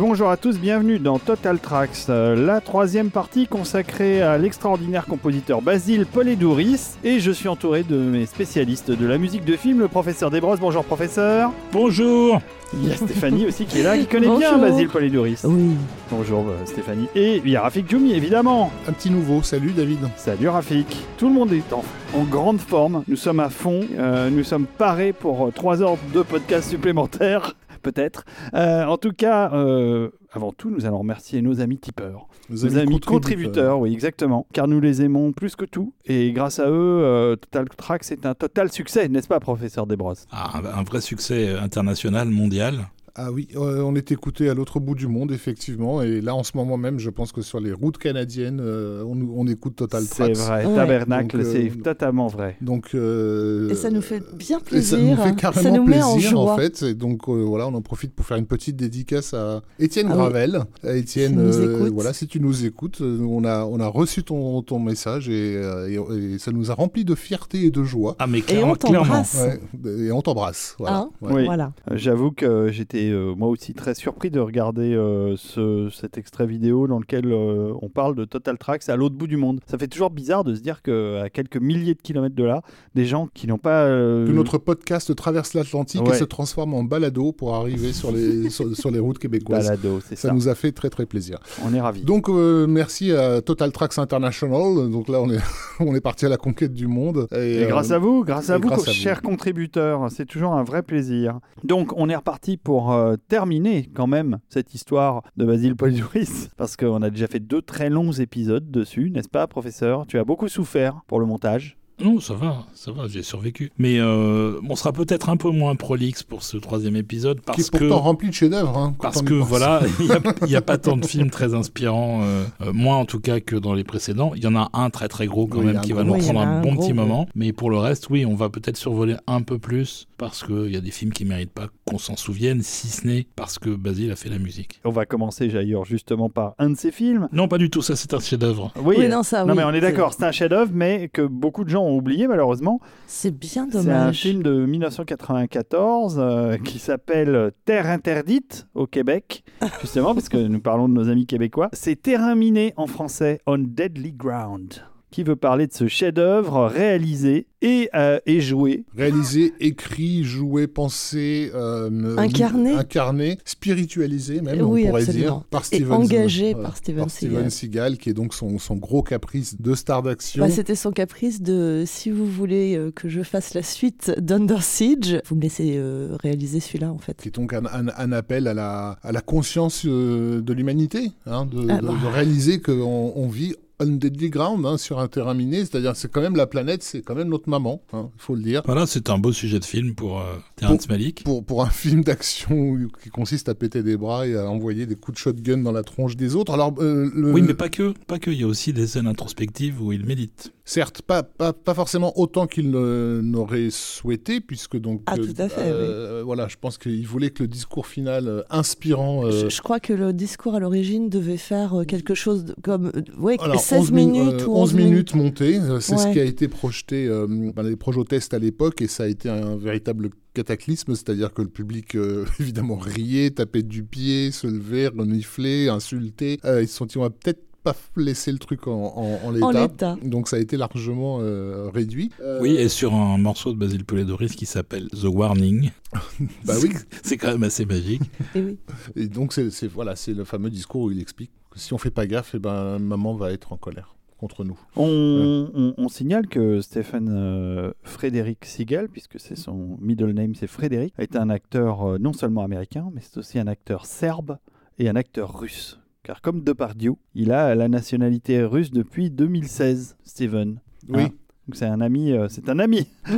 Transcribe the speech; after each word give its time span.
Et 0.00 0.02
bonjour 0.02 0.30
à 0.30 0.38
tous, 0.38 0.58
bienvenue 0.58 0.98
dans 0.98 1.18
Total 1.18 1.58
Tracks, 1.58 2.06
euh, 2.08 2.34
la 2.34 2.62
troisième 2.62 3.10
partie 3.10 3.46
consacrée 3.46 4.22
à 4.22 4.38
l'extraordinaire 4.38 5.04
compositeur 5.04 5.60
Basile 5.60 6.06
Poledouris. 6.06 6.96
Et 7.04 7.20
je 7.20 7.30
suis 7.30 7.48
entouré 7.48 7.82
de 7.82 7.96
mes 7.96 8.24
spécialistes 8.24 8.90
de 8.90 9.06
la 9.06 9.18
musique 9.18 9.44
de 9.44 9.56
film, 9.56 9.80
le 9.80 9.88
professeur 9.88 10.30
Desbrosses. 10.30 10.58
Bonjour 10.58 10.86
professeur. 10.86 11.52
Bonjour. 11.70 12.40
Il 12.72 12.88
y 12.88 12.92
a 12.92 12.96
Stéphanie 12.96 13.44
aussi 13.44 13.66
qui 13.66 13.80
est 13.80 13.82
là, 13.82 13.98
qui 13.98 14.06
connaît 14.06 14.34
bien. 14.38 14.56
Basile 14.56 14.88
Poledouris. 14.88 15.42
Oui. 15.44 15.76
Bonjour 16.10 16.46
euh, 16.48 16.64
Stéphanie. 16.64 17.08
Et 17.14 17.42
il 17.44 17.50
y 17.50 17.56
a 17.56 17.60
Rafik 17.60 17.90
Djoumi 17.90 18.14
évidemment. 18.14 18.72
Un 18.88 18.92
petit 18.92 19.10
nouveau, 19.10 19.42
salut 19.42 19.72
David. 19.72 19.98
Salut 20.16 20.48
Rafik. 20.48 20.96
Tout 21.18 21.28
le 21.28 21.34
monde 21.34 21.52
est 21.52 21.74
en, 21.74 21.84
en 22.14 22.22
grande 22.22 22.60
forme. 22.60 23.04
Nous 23.06 23.16
sommes 23.16 23.40
à 23.40 23.50
fond. 23.50 23.80
Euh, 23.98 24.30
nous 24.30 24.44
sommes 24.44 24.64
parés 24.64 25.12
pour 25.12 25.52
3 25.52 25.82
heures 25.82 25.98
de 26.14 26.22
podcast 26.22 26.70
supplémentaires. 26.70 27.54
Peut-être. 27.82 28.24
Euh, 28.54 28.84
en 28.84 28.98
tout 28.98 29.12
cas, 29.12 29.52
euh, 29.52 30.10
avant 30.32 30.52
tout, 30.52 30.70
nous 30.70 30.84
allons 30.86 30.98
remercier 30.98 31.42
nos 31.42 31.60
amis 31.60 31.78
tipeurs. 31.78 32.28
Nos 32.48 32.76
amis 32.76 33.00
contributeurs, 33.00 33.78
oui, 33.80 33.92
exactement. 33.92 34.46
Car 34.52 34.68
nous 34.68 34.80
les 34.80 35.02
aimons 35.02 35.32
plus 35.32 35.56
que 35.56 35.64
tout. 35.64 35.92
Et 36.04 36.32
grâce 36.32 36.58
à 36.58 36.68
eux, 36.68 37.00
euh, 37.02 37.36
Total 37.36 37.68
Track, 37.68 38.04
c'est 38.04 38.26
un 38.26 38.34
total 38.34 38.70
succès, 38.70 39.08
n'est-ce 39.08 39.28
pas, 39.28 39.40
professeur 39.40 39.86
Desbrosses? 39.86 40.26
Ah, 40.32 40.58
un, 40.58 40.80
un 40.80 40.82
vrai 40.82 41.00
succès 41.00 41.54
international, 41.54 42.28
mondial. 42.28 42.88
Ah 43.16 43.32
oui, 43.32 43.48
euh, 43.56 43.82
on 43.82 43.94
est 43.96 44.12
écouté 44.12 44.48
à 44.48 44.54
l'autre 44.54 44.78
bout 44.80 44.94
du 44.94 45.06
monde, 45.08 45.32
effectivement. 45.32 46.00
Et 46.02 46.20
là, 46.20 46.34
en 46.34 46.42
ce 46.44 46.52
moment 46.56 46.76
même, 46.76 46.98
je 46.98 47.10
pense 47.10 47.32
que 47.32 47.42
sur 47.42 47.58
les 47.60 47.72
routes 47.72 47.98
canadiennes, 47.98 48.60
euh, 48.62 49.02
on, 49.04 49.18
on 49.36 49.46
écoute 49.46 49.76
Total 49.76 50.02
C'est 50.04 50.32
Tracks. 50.32 50.36
vrai, 50.36 50.64
Ouais. 50.66 50.74
Tabernacle, 50.74 51.38
Donc, 51.38 51.46
euh, 51.46 51.52
c'est 51.72 51.82
totalement 51.82 52.26
vrai. 52.28 52.56
Donc, 52.60 52.90
euh, 52.94 53.68
Et 53.70 53.74
ça 53.74 53.90
nous 53.90 54.00
fait 54.02 54.22
bien 54.34 54.58
et 54.58 54.62
plaisir. 54.62 54.98
ça 54.98 55.04
nous 55.04 55.16
fait 55.16 55.34
carrément 55.36 55.62
ça 55.62 55.70
nous 55.70 55.84
met 55.84 56.02
en 56.02 56.12
plaisir, 56.14 56.30
joie. 56.30 56.52
en, 56.52 56.56
fait. 56.56 56.82
Et 56.82 56.94
donc, 56.94 57.28
euh, 57.28 57.32
voilà, 57.44 57.66
on 57.68 57.74
en 57.74 57.82
profite 57.82 58.14
pour 58.14 58.24
faire 58.26 58.36
une 58.36 58.46
petite 58.46 58.76
dédicace 58.76 59.34
à 59.34 59.62
Étienne 59.78 60.06
Ah 60.10 60.12
oui. 60.12 60.18
Gravel. 60.18 60.60
À 60.84 60.94
Étienne, 60.94 61.30
Si 61.32 61.58
tu 61.58 61.64
nous 61.64 61.68
euh, 61.68 61.76
écoutes. 61.78 61.92
voilà, 61.94 62.12
si 62.12 62.26
tu 62.28 62.40
nous 62.40 62.64
écoutes, 62.64 63.00
on 63.00 63.44
a, 63.44 63.64
on 63.64 63.80
a 63.80 63.86
reçu 63.88 64.22
ton, 64.22 64.62
ton 64.62 64.78
message 64.78 65.28
et, 65.28 65.56
euh, 65.56 65.88
et- 65.88 66.34
et 66.34 66.38
ça 66.38 66.52
nous 66.52 66.70
a 66.70 66.74
rempli 66.74 67.04
de 67.04 67.14
fierté 67.14 67.64
et 67.64 67.70
de 67.70 67.82
joie. 67.82 68.16
Ah, 68.18 68.26
mais 68.26 68.38
Et 68.38 68.42
clairement, 68.42 68.72
on 68.72 68.76
t'embrasse. 68.76 69.36
Ouais, 69.84 69.90
et 70.06 70.12
on 70.12 70.22
t'embrasse. 70.22 70.76
Voilà. 70.78 71.08
Ouais. 71.20 71.32
Oui. 71.32 71.44
Voilà. 71.44 71.72
J'avoue 71.92 72.30
que 72.30 72.68
j'étais 72.70 72.99
euh, 73.08 73.34
moi 73.34 73.48
aussi 73.48 73.72
très 73.74 73.94
surpris 73.94 74.30
de 74.30 74.40
regarder 74.40 74.94
euh, 74.94 75.34
ce- 75.36 75.88
cet 75.90 76.18
extrait 76.18 76.46
vidéo 76.46 76.86
dans 76.86 76.98
lequel 76.98 77.26
euh, 77.26 77.72
on 77.80 77.88
parle 77.88 78.14
de 78.14 78.24
Total 78.24 78.58
Tracks 78.58 78.88
à 78.88 78.96
l'autre 78.96 79.14
bout 79.14 79.26
du 79.26 79.36
monde. 79.36 79.60
Ça 79.66 79.78
fait 79.78 79.88
toujours 79.88 80.10
bizarre 80.10 80.44
de 80.44 80.54
se 80.54 80.60
dire 80.60 80.82
qu'à 80.82 81.28
quelques 81.32 81.56
milliers 81.56 81.94
de 81.94 82.02
kilomètres 82.02 82.34
de 82.36 82.44
là, 82.44 82.62
des 82.94 83.04
gens 83.06 83.28
qui 83.32 83.46
n'ont 83.46 83.58
pas... 83.58 83.86
Que 83.86 84.30
notre 84.32 84.58
podcast 84.58 85.14
traverse 85.14 85.54
l'Atlantique 85.54 86.02
Ouais. 86.02 86.14
et 86.16 86.18
se 86.18 86.24
transforme 86.24 86.74
en 86.74 86.84
balado 86.84 87.32
pour 87.32 87.54
arriver 87.54 87.92
sur 87.92 88.12
les, 88.12 88.50
sur, 88.50 88.74
sur 88.76 88.90
les 88.90 88.98
routes 88.98 89.18
québécoises. 89.18 89.66
balado, 89.68 90.00
c'est 90.00 90.16
ça. 90.16 90.28
Ça 90.28 90.34
nous 90.34 90.48
a 90.48 90.54
fait 90.54 90.72
très 90.72 90.90
très 90.90 91.06
plaisir. 91.06 91.38
On 91.64 91.72
est 91.74 91.80
ravis. 91.80 92.02
Donc 92.02 92.28
merci 92.28 93.12
à 93.12 93.40
Total 93.40 93.70
Tracks 93.72 93.98
International. 93.98 94.90
Donc 94.90 95.08
là 95.08 95.20
on 95.20 95.30
est 95.30 95.38
on 95.80 95.94
est 95.94 96.00
parti 96.00 96.26
à 96.26 96.28
la 96.28 96.36
conquête 96.36 96.72
du 96.72 96.86
monde. 96.86 97.26
Et 97.32 97.66
grâce 97.68 97.90
à 97.90 97.98
vous, 97.98 98.24
grâce 98.24 98.50
à 98.50 98.56
et 98.56 98.60
vous, 98.60 98.68
grâce 98.68 98.88
à 98.88 98.90
vous. 98.90 98.96
chers 98.96 99.22
contributeurs, 99.22 100.10
c'est 100.10 100.26
toujours 100.26 100.52
un 100.54 100.62
vrai 100.62 100.82
plaisir. 100.82 101.38
Donc, 101.64 101.92
on 101.96 102.08
est 102.08 102.16
reparti 102.16 102.56
pour 102.56 102.89
euh, 102.92 103.16
terminer 103.28 103.90
quand 103.94 104.06
même 104.06 104.38
cette 104.48 104.74
histoire 104.74 105.22
de 105.36 105.44
Basile 105.44 105.76
Polidouris, 105.76 106.48
parce 106.56 106.76
qu'on 106.76 107.02
a 107.02 107.10
déjà 107.10 107.26
fait 107.26 107.40
deux 107.40 107.62
très 107.62 107.90
longs 107.90 108.12
épisodes 108.12 108.70
dessus, 108.70 109.10
n'est-ce 109.10 109.28
pas, 109.28 109.46
professeur? 109.46 110.06
Tu 110.06 110.18
as 110.18 110.24
beaucoup 110.24 110.48
souffert 110.48 111.02
pour 111.06 111.20
le 111.20 111.26
montage. 111.26 111.79
Non, 112.02 112.20
ça 112.20 112.34
va, 112.34 112.64
ça 112.74 112.92
va, 112.92 113.08
j'ai 113.08 113.22
survécu. 113.22 113.72
Mais 113.78 113.98
euh, 113.98 114.58
on 114.68 114.76
sera 114.76 114.92
peut-être 114.92 115.28
un 115.28 115.36
peu 115.36 115.50
moins 115.50 115.74
prolixe 115.76 116.22
pour 116.22 116.42
ce 116.42 116.56
troisième 116.56 116.96
épisode 116.96 117.38
qui 117.40 117.44
parce 117.46 117.58
est 117.60 117.70
pourtant 117.70 117.86
que 117.98 118.02
rempli 118.04 118.28
de 118.28 118.34
chefs-d'œuvre. 118.34 118.76
hein, 118.78 118.94
parce 119.00 119.22
que 119.22 119.38
pense. 119.38 119.48
voilà, 119.48 119.80
il 120.00 120.46
n'y 120.48 120.56
a, 120.56 120.62
pas 120.62 120.78
tant 120.78 120.96
de 120.96 121.04
films 121.04 121.30
très 121.30 121.54
inspirants, 121.54 122.20
euh, 122.22 122.44
euh, 122.62 122.72
moins 122.72 122.96
en 122.96 123.04
tout 123.04 123.20
cas 123.20 123.40
que 123.40 123.56
dans 123.56 123.74
les 123.74 123.84
précédents. 123.84 124.32
Il 124.34 124.42
y 124.42 124.46
en 124.46 124.56
a 124.56 124.70
un 124.72 124.90
très 124.90 125.08
très 125.08 125.26
gros 125.26 125.46
quand 125.46 125.58
Oui, 125.60 125.66
même 125.66 125.80
qui 125.80 125.90
gros. 125.90 125.98
va 125.98 126.04
nous 126.04 126.16
prendre 126.16 126.40
un 126.40 126.58
un 126.58 126.60
bon 126.62 126.72
gros, 126.74 126.82
petit 126.82 126.92
gros. 126.92 127.02
moment. 127.06 127.26
Mais 127.34 127.52
pour 127.52 127.70
le 127.70 127.78
reste, 127.78 128.08
oui, 128.10 128.24
on 128.24 128.34
va 128.34 128.48
peut-être 128.48 128.76
survoler 128.76 129.16
un 129.26 129.42
peu 129.42 129.58
plus 129.58 130.06
parce 130.16 130.42
qu'il 130.44 130.70
y 130.70 130.76
a 130.76 130.80
des 130.80 130.90
films 130.90 131.12
qui 131.12 131.24
méritent 131.24 131.52
pas 131.52 131.68
qu'on 131.84 131.98
s'en 131.98 132.16
souvienne, 132.16 132.62
si 132.62 132.88
ce 132.88 133.06
n'est 133.06 133.26
parce 133.36 133.58
que 133.58 133.70
Basile 133.70 134.10
a 134.12 134.16
fait 134.16 134.28
la 134.28 134.38
musique. 134.38 134.80
On 134.84 134.90
va 134.90 135.06
commencer 135.06 135.48
d'ailleurs 135.48 135.84
justement 135.84 136.28
par 136.28 136.54
un 136.58 136.70
de 136.70 136.76
ces 136.76 136.92
films. 136.92 137.28
Non, 137.32 137.48
pas 137.48 137.58
du 137.58 137.70
tout, 137.70 137.82
ça 137.82 137.96
c'est 137.96 138.12
un 138.14 138.20
chef-d'œuvre. 138.20 138.72
Oui, 138.82 138.96
Oui, 138.98 139.08
non, 139.08 139.22
ça, 139.22 139.44
non 139.44 139.54
mais 139.54 139.64
on 139.64 139.70
est 139.72 139.80
d'accord, 139.80 140.12
c'est 140.12 140.24
un 140.24 140.32
chef-d'œuvre, 140.32 140.70
mais 140.74 141.08
que 141.12 141.22
beaucoup 141.22 141.64
de 141.64 141.70
gens 141.70 141.84
ont 141.90 141.96
oublié 141.96 142.26
malheureusement. 142.28 142.80
C'est 143.06 143.30
bien 143.36 143.66
C'est 143.70 143.78
un 143.78 143.82
dommage. 143.82 144.20
film 144.20 144.42
de 144.42 144.64
1994 144.66 146.16
euh, 146.18 146.56
qui 146.64 146.78
s'appelle 146.78 147.52
Terre 147.64 147.86
interdite 147.88 148.66
au 148.74 148.86
Québec, 148.86 149.44
justement, 149.80 150.14
parce 150.14 150.28
que 150.28 150.36
nous 150.38 150.60
parlons 150.60 150.88
de 150.88 150.94
nos 150.94 151.08
amis 151.08 151.26
québécois. 151.26 151.68
C'est 151.72 152.00
Terrain 152.00 152.34
miné 152.34 152.72
en 152.76 152.86
français, 152.86 153.40
On 153.46 153.58
Deadly 153.58 154.12
Ground, 154.12 154.74
qui 155.10 155.22
veut 155.22 155.36
parler 155.36 155.66
de 155.66 155.72
ce 155.72 155.88
chef-d'œuvre 155.88 156.66
réalisé 156.66 157.46
et, 157.62 157.90
euh, 157.94 158.18
et 158.26 158.40
joué. 158.40 158.84
Réalisé, 158.96 159.52
écrit, 159.60 160.24
joué, 160.24 160.66
pensé, 160.66 161.50
euh, 161.54 162.16
Incarné. 162.16 162.72
incarné, 162.72 163.38
spiritualisé 163.44 164.40
même, 164.40 164.62
Oui, 164.62 164.84
on 164.84 164.88
pourrait 164.88 165.02
absolument. 165.02 165.24
dire, 165.38 165.44
par 165.50 165.62
Et 165.62 165.76
Steven, 165.76 165.92
engagé 165.92 166.54
euh, 166.54 166.62
par 166.62 166.76
Steven 166.76 167.08
Steven 167.08 167.50
Seagal. 167.50 167.50
Seagal, 167.50 167.98
qui 167.98 168.10
est 168.10 168.14
donc 168.14 168.34
son, 168.34 168.58
son 168.58 168.76
gros 168.76 169.02
caprice 169.02 169.60
de 169.60 169.74
star 169.74 170.02
d'action. 170.02 170.44
Bah, 170.44 170.50
C'était 170.50 170.74
son 170.74 170.90
caprice 170.92 171.42
de 171.42 171.84
si 171.86 172.10
vous 172.10 172.26
voulez 172.26 172.76
euh, 172.76 172.90
que 172.90 173.08
je 173.08 173.22
fasse 173.22 173.54
la 173.54 173.62
suite 173.62 174.12
d'Under 174.18 174.60
Siege, 174.62 175.20
vous 175.28 175.36
me 175.36 175.42
laissez 175.42 175.74
euh, 175.76 176.16
réaliser 176.22 176.60
celui-là 176.60 176.90
en 176.92 176.98
fait. 176.98 177.16
qui 177.20 177.28
est 177.28 177.34
donc 177.34 177.52
un, 177.52 177.64
un- 177.66 177.88
un 177.96 178.12
appel 178.12 178.46
à 178.48 178.54
la, 178.54 178.98
à 179.02 179.12
la 179.12 179.20
conscience 179.20 179.84
euh, 179.86 180.40
de 180.40 180.52
l'humanité, 180.52 181.12
hein, 181.26 181.44
de, 181.46 181.66
Ah 181.68 181.80
de- 181.80 181.86
bah. 181.86 181.94
de 182.02 182.06
réaliser 182.06 182.60
qu'on 182.60 183.12
on 183.14 183.28
vit 183.28 183.54
on 183.80 183.86
deadly 183.96 184.30
ground, 184.30 184.64
hein, 184.66 184.76
sur 184.78 184.98
un 185.00 185.08
terrain 185.08 185.34
miné, 185.34 185.58
c'est-à-dire 185.60 185.96
c'est 185.96 186.10
quand 186.10 186.20
même 186.20 186.36
la 186.36 186.46
planète, 186.46 186.82
c'est 186.82 187.02
quand 187.02 187.14
même 187.14 187.28
notre 187.28 187.48
maman, 187.48 187.82
il 187.92 187.98
faut 188.18 188.34
le 188.34 188.42
dire. 188.42 188.62
Voilà, 188.66 188.86
c'est 188.86 189.08
un 189.10 189.18
beau 189.18 189.32
sujet 189.32 189.58
de 189.58 189.64
film 189.64 189.94
pour 189.94 190.20
euh, 190.20 190.24
Terrence 190.56 190.88
Malick. 190.88 191.24
Pour, 191.24 191.44
pour 191.44 191.62
un 191.64 191.70
film 191.70 192.04
d'action 192.04 192.76
qui 193.02 193.08
consiste 193.10 193.48
à 193.48 193.54
péter 193.54 193.82
des 193.82 193.96
bras 193.96 194.26
et 194.26 194.36
à 194.36 194.48
envoyer 194.48 194.86
des 194.86 194.96
coups 194.96 195.16
de 195.16 195.18
shotgun 195.20 195.58
dans 195.58 195.72
la 195.72 195.82
tronche 195.82 196.16
des 196.16 196.34
autres. 196.36 196.52
Alors, 196.52 196.74
euh, 196.78 197.10
le- 197.14 197.32
Oui, 197.32 197.42
mais 197.42 197.54
pas 197.54 197.68
que, 197.68 197.94
pas 198.06 198.18
que. 198.18 198.30
Il 198.30 198.40
y 198.40 198.44
a 198.44 198.46
aussi 198.46 198.72
des 198.72 198.86
scènes 198.86 199.06
introspectives 199.06 199.82
où 199.82 199.92
il 199.92 200.04
médite. 200.04 200.52
Certes, 200.70 201.02
pas, 201.02 201.22
pas, 201.24 201.52
pas 201.52 201.74
forcément 201.74 202.16
autant 202.18 202.46
qu'il 202.46 202.70
n'aurait 202.70 203.70
souhaité, 203.70 204.40
puisque 204.40 204.76
donc... 204.76 205.02
Ah, 205.06 205.14
euh, 205.18 205.24
tout 205.26 205.34
à 205.42 205.48
fait, 205.48 205.60
euh, 205.64 206.22
Voilà, 206.24 206.46
je 206.48 206.56
pense 206.60 206.78
qu'il 206.78 207.04
voulait 207.06 207.30
que 207.30 207.42
le 207.42 207.48
discours 207.48 207.86
final 207.86 208.28
euh, 208.28 208.42
inspirant... 208.50 209.24
euh, 209.26 209.30
Je, 209.32 209.48
je 209.48 209.62
crois 209.62 209.80
que 209.80 209.92
le 209.92 210.12
discours 210.12 210.54
à 210.54 210.60
l'origine 210.60 211.08
devait 211.08 211.36
faire 211.38 211.74
quelque 211.88 212.14
chose 212.14 212.44
de- 212.44 212.54
comme 212.62 212.92
ouais, 213.18 213.36
Alors, 213.40 213.60
16 213.60 213.78
11 213.80 213.92
min- 213.92 214.06
minutes 214.06 214.42
euh, 214.42 214.46
ou 214.46 214.56
11 214.56 214.70
11 214.70 214.74
minutes 214.74 215.14
montées, 215.14 215.58
c'est 215.80 215.96
ce 215.96 216.12
qui 216.12 216.20
a 216.20 216.24
été 216.24 216.46
projeté 216.48 217.08
dans 217.08 217.62
les 217.62 217.76
projotests 217.76 218.32
à 218.34 218.38
l'époque 218.38 218.80
et 218.82 218.86
ça 218.86 219.04
a 219.04 219.06
été 219.08 219.28
un 219.28 219.56
véritable 219.56 220.10
cataclysme, 220.34 220.94
c'est-à-dire 220.94 221.34
que 221.34 221.42
le 221.42 221.48
public 221.48 221.96
euh, 221.96 222.24
évidemment 222.40 222.76
riait, 222.76 223.30
tapait 223.30 223.64
du 223.64 223.82
pied, 223.82 224.30
se 224.30 224.46
levait, 224.46 224.86
reniflait, 224.86 225.68
insultait. 225.68 226.38
Euh, 226.44 226.62
ils 226.62 226.68
se 226.68 226.76
sont 226.76 226.86
dit 226.86 226.96
on 226.98 227.02
va 227.02 227.10
peut-être 227.10 227.42
pas 227.62 227.74
laisser 227.96 228.32
le 228.32 228.38
truc 228.38 228.66
en, 228.66 228.72
en- 228.72 229.20
en 229.28 229.42
En 229.42 229.50
l'état. 229.50 229.96
Donc 230.02 230.28
ça 230.28 230.36
a 230.36 230.38
été 230.38 230.56
largement 230.56 231.18
euh, 231.20 231.68
réduit. 231.72 232.10
Euh, 232.20 232.40
Oui, 232.40 232.56
et 232.56 232.68
sur 232.68 232.94
un 232.94 233.18
morceau 233.18 233.52
de 233.52 233.58
Basile 233.58 233.84
Poledouris 233.84 234.28
qui 234.30 234.46
s'appelle 234.46 234.88
The 234.90 235.04
Warning. 235.04 235.70
bah 236.46 236.54
oui. 236.62 236.70
C'est 237.02 237.16
quand 237.16 237.32
même 237.32 237.42
assez 237.44 237.66
magique. 237.66 238.02
Et 238.34 238.40
oui. 238.42 238.58
Et 238.96 239.06
donc 239.08 239.32
c'est 239.32 239.50
c'est- 239.50 239.66
voilà, 239.68 239.96
c'est 239.96 240.14
le 240.14 240.24
fameux 240.24 240.50
discours 240.50 240.82
où 240.82 240.90
il 240.90 241.00
explique 241.00 241.30
que 241.50 241.58
si 241.58 241.74
on 241.74 241.78
fait 241.78 241.90
pas 241.90 242.06
gaffe, 242.06 242.32
eh 242.34 242.38
ben 242.38 242.78
maman 242.78 243.14
va 243.14 243.32
être 243.32 243.52
en 243.52 243.56
colère 243.56 243.94
contre 244.18 244.44
nous. 244.44 244.58
On, 244.76 245.48
on- 245.54 245.74
on 245.78 245.88
signale 245.88 246.26
que 246.28 246.60
Stephen 246.60 247.08
euh, 247.10 247.72
Frédéric 247.82 248.44
Seagal, 248.44 248.88
puisque 248.88 249.18
c'est 249.18 249.34
son 249.36 249.78
middle 249.80 250.10
name, 250.12 250.34
c'est 250.34 250.46
Frédéric, 250.46 250.92
est 250.98 251.16
un 251.16 251.30
acteur 251.30 251.82
euh, 251.94 251.98
non 251.98 252.12
seulement 252.12 252.42
américain, 252.42 252.90
mais 252.94 253.00
c'est 253.02 253.16
aussi 253.18 253.38
un 253.38 253.46
acteur 253.46 253.86
serbe 253.86 254.36
et 254.78 254.88
un 254.90 254.94
acteur 254.96 255.40
russe. 255.40 255.79
Car 256.02 256.22
comme 256.22 256.42
Depardieu, 256.42 256.94
il 257.14 257.30
a 257.30 257.54
la 257.54 257.68
nationalité 257.68 258.42
russe 258.42 258.70
depuis 258.70 259.10
2016, 259.10 259.96
Steven. 260.02 260.60
Oui. 260.88 261.02
Hein 261.02 261.08
Donc 261.46 261.56
c'est 261.56 261.66
un 261.66 261.80
ami, 261.80 262.12
euh, 262.12 262.28
c'est 262.28 262.48
un 262.48 262.58
ami. 262.58 262.88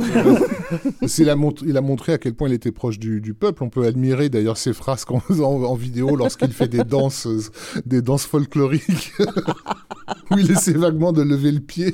C'est 1.07 1.23
il 1.23 1.29
a 1.77 1.81
montré 1.81 2.13
à 2.13 2.17
quel 2.17 2.33
point 2.33 2.47
il 2.49 2.53
était 2.53 2.71
proche 2.71 2.99
du, 2.99 3.21
du 3.21 3.33
peuple. 3.33 3.63
On 3.63 3.69
peut 3.69 3.85
admirer 3.85 4.29
d'ailleurs 4.29 4.57
ses 4.57 4.73
phrases 4.73 5.05
en, 5.09 5.21
en, 5.43 5.63
en 5.63 5.75
vidéo 5.75 6.15
lorsqu'il 6.15 6.51
fait 6.51 6.67
des 6.67 6.83
danses, 6.83 7.27
des 7.85 8.01
danses 8.01 8.25
folkloriques, 8.25 9.13
où 10.31 10.37
il 10.37 10.51
essaie 10.51 10.73
vaguement 10.73 11.11
de 11.13 11.21
lever 11.21 11.51
le 11.51 11.59
pied. 11.59 11.93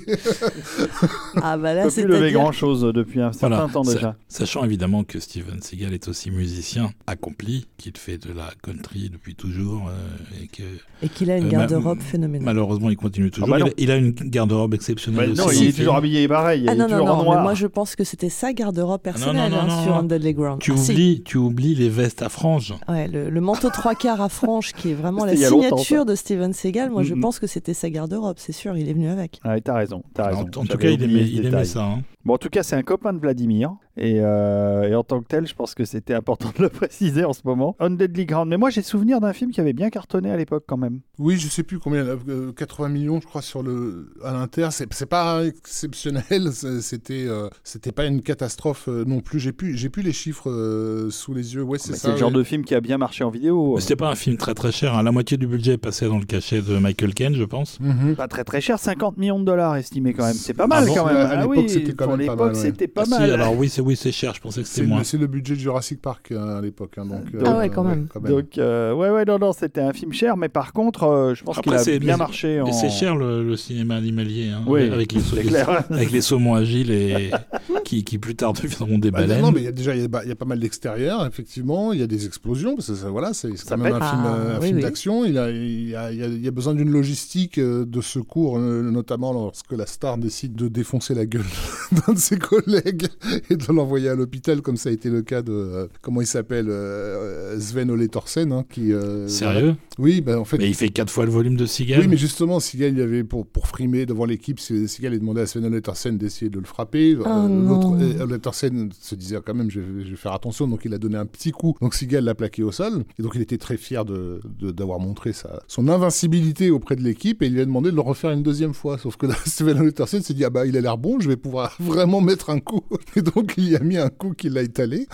Ah 1.41 1.57
bah 1.57 1.73
là, 1.73 1.83
peut 1.83 1.87
plus 1.89 1.95
c'est 1.95 2.07
lever 2.07 2.31
grand 2.31 2.51
chose 2.51 2.81
depuis 2.93 3.21
un 3.21 3.31
certain 3.31 3.49
Voilà, 3.67 3.71
temps 3.73 3.81
déjà. 3.83 4.15
Sachant 4.27 4.63
évidemment 4.63 5.03
que 5.03 5.19
Steven 5.19 5.61
Seagal 5.61 5.93
est 5.93 6.07
aussi 6.07 6.31
musicien 6.31 6.91
accompli, 7.07 7.67
qu'il 7.77 7.95
fait 7.97 8.17
de 8.17 8.33
la 8.33 8.49
country 8.61 9.09
depuis 9.09 9.35
toujours 9.35 9.87
euh, 9.89 10.43
et 10.43 10.47
que 10.47 10.63
Et 11.03 11.09
qu'il 11.09 11.31
a 11.31 11.37
une 11.37 11.45
Euh, 11.45 11.49
garde-robe 11.49 12.01
phénoménale. 12.01 12.45
malheureusement 12.45 12.89
il 12.89 12.97
continue 12.97 13.31
toujours. 13.31 13.49
bah 13.49 13.57
il, 13.59 13.65
a, 13.67 13.69
il 13.77 13.91
a 13.91 13.95
une 13.95 14.11
garde-robe 14.11 14.73
exceptionnelle 14.73 15.29
Bah, 15.33 15.43
non, 15.43 15.45
aussi. 15.49 15.63
il 15.65 15.69
est 15.69 15.73
toujours 15.73 15.95
habillé 15.95 16.27
pareil, 16.27 16.63
il 16.63 16.69
Ah 16.69 16.73
est 16.73 16.75
non, 16.75 16.87
non, 16.87 17.07
en 17.07 17.23
non, 17.23 17.35
mais 17.35 17.41
moi 17.41 17.53
je 17.53 17.67
pense 17.67 17.95
que 17.95 18.03
c'était 18.03 18.29
sa 18.29 18.53
garde-robe 18.59 18.99
non, 18.99 19.11
personnelle 19.11 19.51
non, 19.51 19.57
non, 19.57 19.63
hein, 19.63 19.67
non, 20.01 20.09
sur 20.09 20.33
Ground. 20.33 20.59
Tu 20.61 20.71
Ah, 20.73 20.77
si. 20.77 20.91
oublies, 20.91 21.23
tu 21.23 21.37
oublies 21.37 21.75
les 21.75 21.89
vestes 21.89 22.21
à 22.21 22.29
franges. 22.29 22.73
Ouais, 22.87 23.07
le, 23.07 23.29
le 23.29 23.41
manteau 23.41 23.69
trois 23.69 23.95
quarts 23.95 24.21
à 24.21 24.29
franges 24.29 24.73
qui 24.73 24.91
est 24.91 24.93
vraiment 24.93 25.25
la 25.25 25.35
signature 25.35 26.05
de 26.05 26.15
Steven 26.15 26.53
Seagal, 26.53 26.89
moi 26.89 27.03
je 27.03 27.13
Mhm. 27.13 27.21
pense 27.21 27.39
que 27.39 27.47
c'était 27.47 27.73
sa 27.73 27.89
garde-robe, 27.89 28.35
c'est 28.37 28.51
sûr, 28.51 28.77
il 28.77 28.89
est 28.89 28.93
venu 28.93 29.09
avec. 29.09 29.39
Ah, 29.43 29.59
t'as 29.61 29.73
raison, 29.75 30.03
t'as 30.13 30.27
raison. 30.27 30.41
en 30.55 30.65
tout 30.65 30.77
cas, 30.77 30.89
il 30.89 31.01
aimait, 31.03 31.27
il 31.27 31.45
aimait 31.45 31.65
ça. 31.65 31.83
hein. 31.85 32.01
Bon, 32.25 32.33
en 32.33 32.37
tout 32.37 32.49
cas, 32.49 32.63
c'est 32.63 32.75
un 32.75 32.83
copain 32.83 33.13
de 33.13 33.19
Vladimir. 33.19 33.73
Et, 34.01 34.19
euh, 34.21 34.83
et 34.89 34.95
en 34.95 35.03
tant 35.03 35.19
que 35.21 35.27
tel, 35.27 35.45
je 35.45 35.53
pense 35.53 35.75
que 35.75 35.83
c'était 35.83 36.13
important 36.13 36.51
de 36.57 36.63
le 36.63 36.69
préciser 36.69 37.25
en 37.25 37.33
ce 37.33 37.41
moment. 37.43 37.75
On 37.79 37.89
Deadly 37.89 38.25
Ground. 38.25 38.49
Mais 38.49 38.57
moi, 38.57 38.69
j'ai 38.69 38.81
souvenir 38.81 39.19
d'un 39.19 39.33
film 39.33 39.51
qui 39.51 39.59
avait 39.59 39.73
bien 39.73 39.89
cartonné 39.89 40.31
à 40.31 40.37
l'époque 40.37 40.63
quand 40.67 40.77
même. 40.77 41.01
Oui, 41.17 41.37
je 41.37 41.47
sais 41.49 41.63
plus 41.63 41.79
combien, 41.79 42.05
euh, 42.05 42.53
80 42.53 42.89
millions, 42.89 43.19
je 43.19 43.27
crois, 43.27 43.41
sur 43.41 43.61
le 43.61 44.13
à 44.23 44.31
l'Inter. 44.31 44.69
C'est 44.71 44.91
c'est 44.93 45.05
pas 45.05 45.43
exceptionnel. 45.45 46.23
C'était 46.81 47.25
euh, 47.27 47.49
c'était 47.63 47.91
pas 47.91 48.05
une 48.05 48.21
catastrophe 48.21 48.87
euh, 48.87 49.03
non 49.05 49.19
plus. 49.21 49.39
J'ai 49.39 49.51
plus 49.51 49.75
j'ai 49.77 49.89
plus 49.89 50.01
les 50.01 50.13
chiffres 50.13 50.49
euh, 50.49 51.09
sous 51.09 51.33
les 51.33 51.55
yeux. 51.55 51.61
Ouais, 51.63 51.77
c'est 51.77 51.91
Mais 51.91 51.97
ça. 51.97 52.07
C'est 52.07 52.11
le 52.13 52.17
genre 52.17 52.31
ouais. 52.31 52.37
de 52.37 52.43
film 52.43 52.63
qui 52.63 52.75
a 52.75 52.81
bien 52.81 52.97
marché 52.97 53.23
en 53.23 53.29
vidéo. 53.29 53.73
Mais 53.75 53.81
C'était 53.81 53.95
pas 53.95 54.09
un 54.09 54.15
film 54.15 54.37
très 54.37 54.53
très 54.53 54.71
cher. 54.71 54.95
hein. 54.95 55.03
La 55.03 55.11
moitié 55.11 55.37
du 55.37 55.47
budget 55.47 55.77
passait 55.77 56.07
dans 56.07 56.17
le 56.19 56.25
cachet 56.25 56.61
de 56.61 56.77
Michael 56.77 57.13
Caine, 57.13 57.35
je 57.35 57.43
pense. 57.43 57.79
Mhm. 57.79 58.15
Pas 58.15 58.27
très 58.27 58.43
très 58.43 58.61
cher, 58.61 58.79
50 58.79 59.17
millions 59.17 59.39
de 59.39 59.45
dollars 59.45 59.75
estimé 59.75 60.13
quand 60.13 60.23
même. 60.25 60.33
C'est 60.35 60.53
pas 60.53 60.67
mal 60.67 60.83
Ah 60.83 60.87
bon 60.87 60.95
quand 60.95 61.05
même. 61.05 61.17
À 61.17 61.35
l'époque, 61.41 61.55
oui, 61.57 61.69
c'était 61.69 61.93
quand 61.93 62.07
même 62.07 62.17
pas 62.17 62.21
l'époque, 62.23 62.39
mal, 62.39 62.47
ouais. 62.55 62.61
c'était 62.61 62.87
pas 62.87 63.01
Ah 63.01 63.05
si, 63.05 63.11
mal. 63.11 63.31
alors 63.33 63.57
oui, 63.57 63.67
c'est 63.69 63.81
oui, 63.89 63.95
c'est 63.95 64.11
cher. 64.11 64.33
Je 64.33 64.41
pensais 64.41 64.61
que 64.61 64.67
C'est 64.67 64.75
c'était 64.75 64.87
moins. 64.87 65.03
c'est 65.03 65.17
le 65.17 65.27
budget 65.27 65.55
de 65.55 65.59
Jurassic 65.59 66.01
Park 66.01 66.31
euh, 66.31 66.59
à 66.59 66.61
l'époque. 66.61 66.93
hein, 66.97 67.05
donc, 67.05 67.21
Ah 67.45 67.57
ouais, 67.57 67.69
quand 67.69 67.83
même. 67.83 68.07
Donc, 68.27 68.57
euh, 68.57 68.93
ouais, 68.93 69.09
ouais, 69.09 69.25
non, 69.25 69.37
non, 69.39 69.51
c'était 69.51 69.81
un 69.81 69.93
film 69.93 70.13
cher, 70.13 70.37
mais 70.37 70.49
par 70.49 70.73
contre, 70.73 71.03
euh, 71.03 71.33
je 71.35 71.43
pense 71.43 71.57
qu'il 71.59 71.73
a 71.73 71.83
bien 71.83 71.99
mais- 71.99 72.17
marché. 72.17 72.55
Mais 72.63 72.69
en... 72.69 72.71
c'est 72.73 72.89
cher 72.89 73.15
le, 73.15 73.43
le 73.43 73.55
cinéma 73.57 73.95
animalier, 73.95 74.49
hein, 74.49 74.61
Oui, 74.67 74.89
avec, 74.89 75.11
les, 75.13 75.21
avec 75.89 76.11
les 76.11 76.21
saumons 76.21 76.53
agiles 76.55 76.91
et 76.91 77.31
qui, 77.83 78.03
qui 78.03 78.17
plus 78.17 78.35
tard 78.35 78.53
deviendront 78.53 78.97
des 78.99 79.11
Bah, 79.11 79.21
baleines. 79.21 79.41
non, 79.41 79.51
mais 79.51 79.61
il 79.61 79.65
y 79.65 79.67
a 79.67 79.71
déjà 79.71 79.95
il 79.95 80.01
y 80.01 80.05
a, 80.05 80.07
bah, 80.07 80.21
il 80.23 80.29
y 80.29 80.31
a 80.31 80.35
pas 80.35 80.45
mal 80.45 80.59
d'extérieurs, 80.59 81.25
effectivement. 81.25 81.93
Il 81.93 81.99
y 81.99 82.03
a 82.03 82.07
des 82.07 82.25
explosions 82.25 82.75
parce 82.75 82.87
que 82.87 82.95
ça, 82.95 83.09
voilà, 83.09 83.33
c'est 83.33 83.49
quand 83.67 83.77
même 83.77 83.93
un 83.93 84.01
film, 84.09 84.21
Ah, 84.25 84.35
euh, 84.35 84.55
un 84.57 84.59
oui, 84.59 84.65
film 84.67 84.77
oui. 84.77 84.83
d'action. 84.83 85.25
Il, 85.25 85.37
a- 85.37 85.49
il, 85.49 85.89
y 85.89 85.95
a- 85.95 86.11
il 86.11 86.17
y 86.19 86.23
a- 86.23 86.27
il 86.27 86.43
y 86.43 86.47
a 86.47 86.51
besoin 86.51 86.75
d'une 86.75 86.91
logistique 86.91 87.57
euh, 87.57 87.85
de 87.85 88.01
secours, 88.01 88.57
euh, 88.59 88.83
notamment 88.83 89.33
lorsque 89.33 89.71
la 89.71 89.85
star 89.85 90.17
décide 90.17 90.53
de 90.55 90.67
défoncer 90.67 91.15
la 91.15 91.25
gueule 91.25 91.43
d'un 92.07 92.13
de 92.13 92.19
ses 92.19 92.37
collègues 92.37 93.07
et 93.49 93.55
de 93.55 93.63
l'envoyer 93.73 94.09
à 94.09 94.15
l'hôpital, 94.15 94.61
comme 94.61 94.77
ça 94.77 94.89
a 94.89 94.91
été 94.91 95.09
le 95.09 95.21
cas 95.21 95.41
de 95.41 95.51
euh, 95.51 95.87
comment 96.01 96.21
il 96.21 96.27
s'appelle 96.27 96.67
euh, 96.69 97.59
Sven 97.59 97.89
Ole 97.91 98.07
Thorsen, 98.09 98.51
hein, 98.51 98.65
qui 98.69 98.93
euh, 98.93 99.27
Sérieux 99.27 99.75
Oui, 99.97 100.21
bah, 100.21 100.39
en 100.39 100.45
fait. 100.45 100.57
Mais 100.57 100.67
il 100.67 100.75
fait 100.75 100.89
quatre 100.89 101.09
fois 101.11 101.25
le 101.25 101.31
volume 101.31 101.55
de 101.55 101.65
Seagal. 101.65 102.01
Oui, 102.01 102.07
mais 102.07 102.17
justement, 102.17 102.59
Seagal, 102.59 102.91
il 102.93 102.99
y 102.99 103.01
avait 103.01 103.23
pour, 103.23 103.45
pour 103.45 103.67
frimer 103.67 104.05
devant 104.05 104.25
l'équipe, 104.25 104.59
Seagal 104.59 105.13
a 105.13 105.17
demandé 105.17 105.41
à 105.41 105.45
Sven 105.45 105.65
Ole 105.65 105.81
Thorsen 105.81 106.17
d'essayer 106.17 106.49
de 106.49 106.59
le 106.59 106.65
frapper. 106.65 107.15
Oh 107.19 107.23
Euh, 107.27 107.47
non. 107.47 107.69
L'autre, 107.69 108.03
euh, 108.21 108.23
Ole 108.23 108.39
Thorsen 108.39 108.89
se 108.99 109.15
disait 109.15 109.37
quand 109.45 109.53
même, 109.53 109.69
je 109.71 109.79
vais, 109.79 110.03
je 110.05 110.09
vais 110.11 110.15
faire 110.15 110.33
attention, 110.33 110.67
donc 110.67 110.81
il 110.85 110.93
a 110.93 110.97
donné 110.97 111.17
un 111.17 111.25
petit 111.25 111.51
coup. 111.51 111.75
Donc 111.81 111.93
Seagal 111.93 112.23
l'a 112.23 112.35
plaqué 112.35 112.63
au 112.63 112.71
sol, 112.71 113.03
et 113.17 113.23
donc 113.23 113.33
il 113.35 113.41
était 113.41 113.57
très 113.57 113.77
fier 113.77 114.05
de- 114.05 114.39
de- 114.59 114.71
d'avoir 114.71 114.99
montré 114.99 115.33
sa, 115.33 115.61
son 115.67 115.87
invincibilité 115.87 116.71
auprès 116.71 116.95
de 116.95 117.01
l'équipe, 117.01 117.41
et 117.41 117.47
il 117.47 117.53
lui 117.53 117.61
a 117.61 117.65
demandé 117.65 117.91
de 117.91 117.95
le 117.95 118.01
refaire 118.01 118.31
une 118.31 118.43
deuxième 118.43 118.73
fois. 118.73 118.97
Sauf 118.97 119.15
que 119.17 119.25
là, 119.25 119.35
Sven 119.45 119.79
Ole 119.79 119.93
Thorsen 119.93 120.21
s'est 120.21 120.33
dit, 120.33 120.43
ah 120.45 120.49
bah 120.49 120.65
il 120.65 120.75
a 120.77 120.81
l'air 120.81 120.97
bon, 120.97 121.19
je 121.19 121.27
vais 121.27 121.37
pouvoir 121.37 121.75
vraiment 121.79 122.21
mettre 122.21 122.49
un 122.49 122.59
coup. 122.59 122.81
Et 123.15 123.21
donc 123.21 123.53
il 123.63 123.69
y 123.69 123.75
a 123.75 123.79
mis 123.79 123.97
un 123.97 124.09
coup 124.09 124.33
qui 124.33 124.49
l'a 124.49 124.61
étalé. 124.61 125.07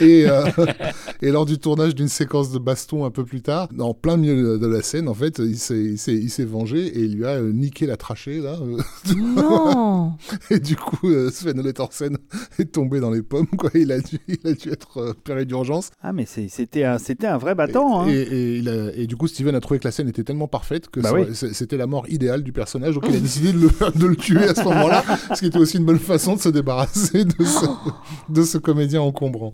Et, 0.00 0.24
euh, 0.26 0.42
et 1.20 1.30
lors 1.30 1.44
du 1.44 1.58
tournage 1.58 1.94
d'une 1.94 2.08
séquence 2.08 2.50
de 2.50 2.58
baston 2.58 3.04
un 3.04 3.10
peu 3.10 3.24
plus 3.24 3.42
tard, 3.42 3.68
en 3.78 3.92
plein 3.92 4.16
milieu 4.16 4.58
de 4.58 4.66
la 4.66 4.80
scène, 4.80 5.06
en 5.06 5.12
fait, 5.12 5.38
il 5.38 5.58
s'est, 5.58 5.78
il 5.78 5.98
s'est, 5.98 6.14
il 6.14 6.30
s'est 6.30 6.46
vengé 6.46 6.78
et 6.86 7.00
il 7.00 7.16
lui 7.16 7.26
a 7.26 7.34
euh, 7.36 7.52
niqué 7.52 7.84
la 7.86 7.98
trachée, 7.98 8.40
là. 8.40 8.56
euh. 8.62 8.78
Non 9.14 10.12
et 10.50 10.58
du 10.60 10.76
coup, 10.76 11.10
euh, 11.10 11.30
Sven 11.30 11.58
Ole 11.60 11.72
Thorsen 11.74 12.16
est 12.58 12.72
tombé 12.72 13.00
dans 13.00 13.10
les 13.10 13.20
pommes, 13.22 13.46
quoi. 13.58 13.70
Il 13.74 13.92
a 13.92 14.00
dû, 14.00 14.18
il 14.28 14.38
a 14.46 14.52
dû 14.54 14.70
être 14.70 14.98
euh, 14.98 15.10
opéré 15.10 15.44
d'urgence. 15.44 15.90
Ah, 16.02 16.12
mais 16.14 16.24
c'était 16.26 16.84
un, 16.84 16.98
c'était 16.98 17.26
un 17.26 17.36
vrai 17.38 17.54
battant. 17.54 18.00
hein. 18.02 18.08
Et, 18.08 18.14
et 18.22 18.56
il 18.58 18.68
a- 18.70 18.94
et 18.96 19.06
du 19.06 19.16
coup, 19.16 19.26
Steven 19.28 19.54
a 19.54 19.60
trouvé 19.60 19.78
que 19.78 19.86
la 19.86 19.92
scène 19.92 20.08
était 20.08 20.24
tellement 20.24 20.48
parfaite 20.48 20.88
que 20.88 21.00
Bah 21.00 21.10
oui. 21.12 21.24
c'était 21.34 21.76
la 21.76 21.86
mort 21.86 22.08
idéale 22.08 22.42
du 22.42 22.52
personnage. 22.52 22.94
Donc 22.94 23.04
il 23.10 23.16
a 23.16 23.20
décidé 23.20 23.52
de 23.52 23.58
le, 23.58 23.68
de 23.98 24.06
le 24.06 24.16
tuer 24.16 24.44
à 24.44 24.54
ce 24.54 24.62
moment-là, 24.62 25.04
ce 25.34 25.40
qui 25.40 25.46
était 25.46 25.58
aussi 25.58 25.76
une 25.76 25.84
bonne 25.84 25.98
façon 25.98 26.36
de 26.36 26.40
se 26.40 26.48
débarrasser 26.48 27.24
de 27.26 27.44
ce, 27.44 27.65
de 28.28 28.42
ce 28.42 28.58
comédien 28.58 29.02
encombrant. 29.02 29.50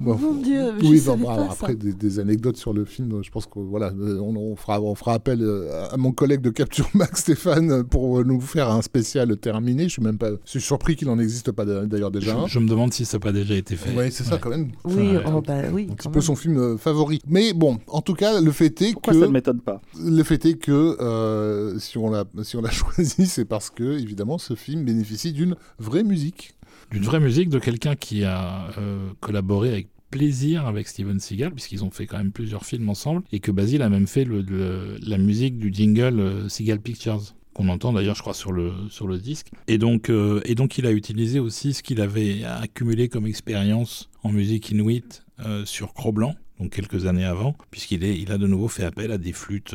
Bon. 0.00 0.16
Mon 0.16 0.34
Dieu, 0.34 0.72
je 0.80 0.86
Oui, 0.86 1.00
bon, 1.00 1.04
savais 1.12 1.18
bon, 1.22 1.26
pas 1.26 1.32
alors, 1.34 1.46
ça. 1.52 1.52
après 1.62 1.74
des, 1.74 1.92
des 1.92 2.18
anecdotes 2.18 2.56
sur 2.56 2.72
le 2.72 2.84
film, 2.84 3.22
je 3.22 3.30
pense 3.30 3.46
que 3.46 3.58
voilà, 3.58 3.92
euh, 3.98 4.18
on, 4.20 4.34
on 4.36 4.56
fera, 4.56 4.80
on 4.80 4.94
fera 4.94 5.14
appel 5.14 5.40
euh, 5.42 5.88
à 5.90 5.96
mon 5.96 6.12
collègue 6.12 6.40
de 6.40 6.50
Capture 6.50 6.88
Max, 6.94 7.20
Stéphane, 7.20 7.84
pour 7.84 8.24
nous 8.24 8.40
faire 8.40 8.70
un 8.70 8.82
spécial 8.82 9.36
terminé. 9.36 9.84
Je 9.84 9.88
suis 9.94 10.02
même 10.02 10.18
pas, 10.18 10.30
je 10.44 10.50
suis 10.50 10.60
surpris 10.60 10.96
qu'il 10.96 11.08
n'en 11.08 11.18
existe 11.18 11.52
pas 11.52 11.64
d'ailleurs 11.64 12.10
déjà 12.10 12.36
un. 12.36 12.46
je, 12.46 12.52
je 12.54 12.58
me 12.58 12.68
demande 12.68 12.92
si 12.92 13.04
ça 13.04 13.18
n'a 13.18 13.22
pas 13.22 13.32
déjà 13.32 13.54
été 13.54 13.76
fait. 13.76 13.90
Oui, 13.96 14.10
c'est 14.10 14.24
ça 14.24 14.38
quand 14.38 14.50
même. 14.50 14.70
Oui, 14.84 15.10
oh, 15.26 15.40
bah 15.40 15.54
oui. 15.72 15.88
Un 15.90 15.94
petit 15.94 16.08
peu 16.08 16.14
même. 16.14 16.22
son 16.22 16.36
film 16.36 16.58
euh, 16.58 16.76
favori. 16.76 17.20
Mais 17.26 17.52
bon, 17.52 17.78
en 17.88 18.00
tout 18.02 18.14
cas, 18.14 18.40
le 18.40 18.50
fait 18.52 18.80
est 18.82 18.92
Pourquoi 18.92 19.12
ça 19.14 19.20
ne 19.20 19.26
que 19.26 19.30
m'étonne 19.30 19.60
pas? 19.60 19.80
le 19.98 20.22
fait 20.22 20.44
est 20.46 20.54
que 20.54 20.96
euh, 21.00 21.78
si 21.78 21.98
on 21.98 22.10
l'a 22.10 22.24
si 22.42 22.56
on 22.56 22.60
l'a 22.62 22.70
choisi, 22.70 23.26
c'est 23.26 23.44
parce 23.44 23.70
que 23.70 23.98
évidemment 23.98 24.38
ce 24.38 24.54
film 24.54 24.84
bénéficie 24.84 25.32
d'une 25.32 25.56
vraie 25.78 26.02
musique. 26.04 26.54
D'une 26.90 27.04
vraie 27.04 27.20
musique 27.20 27.48
de 27.50 27.60
quelqu'un 27.60 27.94
qui 27.94 28.24
a 28.24 28.70
euh, 28.76 29.10
collaboré 29.20 29.68
avec 29.68 29.88
plaisir 30.10 30.66
avec 30.66 30.88
Steven 30.88 31.20
Seagal, 31.20 31.52
puisqu'ils 31.52 31.84
ont 31.84 31.90
fait 31.92 32.06
quand 32.06 32.18
même 32.18 32.32
plusieurs 32.32 32.64
films 32.64 32.88
ensemble, 32.88 33.22
et 33.30 33.38
que 33.38 33.52
Basil 33.52 33.80
a 33.82 33.88
même 33.88 34.08
fait 34.08 34.26
la 34.26 35.18
musique 35.18 35.56
du 35.56 35.72
jingle 35.72 36.18
euh, 36.18 36.48
Seagal 36.48 36.80
Pictures 36.80 37.22
qu'on 37.52 37.68
entend 37.68 37.92
d'ailleurs 37.92 38.14
je 38.14 38.22
crois 38.22 38.34
sur 38.34 38.52
le 38.52 38.72
sur 38.90 39.06
le 39.06 39.18
disque. 39.18 39.48
Et 39.66 39.78
donc 39.78 40.08
euh, 40.08 40.40
et 40.44 40.54
donc 40.54 40.78
il 40.78 40.86
a 40.86 40.92
utilisé 40.92 41.38
aussi 41.38 41.74
ce 41.74 41.82
qu'il 41.82 42.00
avait 42.00 42.44
accumulé 42.44 43.08
comme 43.08 43.26
expérience 43.26 44.08
en 44.22 44.30
musique 44.30 44.70
inuit 44.70 45.22
sur 45.64 45.94
Cro-Blanc 45.94 46.34
donc 46.58 46.70
quelques 46.72 47.06
années 47.06 47.24
avant, 47.24 47.56
puisqu'il 47.70 48.04
il 48.04 48.30
a 48.30 48.36
de 48.36 48.46
nouveau 48.46 48.68
fait 48.68 48.84
appel 48.84 49.10
à 49.10 49.16
des 49.16 49.32
flûtes 49.32 49.74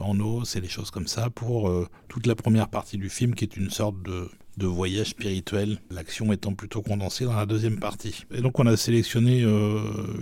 en 0.00 0.18
os 0.18 0.56
et 0.56 0.62
des 0.62 0.68
choses 0.68 0.90
comme 0.90 1.06
ça 1.06 1.28
pour 1.28 1.70
toute 2.08 2.26
la 2.26 2.34
première 2.34 2.68
partie 2.68 2.96
du 2.96 3.10
film, 3.10 3.34
qui 3.34 3.44
est 3.44 3.56
une 3.58 3.68
sorte 3.68 4.02
de, 4.02 4.30
de 4.58 4.66
voyage 4.66 5.08
spirituel, 5.10 5.78
l'action 5.90 6.32
étant 6.32 6.52
plutôt 6.54 6.82
condensée 6.82 7.24
dans 7.24 7.34
la 7.34 7.46
deuxième 7.46 7.78
partie. 7.78 8.24
Et 8.34 8.40
donc 8.42 8.58
on 8.58 8.66
a 8.66 8.76
sélectionné 8.76 9.42
euh, 9.44 9.80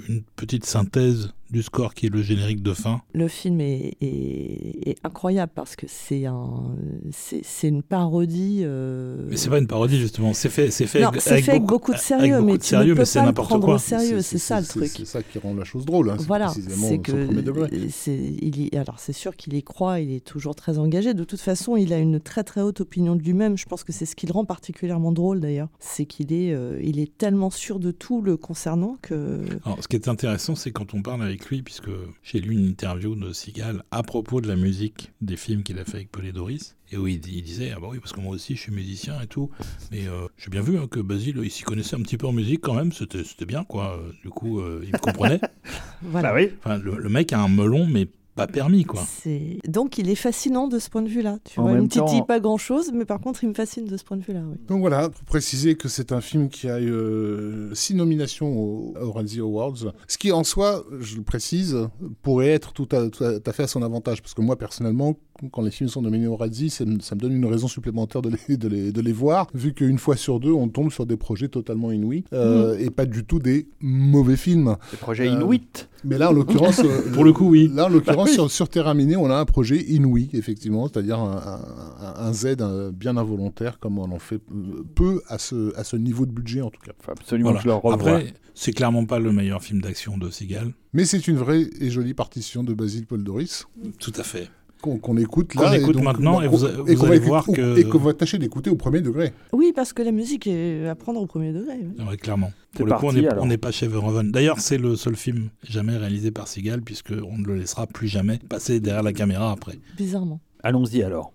une 0.09 0.23
petite 0.37 0.65
synthèse 0.65 1.33
du 1.51 1.63
score 1.65 1.95
qui 1.95 2.07
est 2.07 2.11
le 2.11 2.23
générique 2.23 2.63
de 2.63 2.73
fin. 2.73 3.03
Le 3.13 3.27
film 3.27 3.61
est, 3.61 3.97
est- 4.01 4.89
est 4.91 4.97
incroyable 5.03 5.51
parce 5.53 5.75
que 5.75 5.87
c'est 5.89 6.25
un, 6.27 6.77
c'est 7.11 7.41
c'est 7.45 7.67
une 7.67 7.83
parodie. 7.83 8.61
euh, 8.63 9.27
Mais 9.29 9.37
c'est 9.37 9.51
pas 9.51 9.59
une 9.59 9.67
parodie 9.67 9.99
justement, 9.99 10.33
c'est 10.33 10.49
fait, 10.49 10.71
c'est 10.71 10.87
fait 10.87 11.01
Non, 11.01 11.09
avec, 11.09 11.21
c'est 11.23 11.43
fait 11.43 11.51
avec 11.51 11.65
beaucoup 11.65 11.93
de 11.93 11.99
sérieux, 11.99 12.35
avec 12.35 12.37
beaucoup 12.37 12.53
mais 12.53 12.59
de 12.59 12.63
tu 12.63 12.69
sérieux, 12.69 12.91
ne 12.91 12.95
peux 12.95 13.01
mais 13.01 13.05
c'est 13.05 13.19
pas 13.19 13.27
le 13.27 13.33
prendre 13.33 13.65
quoi. 13.65 13.75
au 13.75 13.79
sérieux, 13.79 14.23
c'est 14.23 14.39
ça 14.39 14.61
le 14.61 14.67
truc. 14.67 14.93
C'est 14.97 15.05
ça 15.05 15.25
qui 15.25 15.39
rend 15.41 15.55
la 15.55 15.65
chose 15.65 15.85
drôle. 15.85 16.11
hein, 16.11 16.17
c'est 16.21 16.27
Voilà, 16.29 16.47
précisément 16.47 16.87
c'est 16.89 16.95
son 16.97 17.03
que 17.03 17.25
premier 17.27 17.43
degré. 17.43 17.89
c'est 17.91 18.15
il 18.17 18.61
y- 18.73 18.77
alors 18.77 19.01
c'est 19.01 19.13
sûr 19.13 19.35
qu'il 19.35 19.55
y 19.55 19.63
croit, 19.65 19.99
il 19.99 20.13
est 20.13 20.25
toujours 20.25 20.55
très 20.55 20.79
engagé. 20.79 21.15
De 21.15 21.25
toute 21.25 21.41
façon, 21.41 21.77
il 21.77 21.93
a 21.93 21.99
une 21.99 22.21
très 22.21 22.45
très 22.45 22.61
haute 22.61 22.81
opinion 22.81 23.17
de 23.17 23.23
lui-même. 23.25 23.59
Je 23.59 23.67
pense 23.67 23.83
que 23.83 23.93
c'est 23.93 24.07
ce 24.07 24.15
qui 24.21 24.27
le 24.27 24.35
rend 24.35 24.45
particulièrement 24.45 25.13
drôle 25.13 25.41
d'ailleurs, 25.41 25.71
c'est 25.79 26.05
qu'il 26.05 26.31
est 26.35 26.53
euh, 26.53 26.79
il 26.83 26.99
est 26.99 27.17
tellement 27.17 27.49
sûr 27.49 27.81
de 27.81 27.91
tout 27.91 28.21
le 28.21 28.37
concernant 28.37 28.99
que 29.01 29.41
Alors, 29.65 29.83
ce 29.83 29.89
qui 29.89 29.97
est 29.97 30.09
intéressant, 30.09 30.55
c'est 30.55 30.73
quand 30.73 30.93
on 30.93 31.01
parle 31.01 31.23
avec 31.23 31.47
lui, 31.47 31.63
puisque 31.63 31.89
j'ai 32.23 32.39
lu 32.39 32.53
une 32.53 32.67
interview 32.67 33.15
de 33.15 33.33
Seagal 33.33 33.83
à 33.91 34.03
propos 34.03 34.43
de 34.43 34.49
la 34.49 34.57
musique 34.57 35.11
des 35.23 35.39
films 35.39 35.63
qu'il 35.63 35.79
a 35.79 35.87
fait 35.87 35.95
avec 35.95 36.11
Paul 36.11 36.27
et 36.27 36.33
Doris, 36.33 36.77
et 36.93 36.99
où 36.99 37.07
il, 37.07 37.27
il 37.29 37.43
disait 37.43 37.73
Ah 37.75 37.81
bah 37.81 37.87
oui, 37.91 37.99
parce 37.99 38.13
que 38.13 38.21
moi 38.21 38.35
aussi 38.35 38.57
je 38.57 38.61
suis 38.61 38.73
musicien 38.73 39.19
et 39.23 39.27
tout, 39.27 39.49
mais 39.91 40.07
euh, 40.07 40.27
j'ai 40.37 40.51
bien 40.51 40.61
vu 40.61 40.77
hein, 40.77 40.87
que 40.87 41.01
Basile, 41.01 41.41
il 41.43 41.51
s'y 41.51 41.63
connaissait 41.63 41.97
un 41.97 42.03
petit 42.03 42.19
peu 42.19 42.27
en 42.27 42.33
musique 42.33 42.61
quand 42.61 42.75
même, 42.75 42.93
c'était 42.93 43.25
c'était 43.25 43.47
bien 43.47 43.65
quoi. 43.65 43.99
Du 44.23 44.29
coup, 44.29 44.61
euh, 44.61 44.83
il 44.85 44.93
me 44.93 44.99
comprenait. 44.99 45.41
voilà. 46.03 46.29
Bah 46.29 46.35
oui. 46.37 46.51
Enfin, 46.59 46.77
le, 46.77 46.99
le 46.99 47.09
mec 47.09 47.33
a 47.33 47.41
un 47.41 47.49
melon, 47.49 47.87
mais 47.87 48.07
pas 48.47 48.53
permis 48.53 48.85
quoi. 48.85 49.03
C'est- 49.07 49.59
Donc 49.69 49.99
il 49.99 50.09
est 50.09 50.15
fascinant 50.15 50.67
de 50.69 50.79
ce 50.79 50.89
point 50.91 51.03
de 51.03 51.09
vue-là. 51.09 51.39
Tu 51.45 51.59
En 51.61 51.63
vois, 51.65 51.73
il 51.73 51.79
me 51.83 51.89
titille 51.89 52.21
temps- 52.21 52.25
pas 52.25 52.41
grand-chose, 52.41 52.91
mais 52.95 53.05
par 53.05 53.21
contre 53.21 53.43
il 53.45 53.49
me 53.51 53.55
fascine 53.55 53.85
de 53.85 53.97
ce 53.97 54.05
point 54.05 54.17
de 54.17 54.23
vue-là. 54.23 54.41
oui. 54.51 54.57
Donc 54.69 54.81
voilà, 54.81 55.09
pour 55.11 55.25
préciser 55.25 55.75
que 55.77 55.89
c'est 55.89 56.13
un 56.13 56.21
film 56.21 56.49
qui 56.49 56.69
a 56.69 56.81
eu 56.81 56.91
euh, 56.91 57.75
six 57.75 57.95
nominations 57.95 58.49
aux 58.59 58.95
aux 59.01 59.13
Razzie 59.13 59.41
Awards, 59.41 59.77
ce 60.09 60.19
qui 60.19 60.33
en 60.33 60.45
soi, 60.45 60.85
je 61.01 61.17
le 61.17 61.23
précise, 61.23 61.77
pourrait 62.23 62.49
être 62.49 62.73
tout 62.73 62.89
à, 62.93 63.09
tout 63.09 63.25
à- 63.25 63.39
tout 63.41 63.51
à 63.51 63.53
fait 63.53 63.63
à 63.65 63.67
son 63.69 63.83
avantage, 63.83 64.23
parce 64.23 64.35
que 64.35 64.41
moi 64.43 64.57
personnellement, 64.57 65.17
quand 65.49 65.63
les 65.63 65.71
films 65.71 65.89
sont 65.89 66.03
nominés 66.03 66.27
au 66.27 66.37
Razzie, 66.37 66.71
ça, 66.71 66.85
me- 66.85 66.99
donne 67.17 67.33
une 67.33 67.47
raison 67.47 67.69
supplémentaire 67.69 68.23
de 68.23 68.31
les, 68.49 68.57
de 68.57 68.69
les, 68.69 68.93
de 68.93 69.01
les 69.01 69.13
voir, 69.13 69.47
vu 69.55 69.73
qu'une 69.75 69.99
fois 69.99 70.17
sur 70.17 70.41
deux, 70.41 70.53
on 70.53 70.69
tombe 70.69 70.91
sur 70.93 71.07
des 71.07 71.17
projets 71.17 71.49
totalement 71.49 71.93
inouïs 71.93 72.25
euh, 72.33 72.77
et 72.79 72.91
pas 72.91 73.07
du 73.07 73.25
tout 73.25 73.39
des 73.39 73.69
mauvais 73.81 74.37
films. 74.37 74.77
Le 74.93 74.97
projet 74.99 75.29
Euh, 75.29 75.33
Inuit. 75.41 75.89
Mais 76.05 76.17
là, 76.19 76.31
en 76.31 76.33
l'occurrence, 76.33 76.81
euh, 76.85 77.13
Pour 77.13 77.25
le 77.25 77.33
coup, 77.33 77.49
oui. 77.51 77.71
Là, 77.75 77.87
en 77.87 77.89
l'occurrence, 77.89 78.29
Ah 78.29 78.31
oui. 78.31 78.35
sur, 78.35 78.51
sur 78.51 78.69
Terra 78.69 78.95
Miné, 78.95 79.17
on 79.17 79.31
a 79.31 79.37
un 79.37 79.45
projet 79.45 79.81
inouï, 79.83 80.31
effectivement, 80.33 80.89
c'est-à-dire 80.89 81.19
un, 81.19 81.61
un- 82.01 82.15
un 82.27 82.33
Z 82.33 82.57
euh, 82.61 82.91
bien 82.91 83.17
involontaire, 83.17 83.79
comme 83.79 83.99
on 83.99 84.11
en 84.11 84.19
fait 84.19 84.41
euh, 84.51 84.83
peu 84.95 85.21
à 85.29 85.39
ce, 85.39 85.77
à 85.77 85.85
ce 85.85 85.97
niveau 85.97 86.25
de 86.27 86.33
budget, 86.33 86.63
en 86.63 86.71
tout 86.71 86.81
cas. 86.81 86.93
Absolument 87.09 87.51
Voilà. 87.51 87.63
je 87.63 87.69
le 87.69 87.75
revoie. 87.75 87.95
Après, 87.95 88.35
c'est 88.55 88.73
clairement 88.73 89.05
pas 89.05 89.19
le 89.19 89.33
meilleur 89.33 89.63
film 89.63 89.81
d'action 89.81 90.17
de 90.19 90.31
Seagal. 90.31 90.73
Mais 90.93 91.05
c'est 91.05 91.29
une 91.29 91.37
vraie 91.37 91.67
et 91.81 91.91
jolie 91.91 92.15
partition 92.15 92.63
de 92.65 92.73
Basile 92.75 93.07
Paul 93.07 93.23
Doris 93.23 93.67
Tout 93.99 94.13
à 94.17 94.23
fait. 94.23 94.49
Qu'on 94.81 94.99
qu'on 94.99 95.17
écoute 95.17 95.55
Qu'on 95.55 95.63
là. 95.63 95.77
écoute 95.77 95.95
donc- 95.95 96.05
maintenant, 96.05 96.41
et 96.41 96.49
qu'on- 96.49 96.57
vous- 96.57 96.67
et 96.67 96.71
vous 96.95 97.01
qu'on 97.01 97.07
va 97.07 97.15
allez 97.15 97.19
voir 97.21 97.47
que- 97.47 97.79
Et 97.79 97.85
qu'on 97.85 97.99
va 97.99 98.15
tâcher 98.15 98.39
d'écouter 98.39 98.71
au 98.71 98.77
premier 98.77 99.01
degré. 99.01 99.33
Oui, 99.53 99.73
parce 99.75 99.93
que 99.93 100.03
la 100.03 100.13
musique 100.13 100.47
est 100.47 100.87
à 100.89 100.95
prendre 100.95 101.21
au 101.21 101.27
premier 101.27 101.53
degré. 101.53 101.75
oui. 101.81 102.05
Ouais, 102.09 102.17
clairement. 102.17 102.53
Pour 102.77 102.87
le 102.87 102.93
coup, 102.95 103.07
parti, 103.07 103.27
on 103.39 103.47
n'est 103.47 103.57
pas 103.59 103.71
chez 103.73 103.87
Verhoeven. 103.89 104.31
D'ailleurs, 104.31 104.61
c'est 104.61 104.79
le 104.79 104.95
seul 104.97 105.17
film 105.17 105.49
jamais 105.69 105.97
réalisé 105.97 106.31
par 106.31 106.47
Seagal, 106.49 106.83
puisqu'on 106.83 107.39
ne 107.39 107.47
le 107.47 107.57
laissera 107.57 107.87
plus 107.87 108.07
jamais 108.09 108.39
passer 108.49 108.81
derrière 108.81 109.03
la 109.03 109.13
caméra 109.13 109.51
après. 109.51 109.79
Bizarrement. 109.97 110.41
Allons-y 110.63 111.03
alors. 111.03 111.33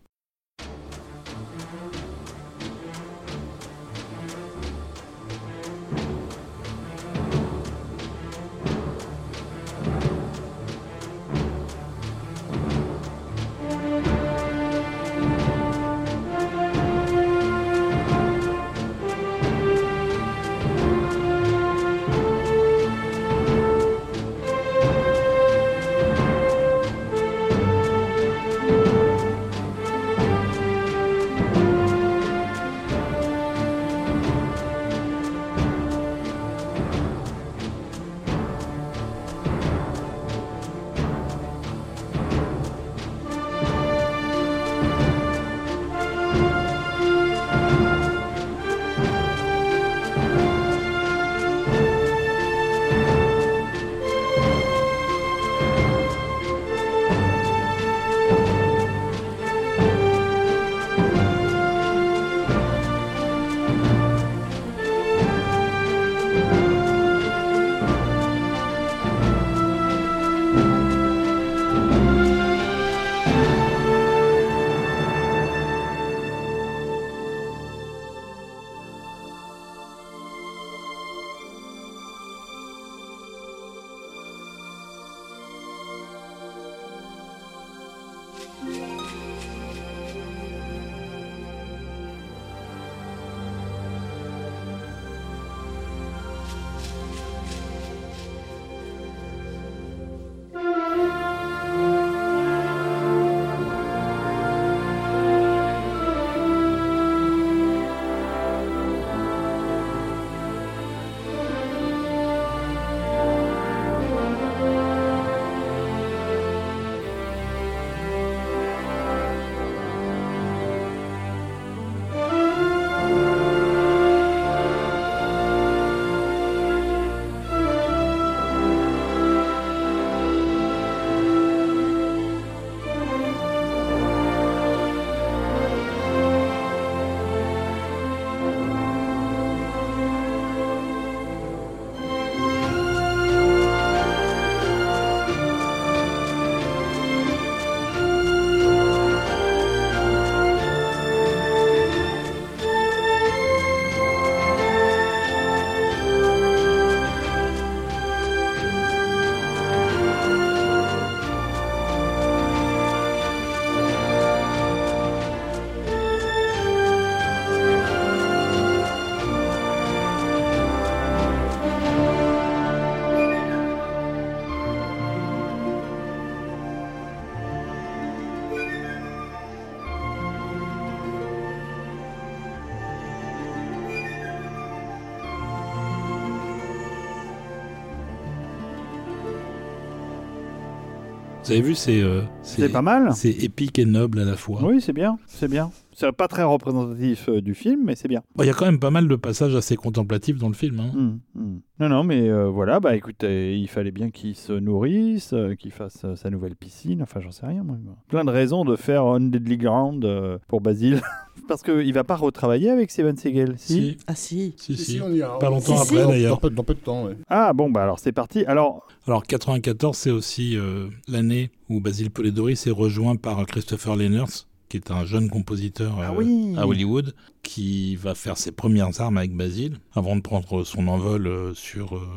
Vous 191.45 191.51
avez 191.51 191.61
vu, 191.61 191.75
c'est 191.75 192.01
euh, 192.01 192.23
C'est 192.47 192.69
pas 192.69 192.81
mal. 192.81 193.09
C'est 193.15 193.31
épique 193.43 193.79
et 193.79 193.85
noble 193.85 194.19
à 194.19 194.23
la 194.25 194.35
fois. 194.37 194.61
Oui, 194.63 194.79
c'est 194.79 194.93
bien, 194.93 195.17
c'est 195.27 195.47
bien. 195.49 195.71
C'est 195.97 196.11
pas 196.11 196.27
très 196.27 196.43
représentatif 196.43 197.29
euh, 197.29 197.41
du 197.41 197.53
film, 197.55 197.81
mais 197.85 197.95
c'est 197.95 198.07
bien. 198.09 198.21
Bon, 198.35 198.43
Il 198.43 198.47
y 198.47 198.49
a 198.49 198.53
quand 198.53 198.65
même 198.65 198.79
pas 198.79 198.91
mal 198.91 199.07
de 199.07 199.15
passages 199.15 199.55
assez 199.55 199.77
contemplatifs 199.77 200.37
dans 200.37 200.49
le 200.49 200.53
film. 200.53 200.79
hein. 200.81 200.91
Hmm, 200.93 201.39
hmm. 201.39 201.59
Non, 201.79 201.89
non, 201.89 202.03
mais 202.03 202.29
euh, 202.29 202.47
voilà, 202.49 202.79
bah 202.81 202.95
écoutez, 202.95 203.57
il 203.57 203.67
fallait 203.67 203.91
bien 203.91 204.09
qu'il 204.11 204.35
se 204.35 204.51
nourrisse, 204.53 205.31
euh, 205.33 205.55
qu'il 205.55 205.71
fasse 205.71 206.01
euh, 206.05 206.15
sa 206.15 206.29
nouvelle 206.29 206.55
piscine, 206.55 207.01
enfin 207.01 207.21
j'en 207.21 207.31
sais 207.31 207.45
rien. 207.45 207.63
Moi. 207.63 207.77
Plein 208.09 208.25
de 208.25 208.29
raisons 208.29 208.65
de 208.65 208.75
faire 208.75 209.05
On 209.05 209.19
Deadly 209.21 209.57
Ground 209.57 210.03
euh, 210.05 210.37
pour 210.47 210.59
Basile. 210.61 211.01
Parce 211.47 211.61
qu'il 211.63 211.93
va 211.93 212.03
pas 212.03 212.15
retravailler 212.15 212.69
avec 212.71 212.91
Steven 212.91 213.15
Seagal, 213.15 213.53
si, 213.57 213.73
Si, 213.73 213.97
Ah 214.07 214.15
si. 214.15 214.53
si, 214.57 214.75
si. 214.77 215.01
on 215.01 215.11
y 215.13 215.21
a- 215.21 215.37
Pas 215.37 215.49
longtemps 215.49 215.75
Si, 215.77 215.81
après 215.81 215.85
si. 215.87 215.95
Dans, 216.03 216.09
d'ailleurs. 216.09 216.39
peu, 216.39 216.49
dans 216.49 216.63
peu 216.63 216.73
de 216.73 216.79
temps, 216.79 217.05
ouais. 217.05 217.15
Ah 217.29 217.53
bon, 217.53 217.69
bah 217.69 217.83
alors 217.83 217.99
c'est 217.99 218.13
parti. 218.13 218.45
Alors, 218.45 218.85
Alors 219.07 219.23
94, 219.25 219.95
c'est 219.95 220.11
aussi 220.11 220.57
euh, 220.57 220.87
l'année 221.07 221.51
où 221.69 221.79
Basil 221.79 222.11
Poledouris 222.11 222.63
est 222.65 222.71
rejoint 222.71 223.15
par 223.15 223.45
Christopher 223.45 223.95
Lenners, 223.95 224.45
qui 224.69 224.77
est 224.77 224.91
un 224.91 225.05
jeune 225.05 225.29
compositeur 225.29 225.97
Ah 225.99 226.13
euh, 226.13 226.55
à 226.57 226.67
Hollywood, 226.67 227.15
qui 227.43 227.95
va 227.95 228.15
faire 228.15 228.37
ses 228.37 228.51
premières 228.51 228.99
armes 229.01 229.17
avec 229.17 229.35
Basil, 229.35 229.79
avant 229.93 230.15
de 230.15 230.21
prendre 230.21 230.63
son 230.63 230.87
envol 230.87 231.27
euh, 231.27 231.53
sur 231.53 231.95
euh, 231.95 232.07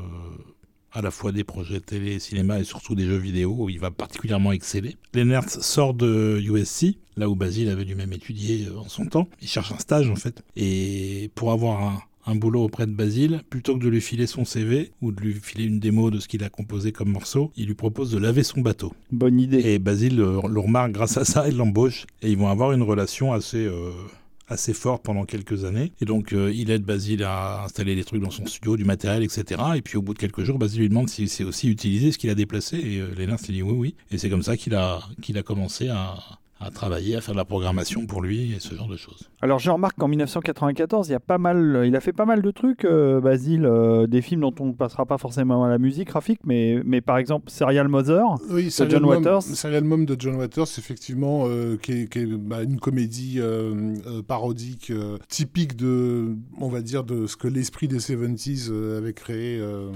à 0.92 1.02
la 1.02 1.10
fois 1.10 1.32
des 1.32 1.44
projets 1.44 1.80
télé 1.80 2.14
et 2.14 2.18
cinéma 2.18 2.58
et 2.60 2.64
surtout 2.64 2.94
des 2.94 3.04
jeux 3.04 3.18
vidéo 3.18 3.54
où 3.58 3.68
il 3.68 3.78
va 3.78 3.90
particulièrement 3.90 4.52
exceller. 4.52 4.96
Lenners 5.14 5.48
sort 5.48 5.94
de 5.94 6.40
USC, 6.42 6.98
là 7.16 7.28
où 7.28 7.34
Basil 7.34 7.68
avait 7.68 7.84
lui-même 7.84 8.12
étudié 8.12 8.68
en 8.76 8.88
son 8.88 9.06
temps. 9.06 9.28
Il 9.42 9.48
cherche 9.48 9.72
un 9.72 9.78
stage 9.78 10.10
en 10.10 10.16
fait. 10.16 10.42
Et 10.56 11.30
pour 11.34 11.52
avoir 11.52 11.82
un, 11.82 12.02
un 12.28 12.34
boulot 12.34 12.62
auprès 12.62 12.86
de 12.86 12.92
Basile, 12.92 13.42
plutôt 13.50 13.76
que 13.76 13.82
de 13.82 13.88
lui 13.88 14.00
filer 14.00 14.26
son 14.26 14.44
CV 14.44 14.92
ou 15.00 15.12
de 15.12 15.20
lui 15.20 15.34
filer 15.34 15.64
une 15.64 15.80
démo 15.80 16.10
de 16.10 16.20
ce 16.20 16.28
qu'il 16.28 16.44
a 16.44 16.50
composé 16.50 16.92
comme 16.92 17.10
morceau, 17.10 17.52
il 17.56 17.66
lui 17.66 17.74
propose 17.74 18.10
de 18.10 18.18
laver 18.18 18.42
son 18.42 18.60
bateau. 18.60 18.92
Bonne 19.10 19.40
idée. 19.40 19.60
Et 19.60 19.78
Basile 19.78 20.16
le, 20.16 20.40
le 20.48 20.60
remarque 20.60 20.92
grâce 20.92 21.16
à 21.16 21.24
ça, 21.24 21.48
il 21.48 21.56
l'embauche 21.56 22.06
et 22.22 22.30
ils 22.30 22.36
vont 22.36 22.48
avoir 22.48 22.72
une 22.72 22.82
relation 22.82 23.32
assez 23.32 23.64
euh, 23.64 23.90
assez 24.48 24.72
forte 24.72 25.04
pendant 25.04 25.24
quelques 25.24 25.64
années. 25.64 25.92
Et 26.00 26.04
donc 26.04 26.32
euh, 26.32 26.52
il 26.54 26.70
aide 26.70 26.84
Basile 26.84 27.24
à 27.24 27.64
installer 27.64 27.94
des 27.94 28.04
trucs 28.04 28.22
dans 28.22 28.30
son 28.30 28.46
studio, 28.46 28.76
du 28.76 28.84
matériel, 28.84 29.22
etc. 29.22 29.60
Et 29.76 29.82
puis 29.82 29.96
au 29.96 30.02
bout 30.02 30.14
de 30.14 30.18
quelques 30.18 30.42
jours, 30.42 30.58
Basile 30.58 30.80
lui 30.80 30.88
demande 30.88 31.08
s'il 31.08 31.28
sait 31.28 31.44
aussi 31.44 31.68
utiliser 31.68 32.12
ce 32.12 32.18
qu'il 32.18 32.30
a 32.30 32.34
déplacé 32.34 32.76
et 32.76 33.00
euh, 33.00 33.14
Lénard 33.16 33.38
s'est 33.38 33.52
dit 33.52 33.62
oui 33.62 33.74
oui. 33.74 33.94
Et 34.10 34.18
c'est 34.18 34.30
comme 34.30 34.42
ça 34.42 34.56
qu'il 34.56 34.74
a 34.74 35.00
qu'il 35.22 35.38
a 35.38 35.42
commencé 35.42 35.88
à 35.88 36.16
à 36.60 36.70
travailler, 36.70 37.16
à 37.16 37.20
faire 37.20 37.34
de 37.34 37.38
la 37.38 37.44
programmation 37.44 38.06
pour 38.06 38.20
lui 38.22 38.52
et 38.52 38.58
ce 38.60 38.74
genre 38.74 38.88
de 38.88 38.96
choses. 38.96 39.28
Alors 39.42 39.58
je 39.58 39.70
remarque 39.70 39.96
qu'en 39.96 40.08
1994, 40.08 41.08
il 41.08 41.12
y 41.12 41.14
a 41.14 41.20
pas 41.20 41.38
mal, 41.38 41.84
il 41.86 41.94
a 41.94 42.00
fait 42.00 42.12
pas 42.12 42.24
mal 42.24 42.42
de 42.42 42.50
trucs, 42.50 42.84
euh, 42.84 43.20
Basile, 43.20 43.64
euh, 43.64 44.06
des 44.06 44.22
films 44.22 44.40
dont 44.40 44.54
on 44.60 44.66
ne 44.66 44.72
passera 44.72 45.06
pas 45.06 45.18
forcément 45.18 45.64
à 45.64 45.68
la 45.68 45.78
musique 45.78 46.08
graphique, 46.08 46.40
mais, 46.44 46.80
mais 46.84 47.00
par 47.00 47.18
exemple 47.18 47.50
Serial 47.50 47.88
Mother 47.88 48.24
Oui, 48.50 48.64
de 48.66 48.70
Serial 48.70 48.90
John 48.92 49.02
Mom- 49.02 49.10
Waters. 49.24 49.42
Serial 49.42 49.84
Mom 49.84 50.04
de 50.04 50.16
John 50.18 50.34
Waters, 50.36 50.66
effectivement, 50.78 51.44
euh, 51.46 51.76
qui 51.76 51.92
est, 51.92 52.12
qui 52.12 52.20
est, 52.20 52.26
bah, 52.26 52.62
une 52.62 52.80
comédie 52.80 53.36
euh, 53.38 53.94
euh, 54.06 54.22
parodique 54.22 54.90
euh, 54.90 55.18
typique 55.28 55.76
de, 55.76 56.34
on 56.60 56.68
va 56.68 56.80
dire, 56.80 57.04
de 57.04 57.26
ce 57.26 57.36
que 57.36 57.46
l'esprit 57.48 57.86
des 57.88 57.98
70s 57.98 58.68
euh, 58.70 58.98
avait 58.98 59.12
créé 59.12 59.58
euh, 59.60 59.90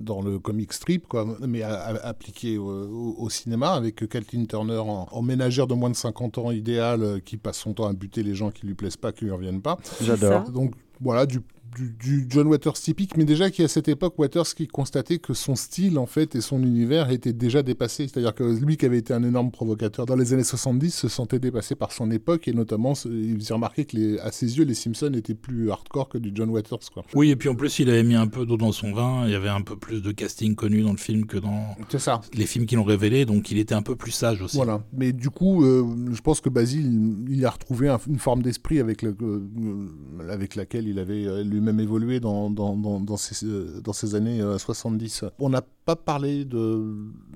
dans 0.00 0.20
le 0.22 0.38
comic 0.38 0.72
strip, 0.72 1.08
quoi, 1.08 1.26
mais 1.46 1.62
a- 1.62 1.72
a- 1.74 2.06
appliqué 2.06 2.58
au, 2.58 2.68
au- 2.70 3.14
au 3.18 3.30
cinéma 3.30 3.70
avec 3.72 4.06
Kathleen 4.08 4.46
Turner 4.46 4.78
en, 4.78 5.06
en 5.10 5.22
ménagère 5.22 5.66
de 5.66 5.74
moins 5.74 5.90
de 5.90 5.96
50 6.02 6.38
ans 6.38 6.50
idéale 6.50 7.02
euh, 7.02 7.18
qui 7.20 7.36
passe 7.36 7.58
son 7.58 7.72
temps 7.74 7.86
à 7.86 7.92
buter 7.92 8.22
les 8.22 8.34
gens 8.34 8.50
qui 8.50 8.66
lui 8.66 8.74
plaisent 8.74 8.96
pas, 8.96 9.12
qui 9.12 9.24
lui 9.24 9.32
reviennent 9.32 9.62
pas. 9.62 9.78
J'adore. 10.02 10.50
Donc 10.50 10.74
voilà, 11.00 11.26
du, 11.26 11.40
du, 11.76 11.90
du 11.90 12.26
John 12.28 12.46
Waters 12.46 12.74
typique, 12.74 13.16
mais 13.16 13.24
déjà 13.24 13.50
qui 13.50 13.62
à 13.62 13.68
cette 13.68 13.88
époque, 13.88 14.18
Waters 14.18 14.54
qui 14.54 14.66
constatait 14.66 15.18
que 15.18 15.34
son 15.34 15.54
style 15.56 15.98
en 15.98 16.06
fait 16.06 16.34
et 16.34 16.40
son 16.40 16.62
univers 16.62 17.10
étaient 17.10 17.32
déjà 17.32 17.62
dépassés. 17.62 18.08
C'est-à-dire 18.08 18.34
que 18.34 18.44
lui 18.44 18.76
qui 18.76 18.86
avait 18.86 18.98
été 18.98 19.14
un 19.14 19.22
énorme 19.22 19.50
provocateur 19.50 20.06
dans 20.06 20.16
les 20.16 20.32
années 20.32 20.44
70 20.44 20.90
se 20.90 21.08
sentait 21.08 21.38
dépassé 21.38 21.74
par 21.74 21.92
son 21.92 22.10
époque 22.10 22.48
et 22.48 22.52
notamment 22.52 22.94
il 23.06 23.36
faisait 23.38 23.54
remarquer 23.54 23.84
que 23.84 23.96
les, 23.96 24.18
à 24.18 24.32
ses 24.32 24.58
yeux 24.58 24.64
les 24.64 24.74
Simpsons 24.74 25.12
étaient 25.14 25.34
plus 25.34 25.70
hardcore 25.70 26.08
que 26.08 26.18
du 26.18 26.30
John 26.34 26.50
Waters. 26.50 26.78
Quoi. 26.92 27.04
Oui, 27.14 27.30
et 27.30 27.36
puis 27.36 27.48
en 27.48 27.54
plus, 27.54 27.78
il 27.78 27.88
avait 27.90 28.02
mis 28.02 28.14
un 28.14 28.26
peu 28.26 28.44
d'eau 28.46 28.56
dans 28.56 28.72
son 28.72 28.92
vin. 28.92 29.24
Il 29.26 29.32
y 29.32 29.34
avait 29.34 29.48
un 29.48 29.62
peu 29.62 29.76
plus 29.76 30.02
de 30.02 30.12
casting 30.12 30.54
connu 30.54 30.82
dans 30.82 30.92
le 30.92 30.98
film 30.98 31.26
que 31.26 31.38
dans 31.38 31.76
ça. 31.98 32.20
les 32.34 32.46
films 32.46 32.66
qui 32.66 32.74
l'ont 32.76 32.84
révélé, 32.84 33.24
donc 33.24 33.50
il 33.50 33.58
était 33.58 33.74
un 33.74 33.82
peu 33.82 33.96
plus 33.96 34.10
sage 34.12 34.42
aussi. 34.42 34.56
Voilà. 34.56 34.84
Mais 34.92 35.12
du 35.12 35.30
coup, 35.30 35.64
euh, 35.64 35.84
je 36.12 36.20
pense 36.20 36.40
que 36.40 36.48
Basile, 36.48 37.24
il, 37.28 37.44
a 37.46 37.50
retrouvé 37.50 37.88
un- 37.88 37.98
une 38.08 38.18
forme 38.18 38.42
d'esprit 38.42 38.78
avec, 38.80 39.02
le- 39.02 39.16
euh, 39.22 39.88
avec 40.30 40.56
laquelle 40.56 40.88
il 40.88 40.98
avait 40.98 41.26
euh, 41.26 41.42
lui-même 41.62 41.80
évolué 41.80 42.20
dans, 42.20 42.50
dans, 42.50 43.16
ces, 43.16 43.46
euh, 43.46 43.80
dans 43.82 43.92
ces 43.92 44.14
années 44.14 44.40
euh, 44.40 44.58
70. 44.58 45.24
On 45.38 45.50
n'a 45.50 45.62
pas 45.84 45.96
parlé 45.96 46.44
de, 46.44 46.80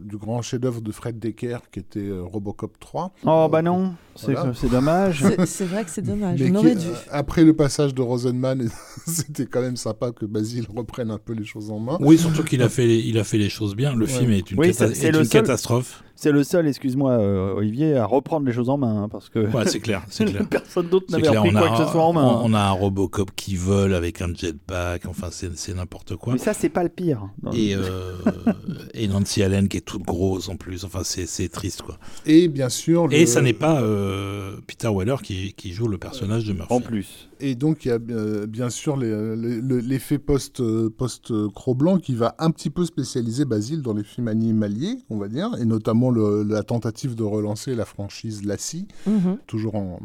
du 0.00 0.16
grand 0.16 0.40
chef-d'œuvre 0.42 0.80
de 0.80 0.92
Fred 0.92 1.18
Decker 1.18 1.58
qui 1.72 1.80
était 1.80 1.98
euh, 2.00 2.22
Robocop 2.22 2.78
3. 2.78 3.12
Oh 3.24 3.48
bah 3.50 3.60
non, 3.62 3.94
c'est 4.14 4.32
Voilà. 4.34 4.52
c'est 4.54 4.70
dommage. 4.70 5.24
C'est 5.46 5.64
vrai 5.64 5.84
que 5.84 5.90
c'est 5.90 6.02
dommage. 6.02 6.40
Mais 6.40 6.50
On 6.50 6.52
qui- 6.52 6.56
aurait 6.58 6.74
dû. 6.76 6.86
euh, 6.86 6.94
après 7.10 7.42
le 7.44 7.54
passage 7.54 7.92
de 7.94 8.02
Rosenman, 8.02 8.68
c'était 9.06 9.46
quand 9.46 9.60
même 9.62 9.76
sympa 9.76 10.12
que 10.12 10.24
Basile 10.26 10.66
reprenne 10.74 11.10
un 11.10 11.18
peu 11.18 11.32
les 11.32 11.44
choses 11.44 11.70
en 11.70 11.80
main. 11.80 11.98
Oui, 12.00 12.18
surtout 12.18 12.44
qu'il 12.44 12.62
a 12.62 12.68
fait 12.68 12.86
les, 12.86 12.98
il 13.00 13.18
a 13.18 13.24
fait 13.24 13.38
les 13.38 13.48
choses 13.48 13.74
bien. 13.74 13.94
Le 13.94 14.06
Ouais. 14.06 14.10
film 14.12 14.30
est 14.30 14.50
une, 14.50 14.58
Oui, 14.60 14.68
cata- 14.68 14.88
c'est- 14.88 14.94
c'est 14.94 15.06
est 15.08 15.12
le 15.12 15.18
une 15.20 15.24
seul- 15.24 15.42
catastrophe. 15.42 16.02
C'est 16.18 16.32
le 16.32 16.44
seul, 16.44 16.66
excuse-moi 16.66 17.10
euh, 17.12 17.52
Olivier, 17.56 17.94
à 17.94 18.06
reprendre 18.06 18.46
les 18.46 18.52
choses 18.52 18.70
en 18.70 18.78
main, 18.78 19.02
hein, 19.02 19.08
parce 19.10 19.28
que 19.28 19.38
Ouais, 19.54 19.66
c'est 19.66 19.80
clair, 19.80 20.02
c'est 20.08 20.24
clair. 20.30 20.46
personne 20.48 20.88
d'autre 20.88 21.06
n'avait 21.10 21.28
repris 21.28 21.52
quoi 21.52 21.68
a, 21.74 21.76
que 21.78 21.84
ce 21.84 21.90
soit 21.92 22.02
en 22.02 22.14
main. 22.14 22.26
hein. 22.26 22.40
on, 22.42 22.54
a 22.54 22.60
un 22.60 22.70
Robocop 22.70 23.32
qui 23.36 23.54
vole 23.54 23.92
avec 23.92 24.22
un 24.22 24.32
jetpack, 24.32 25.04
enfin 25.06 25.28
c'est 25.30 25.54
c'est 25.58 25.74
n'importe 25.74 26.16
quoi. 26.16 26.32
Mais 26.32 26.38
ça, 26.38 26.54
c'est 26.54 26.70
pas 26.70 26.84
le 26.84 26.88
pire. 26.88 27.28
Et, 27.52 27.74
euh, 27.76 28.14
et 28.95 29.09
Nancy 29.09 29.43
Allen 29.43 29.69
qui 29.69 29.76
est 29.78 29.81
toute 29.81 30.02
grosse 30.02 30.49
en 30.49 30.57
plus, 30.57 30.85
enfin 30.85 31.00
c'est 31.05 31.49
triste 31.49 31.83
quoi. 31.83 31.99
Et 32.25 32.49
bien 32.49 32.69
sûr. 32.69 33.09
Et 33.12 33.26
ça 33.26 33.43
n'est 33.43 33.52
pas 33.52 33.81
euh, 33.83 34.57
Peter 34.66 34.88
Weller 34.95 35.16
qui, 35.23 35.52
qui 35.55 35.73
joue 35.73 35.88
le 35.88 35.99
personnage 35.99 36.45
de 36.45 36.52
Murphy. 36.52 36.73
En 36.73 36.81
plus. 36.81 37.28
Et 37.38 37.55
donc, 37.55 37.85
il 37.85 37.88
y 37.88 37.90
a 37.90 37.99
euh, 38.11 38.47
bien 38.47 38.71
sûr 38.71 38.97
les- 38.97 39.37
les- 39.37 39.61
le- 39.61 39.78
l'effet 39.81 40.19
post, 40.19 40.61
euh, 40.61 40.88
post-Cro-Blanc 40.88 41.99
qui 41.99 42.14
va 42.14 42.35
un 42.38 42.50
petit 42.50 42.71
peu 42.71 42.85
spécialiser 42.87 43.45
Basile 43.45 43.83
dans 43.83 43.93
les 43.93 44.05
films 44.05 44.28
animaliers, 44.28 44.97
on 45.11 45.19
va 45.19 45.28
dire, 45.28 45.50
et 45.61 45.64
notamment 45.64 46.11
le- 46.11 46.43
la 46.45 46.62
tentative 46.62 47.14
de 47.14 47.23
relancer 47.23 47.75
la 47.75 47.85
franchise 47.85 48.45
Lassie, 48.45 48.88
Mhm. 49.07 49.38
toujours 49.47 49.75
en, 49.75 50.00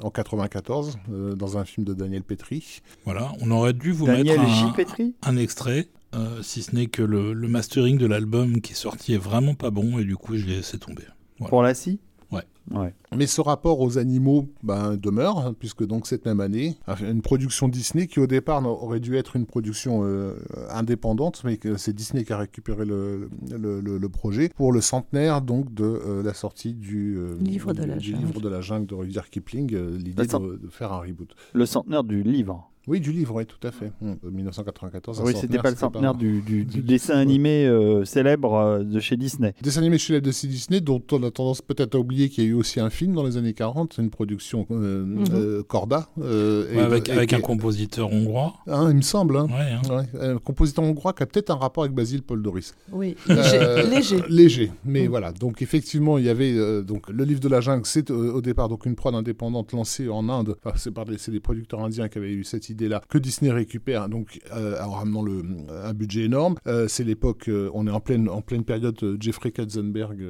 en 0.00 0.10
94, 0.10 0.96
euh, 1.12 1.34
dans 1.34 1.58
un 1.58 1.64
film 1.64 1.84
de 1.84 1.92
Daniel 1.94 2.22
Petrie. 2.22 2.80
Voilà, 3.04 3.32
on 3.40 3.50
aurait 3.50 3.72
dû 3.72 3.90
vous 3.92 4.06
Daniel 4.06 4.38
mettre 4.40 4.74
Petri 4.76 5.14
un 5.22 5.36
extrait, 5.36 5.88
euh, 6.16 6.42
si 6.42 6.62
ce 6.62 6.74
n'est 6.74 6.86
que 6.86 7.02
le, 7.02 7.32
le 7.32 7.48
mastering 7.48 7.98
de 7.98 8.06
l'album 8.06 8.60
qui 8.60 8.72
est 8.72 8.76
sorti 8.76 9.12
est 9.14 9.18
vraiment 9.18 9.54
pas 9.54 9.70
bon 9.70 9.98
et 9.98 10.04
du 10.04 10.16
coup 10.16 10.36
je 10.36 10.46
l'ai 10.46 10.56
laissé 10.56 10.78
tomber. 10.78 11.04
Voilà. 11.38 11.50
pour 11.50 11.62
la 11.62 11.74
scie? 11.74 12.00
Ouais. 12.32 12.42
Ouais. 12.72 12.92
Mais 13.16 13.26
ce 13.28 13.40
rapport 13.40 13.78
aux 13.80 13.98
animaux 13.98 14.48
ben, 14.64 14.96
demeure, 14.96 15.38
hein, 15.38 15.54
puisque 15.56 15.86
donc 15.86 16.08
cette 16.08 16.24
même 16.24 16.40
année, 16.40 16.76
une 17.00 17.22
production 17.22 17.68
Disney 17.68 18.08
qui 18.08 18.18
au 18.18 18.26
départ 18.26 18.66
aurait 18.66 18.98
dû 18.98 19.16
être 19.16 19.36
une 19.36 19.46
production 19.46 20.00
euh, 20.02 20.34
indépendante, 20.70 21.42
mais 21.44 21.56
que 21.58 21.76
c'est 21.76 21.92
Disney 21.92 22.24
qui 22.24 22.32
a 22.32 22.38
récupéré 22.38 22.84
le, 22.84 23.28
le, 23.56 23.80
le- 23.80 23.98
le 23.98 24.08
projet 24.08 24.48
pour 24.48 24.72
le 24.72 24.80
centenaire 24.80 25.42
donc 25.42 25.72
de 25.72 25.84
euh, 25.84 26.22
la 26.24 26.34
sortie 26.34 26.74
du, 26.74 27.16
euh, 27.16 27.36
Livre 27.40 27.72
de 27.72 27.84
la 27.84 27.96
du 27.96 28.10
jungle. 28.10 28.26
livre 28.26 28.40
de 28.40 28.48
la 28.48 28.60
jungle 28.60 28.86
de 28.86 28.94
Rudyard 28.96 29.30
Kipling, 29.30 29.72
euh, 29.74 29.96
l'idée 29.96 30.26
de 30.26 30.68
faire 30.68 30.92
un 30.92 30.98
reboot. 31.00 31.32
Le 31.54 31.66
centenaire 31.66 32.02
du 32.02 32.22
livre. 32.24 32.68
Oui, 32.86 33.00
du 33.00 33.10
livre, 33.12 33.34
oui, 33.34 33.46
tout 33.46 33.64
à 33.66 33.70
fait. 33.72 33.90
Hum, 34.02 34.16
1994. 34.22 35.20
un 35.20 35.24
oui, 35.24 35.32
c'était 35.40 35.58
pas 35.58 35.70
le 35.70 35.76
centenaire 35.76 36.12
pas- 36.12 36.18
du, 36.18 36.40
du- 36.42 36.64
du 36.64 36.76
du- 36.78 36.82
dessin 36.82 37.16
animé 37.18 37.66
euh, 37.66 38.04
célèbre 38.04 38.54
euh, 38.54 38.84
de 38.84 39.00
chez 39.00 39.16
Disney. 39.16 39.54
Dessin 39.62 39.80
animé 39.80 39.98
chez 39.98 40.12
la 40.12 40.20
de 40.20 40.30
Disney, 40.30 40.80
dont 40.80 41.02
on 41.12 41.22
a 41.24 41.30
tendance 41.30 41.62
peut-être 41.62 41.94
à 41.94 41.98
oublier 41.98 42.28
qu'il 42.28 42.44
y 42.44 42.46
a 42.46 42.50
eu 42.50 42.54
aussi 42.54 42.78
un 42.80 42.90
film 42.90 43.14
dans 43.14 43.24
les 43.24 43.36
années 43.36 43.54
40, 43.54 43.94
c'est 43.94 44.02
une 44.02 44.10
production 44.10 44.66
euh, 44.70 45.04
Mhm. 45.04 45.24
euh, 45.32 45.62
Corda. 45.64 46.08
euh, 46.20 46.68
Ouais, 46.70 46.76
et- 46.76 46.80
avec 46.80 47.08
et- 47.08 47.12
avec 47.12 47.32
un 47.32 47.40
compositeur 47.40 48.12
hongrois. 48.12 48.54
Hein, 48.66 48.88
il 48.90 48.96
me 48.96 49.02
semble. 49.02 49.36
Hein. 49.36 49.46
Ouais, 49.46 49.72
hein. 49.92 50.06
Ouais, 50.14 50.20
un 50.20 50.38
compositeur 50.38 50.84
hongrois 50.84 51.12
qui 51.12 51.22
a 51.22 51.26
peut-être 51.26 51.50
un 51.50 51.56
rapport 51.56 51.84
avec 51.84 51.94
Basile 51.94 52.22
Paul 52.22 52.42
Doris. 52.42 52.74
Oui, 52.92 53.16
léger. 53.28 53.42
Euh, 53.60 53.82
léger. 53.90 54.22
Léger, 54.28 54.72
mais 54.84 55.06
Mm. 55.06 55.10
voilà. 55.10 55.32
Donc 55.32 55.60
effectivement, 55.62 56.18
il 56.18 56.24
y 56.24 56.28
avait 56.28 56.52
euh, 56.52 56.82
donc 56.82 57.08
le 57.08 57.24
livre 57.24 57.40
de 57.40 57.48
la 57.48 57.60
jungle. 57.60 57.82
C'est 57.84 58.10
euh, 58.10 58.32
au 58.32 58.40
départ 58.40 58.68
donc 58.68 58.86
une 58.86 58.94
prod 58.94 59.14
indépendante 59.14 59.72
lancée 59.72 60.08
en 60.08 60.28
Inde. 60.28 60.56
Enfin, 60.64 60.76
c'est 60.78 60.90
par 60.92 61.04
des, 61.04 61.18
c'est 61.18 61.32
des 61.32 61.40
producteurs 61.40 61.82
indiens 61.82 62.08
qui 62.08 62.18
avaient 62.18 62.32
eu 62.32 62.44
cette 62.44 62.68
que 63.08 63.18
Disney 63.18 63.50
récupère. 63.50 64.08
Donc 64.08 64.40
euh, 64.52 64.80
en 64.80 64.90
ramenant 64.90 65.22
le, 65.22 65.42
un 65.84 65.94
budget 65.94 66.24
énorme. 66.24 66.56
Euh, 66.66 66.88
c'est 66.88 67.04
l'époque. 67.04 67.48
euh, 67.48 67.70
on 67.74 67.86
est 67.86 67.90
en 67.90 68.00
pleine 68.00 68.28
en 68.28 68.40
pleine 68.40 68.64
période 68.64 68.98
Jeffrey 69.20 69.50
Katzenberg 69.50 70.22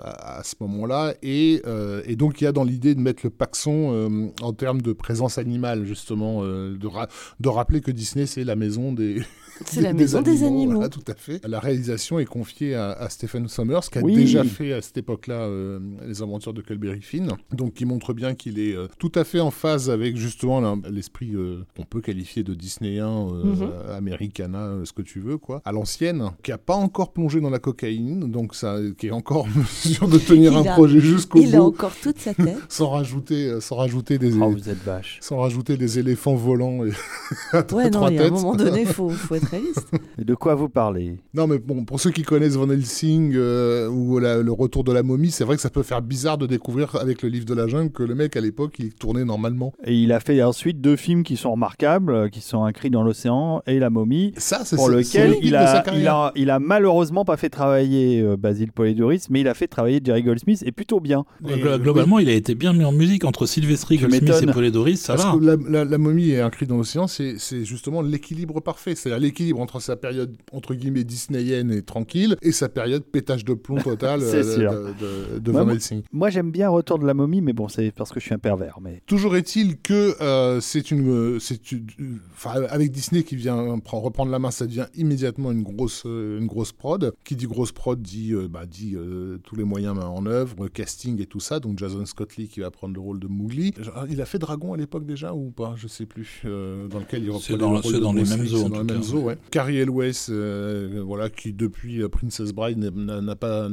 à, 0.00 0.42
ce 0.44 0.54
moment-là, 0.60 1.14
et, 1.22 1.62
et 2.04 2.16
donc 2.16 2.40
il 2.40 2.44
y 2.44 2.46
a 2.46 2.52
dans 2.52 2.64
l'idée 2.64 2.94
de 2.94 3.00
mettre 3.00 3.20
le 3.24 3.30
paxon 3.30 4.30
en 4.40 4.52
termes 4.52 4.80
de 4.80 4.92
présence 4.92 5.38
animale 5.38 5.84
justement, 5.84 6.42
de, 6.42 6.76
de 6.76 7.48
rappeler 7.48 7.80
que 7.80 7.90
Disney 7.90 8.26
c'est 8.26 8.44
la 8.44 8.56
maison 8.56 8.92
des 8.92 9.22
C'est 9.66 9.80
la 9.80 9.92
maison 9.92 10.22
des 10.22 10.44
animaux. 10.44 10.74
voilà, 10.74 10.88
tout 10.88 11.02
à 11.08 11.14
fait. 11.14 11.40
La 11.46 11.60
réalisation 11.60 12.18
est 12.18 12.24
confiée 12.24 12.74
à, 12.74 12.92
à 12.92 13.08
Stephen 13.08 13.48
Sommers, 13.48 13.80
qui 13.90 13.98
a 13.98 14.02
Oui. 14.02 14.14
déjà 14.14 14.44
fait 14.44 14.72
à 14.72 14.82
cette 14.82 14.96
époque-là 14.98 15.34
euh, 15.34 15.78
les 16.06 16.22
aventures 16.22 16.52
de 16.54 16.60
Culberry 16.62 17.00
Finn. 17.02 17.32
Donc, 17.52 17.74
qui 17.74 17.84
montre 17.84 18.12
bien 18.12 18.34
qu'il 18.34 18.58
est 18.58 18.74
euh, 18.76 18.86
tout 18.98 19.12
à 19.14 19.24
fait 19.24 19.40
en 19.40 19.50
phase 19.50 19.90
avec 19.90 20.16
justement 20.16 20.76
l'esprit 20.90 21.34
euh, 21.34 21.64
qu'on 21.76 21.84
peut 21.84 22.00
qualifier 22.00 22.42
de 22.42 22.54
disneyen, 22.54 23.28
euh, 23.32 23.96
americana, 23.96 24.58
euh, 24.66 24.84
ce 24.84 24.92
que 24.92 25.02
tu 25.02 25.20
veux, 25.20 25.38
quoi. 25.38 25.62
À 25.64 25.72
l'ancienne, 25.72 26.30
qui 26.42 26.52
a 26.52 26.58
pas 26.58 26.74
encore 26.74 27.12
plongé 27.12 27.40
dans 27.40 27.50
la 27.50 27.58
cocaïne, 27.58 28.30
donc 28.30 28.54
ça, 28.54 28.76
qui 28.96 29.08
est 29.08 29.10
encore 29.10 29.44
en 29.44 29.58
mesure 29.84 30.08
de 30.08 30.18
tenir 30.18 30.52
Il 30.52 30.58
un 30.58 30.70
a- 30.70 30.74
projet 30.74 31.00
jusqu'au 31.00 31.40
Il 31.40 31.54
a 31.54 31.58
bout, 31.58 31.64
encore 31.66 31.92
toute 32.02 32.18
sa 32.18 32.34
tête. 32.34 32.58
sans 32.68 32.90
rajouter, 32.90 33.60
sans 33.60 33.76
rajouter 33.76 34.18
des. 34.18 34.34
Oh, 34.36 34.50
vous 34.50 34.68
êtes 34.68 34.82
vache. 34.84 35.18
Sans 35.20 35.38
rajouter 35.38 35.76
des 35.76 35.98
éléphants 35.98 36.34
volants 36.36 36.84
et 36.84 36.90
à 37.52 37.64
Ouais, 37.72 37.84
non, 37.84 37.90
trois 37.90 38.10
il 38.10 38.16
y 38.16 38.18
a 38.18 38.26
un 38.26 38.30
moment 38.30 38.54
donné, 38.54 38.82
il 38.82 38.86
faut, 38.86 39.08
faut 39.10 39.34
être 39.34 39.47
réaliste. 39.50 39.88
Et 40.20 40.24
de 40.24 40.34
quoi 40.34 40.54
vous 40.54 40.68
parlez? 40.68 41.18
Non, 41.34 41.46
mais 41.46 41.58
bon, 41.58 41.84
pour 41.84 42.00
ceux 42.00 42.10
qui 42.10 42.22
connaissent 42.22 42.56
Van 42.56 42.68
Helsing 42.70 43.32
euh, 43.36 43.88
ou 43.88 44.18
la- 44.18 44.42
le 44.42 44.52
retour 44.52 44.84
de 44.84 44.92
la 44.92 45.02
momie, 45.02 45.30
c'est 45.30 45.44
vrai 45.44 45.56
que 45.56 45.62
ça 45.62 45.70
peut 45.70 45.82
faire 45.82 46.02
bizarre 46.02 46.38
de 46.38 46.46
découvrir 46.46 46.96
avec 46.96 47.22
le 47.22 47.28
livre 47.28 47.44
de 47.46 47.54
la 47.54 47.66
jungle 47.66 47.90
que 47.92 48.02
le 48.02 48.14
mec 48.14 48.36
à 48.36 48.40
l'époque 48.40 48.74
il 48.78 48.92
tournait 48.94 49.24
normalement. 49.24 49.72
Et 49.84 49.94
il 49.94 50.12
a 50.12 50.20
fait 50.20 50.42
ensuite 50.42 50.80
deux 50.80 50.96
films 50.96 51.22
qui 51.22 51.36
sont 51.36 51.52
remarquables, 51.52 52.12
euh, 52.12 52.28
qui 52.28 52.40
sont 52.40 52.64
Un 52.64 52.72
cri 52.72 52.90
dans 52.90 53.02
l'océan 53.02 53.62
et 53.66 53.78
La 53.78 53.90
momie, 53.90 54.32
Ça, 54.36 54.62
c'est 54.64 54.76
pour 54.76 54.88
lequel 54.88 55.36
il 55.42 55.54
a, 55.56 55.78
il, 55.78 55.82
carrière. 55.84 56.14
a, 56.14 56.32
il 56.36 56.50
a 56.50 56.58
malheureusement 56.58 57.24
pas 57.24 57.36
fait 57.36 57.50
travailler 57.50 58.20
euh, 58.20 58.36
Basile 58.36 58.72
Polidoris, 58.72 59.30
mais 59.30 59.40
il 59.40 59.48
a 59.48 59.54
fait 59.54 59.66
travailler 59.68 60.00
Jerry 60.04 60.22
Goldsmith, 60.22 60.62
et 60.66 60.72
plutôt 60.72 61.00
bien. 61.00 61.24
Globalement, 61.42 62.18
il 62.18 62.28
a 62.28 62.32
été 62.34 62.54
bien 62.54 62.72
mis 62.72 62.84
en 62.84 62.92
musique 62.92 63.24
entre 63.24 63.46
Sylvestri, 63.46 63.96
Goldsmith 63.98 64.30
et. 64.42 64.46
Polydorus, 64.52 64.98
ça 65.00 65.14
Parce 65.14 65.26
va. 65.26 65.38
que 65.38 65.44
la, 65.44 65.56
la- 65.68 65.84
la 65.84 65.98
momie 65.98 66.30
et 66.30 66.40
un 66.40 66.50
cri 66.50 66.66
dans 66.66 66.76
l'océan, 66.76 67.06
c'est 67.06 67.34
c'est 67.38 67.64
justement 67.64 68.02
l'équilibre 68.02 68.60
parfait. 68.60 68.94
C'est-à-dire 68.94 69.18
l'équilibre 69.38 69.60
entre 69.60 69.80
sa 69.80 69.96
période, 69.96 70.36
entre 70.52 70.74
guillemets, 70.74 71.04
disneyienne 71.04 71.70
et 71.70 71.82
tranquille, 71.82 72.36
et 72.42 72.52
sa 72.52 72.68
période 72.68 73.04
pétage 73.04 73.44
de 73.44 73.54
plomb 73.54 73.78
total 73.80 74.20
C'est 74.22 74.36
euh, 74.44 74.56
sûr. 74.56 74.72
de, 74.72 75.36
de- 75.36 75.38
de 75.38 75.50
Moi, 75.52 75.60
Van 75.60 75.66
moi- 75.66 75.74
Helsing. 75.74 76.02
Moi, 76.12 76.30
j'aime 76.30 76.50
bien 76.50 76.68
Retour 76.68 76.98
de 76.98 77.06
la 77.06 77.14
momie, 77.14 77.40
mais 77.40 77.52
bon, 77.52 77.68
c'est 77.68 77.90
parce 77.92 78.10
que 78.12 78.20
je 78.20 78.26
suis 78.26 78.34
un 78.34 78.38
pervers. 78.38 78.78
Mais 78.82 79.02
Toujours 79.06 79.36
est-il 79.36 79.78
que 79.80 80.14
euh, 80.20 80.60
c'est 80.60 80.90
une, 80.90 81.08
euh, 81.08 81.38
c'est 81.38 81.72
une- 81.72 81.86
enfin, 82.32 82.62
avec 82.68 82.90
Disney 82.90 83.22
qui 83.22 83.36
vient 83.36 83.78
prend- 83.78 84.00
reprendre 84.00 84.30
la 84.30 84.38
main, 84.38 84.50
ça 84.50 84.66
devient 84.66 84.86
immédiatement 84.94 85.50
une 85.52 85.62
grosse, 85.62 86.02
euh, 86.06 86.38
une 86.38 86.46
grosse 86.46 86.72
prod. 86.72 87.12
Qui 87.24 87.36
dit 87.36 87.46
grosse 87.46 87.72
prod 87.72 88.00
dit, 88.00 88.32
euh, 88.34 88.48
bah, 88.48 88.66
dit 88.66 88.94
euh, 88.96 89.38
tous 89.44 89.56
les 89.56 89.64
moyens 89.64 89.96
mis 89.96 90.02
en 90.02 90.26
œuvre, 90.26 90.64
euh, 90.64 90.68
casting 90.68 91.20
et 91.22 91.26
tout 91.26 91.40
ça. 91.40 91.58
Donc 91.60 91.78
Jason 91.78 92.04
Scott 92.06 92.36
Lee 92.36 92.48
qui 92.48 92.60
va 92.60 92.70
prendre 92.70 92.94
le 92.94 93.00
rôle 93.00 93.18
de 93.20 93.26
Mowgli. 93.28 93.72
Genre, 93.80 94.06
Il 94.10 94.20
a 94.20 94.26
fait 94.26 94.38
Dragon 94.38 94.72
à 94.74 94.76
l'époque 94.76 95.06
déjà 95.06 95.32
ou 95.34 95.50
pas? 95.50 95.74
Je 95.76 95.86
sais 95.88 96.06
plus. 96.06 96.42
euh, 96.44 96.88
dans 96.88 96.98
lequel 97.00 97.22
il 97.22 97.26
C'est 97.40 97.54
reprenait 97.54 97.58
dans- 97.58 97.72
le 97.72 97.78
rôle 97.78 97.92
c'est 97.92 97.98
de 97.98 98.02
dans 98.02 98.12
les 98.12 98.24
mêmes 98.24 99.14
eaux, 99.14 99.27
Carrie 99.50 99.78
Elwes, 99.78 100.12
euh, 100.30 101.02
voilà, 101.04 101.28
qui 101.30 101.52
depuis 101.52 102.02
euh, 102.02 102.08
Princess 102.08 102.52
Bride 102.52 102.78
n'a- 102.78 103.36
pas 103.36 103.68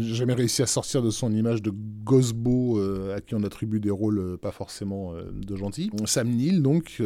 jamais 0.00 0.34
réussi 0.34 0.62
à 0.62 0.66
sortir 0.66 1.02
de 1.02 1.10
son 1.10 1.32
image 1.32 1.62
de 1.62 1.72
Gosbo 2.04 2.78
euh, 2.78 3.16
à 3.16 3.20
qui 3.20 3.34
on 3.34 3.42
attribue 3.44 3.80
des 3.80 3.90
rôles 3.90 4.38
pas 4.40 4.50
forcément 4.52 5.12
de 5.32 5.56
gentils. 5.56 5.90
Sam 6.04 6.28
Neill 6.28 6.62
donc 6.62 7.02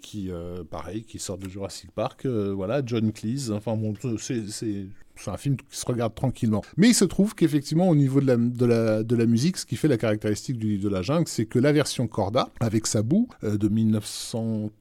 qui 0.00 0.30
pareil 0.70 1.02
qui 1.02 1.18
sort 1.18 1.38
de 1.38 1.48
Jurassic 1.48 1.90
Park, 1.92 2.26
voilà 2.26 2.82
John 2.84 3.12
Cleese. 3.12 3.50
Enfin 3.50 3.76
bon, 3.76 3.94
c'est 4.18 4.44
c'est 4.48 5.30
un 5.30 5.38
film 5.38 5.56
qui 5.56 5.64
se 5.70 5.86
regarde 5.86 6.14
tranquillement. 6.14 6.62
Mais 6.76 6.88
il 6.88 6.94
se 6.94 7.06
trouve 7.06 7.34
qu'effectivement, 7.34 7.88
au 7.88 7.94
niveau 7.94 8.20
de 8.20 8.26
la, 8.26 8.36
de, 8.36 8.66
la, 8.66 9.02
de 9.02 9.16
la 9.16 9.24
musique, 9.24 9.56
ce 9.56 9.64
qui 9.64 9.76
fait 9.76 9.88
la 9.88 9.96
caractéristique 9.96 10.58
du 10.58 10.76
de 10.76 10.88
la 10.90 11.00
jungle, 11.00 11.26
c'est 11.26 11.46
que 11.46 11.58
la 11.58 11.72
version 11.72 12.06
Corda, 12.06 12.50
avec 12.60 12.86
Sabou, 12.86 13.26
euh, 13.42 13.56
de 13.56 13.68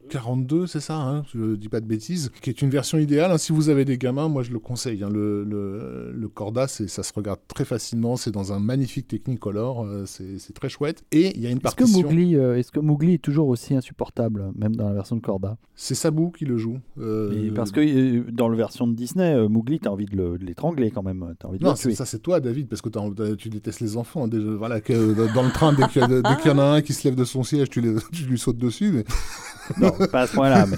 1942, 0.09 0.67
c'est 0.67 0.79
ça, 0.79 0.97
hein, 0.97 1.23
je 1.33 1.39
ne 1.39 1.55
dis 1.55 1.69
pas 1.69 1.79
de 1.81 1.85
bêtises, 1.85 2.31
qui 2.41 2.49
est 2.49 2.61
une 2.61 2.69
version 2.69 2.97
idéale. 2.97 3.31
hein. 3.31 3.37
si 3.37 3.51
vous 3.51 3.69
avez 3.69 3.85
des 3.85 3.97
gamins, 3.97 4.27
moi 4.27 4.43
je 4.43 4.51
le 4.51 4.59
conseille. 4.59 5.03
hein. 5.03 5.09
le, 5.11 5.43
le, 5.43 6.11
le 6.15 6.27
Corda, 6.27 6.67
c'est- 6.67 6.87
ça 6.87 7.03
se 7.03 7.11
regarde 7.13 7.39
très 7.47 7.65
facilement, 7.65 8.15
c'est 8.17 8.31
dans 8.31 8.53
un 8.53 8.59
magnifique 8.59 9.07
Technicolor, 9.07 9.83
euh, 9.85 10.05
c'est 10.05 10.53
très 10.53 10.69
chouette. 10.69 11.03
Et 11.11 11.35
il 11.35 11.41
y 11.41 11.47
a 11.47 11.49
une 11.49 11.57
est-ce 11.57 11.75
que, 11.75 11.83
partition. 11.83 12.01
Mowgli, 12.03 12.35
euh, 12.35 12.57
est-ce 12.57 12.71
que 12.71 12.79
Mowgli 12.79 13.15
est 13.15 13.21
toujours 13.21 13.47
aussi 13.47 13.75
insupportable, 13.75 14.51
même 14.55 14.75
dans 14.75 14.87
la 14.87 14.93
version 14.93 15.15
de 15.15 15.21
Corda? 15.21 15.57
C'est 15.75 15.95
Sabou 15.95 16.31
qui 16.31 16.45
le 16.45 16.57
joue. 16.57 16.79
euh, 16.99 17.51
Parce 17.53 17.71
que 17.71 18.29
dans 18.31 18.47
la 18.49 18.55
version 18.55 18.87
de 18.87 18.93
Disney, 18.93 19.47
Mowgli, 19.47 19.79
t'as 19.79 19.89
envie 19.89 20.05
de 20.05 20.15
le- 20.15 20.37
de 20.37 20.45
l'étrangler 20.45 20.91
quand 20.91 21.03
même. 21.03 21.33
T'as 21.39 21.47
envie 21.49 21.59
de 21.59 21.63
Non, 21.63 21.75
ça 21.75 22.05
c'est 22.05 22.19
toi, 22.19 22.39
David, 22.39 22.67
parce 22.67 22.81
que 22.81 22.89
tu 23.35 23.49
détestes 23.49 23.79
les 23.81 23.97
enfants. 23.97 24.27
Déjà, 24.27 24.49
voilà, 24.55 24.81
que, 24.81 25.33
dans 25.33 25.43
le 25.43 25.51
train, 25.51 25.73
dès 25.73 25.87
qu'il 25.87 26.01
y, 26.01 26.49
en 26.53 26.59
a 26.59 26.63
un 26.63 26.81
qui 26.81 26.93
se 26.93 27.07
lève 27.07 27.15
de 27.15 27.25
son 27.25 27.43
siège, 27.43 27.69
tu, 27.69 27.81
les- 27.81 27.95
tu 28.13 28.23
lui 28.23 28.37
sautes 28.39 28.57
dessus. 28.57 28.91
Mais... 28.93 29.03
Non, 29.79 29.91
pas 30.11 30.21
à 30.21 30.27
ce 30.27 30.33
point-là, 30.35 30.65
mais 30.67 30.77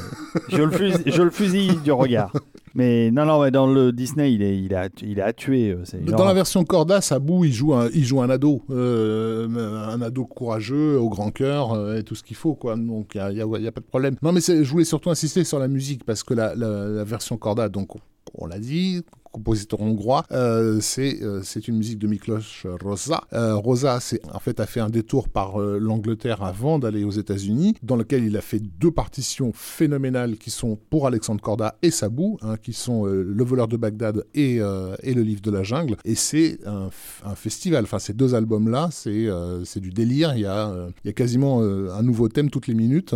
je 0.50 0.62
le, 0.62 0.72
fusille, 0.72 1.04
je 1.06 1.22
le 1.22 1.30
fusille 1.32 1.76
du 1.84 1.92
regard. 1.92 2.32
Mais 2.76 3.10
non, 3.10 3.26
non, 3.26 3.40
ouais, 3.40 3.50
dans 3.50 3.66
le 3.66 3.92
Disney, 3.92 4.34
il 4.34 4.44
est, 4.44 4.58
il 4.60 4.76
a, 4.76 4.88
il 5.02 5.18
est 5.18 5.22
à 5.24 5.34
tuer. 5.34 5.72
euh, 5.72 5.84
Dans 6.06 6.26
la 6.26 6.34
version 6.36 6.64
Corda, 6.64 7.02
Sabou, 7.02 7.44
il 7.44 7.52
joue 7.52 7.74
un, 7.74 7.90
il 7.94 8.06
joue 8.06 8.22
un 8.22 8.30
ado, 8.30 8.62
euh, 8.70 9.48
un 9.90 10.02
ado 10.02 10.26
courageux, 10.26 10.98
au 11.00 11.10
grand 11.10 11.32
cœur, 11.32 11.74
euh, 11.74 11.98
et 11.98 12.04
tout 12.04 12.14
ce 12.16 12.24
qu'il 12.24 12.36
faut, 12.36 12.54
quoi. 12.54 12.76
Donc 12.76 13.14
il 13.16 13.22
n'y 13.34 13.42
a, 13.42 13.60
y 13.60 13.68
a 13.68 13.72
pas 13.72 13.82
de 13.82 13.86
problème. 13.86 14.16
Non, 14.22 14.32
mais 14.32 14.42
je 14.42 14.70
voulais 14.70 14.86
surtout 14.86 15.10
insister 15.10 15.44
sur 15.44 15.58
la 15.60 15.68
musique, 15.68 16.04
parce 16.06 16.24
que 16.24 16.34
la, 16.34 16.54
la- 16.56 16.88
la 16.88 17.04
version 17.04 17.38
Corda, 17.38 17.68
donc 17.70 17.90
on 18.36 18.46
l'a 18.46 18.60
dit, 18.60 19.02
compositeur 19.32 19.82
hongrois, 19.82 20.24
euh, 20.32 20.80
c'est 20.82 21.22
euh, 21.22 21.42
c'est 21.44 21.68
une 21.68 21.78
musique 21.78 22.00
de 22.00 22.08
Miklos 22.08 22.66
Rosa. 22.84 23.22
Euh, 23.34 23.56
Rosa, 23.56 24.00
c'est 24.00 24.22
en 24.34 24.40
fait 24.40 24.60
a 24.60 24.66
fait 24.66 24.80
un 24.80 24.90
détour 24.90 25.30
par 25.30 25.62
euh, 25.62 25.78
l'Angleterre 25.80 26.44
avant 26.44 26.80
d'aller 26.80 27.04
aux 27.04 27.12
États-Unis, 27.12 27.76
dans 27.84 27.96
lequel 27.96 28.24
il 28.24 28.36
a 28.38 28.42
fait 28.42 28.60
deux 28.60 28.92
partitions 28.92 29.52
phénoménales 29.54 30.38
qui 30.38 30.50
sont 30.52 30.78
pour 30.90 31.08
Alexandre 31.08 31.42
Corda 31.42 31.76
et 31.82 31.92
Sabou, 31.92 32.38
hein, 32.42 32.58
qui 32.58 32.74
sont 32.74 33.06
euh, 33.08 33.24
Le 33.24 33.44
voleur 33.44 33.68
de 33.68 33.78
Bagdad 33.78 34.26
et, 34.34 34.58
euh, 34.60 34.96
et 35.04 35.14
Le 35.14 35.22
livre 35.22 35.42
de 35.42 35.52
la 35.52 35.64
jungle. 35.64 35.96
Et 36.06 36.16
c'est 36.16 36.60
un, 36.66 36.90
un 37.26 37.36
festival. 37.36 37.84
Enfin, 37.84 38.00
ces 38.00 38.14
deux 38.14 38.36
albums-là, 38.36 38.90
c'est 38.92 39.28
euh, 39.28 39.64
c'est 39.66 39.80
du 39.80 39.90
délire. 39.90 40.34
Il 40.36 40.42
y 40.42 40.46
a, 40.46 40.74
il 41.04 41.08
y 41.08 41.10
a 41.10 41.14
quasiment 41.14 41.62
un 41.62 42.04
nouveau 42.04 42.28
thème 42.30 42.50
toutes 42.50 42.68
les 42.68 42.74
minutes. 42.74 43.16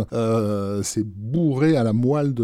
C'est 0.82 1.06
bourré 1.06 1.76
à 1.76 1.84
la 1.84 1.92
moelle 1.92 2.34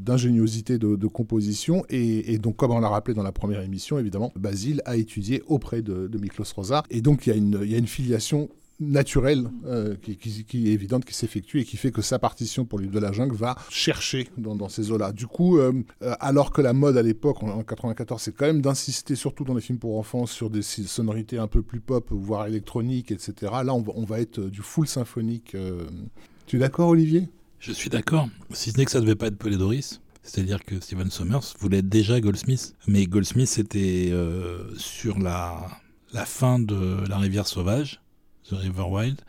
d'ingéniosité 0.00 0.78
de, 0.78 0.88
de, 0.88 0.92
de, 0.92 0.96
de 0.96 1.06
composition. 1.06 1.84
Et, 1.88 2.32
et 2.32 2.38
donc, 2.38 2.49
comme 2.56 2.72
on 2.72 2.80
l'a 2.80 2.88
rappelé 2.88 3.14
dans 3.14 3.22
la 3.22 3.32
première 3.32 3.62
émission, 3.62 3.98
évidemment, 3.98 4.32
Basile 4.36 4.82
a 4.84 4.96
étudié 4.96 5.42
auprès 5.46 5.82
de, 5.82 6.06
de 6.06 6.18
Miklos. 6.18 6.44
Et 6.90 7.00
donc, 7.00 7.26
il 7.26 7.30
y 7.30 7.74
a 7.74 7.78
une, 7.78 7.86
filiation 7.86 8.48
naturelle 8.78 9.50
euh, 9.66 9.94
qui, 9.96 10.68
est 10.68 10.72
évidente, 10.72 11.04
qui 11.04 11.14
s'effectue 11.14 11.60
et 11.60 11.64
qui 11.64 11.76
fait 11.76 11.90
que 11.90 12.00
sa 12.00 12.18
partition 12.18 12.64
pour 12.64 12.78
l'île 12.78 12.90
de 12.90 12.98
la 12.98 13.12
jungle 13.12 13.34
va 13.34 13.56
chercher 13.68 14.28
dans, 14.38 14.68
ces 14.68 14.90
eaux-là. 14.90 15.12
Du 15.12 15.26
coup, 15.26 15.58
euh, 15.58 15.72
euh, 16.02 16.14
alors 16.20 16.50
que 16.50 16.62
la 16.62 16.72
mode 16.72 16.96
à 16.96 17.02
l'époque, 17.02 17.42
en, 17.42 17.48
en 17.48 17.62
94, 17.62 18.22
c'est 18.22 18.34
quand 18.34 18.46
même 18.46 18.62
d'insister, 18.62 19.16
surtout 19.16 19.44
dans 19.44 19.54
les 19.54 19.60
films 19.60 19.78
pour 19.78 19.98
enfants, 19.98 20.24
sur 20.24 20.48
des 20.48 20.62
sonorités 20.62 21.38
un 21.38 21.48
peu 21.48 21.62
plus 21.62 21.80
pop, 21.80 22.06
voire 22.10 22.46
électroniques, 22.46 23.10
etc. 23.10 23.52
Là, 23.64 23.74
on 23.74 24.04
va, 24.04 24.20
être 24.20 24.40
du 24.40 24.62
full 24.62 24.86
symphonique. 24.86 25.56
Tu 26.46 26.56
es 26.56 26.58
d'accord, 26.58 26.88
Olivier? 26.88 27.28
Je 27.58 27.72
suis 27.72 27.90
d'accord, 27.90 28.28
si 28.52 28.70
ce 28.70 28.78
n'est 28.78 28.86
que 28.86 28.90
ça 28.90 29.02
devait 29.02 29.14
pas 29.14 29.26
être 29.26 29.36
Polydorus. 29.36 30.00
C'est-à-dire 30.22 30.64
que 30.64 30.80
Steven 30.80 31.10
Sommers 31.10 31.54
voulait 31.58 31.82
déjà 31.82 32.20
Goldsmith. 32.20 32.74
Mais 32.86 33.06
Goldsmith, 33.06 33.48
c'était 33.48 34.10
euh, 34.12 34.74
sur 34.76 35.18
la, 35.18 35.66
fin 36.26 36.58
de 36.58 37.08
La 37.08 37.18
rivière 37.18 37.46
sauvage, 37.46 38.00
The 38.48 38.52
River 38.52 38.84
Wild, 38.88 39.20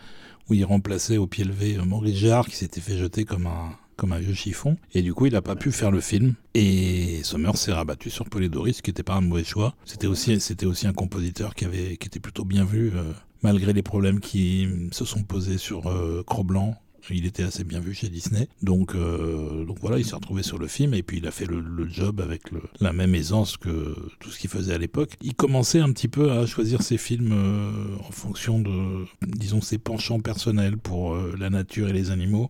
où 0.49 0.53
il 0.53 0.65
remplaçait 0.65 1.17
au 1.17 1.27
pied 1.27 1.43
levé 1.43 1.77
euh, 1.77 1.85
Maurice 1.85 2.17
Gérard 2.17 2.47
qui 2.47 2.55
s'était 2.55 2.81
fait 2.81 2.97
jeter 2.97 3.25
comme 3.25 3.47
un, 3.47 4.19
vieux 4.19 4.33
chiffon. 4.33 4.77
Et 4.93 5.01
du 5.01 5.13
coup, 5.13 5.27
il 5.27 5.33
n'a 5.33 5.41
pas 5.41 5.55
pu 5.55 5.71
faire 5.71 5.91
le 5.91 6.01
film. 6.01 6.33
Et 6.55 7.21
Sommers 7.23 7.55
s'est 7.57 7.71
rabattu 7.71 8.09
sur 8.09 8.25
Polydorus, 8.29 8.81
qui 8.81 8.89
n'était 8.89 9.03
pas 9.03 9.15
un 9.15 9.21
mauvais 9.21 9.43
choix. 9.43 9.75
C'était 9.85 10.07
aussi, 10.07 10.87
un 10.87 10.93
compositeur 10.93 11.55
qui, 11.55 11.65
avait, 11.65 11.93
était 11.93 12.19
plutôt 12.19 12.43
bien 12.43 12.65
vu, 12.65 12.91
euh, 12.95 13.13
malgré 13.43 13.73
les 13.73 13.83
problèmes 13.83 14.19
qui 14.19 14.67
se 14.91 15.05
sont 15.05 15.23
posés 15.23 15.57
sur 15.57 15.87
euh, 15.87 16.23
Cro-Blanc 16.25 16.75
il 17.09 17.25
était 17.25 17.43
assez 17.43 17.63
bien 17.63 17.79
vu 17.79 17.93
chez 17.93 18.09
Disney. 18.09 18.47
Donc, 18.61 18.95
euh, 18.95 19.65
donc 19.65 19.77
voilà, 19.81 19.97
il 19.97 20.05
s'est 20.05 20.15
retrouvé 20.15 20.43
sur 20.43 20.57
le 20.59 20.67
film 20.67 20.93
et 20.93 21.03
puis 21.03 21.17
il 21.17 21.27
a 21.27 21.31
fait 21.31 21.45
le, 21.45 21.59
le 21.59 21.87
job 21.89 22.21
avec 22.21 22.51
le- 22.51 22.61
la 22.79 22.93
même 22.93 23.15
aisance 23.15 23.57
que 23.57 23.95
tout 24.19 24.29
ce 24.29 24.39
qu'il 24.39 24.49
faisait 24.49 24.73
à 24.73 24.77
l'époque. 24.77 25.13
Il 25.21 25.33
commençait 25.35 25.79
un 25.79 25.91
petit 25.91 26.07
peu 26.07 26.31
à 26.31 26.45
choisir 26.45 26.81
ses 26.81 26.97
films 26.97 27.31
euh, 27.33 27.95
en 28.07 28.11
fonction 28.11 28.59
de, 28.59 29.05
disons, 29.25 29.61
ses 29.61 29.77
penchants 29.77 30.19
personnels 30.19 30.77
pour 30.77 31.13
euh, 31.13 31.35
la 31.39 31.49
nature 31.49 31.89
et 31.89 31.93
les 31.93 32.11
animaux, 32.11 32.49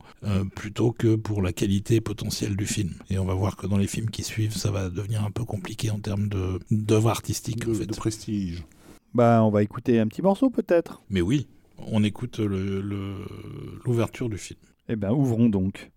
plutôt 0.55 0.91
que 0.91 1.15
pour 1.15 1.41
la 1.41 1.53
qualité 1.53 2.01
potentielle 2.01 2.55
du 2.55 2.65
film. 2.65 2.91
Et 3.09 3.17
on 3.19 3.25
va 3.25 3.33
voir 3.33 3.55
que 3.57 3.67
dans 3.67 3.77
les 3.77 3.87
films 3.87 4.09
qui 4.09 4.23
suivent, 4.23 4.55
ça 4.55 4.71
va 4.71 4.89
devenir 4.89 5.23
un 5.23 5.31
peu 5.31 5.43
compliqué 5.45 5.89
en 5.89 5.99
termes 5.99 6.27
de- 6.29 6.59
d'œuvre 6.71 7.09
artistique, 7.09 7.65
de, 7.65 7.71
en 7.71 7.75
fait. 7.75 7.85
de 7.85 7.95
prestige 7.95 8.63
Bah, 9.13 9.41
on 9.43 9.49
va 9.49 9.63
écouter 9.63 9.99
un 9.99 10.07
petit 10.07 10.21
morceau 10.21 10.49
peut-être. 10.49 11.01
Mais 11.09 11.21
oui, 11.21 11.47
on 11.87 12.03
écoute 12.03 12.39
l'ouverture 12.39 14.29
du 14.29 14.37
film. 14.37 14.59
Eh 14.89 14.95
ben, 14.95 15.11
ouvrons 15.11 15.49
donc. 15.49 15.91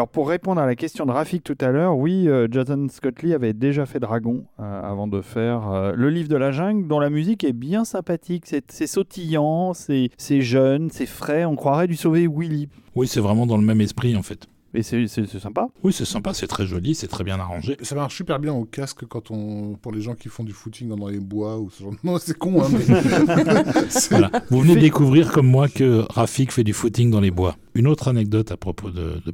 Alors 0.00 0.08
pour 0.08 0.30
répondre 0.30 0.62
à 0.62 0.64
la 0.64 0.76
question 0.76 1.04
de 1.04 1.10
Rafik 1.10 1.44
tout 1.44 1.58
à 1.60 1.68
l'heure, 1.68 1.94
oui, 1.94 2.26
euh, 2.26 2.48
Jason 2.50 2.86
Scott 2.90 3.20
Lee 3.22 3.34
avait 3.34 3.52
déjà 3.52 3.84
fait 3.84 4.00
Dragon 4.00 4.44
euh, 4.58 4.82
avant 4.82 5.06
de 5.06 5.20
faire 5.20 5.68
euh, 5.70 5.92
le 5.94 6.08
livre 6.08 6.30
de 6.30 6.36
la 6.36 6.52
jungle, 6.52 6.88
dont 6.88 7.00
la 7.00 7.10
musique 7.10 7.44
est 7.44 7.52
bien 7.52 7.84
sympathique. 7.84 8.44
C'est 8.46 8.86
sautillant, 8.86 9.74
c'est 9.74 10.40
jeune, 10.40 10.88
c'est 10.90 11.04
frais. 11.04 11.44
On 11.44 11.54
croirait 11.54 11.86
du 11.86 11.96
sauver 11.96 12.26
Willy. 12.26 12.70
Oui, 12.96 13.08
c'est 13.08 13.20
vraiment 13.20 13.46
dans 13.46 13.58
le 13.58 13.62
même 13.62 13.82
esprit 13.82 14.16
en 14.16 14.22
fait. 14.22 14.46
Et 14.72 14.82
c'est 14.84 15.06
sympa. 15.08 15.66
Oui, 15.82 15.92
c'est 15.92 16.04
sympa, 16.04 16.32
c'est 16.32 16.46
très 16.46 16.64
joli, 16.64 16.94
c'est 16.94 17.08
très 17.08 17.24
bien 17.24 17.40
arrangé. 17.40 17.76
Ça 17.82 17.96
marche 17.96 18.14
super 18.16 18.38
bien 18.38 18.52
au 18.54 18.64
casque 18.64 19.04
quand 19.04 19.32
on, 19.32 19.74
pour 19.74 19.90
les 19.90 20.00
gens 20.00 20.14
qui 20.14 20.28
font 20.28 20.44
du 20.44 20.52
footing 20.52 20.88
dans 20.96 21.08
les 21.08 21.18
bois 21.18 21.58
ou 21.58 21.70
ce 21.70 21.82
genre. 21.82 21.92
de- 21.92 21.98
Non, 22.04 22.16
c'est 22.18 22.38
con, 22.38 22.62
hein, 22.62 22.68
mais 22.70 22.84
Voilà. 24.10 24.30
Vous 24.48 24.60
venez 24.60 24.76
de 24.76 24.80
découvrir 24.80 25.32
comme 25.32 25.48
moi 25.48 25.66
que 25.68 26.04
Rafik 26.10 26.52
fait 26.52 26.62
du 26.62 26.72
footing 26.72 27.10
dans 27.10 27.20
les 27.20 27.32
bois. 27.32 27.56
Une 27.74 27.86
autre 27.86 28.08
anecdote 28.08 28.50
à 28.52 28.56
propos 28.56 28.90
de, 28.90 29.20
de 29.24 29.32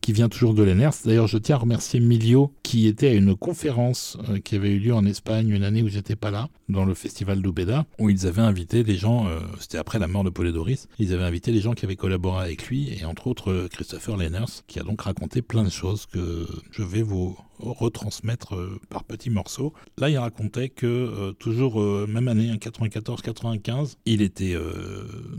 qui 0.00 0.12
vient 0.12 0.28
toujours 0.28 0.54
de 0.54 0.62
l'ENERS. 0.62 0.94
D'ailleurs, 1.04 1.26
je 1.26 1.38
tiens 1.38 1.56
à 1.56 1.58
remercier 1.58 2.00
Milio, 2.00 2.52
qui 2.62 2.86
était 2.86 3.08
à 3.08 3.14
une 3.14 3.34
conférence 3.34 4.16
euh, 4.28 4.38
qui 4.38 4.54
avait 4.54 4.70
eu 4.70 4.78
lieu 4.78 4.94
en 4.94 5.04
Espagne 5.04 5.50
une 5.50 5.64
année 5.64 5.82
où 5.82 5.88
j'étais 5.88 6.16
pas 6.16 6.30
là, 6.30 6.48
dans 6.68 6.84
le 6.84 6.94
festival 6.94 7.42
d'Ubeda, 7.42 7.86
où 7.98 8.10
ils 8.10 8.26
avaient 8.26 8.42
invité 8.42 8.84
des 8.84 8.96
gens, 8.96 9.26
euh, 9.26 9.40
c'était 9.58 9.78
après 9.78 9.98
la 9.98 10.06
mort 10.06 10.24
de 10.24 10.30
Polydorus, 10.30 10.86
ils 10.98 11.12
avaient 11.12 11.24
invité 11.24 11.50
les 11.50 11.60
gens 11.60 11.72
qui 11.72 11.84
avaient 11.84 11.96
collaboré 11.96 12.44
avec 12.44 12.68
lui, 12.68 12.96
et 12.96 13.04
entre 13.04 13.26
autres 13.26 13.50
euh, 13.50 13.68
Christopher 13.68 14.16
Lenners, 14.16 14.62
qui 14.66 14.78
a 14.78 14.82
donc 14.82 15.02
raconté 15.02 15.42
plein 15.42 15.64
de 15.64 15.70
choses 15.70 16.06
que 16.06 16.46
je 16.70 16.82
vais 16.82 17.02
vous 17.02 17.36
retransmettre 17.58 18.54
par 18.88 19.04
petits 19.04 19.28
morceaux. 19.28 19.74
Là, 19.98 20.08
il 20.08 20.16
racontait 20.16 20.70
que 20.70 21.32
toujours 21.32 21.78
même 22.08 22.26
année, 22.28 22.48
hein, 22.48 22.56
94-95, 22.56 23.96
il 24.06 24.22
était 24.22 24.56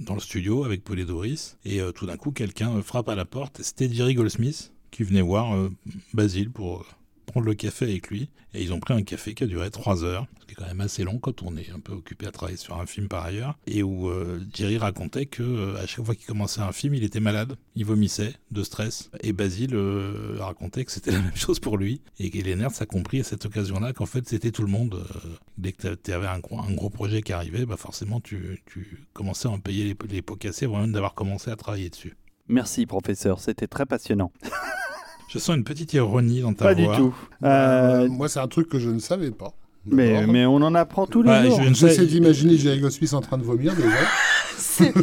dans 0.05 0.13
le 0.13 0.19
studio 0.19 0.63
avec 0.63 0.83
Polydorus 0.83 1.57
et 1.65 1.79
tout 1.95 2.05
d'un 2.05 2.17
coup, 2.17 2.20
quelqu'un 2.29 2.77
euh, 2.77 2.81
frappe 2.83 3.09
à 3.09 3.15
la 3.15 3.25
porte. 3.25 3.61
C'était 3.63 3.91
Jerry 3.91 4.13
Goldsmith 4.13 4.71
qui 4.91 5.03
venait 5.03 5.21
voir 5.21 5.55
euh, 5.55 5.71
Basile 6.13 6.51
pour 6.51 6.81
euh, 6.81 6.85
prendre 7.31 7.45
le 7.45 7.53
café 7.55 7.85
avec 7.85 8.09
lui. 8.09 8.29
Et 8.53 8.61
ils 8.61 8.73
ont 8.73 8.79
pris 8.79 8.93
un 8.93 9.01
café 9.01 9.33
qui 9.33 9.45
a 9.45 9.47
duré 9.47 9.71
trois 9.71 10.03
heures, 10.03 10.27
ce 10.41 10.45
qui 10.45 10.51
est 10.51 10.55
quand 10.55 10.67
même 10.67 10.81
assez 10.81 11.03
long 11.03 11.17
quand 11.17 11.41
on 11.41 11.55
est 11.55 11.71
un 11.71 11.79
peu 11.79 11.93
occupé 11.93 12.27
à 12.27 12.31
travailler 12.31 12.57
sur 12.57 12.79
un 12.79 12.85
film 12.85 13.07
par 13.07 13.23
ailleurs. 13.23 13.57
Et 13.65 13.81
où 13.81 14.09
euh, 14.09 14.41
Jerry 14.53 14.77
racontait 14.77 15.25
que 15.25 15.41
euh, 15.41 15.81
à 15.81 15.87
chaque 15.87 16.05
fois 16.05 16.15
qu'il 16.15 16.25
commençait 16.25 16.61
un 16.61 16.73
film, 16.73 16.93
il 16.93 17.03
était 17.03 17.21
malade, 17.21 17.55
il 17.75 17.85
vomissait 17.85 18.33
de 18.51 18.63
stress. 18.63 19.09
Et 19.21 19.31
Basile 19.31 19.73
euh, 19.73 20.35
racontait 20.39 20.83
que 20.83 20.91
c'était 20.91 21.11
la 21.11 21.19
même 21.19 21.35
chose 21.35 21.59
pour 21.59 21.77
lui. 21.77 22.01
Et 22.19 22.29
nerds 22.55 22.81
a 22.81 22.85
compris 22.85 23.21
à 23.21 23.23
cette 23.23 23.45
occasion-là 23.45 23.93
qu'en 23.93 24.05
fait 24.05 24.27
c'était 24.27 24.51
tout 24.51 24.63
le 24.63 24.67
monde. 24.67 25.01
dès 25.57 25.71
que 25.71 25.95
tu 25.95 26.11
avais 26.11 26.27
un 26.27 26.39
gros, 26.39 26.89
projet 26.89 27.21
qui 27.21 27.31
arrivait, 27.31 27.65
bah 27.65 27.77
forcément 27.77 28.19
tu, 28.19 28.61
tu 28.65 29.05
commençais 29.13 29.47
à 29.47 29.51
en 29.51 29.59
payer 29.59 29.85
les, 29.85 29.95
les 30.09 30.21
pots 30.21 30.35
cassés 30.35 30.65
avant 30.65 30.81
même 30.81 30.91
d'avoir 30.91 31.13
commencé 31.13 31.49
à 31.49 31.55
travailler 31.55 31.89
dessus. 31.89 32.17
Merci 32.49 32.85
professeur, 32.85 33.39
c'était 33.39 33.67
très 33.67 33.85
passionnant. 33.85 34.33
Je 35.31 35.39
sens 35.39 35.55
une 35.55 35.63
petite 35.63 35.93
ironie 35.93 36.41
dans 36.41 36.53
ta 36.53 36.65
Pas 36.65 36.73
voix. 36.73 36.95
du 36.95 37.01
tout. 37.01 37.15
Euh, 37.43 38.03
Euh, 38.03 38.09
moi, 38.09 38.27
c'est 38.27 38.39
un 38.39 38.47
truc 38.49 38.67
que 38.67 38.79
je 38.79 38.89
ne 38.89 38.99
savais 38.99 39.31
pas. 39.31 39.53
mais, 39.85 40.45
on 40.45 40.55
en 40.55 40.75
apprend 40.75 41.07
tous 41.07 41.21
les 41.21 41.29
Bah, 41.29 41.45
jours. 41.45 41.59
je 41.63 41.73
J'essaie 41.73 42.05
d'imaginer 42.05 42.57
Jerry 42.57 42.79
Goldsmith 42.81 43.13
en 43.13 43.21
train 43.21 43.37
de 43.37 43.43
vomir 43.43 43.73
déjà. 43.75 43.87
C'est- 44.57 44.93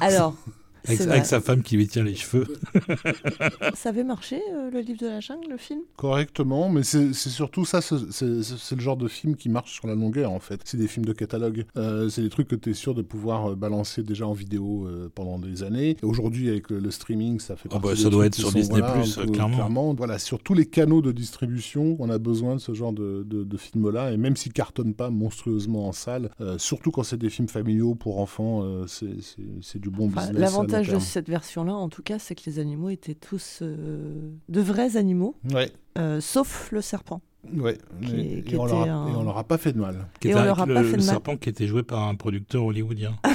Alors, 0.00 0.34
Avec, 0.88 1.26
sa 1.26 1.40
femme 1.40 1.62
qui 1.62 1.76
lui 1.76 1.86
tient 1.88 2.02
les 2.04 2.14
cheveux. 2.14 2.46
ça 3.74 3.90
avait 3.90 4.04
marché, 4.04 4.40
euh, 4.52 4.70
le 4.70 4.80
livre 4.80 4.98
de 5.00 5.06
la 5.06 5.20
jungle, 5.20 5.48
le 5.50 5.56
film? 5.56 5.80
Correctement, 5.96 6.68
mais 6.68 6.82
c'est 6.82 7.12
surtout 7.14 7.64
ça, 7.64 7.80
c'est- 7.80 8.74
le 8.74 8.80
genre 8.80 8.96
de 8.96 9.08
film 9.08 9.36
qui 9.36 9.48
marche 9.48 9.72
sur 9.72 9.86
la 9.86 9.94
longueur 9.94 10.32
en 10.32 10.40
fait. 10.40 10.60
C'est 10.64 10.76
des 10.76 10.88
films 10.88 11.04
de 11.06 11.12
catalogue. 11.12 11.64
Euh, 11.76 12.08
c'est 12.08 12.22
des 12.22 12.28
trucs 12.30 12.48
que 12.48 12.56
tu 12.56 12.70
es 12.70 12.74
sûr 12.74 12.94
de 12.94 13.02
pouvoir 13.02 13.52
euh, 13.52 13.54
balancer 13.54 14.02
déjà 14.02 14.26
en 14.26 14.32
vidéo 14.32 14.86
euh, 14.86 15.08
pendant 15.14 15.38
des 15.38 15.62
années. 15.62 15.96
Et 16.02 16.04
Aujourd'hui, 16.06 16.48
avec 16.48 16.70
le, 16.70 16.78
le 16.78 16.90
streaming, 16.90 17.38
ça 17.40 17.56
fait 17.56 17.68
Ah 17.70 17.74
partie 17.78 17.86
bah, 17.88 17.94
des 17.94 18.00
ça 18.02 18.10
doit 18.10 18.26
être 18.26 18.34
sur 18.34 18.50
sont, 18.50 18.58
Disney+, 18.58 18.80
voilà, 18.80 18.96
un 19.02 19.26
peu- 19.26 19.32
clairement. 19.32 19.94
Voilà, 19.94 20.18
sur 20.18 20.42
tous 20.42 20.54
les 20.54 20.66
canaux 20.66 21.02
de 21.02 21.12
distribution, 21.12 21.96
on 21.98 22.10
a 22.10 22.18
besoin 22.18 22.54
de 22.56 22.60
ce 22.60 22.72
genre 22.74 22.92
de, 22.92 23.24
de, 23.28 23.44
de 23.44 23.56
films-là. 23.56 24.12
Et 24.12 24.16
même 24.16 24.36
s'ils 24.36 24.52
cartonnent 24.52 24.94
pas 24.94 25.10
monstrueusement 25.10 25.86
en 25.88 25.92
salle, 25.92 26.30
euh, 26.40 26.58
surtout 26.58 26.90
quand 26.90 27.02
c'est 27.02 27.16
des 27.18 27.30
films 27.30 27.48
familiaux 27.48 27.94
pour 27.94 28.18
enfants, 28.20 28.62
euh, 28.64 28.86
c'est 28.86 29.78
du 29.80 29.90
bon 29.90 30.06
Enfin, 30.08 30.22
business. 30.28 30.40
L'avantage 30.72 30.94
de 30.94 30.98
cette 31.00 31.28
version-là, 31.28 31.74
en 31.74 31.88
tout 31.88 32.02
cas, 32.02 32.18
c'est 32.18 32.34
que 32.34 32.42
les 32.46 32.58
animaux 32.58 32.90
étaient 32.90 33.14
tous 33.14 33.60
euh, 33.62 34.30
de 34.48 34.60
vrais 34.60 34.96
animaux, 34.96 35.36
Ouais, 35.52 35.70
euh, 35.98 36.20
sauf 36.20 36.70
le 36.72 36.80
serpent. 36.80 37.20
ouais. 37.56 37.78
Qui- 38.04 38.20
et, 38.20 38.42
qui 38.42 38.54
et 38.54 38.58
on 38.58 38.66
leur 38.66 38.82
a, 38.82 38.90
un- 38.90 39.08
et 39.08 39.16
on 39.16 39.22
leur 39.24 39.38
a 39.38 39.44
pas 39.44 39.58
fait 39.58 39.72
de 39.72 39.78
mal. 39.78 40.06
Qui 40.20 40.28
Et 40.28 40.30
était 40.32 40.40
on 40.40 40.44
leur 40.44 40.60
a 40.60 40.66
le, 40.66 40.74
pas 40.74 40.80
fait 40.82 40.86
le 40.86 40.92
de 40.92 40.96
mal. 40.98 41.06
serpent 41.06 41.36
qui 41.36 41.48
était 41.48 41.66
joué 41.66 41.82
par 41.82 42.02
un 42.08 42.14
producteur 42.14 42.64
hollywoodien. 42.64 43.14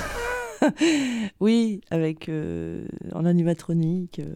Oui, 1.40 1.82
avec 1.92 2.30
euh, 2.30 2.86
en 3.14 3.26
animatronique, 3.26 4.20
euh, 4.20 4.34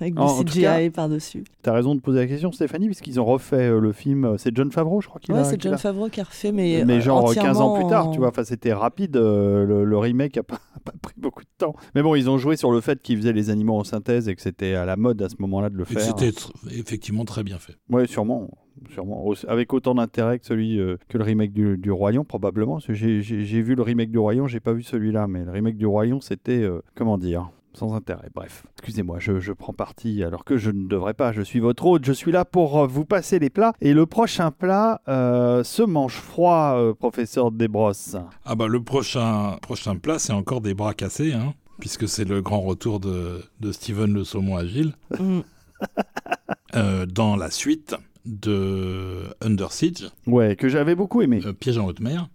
avec 0.00 0.14
du 0.14 0.20
En- 0.22 0.42
CGI 0.42 0.90
par-dessus. 0.90 1.44
T'as 1.62 1.72
raison 1.72 1.94
de 1.94 2.00
poser 2.00 2.20
la 2.20 2.26
question, 2.26 2.52
Stéphanie, 2.52 2.86
puisqu'ils 2.86 3.20
ont 3.20 3.24
refait 3.24 3.68
euh, 3.70 3.80
le 3.80 3.92
film. 3.92 4.24
euh, 4.24 4.36
C'est 4.38 4.54
John 4.56 4.70
Favreau, 4.72 5.00
je 5.00 5.08
crois 5.08 5.20
qu'il 5.20 5.34
Ouais, 5.34 5.40
a. 5.40 5.44
c'est 5.44 5.56
qu'il 5.56 5.64
John 5.64 5.74
a- 5.74 5.78
Favreau 5.78 6.08
qui 6.08 6.20
a 6.20 6.24
refait, 6.24 6.52
mais, 6.52 6.82
Mais 6.86 6.94
euh, 6.96 7.00
genre 7.00 7.34
15 7.34 7.60
ans 7.60 7.74
plus 7.78 7.86
tard, 7.88 8.10
tu 8.10 8.18
vois. 8.18 8.28
Enfin, 8.28 8.44
c'était 8.44 8.72
rapide. 8.72 9.16
euh, 9.16 9.64
le, 9.66 9.84
le 9.84 9.98
remake 9.98 10.36
a 10.38 10.42
pas, 10.42 10.56
a 10.76 10.80
pas 10.80 10.92
pris 11.00 11.14
beaucoup 11.16 11.42
de 11.42 11.48
temps. 11.58 11.74
Mais 11.94 12.02
bon, 12.02 12.14
ils 12.14 12.28
ont 12.30 12.38
joué 12.38 12.56
sur 12.56 12.70
le 12.72 12.80
fait 12.80 13.00
qu'ils 13.02 13.16
faisaient 13.18 13.32
les 13.32 13.50
animaux 13.50 13.74
en 13.76 13.84
synthèse 13.84 14.28
et 14.28 14.34
que 14.34 14.42
c'était 14.42 14.74
à 14.74 14.84
la 14.84 14.96
mode 14.96 15.20
à 15.22 15.28
ce 15.28 15.36
moment-là 15.40 15.68
de 15.70 15.76
le 15.76 15.82
Et 15.84 15.94
que 15.94 16.00
faire. 16.00 16.02
C'était 16.18 16.30
tr- 16.30 16.50
effectivement 16.70 17.24
très 17.24 17.42
bien 17.42 17.58
fait. 17.58 17.74
Oui, 17.90 18.06
sûrement. 18.08 18.48
sûrement. 18.90 19.24
Avec 19.48 19.72
autant 19.74 19.94
d'intérêt 19.94 20.38
que 20.38 20.46
celui 20.46 20.78
euh, 20.80 20.96
que 21.08 21.18
le 21.18 21.24
remake 21.24 21.52
du, 21.52 21.76
du 21.76 21.90
Lion, 21.90 22.24
probablement. 22.24 22.78
J'ai 22.88 23.20
vu 23.62 23.74
le 23.74 23.82
remake 23.82 24.10
du 24.10 24.18
Lion, 24.18 24.46
j'ai 24.46 24.60
pas 24.60 24.72
vu 24.72 24.82
celui-là. 24.82 25.26
Mais 25.26 25.44
le 25.44 25.50
remake 25.50 25.76
du 25.76 25.84
Lion, 25.86 26.20
c'était. 26.20 26.62
euh, 26.62 26.80
comment 26.94 27.18
dire? 27.18 27.50
Sans 27.72 27.94
intérêt, 27.94 28.28
bref. 28.34 28.64
Excusez-moi, 28.78 29.18
je, 29.20 29.38
je 29.40 29.52
prends 29.52 29.72
parti 29.72 30.22
alors 30.24 30.44
que 30.44 30.56
je 30.56 30.70
ne 30.70 30.88
devrais 30.88 31.14
pas. 31.14 31.32
Je 31.32 31.42
suis 31.42 31.60
votre 31.60 31.86
hôte, 31.86 32.04
je 32.04 32.12
suis 32.12 32.32
là 32.32 32.44
pour 32.44 32.78
euh, 32.80 32.86
vous 32.86 33.04
passer 33.04 33.38
les 33.38 33.50
plats. 33.50 33.72
Et 33.80 33.92
le 33.94 34.06
prochain 34.06 34.50
plat 34.50 35.00
euh, 35.08 35.62
se 35.64 35.82
mange 35.82 36.14
froid, 36.14 36.74
euh, 36.76 36.94
professeur 36.94 37.50
Desbrosses. 37.52 38.16
Ah 38.44 38.54
bah 38.54 38.66
le 38.68 38.82
prochain, 38.82 39.56
prochain 39.62 39.96
plat, 39.96 40.18
c'est 40.18 40.32
encore 40.32 40.60
des 40.60 40.74
bras 40.74 40.94
cassés, 40.94 41.32
hein, 41.32 41.54
puisque 41.78 42.08
c'est 42.08 42.24
le 42.24 42.42
grand 42.42 42.60
retour 42.60 43.00
de, 43.00 43.42
de 43.60 43.72
Steven 43.72 44.12
le 44.12 44.24
saumon 44.24 44.56
agile, 44.56 44.94
Mm. 45.18 45.40
euh, 46.76 47.06
dans 47.06 47.36
la 47.36 47.50
suite 47.50 47.94
de 48.26 49.24
Under 49.40 49.72
Siege, 49.72 50.10
Ouais, 50.26 50.56
que 50.56 50.68
j'avais 50.68 50.94
beaucoup 50.94 51.22
aimé. 51.22 51.40
Piège 51.58 51.78
en 51.78 51.86
haute 51.86 52.00
mer, 52.00 52.28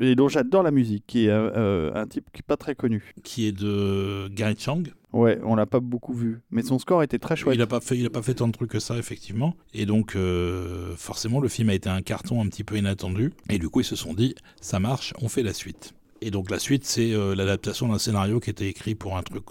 et 0.00 0.14
dont 0.14 0.28
j'adore 0.28 0.62
la 0.62 0.70
musique, 0.70 1.04
qui 1.06 1.26
est 1.26 1.30
euh, 1.30 1.50
euh, 1.56 1.92
un 1.94 2.06
type 2.06 2.26
qui 2.32 2.38
n'est 2.38 2.46
pas 2.46 2.56
très 2.56 2.74
connu. 2.74 3.14
qui 3.22 3.46
est 3.46 3.52
de 3.52 4.28
Gary 4.28 4.56
Chang. 4.58 4.82
Ouais, 5.12 5.38
on 5.44 5.54
l'a 5.54 5.66
pas 5.66 5.80
beaucoup 5.80 6.14
vu. 6.14 6.40
Mais 6.50 6.62
son 6.62 6.78
score 6.78 7.02
était 7.02 7.18
très 7.18 7.36
chouette. 7.36 7.54
Il 7.54 7.58
n'a 7.58 7.66
pas 7.66 7.80
fait, 7.80 7.98
il 7.98 8.06
a 8.06 8.10
pas 8.10 8.22
fait 8.22 8.34
tant 8.34 8.48
de 8.48 8.52
trucs 8.52 8.70
que 8.70 8.80
ça 8.80 8.96
effectivement. 8.96 9.54
Et 9.74 9.84
donc 9.84 10.16
euh, 10.16 10.94
forcément 10.96 11.40
le 11.40 11.48
film 11.48 11.68
a 11.68 11.74
été 11.74 11.88
un 11.88 12.02
carton 12.02 12.40
un 12.40 12.48
petit 12.48 12.64
peu 12.64 12.76
inattendu. 12.76 13.32
Et 13.50 13.58
du 13.58 13.68
coup 13.68 13.80
ils 13.80 13.84
se 13.84 13.96
sont 13.96 14.14
dit 14.14 14.34
ça 14.60 14.80
marche, 14.80 15.12
on 15.20 15.28
fait 15.28 15.42
la 15.42 15.52
suite. 15.52 15.92
Et 16.22 16.30
donc 16.30 16.50
la 16.50 16.58
suite 16.58 16.84
c'est 16.86 17.12
euh, 17.12 17.34
l'adaptation 17.34 17.88
d'un 17.88 17.98
scénario 17.98 18.40
qui 18.40 18.48
était 18.48 18.68
écrit 18.68 18.94
pour 18.94 19.16
un 19.16 19.22
truc 19.22 19.44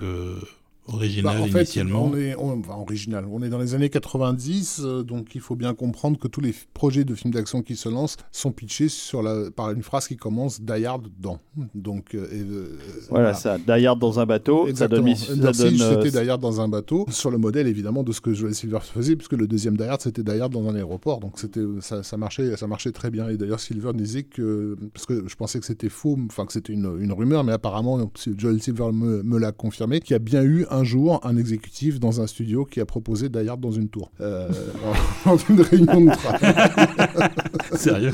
original 0.87 1.37
Bah, 1.37 1.41
en 1.43 1.47
fait, 1.47 1.59
initialement. 1.59 2.05
on 2.05 2.15
est, 2.17 2.35
on- 2.35 2.59
enfin, 2.59 2.73
original. 2.75 3.25
On 3.31 3.41
est 3.43 3.49
dans 3.49 3.59
les 3.59 3.75
années 3.75 3.89
90, 3.89 4.81
euh, 4.83 5.03
donc 5.03 5.35
il 5.35 5.41
faut 5.41 5.55
bien 5.55 5.73
comprendre 5.73 6.17
que 6.19 6.27
tous 6.27 6.41
les 6.41 6.53
projets 6.73 7.03
de 7.03 7.15
films 7.15 7.33
d'action 7.33 7.61
qui 7.61 7.75
se 7.75 7.87
lancent 7.89 8.17
sont 8.31 8.51
pitchés 8.51 8.89
sur 8.89 9.21
la, 9.21 9.51
par 9.51 9.71
une 9.71 9.83
phrase 9.83 10.07
qui 10.07 10.17
commence 10.17 10.61
Die 10.61 10.85
Hard 10.85 11.07
dans. 11.19 11.39
Donc, 11.75 12.15
euh, 12.15 12.27
et, 12.31 12.41
euh, 12.41 12.77
Voilà, 13.09 13.33
ça. 13.33 13.57
Die 13.57 13.85
Hard 13.85 13.99
dans 13.99 14.19
un 14.19 14.25
bateau, 14.25 14.67
ça 14.73 14.87
donne. 14.87 15.07
Exactement. 15.07 15.15
ça 15.15 15.63
donne, 15.69 15.81
euh, 15.81 16.01
c'était 16.03 16.23
Die 16.23 16.29
Hard 16.29 16.41
dans 16.41 16.61
un 16.61 16.67
bateau, 16.67 17.05
sur 17.09 17.31
le 17.31 17.37
modèle 17.37 17.67
évidemment 17.67 18.03
de 18.03 18.11
ce 18.11 18.21
que 18.21 18.33
Joel 18.33 18.55
Silver 18.55 18.79
faisait, 18.81 19.15
puisque 19.15 19.33
le 19.33 19.47
deuxième 19.47 19.77
Die 19.77 19.83
Hard 19.83 20.01
c'était 20.01 20.23
Die 20.23 20.31
Hard 20.39 20.51
dans 20.51 20.67
un 20.67 20.75
aéroport, 20.75 21.19
donc 21.19 21.33
c'était 21.39 21.61
ça, 21.79 22.03
ça 22.03 22.17
marchait, 22.17 22.57
ça 22.57 22.67
marchait 22.67 22.91
très 22.91 23.09
bien. 23.11 23.29
Et 23.29 23.37
d'ailleurs 23.37 23.59
Silver 23.59 23.91
disait 23.93 24.23
que, 24.23 24.77
parce 24.93 25.05
que 25.05 25.27
je 25.27 25.35
pensais 25.35 25.59
que 25.59 25.65
c'était 25.65 25.89
faux, 25.89 26.17
enfin 26.29 26.45
que 26.45 26.53
c'était 26.53 26.73
une, 26.73 26.97
une 26.99 27.11
rumeur, 27.13 27.43
mais 27.43 27.51
apparemment 27.53 28.11
Joel 28.37 28.61
Silver 28.61 28.91
me, 28.93 29.21
me 29.23 29.37
l'a 29.37 29.51
confirmé, 29.51 29.99
qu'il 29.99 30.11
y 30.13 30.15
a 30.15 30.19
bien 30.19 30.43
eu 30.43 30.65
un 30.71 30.83
jour 30.83 31.19
un 31.23 31.37
exécutif 31.37 31.99
dans 31.99 32.21
un 32.21 32.27
studio 32.27 32.65
qui 32.65 32.79
a 32.79 32.85
proposé 32.85 33.29
Die 33.29 33.47
Hard 33.47 33.59
dans 33.59 33.71
une 33.71 33.89
tour, 33.89 34.11
euh, 34.21 34.49
dans 35.25 35.37
une 35.37 35.61
réunion 35.61 36.01
de 36.01 36.11
travail. 36.11 37.29
Sérieux? 37.75 38.13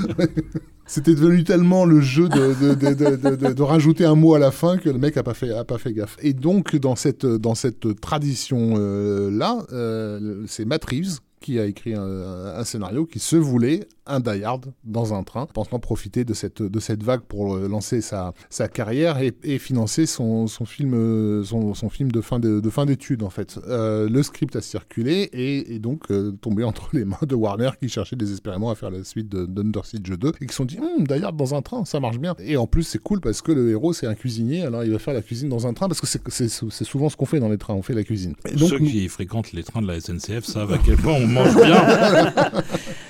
C'était 0.86 1.15
devenu 1.15 1.43
tellement 1.43 1.86
le 1.86 2.00
jeu 2.00 2.30
de, 2.30 3.62
rajouter 3.62 4.06
un 4.06 4.15
mot 4.15 4.36
à 4.36 4.39
la 4.39 4.52
fin 4.52 4.78
que 4.78 4.89
le 4.89 4.98
mec 4.98 5.17
a 5.17 5.24
pas 5.24 5.34
fait, 5.34 5.52
a 5.52 5.65
pas 5.65 5.78
fait 5.78 5.93
gaffe. 5.93 6.17
Et 6.22 6.34
donc, 6.34 6.76
dans 6.78 6.96
cette, 6.96 7.26
dans 7.26 7.56
cette 7.56 8.00
tradition-là, 8.00 9.65
c'est 10.48 10.65
Matt 10.65 10.86
Reeves 10.86 11.20
qui 11.39 11.60
a 11.60 11.65
écrit 11.65 11.93
un, 11.93 12.02
un 12.04 12.63
scénario 12.63 13.06
qui 13.06 13.19
se 13.19 13.36
voulait 13.36 13.88
un 14.10 14.19
Die 14.21 14.43
Hard 14.43 14.73
dans 14.86 15.13
un 15.13 15.23
train, 15.23 15.47
pensant 15.47 15.80
profiter 15.80 16.23
de 16.23 16.34
cette, 16.34 16.62
de 16.62 16.80
cette 16.80 17.04
vague 17.04 17.21
pour 17.21 17.58
lancer 17.58 18.00
sa, 18.02 18.34
sa 18.50 18.67
carrière 18.69 19.19
et, 19.21 19.34
et 19.43 19.60
financer 19.60 20.06
son, 20.06 20.47
son, 20.47 20.63
film, 20.65 21.43
son, 21.43 21.73
son 21.73 21.89
film 21.89 22.12
de 22.12 22.21
fin 22.21 22.39
de, 22.39 22.60
de 22.62 22.69
fin 22.69 22.86
d'études 22.86 23.23
en 23.23 23.30
fait. 23.30 23.60
Euh, 23.67 24.08
le 24.10 24.23
script 24.23 24.56
a 24.56 24.62
circulé 24.62 25.30
et 25.34 25.76
est 25.76 25.80
donc 25.80 26.10
euh, 26.10 26.32
tombé 26.41 26.63
entre 26.63 26.89
les 26.93 27.04
mains 27.06 27.17
de 27.28 27.36
Warner 27.36 27.71
qui 27.82 27.89
cherchait 27.89 28.15
désespérément 28.15 28.71
à 28.71 28.76
faire 28.76 28.91
la 28.91 29.04
suite 29.04 29.28
de 29.30 29.45
d'Under 29.45 29.82
Siege 29.84 30.02
2 30.17 30.32
et 30.41 30.45
qui 30.45 30.52
se 30.52 30.56
sont 30.58 30.65
dit 30.65 30.78
hm, 30.78 31.06
Die 31.06 31.13
Hard 31.23 31.36
dans 31.36 31.54
un 31.54 31.62
train, 31.62 31.84
ça 31.86 32.00
marche 32.00 32.19
bien. 32.19 32.36
Et 32.39 32.56
en 32.58 32.65
plus 32.67 32.84
c'est 32.84 33.00
cool 33.00 33.19
parce 33.19 33.41
que 33.41 33.52
le 33.52 33.69
héros 33.71 33.91
c'est 33.93 34.08
un 34.08 34.15
cuisinier, 34.15 34.62
alors 34.63 34.84
il 34.86 34.91
va 34.91 35.00
faire 35.00 35.13
la 35.13 35.21
cuisine 35.21 35.50
dans 35.50 35.67
un 35.67 35.73
train 35.73 35.88
parce 35.89 36.00
que 36.02 36.08
c'est- 36.08 36.47
souvent 36.86 37.10
ce 37.10 37.17
qu'on 37.17 37.26
fait 37.26 37.39
dans 37.41 37.50
les 37.50 37.58
trains, 37.58 37.73
on 37.73 37.82
fait 37.82 37.93
la 37.93 38.04
cuisine. 38.04 38.36
Et 38.50 38.56
donc, 38.56 38.69
Ceux 38.69 38.80
qui 38.80 39.08
fréquentent 39.10 39.52
les 39.52 39.63
trains 39.63 39.82
de 39.82 39.88
la 39.88 40.00
SNCF 40.00 40.45
savent 40.45 40.71
à 40.71 40.78
quel 40.78 40.95
point 40.95 41.13
on 41.13 41.28
mange 41.38 41.56
bien. 41.56 42.34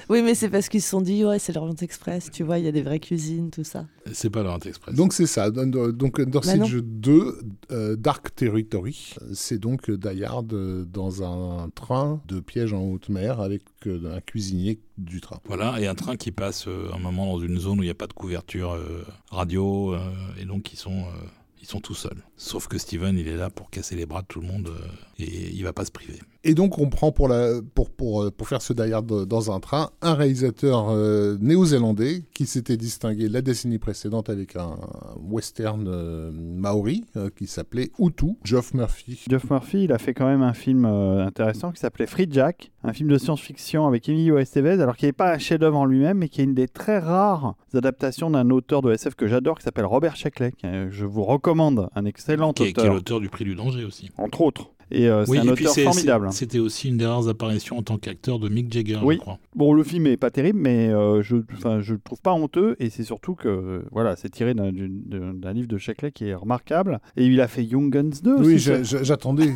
Oui, 0.09 0.21
mais 0.21 0.35
c'est 0.35 0.47
parce 0.49 0.69
qu'ils 0.69 0.81
se 0.81 0.89
sont 0.89 1.01
dit, 1.01 1.25
ouais, 1.25 1.37
c'est 1.37 1.51
l'Orient 1.51 1.75
Express, 1.81 2.29
tu 2.31 2.43
vois, 2.43 2.59
il 2.59 2.63
y 2.65 2.67
a 2.69 2.71
des 2.71 2.81
vraies 2.81 2.99
cuisines, 2.99 3.51
tout 3.51 3.65
ça. 3.65 3.87
C'est 4.13 4.29
pas 4.29 4.41
l'Orient 4.41 4.59
Express. 4.59 4.95
Donc 4.95 5.11
c'est 5.11 5.25
ça, 5.25 5.51
donc 5.51 5.75
Under 6.19 6.39
Bah 6.41 6.55
non. 6.55 6.65
Siege 6.65 6.81
2, 6.81 7.39
euh, 7.71 7.95
Dark 7.97 8.33
Territory, 8.33 9.15
c'est 9.33 9.57
donc 9.59 9.91
Die 9.91 10.23
Hard 10.23 10.53
euh, 10.53 10.85
dans 10.85 11.23
un 11.23 11.69
train 11.71 12.21
de 12.25 12.39
piège 12.39 12.71
en 12.71 12.83
haute 12.83 13.09
mer 13.09 13.41
avec 13.41 13.63
euh, 13.85 14.15
un 14.15 14.21
cuisinier 14.21 14.79
du 14.97 15.19
train. 15.19 15.41
Voilà, 15.45 15.77
et 15.81 15.87
un 15.87 15.95
train 15.95 16.15
qui 16.15 16.31
passe 16.31 16.69
euh, 16.69 16.89
un 16.95 16.99
moment 16.99 17.25
dans 17.33 17.39
une 17.41 17.59
zone 17.59 17.79
où 17.79 17.83
il 17.83 17.87
n'y 17.87 17.91
a 17.91 17.95
pas 17.95 18.07
de 18.07 18.13
couverture 18.13 18.71
euh, 18.75 19.03
radio, 19.29 19.93
euh, 19.93 19.99
et 20.41 20.45
donc 20.45 20.71
ils 20.71 20.77
sont, 20.77 20.99
euh, 21.01 21.27
ils 21.61 21.67
sont 21.67 21.81
tout 21.81 21.95
seuls. 21.95 22.23
Sauf 22.37 22.69
que 22.69 22.77
Steven, 22.77 23.17
il 23.17 23.27
est 23.27 23.35
là 23.35 23.49
pour 23.49 23.69
casser 23.69 23.97
les 23.97 24.05
bras 24.05 24.21
de 24.21 24.27
tout 24.27 24.39
le 24.39 24.47
monde, 24.47 24.69
euh, 24.69 24.87
et 25.19 25.51
il 25.53 25.63
va 25.63 25.73
pas 25.73 25.85
se 25.85 25.91
priver. 25.91 26.19
Et 26.43 26.53
donc 26.53 26.77
on 26.79 26.89
prend 26.89 27.11
pour, 27.11 27.27
la, 27.27 27.61
pour, 27.73 27.89
pour, 27.89 28.23
euh, 28.23 28.31
pour 28.31 28.47
faire 28.47 28.61
ce 28.61 28.73
Hard 28.79 29.25
dans 29.25 29.51
un 29.51 29.59
train 29.59 29.89
un 30.01 30.13
réalisateur 30.13 30.89
euh, 30.89 31.37
néo-zélandais 31.39 32.23
qui 32.33 32.45
s'était 32.45 32.77
distingué 32.77 33.27
la 33.27 33.41
décennie 33.41 33.79
précédente 33.79 34.29
avec 34.29 34.55
un 34.55 34.75
western 35.19 35.87
euh, 35.87 36.31
maori 36.31 37.05
euh, 37.15 37.29
qui 37.35 37.47
s'appelait 37.47 37.91
Utu, 37.99 38.35
Geoff 38.43 38.73
Murphy. 38.73 39.23
Geoff 39.29 39.49
Murphy, 39.49 39.83
il 39.85 39.91
a 39.91 39.97
fait 39.97 40.13
quand 40.13 40.27
même 40.27 40.41
un 40.41 40.53
film 40.53 40.85
euh, 40.85 41.25
intéressant 41.25 41.71
qui 41.71 41.79
s'appelait 41.79 42.07
Free 42.07 42.27
Jack, 42.29 42.71
un 42.83 42.93
film 42.93 43.09
de 43.09 43.17
science-fiction 43.17 43.87
avec 43.87 44.07
Emilio 44.07 44.37
Estevez, 44.37 44.81
alors 44.81 44.95
qui 44.95 45.05
n'est 45.05 45.13
pas 45.13 45.33
un 45.33 45.37
chef-d'œuvre 45.37 45.77
en 45.77 45.85
lui-même, 45.85 46.19
mais 46.19 46.29
qui 46.29 46.41
est 46.41 46.45
une 46.45 46.53
des 46.53 46.67
très 46.67 46.99
rares 46.99 47.55
adaptations 47.73 48.29
d'un 48.29 48.49
auteur 48.49 48.81
de 48.81 48.91
SF 48.91 49.15
que 49.15 49.27
j'adore, 49.27 49.57
qui 49.57 49.63
s'appelle 49.63 49.85
Robert 49.85 50.15
Sheckley. 50.15 50.53
Je 50.63 51.05
vous 51.05 51.23
recommande, 51.23 51.89
un 51.95 52.05
excellent 52.05 52.53
Qui 52.53 52.63
est, 52.63 52.73
qui 52.73 52.79
est 52.79 52.83
auteur, 52.83 52.93
l'auteur 52.93 53.19
du 53.19 53.29
Prix 53.29 53.45
du 53.45 53.55
danger 53.55 53.83
aussi. 53.83 54.09
entre 54.17 54.41
autres. 54.41 54.71
Et 54.91 55.07
euh, 55.09 55.25
c'est 55.25 55.31
Oui, 55.31 55.37
un 55.39 55.47
auteur 55.47 55.73
formidable. 55.75 56.27
C'était 56.31 56.59
aussi 56.59 56.87
une 56.89 56.97
des 56.97 57.05
rares 57.05 57.27
apparitions 57.27 57.77
en 57.77 57.83
tant 57.83 57.97
qu'acteur 57.97 58.39
de 58.39 58.49
Mick 58.49 58.71
Jagger, 58.71 58.99
Oui. 59.03 59.15
je 59.15 59.19
crois. 59.19 59.37
Bon, 59.55 59.73
le 59.73 59.83
film 59.83 60.07
est 60.07 60.17
pas 60.17 60.29
terrible, 60.31 60.59
mais 60.59 60.89
euh, 60.89 61.21
je, 61.21 61.37
je 61.81 61.93
le 61.93 61.99
trouve 61.99 62.21
pas 62.21 62.33
honteux, 62.33 62.75
et 62.79 62.89
c'est 62.89 63.03
surtout 63.03 63.35
que, 63.35 63.47
euh, 63.47 63.81
voilà, 63.91 64.15
c'est 64.15 64.29
tiré 64.29 64.53
d'un- 64.53 64.71
livre 64.71 65.67
de 65.67 65.77
Sheckley 65.77 66.11
qui 66.11 66.25
est 66.25 66.35
remarquable. 66.35 66.99
Et 67.15 67.25
il 67.25 67.39
a 67.41 67.47
fait 67.47 67.63
Young 67.65 67.91
Guns 67.91 68.19
2 68.23 68.33
aussi. 68.35 68.69
Oui, 68.69 68.83
j'attendais 68.83 69.49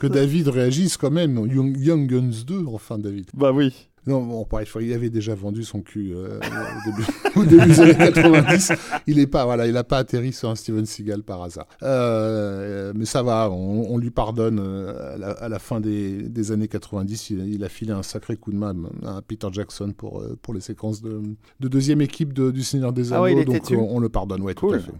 que 0.00 0.06
David 0.06 0.48
réagisse 0.48 0.96
quand 0.96 1.10
même. 1.10 1.36
Young, 1.46 1.76
Young 1.78 2.06
Guns 2.06 2.44
2, 2.46 2.64
enfin 2.66 2.98
David. 2.98 3.26
Bah 3.34 3.52
oui. 3.52 3.88
Non, 4.06 4.22
bon, 4.22 4.46
bref, 4.48 4.76
il 4.80 4.92
avait 4.92 5.10
déjà 5.10 5.34
vendu 5.34 5.64
son 5.64 5.80
cul 5.82 6.12
euh, 6.14 6.38
au, 6.38 6.90
début, 6.90 7.06
au 7.36 7.44
début 7.44 7.66
des 7.66 7.80
années 7.80 8.12
90. 8.12 8.72
Il 9.08 9.18
est 9.18 9.26
pas, 9.26 9.44
voilà, 9.44 9.66
il 9.66 9.76
a 9.76 9.82
pas 9.82 9.98
atterri 9.98 10.32
sur 10.32 10.48
un 10.48 10.54
Steven 10.54 10.86
Seagal 10.86 11.24
par 11.24 11.42
hasard. 11.42 11.66
Euh, 11.82 12.92
mais 12.94 13.04
ça 13.04 13.24
va, 13.24 13.50
on, 13.50 13.92
on 13.92 13.98
lui 13.98 14.10
pardonne. 14.10 14.60
euh, 14.60 15.14
à, 15.14 15.18
la, 15.18 15.30
à 15.32 15.48
la 15.48 15.58
fin 15.58 15.80
des, 15.80 16.22
des 16.22 16.52
années 16.52 16.68
90, 16.68 17.30
il, 17.30 17.54
il 17.54 17.64
a 17.64 17.68
filé 17.68 17.90
un 17.92 18.04
sacré 18.04 18.36
coup 18.36 18.52
de 18.52 18.56
main 18.58 18.76
à 19.04 19.22
Peter 19.22 19.48
Jackson 19.50 19.92
pour, 19.96 20.20
euh, 20.20 20.38
pour 20.40 20.54
les 20.54 20.60
séquences 20.60 21.02
de, 21.02 21.20
de 21.58 21.68
deuxième 21.68 22.00
équipe 22.00 22.32
de- 22.32 22.52
du 22.52 22.62
Seigneur 22.62 22.92
des 22.92 23.12
Ah 23.12 23.16
Anneaux. 23.16 23.24
ouais, 23.38 23.44
donc 23.44 23.60
on, 23.72 23.96
on 23.96 23.98
le 23.98 24.08
pardonne, 24.08 24.42
ouais, 24.42 24.54
tout 24.54 24.66
Cool. 24.68 24.76
à 24.76 24.80
fait. 24.80 24.92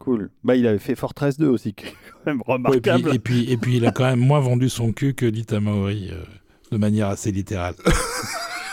Cool. 0.00 0.30
Bah, 0.44 0.54
il 0.56 0.66
avait 0.66 0.78
fait 0.78 0.94
Fortress 0.94 1.38
2 1.38 1.48
aussi, 1.48 1.72
qui 1.72 1.86
est 1.86 1.94
quand 2.24 2.30
même 2.34 2.42
Ouais, 2.46 2.76
et, 2.76 2.80
puis, 2.80 2.90
remarquable. 2.90 3.14
et, 3.14 3.18
puis, 3.18 3.50
et 3.50 3.56
puis 3.56 3.76
il 3.78 3.86
a 3.86 3.90
quand 3.90 4.04
même 4.04 4.20
moins 4.20 4.40
vendu 4.40 4.68
son 4.68 4.92
cul 4.92 5.14
que 5.14 5.24
Lita 5.26 5.60
Maori, 5.60 6.10
euh, 6.12 6.22
de 6.72 6.76
manière 6.78 7.08
assez 7.08 7.32
littérale. 7.32 7.74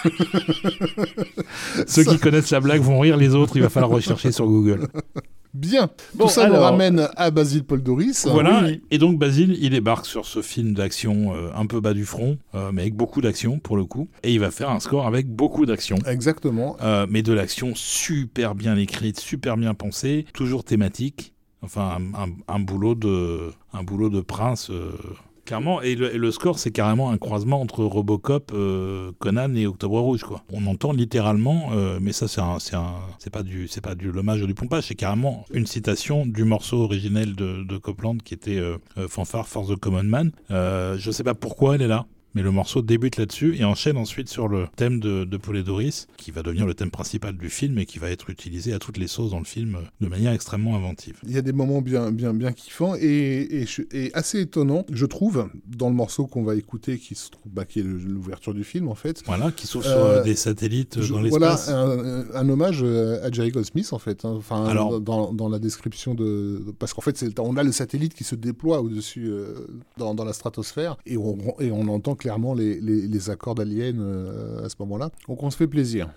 Ceux 1.88 2.04
qui 2.04 2.18
connaissent 2.20 2.52
la 2.52 2.60
blague 2.60 2.82
vont 2.82 3.00
rire, 3.00 3.18
les 3.18 3.36
autres, 3.36 3.56
il 3.56 3.62
va 3.62 3.70
falloir 3.70 3.92
rechercher 3.92 4.32
sur 4.32 4.46
Google. 4.48 4.88
Bien, 5.54 5.90
Bon, 6.14 6.26
tout 6.26 6.32
ça 6.32 6.48
nous 6.50 6.56
ramène 6.56 7.08
à 7.16 7.32
Basile 7.32 7.64
Paul 7.64 7.82
Doris. 7.82 8.28
Voilà, 8.30 8.64
oui. 8.66 8.82
et 8.92 8.98
donc 8.98 9.18
Basile, 9.18 9.58
il 9.60 9.72
débarque 9.72 10.06
sur 10.06 10.26
ce 10.26 10.42
film 10.42 10.74
d'action 10.74 11.34
euh, 11.36 11.50
un 11.56 11.66
peu 11.66 11.80
bas 11.80 11.94
du 11.94 12.06
front, 12.06 12.38
euh, 12.54 12.72
mais 12.74 12.82
avec 12.84 12.96
beaucoup 12.96 13.22
d'action 13.22 13.58
pour 13.58 13.76
le 13.78 13.86
coup, 13.86 14.08
et 14.24 14.34
il 14.34 14.40
va 14.40 14.52
faire 14.52 14.70
un 14.70 14.80
score 14.80 15.08
avec 15.08 15.28
beaucoup 15.28 15.66
d'action. 15.66 15.98
Exactement. 16.06 16.78
Euh, 16.82 17.08
mais 17.10 17.24
de 17.24 17.34
l'action 17.34 17.72
super 17.76 18.54
bien 18.56 18.76
écrite, 18.78 19.20
super 19.20 19.58
bien 19.58 19.74
pensée, 19.74 20.26
toujours 20.34 20.64
thématique. 20.64 21.34
Enfin, 21.64 21.98
un, 22.14 22.24
un- 22.26 22.34
un 22.56 22.60
boulot 22.60 22.94
de, 22.94 23.50
un 23.74 23.84
boulot 23.84 24.10
de 24.10 24.22
prince, 24.22 24.70
euh, 24.70 24.92
clairement. 25.48 25.82
Et 25.82 25.96
le, 25.96 26.32
score, 26.32 26.60
c'est 26.60 26.72
carrément 26.72 27.10
un 27.10 27.18
croisement 27.18 27.62
entre 27.62 27.84
Robocop, 27.84 28.52
euh, 28.54 29.12
Conan 29.18 29.56
et 29.56 29.66
Octobre 29.66 30.00
Rouge, 30.00 30.24
quoi. 30.24 30.44
On 30.52 30.68
entend 30.68 30.92
littéralement, 30.92 31.70
euh, 31.72 31.98
mais 32.02 32.12
ça, 32.12 32.28
c'est 32.28 32.42
un, 32.42 32.58
c'est 33.18 33.30
pas 33.32 33.44
du, 33.44 33.68
c'est 33.68 33.82
pas 33.82 33.96
du 33.96 34.12
l'hommage 34.12 34.44
ou 34.44 34.48
du 34.48 34.54
pompage, 34.54 34.88
c'est 34.88 34.96
carrément 34.96 35.46
une 35.52 35.66
citation 35.66 36.26
du 36.26 36.44
morceau 36.44 36.82
originel 36.84 37.36
de, 37.36 37.78
Copland 37.78 38.18
qui 38.22 38.34
était 38.34 38.58
euh, 38.58 38.78
Fanfare 39.08 39.48
for 39.48 39.68
the 39.68 39.76
Common 39.78 40.04
Man. 40.04 40.32
Je 40.50 41.12
sais 41.12 41.24
pas 41.24 41.34
pourquoi 41.34 41.76
elle 41.76 41.84
est 41.84 41.88
là. 41.88 42.06
Mais 42.38 42.44
le 42.44 42.52
morceau 42.52 42.84
débute 42.84 43.18
là-dessus 43.18 43.56
et 43.58 43.64
enchaîne 43.64 43.98
ensuite 43.98 44.30
sur 44.30 44.48
le 44.48 44.68
thème 44.76 45.00
de, 45.00 45.24
de 45.24 45.38
Paul 45.38 45.58
et 45.58 45.64
Doris, 45.64 46.06
qui 46.18 46.30
va 46.30 46.44
devenir 46.44 46.68
le 46.68 46.76
thème 46.76 46.92
principal 46.92 47.36
du 47.36 47.50
film 47.50 47.80
et 47.80 47.88
qui 47.88 47.98
va 47.98 48.12
être 48.12 48.30
utilisé 48.30 48.74
à 48.74 48.78
toutes 48.80 48.98
les 49.00 49.08
sauces 49.08 49.32
dans 49.32 49.40
le 49.40 49.46
film 49.46 49.76
euh, 49.76 49.80
de 50.02 50.08
manière 50.08 50.34
extrêmement 50.34 50.76
inventive. 50.76 51.18
Il 51.24 51.32
y 51.32 51.38
a 51.38 51.42
des 51.42 51.52
moments 51.52 51.82
bien, 51.82 52.12
bien, 52.12 52.36
bien 52.36 52.52
kiffants 52.52 52.94
et, 52.96 53.02
et, 53.02 53.66
je- 53.66 53.82
et 53.92 54.12
assez 54.14 54.42
étonnants, 54.42 54.86
je 54.92 55.08
trouve, 55.08 55.50
dans 55.66 55.90
le 55.90 55.96
morceau 55.96 56.28
qu'on 56.28 56.44
va 56.44 56.54
écouter, 56.56 57.00
qui 57.00 57.16
se 57.16 57.32
trouve, 57.32 57.52
bah, 57.52 57.66
qui 57.66 57.80
est 57.80 57.84
l'ouverture 57.84 58.54
du 58.54 58.64
film 58.64 58.88
en 58.88 58.94
fait. 58.96 59.24
Voilà, 59.26 59.52
qui 59.52 59.66
s'ouvre 59.66 59.88
Euh, 59.88 60.16
sur 60.18 60.24
des 60.24 60.36
satellites 60.36 61.02
Je- 61.02 61.14
dans 61.14 61.22
voilà 61.28 61.50
l'espace. 61.54 61.70
un, 61.70 62.26
un 62.36 62.50
hommage 62.50 62.82
euh, 62.84 63.26
à 63.26 63.32
Jerry 63.32 63.50
Goldsmith 63.50 63.92
en 63.94 64.00
fait. 64.00 64.26
hein. 64.26 64.36
Enfin, 64.38 64.66
Alors- 64.66 65.02
dans, 65.02 65.34
dans 65.34 65.50
la 65.50 65.58
description 65.58 66.14
de, 66.14 66.64
parce 66.78 66.94
qu'en 66.94 67.02
fait, 67.02 67.26
on 67.40 67.58
a 67.58 67.64
le 67.64 67.72
satellite 67.72 68.14
qui 68.14 68.24
se 68.24 68.36
déploie 68.36 68.80
au-dessus 68.82 69.26
euh, 69.28 69.56
dans, 69.98 70.14
dans 70.14 70.24
la 70.24 70.34
stratosphère 70.34 70.98
et 71.08 71.18
on, 71.18 71.36
et 71.60 71.72
on 71.72 71.88
entend 71.88 72.14
clairement 72.28 72.54
les, 72.54 72.82
les, 72.82 73.08
les 73.08 73.30
accords 73.30 73.56
d'Alien 73.56 74.02
euh, 74.02 74.66
à 74.66 74.68
ce 74.68 74.76
moment-là. 74.80 75.12
Donc 75.30 75.44
on 75.44 75.50
se 75.50 75.56
fait 75.56 75.68
plaisir. 75.68 76.10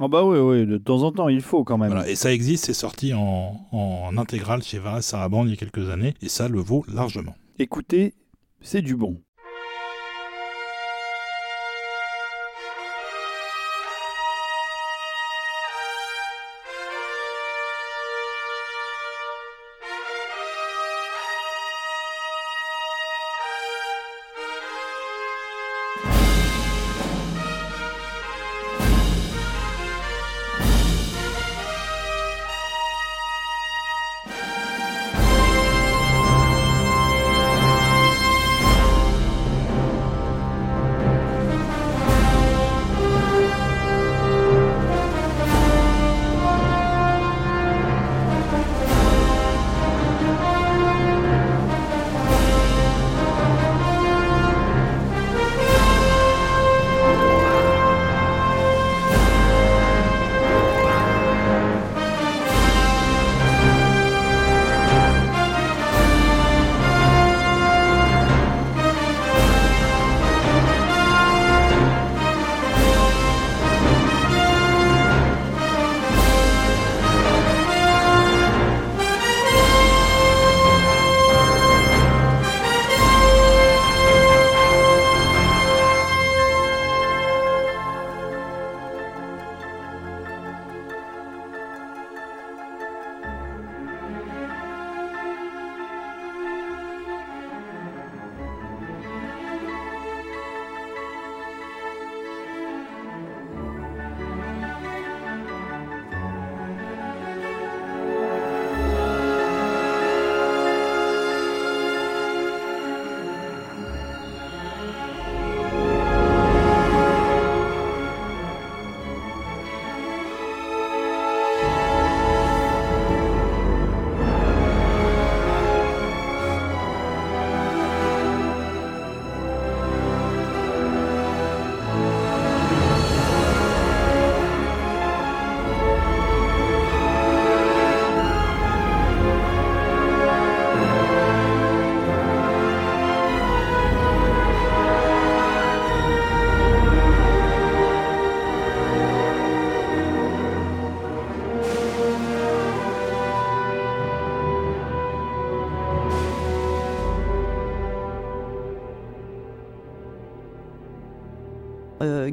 Ah 0.00 0.06
bah 0.06 0.22
oui, 0.22 0.38
oui, 0.38 0.64
de 0.64 0.78
temps 0.78 1.02
en 1.02 1.10
temps, 1.10 1.28
il 1.28 1.40
faut 1.40 1.64
quand 1.64 1.76
même. 1.76 1.90
Voilà, 1.90 2.08
et 2.08 2.14
ça 2.14 2.32
existe, 2.32 2.66
c'est 2.66 2.72
sorti 2.72 3.12
en, 3.14 3.66
en 3.72 4.16
intégrale 4.16 4.62
chez 4.62 4.78
Varas 4.78 5.02
Sarabande 5.02 5.48
il 5.48 5.50
y 5.50 5.54
a 5.54 5.56
quelques 5.56 5.90
années, 5.90 6.14
et 6.22 6.28
ça 6.28 6.48
le 6.48 6.60
vaut 6.60 6.84
largement. 6.92 7.34
Écoutez, 7.58 8.14
c'est 8.60 8.82
du 8.82 8.94
bon. 8.94 9.20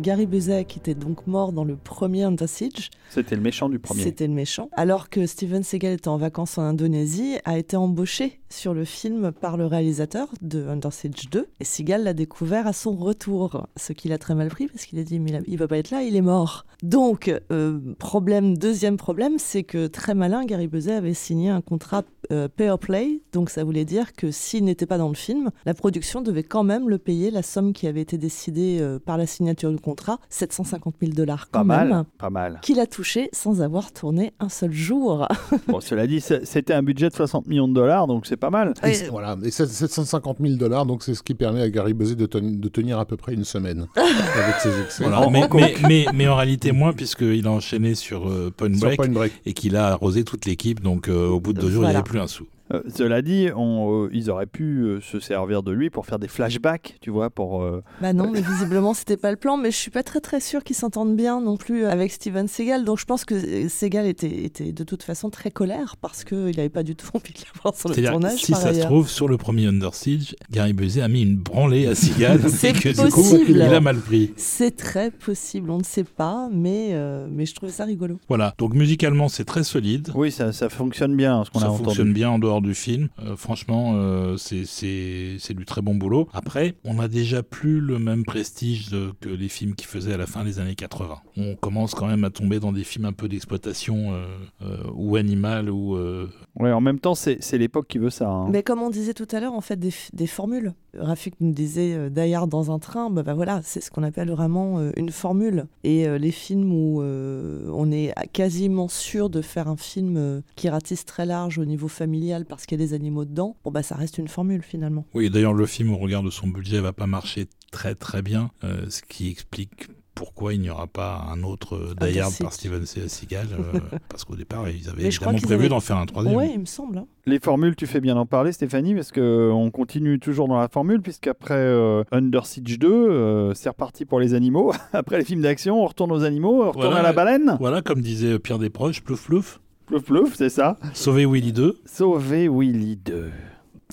Gary 0.03 0.25
Busey, 0.25 0.65
qui 0.65 0.79
était 0.79 0.95
donc 0.95 1.25
mort 1.27 1.53
dans 1.53 1.63
le 1.63 1.77
premier 1.77 2.23
Under 2.23 2.47
Siege, 2.47 2.91
C'était 3.09 3.37
le 3.37 3.41
méchant 3.41 3.69
du 3.69 3.79
premier. 3.79 4.03
c'était 4.03 4.27
le 4.27 4.33
méchant, 4.33 4.69
alors 4.73 5.09
que 5.09 5.25
Steven 5.25 5.63
Seagal 5.63 5.93
était 5.93 6.09
en 6.09 6.17
vacances 6.17 6.57
en 6.57 6.63
Indonésie, 6.63 7.37
a 7.45 7.57
été 7.57 7.77
embauché 7.77 8.41
sur 8.53 8.73
le 8.73 8.85
film 8.85 9.31
par 9.31 9.57
le 9.57 9.65
réalisateur 9.65 10.27
de 10.41 10.67
Under 10.67 10.93
Siege 10.93 11.29
2. 11.31 11.47
Et 11.59 11.63
Seagal 11.63 12.03
l'a 12.03 12.13
découvert 12.13 12.67
à 12.67 12.73
son 12.73 12.95
retour, 12.95 13.67
ce 13.75 13.93
qu'il 13.93 14.13
a 14.13 14.17
très 14.17 14.35
mal 14.35 14.49
pris 14.49 14.67
parce 14.67 14.85
qu'il 14.85 14.99
a 14.99 15.03
dit 15.03 15.19
mais 15.19 15.41
il 15.47 15.57
va 15.57 15.67
pas 15.67 15.77
être 15.77 15.91
là, 15.91 16.03
il 16.03 16.15
est 16.15 16.21
mort. 16.21 16.65
Donc 16.83 17.33
euh, 17.51 17.79
problème, 17.99 18.57
deuxième 18.57 18.97
problème, 18.97 19.39
c'est 19.39 19.63
que 19.63 19.87
très 19.87 20.13
malin, 20.13 20.45
Gary 20.45 20.67
Busey 20.67 20.93
avait 20.93 21.13
signé 21.13 21.49
un 21.49 21.61
contrat 21.61 22.03
euh, 22.31 22.47
pay 22.47 22.69
or 22.69 22.79
play, 22.79 23.21
donc 23.33 23.49
ça 23.49 23.63
voulait 23.63 23.83
dire 23.85 24.13
que 24.13 24.31
s'il 24.31 24.63
n'était 24.63 24.85
pas 24.85 24.97
dans 24.97 25.09
le 25.09 25.13
film, 25.15 25.49
la 25.65 25.73
production 25.73 26.21
devait 26.21 26.43
quand 26.43 26.63
même 26.63 26.87
le 26.89 26.97
payer 26.97 27.31
la 27.31 27.41
somme 27.41 27.73
qui 27.73 27.87
avait 27.87 28.01
été 28.01 28.17
décidée 28.17 28.77
euh, 28.79 28.97
par 28.99 29.17
la 29.17 29.25
signature 29.25 29.71
du 29.71 29.79
contrat, 29.79 30.19
750 30.29 30.95
000 31.01 31.13
dollars 31.13 31.47
Pas 31.47 31.59
quand 31.59 31.65
mal, 31.65 31.89
même 31.89 32.03
pas 32.17 32.29
mal. 32.29 32.59
qu'il 32.61 32.79
a 32.79 32.85
touché 32.85 33.29
sans 33.33 33.61
avoir 33.61 33.91
tourné 33.91 34.33
un 34.39 34.49
seul 34.49 34.71
jour. 34.71 35.27
Bon, 35.67 35.79
cela 35.81 36.07
dit, 36.07 36.21
c'était 36.21 36.73
un 36.73 36.83
budget 36.83 37.09
de 37.09 37.13
60 37.13 37.47
millions 37.47 37.67
de 37.67 37.73
dollars, 37.73 38.07
donc 38.07 38.25
c'est 38.25 38.37
pas 38.43 38.49
mal. 38.49 38.73
Et 38.83 38.93
voilà, 39.09 39.37
et 39.43 39.51
c'est 39.51 39.65
750 39.67 40.37
000 40.41 40.55
dollars, 40.55 40.85
donc 40.85 41.01
c'est 41.03 41.13
ce 41.15 41.23
qui 41.23 41.33
permet 41.33 41.61
à 41.61 41.69
Gary 41.69 41.93
Busey 41.93 42.15
de, 42.15 42.25
ten- 42.25 42.59
de 42.59 42.67
tenir 42.67 42.99
à 42.99 43.05
peu 43.05 43.15
près 43.15 43.33
une 43.33 43.45
semaine 43.45 43.87
avec 43.95 44.55
ses 44.61 44.81
excès. 44.81 45.03
Voilà, 45.03 45.25
mais, 45.29 45.43
en 45.45 45.55
mais, 45.55 45.75
mais, 45.87 46.05
mais 46.13 46.27
en 46.27 46.35
réalité 46.35 46.71
moins, 46.73 46.91
puisqu'il 46.91 47.47
a 47.47 47.51
enchaîné 47.51 47.95
sur 47.95 48.27
euh, 48.27 48.51
Point 48.55 48.73
Sur 48.73 48.81
Break 48.87 48.97
Point 48.97 49.09
Break. 49.09 49.31
et 49.45 49.53
qu'il 49.53 49.77
a 49.77 49.87
arrosé 49.93 50.25
toute 50.25 50.45
l'équipe. 50.45 50.81
Donc 50.81 51.07
euh, 51.07 51.27
au 51.29 51.39
bout 51.39 51.53
de 51.53 51.61
deux 51.61 51.69
jours, 51.71 51.83
il 51.85 51.89
n'y 51.89 51.95
avait 51.95 52.03
plus 52.03 52.19
un 52.19 52.27
sou. 52.27 52.45
Euh, 52.73 52.81
cela 52.93 53.21
dit, 53.21 53.49
on, 53.55 54.03
euh, 54.05 54.09
ils 54.13 54.29
auraient 54.29 54.45
pu 54.45 54.81
euh, 54.81 54.99
se 55.01 55.19
servir 55.19 55.63
de 55.63 55.71
lui 55.71 55.89
pour 55.89 56.05
faire 56.05 56.19
des 56.19 56.27
flashbacks, 56.27 56.95
tu 57.01 57.09
vois, 57.09 57.29
pour... 57.29 57.61
euh, 57.61 57.83
Bah 58.01 58.13
non, 58.13 58.29
mais 58.31 58.41
visiblement 58.41 58.93
c'était 58.93 59.17
pas 59.17 59.31
le 59.31 59.37
plan. 59.37 59.57
Mais 59.57 59.71
je 59.71 59.77
suis 59.77 59.91
pas 59.91 60.03
très 60.03 60.19
très 60.19 60.39
sûre 60.39 60.63
qu'ils 60.63 60.75
s'entendent 60.75 61.15
bien 61.15 61.39
non 61.41 61.57
plus 61.57 61.85
avec 61.85 62.11
Steven 62.11 62.47
Seagal. 62.47 62.83
Donc 62.85 62.99
je 62.99 63.05
pense 63.05 63.25
que 63.25 63.67
Seagal 63.69 64.05
était, 64.07 64.43
était 64.45 64.71
de 64.71 64.83
toute 64.83 65.03
façon 65.03 65.29
très 65.29 65.51
colère 65.51 65.95
parce 66.01 66.23
qu'il 66.23 66.37
n'avait 66.55 66.69
pas 66.69 66.83
du 66.83 66.95
tout 66.95 67.07
envie 67.13 67.33
de 67.33 67.39
l'avoir 67.55 67.75
sur 67.75 67.89
le 67.89 67.95
tournage. 67.95 68.39
si 68.39 68.51
par 68.51 68.61
ça 68.61 68.73
se 68.73 68.79
trouve, 68.81 69.09
sur 69.09 69.27
le 69.27 69.37
premier 69.37 69.67
Under 69.67 69.93
Siege, 69.93 70.35
Gary 70.51 70.73
Busey 70.73 71.01
a 71.01 71.07
mis 71.07 71.21
une 71.21 71.37
branlée 71.37 71.87
à 71.87 71.95
Seagal 71.95 72.41
C'est 72.49 72.69
et 72.69 72.73
que 72.73 72.89
du 72.89 72.95
coup, 73.11 73.21
possible. 73.21 73.51
il 73.51 73.61
a 73.61 73.79
mal 73.81 73.97
pris. 73.97 74.31
C'est 74.37 74.75
très 74.75 75.11
possible, 75.11 75.69
on 75.69 75.77
ne 75.77 75.83
sait 75.83 76.03
pas, 76.03 76.49
mais, 76.51 76.89
euh, 76.93 77.27
mais 77.29 77.45
je 77.45 77.53
trouvais 77.55 77.71
ça 77.71 77.85
rigolo. 77.85 78.19
Voilà, 78.27 78.53
donc 78.57 78.73
musicalement, 78.73 79.27
c'est 79.29 79.45
très 79.45 79.63
solide. 79.63 80.09
Oui, 80.15 80.31
ça, 80.31 80.51
ça 80.51 80.69
fonctionne 80.69 81.15
bien, 81.15 81.43
ce 81.45 81.51
qu'on 81.51 81.59
a 81.59 81.63
Ça 81.63 81.67
entendu. 81.69 81.83
fonctionne 81.85 82.13
bien 82.13 82.29
en 82.29 82.39
dehors 82.39 82.61
du 82.63 82.73
film. 82.73 83.09
Euh, 83.19 83.35
franchement, 83.35 83.93
euh, 83.95 84.37
c'est- 84.37 85.53
du 85.53 85.65
très 85.65 85.81
bon 85.81 85.93
boulot. 85.95 86.27
Après, 86.33 86.75
on 86.83 86.95
n'a 86.95 87.07
déjà 87.07 87.43
plus 87.43 87.79
le 87.79 87.99
même 87.99 88.23
prestige 88.25 88.89
de- 88.89 89.11
que 89.21 89.29
les 89.29 89.49
films 89.49 89.75
qui 89.75 89.85
faisaient 89.85 90.13
à 90.13 90.17
la 90.17 90.25
fin 90.25 90.43
des 90.43 90.59
années 90.59 90.73
80. 90.75 91.17
On 91.37 91.55
commence 91.55 91.93
quand 91.93 92.07
même 92.07 92.23
à 92.23 92.29
tomber 92.31 92.59
dans 92.59 92.71
des 92.71 92.83
films 92.83 93.05
un 93.05 93.13
peu 93.13 93.27
d'exploitation 93.27 94.13
euh, 94.13 94.25
euh, 94.63 94.77
ou 94.95 95.15
animale 95.15 95.69
ou 95.69 95.95
euh, 95.95 96.27
Ouais, 96.59 96.71
en 96.71 96.81
même 96.81 96.99
temps, 96.99 97.13
c'est 97.15 97.39
l'époque 97.57 97.87
qui 97.87 97.97
veut 97.99 98.09
ça. 98.09 98.27
hein. 98.29 98.47
Mais 98.49 98.63
comme 98.63 98.81
on 98.81 98.89
disait 98.89 99.13
tout 99.13 99.27
à 99.31 99.39
l'heure, 99.39 99.53
en 99.53 99.61
fait, 99.61 99.79
des, 99.79 99.91
formules. 100.27 100.73
Rafik 100.97 101.35
nous 101.41 101.51
disait 101.53 101.93
euh, 101.95 102.33
Hard 102.35 102.49
dans 102.49 102.71
un 102.71 102.79
train, 102.79 103.09
bah, 103.09 103.23
bah 103.23 103.33
voilà, 103.33 103.61
c'est 103.63 103.81
ce 103.81 103.89
qu'on 103.91 104.03
appelle 104.03 104.29
vraiment 104.31 104.79
euh, 104.79 104.91
une 104.95 105.09
formule. 105.09 105.65
Et 105.83 106.07
euh, 106.07 106.17
les 106.17 106.31
films 106.31 106.71
où 106.71 107.01
euh, 107.01 107.67
on 107.73 107.91
est 107.91 108.13
quasiment 108.31 108.87
sûr 108.87 109.29
de 109.29 109.41
faire 109.41 109.67
un 109.67 109.77
film 109.77 110.15
euh, 110.17 110.41
qui 110.55 110.69
ratisse 110.69 111.05
très 111.05 111.25
large 111.25 111.57
au 111.57 111.65
niveau 111.65 111.87
familial 111.87 112.45
parce 112.55 112.65
qu'il 112.65 112.79
y 112.79 112.83
a 112.83 112.85
des 112.85 112.93
animaux 112.93 113.25
dedans, 113.25 113.55
bon 113.63 113.71
bah 113.71 113.83
ça 113.83 113.95
reste 113.95 114.17
une 114.17 114.27
formule 114.27 114.61
finalement. 114.63 115.05
Oui, 115.13 115.29
d'ailleurs, 115.29 115.53
le 115.53 115.65
film, 115.65 115.91
au 115.93 115.97
regard 115.97 116.23
de 116.23 116.29
son 116.29 116.47
budget, 116.47 116.79
va 116.79 116.93
pas 116.93 117.07
marcher 117.07 117.47
très 117.71 117.95
très 117.95 118.21
bien, 118.21 118.51
euh, 118.63 118.85
ce 118.89 119.01
qui 119.01 119.29
explique 119.29 119.87
pourquoi 120.15 120.53
il 120.53 120.61
n'y 120.61 120.69
aura 120.69 120.85
pas 120.85 121.25
un 121.31 121.41
autre 121.41 121.73
euh, 121.75 121.95
Die 122.11 122.19
Hard 122.19 122.33
par 122.39 122.53
Steven 122.53 122.85
Se- 122.85 123.07
Seagal, 123.07 123.47
euh, 123.51 123.79
parce 124.09 124.23
qu'au 124.23 124.35
départ, 124.35 124.69
ils 124.69 124.87
avaient 124.87 125.05
évidemment 125.05 125.33
prévu 125.39 125.53
avaient- 125.55 125.69
d'en 125.69 125.79
faire 125.79 125.97
un 125.97 126.05
troisième. 126.05 126.35
Ouais, 126.35 126.51
il 126.53 126.59
me 126.59 126.65
semble. 126.65 126.99
hein. 126.99 127.07
Les 127.25 127.39
formules, 127.39 127.75
tu 127.75 127.87
fais 127.87 127.99
bien 127.99 128.13
d'en 128.13 128.27
parler, 128.27 128.51
Stéphanie, 128.51 128.93
parce 128.93 129.11
que 129.11 129.19
euh, 129.21 129.51
on 129.51 129.71
continue 129.71 130.19
toujours 130.19 130.47
dans 130.47 130.59
la 130.59 130.67
formule, 130.67 131.01
puisqu'après 131.01 131.55
euh, 131.55 132.03
Under 132.11 132.45
Siege 132.45 132.77
2, 132.77 132.87
euh, 132.91 133.53
c'est 133.55 133.69
reparti 133.69 134.05
pour 134.05 134.19
les 134.19 134.35
animaux. 134.35 134.71
Après 134.93 135.17
les 135.17 135.25
films 135.25 135.41
d'action, 135.41 135.81
on 135.83 135.87
retourne 135.87 136.11
aux 136.11 136.23
animaux, 136.23 136.61
on 136.63 136.67
retourne 136.67 136.85
Voilà. 136.85 136.99
à 136.99 137.01
la 137.01 137.13
baleine. 137.13 137.57
Voilà, 137.59 137.81
comme 137.81 138.01
disait 138.01 138.37
Pierre 138.37 138.59
Desproges, 138.59 139.01
plouf 139.01 139.25
plouf, 139.25 139.61
Plouf 139.85 140.03
plouf, 140.03 140.35
c'est 140.35 140.49
ça. 140.49 140.77
sauver 140.93 141.25
Willy 141.25 141.51
2. 141.53 141.77
Sauver 141.85 142.47
Willy 142.49 142.95
2. 142.97 143.29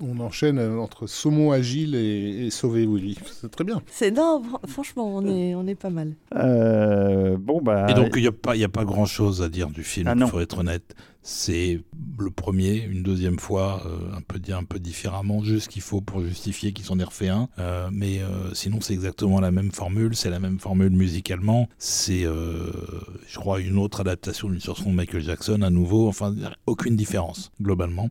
On 0.03 0.19
enchaîne 0.21 0.59
euh, 0.59 0.79
entre 0.79 1.07
Saumon 1.07 1.51
Agile 1.53 1.95
et, 1.95 2.47
et 2.47 2.51
Sauver 2.51 2.87
Willy. 2.87 3.19
C'est 3.39 3.51
très 3.51 3.65
bien. 3.65 3.83
C'est 3.87 4.11
non, 4.11 4.41
fr- 4.43 4.67
franchement, 4.67 5.15
on 5.15 5.27
est, 5.27 5.55
on 5.55 5.67
est 5.67 5.75
pas 5.75 5.91
mal. 5.91 6.15
Euh, 6.37 7.37
bon, 7.39 7.61
bah. 7.61 7.87
Et 7.91 7.95
donc, 7.95 8.13
il 8.17 8.23
n'y 8.23 8.29
a, 8.29 8.33
pas- 8.33 8.57
il 8.57 8.61
y 8.61 8.65
a 8.65 8.69
pas 8.71 8.85
grand 8.87 9.05
chose 9.05 9.43
à 9.43 9.49
dire 9.51 9.69
du 9.69 9.83
film, 9.83 10.07
Ah 10.09 10.13
il 10.17 10.21
non. 10.21 10.27
faut 10.29 10.41
être 10.41 10.59
honnête. 10.59 10.95
C'est 11.23 11.81
le 12.19 12.31
premier, 12.31 12.83
une 12.91 13.03
deuxième 13.03 13.39
fois, 13.39 13.83
euh, 13.87 14.17
un, 14.17 14.23
peu, 14.23 14.39
di- 14.39 14.53
un 14.53 14.65
peu 14.65 14.79
différemment, 14.79 15.43
juste 15.45 15.65
ce 15.67 15.69
qu'il 15.69 15.83
faut 15.83 16.01
pour 16.01 16.23
justifier 16.23 16.73
qu'ils 16.73 16.87
s'en 16.87 16.99
aient 16.99 17.05
refait 17.05 17.29
un. 17.29 17.49
Euh, 17.59 17.89
mais 17.93 18.21
euh, 18.21 18.55
sinon, 18.55 18.79
c'est 18.81 18.95
exactement 18.95 19.39
la 19.41 19.51
même 19.51 19.71
formule, 19.71 20.17
c'est 20.17 20.31
la 20.31 20.41
même 20.41 20.59
formule 20.59 20.91
musicalement. 20.91 21.69
C'est, 21.79 22.23
je 22.25 23.39
crois, 23.39 23.61
une 23.61 23.77
autre 23.79 24.01
adaptation 24.01 24.49
d'une 24.49 24.61
chanson 24.61 24.91
de 24.91 24.95
Michael 24.95 25.23
Jackson, 25.23 25.61
à 25.63 25.71
nouveau. 25.71 26.09
Enfin, 26.09 26.35
aucune 26.67 26.97
différence, 26.97 27.53
globalement. 27.61 28.09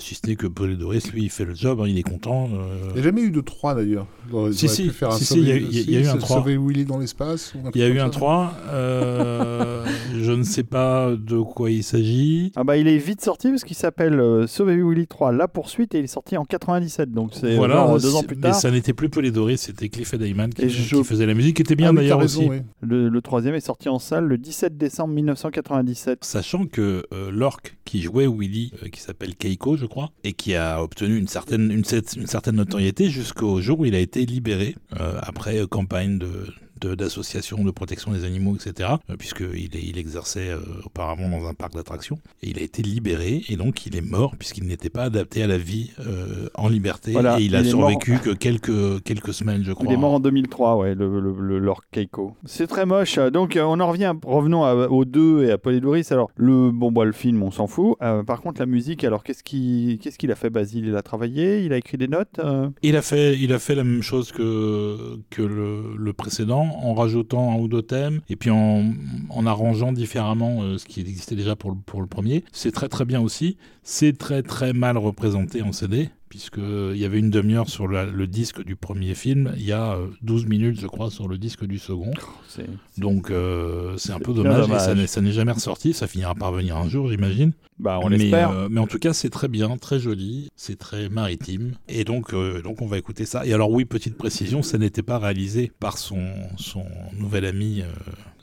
Si 0.00 0.14
ce 0.16 0.26
n'est 0.26 0.36
que 0.36 0.46
Paul 0.48 0.76
Doris, 0.76 1.12
lui, 1.12 1.22
il 1.24 1.30
fait 1.30 1.44
le 1.44 1.54
job, 1.54 1.80
hein, 1.80 1.86
il 1.86 1.98
est 1.98 2.02
content. 2.02 2.48
Il 2.88 2.94
n'y 2.94 3.00
a 3.00 3.02
jamais 3.02 3.22
eu 3.22 3.30
de 3.30 3.40
3 3.40 3.74
d'ailleurs. 3.76 4.06
Si, 4.52 4.68
si, 4.68 4.90
un 5.02 5.10
si, 5.12 5.34
il 5.38 5.48
y 5.48 5.52
a 5.52 5.56
eu- 5.56 5.66
il 5.70 5.74
y 5.74 5.78
a- 5.78 5.82
il 5.82 5.90
y 5.92 5.96
a 5.96 6.00
eu 6.00 6.06
un 6.06 6.12
c'est 6.14 6.18
3. 6.18 6.36
Sauver 6.38 6.56
Willy 6.56 6.84
dans 6.84 6.98
l'espace 6.98 7.54
ou 7.54 7.58
Il 7.58 7.62
truc 7.64 7.76
y 7.76 7.82
a 7.82 7.88
eu 7.88 8.00
un 8.00 8.06
ça 8.06 8.10
3, 8.10 8.54
euh, 8.68 9.84
je 10.20 10.32
ne 10.32 10.42
sais 10.42 10.62
pas 10.64 11.12
de 11.16 11.38
quoi 11.40 11.70
il 11.70 11.84
s'agit. 11.84 12.23
Ah 12.56 12.64
bah 12.64 12.76
il 12.76 12.88
est 12.88 12.98
vite 12.98 13.20
sorti 13.22 13.50
parce 13.50 13.64
qu'il 13.64 13.76
s'appelle 13.76 14.18
euh, 14.20 14.46
Sauver 14.46 14.82
Willy 14.82 15.06
3, 15.06 15.32
la 15.32 15.48
poursuite, 15.48 15.94
et 15.94 15.98
il 15.98 16.04
est 16.04 16.08
sorti 16.08 16.36
en 16.36 16.44
97, 16.44 17.10
donc 17.12 17.30
c'est 17.34 17.56
Voilà, 17.56 17.74
genre 17.74 17.98
deux 18.00 18.14
ans 18.14 18.22
plus 18.22 18.36
mais 18.36 18.42
tard. 18.42 18.54
ça 18.54 18.70
n'était 18.70 18.92
plus 18.92 19.08
Polydori, 19.08 19.58
c'était 19.58 19.88
Cliff 19.88 20.14
Edeyman 20.14 20.50
qui, 20.52 20.66
qui 20.66 21.04
faisait 21.04 21.26
la 21.26 21.34
musique, 21.34 21.56
qui 21.56 21.62
était 21.62 21.74
bien 21.76 21.90
Ah 21.90 21.92
d'ailleurs 21.94 22.18
aussi. 22.20 22.46
oui. 22.48 22.58
Le, 22.80 23.08
le 23.08 23.20
troisième 23.22 23.54
est 23.54 23.60
sorti 23.60 23.88
en 23.88 23.98
salle 23.98 24.24
le 24.26 24.38
17 24.38 24.76
décembre 24.76 25.14
1997. 25.14 26.24
Sachant 26.24 26.66
que 26.66 27.04
euh, 27.12 27.30
l'orque 27.30 27.76
qui 27.84 28.02
jouait 28.02 28.26
Willy, 28.26 28.72
euh, 28.82 28.88
qui 28.88 29.00
s'appelle 29.00 29.34
Keiko, 29.36 29.76
je 29.76 29.86
crois, 29.86 30.10
et 30.24 30.32
qui 30.32 30.54
a 30.54 30.82
obtenu 30.82 31.16
une 31.16 31.28
certaine, 31.28 31.70
une, 31.70 31.82
une 32.16 32.26
certaine 32.26 32.56
notoriété 32.56 33.08
jusqu'au 33.08 33.60
jour 33.60 33.80
où 33.80 33.84
il 33.84 33.94
a 33.94 34.00
été 34.00 34.24
libéré, 34.26 34.76
euh, 35.00 35.18
après 35.22 35.58
euh, 35.60 35.66
campagne 35.66 36.18
de- 36.18 36.46
d'associations 36.84 37.62
de, 37.64 37.70
protection 37.70 38.12
des 38.12 38.24
animaux, 38.24 38.54
etc., 38.56 38.90
euh, 39.10 39.16
puisqu'il 39.16 39.74
il 39.74 39.98
exerçait 39.98 40.50
euh, 40.50 40.58
auparavant 40.84 41.28
dans 41.28 41.46
un 41.48 41.54
parc 41.54 41.74
d'attractions. 41.74 42.18
Et 42.42 42.50
il 42.50 42.58
a 42.58 42.62
été 42.62 42.82
libéré, 42.82 43.42
et 43.48 43.56
donc 43.56 43.86
il 43.86 43.96
est 43.96 44.00
mort, 44.00 44.36
puisqu'il 44.38 44.64
n'était 44.66 44.90
pas 44.90 45.04
adapté 45.04 45.42
à 45.42 45.46
la 45.46 45.58
vie 45.58 45.90
euh, 46.06 46.48
en 46.54 46.68
liberté, 46.68 47.12
Voilà, 47.12 47.40
et 47.40 47.44
il 47.44 47.56
a 47.56 47.60
il 47.60 47.66
survécu 47.68 48.18
que 48.18 48.30
quelques, 48.30 49.02
quelques 49.04 49.32
semaines, 49.34 49.62
je 49.64 49.72
crois. 49.72 49.86
Il 49.88 49.92
est 49.92 49.96
mort 49.96 50.14
en 50.14 50.20
2003, 50.20 50.76
ouais, 50.76 50.94
le, 50.94 51.20
le, 51.20 51.34
le 51.38 51.58
Lord 51.58 51.82
Keiko. 51.90 52.36
C'est 52.44 52.66
très 52.66 52.86
moche. 52.86 53.18
Donc, 53.18 53.58
on 53.60 53.80
en 53.80 53.88
revient, 53.88 54.14
revenons 54.24 54.64
à- 54.64 54.74
aux 54.88 55.04
deux 55.04 55.44
et 55.44 55.50
à 55.50 55.58
Polydoris. 55.58 56.12
Alors, 56.12 56.30
le, 56.36 56.70
bon, 56.70 56.92
bah, 56.92 57.04
le 57.04 57.12
film, 57.12 57.42
on 57.42 57.50
s'en 57.50 57.66
fout. 57.66 57.96
Euh, 58.02 58.22
par 58.22 58.40
contre, 58.40 58.60
la 58.60 58.66
musique, 58.66 59.04
alors, 59.04 59.22
qu'est-ce 59.24 59.42
qu'il 59.42 59.98
qu'est-ce 59.98 60.18
qu'il 60.18 60.30
a 60.30 60.34
fait, 60.34 60.50
Basile? 60.50 60.86
Il 60.86 60.96
a 60.96 61.02
travaillé? 61.02 61.60
Il 61.64 61.72
a 61.72 61.76
écrit 61.76 61.96
des 61.98 62.08
notes 62.08 62.38
euh? 62.38 62.68
Il 62.82 62.96
a 62.96 63.02
fait, 63.02 63.38
il 63.38 63.52
a 63.52 63.58
fait 63.58 63.74
la 63.74 63.84
même 63.84 64.02
chose 64.02 64.32
que, 64.32 65.18
que 65.30 65.42
le, 65.42 65.96
le 65.96 66.12
précédent, 66.12 66.73
en 66.74 66.94
rajoutant 66.94 67.52
un 67.52 67.56
ou 67.56 67.68
deux 67.68 67.82
thèmes, 67.82 68.20
et 68.28 68.36
puis 68.36 68.50
en, 68.50 68.84
en 69.30 69.46
arrangeant 69.46 69.92
différemment 69.92 70.62
euh, 70.62 70.78
ce 70.78 70.84
qui 70.84 71.00
existait 71.00 71.36
déjà 71.36 71.56
pour 71.56 71.70
le, 71.70 71.76
pour 71.86 72.00
le 72.00 72.06
premier. 72.06 72.44
C'est 72.52 72.72
très 72.72 72.88
très 72.88 73.04
bien 73.04 73.20
aussi. 73.20 73.56
C'est 73.86 74.16
très 74.16 74.42
très 74.42 74.72
mal 74.72 74.96
représenté 74.96 75.60
en 75.60 75.72
CD, 75.72 76.08
puisqu'il 76.30 76.96
y 76.96 77.04
avait 77.04 77.18
une 77.18 77.28
demi-heure 77.28 77.68
sur 77.68 77.86
la- 77.86 78.06
le 78.06 78.26
disque 78.26 78.64
du 78.64 78.76
premier 78.76 79.14
film, 79.14 79.52
il 79.58 79.64
y 79.64 79.72
a 79.72 79.92
euh, 79.96 80.06
12 80.22 80.46
minutes 80.46 80.80
je 80.80 80.86
crois 80.86 81.10
sur 81.10 81.28
le 81.28 81.36
disque 81.36 81.66
du 81.66 81.78
second. 81.78 82.10
C'est- 82.48 82.66
Donc 82.98 83.30
euh, 83.30 83.94
c'est 83.98 84.12
un 84.12 84.20
peu 84.20 84.32
dommage, 84.32 84.70
et 84.70 84.78
ça 84.78 84.94
n'est- 84.94 85.06
ça 85.06 85.20
n'est 85.20 85.32
jamais 85.32 85.52
ressorti, 85.52 85.92
ça 85.92 86.06
finira 86.06 86.34
par 86.34 86.50
venir 86.52 86.78
un 86.78 86.88
jour 86.88 87.08
j'imagine. 87.10 87.52
Bah, 87.78 88.00
on 88.02 88.08
mais, 88.08 88.16
l'espère. 88.16 88.50
euh, 88.52 88.68
mais 88.70 88.80
en 88.80 88.86
tout 88.86 88.98
cas, 88.98 89.12
c'est 89.12 89.28
très 89.30 89.48
bien, 89.48 89.76
très 89.76 89.98
joli, 89.98 90.48
c'est 90.56 90.78
très 90.78 91.08
maritime. 91.10 91.72
Et 91.88 92.04
donc, 92.04 92.32
euh, 92.32 92.62
donc, 92.62 92.80
on 92.80 92.86
va 92.86 92.96
écouter 92.98 93.24
ça. 93.26 93.44
Et 93.44 93.52
alors, 93.52 93.70
oui, 93.70 93.84
petite 93.84 94.16
précision, 94.16 94.62
ça 94.62 94.78
n'était 94.78 95.02
pas 95.02 95.18
réalisé 95.18 95.72
par 95.80 95.98
son, 95.98 96.22
son 96.56 96.84
nouvel 97.18 97.44
ami 97.44 97.82
euh, 97.82 97.86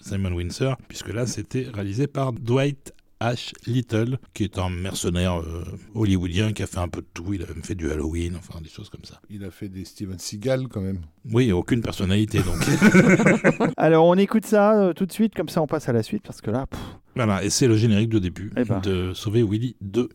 Simon 0.02 0.34
Windsor, 0.34 0.76
puisque 0.89 1.14
là, 1.14 1.26
c'était 1.26 1.66
réalisé 1.74 2.08
par 2.08 2.34
Dwight 2.34 2.94
H. 3.22 3.53
Little, 3.67 4.17
qui 4.34 4.43
est 4.43 4.57
un 4.57 4.69
mercenaire 4.69 5.39
euh, 5.39 5.63
hollywoodien 5.95 6.53
qui 6.53 6.63
a 6.63 6.67
fait 6.67 6.80
un 6.80 6.88
peu 6.88 7.01
de 7.01 7.07
tout. 7.13 7.34
Il 7.34 7.43
a 7.43 7.45
même 7.47 7.63
fait 7.63 7.76
du 7.76 7.91
Halloween, 7.91 8.36
enfin 8.36 8.59
des 8.61 8.69
choses 8.69 8.89
comme 8.89 9.05
ça. 9.05 9.22
Il 9.30 9.43
a 9.45 9.51
fait 9.51 9.69
des 9.69 9.86
Steven 9.86 10.17
Seagal 10.17 10.67
quand 10.69 10.82
même. 10.82 11.01
Oui, 11.32 11.51
aucune 11.51 11.82
personnalité 11.82 12.39
donc. 12.39 12.57
Alors, 13.78 14.05
on 14.07 14.15
écoute 14.15 14.45
ça 14.45 14.80
euh, 14.82 14.93
tout 14.93 15.05
de 15.05 15.11
suite, 15.11 15.36
comme 15.36 15.49
ça, 15.49 15.61
on 15.61 15.67
passe 15.67 15.88
à 15.88 15.93
la 15.93 16.03
suite, 16.03 16.24
parce 16.24 16.41
que 16.41 16.51
là, 16.51 16.65
pff, 16.67 16.80
voilà, 17.15 17.43
et 17.43 17.49
c'est 17.49 17.67
le 17.67 17.78
générique 17.78 18.09
de 18.09 18.19
début 18.19 18.51
Eh 18.57 18.63
ben. 18.63 18.80
de 18.80 19.13
Sauver 19.13 19.43
Willy 19.43 19.76
2. 19.82 20.09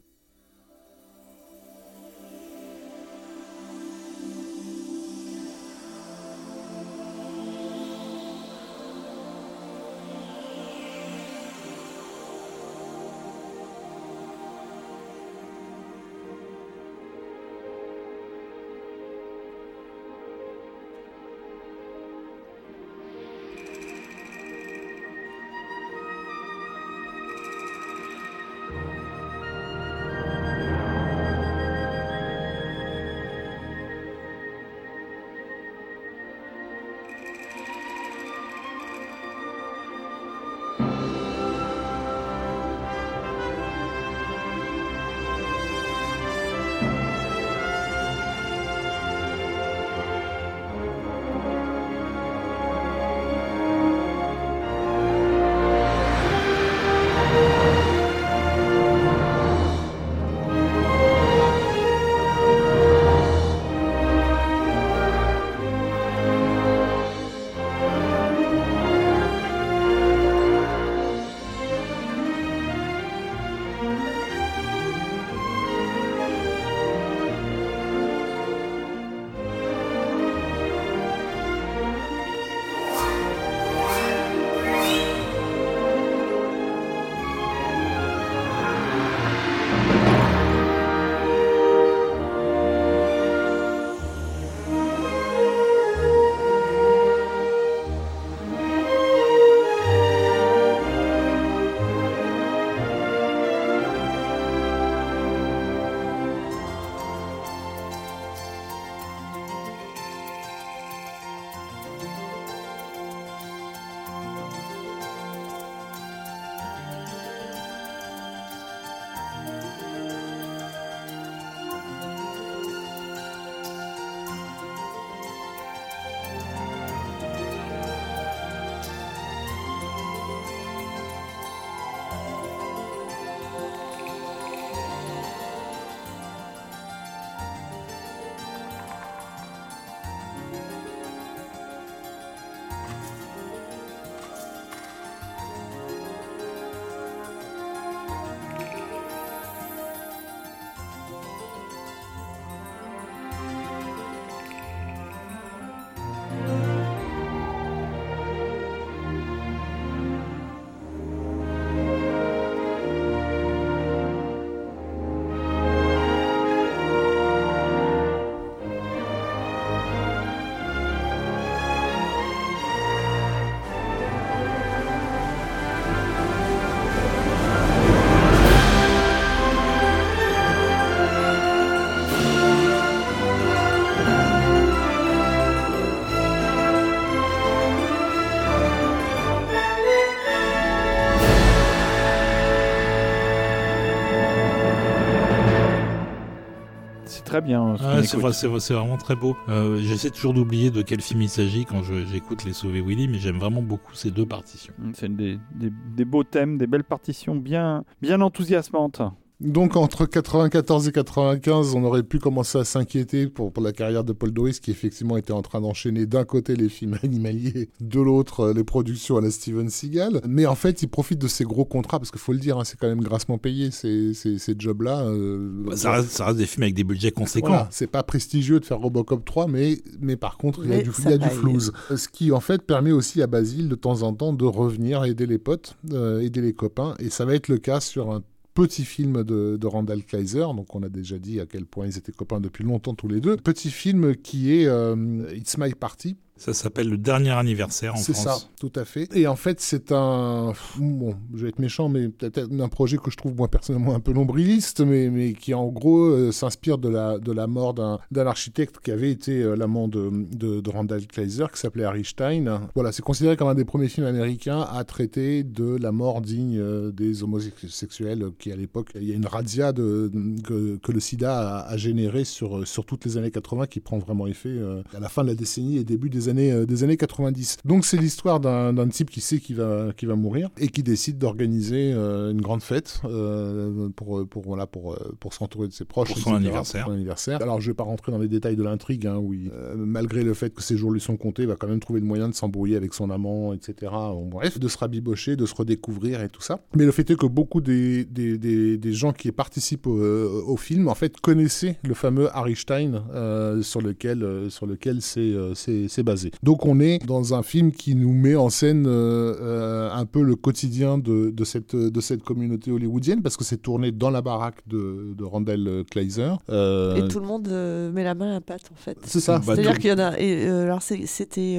Très 197.41 197.47
bien. 197.47 197.77
ce 197.77 197.83
qu'on 197.83 197.89
Ah, 197.89 198.03
c'est 198.03 198.09
écoute. 198.09 198.21
vrai, 198.21 198.33
c'est 198.33 198.47
vrai, 198.47 198.61
c'est 198.61 198.75
vraiment 198.75 198.97
très 198.97 199.17
beau. 199.17 199.37
Euh, 199.49 199.79
J'essaie 199.81 200.11
toujours 200.11 200.35
d'oublier 200.35 200.71
de 200.71 200.83
quel 200.83 201.01
film 201.01 201.23
il 201.23 201.29
s'agit 201.29 201.65
quand 201.65 201.83
j'écoute 201.83 202.45
Les 202.45 202.53
Sauver 202.53 202.81
Willy, 202.81 203.09
mais 203.09 203.19
j'aime 203.19 203.39
vraiment 203.39 203.63
beaucoup 203.63 203.95
ces 203.95 204.11
deux 204.11 204.27
partitions. 204.27 204.73
C'est 204.95 205.15
des, 205.15 205.39
des- 205.55 205.73
des 205.95 206.05
beaux 206.05 206.25
thèmes, 206.25 206.59
des 206.59 206.67
belles 206.67 206.85
partitions 206.85 207.35
bien, 207.37 207.85
bien 208.01 208.21
enthousiasmantes. 208.21 209.03
Donc 209.39 209.77
entre 209.77 210.07
94 210.07 210.89
et 210.89 210.93
95, 210.93 211.75
on 211.75 211.85
aurait 211.85 212.03
pu 212.03 212.19
commencer 212.19 212.57
à 212.57 212.65
s'inquiéter 212.65 213.27
pour, 213.27 213.53
pour 213.53 213.63
la 213.63 213.73
carrière 213.73 214.03
de 214.03 214.15
Paul 214.15 214.31
Doris, 214.33 214.61
qui 214.61 214.71
effectivement 214.71 215.19
était 215.19 215.33
en 215.33 215.43
train 215.43 215.61
d'enchaîner 215.61 216.07
d'un 216.07 216.25
côté 216.25 216.57
les 216.57 216.71
films 216.71 216.97
animaliers, 217.03 217.69
de 217.81 218.01
l'autre 218.01 218.41
euh, 218.41 218.53
les 218.55 218.65
productions 218.65 219.19
à 219.19 219.21
la 219.21 219.31
Steven 219.31 219.69
Seagal. 219.69 220.23
Mais 220.27 220.47
en 220.47 220.55
fait, 220.55 220.83
il 220.83 220.89
profite 220.89 221.19
de 221.19 221.29
ces 221.29 221.45
gros 221.45 221.67
contrats, 221.67 221.99
parce 221.99 222.11
qu'il 222.11 222.21
faut 222.21 222.33
le 222.33 222.39
dire, 222.39 222.57
hein, 222.57 222.65
c'est 222.65 222.79
quand 222.79 222.89
même 222.89 223.03
grassement 223.03 223.37
payé 223.37 223.71
ces, 223.71 224.15
ces, 224.15 224.39
ces 224.39 224.55
jobs-là. 224.59 225.03
euh, 225.05 225.65
Bah, 225.67 225.77
ça, 225.77 225.93
reste, 225.93 226.09
ça 226.13 226.25
reste 226.27 226.39
des 226.39 226.47
films 226.47 226.63
avec 226.63 226.75
des 226.75 226.85
budgets 226.85 227.11
conséquents. 227.11 227.49
Voilà, 227.49 227.69
c'est 227.71 227.87
pas 227.89 228.03
prestigieux 228.03 228.59
de 228.59 228.65
faire 228.65 228.79
Robocop 228.79 229.23
3, 229.23 229.49
mais, 229.49 229.79
mais 230.01 230.17
par 230.17 230.39
contre, 230.39 230.61
il 230.65 230.71
y 230.71 230.75
a 230.75 230.83
du, 230.83 230.93
ça 230.93 231.03
il 231.05 231.11
y 231.11 231.13
a 231.13 231.19
du 231.19 231.29
paye. 231.29 231.37
flouze. 231.37 231.73
Ce 231.95 232.09
qui, 232.09 232.33
en 232.33 232.41
fait, 232.41 232.63
permet 232.63 232.93
aussi 232.93 233.21
à 233.21 233.27
Basile, 233.27 233.69
de 233.69 233.75
temps 233.75 234.01
en 234.03 234.15
temps, 234.15 234.33
de 234.33 234.47
revenir 234.47 235.05
aider 235.05 235.27
les 235.27 235.39
potes, 235.39 235.77
euh, 235.93 236.21
aider 236.21 236.41
les 236.41 236.55
copains. 236.55 236.95
Et 237.01 237.11
ça 237.11 237.27
va 237.27 237.35
être 237.35 237.49
le 237.49 237.59
cas 237.59 237.81
sur 237.81 238.11
un 238.13 238.23
petit 238.57 238.87
film 238.87 239.23
de, 239.23 239.67
Randall 239.67 240.03
Kleiser, 240.03 240.47
donc 240.57 240.75
on 240.75 240.83
a 240.83 240.89
déjà 240.89 241.19
dit 241.19 241.41
à 241.41 241.47
quel 241.47 241.67
point 241.67 241.87
ils 241.87 241.99
étaient 241.99 242.11
copains 242.11 242.41
depuis 242.41 242.65
longtemps 242.65 242.95
tous 242.95 243.07
les 243.07 243.21
deux. 243.21 243.37
Petit 243.37 243.71
film 243.71 244.17
qui 244.17 244.55
est 244.55 244.67
euh, 244.67 245.31
It's 245.35 245.59
My 245.59 245.75
Party, 245.75 246.17
Ça 246.37 246.53
s'appelle 246.53 246.89
Le 246.91 246.99
Dernier 246.99 247.31
Anniversaire 247.31 247.95
en 247.95 247.99
c'est 247.99 248.13
France. 248.13 248.43
ça, 248.43 248.49
tout 248.61 248.73
à 248.77 248.85
fait. 248.85 249.09
Et 249.17 249.27
en 249.27 249.37
fait, 249.37 249.59
c'est 249.61 249.91
un. 249.91 250.53
Bon, 250.79 251.17
je 251.35 251.43
vais 251.43 251.49
être 251.49 251.59
méchant, 251.59 251.89
mais 251.89 252.09
peut-être 252.09 252.51
un 252.53 252.69
projet 252.69 252.99
que 252.99 253.11
je 253.11 253.17
trouve, 253.17 253.35
moi, 253.35 253.49
personnellement, 253.49 253.95
un 253.95 254.01
peu 254.01 254.13
nombriliste, 254.13 254.81
mais, 254.81 255.09
mais 255.09 255.33
qui, 255.33 255.55
en 255.55 255.67
gros, 255.69 256.03
euh, 256.03 256.33
s'inspire 256.33 256.77
de 256.77 256.91
la, 256.91 257.19
de 257.19 257.33
la 257.33 257.47
mort 257.47 257.73
d'un 257.73 257.99
d'un 258.11 258.27
architecte 258.27 258.79
qui 258.83 258.91
avait 258.91 259.11
été 259.11 259.43
euh, 259.43 259.57
l'amant 259.57 259.89
de, 259.89 260.11
de, 260.13 260.61
de 260.61 260.71
Randall 260.71 261.07
Kleiser, 261.07 261.47
qui 261.53 261.59
s'appelait 261.59 261.85
Harry 261.85 262.05
Stein. 262.05 262.69
Voilà, 262.75 262.93
c'est 262.93 263.03
considéré 263.03 263.37
comme 263.37 263.49
un 263.49 263.55
des 263.55 263.65
premiers 263.65 263.89
films 263.89 264.07
américains 264.07 264.61
à 264.61 264.85
traiter 264.85 265.43
de 265.43 265.77
la 265.77 265.93
mort 265.93 266.21
digne 266.21 266.59
euh, 266.59 266.93
des 266.93 267.23
homosexuels, 267.23 268.27
qui, 268.39 268.53
à 268.53 268.57
l'époque, 268.57 268.91
il 268.95 269.05
y 269.05 269.13
a 269.13 269.15
une 269.15 269.27
razzia 269.27 269.73
de, 269.73 270.13
que, 270.45 270.77
que 270.77 270.93
le 270.93 271.01
sida 271.01 271.61
a, 271.61 271.69
a 271.69 271.77
généré 271.79 272.25
sur, 272.25 272.67
sur 272.69 272.85
toutes 272.85 273.07
les 273.07 273.17
années 273.17 273.31
80, 273.31 273.67
qui 273.67 273.81
prend 273.81 273.99
vraiment 273.99 274.27
effet 274.27 274.55
à 274.95 275.01
la 275.01 275.09
fin 275.09 275.23
de 275.23 275.29
la 275.29 275.35
décennie 275.35 275.79
et 275.79 275.85
début 275.85 276.11
des 276.11 276.26
années, 276.29 276.53
euh, 276.53 276.67
des 276.67 276.85
années 276.85 276.97
90. 276.97 277.59
Donc 277.65 277.85
c'est 277.85 277.97
l'histoire 277.97 278.41
d'un 278.41 278.89
type 278.89 279.11
qui 279.11 279.21
sait 279.21 279.39
qu'il 279.39 279.57
va, 279.57 280.17
mourir 280.17 280.51
et 280.59 280.69
qui 280.69 280.83
décide 280.83 281.19
d'organiser 281.19 281.93
euh, 281.93 282.31
une 282.31 282.41
grande 282.41 282.63
fête 282.63 283.01
euh, 283.05 283.89
pour, 283.95 284.27
pour, 284.29 284.43
voilà, 284.45 284.67
pour, 284.67 284.95
euh, 284.95 285.17
pour 285.21 285.35
s'entourer 285.35 285.69
de 285.69 285.73
ses 285.73 285.85
proches. 285.85 286.09
Pour 286.09 286.19
son 286.19 286.31
etc., 286.31 286.37
anniversaire. 286.37 286.85
pour 286.85 286.93
son 286.93 286.97
anniversaire. 286.97 287.43
Alors 287.43 287.61
je 287.61 287.71
vais 287.71 287.75
pas 287.75 287.85
rentrer 287.85 288.13
dans 288.13 288.19
les 288.19 288.29
détails 288.29 288.57
de 288.57 288.63
l'intrigue, 288.63 289.07
hein, 289.07 289.17
où 289.17 289.35
il, 289.35 289.51
euh, 289.53 289.75
malgré 289.77 290.23
le 290.23 290.35
fait 290.35 290.51
que 290.55 290.63
ses 290.63 290.77
jours 290.77 290.91
lui 290.91 291.01
sont 291.01 291.17
comptés, 291.17 291.43
il 291.43 291.49
va 291.49 291.57
quand 291.57 291.69
même 291.69 291.81
trouver 291.81 292.01
le 292.01 292.07
moyen 292.07 292.29
de 292.29 292.35
s'embrouiller 292.35 292.77
avec 292.77 292.95
son 292.95 293.11
amant, 293.11 293.53
etc. 293.53 293.93
Bon, 293.93 294.27
bref, 294.27 294.59
de 294.59 294.69
se 294.69 294.79
rabibocher, 294.79 295.37
de 295.37 295.47
se 295.47 295.55
redécouvrir 295.55 296.21
et 296.23 296.29
tout 296.29 296.43
ça. 296.43 296.61
Mais 296.75 296.85
le 296.85 296.93
fait 296.93 297.11
est 297.11 297.17
que 297.17 297.27
beaucoup 297.27 297.61
des, 297.61 298.05
des, 298.05 298.39
des, 298.39 298.77
des 298.77 298.93
gens 298.93 299.13
qui 299.13 299.33
participent 299.33 299.87
au, 299.87 299.99
euh, 299.99 300.43
au 300.47 300.57
film, 300.57 300.89
en 300.89 300.95
fait, 300.95 301.21
connaissaient 301.21 301.79
le 301.83 301.95
fameux 301.95 302.29
Harry 302.37 302.57
Stein 302.57 303.05
euh, 303.15 303.63
sur 303.63 303.81
lequel, 303.81 304.23
euh, 304.23 304.51
sur 304.51 304.67
lequel 304.67 305.03
c'est 305.03 305.21
euh, 305.21 305.55
c'est 305.55 306.03
basé. 306.17 306.31
Donc 306.43 306.65
on 306.67 306.81
est 306.81 306.99
dans 307.07 307.35
un 307.39 307.43
film 307.43 307.69
qui 307.73 307.95
nous 307.95 308.13
met 308.13 308.37
en 308.37 308.51
scène 308.51 308.87
euh, 308.87 309.35
euh, 309.41 309.91
un 310.03 310.07
peu 310.07 310.23
le 310.23 310.35
quotidien 310.37 310.99
de, 310.99 311.31
de, 311.31 311.45
cette, 311.45 311.75
de 311.77 312.01
cette 312.01 312.23
communauté 312.23 312.71
hollywoodienne, 312.71 313.23
parce 313.23 313.37
que 313.37 313.45
c'est 313.45 313.63
tourné 313.69 313.93
dans 313.93 314.11
la 314.11 314.23
baraque 314.23 314.61
de, 314.67 315.15
de 315.19 315.25
Randall 315.25 315.85
Kleiser. 315.91 316.33
Euh, 316.49 316.97
Et 316.97 317.09
tout 317.09 317.21
le 317.21 317.27
monde 317.27 317.49
euh, 317.49 317.93
met 317.93 318.05
la 318.05 318.15
main 318.15 318.31
à 318.31 318.35
la 318.35 318.41
pâte, 318.41 318.71
en 318.73 318.77
fait. 318.77 318.97
C'est 319.05 319.21
ça. 319.21 319.39
Bah, 319.39 319.45
C'est-à-dire 319.55 319.75
tout- 319.75 319.81
qu'il 319.81 319.91
y 319.91 319.93
en 319.93 319.99
a. 319.99 320.19
Et, 320.19 320.47
euh, 320.49 320.65
alors, 320.65 320.83
c'était. 320.83 321.59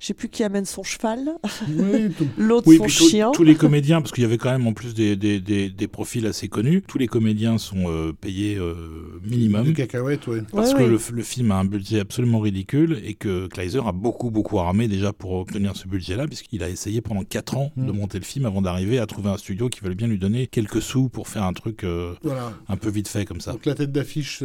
Je 0.00 0.06
sais 0.06 0.14
plus 0.14 0.28
qui 0.28 0.44
amène 0.44 0.64
son 0.64 0.82
cheval, 0.82 1.30
Oui, 1.68 2.10
tout- 2.16 2.26
l'autre 2.38 2.68
Oui, 2.68 2.76
son 2.78 2.88
chien. 2.88 3.30
tous 3.32 3.42
les 3.44 3.54
comédiens, 3.56 4.00
parce 4.00 4.12
qu'il 4.12 4.22
y 4.22 4.26
avait 4.26 4.38
quand 4.38 4.50
même 4.50 4.66
en 4.66 4.72
plus 4.72 4.94
des, 4.94 5.16
des, 5.16 5.40
des, 5.40 5.68
des 5.70 5.88
profils 5.88 6.24
assez 6.26 6.48
connus, 6.48 6.82
tous 6.86 6.98
les 6.98 7.06
comédiens 7.08 7.58
sont 7.58 7.84
euh, 7.90 8.12
payés 8.12 8.56
euh, 8.56 8.74
minimum. 9.24 9.64
Des 9.64 9.72
cacahuètes, 9.72 10.26
ouais. 10.28 10.42
Parce 10.52 10.68
Ouais, 10.72 10.78
que 10.78 10.82
ouais. 10.84 10.88
le, 11.10 11.16
le 11.16 11.22
film 11.22 11.50
a 11.50 11.56
un 11.56 11.64
budget 11.64 12.00
absolument 12.00 12.40
ridicule 12.40 13.00
et 13.04 13.14
que 13.14 13.46
Kleiser 13.48 13.80
a 13.84 13.92
beaucoup 13.92 14.30
beaucoup 14.30 14.56
ramé 14.56 14.88
déjà 14.88 15.12
pour 15.12 15.32
obtenir 15.32 15.76
ce 15.76 15.88
budget-là, 15.88 16.26
puisqu'il 16.26 16.62
a 16.62 16.68
essayé 16.68 17.00
pendant 17.00 17.22
4 17.24 17.56
ans 17.56 17.72
de 17.76 17.90
Mm. 17.92 17.96
monter 17.96 18.18
le 18.18 18.24
film 18.24 18.46
avant 18.46 18.62
d'arriver 18.62 18.98
à 18.98 19.06
trouver 19.06 19.30
un 19.30 19.36
studio 19.36 19.68
qui 19.68 19.80
voulait 19.80 19.94
bien 19.94 20.06
lui 20.06 20.18
donner 20.18 20.46
quelques 20.46 20.80
sous 20.82 21.08
pour 21.08 21.28
faire 21.28 21.42
un 21.42 21.52
truc 21.52 21.84
euh, 21.84 22.14
Voilà. 22.22 22.52
un 22.68 22.76
peu 22.76 22.88
vite 22.90 23.08
fait 23.08 23.24
comme 23.24 23.40
ça. 23.40 23.52
Donc 23.52 23.66
la 23.66 23.74
tête 23.74 23.92
d'affiche, 23.92 24.42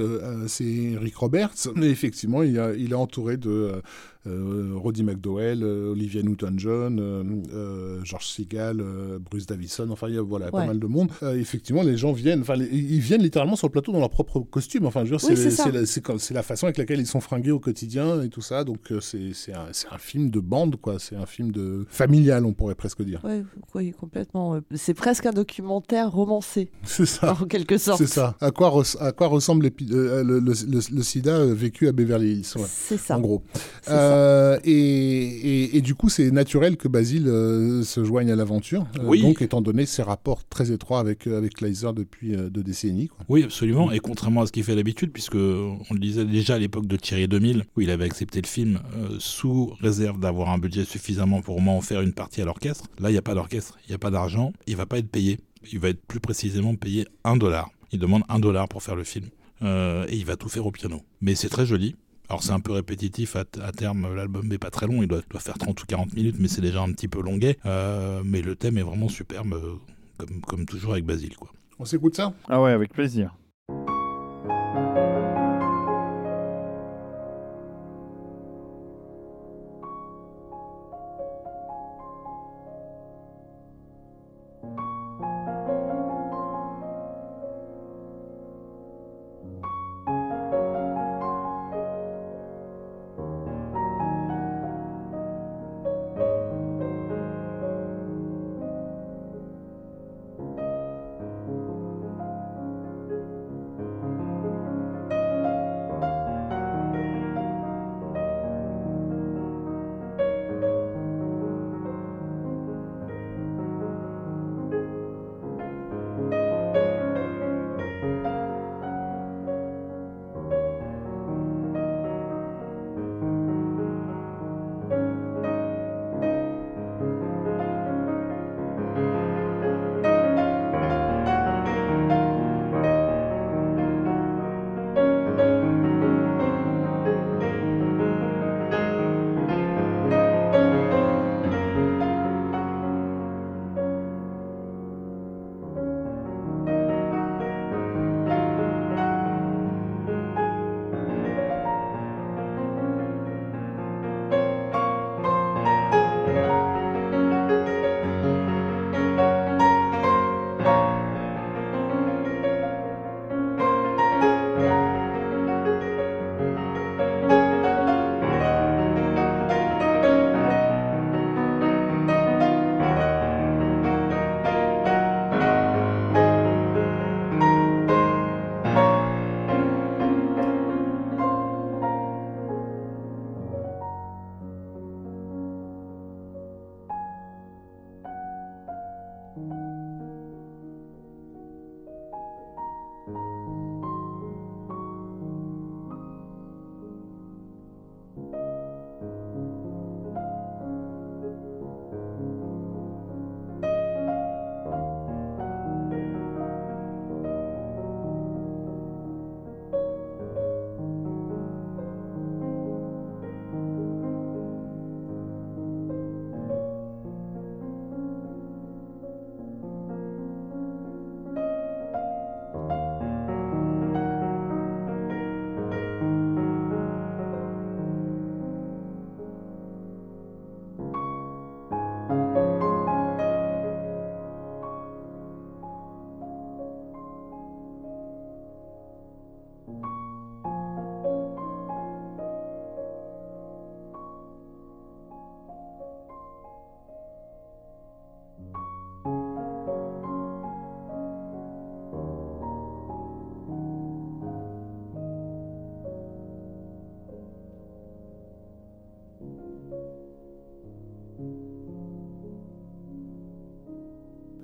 c'est 0.48 0.94
Rick 1.00 1.16
Roberts. 1.18 1.52
Et 1.82 1.86
effectivement, 1.86 2.42
il, 2.44 2.58
a- 2.60 2.74
il 2.76 2.92
est 2.92 2.96
entouré 2.96 3.38
de 3.38 3.82
Roddy 4.26 5.04
McDowell, 5.04 5.64
euh, 5.64 5.92
Olivia 5.92 6.22
Newton-John, 6.24 7.00
euh, 7.00 7.24
euh, 7.54 8.00
George 8.04 8.28
Segal, 8.28 8.80
euh, 8.80 9.20
Bruce 9.20 9.46
Davison. 9.46 9.90
Enfin, 9.90 10.08
il 10.10 10.16
y 10.16 10.18
a 10.18 10.22
voilà, 10.22 10.50
pas 10.52 10.66
mal 10.66 10.80
de 10.80 10.88
monde. 10.88 11.10
Euh, 11.24 11.36
effectivement, 11.36 11.84
les 11.84 11.98
gens 11.98 12.14
viennent, 12.14 12.42
enfin, 12.42 12.56
ils 12.56 13.00
viennent 13.00 13.22
littéralement 13.22 13.56
sur 13.56 13.68
le 13.68 13.72
plateau 13.72 13.92
dans 13.92 14.00
leur 14.00 14.10
propre 14.10 14.40
costume. 14.40 14.86
Enfin, 14.86 15.06
je 15.06 15.14
Oui, 15.16 15.38
c'est 15.86 16.34
la, 16.34 16.44
façon 16.44 16.66
avec 16.66 16.78
laquelle 16.78 17.00
ils 17.00 17.08
sont 17.08 17.22
fringués 17.22 17.52
au 17.52 17.60
quotidien 17.60 18.22
et 18.22 18.30
tout 18.30 18.42
ça. 18.42 18.64
Donc 18.64 18.92
euh, 18.92 19.00
c'est 19.02 19.54
un, 19.54 19.98
film 19.98 20.30
de 20.30 20.40
bande, 20.40 20.78
quoi. 20.78 21.00
C'est 21.00 21.16
un 21.16 21.26
film 21.26 21.52
de 21.52 21.86
familial, 21.90 22.46
on 22.46 22.54
pourrait 22.54 22.76
presque 22.76 23.02
dire. 23.04 23.22
Ouais, 23.24 23.44
oui, 23.76 23.92
complètement. 23.92 24.60
C'est 24.76 24.94
presque 24.94 25.26
un 25.26 25.34
documentaire 25.34 26.12
romancé, 26.12 26.70
C'est 26.84 27.06
ça. 27.06 27.34
en 27.34 27.46
quelque 27.46 27.78
sorte. 27.78 28.00
C'est 28.00 28.08
ça. 28.08 28.36
À 28.42 28.52
quoi, 28.52 28.70
res- 28.70 28.98
à 29.00 29.12
quoi 29.12 29.28
ressemble 29.28 29.66
euh, 29.66 30.24
le, 30.24 30.40
le- 30.40 30.54
le- 30.68 30.96
le 30.96 31.04
sida 31.04 31.36
euh, 31.38 31.54
vécu 31.54 31.88
à 31.88 31.92
Beverly 31.92 32.34
Hills 32.34 32.54
ouais, 32.56 32.68
C'est 32.68 32.98
ça. 32.98 33.18
En 33.18 33.22
gros. 33.22 33.44
C'est 33.82 33.92
ça. 33.92 34.13
Euh, 34.14 34.60
et, 34.64 34.72
et- 34.72 35.78
et 35.78 35.82
du 35.82 35.96
coup, 35.96 36.10
c'est 36.10 36.30
naturel 36.32 36.78
que 36.78 36.88
Basile 36.88 37.28
euh, 37.28 37.84
se 37.84 38.04
joigne 38.04 38.32
à 38.32 38.36
l'aventure. 38.36 38.86
Euh, 39.00 39.04
Oui. 39.06 39.22
donc, 39.22 39.42
étant 39.42 39.62
donné 39.62 39.86
ses 39.86 40.04
rapports 40.04 40.48
très 40.48 40.72
étroits 40.72 41.00
avec, 41.00 41.28
avec 41.28 41.56
Kleiser 41.56 41.90
depuis 41.96 42.36
deux 42.50 42.64
décennies. 42.64 43.08
quoi. 43.08 43.26
Oui, 43.30 43.44
absolument. 43.44 43.92
Et 43.92 44.00
contrairement 44.00 44.42
à 44.42 44.46
ce 44.48 44.52
qu'il 44.52 44.64
fait 44.64 44.76
d'habitude, 44.76 45.12
puisque 45.12 45.36
on 45.36 45.80
le 45.92 46.00
disait 46.00 46.26
déjà 46.26 46.56
à 46.56 46.60
l'époque 46.60 46.86
de 46.88 46.96
Thierry 46.96 47.28
2000, 47.28 47.64
où 47.76 47.82
il 47.82 47.90
avait 47.90 48.06
accepté 48.06 48.42
le 48.42 48.48
film 48.48 48.80
sous 49.20 49.74
réserve 49.82 50.20
d'avoir 50.20 50.50
un 50.50 50.58
budget 50.58 50.86
suffisamment 50.86 51.42
pour 51.42 51.58
au 51.58 51.60
moins 51.60 51.76
en 51.76 51.82
faire 51.82 52.02
une 52.02 52.14
partie 52.14 52.42
à 52.42 52.46
l'orchestre. 52.46 52.86
Là, 53.00 53.10
il 53.10 53.14
n'y 53.14 53.18
a 53.20 53.22
pas 53.24 53.34
d'orchestre, 53.36 53.78
il 53.88 53.92
n'y 53.92 53.96
a 53.96 54.00
pas 54.00 54.12
d'argent, 54.12 54.54
il 54.68 54.76
va 54.76 54.86
pas 54.86 54.98
être 55.00 55.10
payé. 55.10 55.40
Il 55.72 55.80
va 55.80 55.90
être 55.90 56.02
plus 56.06 56.20
précisément 56.20 56.76
payé 56.76 57.08
un 57.24 57.38
dollar. 57.38 57.70
Il 57.94 58.00
demande 58.00 58.24
un 58.28 58.40
dollar 58.40 58.68
pour 58.68 58.84
faire 58.84 58.96
le 58.96 59.04
film. 59.06 59.28
Euh, 59.62 60.06
et 60.10 60.18
il 60.18 60.26
va 60.26 60.36
tout 60.36 60.50
faire 60.50 60.66
au 60.66 60.72
piano. 60.72 61.02
Mais 61.22 61.36
c'est 61.36 61.48
très 61.48 61.66
joli. 61.66 61.96
Alors 62.30 62.42
c'est 62.42 62.52
un 62.52 62.60
peu 62.60 62.72
répétitif 62.72 63.36
à, 63.36 63.44
à 63.62 63.72
terme, 63.72 64.16
l'album 64.16 64.48
n'est 64.48 64.58
pas 64.58 64.70
très 64.72 64.88
long, 64.88 65.02
il 65.04 65.08
doit, 65.08 65.22
doit 65.30 65.40
faire 65.42 65.58
30 65.58 65.82
ou 65.82 65.86
40 65.86 66.14
minutes, 66.14 66.38
mais 66.40 66.48
c'est 66.48 66.62
déjà 66.62 66.82
un 66.82 66.92
petit 66.92 67.08
peu 67.08 67.22
longuet. 67.22 67.58
Euh, 67.66 68.22
mais 68.26 68.42
le 68.42 68.56
thème 68.56 68.78
est 68.78 68.82
vraiment 68.84 69.10
superbe, 69.10 69.54
euh, 69.54 69.76
comme, 70.18 70.42
comme 70.42 70.66
toujours 70.66 70.94
avec 70.94 71.06
Basile. 71.06 71.36
Quoi. 71.36 71.50
On 71.80 71.86
s'écoute 71.86 72.16
ça? 72.16 72.34
Ah 72.50 72.62
ouais, 72.62 72.72
avec 72.72 72.94
plaisir. 72.94 73.36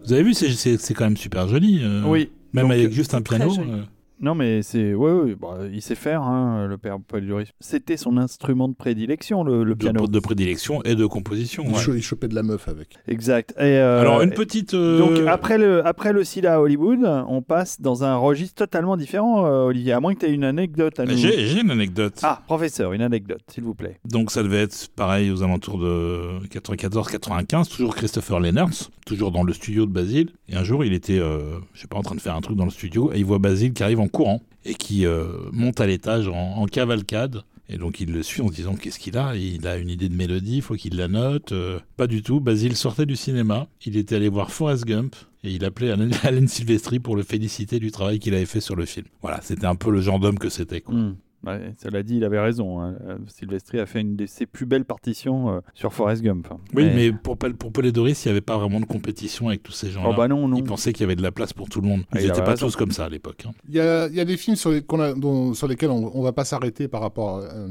Vous 0.09 0.13
avez 0.15 0.23
vu, 0.23 0.33
c'est- 0.33 0.93
quand 0.95 1.03
même 1.03 1.17
super 1.17 1.47
joli. 1.47 1.81
euh, 1.83 2.01
Oui. 2.03 2.29
Même 2.53 2.63
Donc, 2.63 2.71
avec 2.73 2.91
juste 2.91 3.13
un 3.13 3.21
piano. 3.21 3.53
Euh, 4.21 4.25
Non, 4.25 4.35
mais 4.35 4.61
c'est. 4.61 4.93
Ouais, 4.93 5.11
ouais, 5.11 5.35
bah, 5.35 5.57
il 5.71 5.81
sait 5.81 5.95
faire, 5.95 6.21
hein, 6.23 6.67
le 6.67 6.77
père 6.77 6.97
Paul 7.05 7.25
Duris. 7.25 7.49
C'était 7.59 7.97
son 7.97 8.17
instrument 8.17 8.67
de 8.67 8.73
prédilection, 8.75 9.43
le, 9.43 9.63
le 9.63 9.71
de, 9.75 9.79
piano. 9.79 10.07
de 10.07 10.19
prédilection 10.19 10.81
et 10.83 10.95
de 10.95 11.05
composition. 11.05 11.63
Il, 11.65 11.73
ouais. 11.73 11.79
cho- 11.79 11.93
il 11.95 12.01
chopait 12.03 12.27
de 12.27 12.35
la 12.35 12.43
meuf 12.43 12.67
avec. 12.67 12.89
Exact. 13.07 13.51
Et, 13.57 13.63
euh, 13.63 14.01
Alors, 14.01 14.21
une 14.21 14.31
petite. 14.31 14.73
euh, 14.73 14.99
Donc 14.99 15.27
après 15.27 15.57
le, 15.57 15.85
après 15.85 16.13
le 16.13 16.23
SIDA 16.23 16.55
à 16.55 16.59
Hollywood, 16.59 16.99
on 17.27 17.41
passe 17.41 17.81
dans 17.81 18.03
un 18.03 18.15
registre 18.17 18.55
totalement 18.55 18.97
différent, 18.97 19.45
euh, 19.45 19.65
Olivier, 19.65 19.93
à 19.93 19.99
moins 19.99 20.13
que 20.13 20.19
tu 20.19 20.25
aies 20.25 20.33
une 20.33 20.43
anecdote 20.43 20.99
à 20.99 21.05
nous. 21.05 21.15
J'ai 21.15 21.45
j'ai 21.47 21.61
une 21.61 21.71
anecdote. 21.71 22.19
Ah, 22.23 22.41
professeur, 22.45 22.93
une 22.93 23.01
anecdote, 23.01 23.41
s'il 23.47 23.63
vous 23.63 23.75
plaît. 23.75 23.99
Donc 24.05 24.31
ça 24.31 24.43
devait 24.43 24.61
être 24.63 24.89
pareil 24.95 25.31
aux 25.31 25.43
alentours 25.43 25.79
de 25.79 26.39
94-95, 26.87 27.69
toujours 27.69 27.95
Christopher 27.95 28.39
Lenners, 28.39 28.89
toujours 29.05 29.31
dans 29.31 29.43
le 29.43 29.53
studio 29.53 29.85
de 29.85 29.91
Basile. 29.91 30.31
Et 30.47 30.55
un 30.55 30.63
jour, 30.63 30.83
il 30.83 30.93
était, 30.93 31.19
euh, 31.19 31.59
je 31.73 31.81
sais 31.81 31.87
pas, 31.87 31.97
en 31.97 32.01
train 32.01 32.15
de 32.15 32.21
faire 32.21 32.35
un 32.35 32.41
truc 32.41 32.57
dans 32.57 32.65
le 32.65 32.71
studio 32.71 33.11
et 33.13 33.19
il 33.19 33.25
voit 33.25 33.39
Basile 33.39 33.73
qui 33.73 33.83
arrive 33.83 33.99
en 33.99 34.07
courant 34.09 34.41
et 34.65 34.73
qui 34.75 35.05
euh, 35.05 35.27
monte 35.51 35.79
à 35.81 35.87
l'étage 35.87 36.27
en, 36.27 36.65
cavalcade. 36.65 37.43
Et 37.71 37.77
donc 37.77 37.99
il 37.99 38.11
le 38.11 38.23
suit 38.23 38.41
en 38.41 38.47
se 38.47 38.55
disant 38.55 38.75
qu'est-ce 38.75 38.97
qu'il 38.97 39.17
a? 39.17 39.35
Il 39.35 39.67
a 39.67 39.77
une 39.77 39.89
idée 39.89 40.09
de 40.09 40.15
mélodie, 40.15 40.61
faut 40.61 40.73
qu'il 40.73 40.97
la 40.97 41.07
note. 41.07 41.51
Euh, 41.51 41.79
pas 41.97 42.07
du 42.07 42.23
tout. 42.23 42.39
Basile 42.39 42.75
sortait 42.75 43.05
du 43.05 43.15
cinéma, 43.15 43.67
il 43.85 43.95
était 43.95 44.15
allé 44.15 44.27
voir 44.27 44.51
Forrest 44.51 44.85
Gump 44.85 45.15
et 45.43 45.51
il 45.51 45.63
appelait 45.63 45.91
Alan, 45.91 46.09
Alan 46.23 46.47
Silvestri 46.47 46.99
pour 46.99 47.15
le 47.15 47.23
féliciter 47.23 47.79
du 47.79 47.91
travail 47.91 48.19
qu'il 48.19 48.33
avait 48.33 48.45
fait 48.45 48.61
sur 48.61 48.75
le 48.75 48.85
film. 48.85 49.05
Voilà, 49.21 49.39
c'était 49.41 49.67
un 49.67 49.75
peu 49.75 49.91
le 49.91 50.01
genre 50.01 50.19
d'homme 50.19 50.39
que 50.39 50.49
c'était. 50.49 50.81
quoi. 50.81 50.95
Hmm. 50.95 51.15
Ouais, 51.45 51.73
cela 51.81 52.03
dit, 52.03 52.17
il 52.17 52.23
avait 52.25 52.39
raison. 52.39 52.81
hein. 52.81 52.95
Euh, 53.07 53.17
Silvestri 53.27 53.79
a 53.79 53.85
fait 53.85 54.01
une 54.01 54.17
de 54.17 54.25
ses 54.25 54.45
plus 54.45 54.65
belles 54.65 54.83
partitions 54.83 55.49
euh, 55.49 55.59
sur 55.73 55.93
Forrest 55.93 56.21
Gump. 56.21 56.47
Oui, 56.75 56.89
mais 56.93 57.13
pour, 57.13 57.37
pour 57.37 57.71
Polédoris, 57.71 58.25
il 58.25 58.27
n'y 58.27 58.31
avait 58.31 58.41
pas 58.41 58.57
vraiment 58.57 58.81
de 58.81 58.85
compétition 58.85 59.47
avec 59.47 59.63
tous 59.63 59.71
ces 59.71 59.89
gens-là. 59.89 60.09
Oh 60.11 60.17
bah 60.17 60.27
non, 60.27 60.47
non. 60.49 60.57
Ils 60.57 60.63
pensaient 60.65 60.91
qu'il 60.91 61.01
y 61.01 61.05
avait 61.05 61.15
de 61.15 61.21
la 61.23 61.31
place 61.31 61.53
pour 61.53 61.69
tout 61.69 61.79
le 61.79 61.87
monde. 61.87 62.01
Ah, 62.11 62.17
Ils 62.19 62.23
il 62.23 62.27
n'étaient 62.27 62.43
pas 62.43 62.51
raison. 62.51 62.65
tous 62.65 62.75
comme 62.75 62.91
ça 62.91 63.05
à 63.05 63.09
l'époque. 63.09 63.45
hein. 63.47 63.51
Il 63.69 63.75
y 63.75 63.79
a, 63.79 64.07
il 64.07 64.15
y 64.15 64.19
a 64.19 64.25
des 64.25 64.35
films 64.35 64.57
sur, 64.57 64.71
les, 64.71 64.81
qu'on 64.81 64.99
a- 64.99 65.13
dont- 65.13 65.53
sur 65.53 65.67
lesquels 65.69 65.91
on, 65.91 66.11
on 66.13 66.21
va 66.21 66.33
pas 66.33 66.43
s'arrêter 66.43 66.89
par 66.89 66.99
rapport 67.01 67.37
euh, 67.37 67.67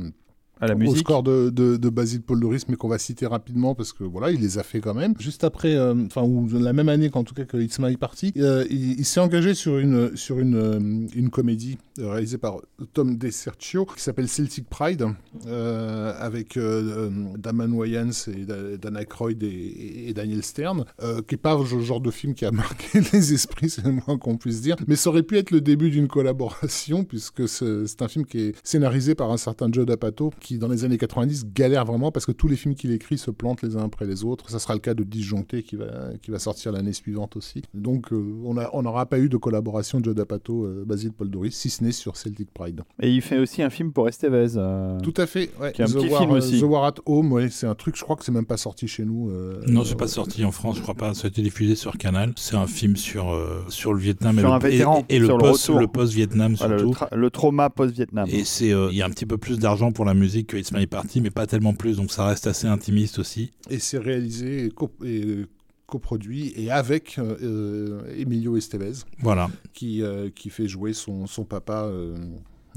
À 0.61 0.66
la 0.66 0.74
au 0.74 0.78
musique. 0.78 0.98
score 0.98 1.22
de, 1.22 1.50
de, 1.50 1.76
de 1.76 1.88
Basile 1.88 2.22
Paul 2.22 2.40
Doris, 2.40 2.68
mais 2.68 2.76
qu'on 2.76 2.88
va 2.88 2.98
citer 2.98 3.26
rapidement 3.26 3.74
parce 3.74 3.92
que 3.92 4.04
voilà, 4.04 4.30
il 4.30 4.40
les 4.40 4.59
a 4.59 4.62
fait 4.62 4.80
quand 4.80 4.94
même. 4.94 5.14
Juste 5.18 5.44
après, 5.44 5.74
euh, 5.74 5.94
enfin, 6.06 6.22
ou 6.22 6.48
la 6.52 6.72
même 6.72 6.88
année 6.88 7.11
qu'en 7.11 7.24
tout 7.24 7.34
cas 7.34 7.44
que 7.44 7.56
It's 7.56 7.78
My 7.78 7.96
Party, 7.96 8.32
euh, 8.38 8.64
il, 8.70 8.98
il 8.98 9.04
s'est 9.04 9.20
engagé 9.20 9.54
sur 9.54 9.78
une, 9.78 10.16
sur 10.16 10.38
une, 10.38 10.54
euh, 10.56 10.78
une 11.14 11.30
comédie 11.30 11.78
réalisée 11.98 12.38
par 12.38 12.56
Tom 12.92 13.16
DeSergio 13.16 13.84
qui 13.86 14.02
s'appelle 14.02 14.28
Celtic 14.28 14.68
Pride, 14.68 15.06
euh, 15.46 16.12
avec 16.18 16.59
Damon 17.38 17.72
Wayans 17.72 18.11
et 18.28 18.44
Da- 18.44 18.76
Dan 18.76 18.96
Aykroyd 18.96 19.42
et, 19.42 20.09
et 20.09 20.14
Daniel 20.14 20.42
Stern, 20.42 20.84
qui 21.26 21.34
est 21.34 21.38
pas 21.38 21.56
le 21.59 21.80
genre 21.80 22.00
de 22.00 22.11
film 22.11 22.34
qui 22.34 22.44
a 22.44 22.50
marqué 22.52 23.00
les 23.12 23.32
esprits, 23.32 23.70
c'est 23.70 23.84
le 23.84 23.92
moins 23.92 24.18
qu'on 24.18 24.36
puisse 24.36 24.61
dire. 24.61 24.76
Mais 24.86 24.96
ça 24.96 25.11
aurait 25.11 25.22
pu 25.22 25.36
être 25.38 25.50
le 25.50 25.61
début 25.61 25.90
d'une 25.90 26.09
collaboration, 26.09 27.04
puisque 27.04 27.48
c'est 27.48 27.86
c'est 27.86 28.02
un 28.02 28.09
film 28.09 28.24
qui 28.24 28.38
est 28.40 28.54
scénarisé 28.62 29.14
par 29.14 29.30
un 29.30 29.36
certain 29.36 29.68
Joe 29.70 29.86
D'Apato, 29.86 30.30
qui 30.49 30.59
dans 30.59 30.68
les 30.68 30.84
années 30.84 30.99
90 30.99 31.46
galère 31.55 31.84
vraiment 31.84 32.11
parce 32.11 32.24
que 32.26 32.32
tous 32.32 32.49
les 32.49 32.57
films 32.57 32.74
qu'il 32.74 32.90
écrit 32.92 33.18
se 33.18 33.30
plantent 33.30 33.62
les 33.62 33.76
uns 33.76 33.84
après 33.84 34.07
les 34.07 34.24
autres. 34.24 34.49
Ça 34.51 34.59
sera 34.59 34.74
le 34.74 34.80
cas 34.80 34.94
de 34.94 35.05
Disjoncté 35.05 35.62
qui 35.62 35.76
va, 35.76 36.11
qui 36.22 36.30
va 36.30 36.38
sortir 36.38 36.72
l'année 36.72 36.92
suivante 36.92 37.36
aussi. 37.36 37.62
Donc 37.74 38.12
euh, 38.12 38.24
on 38.72 38.82
n'aura 38.82 39.07
pas 39.07 39.18
eu 39.18 39.28
de 39.28 39.36
collaboration 39.36 40.01
Joe 40.03 40.14
D'Apato, 40.14 40.64
euh, 40.64 40.84
Basile 40.86 41.12
Paul 41.12 41.30
Doris, 41.30 41.55
si 41.55 41.70
ce 41.70 41.84
n'est 41.84 41.92
sur 41.92 42.16
Celtic 42.16 42.51
Pride. 42.53 42.82
Et 43.03 43.11
il 43.11 43.20
fait 43.22 43.38
aussi 43.38 43.62
un 43.62 43.70
film 43.70 43.92
pour 43.92 44.09
Estevez. 44.09 44.53
euh, 44.57 44.99
Tout 45.01 45.14
à 45.16 45.26
fait. 45.26 45.51
Ouais. 45.61 45.72
Qui 45.72 45.82
est 45.82 45.84
un 45.84 45.88
The 45.88 45.94
petit 45.94 46.09
War, 46.09 46.20
film 46.20 46.32
euh, 46.32 46.38
aussi. 46.38 46.61
The 46.61 46.64
War 46.64 46.84
at 46.86 46.94
Home, 47.07 47.32
ouais, 47.32 47.51
c'est 47.51 47.66
un 47.66 47.74
truc, 47.74 47.96
je 47.96 48.03
crois 48.03 48.16
que 48.16 48.24
c'est 48.24 48.32
même 48.32 48.46
pas 48.46 48.57
sorti 48.57 48.88
chez 48.88 49.05
nous. 49.05 49.30
euh, 49.30 49.61
Non, 49.66 49.84
c'est 49.84 49.94
euh, 49.94 49.96
pas 49.96 50.09
sorti 50.09 50.44
en 50.44 50.53
France, 50.53 50.76
je 50.76 50.82
crois 50.82 50.94
pas. 50.94 51.12
Ça 51.14 51.26
a 51.26 51.28
été 51.28 51.42
diffusé 51.42 51.74
sur 51.74 51.99
Canal. 51.99 52.32
C'est 52.36 52.57
un 52.57 52.66
film 52.66 52.96
sur, 52.96 53.30
euh, 53.30 53.64
sur 53.68 53.92
le 53.92 54.01
Vietnam 54.01 54.38
Sur 54.38 54.49
et, 54.49 54.53
un 54.53 54.59
le, 54.59 54.68
vétéran, 54.68 55.05
et, 55.09 55.18
le 55.18 55.26
sur 55.26 55.36
le 55.36 55.42
post, 55.42 55.66
retour. 55.66 55.80
le 55.80 55.86
post-Vietnam 55.88 56.55
voilà, 56.55 56.74
le, 56.76 56.78
surtout. 56.80 57.05
tra- 57.05 57.14
le 57.14 57.30
trauma 57.30 57.68
post-Vietnam. 57.70 58.26
Et 58.30 58.44
euh, 58.72 58.88
il 58.90 58.96
y 58.96 59.03
a 59.03 59.07
un 59.07 59.11
petit 59.11 59.26
peu 59.26 59.36
plus 59.38 59.59
d'argent 59.59 59.90
pour 59.92 60.05
la 60.05 60.14
musique 60.14 60.38
que 60.45 60.57
It's 60.57 60.72
My 60.72 60.86
Party, 60.86 61.20
mais 61.20 61.30
pas 61.30 61.47
tellement 61.47 61.74
plus, 61.74 61.97
donc 61.97 62.11
ça 62.12 62.26
reste 62.26 62.47
assez 62.47 62.66
intimiste 62.66 63.18
aussi. 63.18 63.53
Et 63.70 63.78
c'est 63.78 63.99
réalisé 63.99 64.66
et, 64.66 64.70
co- 64.70 64.91
et, 65.05 65.47
coproduit 65.86 66.53
et 66.57 66.70
avec 66.70 67.18
euh, 67.18 67.36
euh, 67.43 68.14
Emilio 68.18 68.57
Estevez 68.57 68.93
Voilà. 69.22 69.49
qui, 69.72 70.03
euh, 70.03 70.28
qui 70.34 70.51
fait 70.51 70.68
jouer 70.68 70.93
son, 70.93 71.26
son 71.26 71.45
papa 71.45 71.84
euh, 71.84 72.14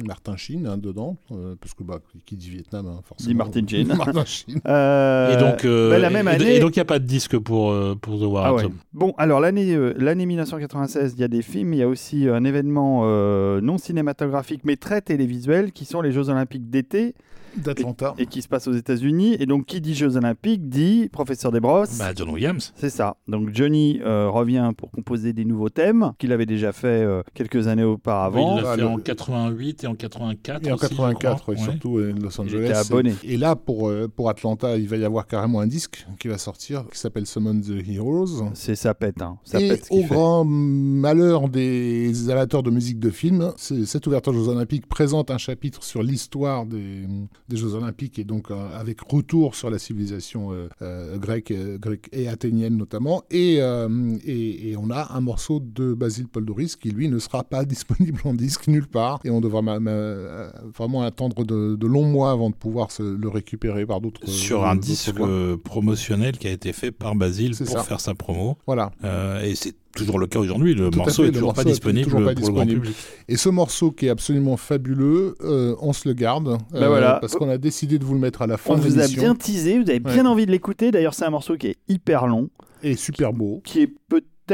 Martin 0.05 0.38
Sheen 0.38 0.66
hein, 0.66 0.78
dedans 0.78 1.18
euh, 1.34 1.55
parce 1.59 1.74
que 1.74 1.84
bah, 1.84 1.99
qui 2.26 2.38
dit 2.38 2.49
Vietnam 2.49 2.88
hein, 2.88 3.01
forcément 3.03 3.30
Dit 3.30 3.36
Martin 3.36 3.68
Sheen. 3.68 3.88
Martin 3.97 4.24
Sheen. 4.26 4.62
Euh, 4.66 5.34
et 5.34 5.38
donc, 5.38 5.66
euh, 5.66 5.89
bah, 5.89 5.99
la 5.99 6.09
même 6.09 6.28
et- 6.30 6.32
année. 6.32 6.55
et 6.55 6.59
donc 6.62 6.76
il 6.78 6.80
n'y 6.80 6.84
a 6.84 6.86
pas 6.86 6.99
de 6.99 7.05
disque 7.05 7.38
pour, 7.38 7.72
euh, 7.72 7.95
pour 8.01 8.18
The 8.18 8.24
War 8.24 8.45
Ah 8.45 8.49
at 8.49 8.53
ouais. 8.53 8.64
Home. 8.66 8.78
Bon, 8.93 9.14
alors 9.18 9.41
l'année 9.41 9.76
euh, 9.76 9.93
l'année 9.97 10.26
1996, 10.26 11.14
il 11.18 11.20
y 11.20 11.24
a 11.26 11.28
des 11.28 11.41
films, 11.41 11.74
il 11.74 11.80
y 11.80 11.84
a 11.84 11.89
aussi 11.89 12.30
un 12.30 12.45
événement 12.45 13.01
euh, 13.03 13.59
non 13.59 13.78
cinématographique 13.78 14.62
mais 14.64 14.78
très 14.78 15.01
télévisuel 15.01 15.74
qui 15.74 15.84
sont 15.84 16.01
les 16.01 16.14
Jeux 16.14 16.30
Olympiques 16.30 16.70
d'été 16.70 17.14
d'Atlanta 17.58 18.14
et 18.18 18.26
qui 18.26 18.41
se 18.41 18.47
passent 18.47 18.68
aux 18.68 18.74
États-Unis. 18.74 19.36
Et 19.39 19.45
donc, 19.45 19.66
qui 19.66 19.82
dit 19.82 19.93
Jeux 19.95 20.18
Olympiques 20.18 20.70
dit 20.70 21.10
Professeur 21.12 21.52
Desbrosses. 21.52 21.97
Bah, 21.97 22.12
John 22.16 22.30
Williams. 22.30 22.74
C'est 22.76 22.89
ça. 22.89 23.18
Donc 23.28 23.49
Johnny 23.54 23.99
euh, 24.04 24.30
revient 24.30 24.72
pour 24.78 24.91
composer 24.91 25.34
des 25.34 25.45
nouveaux 25.45 25.70
thèmes 25.70 26.14
qu'il 26.20 26.32
avait 26.32 26.45
déjà 26.45 26.72
fait 26.72 26.88
euh, 26.88 27.22
quelques 27.34 27.68
années 27.68 27.84
auparavant. 27.84 28.56
Oui, 28.56 28.60
il 28.60 28.64
l'a 28.64 28.70
Ah, 28.72 28.76
fait 28.76 28.82
le- 28.82 28.88
en 28.88 28.97
88 28.97 29.84
et 29.84 29.88
en 29.88 29.95
84. 29.95 30.68
et 30.68 30.72
en 30.72 30.76
aussi, 30.76 30.86
je 30.86 30.89
84 30.89 31.41
crois. 31.41 31.54
ouais, 31.54 31.60
Ouais. 31.60 31.66
surtout 31.66 31.97
euh, 31.97 32.14
Los 32.22 32.30
Il 32.32 32.41
Angeles 32.41 32.66
était 32.66 32.74
abonné. 32.74 33.14
et 33.24 33.38
là 33.38 33.56
pour, 33.56 33.89
euh, 33.89 34.08
pour 34.08 34.30
Atlanta 34.30 34.78
il 34.78 34.88
va 34.88 34.97
y 34.97 35.06
avoir 35.06 35.28
carrément 35.28 35.60
un 35.60 35.68
disque 35.68 36.06
qui 36.20 36.28
va 36.28 36.38
sortir 36.38 36.86
qui 36.91 36.97
s'appelle 36.99 37.26
Summon 37.26 37.60
the 37.60 37.88
Heroes 37.88 38.49
C'est 38.54 38.76
ça 38.76 38.93
pète, 38.93 39.22
hein. 39.22 39.38
Ça 39.43 39.60
et 39.62 39.70
pète 39.70 39.88
au 39.89 40.02
fait. 40.02 40.08
grand 40.08 40.45
malheur 40.45 41.49
des 41.49 42.30
amateurs 42.30 42.64
de 42.64 42.72
musique 42.72 42.99
de 42.99 43.10
film, 43.10 43.52
cette 43.58 44.08
ouverture 44.08 44.32
aux 44.34 44.36
Jeux 44.43 44.47
Olympiques 44.49 44.88
présente 44.88 45.32
un 45.32 45.38
chapitre 45.38 45.84
sur 45.84 46.04
l'histoire 46.04 46.66
des, 46.66 47.06
des 47.50 47.58
Jeux 47.58 47.76
Olympiques 47.76 48.20
et 48.20 48.24
donc 48.24 48.52
euh, 48.52 48.68
avec 48.78 49.02
retour 49.02 49.56
sur 49.56 49.70
la 49.70 49.80
civilisation 49.80 50.52
euh, 50.54 50.68
euh, 50.82 51.18
grecque, 51.18 51.54
grecque 51.80 52.10
et 52.12 52.28
athénienne 52.28 52.78
notamment. 52.78 53.24
Et, 53.32 53.56
et, 53.56 54.72
et 54.72 54.78
on 54.78 54.89
a 54.89 55.14
un 55.16 55.22
morceau 55.22 55.60
de 55.60 55.94
Basile 55.94 56.28
Paul 56.28 56.46
Doris 56.46 56.76
qui 56.76 56.92
lui 56.92 57.10
ne 57.10 57.20
sera 57.20 57.44
pas 57.44 57.66
disponible 57.72 58.22
en 58.26 58.34
disque 58.34 58.68
nulle 58.68 58.88
part 58.88 59.20
et 59.24 59.30
on 59.30 59.42
devra 59.42 59.62
vraiment 59.62 61.02
attendre 61.04 61.44
de, 61.44 61.76
de 61.76 61.88
longs 61.88 62.06
mois 62.06 62.32
avant 62.32 62.50
de 62.50 62.56
pouvoir 62.56 62.92
se, 62.92 63.04
le 63.04 63.30
récupérer 63.30 63.86
par 63.86 64.02
d'autres. 64.02 64.28
Sur 64.28 64.66
un 64.66 64.76
disque 64.76 65.22
promotionnel 65.64 66.38
qui 66.38 66.48
a 66.48 66.52
été 66.52 66.74
fait 66.74 66.92
par 66.92 67.16
Basile 67.16 67.56
pour 67.56 67.68
ça. 67.68 67.84
faire 67.84 68.00
sa 68.00 68.16
promo. 68.16 68.58
Voilà. 68.66 68.92
Euh, 69.04 69.42
et 69.44 69.56
c'est 69.56 69.76
toujours 69.96 70.20
le 70.20 70.28
cas 70.28 70.39
aujourd'hui. 70.39 70.74
Le 70.74 70.89
Tout 70.89 70.98
morceau 71.00 71.24
fait, 71.24 71.30
est 71.30 71.32
toujours 71.32 71.54
pas 71.54 71.64
disponible 71.64 72.06
toujours 72.06 72.24
pas 72.26 72.34
pour 72.34 72.48
le 72.48 72.54
grand 72.54 72.66
public. 72.66 72.96
Et 73.28 73.38
ce 73.38 73.50
morceau 73.50 73.92
qui 73.92 74.08
est 74.08 74.10
absolument 74.10 74.58
fabuleux, 74.58 75.36
euh, 75.42 75.76
on 75.82 75.94
se 75.94 76.08
le 76.08 76.14
garde. 76.14 76.48
euh, 76.50 76.58
Ben 76.80 76.88
voilà. 76.88 77.18
Parce 77.22 77.34
qu'on 77.36 77.50
a 77.50 77.58
décidé 77.58 78.00
de 78.00 78.06
vous 78.06 78.14
le 78.14 78.20
mettre 78.20 78.42
à 78.42 78.48
la 78.48 78.58
fin 78.58 78.74
On 78.74 78.78
de 78.78 78.82
vous 78.82 79.00
a 79.00 79.08
bien 79.08 79.36
teasé, 79.36 79.80
vous 79.80 79.89
avez 79.89 80.00
bien 80.00 80.24
Ouais. 80.26 80.30
envie 80.32 80.46
de 80.46 80.52
l'écouter. 80.52 80.92
D'ailleurs, 80.92 81.14
c'est 81.14 81.26
un 81.26 81.30
morceau 81.30 81.58
qui 81.58 81.68
est 81.68 81.78
hyper 81.88 82.28
long, 82.28 82.50
Et 82.84 82.96
super 82.96 83.34
beau. 83.34 83.62
qui 83.64 83.82
est 83.82 83.94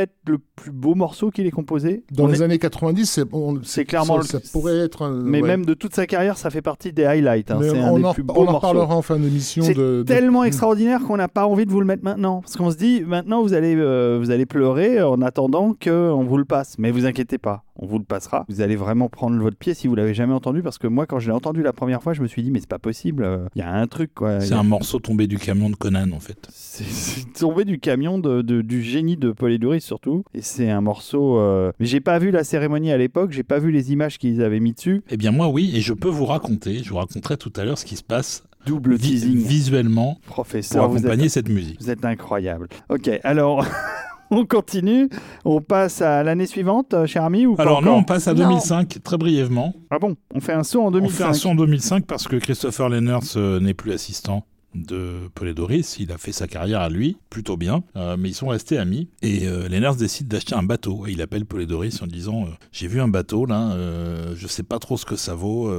peut-être 0.06 0.14
le 0.28 0.38
plus 0.56 0.72
beau 0.72 0.94
morceau 0.96 1.32
qu'il 1.32 1.46
ait 1.48 1.52
composé. 1.52 2.04
Dans 2.12 2.26
On 2.26 2.28
les 2.28 2.42
est- 2.42 2.46
années 2.46 2.60
90, 2.60 3.22
c'est 3.64 3.86
clairement 3.86 4.22
ça, 4.22 4.38
le- 4.38 4.44
ça 4.44 4.52
pourrait 4.52 4.78
être. 4.78 5.04
un- 5.04 5.24
Mais 5.24 5.42
ouais. 5.42 5.48
même 5.48 5.66
de 5.66 5.74
toute 5.74 5.96
sa 5.96 6.06
carrière, 6.06 6.38
ça 6.38 6.50
fait 6.50 6.62
partie 6.62 6.94
des 6.94 7.06
highlights. 7.06 7.52
hein. 7.52 7.60
C'est 7.62 7.80
un 7.80 7.94
des 7.98 8.04
en, 8.06 8.14
plus 8.14 8.24
beaux 8.24 8.34
on 8.38 8.48
en 8.48 8.56
reparlera 8.56 8.96
en 8.96 9.02
fin 9.02 9.18
d'émission. 9.18 9.64
C'est 9.64 9.74
de, 9.74 10.00
de- 10.00 10.04
tellement 10.04 10.44
extraordinaire 10.44 11.02
qu'on 11.02 11.18
n'a 11.18 11.28
pas 11.28 11.46
envie 11.48 11.66
de 11.66 11.72
vous 11.72 11.80
le 11.80 11.86
mettre 11.86 12.04
maintenant. 12.04 12.42
Parce 12.42 12.56
qu'on 12.56 12.72
se 12.72 12.78
dit, 12.78 13.02
maintenant, 13.06 13.42
vous 13.42 13.54
allez, 13.54 13.76
euh, 13.76 14.18
vous 14.20 14.32
allez 14.32 14.46
pleurer 14.46 15.02
en 15.02 15.22
attendant 15.22 15.74
qu'on 15.82 16.24
vous 16.24 16.38
le 16.38 16.46
passe. 16.46 16.76
Mais 16.78 16.92
vous 16.92 17.06
inquiétez 17.06 17.38
pas, 17.38 17.64
on 17.80 17.86
vous 17.86 17.98
le 18.00 18.04
passera. 18.04 18.46
Vous 18.50 18.62
allez 18.62 18.76
vraiment 18.76 19.10
prendre 19.10 19.38
votre 19.42 19.58
pied 19.58 19.74
si 19.74 19.88
vous 19.88 19.96
l'avez 19.96 20.14
jamais 20.14 20.34
entendu. 20.34 20.62
Parce 20.64 20.78
que 20.78 20.88
moi, 20.88 21.06
quand 21.06 21.20
je 21.20 21.28
l'ai 21.28 21.34
entendu 21.36 21.62
la 21.64 21.74
première 21.74 22.02
fois, 22.04 22.14
je 22.14 22.22
me 22.22 22.28
suis 22.28 22.44
dit, 22.44 22.52
mais 22.52 22.60
c'est 22.60 22.70
pas 22.70 22.80
possible. 22.80 23.24
euh, 23.24 23.46
Il 23.56 23.60
y 23.60 23.62
a 23.62 23.72
un 23.74 23.88
truc, 23.88 24.14
quoi. 24.16 24.40
C'est 24.42 24.54
a- 24.54 24.60
un 24.60 24.64
morceau 24.64 25.00
tombé 25.00 25.28
du 25.28 25.38
camion 25.38 25.70
de 25.70 25.76
Conan 25.76 26.12
en 26.12 26.20
fait. 26.20 26.48
C'est- 26.52 27.34
tombé 27.40 27.66
du 27.66 27.80
camion 27.80 28.20
de, 28.20 28.42
de- 28.42 28.62
du 28.62 28.82
génie 28.84 29.18
de 29.18 29.32
Polydoris 29.32 29.84
surtout. 29.84 30.24
Et 30.34 30.42
c'est 30.42 30.70
un 30.70 30.82
morceau. 30.82 31.38
euh, 31.40 31.72
Mais 31.80 31.86
j'ai 31.86 32.00
pas 32.02 32.20
vu 32.20 32.32
la 32.32 32.44
cérémonie 32.44 32.92
à 32.92 32.98
l'époque, 32.98 33.32
j'ai 33.32 33.44
pas 33.44 33.60
vu 33.60 33.72
les 33.72 33.92
images 33.92 34.18
qu'ils 34.18 34.42
avaient 34.42 34.60
mis 34.60 34.74
dessus. 34.74 35.02
Eh 35.10 35.18
bien 35.18 35.32
moi 35.32 35.48
oui, 35.50 35.72
et 35.76 35.82
je 35.82 35.94
peux 35.94 36.10
vous 36.10 36.26
raconter, 36.26 36.84
je 36.84 36.90
vous 36.90 36.98
raconterai 36.98 37.38
tout 37.38 37.54
à 37.56 37.64
l'heure 37.66 37.78
ce 37.78 37.86
qui 37.86 37.96
se 37.96 38.04
passe 38.04 38.44
Double 38.66 38.98
teasing. 38.98 39.38
visuellement 39.38 40.16
pour 40.26 40.34
Professeur, 40.34 40.90
vous 40.90 40.98
êtes 40.98 41.06
accompagner 41.06 41.30
cette 41.30 41.50
musique. 41.50 41.78
Vous 41.80 41.90
êtes 41.90 42.04
incroyable. 42.06 42.68
Ok, 42.90 43.10
alors 43.24 43.66
on 44.32 44.46
continue. 44.46 45.10
On 45.46 45.62
passe 45.62 46.02
à 46.02 46.24
l'année 46.24 46.46
suivante, 46.48 46.94
euh, 46.94 47.06
cher 47.06 47.24
ami, 47.24 47.46
ou 47.46 47.56
Alors 47.60 47.82
non, 47.82 47.96
on 47.98 48.04
passe 48.04 48.28
à 48.28 48.34
Non. 48.34 48.48
2005 48.50 49.02
très 49.04 49.18
brièvement. 49.18 49.74
Ah 49.90 50.00
bon? 50.00 50.16
On 50.34 50.40
fait 50.40 50.54
un 50.54 50.64
saut 50.64 50.82
en 50.82 50.88
On 50.88 50.92
2005. 50.92 51.18
fait 51.18 51.24
un 51.30 51.34
son 51.34 51.50
en 51.52 51.56
2005 51.56 52.06
parce 52.06 52.28
que 52.28 52.36
Christopher 52.38 52.90
Lenners 52.90 53.20
euh, 53.36 53.60
n'est 53.60 53.74
plus 53.74 53.92
assistant 53.94 54.46
de 54.86 55.30
Doris. 55.54 55.98
Il 56.00 56.12
a 56.12 56.18
fait 56.18 56.32
sa 56.32 56.48
carrière 56.48 56.82
à 56.82 56.90
lui, 56.90 57.18
plutôt 57.30 57.58
bien, 57.58 57.84
euh, 57.96 58.16
mais 58.18 58.30
ils 58.30 58.34
sont 58.34 58.48
restés 58.48 58.78
amis. 58.78 59.10
Et 59.22 59.48
euh, 59.48 59.68
Lenners 59.68 59.96
décide 59.98 60.28
d'acheter 60.28 60.56
un 60.56 60.64
bateau. 60.64 61.08
Et 61.08 61.12
il 61.12 61.22
appelle 61.22 61.44
Doris 61.44 62.02
en 62.02 62.08
disant 62.08 62.44
euh, 62.44 62.50
J'ai 62.72 62.88
vu 62.88 63.02
un 63.02 63.08
bateau 63.08 63.46
là, 63.46 63.72
euh, 63.72 64.34
je 64.36 64.48
sais 64.48 64.64
pas 64.64 64.80
trop 64.80 64.98
ce 64.98 65.06
que 65.06 65.16
ça 65.16 65.36
vaut. 65.36 65.72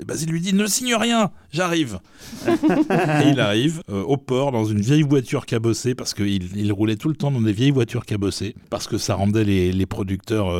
Et 0.00 0.04
Basile 0.04 0.30
lui 0.30 0.40
dit 0.40 0.54
Ne 0.54 0.66
signe 0.66 0.94
rien, 0.94 1.30
j'arrive. 1.52 1.98
et 2.46 3.28
il 3.28 3.40
arrive 3.40 3.82
au 3.88 4.16
port 4.16 4.52
dans 4.52 4.64
une 4.64 4.80
vieille 4.80 5.02
voiture 5.02 5.46
cabossée 5.46 5.94
parce 5.94 6.14
qu'il 6.14 6.56
il 6.56 6.72
roulait 6.72 6.96
tout 6.96 7.08
le 7.08 7.16
temps 7.16 7.30
dans 7.30 7.40
des 7.40 7.52
vieilles 7.52 7.70
voitures 7.70 8.04
cabossées 8.04 8.54
parce 8.70 8.86
que 8.86 8.98
ça 8.98 9.14
rendait 9.14 9.44
les, 9.44 9.72
les 9.72 9.86
producteurs 9.86 10.54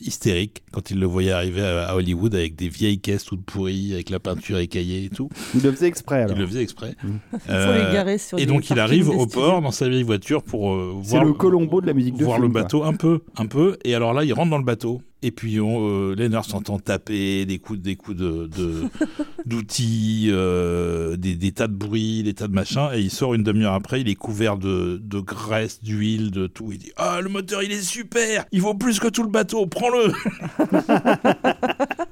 hystériques 0.00 0.62
quand 0.72 0.90
ils 0.90 0.98
le 0.98 1.06
voyaient 1.06 1.32
arriver 1.32 1.62
à, 1.62 1.88
à 1.88 1.94
Hollywood 1.94 2.34
avec 2.34 2.56
des 2.56 2.68
vieilles 2.68 3.00
caisses 3.00 3.24
toutes 3.24 3.44
pourries, 3.44 3.92
avec 3.92 4.10
la 4.10 4.20
peinture 4.20 4.58
écaillée 4.58 5.04
et 5.04 5.10
tout. 5.10 5.28
Il 5.54 5.62
le 5.62 5.72
faisait 5.72 5.86
exprès 5.86 6.22
alors. 6.22 6.36
Il 6.36 6.40
le 6.40 6.46
faisait 6.46 6.62
exprès. 6.62 6.96
Faut 7.00 7.08
Euh, 7.48 7.86
les 7.88 7.92
garer 7.92 8.18
sur 8.18 8.38
et 8.38 8.46
des 8.46 8.52
donc 8.52 8.68
il 8.70 8.78
arrive 8.78 9.08
au 9.10 9.26
port 9.26 9.60
dans 9.62 9.70
sa 9.70 9.88
vieille 9.88 10.02
voiture 10.02 10.42
pour 10.42 10.72
euh, 10.72 10.92
voir 10.94 11.24
le 11.24 11.32
Colombo 11.32 11.80
de 11.80 11.86
la 11.86 11.92
musique 11.94 12.16
de 12.16 12.24
voir 12.24 12.36
film, 12.36 12.46
le 12.48 12.52
quoi. 12.52 12.62
bateau 12.62 12.84
un 12.84 12.94
peu, 12.94 13.20
un 13.36 13.46
peu. 13.46 13.76
Et 13.84 13.94
alors 13.94 14.12
là, 14.14 14.24
il 14.24 14.32
rentre 14.32 14.50
dans 14.50 14.58
le 14.58 14.64
bateau. 14.64 15.00
Et 15.20 15.32
puis 15.32 15.58
on, 15.60 15.80
euh, 15.88 16.14
Lennart 16.14 16.44
s'entend 16.44 16.78
taper 16.78 17.44
des 17.44 17.58
coups, 17.58 17.80
des 17.80 17.96
coups 17.96 18.16
de 18.16 18.46
de- 18.46 18.84
d'outils, 19.46 20.28
euh, 20.30 21.16
des, 21.16 21.34
des 21.34 21.50
tas 21.50 21.66
de 21.66 21.72
bruit, 21.74 22.22
des 22.22 22.34
tas 22.34 22.46
de 22.46 22.52
machins. 22.52 22.88
Et 22.94 23.00
il 23.00 23.10
sort 23.10 23.34
une 23.34 23.42
demi-heure 23.42 23.74
après. 23.74 24.00
Il 24.00 24.08
est 24.08 24.14
couvert 24.14 24.56
de, 24.58 25.00
de 25.02 25.18
graisse, 25.18 25.82
d'huile, 25.82 26.30
de 26.30 26.46
tout. 26.46 26.68
Il 26.70 26.78
dit 26.78 26.92
ah 26.96 27.20
le 27.20 27.28
moteur 27.30 27.62
il 27.64 27.72
est 27.72 27.82
super, 27.82 28.44
il 28.52 28.60
vaut 28.62 28.74
plus 28.74 29.00
que 29.00 29.08
tout 29.08 29.24
le 29.24 29.30
bateau, 29.30 29.66
prends-le. 29.66 30.12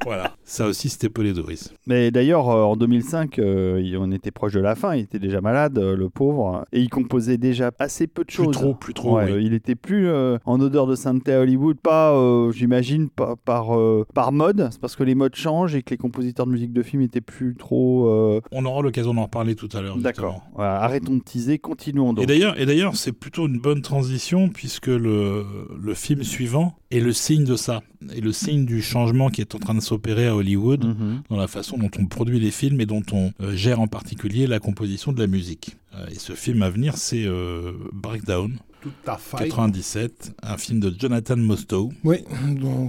voilà. 0.04 0.35
Ça 0.48 0.68
aussi 0.68 0.88
c'était 0.88 1.08
Paul 1.08 1.26
et 1.26 1.32
Doris. 1.32 1.74
Mais 1.88 2.12
d'ailleurs, 2.12 2.48
euh, 2.50 2.62
en 2.62 2.76
2005, 2.76 3.40
euh, 3.40 3.96
on 3.98 4.12
était 4.12 4.30
proche 4.30 4.52
de 4.52 4.60
la 4.60 4.76
fin. 4.76 4.94
Il 4.94 5.00
était 5.02 5.18
déjà 5.18 5.40
malade, 5.40 5.76
euh, 5.78 5.96
le 5.96 6.08
pauvre. 6.08 6.64
Et 6.72 6.80
il 6.80 6.88
composait 6.88 7.36
déjà 7.36 7.72
assez 7.80 8.06
peu 8.06 8.22
de 8.22 8.28
Plus 8.28 8.36
choses. 8.44 8.52
trop, 8.52 8.72
plus 8.72 8.94
trop. 8.94 9.16
Ouais, 9.16 9.32
oui. 9.32 9.44
Il 9.44 9.54
était 9.54 9.74
plus 9.74 10.06
euh, 10.08 10.38
en 10.44 10.60
odeur 10.60 10.86
de 10.86 10.94
sainteté 10.94 11.32
à 11.32 11.40
Hollywood, 11.40 11.78
pas, 11.80 12.12
euh, 12.14 12.52
j'imagine, 12.52 13.08
pas, 13.08 13.34
par, 13.34 13.76
par 14.14 14.30
mode. 14.30 14.68
C'est 14.70 14.80
parce 14.80 14.94
que 14.94 15.02
les 15.02 15.16
modes 15.16 15.34
changent 15.34 15.74
et 15.74 15.82
que 15.82 15.90
les 15.90 15.96
compositeurs 15.98 16.46
de 16.46 16.52
musique 16.52 16.72
de 16.72 16.82
film 16.84 17.02
étaient 17.02 17.20
plus 17.20 17.56
trop. 17.56 18.08
On 18.52 18.64
aura 18.64 18.82
l'occasion 18.82 19.14
d'en 19.14 19.24
reparler 19.24 19.56
tout 19.56 19.68
à 19.72 19.80
l'heure. 19.80 19.96
D'accord. 19.96 20.42
Voilà, 20.54 20.80
arrêtons 20.80 21.16
de 21.16 21.22
teaser, 21.22 21.58
continuons 21.58 22.12
donc. 22.12 22.22
Et 22.22 22.26
d'ailleurs, 22.26 22.58
et 22.60 22.66
d'ailleurs, 22.66 22.94
c'est 22.94 23.10
plutôt 23.12 23.48
une 23.48 23.58
bonne 23.58 23.82
transition 23.82 24.48
puisque 24.48 24.86
le, 24.86 25.44
le 25.80 25.94
film 25.94 26.22
suivant 26.22 26.76
est 26.92 27.00
le 27.00 27.12
signe 27.12 27.44
de 27.44 27.56
ça, 27.56 27.82
et 28.14 28.20
le 28.20 28.30
signe 28.30 28.64
du 28.64 28.80
changement 28.80 29.28
qui 29.28 29.40
est 29.40 29.56
en 29.56 29.58
train 29.58 29.74
de 29.74 29.80
s'opérer 29.80 30.28
à 30.28 30.35
Hollywood 30.36 30.84
Mhm. 30.84 31.22
dans 31.30 31.36
la 31.36 31.48
façon 31.48 31.76
dont 31.78 31.90
on 31.98 32.06
produit 32.06 32.38
les 32.40 32.50
films 32.50 32.80
et 32.80 32.86
dont 32.86 33.02
on 33.12 33.32
euh, 33.40 33.56
gère 33.56 33.80
en 33.80 33.86
particulier 33.88 34.46
la 34.46 34.58
composition 34.60 35.12
de 35.12 35.18
la 35.18 35.26
musique. 35.26 35.76
Euh, 35.94 36.06
et 36.10 36.14
ce 36.18 36.32
film 36.34 36.62
à 36.62 36.70
venir, 36.70 36.96
c'est 36.96 37.24
euh, 37.24 37.72
Breakdown, 37.92 38.58
Tout 38.86 39.10
à 39.10 39.16
fait. 39.16 39.48
97, 39.48 40.32
un 40.44 40.56
film 40.56 40.78
de 40.78 40.92
Jonathan 40.96 41.36
Mostow. 41.36 41.90
Oui, 42.04 42.18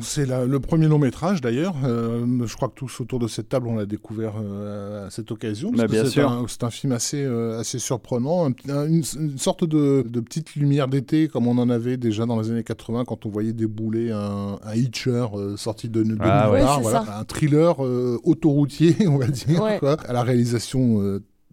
c'est 0.01 0.27
le 0.27 0.59
premier 0.59 0.87
long 0.87 0.99
métrage 0.99 1.41
d'ailleurs. 1.41 1.73
Euh, 1.85 2.45
je 2.45 2.55
crois 2.55 2.67
que 2.67 2.75
tous 2.75 3.01
autour 3.01 3.17
de 3.17 3.27
cette 3.27 3.49
table 3.49 3.67
on 3.67 3.75
l'a 3.75 3.85
découvert 3.87 4.33
euh, 4.39 5.07
à 5.07 5.09
cette 5.09 5.31
occasion. 5.31 5.71
Bah, 5.71 5.85
c'est 5.89 6.05
sûr. 6.07 6.29
un- 6.31 6.45
C'est 6.47 6.63
un, 6.63 6.69
film 6.69 6.93
assez, 6.93 7.23
euh, 7.23 7.59
assez 7.59 7.79
surprenant, 7.79 8.45
un 8.45 8.87
une, 8.87 9.03
une 9.19 9.37
sorte 9.39 9.63
de, 9.63 10.05
de 10.07 10.19
petite 10.19 10.55
lumière 10.55 10.87
d'été 10.87 11.27
comme 11.27 11.47
on 11.47 11.57
en 11.57 11.69
avait 11.69 11.97
déjà 11.97 12.25
dans 12.25 12.39
les 12.39 12.51
années 12.51 12.63
80 12.63 13.05
quand 13.05 13.25
on 13.25 13.29
voyait 13.29 13.53
débouler 13.53 14.11
un, 14.11 14.59
un 14.63 14.75
Hitcher 14.75 15.25
euh, 15.33 15.57
sorti 15.57 15.89
de, 15.89 16.03
de 16.03 16.15
Ah 16.19 16.51
ouais. 16.51 16.61
voilà. 16.81 17.19
un 17.19 17.23
thriller 17.23 17.83
euh, 17.83 18.19
autoroutier, 18.23 18.95
on 19.07 19.17
va 19.17 19.27
dire, 19.27 19.61
Ouais. 19.63 19.79
quoi, 19.79 19.97
à 20.07 20.13
la 20.13 20.21
réalisation. 20.23 21.01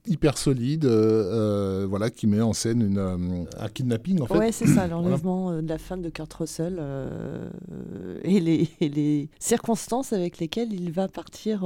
Hyper 0.06 0.36
solide, 0.36 0.84
euh, 0.84 1.80
euh, 1.82 1.86
voilà, 1.88 2.10
qui 2.10 2.26
met 2.26 2.40
en 2.40 2.52
scène 2.52 2.82
une, 2.82 2.98
euh, 2.98 3.44
un 3.58 3.68
kidnapping 3.68 4.20
en 4.20 4.26
fait. 4.26 4.38
Ouais, 4.38 4.52
c'est 4.52 4.66
ça, 4.66 4.86
l'enlèvement 4.90 5.62
de 5.62 5.68
la 5.68 5.78
femme 5.78 6.02
de 6.02 6.10
Kurt 6.10 6.32
Russell 6.34 6.80
et, 8.22 8.40
les, 8.40 8.68
et 8.80 8.88
les 8.88 9.28
circonstances 9.38 10.12
avec 10.12 10.38
lesquelles 10.38 10.72
il 10.72 10.92
va 10.92 11.08
partir 11.08 11.64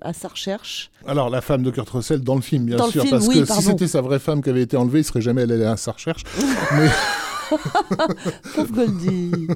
à 0.00 0.12
sa 0.12 0.28
recherche. 0.28 0.90
Alors, 1.06 1.30
la 1.30 1.40
femme 1.40 1.62
de 1.62 1.70
Kurt 1.70 1.88
Russell 1.90 2.20
dans 2.20 2.34
le 2.34 2.42
film, 2.42 2.66
bien 2.66 2.76
Dans 2.76 2.88
sûr, 2.88 3.02
film, 3.02 3.16
parce 3.16 3.28
oui, 3.28 3.40
que 3.40 3.46
pardon. 3.46 3.60
si 3.62 3.68
c'était 3.68 3.88
sa 3.88 4.00
vraie 4.00 4.18
femme 4.18 4.42
qui 4.42 4.50
avait 4.50 4.62
été 4.62 4.76
enlevée, 4.76 5.00
il 5.00 5.04
serait 5.04 5.20
jamais 5.20 5.42
allé 5.42 5.62
à 5.64 5.76
sa 5.76 5.92
recherche. 5.92 6.24
Mais 6.72 6.88
Pauvre 8.54 8.72
Goldie, 8.74 9.46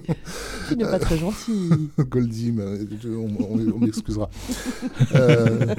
qui 0.69 0.77
n'est 0.77 0.85
pas 0.85 0.99
très 0.99 1.17
gentil. 1.19 1.71
Goldie, 1.99 2.53
mais, 2.53 2.65
on, 3.07 3.29
on- 3.43 3.73
on 3.75 3.79
m'excusera. 3.79 4.29
Euh, 5.15 5.75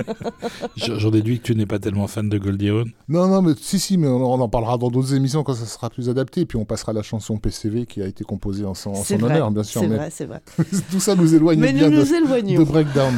J'en 0.75 1.11
déduis 1.11 1.39
que 1.39 1.43
tu 1.43 1.55
n'es 1.55 1.65
pas 1.65 1.79
tellement 1.79 2.07
fan 2.07 2.29
de 2.29 2.37
Goldie 2.37 2.69
Hawn. 2.69 2.89
non, 3.09 3.27
non, 3.27 3.41
mais 3.41 3.53
si, 3.59 3.79
si, 3.79 3.97
mais 3.97 4.07
on, 4.07 4.33
on 4.33 4.39
en 4.39 4.49
parlera 4.49 4.77
dans 4.77 4.89
d'autres 4.89 5.13
émissions 5.13 5.43
quand 5.43 5.53
ça 5.53 5.65
sera 5.65 5.89
plus 5.89 6.09
adapté. 6.09 6.41
Et 6.41 6.45
puis 6.45 6.57
on 6.57 6.65
passera 6.65 6.93
la 6.93 7.01
chanson 7.03 7.37
PCV 7.37 7.85
qui 7.85 8.01
a 8.01 8.07
été 8.07 8.23
composée 8.23 8.65
en 8.65 8.73
son, 8.73 8.91
en 8.91 8.95
C'est 8.95 9.15
son 9.15 9.25
vrai, 9.25 9.35
honneur, 9.35 9.51
bien 9.51 9.63
sûr. 9.63 9.81
c'est 9.81 9.87
Mais 9.87 9.95
vrai, 9.97 10.09
c'est 10.11 10.25
vrai. 10.25 10.41
tout 10.91 10.99
ça 10.99 11.15
nous 11.15 11.33
éloigne 11.35 11.59
Mais 11.59 11.73
bien 11.73 11.89
nous 11.89 11.97
de, 11.97 12.01
nous 12.01 12.13
éloignons. 12.13 12.59
de 12.59 12.65
Breakdown. 12.65 13.13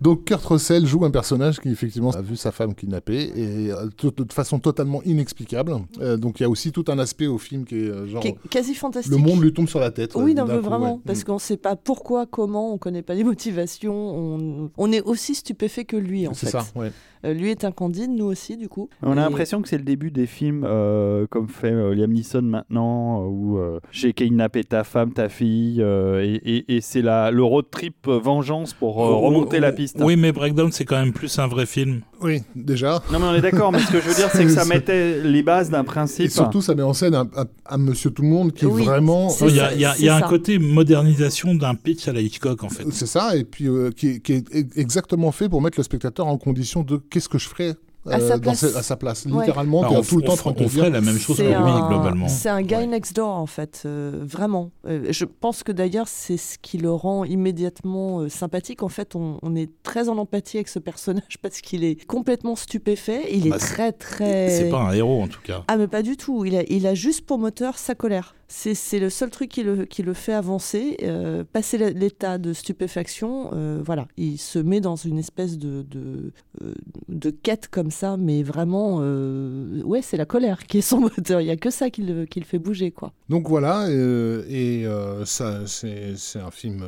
Donc 0.00 0.24
Kurt 0.24 0.44
Russell 0.44 0.86
joue 0.86 1.04
un 1.04 1.10
personnage 1.10 1.60
qui 1.60 1.68
effectivement 1.70 2.10
a 2.10 2.20
vu 2.22 2.36
sa 2.36 2.52
femme 2.52 2.74
kidnappée 2.74 3.32
et 3.34 3.72
euh, 3.72 3.86
de, 4.02 4.24
de 4.24 4.32
façon 4.32 4.58
totalement 4.58 5.02
inexplicable. 5.04 5.74
Euh, 6.00 6.16
donc 6.16 6.40
il 6.40 6.44
y 6.44 6.46
a 6.46 6.50
aussi 6.50 6.72
tout 6.72 6.84
un 6.88 6.98
aspect 6.98 7.26
au 7.26 7.38
film 7.38 7.64
qui 7.64 7.76
est 7.76 7.88
euh, 7.88 8.06
genre 8.06 8.21
Qui 8.22 8.28
est 8.28 8.48
quasi 8.48 8.74
fantastique. 8.74 9.12
le 9.12 9.18
monde 9.18 9.42
lui 9.42 9.52
tombe 9.52 9.68
sur 9.68 9.80
la 9.80 9.90
tête. 9.90 10.12
Oui, 10.14 10.34
non, 10.34 10.46
mais 10.46 10.56
coup, 10.56 10.62
vraiment, 10.62 10.94
ouais. 10.94 11.00
parce 11.06 11.20
Mm. 11.20 11.24
qu'on 11.24 11.34
ne 11.34 11.38
sait 11.40 11.56
pas 11.56 11.76
pourquoi, 11.76 12.26
comment, 12.26 12.70
on 12.70 12.74
ne 12.74 12.78
connaît 12.78 13.02
pas 13.02 13.14
les 13.14 13.24
motivations, 13.24 13.94
on, 13.94 14.70
on 14.76 14.92
est 14.92 15.02
aussi 15.02 15.34
stupéfait 15.34 15.84
que 15.84 15.96
lui, 15.96 16.26
en 16.28 16.34
C'est 16.34 16.46
fait. 16.46 16.52
ça, 16.52 16.64
ouais. 16.76 16.90
Euh, 17.24 17.34
lui 17.34 17.50
est 17.50 17.62
un 17.64 17.70
candide, 17.70 18.10
nous 18.10 18.24
aussi, 18.24 18.56
du 18.56 18.68
coup. 18.68 18.88
On 19.00 19.12
a 19.12 19.12
Et- 19.12 19.16
l'impression 19.16 19.62
que 19.62 19.68
c'est 19.68 19.78
le 19.78 19.84
début 19.84 20.10
des 20.10 20.26
films 20.26 20.64
euh, 20.66 21.26
comme 21.30 21.46
fait 21.48 21.70
euh, 21.70 21.94
Liam 21.94 22.10
Neeson 22.12 22.42
maintenant, 22.42 23.22
euh, 23.22 23.26
où 23.28 23.58
euh, 23.58 23.78
j'ai 23.92 24.12
kidnappé 24.12 24.64
ta 24.64 24.82
femme, 24.82 25.12
ta 25.12 25.28
fille, 25.28 25.80
euh, 25.80 26.20
et, 26.24 26.34
et- 26.34 26.76
et 26.76 26.80
c'est 26.80 27.00
la- 27.02 27.30
le 27.30 27.44
road 27.44 27.66
trip 27.70 28.08
vengeance 28.08 28.72
pour 28.74 29.04
euh, 29.04 29.14
remonter 29.14 29.60
la 29.60 29.70
piste. 29.70 29.98
Oui, 30.00 30.16
mais 30.16 30.32
Breakdown, 30.32 30.72
c'est 30.72 30.84
quand 30.84 30.98
même 30.98 31.12
plus 31.12 31.38
un 31.38 31.46
vrai 31.46 31.64
film. 31.66 32.00
Oui, 32.22 32.42
déjà. 32.54 33.02
Non 33.12 33.18
mais 33.18 33.26
on 33.26 33.34
est 33.34 33.40
d'accord, 33.40 33.72
mais 33.72 33.80
ce 33.80 33.90
que 33.90 34.00
je 34.00 34.08
veux 34.08 34.14
dire 34.14 34.28
c'est 34.32 34.44
que 34.44 34.50
ça 34.50 34.64
mettait 34.66 35.22
les 35.22 35.42
bases 35.42 35.70
d'un 35.70 35.84
principe. 35.84 36.26
Et 36.26 36.30
surtout, 36.30 36.62
ça 36.62 36.74
met 36.74 36.82
en 36.82 36.92
scène 36.92 37.14
un, 37.14 37.28
un- 37.36 37.46
un 37.68 37.78
Monsieur 37.78 38.10
Tout 38.10 38.22
le 38.22 38.28
Monde 38.28 38.52
qui 38.52 38.66
Oui, 38.66 38.82
est 38.82 38.84
vraiment. 38.84 39.28
Il 39.40 39.54
y 39.56 39.60
a, 39.60 39.68
ça, 39.68 39.74
il 39.74 39.80
y 39.80 39.84
a- 39.84 39.92
c'est 39.94 40.00
il 40.00 40.04
y 40.06 40.08
a 40.08 40.16
un 40.16 40.20
ça. 40.20 40.28
côté 40.28 40.58
modernisation 40.58 41.54
d'un 41.54 41.74
pitch 41.74 42.08
à 42.08 42.12
la 42.12 42.20
Hitchcock, 42.20 42.62
en 42.64 42.68
fait. 42.68 42.84
C'est 42.92 43.06
ça, 43.06 43.36
et 43.36 43.44
puis 43.44 43.66
euh, 43.68 43.90
qui, 43.90 44.08
est, 44.08 44.20
qui 44.20 44.32
est 44.34 44.44
exactement 44.76 45.32
fait 45.32 45.48
pour 45.48 45.62
mettre 45.62 45.78
le 45.78 45.82
spectateur 45.84 46.26
en 46.26 46.38
condition 46.38 46.82
de 46.82 46.96
qu'est-ce 47.10 47.28
que 47.28 47.38
je 47.38 47.48
ferais 47.48 47.74
À 48.10 48.18
sa 48.20 48.34
dans 48.36 48.40
place. 48.40 48.60
ce- 48.60 48.76
à 48.76 48.82
sa 48.82 48.96
place. 48.96 49.26
Ouais. 49.26 49.40
Littéralement, 49.46 49.82
Bah, 49.82 49.88
on, 49.92 50.02
tout 50.02 50.16
le 50.18 50.24
on 50.28 50.34
temps 50.34 50.42
on 50.46 50.50
dire, 50.52 50.68
ferait 50.70 50.90
la 50.90 51.00
même 51.00 51.18
chose 51.18 51.36
C'est 51.36 51.46
lui, 51.46 51.54
un- 51.54 51.88
globalement. 51.88 52.26
C'est 52.28 52.48
un 52.48 52.62
guy 52.62 52.74
Ouais. 52.74 52.86
next 52.86 53.14
door, 53.14 53.28
en 53.28 53.46
fait, 53.46 53.82
euh, 53.86 54.18
vraiment. 54.22 54.70
Euh, 54.88 55.06
je 55.10 55.24
pense 55.24 55.62
que 55.62 55.70
d'ailleurs, 55.70 56.08
c'est 56.08 56.36
ce 56.36 56.58
qui 56.58 56.78
le 56.78 56.90
rend 56.90 57.24
immédiatement 57.24 58.20
euh, 58.20 58.28
sympathique. 58.28 58.82
En 58.82 58.88
fait, 58.88 59.14
on, 59.14 59.38
on 59.42 59.54
est 59.54 59.70
très 59.84 60.08
en 60.08 60.18
empathie 60.18 60.56
avec 60.56 60.68
ce 60.68 60.78
personnage 60.80 61.38
parce 61.42 61.60
qu'il 61.60 61.84
est 61.84 62.04
complètement 62.06 62.56
stupéfait. 62.56 63.22
Il 63.32 63.46
est 63.46 63.50
Bah, 63.50 63.58
très, 63.58 63.92
très. 63.92 64.50
C'est 64.50 64.68
pas 64.70 64.80
un 64.80 64.92
héros, 64.92 65.22
en 65.22 65.28
tout 65.28 65.40
cas. 65.42 65.62
Ah 65.68 65.76
mais 65.76 65.86
pas 65.86 66.02
du 66.02 66.16
tout, 66.16 66.44
il 66.44 66.56
a, 66.56 66.62
il 66.68 66.86
a 66.86 66.94
juste 66.94 67.24
pour 67.26 67.38
moteur 67.38 67.78
sa 67.78 67.94
colère. 67.94 68.34
C'est 68.54 68.98
le 68.98 69.08
seul 69.08 69.30
truc 69.30 69.48
qui 69.48 69.62
le, 69.62 69.86
qui 69.86 70.02
le 70.02 70.12
fait 70.12 70.34
avancer. 70.34 70.98
Euh, 71.02 71.42
passer 71.50 71.78
l'état 71.94 72.36
de 72.36 72.52
stupéfaction, 72.52 73.48
euh, 73.54 73.80
voilà, 73.82 74.06
il 74.18 74.36
se 74.36 74.58
met 74.58 74.80
dans 74.82 74.94
une 74.94 75.18
espèce 75.18 75.56
de, 75.56 75.82
de, 75.90 76.32
euh, 76.62 76.74
de 77.08 77.30
quête 77.30 77.68
comme 77.68 77.90
ça, 77.90 78.18
mais 78.18 78.42
vraiment, 78.42 78.98
euh, 79.00 79.82
ouais, 79.84 80.02
c'est 80.02 80.18
la 80.18 80.26
colère 80.26 80.66
qui 80.66 80.78
est 80.78 80.82
son 80.82 81.00
moteur. 81.00 81.40
Il 81.40 81.44
n'y 81.44 81.50
a 81.50 81.56
que 81.56 81.70
ça 81.70 81.88
qui 81.88 82.02
le, 82.02 82.26
qui 82.26 82.40
le 82.40 82.44
fait 82.44 82.58
bouger, 82.58 82.90
quoi. 82.90 83.12
Donc 83.30 83.48
voilà, 83.48 83.86
et 83.90 84.84
ça, 85.24 85.60
c'est 85.66 86.14
un 86.38 86.50
film 86.50 86.84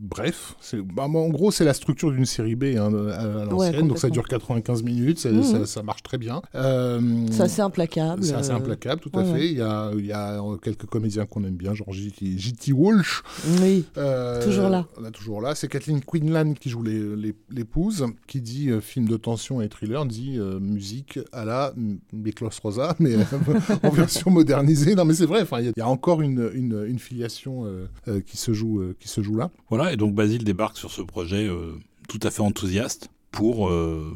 bref. 0.00 0.54
Bah, 0.94 1.04
en 1.08 1.28
gros, 1.30 1.50
c'est 1.50 1.64
la 1.64 1.74
structure 1.74 2.12
d'une 2.12 2.26
série 2.26 2.54
B 2.54 2.76
hein, 2.78 2.92
à, 3.10 3.42
à 3.42 3.44
l'ancienne, 3.46 3.88
donc 3.88 3.98
ça 3.98 4.08
dure 4.08 4.28
95 4.28 4.84
minutes, 4.84 5.18
ça, 5.18 5.30
Mhm. 5.30 5.42
ça- 5.42 5.66
ça 5.66 5.82
marche 5.82 6.04
très 6.04 6.18
bien. 6.18 6.42
C'est 6.52 7.40
assez 7.42 7.60
implacable. 7.60 8.22
c'est 8.22 8.34
assez 8.34 8.50
implacable, 8.52 9.00
tout 9.00 9.10
à 9.14 9.18
ouais, 9.18 9.24
fait. 9.24 9.32
ouais. 9.32 9.46
Il, 9.48 9.56
y 9.58 9.62
a, 9.62 9.90
il 9.98 10.06
y 10.06 10.12
a 10.12 10.40
quelques 10.62 10.86
comédiens 10.92 11.24
qu'on 11.26 11.42
aime 11.44 11.56
bien, 11.56 11.72
genre 11.74 11.90
J.T. 11.92 12.72
Walsh. 12.72 13.22
Oui, 13.62 13.84
Euh, 13.96 14.44
Toujours 14.44 14.68
là. 14.68 14.86
On 14.98 15.04
est 15.06 15.10
toujours 15.10 15.40
là. 15.40 15.54
C'est 15.54 15.66
Kathleen 15.68 16.00
Quinlan 16.02 16.52
qui 16.54 16.68
joue 16.68 16.82
les- 16.82 17.16
les- 17.16 17.34
l'épouse, 17.50 18.04
qui 18.26 18.40
dit 18.42 18.68
euh, 18.70 18.80
film 18.82 19.08
de 19.08 19.16
tension 19.16 19.62
et 19.62 19.68
thriller, 19.68 20.04
dit 20.04 20.38
euh, 20.38 20.60
musique 20.60 21.18
à 21.32 21.44
la 21.46 21.72
Miklos 22.12 22.50
Rosa, 22.62 22.94
mais 22.98 23.14
euh, 23.16 23.22
en 23.82 23.90
version 23.90 24.30
modernisée. 24.30 24.94
Non, 24.94 25.04
mais 25.06 25.14
c'est 25.14 25.26
vrai. 25.26 25.40
Enfin, 25.42 25.60
il 25.60 25.66
y, 25.66 25.68
a- 25.68 25.72
y 25.76 25.80
a 25.80 25.88
encore 25.88 26.20
une, 26.20 26.50
une, 26.54 26.84
une 26.86 26.98
filiation 26.98 27.64
euh, 27.64 27.86
euh, 28.08 28.20
qui 28.20 28.36
se 28.36 28.52
joue 28.52 28.80
euh, 28.80 28.94
qui 29.00 29.08
se 29.08 29.22
joue 29.22 29.36
là. 29.36 29.50
Voilà, 29.70 29.92
et 29.92 29.96
donc 29.96 30.14
Basile 30.14 30.44
débarque 30.44 30.76
sur 30.76 30.90
ce 30.90 31.00
projet 31.02 31.48
euh, 31.48 31.72
tout 32.08 32.20
à 32.22 32.30
fait 32.30 32.42
enthousiaste 32.42 33.08
pour 33.30 33.70
euh, 33.70 34.12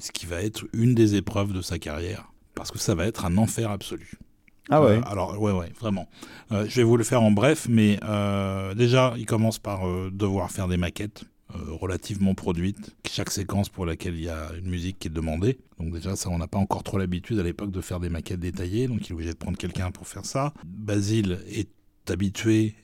ce 0.00 0.10
qui 0.10 0.26
va 0.26 0.42
être 0.42 0.64
une 0.72 0.94
des 0.94 1.14
épreuves 1.14 1.52
de 1.52 1.62
sa 1.62 1.78
carrière. 1.78 2.28
Parce 2.54 2.70
que 2.70 2.78
ça 2.78 2.94
va 2.94 3.06
être 3.06 3.24
un 3.24 3.38
enfer 3.38 3.70
absolu. 3.70 4.10
Ah 4.70 4.82
ouais. 4.82 4.98
Euh, 4.98 5.02
alors, 5.06 5.40
ouais, 5.40 5.52
ouais, 5.52 5.72
vraiment. 5.80 6.08
Euh, 6.52 6.66
je 6.68 6.76
vais 6.76 6.82
vous 6.82 6.96
le 6.96 7.04
faire 7.04 7.22
en 7.22 7.30
bref, 7.30 7.66
mais 7.68 7.98
euh, 8.04 8.74
déjà, 8.74 9.14
il 9.16 9.26
commence 9.26 9.58
par 9.58 9.82
devoir 10.10 10.50
faire 10.50 10.68
des 10.68 10.76
maquettes. 10.76 11.24
Relativement 11.68 12.34
produite. 12.34 12.96
Chaque 13.06 13.30
séquence 13.30 13.68
pour 13.68 13.84
laquelle 13.84 14.14
il 14.14 14.22
y 14.22 14.30
a 14.30 14.52
une 14.56 14.70
musique 14.70 14.98
qui 14.98 15.08
est 15.08 15.10
demandée. 15.10 15.58
Donc 15.78 15.92
déjà, 15.92 16.16
ça, 16.16 16.30
on 16.30 16.38
n'a 16.38 16.46
pas 16.46 16.56
encore 16.56 16.82
trop 16.82 16.96
l'habitude 16.96 17.38
à 17.38 17.42
l'époque 17.42 17.70
de 17.70 17.82
faire 17.82 18.00
des 18.00 18.08
maquettes 18.08 18.40
détaillées, 18.40 18.88
donc 18.88 19.06
il 19.06 19.10
est 19.10 19.12
obligé 19.12 19.32
de 19.34 19.36
prendre 19.36 19.58
quelqu'un 19.58 19.90
pour 19.90 20.06
faire 20.06 20.24
ça. 20.24 20.54
Basile 20.64 21.40
est 21.50 21.68
habitué 22.10 22.74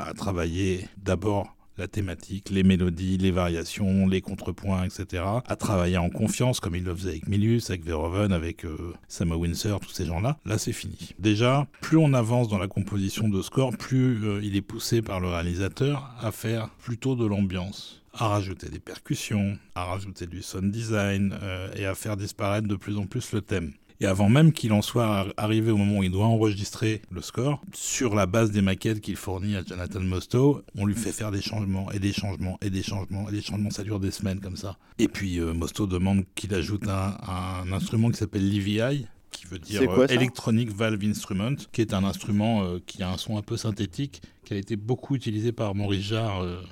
à 0.00 0.12
travailler 0.12 0.88
d'abord 0.96 1.54
la 1.80 1.88
thématique, 1.88 2.50
les 2.50 2.62
mélodies, 2.62 3.16
les 3.16 3.30
variations, 3.30 4.06
les 4.06 4.20
contrepoints, 4.20 4.84
etc. 4.84 5.24
À 5.46 5.56
travailler 5.56 5.96
en 5.96 6.10
confiance, 6.10 6.60
comme 6.60 6.76
il 6.76 6.84
le 6.84 6.94
faisait 6.94 7.10
avec 7.10 7.26
Milius, 7.26 7.70
avec 7.70 7.84
Verhoeven, 7.84 8.32
avec 8.32 8.64
euh, 8.64 8.92
Windsor, 9.20 9.80
tous 9.80 9.90
ces 9.90 10.04
gens-là. 10.04 10.36
Là, 10.44 10.58
c'est 10.58 10.72
fini. 10.72 11.14
Déjà, 11.18 11.66
plus 11.80 11.96
on 11.96 12.12
avance 12.12 12.48
dans 12.48 12.58
la 12.58 12.68
composition 12.68 13.28
de 13.28 13.40
score, 13.40 13.76
plus 13.76 14.22
euh, 14.24 14.40
il 14.42 14.56
est 14.56 14.62
poussé 14.62 15.00
par 15.00 15.20
le 15.20 15.28
réalisateur 15.28 16.14
à 16.20 16.30
faire 16.30 16.68
plutôt 16.68 17.16
de 17.16 17.26
l'ambiance 17.26 17.96
à 18.12 18.26
rajouter 18.26 18.68
des 18.68 18.80
percussions, 18.80 19.56
à 19.74 19.84
rajouter 19.84 20.26
du 20.26 20.42
sound 20.42 20.70
design 20.70 21.32
euh, 21.42 21.72
et 21.76 21.86
à 21.86 21.94
faire 21.94 22.16
disparaître 22.16 22.66
de 22.66 22.74
plus 22.74 22.98
en 22.98 23.06
plus 23.06 23.32
le 23.32 23.40
thème. 23.40 23.72
Et 24.00 24.06
avant 24.06 24.28
même 24.28 24.52
qu'il 24.52 24.72
en 24.72 24.82
soit 24.82 25.26
arrivé 25.36 25.70
au 25.70 25.76
moment 25.76 25.98
où 25.98 26.02
il 26.02 26.10
doit 26.10 26.26
enregistrer 26.26 27.02
le 27.10 27.20
score, 27.20 27.60
sur 27.74 28.14
la 28.14 28.26
base 28.26 28.50
des 28.50 28.62
maquettes 28.62 29.00
qu'il 29.00 29.16
fournit 29.16 29.56
à 29.56 29.62
Jonathan 29.62 30.00
Mostow, 30.00 30.62
on 30.76 30.86
lui 30.86 30.94
fait 30.94 31.12
faire 31.12 31.30
des 31.30 31.42
changements 31.42 31.90
et 31.92 31.98
des 31.98 32.12
changements 32.12 32.58
et 32.62 32.70
des 32.70 32.82
changements 32.82 33.28
et 33.28 33.32
des 33.32 33.42
changements. 33.42 33.70
Ça 33.70 33.82
dure 33.82 34.00
des 34.00 34.10
semaines 34.10 34.40
comme 34.40 34.56
ça. 34.56 34.78
Et 34.98 35.08
puis 35.08 35.38
euh, 35.38 35.52
Mostow 35.52 35.86
demande 35.86 36.24
qu'il 36.34 36.54
ajoute 36.54 36.88
un, 36.88 37.16
un, 37.28 37.72
instrument 37.72 38.10
qui 38.10 38.16
s'appelle 38.16 38.48
l'EVI, 38.48 39.06
qui 39.30 39.46
veut 39.46 39.58
dire 39.58 39.84
quoi, 39.86 40.04
euh, 40.04 40.08
Electronic 40.08 40.70
Valve 40.70 41.02
Instrument, 41.04 41.56
qui 41.72 41.80
est 41.80 41.94
un 41.94 42.04
instrument 42.04 42.62
euh, 42.62 42.78
qui 42.84 43.02
a 43.02 43.10
un 43.10 43.16
son 43.16 43.36
un 43.36 43.42
peu 43.42 43.56
synthétique, 43.56 44.22
qui 44.44 44.54
a 44.54 44.56
été 44.56 44.76
beaucoup 44.76 45.14
utilisé 45.14 45.52
par 45.52 45.74
Maurice 45.74 46.04
Jarre 46.04 46.42
euh, 46.42 46.62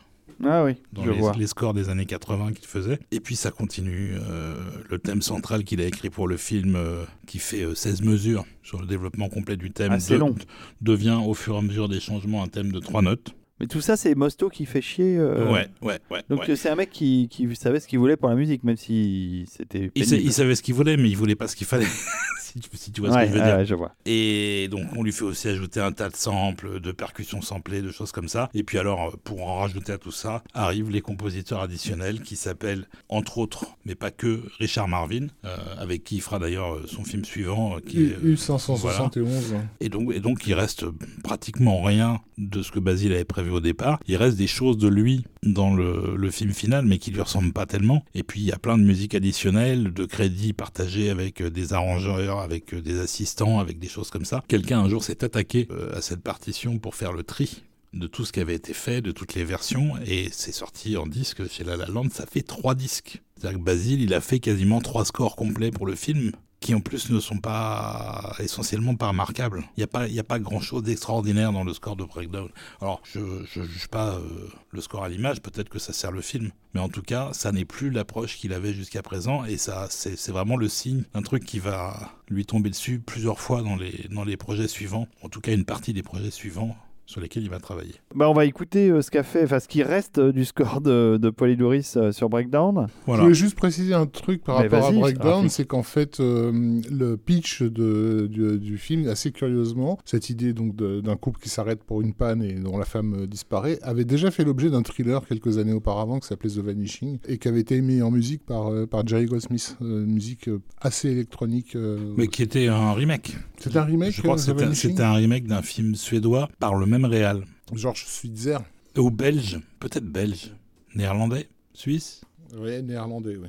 Ah 0.45 0.65
oui, 0.65 0.77
dans 0.93 1.05
je 1.05 1.11
les, 1.11 1.19
vois. 1.19 1.33
les 1.37 1.47
scores 1.47 1.75
des 1.75 1.89
années 1.89 2.07
80 2.07 2.53
qu'il 2.53 2.67
faisait. 2.69 2.99
Et 3.11 3.21
puis 3.21 3.35
ça 3.37 3.51
continue. 3.51 4.15
euh, 4.29 4.55
le 4.89 4.99
thème 4.99 5.23
central 5.23 5.65
qu'il 5.65 5.81
a 5.81 5.87
écrit 5.87 6.11
pour 6.11 6.29
le 6.29 6.37
film, 6.37 6.77
euh, 6.77 7.05
qui 7.27 7.39
fait 7.39 7.63
euh, 7.63 7.75
16 7.75 8.03
mesures 8.03 8.45
sur 8.63 8.81
le 8.81 8.87
développement 8.87 9.29
complet 9.29 9.57
du 9.57 9.71
thème, 9.71 9.99
long. 10.11 10.35
devient 10.81 11.19
au 11.25 11.35
fur 11.35 11.55
et 11.57 11.59
à 11.59 11.63
mesure 11.63 11.89
des 11.89 12.01
changements 12.01 12.43
un 12.43 12.49
thème 12.49 12.71
de 12.73 12.79
trois 12.79 13.03
notes. 13.03 13.35
Mais 13.61 13.67
tout 13.67 13.81
ça, 13.81 13.97
c'est 13.97 14.15
Mosto 14.15 14.49
qui 14.49 14.67
fait 14.67 14.81
chier. 14.81 15.17
euh, 15.17 15.51
Ouais, 15.51 15.69
ouais, 15.83 15.99
ouais. 16.11 16.23
Donc 16.29 16.41
ouais. 16.41 16.51
euh, 16.51 16.57
c'est 16.57 16.69
un 16.69 16.77
mec 16.77 16.91
qui, 16.91 17.29
qui 17.31 17.55
savait 17.57 17.81
ce 17.81 17.89
qu'il 17.89 17.99
voulait 17.99 18.17
pour 18.17 18.29
la 18.29 18.35
musique, 18.37 18.63
même 18.65 18.77
si 18.77 19.47
c'était. 19.51 19.91
Il, 19.95 20.33
savait 20.33 20.55
ce 20.55 20.63
qu'il 20.63 20.75
voulait, 20.75 20.97
mais 20.97 21.09
il 21.11 21.17
voulait 21.17 21.35
pas 21.35 21.49
ce 21.49 21.57
qu'il 21.57 21.67
fallait. 21.67 21.87
si, 22.41 22.61
tu, 22.61 22.71
si 22.77 22.93
tu 22.93 23.01
vois 23.01 23.11
ce 23.13 23.17
que 23.19 23.27
je 23.27 23.33
veux 23.33 23.41
ouais, 23.41 23.47
dire. 23.47 23.57
ouais, 23.57 23.67
je 23.67 23.75
vois. 23.75 23.95
Et 24.07 24.69
donc, 24.71 24.87
on 24.97 25.03
lui 25.03 25.13
fait 25.13 25.25
aussi 25.25 25.49
ajouter 25.49 25.81
un 25.81 25.93
tas 25.93 26.09
de 26.09 26.17
samples, 26.17 26.81
de 26.81 26.93
percussions 26.93 27.43
samplées, 27.43 27.83
de 27.83 27.91
choses 27.91 28.13
comme 28.13 28.29
ça. 28.29 28.49
Et 28.55 28.63
puis 28.63 28.79
alors, 28.79 29.17
pour 29.25 29.47
en 29.47 29.59
rajouter 29.59 29.93
à 29.93 29.99
tout 29.99 30.13
ça, 30.13 30.43
arrivent 30.55 30.91
les 30.91 31.01
compositeurs 31.01 31.61
additionnels 31.61 32.23
qui 32.23 32.37
s'appellent, 32.37 32.87
entre 33.09 33.39
autres, 33.39 33.67
mais 33.85 33.95
pas 33.95 34.11
que, 34.11 34.43
Richard 34.61 34.89
Marvin, 34.89 35.27
euh, 35.45 35.57
avec 35.79 36.05
qui 36.05 36.17
il 36.17 36.21
fera 36.21 36.39
d'ailleurs 36.39 36.75
euh, 36.75 36.85
son 36.87 37.05
film 37.05 37.25
suivant. 37.25 37.77
euh, 37.77 37.81
qui 37.81 38.05
est, 38.05 38.13
euh, 38.25 38.35
U571. 38.35 39.55
et 39.81 39.89
donc, 39.89 40.13
et 40.15 40.21
donc, 40.21 40.47
il 40.47 40.55
reste 40.55 40.85
pratiquement 41.25 41.83
rien 41.83 42.21
de 42.39 42.63
ce 42.63 42.71
que 42.71 42.79
Basile 42.79 43.13
avait 43.13 43.25
prévu 43.25 43.48
au 43.53 43.61
départ. 43.61 44.01
Il 44.07 44.17
reste 44.17 44.37
des 44.37 44.47
choses 44.47 44.79
de 44.79 44.89
lui 44.89 45.25
dans 45.43 45.75
le, 45.75 46.31
film 46.31 46.53
final, 46.53 46.85
mais 46.85 46.99
qui 46.99 47.11
lui 47.11 47.23
ressemblent 47.23 47.53
pas 47.53 47.67
tellement. 47.67 48.05
Et 48.15 48.23
puis, 48.23 48.41
il 48.41 48.47
y 48.47 48.53
a 48.53 48.59
plein 48.59 48.77
de 48.77 48.83
musiques 48.83 49.15
additionnelles, 49.15 49.93
de 49.93 50.05
crédits 50.05 50.53
partagés 50.53 51.11
avec 51.11 51.41
euh, 51.41 51.51
des 51.51 51.73
arrangeurs, 51.73 52.41
avec 52.41 52.75
euh, 52.75 52.83
des 52.83 53.01
assistants, 53.01 53.59
avec 53.59 53.79
des 53.79 53.89
choses 53.89 54.11
comme 54.11 54.27
ça. 54.27 54.43
Quelqu'un 54.47 54.81
un 54.81 54.89
jour 54.89 55.03
s'est 55.03 55.25
attaqué 55.25 55.67
euh, 55.71 55.97
à 55.97 56.03
cette 56.03 56.21
partition 56.21 56.79
pour 56.79 56.95
faire 56.95 57.13
le 57.13 57.23
tri 57.23 57.63
de 57.95 58.07
tout 58.07 58.27
ce 58.27 58.33
qui 58.33 58.41
avait 58.41 58.55
été 58.55 58.75
fait, 58.75 59.01
de 59.01 59.13
toutes 59.13 59.35
les 59.35 59.45
versions, 59.45 59.95
et 60.07 60.29
c'est 60.31 60.53
sorti 60.53 60.99
en 60.99 61.07
disque 61.07 61.49
chez 61.49 61.65
La 61.65 61.77
La 61.77 61.87
Land, 61.87 62.11
ça 62.13 62.27
fait 62.27 62.43
trois 62.43 62.75
disques. 62.75 63.23
C'est-à-dire 63.37 63.59
que 63.59 63.65
Basile, 63.65 64.03
il 64.03 64.13
a 64.13 64.21
fait 64.21 64.41
quasiment 64.41 64.81
trois 64.81 65.07
scores 65.07 65.37
complets 65.37 65.71
pour 65.71 65.87
le 65.87 65.95
film, 65.95 66.33
qui 66.61 66.75
en 66.75 66.81
plus 66.81 67.11
ne 67.11 67.21
sont 67.21 67.39
pas 67.39 68.35
essentiellement 68.41 68.97
pas 68.97 69.09
remarquables. 69.09 69.65
Il 69.77 69.81
n'y 69.81 69.85
a 69.85 69.87
pas, 69.87 70.09
y 70.09 70.19
a 70.19 70.25
pas 70.25 70.39
grand-chose 70.39 70.83
d'extraordinaire 70.83 71.53
dans 71.53 71.65
le 71.65 71.73
score 71.73 71.97
de 71.97 72.05
Breakdown. 72.05 72.49
Alors, 72.81 73.01
je 73.05 73.21
ne 73.21 73.45
juge 73.45 73.89
pas 73.89 74.15
euh, 74.15 74.49
le 74.71 74.81
score 74.81 75.05
à 75.05 75.09
l'image, 75.09 75.41
peut-être 75.41 75.69
que 75.69 75.79
ça 75.79 75.93
sert 75.93 76.11
le 76.11 76.21
film, 76.21 76.51
mais 76.75 76.81
en 76.81 76.89
tout 76.89 77.03
cas, 77.03 77.31
ça 77.33 77.53
n'est 77.53 77.65
plus 77.65 77.91
l'approche 77.91 78.37
qu'il 78.37 78.53
avait 78.53 78.75
jusqu'à 78.75 79.03
présent, 79.03 79.45
et 79.45 79.57
ça, 79.57 79.87
c'est 79.91 80.17
c'est 80.17 80.33
vraiment 80.33 80.57
le 80.57 80.69
signe 80.69 81.05
d'un 81.15 81.23
truc 81.23 81.45
qui 81.45 81.59
va 81.59 82.13
lui 82.29 82.45
tomber 82.45 82.71
dessus 82.71 82.99
plusieurs 82.99 83.41
fois 83.41 83.63
dans 83.63 83.77
les, 83.77 84.09
dans 84.11 84.25
les 84.25 84.37
projets 84.37 84.69
suivants, 84.69 85.07
en 85.23 85.29
tout 85.29 85.41
cas 85.41 85.53
une 85.53 85.65
partie 85.65 85.93
des 85.93 86.03
projets 86.03 86.31
suivants 86.31 86.77
sur 87.09 87.23
lesquels 87.23 87.43
il 87.43 87.49
va 87.49 87.59
travailler. 87.59 87.95
Bah, 88.15 88.29
on 88.29 88.35
va 88.35 88.45
écouter 88.45 88.91
euh, 88.91 89.01
ce 89.01 89.11
qu'a 89.11 89.23
fait, 89.23 89.43
enfin 89.45 89.61
ce 89.61 89.67
qui 89.67 89.83
reste 89.83 90.19
euh, 90.19 90.31
du 90.31 90.45
score 90.45 90.83
de, 90.83 91.19
de 91.21 91.31
Polydoris 91.31 91.97
euh, 91.97 92.13
sur 92.13 92.29
Breakdown. 92.29 92.87
Je 93.07 93.13
voulais 93.13 93.33
juste 93.33 93.55
préciser 93.57 93.95
un 93.95 94.05
truc 94.05 94.45
par 94.45 94.59
Mais 94.61 94.69
rapport 94.69 94.89
à 94.89 94.93
Breakdown, 94.93 95.49
c'est 95.49 95.65
qu'en 95.67 95.83
fait, 95.83 96.21
euh, 96.21 96.53
le 96.91 97.17
pitch 97.17 97.63
de, 97.63 98.29
du, 98.31 98.59
du 98.59 98.77
film, 98.77 99.09
assez 99.09 99.33
curieusement, 99.33 99.99
cette 100.05 100.29
idée 100.29 100.53
donc 100.53 100.77
d'un 100.77 101.17
couple 101.17 101.41
qui 101.41 101.49
s'arrête 101.49 101.83
pour 101.83 102.03
une 102.03 102.13
panne 102.13 102.43
et 102.43 102.53
dont 102.53 102.77
la 102.77 102.85
femme 102.85 103.27
disparaît, 103.27 103.79
avait 103.81 104.05
déjà 104.05 104.31
fait 104.31 104.45
l'objet 104.45 104.69
d'un 104.69 104.83
thriller 104.83 105.27
quelques 105.27 105.57
années 105.57 105.73
auparavant 105.73 106.19
qui 106.21 106.29
s'appelait 106.29 106.51
The 106.51 106.59
Vanishing 106.59 107.21
et 107.27 107.39
qui 107.39 107.49
avait 107.49 107.61
été 107.61 107.81
mis 107.81 108.03
en 108.03 108.11
musique 108.11 108.45
par, 108.45 108.71
par 108.91 109.07
Jerry 109.07 109.25
Goldsmith, 109.25 109.79
une 109.81 110.13
musique 110.13 110.51
assez 110.83 111.09
électronique. 111.09 111.75
euh, 111.75 112.13
Mais 112.19 112.29
qui 112.29 112.43
était 112.43 112.67
un 112.69 112.93
remake. 112.93 113.35
C'est 113.57 113.75
un 113.77 113.85
remake 113.85 114.13
Je 114.13 114.21
crois 114.21 114.35
que 114.35 114.43
c'était 114.43 114.75
c'était 114.75 115.03
un 115.03 115.15
remake 115.15 115.47
d'un 115.47 115.63
film 115.63 115.95
suédois 115.95 116.49
par 116.59 116.75
le 116.75 116.85
même 116.85 116.98
réal. 117.05 117.45
George 117.75 118.05
Switzer, 118.07 118.59
Ou 118.97 119.11
belge, 119.11 119.61
peut-être 119.81 120.07
belge. 120.07 120.53
Néerlandais 120.95 121.49
Suisse 121.75 122.23
ouais, 122.57 122.81
néerlandais, 122.83 123.37
oui. 123.37 123.49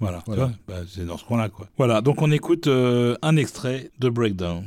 Voilà, 0.00 0.22
Voilà. 0.26 0.50
bah, 0.68 0.80
c'est 0.88 1.04
dans 1.06 1.16
ce 1.16 1.24
coin-là, 1.24 1.48
quoi. 1.48 1.68
Voilà, 1.76 2.00
donc 2.00 2.20
on 2.22 2.30
écoute 2.30 2.66
euh, 2.66 3.16
un 3.22 3.36
extrait 3.36 3.90
de 3.98 4.08
Breakdown. 4.08 4.64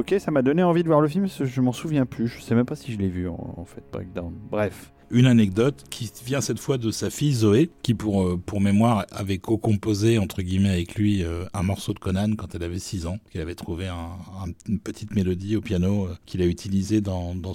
Ok, 0.00 0.14
ça 0.18 0.30
m'a 0.30 0.40
donné 0.40 0.62
envie 0.62 0.82
de 0.82 0.88
voir 0.88 1.02
le 1.02 1.08
film, 1.08 1.26
je 1.28 1.60
m'en 1.60 1.72
souviens 1.72 2.06
plus. 2.06 2.26
Je 2.26 2.40
sais 2.40 2.54
même 2.54 2.64
pas 2.64 2.74
si 2.74 2.90
je 2.90 2.96
l'ai 2.98 3.10
vu 3.10 3.28
en, 3.28 3.66
fait, 3.66 3.84
Breakdown. 3.92 4.32
Bref. 4.50 4.92
Une 5.12 5.26
anecdote 5.26 5.82
qui 5.90 6.08
vient 6.24 6.40
cette 6.40 6.60
fois 6.60 6.78
de 6.78 6.92
sa 6.92 7.10
fille 7.10 7.32
Zoé, 7.34 7.68
qui 7.82 7.94
pour, 7.94 8.22
euh, 8.22 8.36
pour 8.38 8.60
mémoire 8.60 9.06
avait 9.10 9.38
co-composé 9.38 10.18
entre 10.20 10.40
guillemets 10.40 10.70
avec 10.70 10.94
lui 10.94 11.24
euh, 11.24 11.46
un 11.52 11.64
morceau 11.64 11.92
de 11.92 11.98
Conan 11.98 12.36
quand 12.38 12.54
elle 12.54 12.62
avait 12.62 12.78
6 12.78 13.06
ans. 13.06 13.18
Il 13.34 13.40
avait 13.40 13.56
trouvé 13.56 13.88
un- 13.88 13.94
un- 13.94 14.52
une 14.68 14.78
petite 14.78 15.12
mélodie 15.16 15.56
au 15.56 15.60
piano 15.60 16.04
euh, 16.06 16.14
qu'il 16.26 16.40
a 16.42 16.46
utilisée 16.46 17.00
dans, 17.00 17.34
dans, 17.34 17.54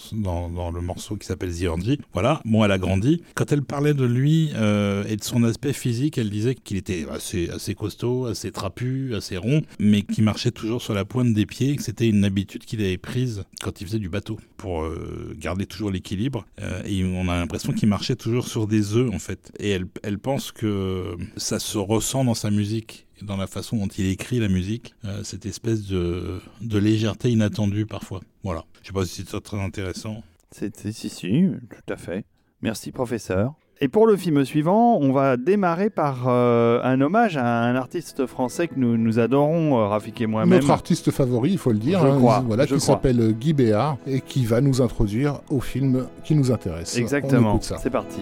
dans, 0.50 0.70
le 0.70 0.82
morceau 0.82 1.16
qui 1.16 1.26
s'appelle 1.26 1.58
The 1.58 1.64
Orgy. 1.64 1.98
Voilà, 2.12 2.42
bon 2.44 2.66
elle 2.66 2.72
a 2.74 2.78
grandi. 2.78 3.24
Quand 3.36 3.50
elle 3.54 3.64
parlait 3.64 3.94
de 3.94 4.04
lui 4.06 4.50
et 4.50 5.16
de 5.16 5.24
son 5.24 5.46
aspect 5.46 5.72
physique, 5.72 6.18
elle 6.18 6.30
disait 6.30 6.56
qu'il 6.56 6.76
était 6.76 7.06
assez, 7.10 7.50
assez 7.50 7.74
costaud, 7.74 8.26
assez 8.26 8.52
trapu, 8.52 9.16
assez 9.16 9.38
rond, 9.38 9.62
mais 9.80 10.02
qui 10.02 10.22
marchait 10.22 10.52
toujours 10.52 10.82
sur 10.82 10.94
la 10.94 11.06
pointe 11.06 11.34
des 11.34 11.46
pieds, 11.46 11.78
que 11.78 11.84
c'était 11.84 12.10
une 12.10 12.20
habitude 12.36 12.66
qu'il 12.66 12.82
avait 12.82 12.98
prise 12.98 13.46
quand 13.62 13.80
il 13.80 13.88
faisait 13.88 14.00
du 14.00 14.10
bateau 14.10 14.38
pour 14.58 14.84
euh, 14.84 15.34
garder 15.38 15.66
toujours 15.66 15.90
l'équilibre. 15.90 16.46
Euh, 16.62 16.84
et 16.84 17.06
on 17.06 17.30
a 17.30 17.38
l'impression 17.38 17.72
qu'il 17.72 17.88
marchait 17.88 18.18
toujours 18.18 18.48
sur 18.48 18.68
des 18.68 18.96
œufs 18.98 19.10
en 19.14 19.20
fait. 19.20 19.54
Et 19.60 19.70
elle, 19.70 19.86
elle 20.04 20.20
pense 20.20 20.52
que 20.52 21.16
ça 21.38 21.60
se 21.60 21.78
ressent 21.78 22.26
dans 22.26 22.34
sa 22.34 22.52
musique, 22.52 23.08
dans 23.22 23.38
la 23.38 23.48
façon 23.48 23.78
dont 23.78 23.88
il 23.88 24.08
écrit 24.08 24.40
la 24.40 24.50
musique, 24.50 24.96
euh, 25.06 25.24
cette 25.24 25.46
espèce 25.46 25.84
de, 25.88 26.42
de 26.60 26.78
légèreté 26.78 27.30
inattendue 27.32 27.86
parfois. 27.86 28.20
Voilà. 28.44 28.66
Je 28.82 28.88
sais 28.88 28.94
pas 28.94 29.06
si 29.06 29.24
c'est 29.26 29.42
très 29.42 29.60
intéressant. 29.60 30.22
C'est- 30.52 30.92
si, 30.92 31.10
si, 31.10 31.30
tout 31.70 31.94
à 31.94 31.96
fait. 31.98 32.26
Merci, 32.62 32.92
professeur. 32.92 33.54
Et 33.82 33.90
pour 33.90 34.08
le 34.08 34.16
film 34.16 34.46
suivant, 34.46 34.98
on 35.02 35.12
va 35.12 35.36
démarrer 35.36 35.90
par 35.90 36.28
euh, 36.28 36.80
un 36.84 37.02
hommage 37.02 37.36
à 37.36 37.46
un 37.46 37.76
artiste 37.76 38.26
français 38.26 38.70
que 38.70 38.76
nous, 38.78 38.96
nous 38.96 39.20
adorons, 39.20 39.78
euh, 39.78 39.88
Rafik 39.88 40.22
et 40.22 40.28
moi-même. 40.28 40.60
Notre 40.60 40.72
artiste 40.72 41.12
favori, 41.12 41.52
il 41.52 41.58
faut 41.58 41.74
le 41.74 41.80
dire, 41.80 42.00
Je 42.00 42.08
hein, 42.08 42.16
crois, 42.18 42.42
voilà, 42.48 42.66
je 42.66 42.76
qui 42.76 42.80
s'appelle 42.82 43.34
Guy 43.34 43.52
Béard 43.52 43.98
et 44.08 44.22
qui 44.22 44.46
va 44.46 44.62
nous 44.62 44.82
introduire 44.82 45.42
au 45.50 45.60
film 45.60 46.08
qui 46.24 46.36
nous 46.36 46.54
intéresse. 46.54 46.96
On 46.98 47.02
Exactement. 47.02 47.52
écoute 47.52 47.64
ça. 47.64 47.78
C'est 47.78 47.90
parti. 47.90 48.22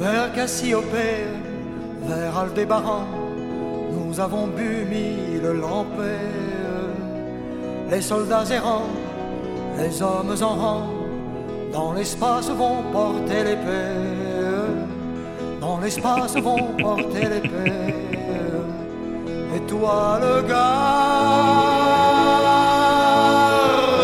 Vers 0.00 0.32
Cassiopée, 0.34 1.22
vers 2.08 2.36
Aldébaran, 2.36 3.04
nous 3.92 4.18
avons 4.18 4.48
bu 4.48 4.86
mille 4.90 5.60
lampées. 5.60 6.02
Les 7.92 8.00
soldats 8.00 8.44
errants, 8.50 8.88
les 9.78 10.02
hommes 10.02 10.34
en 10.42 10.54
rang, 10.56 10.82
dans 11.72 11.92
l'espace 11.92 12.50
vont 12.50 12.82
porter 12.92 13.44
l'épée. 13.44 14.33
Dans 15.64 15.78
l'espace 15.80 16.36
vont 16.36 16.74
porter 16.78 17.26
l'épée. 17.32 17.94
Et 19.56 19.60
toi, 19.60 20.20
le 20.20 20.42
garde 20.42 20.52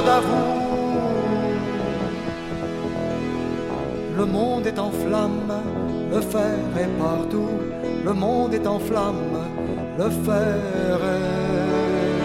à 0.09 0.20
vous. 0.20 0.55
Le 4.16 4.24
monde 4.24 4.66
est 4.66 4.78
en 4.78 4.91
flammes, 4.91 5.53
le 6.11 6.20
fer 6.23 6.59
est 6.78 6.93
partout. 6.99 7.59
Le 8.07 8.12
monde 8.15 8.55
est 8.55 8.66
en 8.66 8.78
flammes, 8.78 9.39
le 9.99 10.09
fer 10.09 10.99
est 11.19 12.20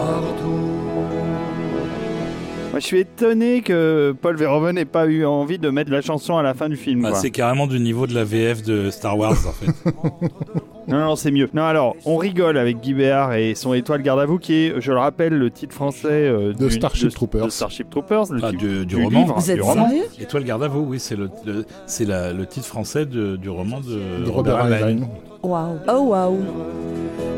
partout. 0.00 0.67
Moi, 2.70 2.80
je 2.80 2.84
suis 2.86 2.98
étonné 3.00 3.62
que 3.62 4.14
Paul 4.20 4.36
Verhoeven 4.36 4.74
n'ait 4.74 4.84
pas 4.84 5.06
eu 5.06 5.24
envie 5.24 5.58
de 5.58 5.70
mettre 5.70 5.90
la 5.90 6.02
chanson 6.02 6.36
à 6.36 6.42
la 6.42 6.52
fin 6.52 6.68
du 6.68 6.76
film. 6.76 7.02
Bah, 7.02 7.10
quoi. 7.10 7.18
c'est 7.18 7.30
carrément 7.30 7.66
du 7.66 7.80
niveau 7.80 8.06
de 8.06 8.14
la 8.14 8.24
VF 8.24 8.62
de 8.62 8.90
Star 8.90 9.16
Wars 9.18 9.32
en 9.46 9.52
fait. 9.52 9.72
Non, 10.90 11.00
non, 11.00 11.16
c'est 11.16 11.30
mieux. 11.30 11.50
Non, 11.52 11.64
alors, 11.64 11.96
on 12.06 12.16
rigole 12.16 12.56
avec 12.56 12.80
Guy 12.80 12.94
Béard 12.94 13.34
et 13.34 13.54
son 13.54 13.74
étoile 13.74 14.00
garde 14.00 14.20
à 14.20 14.24
vous, 14.24 14.38
qui 14.38 14.54
est, 14.54 14.80
je 14.80 14.90
le 14.90 14.96
rappelle, 14.98 15.34
le 15.34 15.50
titre 15.50 15.74
français 15.74 16.08
euh, 16.10 16.54
De 16.54 16.66
du- 16.66 16.70
Starship 16.76 17.08
de- 17.08 17.12
Troopers. 17.12 17.44
de 17.44 17.50
Starship 17.50 17.90
Troopers, 17.90 18.32
le 18.32 18.40
Ah, 18.42 18.50
titre 18.52 18.62
du, 18.66 18.86
du 18.86 18.96
roman. 18.96 19.20
livre, 19.20 19.34
Vous 19.38 19.44
du 19.44 19.50
êtes 19.50 19.60
roman. 19.60 19.86
sérieux 19.86 20.04
Étoile 20.18 20.44
garde 20.44 20.62
à 20.62 20.68
vous, 20.68 20.80
oui, 20.88 20.98
c'est 20.98 21.14
le, 21.16 21.28
le- 21.44 21.66
c'est 21.84 22.06
la- 22.06 22.32
le 22.32 22.46
titre 22.46 22.64
français 22.64 23.04
de- 23.04 23.36
du 23.36 23.50
roman 23.50 23.80
de, 23.80 24.24
De 24.24 24.30
Robert 24.30 24.64
Heinlein. 24.64 25.00
Waouh. 25.42 25.76
Oh 25.88 26.00
waouh. 26.06 26.38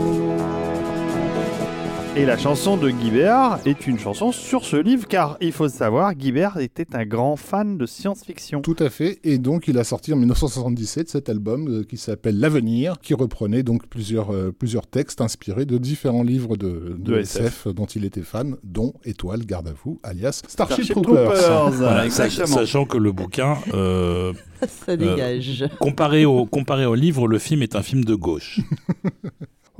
Et 2.14 2.26
la 2.26 2.36
chanson 2.36 2.76
de 2.76 2.90
Guy 2.90 3.10
Béard 3.10 3.58
est 3.64 3.86
une 3.86 3.98
chanson 3.98 4.32
sur 4.32 4.66
ce 4.66 4.76
livre, 4.76 5.08
car 5.08 5.38
il 5.40 5.50
faut 5.50 5.68
savoir, 5.70 6.14
Guy 6.14 6.30
Béard 6.32 6.58
était 6.60 6.94
un 6.94 7.06
grand 7.06 7.36
fan 7.36 7.78
de 7.78 7.86
science-fiction. 7.86 8.60
Tout 8.60 8.76
à 8.80 8.90
fait. 8.90 9.18
Et 9.24 9.38
donc, 9.38 9.66
il 9.66 9.78
a 9.78 9.84
sorti 9.84 10.12
en 10.12 10.16
1977 10.16 11.08
cet 11.08 11.30
album 11.30 11.68
euh, 11.68 11.84
qui 11.84 11.96
s'appelle 11.96 12.38
L'Avenir, 12.38 12.96
qui 13.00 13.14
reprenait 13.14 13.62
donc 13.62 13.86
plusieurs, 13.86 14.30
euh, 14.30 14.52
plusieurs 14.52 14.86
textes 14.86 15.22
inspirés 15.22 15.64
de 15.64 15.78
différents 15.78 16.22
livres 16.22 16.58
de, 16.58 16.96
de 16.98 17.12
De 17.14 17.18
SF, 17.18 17.68
dont 17.68 17.86
il 17.86 18.04
était 18.04 18.20
fan, 18.20 18.56
dont 18.62 18.92
Étoile, 19.06 19.46
Garde 19.46 19.68
à 19.68 19.72
vous, 19.82 19.98
alias 20.02 20.42
Starship, 20.46 20.84
Starship 20.84 20.92
Troopers. 20.92 21.32
Troopers, 21.32 21.70
Voilà, 21.70 22.10
sach- 22.10 22.26
exactement. 22.26 22.56
sachant 22.58 22.84
que 22.84 22.98
le 22.98 23.12
bouquin, 23.12 23.56
euh, 23.72 24.34
Ça 24.86 24.98
dégage. 24.98 25.64
comparé, 25.80 26.26
au, 26.26 26.44
comparé 26.44 26.84
au 26.84 26.94
livre, 26.94 27.26
le 27.26 27.38
film 27.38 27.62
est 27.62 27.74
un 27.74 27.82
film 27.82 28.04
de 28.04 28.14
gauche. 28.14 28.60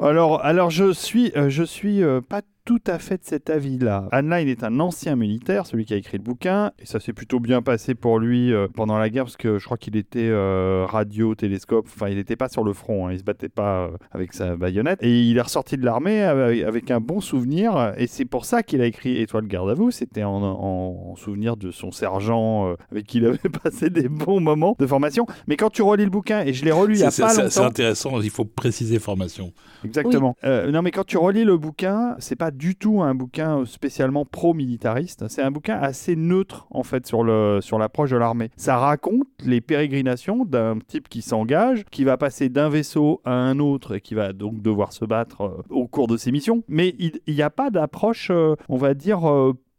Alors, 0.02 0.44
alors 0.44 0.70
je 0.70 0.92
suis, 0.92 1.30
euh, 1.36 1.48
je 1.48 1.62
suis 1.62 2.02
euh, 2.02 2.20
pas 2.20 2.42
tout 2.64 2.80
à 2.86 2.98
fait 2.98 3.16
de 3.18 3.24
cet 3.24 3.50
avis-là. 3.50 4.08
Heinlein 4.12 4.46
est 4.46 4.62
un 4.62 4.78
ancien 4.80 5.16
militaire, 5.16 5.66
celui 5.66 5.84
qui 5.84 5.94
a 5.94 5.96
écrit 5.96 6.18
le 6.18 6.22
bouquin, 6.22 6.70
et 6.78 6.86
ça 6.86 7.00
s'est 7.00 7.12
plutôt 7.12 7.40
bien 7.40 7.60
passé 7.62 7.94
pour 7.94 8.18
lui 8.20 8.52
euh, 8.52 8.68
pendant 8.72 8.98
la 8.98 9.10
guerre, 9.10 9.24
parce 9.24 9.36
que 9.36 9.58
je 9.58 9.64
crois 9.64 9.76
qu'il 9.76 9.96
était 9.96 10.28
euh, 10.28 10.86
radio, 10.88 11.34
télescope, 11.34 11.86
enfin 11.92 12.08
il 12.08 12.16
n'était 12.16 12.36
pas 12.36 12.48
sur 12.48 12.62
le 12.62 12.72
front, 12.72 13.08
hein, 13.08 13.12
il 13.12 13.18
se 13.18 13.24
battait 13.24 13.48
pas 13.48 13.86
euh, 13.86 13.90
avec 14.12 14.32
sa 14.32 14.54
baïonnette, 14.56 15.02
et 15.02 15.22
il 15.22 15.36
est 15.36 15.40
ressorti 15.42 15.76
de 15.76 15.84
l'armée 15.84 16.22
avec, 16.22 16.62
avec 16.62 16.90
un 16.92 17.00
bon 17.00 17.20
souvenir, 17.20 17.94
et 17.96 18.06
c'est 18.06 18.24
pour 18.24 18.44
ça 18.44 18.62
qu'il 18.62 18.80
a 18.80 18.86
écrit 18.86 19.20
Étoile 19.20 19.46
garde 19.48 19.68
à 19.70 19.74
vous, 19.74 19.90
c'était 19.90 20.22
en, 20.22 20.40
en- 20.42 21.10
en 21.10 21.16
souvenir 21.16 21.56
de 21.56 21.72
son 21.72 21.90
sergent 21.90 22.68
euh, 22.70 22.74
avec 22.92 23.06
qui 23.06 23.18
il 23.18 23.26
avait 23.26 23.38
passé 23.64 23.90
des 23.90 24.08
bons 24.08 24.38
moments 24.40 24.76
de 24.78 24.86
formation. 24.86 25.26
Mais 25.48 25.56
quand 25.56 25.70
tu 25.70 25.82
relis 25.82 26.04
le 26.04 26.10
bouquin, 26.10 26.42
et 26.44 26.52
je 26.52 26.64
l'ai 26.64 26.70
relu 26.72 26.94
il 26.94 27.00
y 27.00 27.02
a 27.02 27.10
C'est- 27.10 27.22
pas 27.22 27.30
c'est- 27.30 27.38
longtemps, 27.38 27.50
C'est 27.50 27.60
intéressant, 27.60 28.20
il 28.20 28.30
faut 28.30 28.44
préciser 28.44 29.00
formation. 29.00 29.52
Exactement. 29.84 30.36
Euh, 30.44 30.70
non, 30.70 30.82
mais 30.82 30.92
quand 30.92 31.04
tu 31.04 31.16
relis 31.16 31.44
le 31.44 31.56
bouquin, 31.56 32.14
c'est 32.20 32.36
pas 32.36 32.51
du 32.52 32.76
tout 32.76 33.02
un 33.02 33.14
bouquin 33.14 33.64
spécialement 33.66 34.24
pro-militariste. 34.24 35.24
C'est 35.28 35.42
un 35.42 35.50
bouquin 35.50 35.78
assez 35.78 36.16
neutre 36.16 36.66
en 36.70 36.82
fait 36.82 37.06
sur 37.06 37.24
le 37.24 37.60
sur 37.60 37.78
l'approche 37.78 38.10
de 38.10 38.16
l'armée. 38.16 38.50
Ça 38.56 38.78
raconte 38.78 39.26
les 39.44 39.60
pérégrinations 39.60 40.44
d'un 40.44 40.78
type 40.86 41.08
qui 41.08 41.22
s'engage, 41.22 41.84
qui 41.90 42.04
va 42.04 42.16
passer 42.16 42.48
d'un 42.48 42.68
vaisseau 42.68 43.20
à 43.24 43.32
un 43.32 43.58
autre 43.58 43.96
et 43.96 44.00
qui 44.00 44.14
va 44.14 44.32
donc 44.32 44.62
devoir 44.62 44.92
se 44.92 45.04
battre 45.04 45.42
euh, 45.42 45.62
au 45.70 45.86
cours 45.86 46.06
de 46.06 46.16
ses 46.16 46.32
missions. 46.32 46.62
Mais 46.68 46.94
il 46.98 47.20
n'y 47.28 47.42
a 47.42 47.50
pas 47.50 47.70
d'approche, 47.70 48.28
euh, 48.30 48.54
on 48.68 48.76
va 48.76 48.94
dire. 48.94 49.20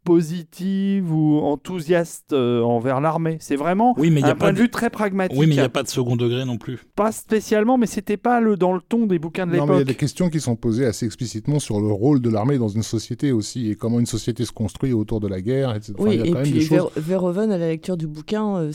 Positive 0.04 1.12
ou 1.12 1.38
enthousiaste 1.40 2.32
euh, 2.32 2.62
envers 2.62 3.00
l'armée. 3.00 3.36
C'est 3.40 3.56
vraiment 3.56 3.94
Oui, 3.98 4.10
mais 4.10 4.20
il 4.20 4.26
y 4.26 4.26
a 4.26 4.30
un 4.32 4.34
pas 4.34 4.46
point 4.46 4.52
de 4.52 4.58
vue 4.58 4.70
très 4.70 4.90
pragmatique. 4.90 5.38
Oui, 5.38 5.46
mais 5.46 5.54
il 5.54 5.58
n'y 5.58 5.64
a 5.64 5.68
pas 5.68 5.82
de 5.82 5.88
second 5.88 6.16
degré 6.16 6.44
non 6.44 6.58
plus. 6.58 6.80
Pas 6.94 7.12
spécialement, 7.12 7.78
mais 7.78 7.86
c'était 7.86 8.16
pas 8.16 8.40
le, 8.40 8.56
dans 8.56 8.72
le 8.72 8.80
ton 8.80 9.06
des 9.06 9.18
bouquins 9.18 9.46
de 9.46 9.56
Non, 9.56 9.66
mais 9.66 9.66
il 9.66 9.68
y 9.68 9.70
a 9.70 9.78
l'époque. 9.78 9.88
des 9.88 9.94
questions 9.94 10.30
qui 10.30 10.40
sont 10.40 10.56
posées 10.56 10.86
assez 10.86 11.06
explicitement 11.06 11.58
sur 11.58 11.80
le 11.80 11.88
rôle 11.92 12.20
de 12.20 12.30
l'armée 12.30 12.58
dans 12.58 12.68
une 12.68 12.82
société 12.82 13.32
aussi, 13.32 13.70
et 13.70 13.76
comment 13.76 13.98
une 14.00 14.06
société 14.06 14.44
se 14.44 14.52
construit 14.52 14.92
autour 14.92 15.20
de 15.20 15.28
la 15.28 15.40
guerre, 15.40 15.74
etc. 15.74 15.94
Enfin, 15.98 16.08
Oui, 16.08 16.16
y 16.16 16.20
a 16.20 16.24
et 16.24 16.28
quand 16.30 16.34
même 16.34 16.42
puis 16.44 16.52
des 16.52 16.60
choses... 16.60 16.90
Ver- 16.96 17.02
Verhoeven, 17.02 17.50
à 17.52 17.58
la 17.58 17.68
lecture 17.68 17.96
du 17.96 18.06
bouquin, 18.06 18.56
euh, 18.56 18.72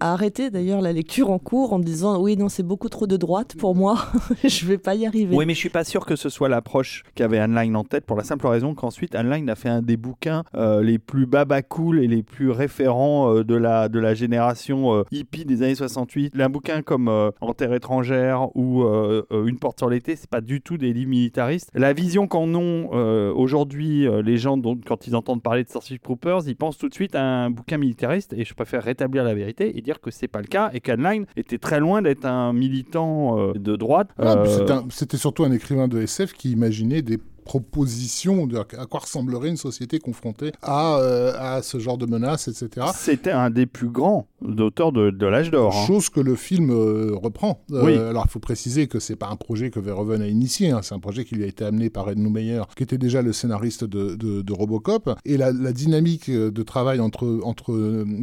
a 0.00 0.12
arrêté 0.12 0.50
d'ailleurs 0.50 0.80
la 0.80 0.92
lecture 0.92 1.30
en 1.30 1.38
cours 1.38 1.72
en 1.72 1.78
disant 1.78 2.20
Oui, 2.20 2.36
non, 2.36 2.48
c'est 2.48 2.62
beaucoup 2.62 2.88
trop 2.88 3.06
de 3.06 3.16
droite 3.16 3.54
pour 3.58 3.74
moi, 3.74 3.98
je 4.44 4.66
vais 4.66 4.78
pas 4.78 4.94
y 4.94 5.06
arriver. 5.06 5.36
Oui, 5.36 5.46
mais 5.46 5.54
je 5.54 5.58
suis 5.58 5.68
pas 5.70 5.84
sûr 5.84 6.04
que 6.06 6.16
ce 6.16 6.28
soit 6.28 6.48
l'approche 6.48 7.04
qu'avait 7.14 7.38
Heinlein 7.38 7.74
en 7.74 7.84
tête 7.84 8.04
pour 8.06 8.16
la 8.16 8.24
simple 8.24 8.46
raison 8.46 8.74
qu'ensuite 8.74 9.14
Heinlein 9.14 9.46
a 9.48 9.54
fait 9.54 9.68
un 9.68 9.82
des 9.82 9.96
bouquins 9.96 10.44
euh, 10.54 10.82
les 10.82 10.98
plus 10.98 11.26
baba 11.26 11.62
cool 11.62 12.00
et 12.00 12.06
les 12.06 12.22
plus 12.22 12.50
référents 12.50 13.34
euh, 13.34 13.44
de, 13.44 13.54
la, 13.54 13.88
de 13.88 13.98
la 13.98 14.14
génération 14.14 14.94
euh, 14.94 15.02
hippie 15.10 15.44
des 15.44 15.62
années 15.62 15.74
68. 15.74 16.34
Un 16.38 16.48
bouquin 16.48 16.82
comme 16.82 17.08
En 17.08 17.52
terre 17.52 17.74
étrangère 17.74 18.56
ou 18.56 18.84
Une 19.30 19.58
porte 19.58 19.78
sur 19.78 19.90
l'été, 19.90 20.16
c'est 20.16 20.30
pas 20.30 20.40
du 20.40 20.60
tout 20.60 20.78
des 20.78 20.92
livres 20.92 21.10
militaristes. 21.10 21.70
La 21.74 21.92
vision 21.92 22.26
qu'en 22.26 22.54
ont 22.54 22.88
aujourd'hui 23.34 24.06
les 24.22 24.36
gens 24.36 24.56
dont, 24.56 24.78
quand 24.86 25.06
ils 25.06 25.16
entendent 25.16 25.42
parler 25.42 25.64
de 25.64 25.68
Starship 25.68 26.02
Troopers, 26.02 26.42
ils 26.46 26.56
pensent 26.56 26.78
tout 26.78 26.88
de 26.88 26.94
suite 26.94 27.14
à 27.14 27.22
un 27.22 27.50
bouquin 27.50 27.76
militariste 27.76 28.32
et 28.32 28.44
je 28.44 28.54
préfère 28.54 28.82
rétablir 28.82 29.24
la 29.24 29.34
vérité 29.34 29.76
et 29.76 29.82
dire 29.82 30.00
que 30.00 30.10
c'est 30.10 30.28
pas 30.28 30.40
le 30.40 30.46
cas 30.46 30.70
et 30.72 30.80
qu'Heinlein 30.80 31.24
était 31.36 31.58
très 31.58 31.80
loin 31.80 32.02
d'être 32.02 32.24
un 32.24 32.52
militant 32.52 33.52
de 33.54 33.76
droite. 33.76 34.10
Ah, 34.18 34.44
C'était 34.90 35.16
surtout 35.16 35.44
un 35.44 35.52
écrivain 35.52 35.88
de 35.88 36.00
SF 36.00 36.32
qui 36.32 36.52
imaginait 36.52 37.02
des 37.02 37.18
proposition 37.48 38.46
de 38.46 38.56
à 38.58 38.64
quoi 38.86 39.00
ressemblerait 39.00 39.48
une 39.48 39.56
société 39.56 39.98
confrontée 39.98 40.52
à, 40.62 40.96
euh, 40.98 41.32
à 41.38 41.62
ce 41.62 41.78
genre 41.78 41.96
de 41.98 42.06
menaces, 42.06 42.48
etc. 42.48 42.86
C'était 42.94 43.30
un 43.30 43.50
des 43.50 43.66
plus 43.66 43.88
grands 43.88 44.26
d'auteurs 44.42 44.92
de, 44.92 45.10
de 45.10 45.26
l'âge 45.26 45.50
d'or. 45.50 45.74
hein. 45.74 45.86
Chose 45.86 46.08
que 46.10 46.20
le 46.20 46.36
film 46.36 46.70
euh, 46.70 47.12
reprend. 47.14 47.60
Euh, 47.72 47.84
Oui. 47.84 47.96
Alors 47.96 48.24
il 48.26 48.30
faut 48.30 48.38
préciser 48.38 48.86
que 48.86 49.00
c'est 49.00 49.16
pas 49.16 49.28
un 49.28 49.36
projet 49.36 49.70
que 49.70 49.80
Verhoeven 49.80 50.22
a 50.22 50.28
initié, 50.28 50.70
hein, 50.70 50.80
c'est 50.82 50.94
un 50.94 51.00
projet 51.00 51.24
qui 51.24 51.34
lui 51.34 51.44
a 51.44 51.46
été 51.46 51.64
amené 51.64 51.90
par 51.90 52.08
Ed 52.10 52.18
Neumeyer, 52.18 52.62
qui 52.76 52.82
était 52.82 52.98
déjà 52.98 53.22
le 53.22 53.32
scénariste 53.32 53.84
de, 53.84 54.14
de- 54.14 54.42
de 54.42 54.52
Robocop. 54.52 55.10
Et 55.24 55.36
la, 55.36 55.50
la 55.52 55.72
dynamique 55.72 56.30
de 56.30 56.62
travail 56.62 57.00
entre, 57.00 57.40
entre 57.42 57.72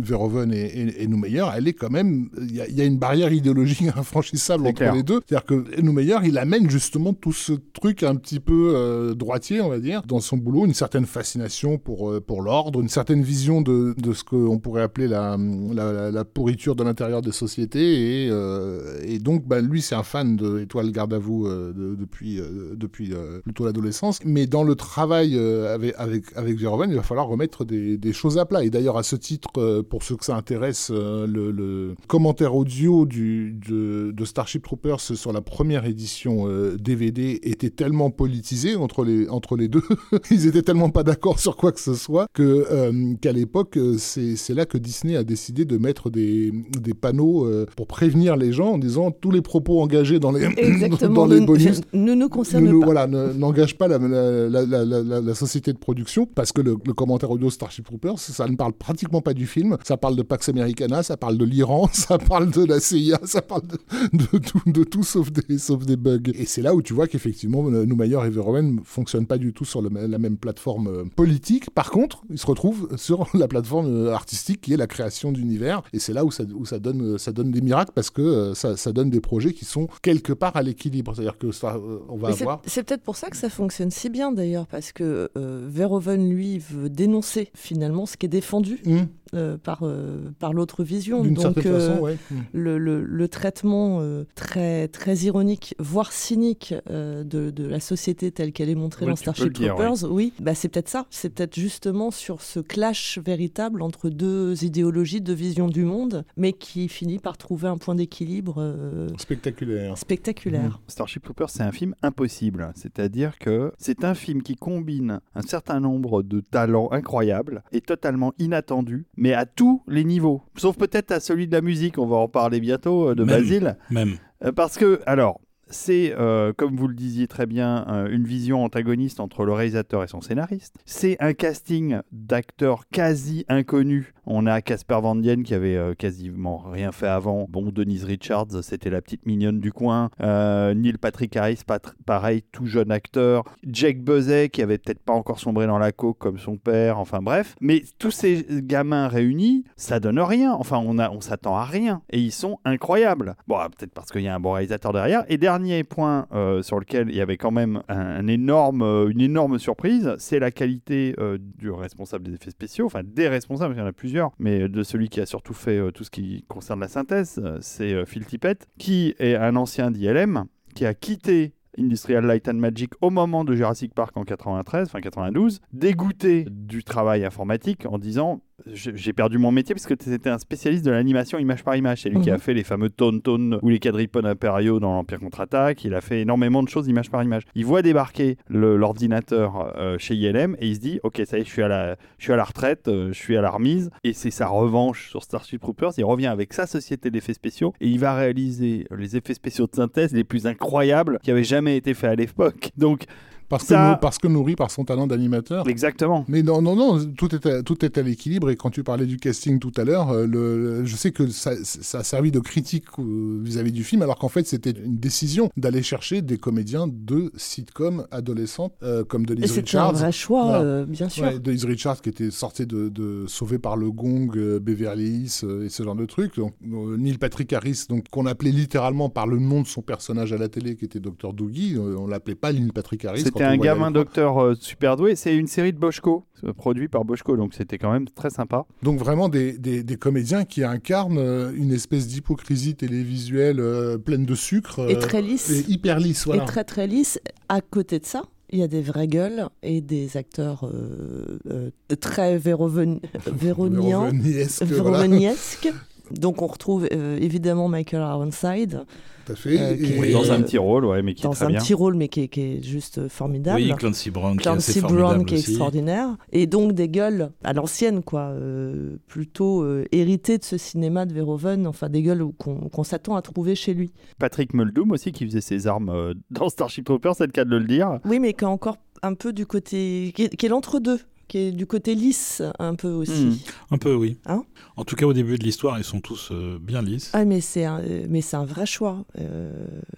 Verhoeven 0.01 0.53
et, 0.53 0.65
et, 0.65 1.03
et 1.03 1.07
Neumeyer, 1.07 1.45
elle 1.57 1.67
est 1.67 1.73
quand 1.73 1.89
même. 1.89 2.29
Il 2.41 2.55
y, 2.55 2.61
a- 2.61 2.67
il 2.67 2.75
y 2.75 2.81
a 2.81 2.85
une 2.85 2.97
barrière 2.97 3.31
idéologique 3.33 3.83
infranchissable 3.95 4.67
entre 4.67 4.77
clair. 4.77 4.93
les 4.93 5.03
deux. 5.03 5.19
C'est-à-dire 5.27 5.45
que 5.45 5.81
Neumeyer, 5.81 6.17
il 6.25 6.37
amène 6.37 6.69
justement 6.69 7.13
tout 7.13 7.33
ce 7.33 7.53
truc 7.73 8.03
un 8.03 8.15
petit 8.15 8.39
peu 8.39 8.71
droitier, 9.15 9.61
on 9.61 9.69
va 9.69 9.79
dire, 9.79 10.01
dans 10.07 10.19
son 10.19 10.37
boulot, 10.37 10.65
une 10.65 10.73
certaine 10.73 11.05
fascination 11.05 11.77
pour, 11.77 12.11
euh, 12.11 12.21
pour 12.21 12.41
l'ordre, 12.41 12.81
une 12.81 12.89
certaine 12.89 13.23
vision 13.23 13.61
de, 13.61 13.95
de 13.97 14.13
ce 14.13 14.23
qu'on 14.23 14.59
pourrait 14.59 14.81
appeler 14.81 15.07
la, 15.07 15.37
la, 15.37 16.25
pourriture 16.25 16.75
de 16.75 16.83
l'intérieur 16.83 17.21
des 17.21 17.31
sociétés. 17.31 18.25
Et, 18.25 18.29
euh, 18.29 18.99
et 19.03 19.19
donc, 19.19 19.45
bah, 19.45 19.61
lui, 19.61 19.81
c'est 19.81 19.95
un 19.95 20.03
fan 20.03 20.35
de 20.35 20.65
Garde 20.91 21.13
à 21.13 21.19
vous 21.19 21.45
euh, 21.45 21.73
de- 21.73 21.95
depuis, 21.95 22.39
depuis 22.75 23.13
plutôt 23.43 23.65
l'adolescence. 23.65 24.19
Mais 24.25 24.45
dans 24.47 24.63
le 24.63 24.75
travail 24.75 25.37
avec, 25.37 26.25
avec, 26.35 26.59
il 26.59 26.95
va 26.95 27.01
falloir 27.01 27.27
remettre 27.27 27.65
des, 27.65 27.97
des 27.97 28.13
choses 28.13 28.37
à 28.37 28.45
plat. 28.45 28.63
Et 28.63 28.69
d'ailleurs, 28.69 28.97
à 28.97 29.03
ce 29.03 29.15
titre, 29.15 29.81
pour 29.81 30.03
ceux 30.03 30.15
que 30.17 30.25
ça 30.25 30.35
intéresse, 30.35 30.91
le, 30.91 31.95
commentaire 32.07 32.55
audio 32.55 33.05
du, 33.05 33.53
de, 33.53 34.11
de 34.11 34.25
Starship 34.25 34.63
Troopers 34.63 34.99
sur 34.99 35.31
la 35.31 35.41
première 35.41 35.85
édition 35.85 36.47
DVD 36.77 37.39
était 37.43 37.69
tellement 37.69 38.11
politisé 38.11 38.75
entre 38.75 39.04
les, 39.05 39.29
entre 39.29 39.55
les 39.55 39.67
deux, 39.69 39.81
ils 40.31 40.47
étaient 40.47 40.61
tellement 40.61 40.89
pas 40.89 41.03
d'accord 41.03 41.39
sur 41.39 41.55
quoi 41.55 41.71
que 41.71 41.79
ce 41.79 41.93
soit, 41.93 42.27
que, 42.33 42.65
euh, 42.69 43.13
qu'à 43.21 43.31
l'époque, 43.31 43.77
euh, 43.77 43.95
c'est, 43.97 44.35
là 44.53 44.65
que 44.65 44.77
Disney 44.77 45.15
a 45.15 45.23
décidé 45.23 45.63
de 45.65 45.77
mettre 45.77 46.09
des, 46.09 46.51
des 46.81 46.93
panneaux 46.93 47.45
euh, 47.45 47.65
pour 47.77 47.87
prévenir 47.87 48.35
les 48.35 48.51
gens 48.51 48.73
en 48.73 48.77
disant 48.77 49.11
tous 49.11 49.31
les 49.31 49.41
propos 49.41 49.81
engagés 49.81 50.19
dans 50.19 50.31
les, 50.31 50.43
dans 51.13 51.25
les 51.27 51.39
bonus 51.41 51.81
ne 51.93 52.13
nous 52.13 52.29
concerne 52.29 52.65
ne 52.65 52.71
nous- 52.71 52.79
pas. 52.81 52.85
voilà, 52.85 53.07
ne- 53.07 53.31
n'engage 53.33 53.77
pas 53.77 53.87
la, 53.87 53.97
la- 53.97 54.49
la- 54.49 55.21
la- 55.21 55.35
société 55.35 55.71
de 55.73 55.77
production 55.77 56.25
parce 56.25 56.51
que 56.51 56.61
le, 56.61 56.75
le 56.85 56.93
commentaire 56.93 57.29
audio 57.31 57.49
Starship 57.49 57.85
Troopers, 57.85 58.17
ça 58.19 58.47
ne 58.47 58.55
parle 58.55 58.73
pratiquement 58.73 59.21
pas 59.21 59.33
du 59.33 59.45
film. 59.47 59.77
Ça 59.83 59.97
parle 59.97 60.15
de 60.15 60.23
Pax 60.23 60.49
Americana, 60.49 61.03
ça 61.03 61.17
parle 61.17 61.37
de 61.37 61.45
l'Iran, 61.45 61.89
ça 61.93 62.17
parle 62.17 62.49
de 62.51 62.65
la 62.65 62.79
CIA, 62.79 63.19
ça 63.25 63.41
parle 63.41 63.63
de, 63.67 64.17
de 64.17 64.37
tout, 64.39 64.61
de 64.65 64.83
tout 64.83 65.03
sauf, 65.03 65.31
des, 65.31 65.57
sauf 65.57 65.85
des 65.85 65.97
bugs. 65.97 66.19
Et 66.33 66.45
c'est 66.45 66.61
là 66.61 66.73
où 66.73 66.81
tu 66.81 66.93
vois 66.93 67.07
qu'effectivement, 67.07 67.63
Neumayer 67.69 68.19
et 68.25 68.29
Verhoeven 68.29 68.79
fonctionnent 68.95 69.27
pas 69.27 69.37
du 69.37 69.53
tout 69.53 69.65
sur 69.65 69.81
le 69.81 69.89
la 69.95 70.17
même 70.17 70.37
plateforme 70.37 70.87
euh, 70.87 71.03
politique. 71.15 71.69
Par 71.69 71.91
contre, 71.91 72.23
ils 72.29 72.37
se 72.37 72.47
retrouvent 72.47 72.89
sur 72.97 73.27
la 73.33 73.47
plateforme 73.47 73.87
euh, 73.87 74.13
artistique 74.13 74.61
qui 74.61 74.73
est 74.73 74.77
la 74.77 74.87
création 74.87 75.31
d'univers. 75.31 75.81
Et 75.93 75.99
c'est 75.99 76.13
là 76.13 76.25
où 76.25 76.31
ça, 76.31 76.43
où 76.53 76.65
ça, 76.65 76.79
donne, 76.79 77.17
ça 77.17 77.31
donne 77.31 77.51
des 77.51 77.61
miracles 77.61 77.91
parce 77.93 78.09
que 78.09 78.21
euh, 78.21 78.53
ça, 78.53 78.77
ça 78.77 78.91
donne 78.91 79.09
des 79.09 79.21
projets 79.21 79.53
qui 79.53 79.65
sont 79.65 79.87
quelque 80.01 80.33
part 80.33 80.55
à 80.55 80.63
l'équilibre. 80.63 81.13
C'est-à-dire 81.13 81.37
que 81.37 81.51
ça, 81.51 81.75
euh, 81.75 81.99
on 82.09 82.17
va 82.17 82.29
avoir. 82.29 82.61
C'est 82.65 82.83
peut-être 82.83 83.03
pour 83.03 83.15
ça 83.15 83.29
que 83.29 83.37
ça 83.37 83.49
fonctionne 83.49 83.91
si 83.91 84.09
bien 84.09 84.31
d'ailleurs, 84.31 84.67
parce 84.67 84.91
que 84.91 85.29
euh, 85.37 85.67
Verhoeven, 85.69 86.29
lui, 86.29 86.59
veut 86.59 86.89
dénoncer 86.89 87.49
finalement 87.53 88.05
ce 88.05 88.17
qui 88.17 88.25
est 88.25 88.29
défendu 88.29 88.79
Hum, 88.85 89.07
euh, 89.35 89.57
par, 89.57 89.79
euh, 89.83 90.31
par 90.39 90.53
l'autre 90.53 90.83
vision. 90.83 91.21
D'une 91.21 91.33
Donc, 91.33 91.55
certaine 91.55 91.71
euh, 91.71 91.89
façon, 91.91 92.01
ouais. 92.01 92.17
Hum. 92.31 92.43
le, 92.53 92.77
le- 92.77 93.03
le 93.03 93.27
traitement 93.27 93.99
euh, 94.01 94.23
très, 94.35 94.87
très 94.87 95.15
ironique, 95.17 95.75
voire 95.79 96.11
cynique 96.11 96.73
euh, 96.89 97.23
de, 97.23 97.49
de 97.51 97.65
la 97.67 97.79
société 97.79 98.31
telle 98.31 98.51
qu'elle 98.51 98.69
est 98.69 98.75
montrée 98.75 99.05
dans 99.05 99.15
Starship 99.15 99.51
dire, 99.53 99.75
Troopers, 99.75 100.11
oui, 100.11 100.33
bah, 100.39 100.55
c'est 100.55 100.69
peut-être 100.69 100.89
ça. 100.89 101.05
C'est 101.09 101.29
peut-être 101.33 101.55
justement 101.55 102.11
sur 102.11 102.41
ce 102.41 102.59
clash 102.59 103.17
véritable 103.23 103.81
entre 103.81 104.09
deux 104.09 104.63
idéologies, 104.63 105.21
deux 105.21 105.33
visions 105.33 105.67
du 105.67 105.83
monde, 105.83 106.25
mais 106.37 106.53
qui 106.53 106.87
finit 106.87 107.19
par 107.19 107.37
trouver 107.37 107.67
un 107.67 107.77
point 107.77 107.95
d'équilibre 107.95 108.55
euh, 108.59 109.07
Spectaculaire. 109.17 109.97
spectaculaire. 109.97 110.79
Starship 110.87 111.23
Troopers, 111.23 111.49
c'est 111.49 111.63
un 111.63 111.71
film 111.71 111.95
impossible. 112.01 112.71
C'est-à-dire 112.75 113.37
que 113.39 113.71
c'est 113.77 114.03
un 114.03 114.13
film 114.13 114.41
qui 114.41 114.55
combine 114.55 115.19
un 115.35 115.41
certain 115.41 115.79
nombre 115.79 116.23
de 116.23 116.39
talents 116.41 116.89
incroyables 116.91 117.63
et 117.71 117.81
totalement 117.81 118.33
inattendus, 118.39 119.05
mais 119.17 119.24
à 119.33 119.45
tous 119.45 119.81
les 119.87 120.03
niveaux. 120.03 120.41
Sauf 120.57 120.77
peut-être 120.77 121.11
à 121.11 121.19
celui 121.19 121.47
de 121.47 121.53
la 121.53 121.61
musique, 121.61 121.97
on 121.97 122.05
va 122.05 122.17
en 122.17 122.27
parler 122.27 122.59
bientôt, 122.59 123.09
euh, 123.09 123.15
de 123.15 123.23
Même. 123.23 123.41
Basile. 123.41 123.77
Même. 123.89 124.17
Euh, 124.43 124.51
Parce 124.51 124.77
que, 124.77 125.01
alors, 125.05 125.39
c'est, 125.67 126.13
euh, 126.17 126.53
comme 126.53 126.75
vous 126.75 126.87
le 126.87 126.93
disiez 126.93 127.27
très 127.27 127.45
bien, 127.45 127.85
euh, 127.89 128.07
une 128.09 128.25
vision 128.25 128.63
antagoniste 128.63 129.19
entre 129.19 129.45
le 129.45 129.53
réalisateur 129.53 130.03
et 130.03 130.07
son 130.07 130.21
scénariste. 130.21 130.75
C'est 130.85 131.17
un 131.19 131.33
casting 131.33 131.99
d'acteurs 132.11 132.87
quasi 132.89 133.45
inconnus. 133.49 134.13
On 134.27 134.47
a 134.47 134.61
Casper 134.61 134.97
Van 135.01 135.15
Dien 135.15 135.43
qui 135.43 135.53
avait 135.53 135.75
euh, 135.75 135.93
quasiment 135.93 136.57
rien 136.57 136.91
fait 136.91 137.07
avant. 137.07 137.45
Bon, 137.47 137.71
Denise 137.71 138.05
Richards, 138.05 138.63
c'était 138.63 138.89
la 138.89 139.01
petite 139.01 139.25
mignonne 139.25 139.59
du 139.59 139.71
coin. 139.71 140.09
Euh, 140.21 140.73
Neil 140.73 140.97
Patrick 140.97 141.35
Harris, 141.35 141.61
pareil, 142.05 142.43
tout 142.51 142.65
jeune 142.65 142.91
acteur. 142.91 143.43
Jake 143.63 144.01
Buzzet 144.01 144.49
qui 144.49 144.63
avait 144.63 144.79
peut-être 144.79 145.03
pas 145.03 145.13
encore 145.13 145.39
sombré 145.39 145.67
dans 145.67 145.77
la 145.77 145.91
coke 145.91 146.17
comme 146.17 146.39
son 146.39 146.57
père. 146.57 146.97
Enfin 146.97 147.19
bref. 147.21 147.55
Mais 147.61 147.83
tous 147.99 148.11
ces 148.11 148.47
gamins 148.49 149.07
réunis, 149.07 149.63
ça 149.75 149.99
donne 149.99 150.19
rien. 150.19 150.53
Enfin, 150.53 150.77
on, 150.77 150.97
on 150.97 151.21
s'attend 151.21 151.55
à 151.55 151.65
rien. 151.65 152.01
Et 152.09 152.19
ils 152.19 152.31
sont 152.31 152.57
incroyables. 152.65 153.35
Bon, 153.47 153.57
ah, 153.59 153.69
peut-être 153.69 153.93
parce 153.93 154.11
qu'il 154.11 154.21
y 154.21 154.27
a 154.27 154.33
un 154.33 154.39
bon 154.39 154.53
réalisateur 154.53 154.91
derrière. 154.91 155.23
Et 155.29 155.37
dernier 155.37 155.83
point 155.83 156.27
euh, 156.33 156.63
sur 156.63 156.79
lequel 156.79 157.09
il 157.09 157.15
y 157.15 157.21
avait 157.21 157.37
quand 157.37 157.51
même 157.51 157.83
une 157.89 158.29
énorme 158.29 159.59
surprise, 159.59 160.15
c'est 160.17 160.39
la 160.39 160.51
qualité 160.51 161.15
du 161.57 161.69
responsable 161.69 162.25
des 162.25 162.33
effets 162.33 162.51
spéciaux. 162.51 162.87
Enfin, 162.87 163.01
des 163.03 163.27
responsables, 163.27 163.75
il 163.75 163.79
y 163.79 163.81
en 163.81 163.85
a 163.85 163.91
plusieurs. 163.91 164.14
Mais 164.39 164.67
de 164.67 164.83
celui 164.83 165.09
qui 165.09 165.21
a 165.21 165.25
surtout 165.25 165.53
fait 165.53 165.77
euh, 165.77 165.91
tout 165.91 166.03
ce 166.03 166.11
qui 166.11 166.45
concerne 166.47 166.79
la 166.79 166.87
synthèse, 166.87 167.39
euh, 167.43 167.57
c'est 167.61 167.93
euh, 167.93 168.05
Phil 168.05 168.25
Tippett, 168.25 168.67
qui 168.77 169.15
est 169.19 169.35
un 169.35 169.55
ancien 169.55 169.91
d'ILM, 169.91 170.45
qui 170.73 170.85
a 170.85 170.93
quitté 170.93 171.53
Industrial 171.77 172.25
Light 172.25 172.47
and 172.47 172.55
Magic 172.55 172.91
au 173.01 173.09
moment 173.09 173.43
de 173.43 173.53
Jurassic 173.55 173.93
Park 173.93 174.15
en 174.15 174.23
93, 174.23 174.87
enfin 174.87 175.01
92, 175.01 175.61
dégoûté 175.73 176.45
du 176.49 176.83
travail 176.83 177.25
informatique 177.25 177.85
en 177.85 177.97
disant 177.97 178.41
j'ai 178.71 179.11
perdu 179.13 179.37
mon 179.37 179.51
métier 179.51 179.75
parce 179.75 179.85
que 179.85 179.93
c'était 179.99 180.29
un 180.29 180.37
spécialiste 180.37 180.85
de 180.85 180.91
l'animation 180.91 181.37
image 181.37 181.63
par 181.63 181.75
image. 181.75 182.01
C'est 182.03 182.09
lui 182.09 182.21
qui 182.21 182.29
a 182.29 182.35
Mhm. 182.35 182.39
fait 182.39 182.53
les 182.53 182.63
fameux 182.63 182.89
Tone 182.89 183.21
Tone 183.21 183.59
ou 183.61 183.69
les 183.69 183.79
quadripodes 183.79 184.25
impériaux 184.25 184.79
dans 184.79 184.93
l'Empire 184.93 185.19
contre-attaque. 185.19 185.83
Il 185.83 185.93
a 185.93 186.01
fait 186.01 186.21
énormément 186.21 186.63
de 186.63 186.69
choses 186.69 186.87
image 186.87 187.11
par 187.11 187.21
image. 187.23 187.43
Il 187.53 187.65
voit 187.65 187.81
débarquer 187.81 188.37
l'ordinateur 188.49 189.73
euh, 189.77 189.97
chez 189.99 190.15
ILM 190.15 190.55
et 190.59 190.67
il 190.69 190.75
se 190.75 190.79
dit 190.79 190.99
Ok, 191.03 191.21
ça 191.25 191.37
y 191.37 191.41
est, 191.41 191.45
je 191.45 191.49
suis 191.49 191.61
à 191.63 191.67
la, 191.67 191.95
je 192.17 192.23
suis 192.23 192.33
à 192.33 192.35
la 192.35 192.43
retraite, 192.43 192.87
euh, 192.87 193.09
je 193.11 193.17
suis 193.19 193.35
à 193.37 193.41
la 193.41 193.49
remise. 193.49 193.89
Et 194.03 194.13
c'est 194.13 194.31
sa 194.31 194.47
revanche 194.47 195.09
sur 195.09 195.23
Starship 195.23 195.59
Troopers. 195.61 195.91
Il 195.97 196.05
revient 196.05 196.27
avec 196.27 196.53
sa 196.53 196.65
société 196.67 197.11
d'effets 197.11 197.33
spéciaux 197.33 197.73
et 197.81 197.87
il 197.87 197.99
va 197.99 198.15
réaliser 198.15 198.85
les 198.97 199.17
effets 199.17 199.33
spéciaux 199.33 199.67
de 199.67 199.75
synthèse 199.75 200.13
les 200.13 200.23
plus 200.23 200.47
incroyables 200.47 201.19
qui 201.23 201.31
avaient 201.31 201.43
jamais 201.43 201.77
été 201.77 201.93
faits 201.93 202.11
à 202.11 202.15
l'époque. 202.15 202.71
Donc, 202.77 203.03
Parce, 203.49 203.63
que 203.63 203.69
Ça- 203.69 203.97
parce 204.01 204.17
que 204.17 204.27
nourri 204.27 204.55
par 204.55 204.71
son 204.71 204.85
talent 204.85 205.07
d'animateur. 205.07 205.67
exactement. 205.69 206.25
Mais 206.27 206.41
non, 206.43 206.61
non, 206.61 206.75
non, 206.75 207.05
tout 207.17 207.33
est, 207.35 207.45
à, 207.45 207.63
tout 207.63 207.83
est 207.85 207.97
à 207.97 208.01
l'équilibre. 208.01 208.49
Et 208.49 208.55
quand 208.55 208.69
tu 208.71 208.83
parlais 208.83 209.05
du 209.05 209.17
casting 209.17 209.59
tout 209.59 209.71
à 209.77 209.83
l'heure, 209.83 210.09
euh, 210.11 210.25
le, 210.25 210.79
le- 210.79 210.85
je 210.85 210.95
sais 210.95 211.11
que 211.11 211.27
ça, 211.27 211.51
ça 211.63 211.99
a 211.99 212.03
servi 212.03 212.31
de 212.31 212.39
critique 212.39 212.85
euh, 212.99 213.39
vis-à-vis 213.43 213.71
du 213.71 213.83
film, 213.83 214.01
alors 214.01 214.17
qu'en 214.17 214.29
fait, 214.29 214.47
c'était 214.47 214.71
une 214.71 214.97
décision 214.97 215.49
d'aller 215.57 215.83
chercher 215.83 216.21
des 216.21 216.37
comédiens 216.37 216.87
de 216.87 217.31
sitcom 217.35 218.05
adolescentes, 218.11 218.73
euh, 218.83 219.03
comme 219.03 219.23
Et 219.23 219.25
Denise 219.27 219.51
c'était 219.51 219.77
un 219.77 219.83
Richards. 219.87 219.93
vrai 219.93 220.11
choix, 220.11 220.43
Voilà. 220.45 220.61
euh, 220.61 220.85
bien 220.85 221.09
sûr. 221.09 221.23
Ouais, 221.25 221.39
Denise 221.39 221.65
Richards 221.65 222.01
qui 222.01 222.09
était 222.09 222.31
sortie 222.31 222.65
de, 222.65 222.89
de 222.89 223.25
Sauvé 223.27 223.59
par 223.59 223.77
le 223.77 223.91
Gong, 223.91 224.29
euh, 224.35 224.59
Beverly 224.59 225.05
Hills 225.23 225.29
euh, 225.43 225.65
et 225.65 225.69
ce 225.69 225.83
genre 225.83 225.95
de 225.95 226.05
trucs. 226.05 226.35
Donc, 226.37 226.53
euh, 226.65 226.97
Neil 226.97 227.17
Patrick 227.17 227.51
Harris, 227.53 227.85
donc 227.89 228.05
qu'on 228.09 228.25
appelait 228.25 228.51
littéralement 228.51 229.09
par 229.09 229.27
le 229.27 229.37
nom 229.39 229.61
de 229.61 229.67
son 229.67 229.81
personnage 229.81 230.33
à 230.33 230.37
la 230.37 230.49
télé, 230.49 230.75
qui 230.75 230.85
était 230.85 230.99
Dr. 230.99 231.33
Doogie. 231.33 231.75
euh, 231.75 231.95
on 231.97 232.07
l'appelait 232.07 232.35
pas 232.35 232.51
Neil 232.51 232.71
Patrick 232.73 233.05
Harris. 233.05 233.23
C'était 233.35 233.49
un 233.49 233.57
gamin 233.57 233.91
docteur 233.91 234.41
euh, 234.41 234.55
super 234.57 234.95
doué. 234.95 235.15
C'est 235.15 235.35
une 235.35 235.47
série 235.47 235.73
de 235.73 235.77
Boschko, 235.77 236.23
euh, 236.45 236.53
produit 236.53 236.87
par 236.87 237.03
Boschko, 237.03 237.35
donc 237.35 237.53
c'était 237.53 237.77
quand 237.77 237.91
même 237.91 238.07
très 238.07 238.29
sympa. 238.29 238.65
Donc 238.81 238.97
vraiment 238.97 239.27
des, 239.27 239.57
des, 239.57 239.83
des 239.83 239.95
comédiens 239.97 240.45
qui 240.45 240.63
incarnent 240.63 241.17
euh, 241.17 241.51
une 241.53 241.73
espèce 241.73 242.07
d'hypocrisie 242.07 242.75
télévisuelle 242.75 243.59
euh, 243.59 243.97
pleine 243.97 244.25
de 244.25 244.35
sucre. 244.35 244.89
Et 244.89 244.97
très 244.97 245.21
lisse. 245.21 245.49
et 245.49 245.69
hyper 245.69 245.99
lisse, 245.99 246.25
voilà. 246.25 246.43
Et 246.43 246.45
très 246.45 246.63
très 246.63 246.87
lisse. 246.87 247.19
À 247.49 247.59
côté 247.59 247.99
de 247.99 248.05
ça, 248.05 248.23
il 248.51 248.59
y 248.59 248.63
a 248.63 248.67
des 248.67 248.81
vraies 248.81 249.07
gueules 249.07 249.49
et 249.63 249.81
des 249.81 250.17
acteurs 250.17 250.65
euh, 250.65 251.39
euh, 251.51 251.95
très 251.99 252.37
véroven... 252.37 252.99
véroniens, 253.25 254.09
Véroniesque, 254.09 254.63
voilà, 254.63 254.97
véroniesques. 254.99 255.73
Donc 256.11 256.41
on 256.41 256.47
retrouve 256.47 256.87
euh, 256.91 257.17
évidemment 257.19 257.67
Michael 257.67 258.01
Ironside 258.01 258.83
tout 259.25 259.31
à 259.31 259.35
fait. 259.35 259.59
euh, 259.59 259.75
qui 259.75 259.99
Oui, 259.99 260.11
dans 260.13 260.31
un 260.31 260.41
petit 260.43 260.59
rôle, 260.59 260.85
ouais, 260.85 261.01
mais 261.01 261.15
qui 261.15 261.23
est 261.23 261.23
dans 261.23 261.31
très 261.31 261.45
un 261.45 261.49
bien. 261.49 261.59
petit 261.59 261.73
rôle 261.73 261.95
mais 261.95 262.07
qui 262.09 262.21
est, 262.21 262.27
qui 262.27 262.41
est 262.41 262.63
juste 262.63 263.07
formidable. 263.07 263.59
Oui, 263.59 263.73
Clancy 263.75 264.11
Brown 264.11 264.37
qui 264.37 264.47
est 264.47 264.51
assez 264.51 264.73
Clancy 264.73 264.79
formidable 264.81 265.09
Brown 265.15 265.25
qui 265.25 265.33
est 265.33 265.37
aussi. 265.39 265.49
extraordinaire. 265.51 266.15
Et 266.31 266.45
donc 266.45 266.73
des 266.73 266.89
gueules 266.89 267.31
à 267.43 267.53
l'ancienne, 267.53 268.03
quoi. 268.03 268.21
euh, 268.29 268.97
plutôt 269.07 269.63
euh, 269.63 269.85
héritées 269.91 270.37
de 270.37 270.43
ce 270.43 270.57
cinéma 270.57 271.05
de 271.07 271.13
Verhoeven, 271.13 271.65
enfin 271.65 271.89
des 271.89 272.03
gueules 272.03 272.23
qu'on 272.37 272.83
s'attend 272.83 273.15
à 273.15 273.21
trouver 273.23 273.55
chez 273.55 273.73
lui. 273.73 273.91
Patrick 274.19 274.53
Muldoon 274.53 274.91
aussi, 274.91 275.11
qui 275.11 275.25
faisait 275.25 275.41
ses 275.41 275.65
armes 275.65 275.89
euh, 275.89 276.13
dans 276.29 276.49
Starship 276.49 276.85
Troopers, 276.85 277.15
c'est 277.15 277.25
le 277.25 277.31
cas 277.31 277.45
de 277.45 277.55
le 277.57 277.65
dire. 277.65 277.99
Oui, 278.05 278.19
mais 278.19 278.33
qui 278.33 278.43
est 278.43 278.47
encore 278.47 278.77
un 279.01 279.15
peu 279.15 279.33
du 279.33 279.45
côté. 279.47 280.13
qui 280.15 280.23
est, 280.25 280.35
qui 280.35 280.45
est 280.45 280.49
l'entre-deux, 280.49 280.99
qui 281.27 281.37
est 281.39 281.51
du 281.51 281.65
côté 281.65 281.95
lisse 281.95 282.41
un 282.59 282.75
peu 282.75 282.89
aussi. 282.89 283.25
Hmm. 283.25 283.35
Un 283.71 283.77
peu, 283.77 283.93
oui. 283.95 284.17
Hein 284.25 284.43
en 284.77 284.83
tout 284.83 284.95
cas, 284.95 285.05
au 285.05 285.13
début 285.13 285.37
de 285.37 285.43
l'histoire, 285.43 285.77
ils 285.77 285.83
sont 285.85 286.01
tous 286.01 286.29
euh, 286.31 286.57
bien 286.61 286.81
lisses. 286.81 287.09
Ah, 287.13 287.23
mais 287.25 287.39
c'est 287.41 287.63
un, 287.65 287.79
euh, 287.79 288.05
mais 288.09 288.21
c'est 288.21 288.35
un 288.35 288.43
vrai 288.45 288.65
choix. 288.65 289.05
Euh, 289.19 289.51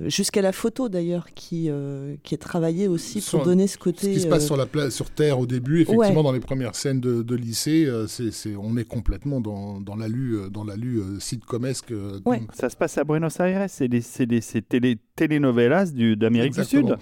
Jusqu'à 0.05 0.41
la 0.41 0.51
photo 0.51 0.87
d'ailleurs, 0.89 1.27
qui, 1.33 1.67
euh, 1.69 2.15
qui 2.23 2.35
est 2.35 2.37
travaillée 2.37 2.87
aussi 2.87 3.19
pour 3.19 3.27
Sur- 3.29 3.43
donner 3.43 3.65
ce 3.67 3.73
Ce 3.73 3.77
côté. 3.79 4.13
qui 4.13 4.19
se 4.19 4.27
passe 4.27 4.45
sur, 4.45 4.55
la 4.57 4.65
pla- 4.67 4.91
sur 4.91 5.09
Terre 5.09 5.39
au 5.39 5.45
début, 5.47 5.81
effectivement, 5.81 6.17
Ouais. 6.19 6.23
dans 6.23 6.31
les 6.31 6.39
premières 6.39 6.75
scènes 6.75 6.99
de, 7.01 7.23
de 7.23 7.35
lycée, 7.35 7.85
euh, 7.85 8.05
c'est, 8.07 8.31
c'est- 8.31 8.55
on 8.55 8.77
est 8.77 8.83
complètement 8.85 9.41
dans, 9.41 9.81
dans 9.81 9.95
l'alu, 9.95 10.37
dans 10.51 10.63
l'alu 10.63 10.99
euh, 10.99 11.19
sitcomesque. 11.19 11.91
euh, 11.91 12.19
Ouais. 12.25 12.41
Ça 12.53 12.69
se 12.69 12.75
passe 12.75 12.97
à 12.97 13.03
Buenos 13.03 13.39
Aires, 13.39 13.65
c'est 13.69 13.87
des, 13.87 14.01
c'est 14.01 14.25
des 14.27 14.41
c'est 14.41 14.61
télé, 14.67 14.97
telenovelas 15.15 15.91
du- 15.91 16.15
d'Amérique 16.15 16.53
du 16.53 16.63
Sud. 16.63 16.95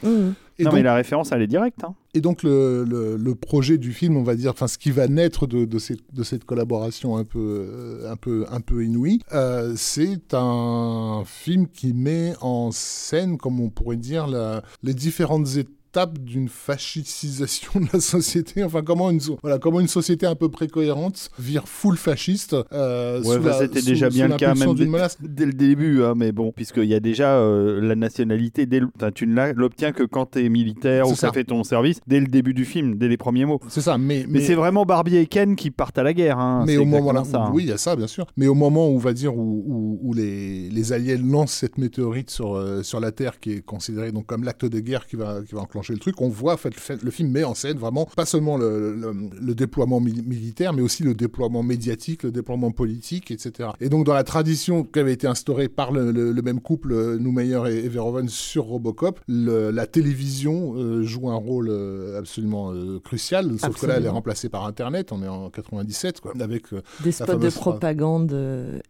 Et 0.57 0.63
non, 0.63 0.69
donc, 0.69 0.77
mais 0.77 0.83
la 0.83 0.95
référence, 0.95 1.31
elle 1.31 1.41
est 1.41 1.47
directe. 1.47 1.83
hein. 1.83 1.95
Et 2.13 2.21
donc 2.21 2.41
le, 2.43 2.85
le- 2.87 3.17
le 3.17 3.35
projet 3.35 3.77
du 3.77 3.91
film, 3.91 4.15
on 4.15 4.23
va 4.23 4.35
dire, 4.35 4.51
enfin 4.51 4.67
ce 4.67 4.77
qui 4.77 4.89
va 4.91 5.07
naître 5.09 5.47
de, 5.47 5.65
de 5.65 5.79
cette, 5.79 5.99
de 6.13 6.23
cette 6.23 6.45
collaboration 6.45 7.17
un 7.17 7.25
peu, 7.25 7.39
euh, 7.69 8.09
un 8.09 8.15
peu, 8.15 8.45
un 8.49 8.61
peu 8.61 8.85
inouïe, 8.85 9.19
euh, 9.33 9.73
c'est 9.75 10.33
un 10.33 11.23
film 11.25 11.67
qui 11.67 11.93
met 11.93 12.33
en 12.39 12.71
scène, 12.71 13.37
comme 13.37 13.59
on 13.59 13.69
pourrait 13.69 13.97
dire, 13.97 14.27
la- 14.27 14.61
les 14.81 14.93
différentes 14.93 15.57
étapes 15.57 15.71
d'une 16.05 16.49
fascisation 16.49 17.79
de 17.79 17.87
la 17.93 17.99
société. 18.01 18.63
Enfin, 18.63 18.81
comment 18.83 19.09
une, 19.09 19.19
voilà, 19.41 19.59
comment 19.59 19.79
une 19.79 19.87
société 19.87 20.25
un 20.25 20.35
peu 20.35 20.49
précohérente 20.49 21.29
vire 21.39 21.67
full 21.67 21.95
fasciste. 21.97 22.55
euh, 22.73 23.21
Ouais, 23.23 23.35
sous 23.37 23.41
bah, 23.41 23.57
c'était 23.59 23.79
sous- 23.79 23.85
déjà 23.85 24.09
sous 24.09 24.15
bien 24.15 24.27
le 24.27 24.35
cas, 24.35 24.53
même 24.55 24.73
dès, 24.75 24.85
menace. 24.85 25.17
dès 25.21 25.45
le 25.45 25.53
début, 25.53 26.03
hein, 26.03 26.13
mais 26.15 26.31
bon, 26.31 26.51
puisqu'il 26.51 26.85
y 26.85 26.93
a 26.93 26.99
déjà 26.99 27.37
euh, 27.37 27.79
la 27.81 27.95
nationalité, 27.95 28.65
dès 28.65 28.81
tu 29.13 29.27
ne 29.27 29.53
l'obtiens 29.53 29.91
que 29.93 30.03
quand 30.03 30.31
tu 30.31 30.43
es 30.45 30.49
militaire 30.49 31.05
ou 31.07 31.11
C'est 31.11 31.15
que 31.15 31.19
tu 31.21 31.25
as 31.25 31.29
ça. 31.29 31.33
fait 31.33 31.43
ton 31.45 31.63
service, 31.63 31.99
dès 32.07 32.19
le 32.19 32.27
début 32.27 32.53
du 32.53 32.65
film, 32.65 32.97
dès 32.97 33.07
les 33.07 33.17
premiers 33.17 33.45
mots. 33.45 33.59
C'est 33.69 33.81
ça, 33.81 33.97
mais, 33.97 34.25
Mais, 34.27 34.41
c'est 34.41 34.55
vraiment 34.55 34.85
Barbie 34.85 35.17
et 35.17 35.27
Ken 35.27 35.55
qui 35.55 35.71
partent 35.71 35.97
à 35.97 36.03
la 36.03 36.13
guerre. 36.13 36.39
hein, 36.39 36.63
Mais 36.67 36.77
au 36.77 36.85
moment 36.85 37.11
là, 37.13 37.23
ça. 37.23 37.43
hein. 37.45 37.51
oui, 37.53 37.63
il 37.63 37.69
y 37.69 37.71
a 37.71 37.77
ça, 37.77 37.95
bien 37.95 38.07
sûr. 38.07 38.25
Mais 38.37 38.47
au 38.47 38.55
moment 38.55 38.89
où, 38.89 38.95
on 38.95 38.97
va 38.97 39.13
dire, 39.13 39.35
où, 39.37 39.63
où- 39.65 39.99
où 40.01 40.13
les, 40.13 40.69
les 40.69 40.93
Alliés 40.93 41.17
lancent 41.17 41.53
cette 41.53 41.77
météorite 41.77 42.29
sur, 42.29 42.55
euh, 42.55 42.83
sur 42.83 42.99
la 42.99 43.11
Terre, 43.11 43.39
qui 43.39 43.53
est 43.53 43.61
considérée 43.61 44.11
donc 44.11 44.25
comme 44.25 44.43
l'acte 44.43 44.65
de 44.65 44.79
guerre 44.79 45.05
qui 45.07 45.15
va, 45.15 45.39
qui 45.47 45.53
va 45.55 45.61
enclencher 45.61 45.84
le 45.93 45.99
truc, 45.99 46.21
on 46.21 46.29
voit, 46.29 46.53
en 46.53 46.57
fait, 46.57 46.73
le, 47.03 47.11
film 47.11 47.29
met 47.31 47.43
en 47.43 47.53
scène 47.53 47.77
vraiment 47.77 48.05
pas 48.15 48.25
seulement 48.25 48.57
le, 48.57 48.95
le- 48.95 49.13
le 49.41 49.55
déploiement 49.55 49.99
mili- 50.01 50.23
militaire, 50.25 50.73
mais 50.73 50.81
aussi 50.81 51.03
le 51.03 51.13
déploiement 51.13 51.63
médiatique, 51.63 52.23
le 52.23 52.31
déploiement 52.31 52.71
politique, 52.71 53.31
etc. 53.31 53.69
Et 53.81 53.89
donc, 53.89 54.05
dans 54.05 54.13
la 54.13 54.23
tradition 54.23 54.83
qui 54.83 54.99
avait 54.99 55.13
été 55.13 55.27
instaurée 55.27 55.67
par 55.69 55.91
le, 55.91 56.11
même 56.41 56.59
couple, 56.61 56.91
euh, 56.93 57.17
Noumeyer 57.17 57.59
et, 57.69 57.87
Verhoeven, 57.89 58.27
sur 58.29 58.65
Robocop, 58.65 59.19
la 59.27 59.85
télévision 59.87 60.73
euh, 60.75 61.03
joue 61.03 61.29
un 61.29 61.35
rôle 61.35 61.69
euh, 61.69 62.19
absolument 62.19 62.71
euh, 62.71 62.99
crucial, 62.99 63.51
sauf 63.59 63.79
que 63.79 63.85
là, 63.85 63.95
elle 63.97 64.05
est 64.05 64.09
remplacée 64.09 64.49
par 64.49 64.65
Internet, 64.65 65.11
on 65.11 65.21
est 65.23 65.27
en 65.27 65.49
97, 65.49 66.21
quoi, 66.21 66.33
avec 66.39 66.73
euh, 66.73 66.81
Des 67.03 67.11
spots 67.11 67.35
de 67.35 67.49
propagande 67.49 68.33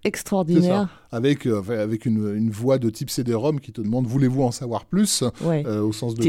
extraordinaires. 0.03 0.89
avec, 1.11 1.45
avec 1.45 2.05
une, 2.05 2.35
une 2.35 2.49
voix 2.49 2.77
de 2.77 2.89
type 2.89 3.09
CD-ROM 3.09 3.59
qui 3.59 3.71
te 3.71 3.81
demande 3.81 4.05
voulez-vous 4.07 4.43
en 4.43 4.51
savoir 4.51 4.85
plus 4.85 5.23
Ouais. 5.43 5.65
Au 5.65 5.91
sens 5.93 6.15
de 6.15 6.21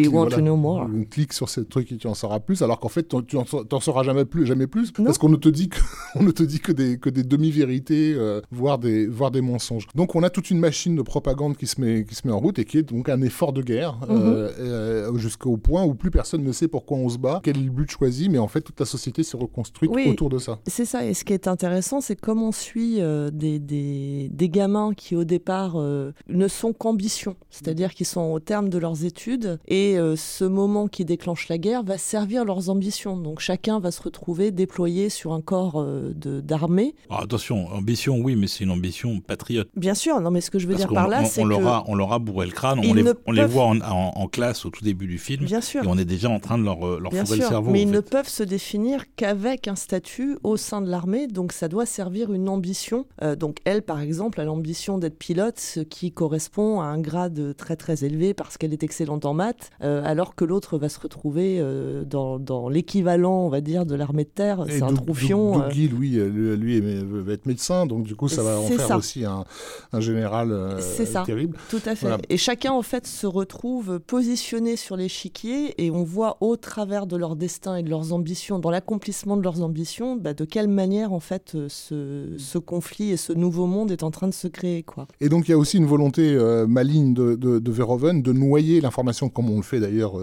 Know 0.56 0.62
more 0.62 0.88
On 0.92 1.04
clique 1.04 1.32
sur 1.32 1.48
ce 1.48 1.60
truc 1.60 1.92
et 1.92 1.96
tu 1.96 2.06
en 2.06 2.14
sauras 2.14 2.40
plus 2.40 2.62
alors 2.62 2.80
qu'en 2.80 2.88
fait 2.88 3.08
tu 3.26 3.36
en, 3.36 3.44
t'en 3.44 3.80
sauras 3.80 4.02
jamais 4.02 4.24
plus 4.24 4.46
jamais 4.46 4.66
plus 4.66 4.92
Non. 4.98 5.04
parce 5.04 5.18
qu'on 5.18 5.28
ne 5.28 5.36
te 5.36 5.48
dit 5.48 5.68
que 5.68 5.78
on 6.14 6.22
ne 6.22 6.30
te 6.30 6.42
dit 6.42 6.60
que 6.60 6.72
des 6.72 6.98
que 6.98 7.10
des 7.10 7.22
demi-vérités 7.22 8.14
euh, 8.14 8.40
voire 8.50 8.78
des 8.78 9.06
voire 9.06 9.30
des 9.30 9.40
mensonges 9.40 9.86
donc 9.94 10.14
on 10.14 10.22
a 10.22 10.30
toute 10.30 10.50
une 10.50 10.58
machine 10.58 10.96
de 10.96 11.02
propagande 11.02 11.56
qui 11.56 11.66
se 11.66 11.80
met 11.80 12.04
qui 12.04 12.14
se 12.14 12.26
met 12.26 12.32
en 12.32 12.38
route 12.40 12.58
et 12.58 12.64
qui 12.64 12.78
est 12.78 12.82
donc 12.82 13.08
un 13.08 13.22
effort 13.22 13.52
de 13.52 13.62
guerre 13.62 13.94
Mhm. 14.08 14.10
euh, 14.10 14.50
euh, 14.60 15.16
jusqu'au 15.18 15.56
point 15.56 15.84
où 15.84 15.94
plus 15.94 16.10
personne 16.10 16.42
ne 16.42 16.52
sait 16.52 16.68
pourquoi 16.68 16.98
on 16.98 17.08
se 17.08 17.18
bat 17.18 17.40
quel 17.42 17.56
est 17.58 17.62
le 17.62 17.70
but 17.70 17.90
choisi 17.90 18.28
mais 18.28 18.38
en 18.38 18.48
fait 18.48 18.60
toute 18.60 18.78
la 18.80 18.86
société 18.86 19.22
s'est 19.22 19.36
reconstruite 19.36 19.90
Oui. 19.94 20.06
autour 20.08 20.28
de 20.30 20.38
ça 20.38 20.58
C'est 20.66 20.84
ça, 20.84 21.04
et 21.04 21.14
ce 21.14 21.24
qui 21.24 21.32
est 21.32 21.48
intéressant, 21.48 22.00
c'est 22.00 22.16
comme 22.20 22.42
on 22.42 22.52
suit 22.52 23.00
euh, 23.00 23.30
des, 23.30 23.58
des, 23.58 24.28
des 24.32 24.48
gamins 24.48 24.92
qui 24.94 25.16
au 25.16 25.24
départ 25.24 25.74
euh, 25.76 26.12
ne 26.28 26.48
sont 26.48 26.72
qu'ambition, 26.72 27.36
c'est-à-dire 27.50 27.94
qu'ils 27.94 28.06
sont 28.06 28.22
au 28.32 28.40
terme 28.40 28.68
de 28.68 28.78
leurs 28.78 29.04
études, 29.04 29.58
et 29.68 29.98
euh, 29.98 30.16
ce 30.16 30.44
moment 30.48 30.88
qui 30.88 31.04
déclenche 31.04 31.48
la 31.48 31.58
guerre 31.58 31.82
va 31.82 31.98
servir 31.98 32.44
leurs 32.44 32.70
ambitions. 32.70 33.16
Donc 33.16 33.40
chacun 33.40 33.78
va 33.80 33.90
se 33.90 34.02
retrouver 34.02 34.50
déployé 34.50 35.08
sur 35.08 35.32
un 35.32 35.40
corps 35.40 35.80
euh, 35.80 36.12
d'armée. 36.14 36.94
Alors, 37.10 37.22
attention, 37.24 37.66
ambition, 37.72 38.18
oui, 38.18 38.36
mais 38.36 38.46
c'est 38.46 38.64
une 38.64 38.70
ambition 38.70 39.20
patriote. 39.20 39.68
Bien 39.76 39.94
sûr, 39.94 40.20
non 40.20 40.30
mais 40.30 40.40
ce 40.40 40.50
que 40.50 40.58
je 40.58 40.66
veux 40.66 40.74
Parce 40.74 40.84
dire 40.86 40.94
par 40.94 41.08
là, 41.08 41.24
c'est 41.24 41.42
que... 41.42 41.48
leur 41.48 41.66
a, 41.66 41.84
on 41.88 41.94
leur 41.94 42.12
a 42.12 42.18
bourré 42.18 42.46
le 42.46 42.52
crâne, 42.52 42.78
on 42.80 42.94
les, 42.94 43.04
on 43.26 43.32
les 43.32 43.44
voit 43.44 43.64
en, 43.64 43.80
en- 43.80 44.12
en 44.16 44.28
classe 44.28 44.64
au 44.66 44.70
tout 44.70 44.84
début 44.84 45.06
du 45.06 45.18
film, 45.18 45.44
Bien 45.44 45.60
sûr. 45.60 45.82
et 45.84 45.86
on 45.86 45.98
est 45.98 46.04
déjà 46.04 46.30
en 46.30 46.38
train 46.40 46.58
de 46.58 46.64
leur, 46.64 47.00
leur 47.00 47.10
Bien 47.10 47.24
fourrer 47.24 47.38
sûr, 47.38 47.44
le 47.46 47.50
cerveau. 47.50 47.70
mais 47.70 47.82
ils 47.82 47.90
ne 47.90 48.00
peuvent 48.00 48.28
se 48.28 48.42
définir 48.42 49.04
qu'avec 49.16 49.68
un 49.68 49.74
statut 49.76 50.38
au 50.44 50.56
sein 50.56 50.80
de 50.80 50.88
l'armée, 50.88 51.26
donc 51.26 51.52
ça 51.52 51.68
doit 51.68 51.86
servir 51.86 52.32
une 52.32 52.48
ambition. 52.48 53.06
Euh, 53.22 53.34
donc 53.36 53.58
elle, 53.64 53.82
par 53.82 54.00
exemple, 54.00 54.40
a 54.40 54.44
l'ambition 54.44 54.98
d'être 54.98 55.18
pilote, 55.18 55.58
ce 55.58 55.80
qui 55.80 56.12
correspond 56.12 56.80
à 56.80 56.84
un 56.84 56.98
grade 57.00 57.54
très 57.56 57.76
très 57.76 58.04
élevé 58.04 58.34
parce 58.34 58.56
qu'elle 58.58 58.72
est 58.72 58.82
excellente 58.82 59.24
en 59.24 59.34
maths, 59.34 59.70
euh, 59.82 60.02
alors 60.04 60.34
que 60.36 60.44
l'autre 60.44 60.78
va 60.78 60.88
se 60.88 61.00
retrouver 61.00 61.58
euh, 61.58 62.04
dans, 62.04 62.38
dans 62.38 62.68
l'équivalent, 62.68 63.40
on 63.44 63.48
va 63.48 63.60
dire, 63.60 63.86
de 63.86 63.94
l'armée 63.94 64.24
de 64.24 64.28
terre. 64.28 64.64
C'est 64.68 64.82
un 64.82 64.92
troufion. 64.92 65.52
Doug- 65.52 65.62
euh, 65.62 65.66
euh, 65.66 66.56
lui, 66.56 66.80
lui 66.80 67.22
va 67.22 67.32
être 67.32 67.46
médecin, 67.46 67.86
donc 67.86 68.04
du 68.04 68.14
coup, 68.14 68.28
ça 68.28 68.42
va 68.42 68.58
en 68.60 68.62
faire 68.64 68.86
ça. 68.86 68.96
aussi 68.96 69.24
un, 69.24 69.44
un 69.92 70.00
général 70.00 70.52
euh, 70.52 70.78
C'est 70.80 71.06
ça. 71.06 71.22
terrible. 71.24 71.56
Tout 71.70 71.80
à 71.86 71.94
fait. 71.94 72.06
Voilà. 72.06 72.18
Et 72.28 72.36
chacun, 72.36 72.72
en 72.72 72.82
fait, 72.82 73.06
se 73.06 73.26
retrouve 73.26 73.98
positionné 74.00 74.76
sur 74.76 74.96
l'échiquier 74.96 75.74
et 75.84 75.90
on 75.90 76.04
voit 76.04 76.36
au 76.40 76.56
travers 76.56 77.06
de 77.06 77.16
leur 77.16 77.36
destin 77.36 77.76
et 77.76 77.82
de 77.82 77.90
leurs 77.90 78.12
ambitions, 78.12 78.58
dans 78.58 78.70
l'accomplissement 78.70 79.36
de 79.36 79.42
leurs 79.42 79.62
ambitions, 79.62 80.16
bah, 80.16 80.34
de 80.34 80.44
quelle 80.44 80.68
manière, 80.68 81.12
en 81.12 81.20
fait, 81.20 81.56
ce, 81.68 82.34
ce 82.36 82.58
conflit 82.58 83.10
et 83.10 83.16
ce 83.16 83.32
nouveau 83.32 83.66
monde 83.66 83.90
est 83.90 84.02
en 84.02 84.10
train 84.10 84.28
de 84.28 84.34
se 84.34 84.48
créer, 84.48 84.82
quoi. 84.82 85.06
Et 85.20 85.28
donc, 85.28 85.48
il 85.48 85.52
y 85.52 85.54
a 85.54 85.58
aussi 85.58 85.78
une 85.78 85.86
volonté 85.86 86.34
euh, 86.34 86.66
maligne 86.66 87.14
de, 87.14 87.34
de, 87.36 87.58
de 87.58 87.70
Verhoeven 87.72 88.22
de 88.22 88.32
noyer 88.32 88.80
l'information, 88.80 89.28
comme 89.28 89.48
on 89.50 89.56
le 89.56 89.62
fait 89.62 89.80
d'ailleurs 89.80 90.15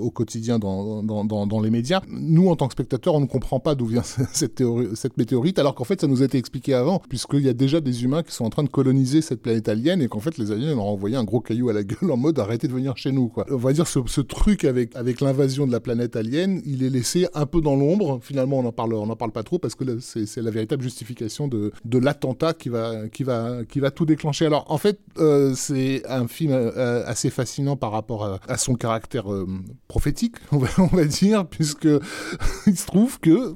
au 0.00 0.10
quotidien 0.10 0.58
dans, 0.58 1.02
dans, 1.02 1.46
dans, 1.46 1.60
les 1.60 1.70
médias. 1.70 2.00
Nous, 2.08 2.48
en 2.48 2.56
tant 2.56 2.68
que 2.68 2.72
spectateurs, 2.72 3.14
on 3.14 3.20
ne 3.20 3.26
comprend 3.26 3.60
pas 3.60 3.74
d'où 3.74 3.86
vient 3.86 4.02
cette, 4.32 4.54
théorie, 4.54 4.88
cette 4.94 5.16
météorite, 5.16 5.58
alors 5.58 5.74
qu'en 5.74 5.84
fait, 5.84 6.00
ça 6.00 6.06
nous 6.06 6.22
a 6.22 6.26
été 6.26 6.38
expliqué 6.38 6.74
avant, 6.74 7.00
puisqu'il 7.08 7.42
y 7.42 7.48
a 7.48 7.54
déjà 7.54 7.80
des 7.80 8.04
humains 8.04 8.22
qui 8.22 8.32
sont 8.32 8.44
en 8.44 8.50
train 8.50 8.64
de 8.64 8.68
coloniser 8.68 9.22
cette 9.22 9.42
planète 9.42 9.68
alien 9.68 10.00
et 10.02 10.08
qu'en 10.08 10.20
fait, 10.20 10.38
les 10.38 10.52
aliens 10.52 10.74
leur 10.74 10.84
ont 10.84 10.90
envoyé 10.90 11.16
un 11.16 11.24
gros 11.24 11.40
caillou 11.40 11.68
à 11.68 11.72
la 11.72 11.84
gueule 11.84 12.10
en 12.10 12.16
mode 12.16 12.38
arrêtez 12.38 12.68
de 12.68 12.72
venir 12.72 12.96
chez 12.96 13.12
nous. 13.12 13.28
Quoi. 13.28 13.46
On 13.50 13.56
va 13.56 13.72
dire 13.72 13.86
ce, 13.86 14.20
truc 14.20 14.64
avec, 14.64 14.94
avec 14.96 15.20
l'invasion 15.20 15.66
de 15.66 15.72
la 15.72 15.80
planète 15.80 16.16
alien, 16.16 16.60
il 16.64 16.82
est 16.82 16.90
laissé 16.90 17.26
un 17.34 17.46
peu 17.46 17.60
dans 17.60 17.76
l'ombre. 17.76 18.18
Finalement, 18.22 18.58
on 18.58 18.62
n'en 18.62 18.72
parle, 18.72 18.94
parle 19.16 19.32
pas 19.32 19.42
trop 19.42 19.58
parce 19.58 19.74
que 19.74 19.98
c'est 20.00 20.42
la 20.42 20.50
véritable 20.50 20.82
justification 20.82 21.48
de, 21.48 21.72
de 21.84 21.98
l'attentat 21.98 22.54
qui 22.54 22.68
va, 22.68 23.08
qui, 23.08 23.24
va, 23.24 23.64
qui 23.68 23.80
va 23.80 23.90
tout 23.90 24.06
déclencher. 24.06 24.46
Alors, 24.46 24.64
en 24.70 24.78
fait, 24.78 25.00
euh, 25.18 25.54
c'est 25.54 26.02
un 26.08 26.26
film 26.26 26.52
euh, 26.52 27.04
assez 27.06 27.30
fascinant 27.30 27.76
par 27.76 27.92
rapport 27.92 28.40
à 28.48 28.56
son 28.56 28.74
caractère 28.74 29.26
euh, 29.42 29.46
prophétique, 29.88 30.36
on 30.52 30.58
va, 30.58 31.04
dire, 31.04 31.46
puisque 31.46 31.88
il 32.66 32.76
se 32.76 32.86
trouve 32.86 33.18
que 33.20 33.54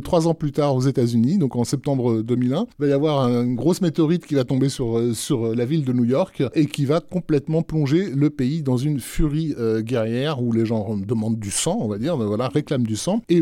trois 0.00 0.28
ans 0.28 0.34
plus 0.34 0.52
tard 0.52 0.74
aux 0.74 0.80
États-Unis, 0.80 1.38
donc 1.38 1.56
en 1.56 1.64
septembre 1.64 2.22
2001, 2.22 2.66
il 2.78 2.82
va 2.84 2.86
y 2.88 2.92
avoir 2.92 3.28
une 3.28 3.54
grosse 3.54 3.80
météorite 3.80 4.26
qui 4.26 4.34
va 4.34 4.44
tomber 4.44 4.68
sur, 4.68 4.98
euh, 4.98 5.14
sur 5.14 5.54
la 5.54 5.64
ville 5.64 5.84
de 5.84 5.92
New 5.92 6.04
York 6.04 6.42
et 6.54 6.66
qui 6.66 6.84
va 6.84 7.00
complètement 7.00 7.62
plonger 7.62 8.10
le 8.10 8.30
pays 8.30 8.62
dans 8.62 8.76
une 8.76 9.00
furie 9.00 9.54
euh, 9.58 9.80
guerrière 9.82 10.42
où 10.42 10.52
les 10.52 10.66
gens 10.66 10.96
demandent 10.96 11.38
du 11.38 11.50
sang, 11.50 11.78
on 11.80 11.88
va 11.88 11.98
dire, 11.98 12.16
ben 12.16 12.26
voilà, 12.26 12.48
réclament 12.48 12.86
du 12.86 12.96
sang. 12.96 13.22
Et 13.28 13.36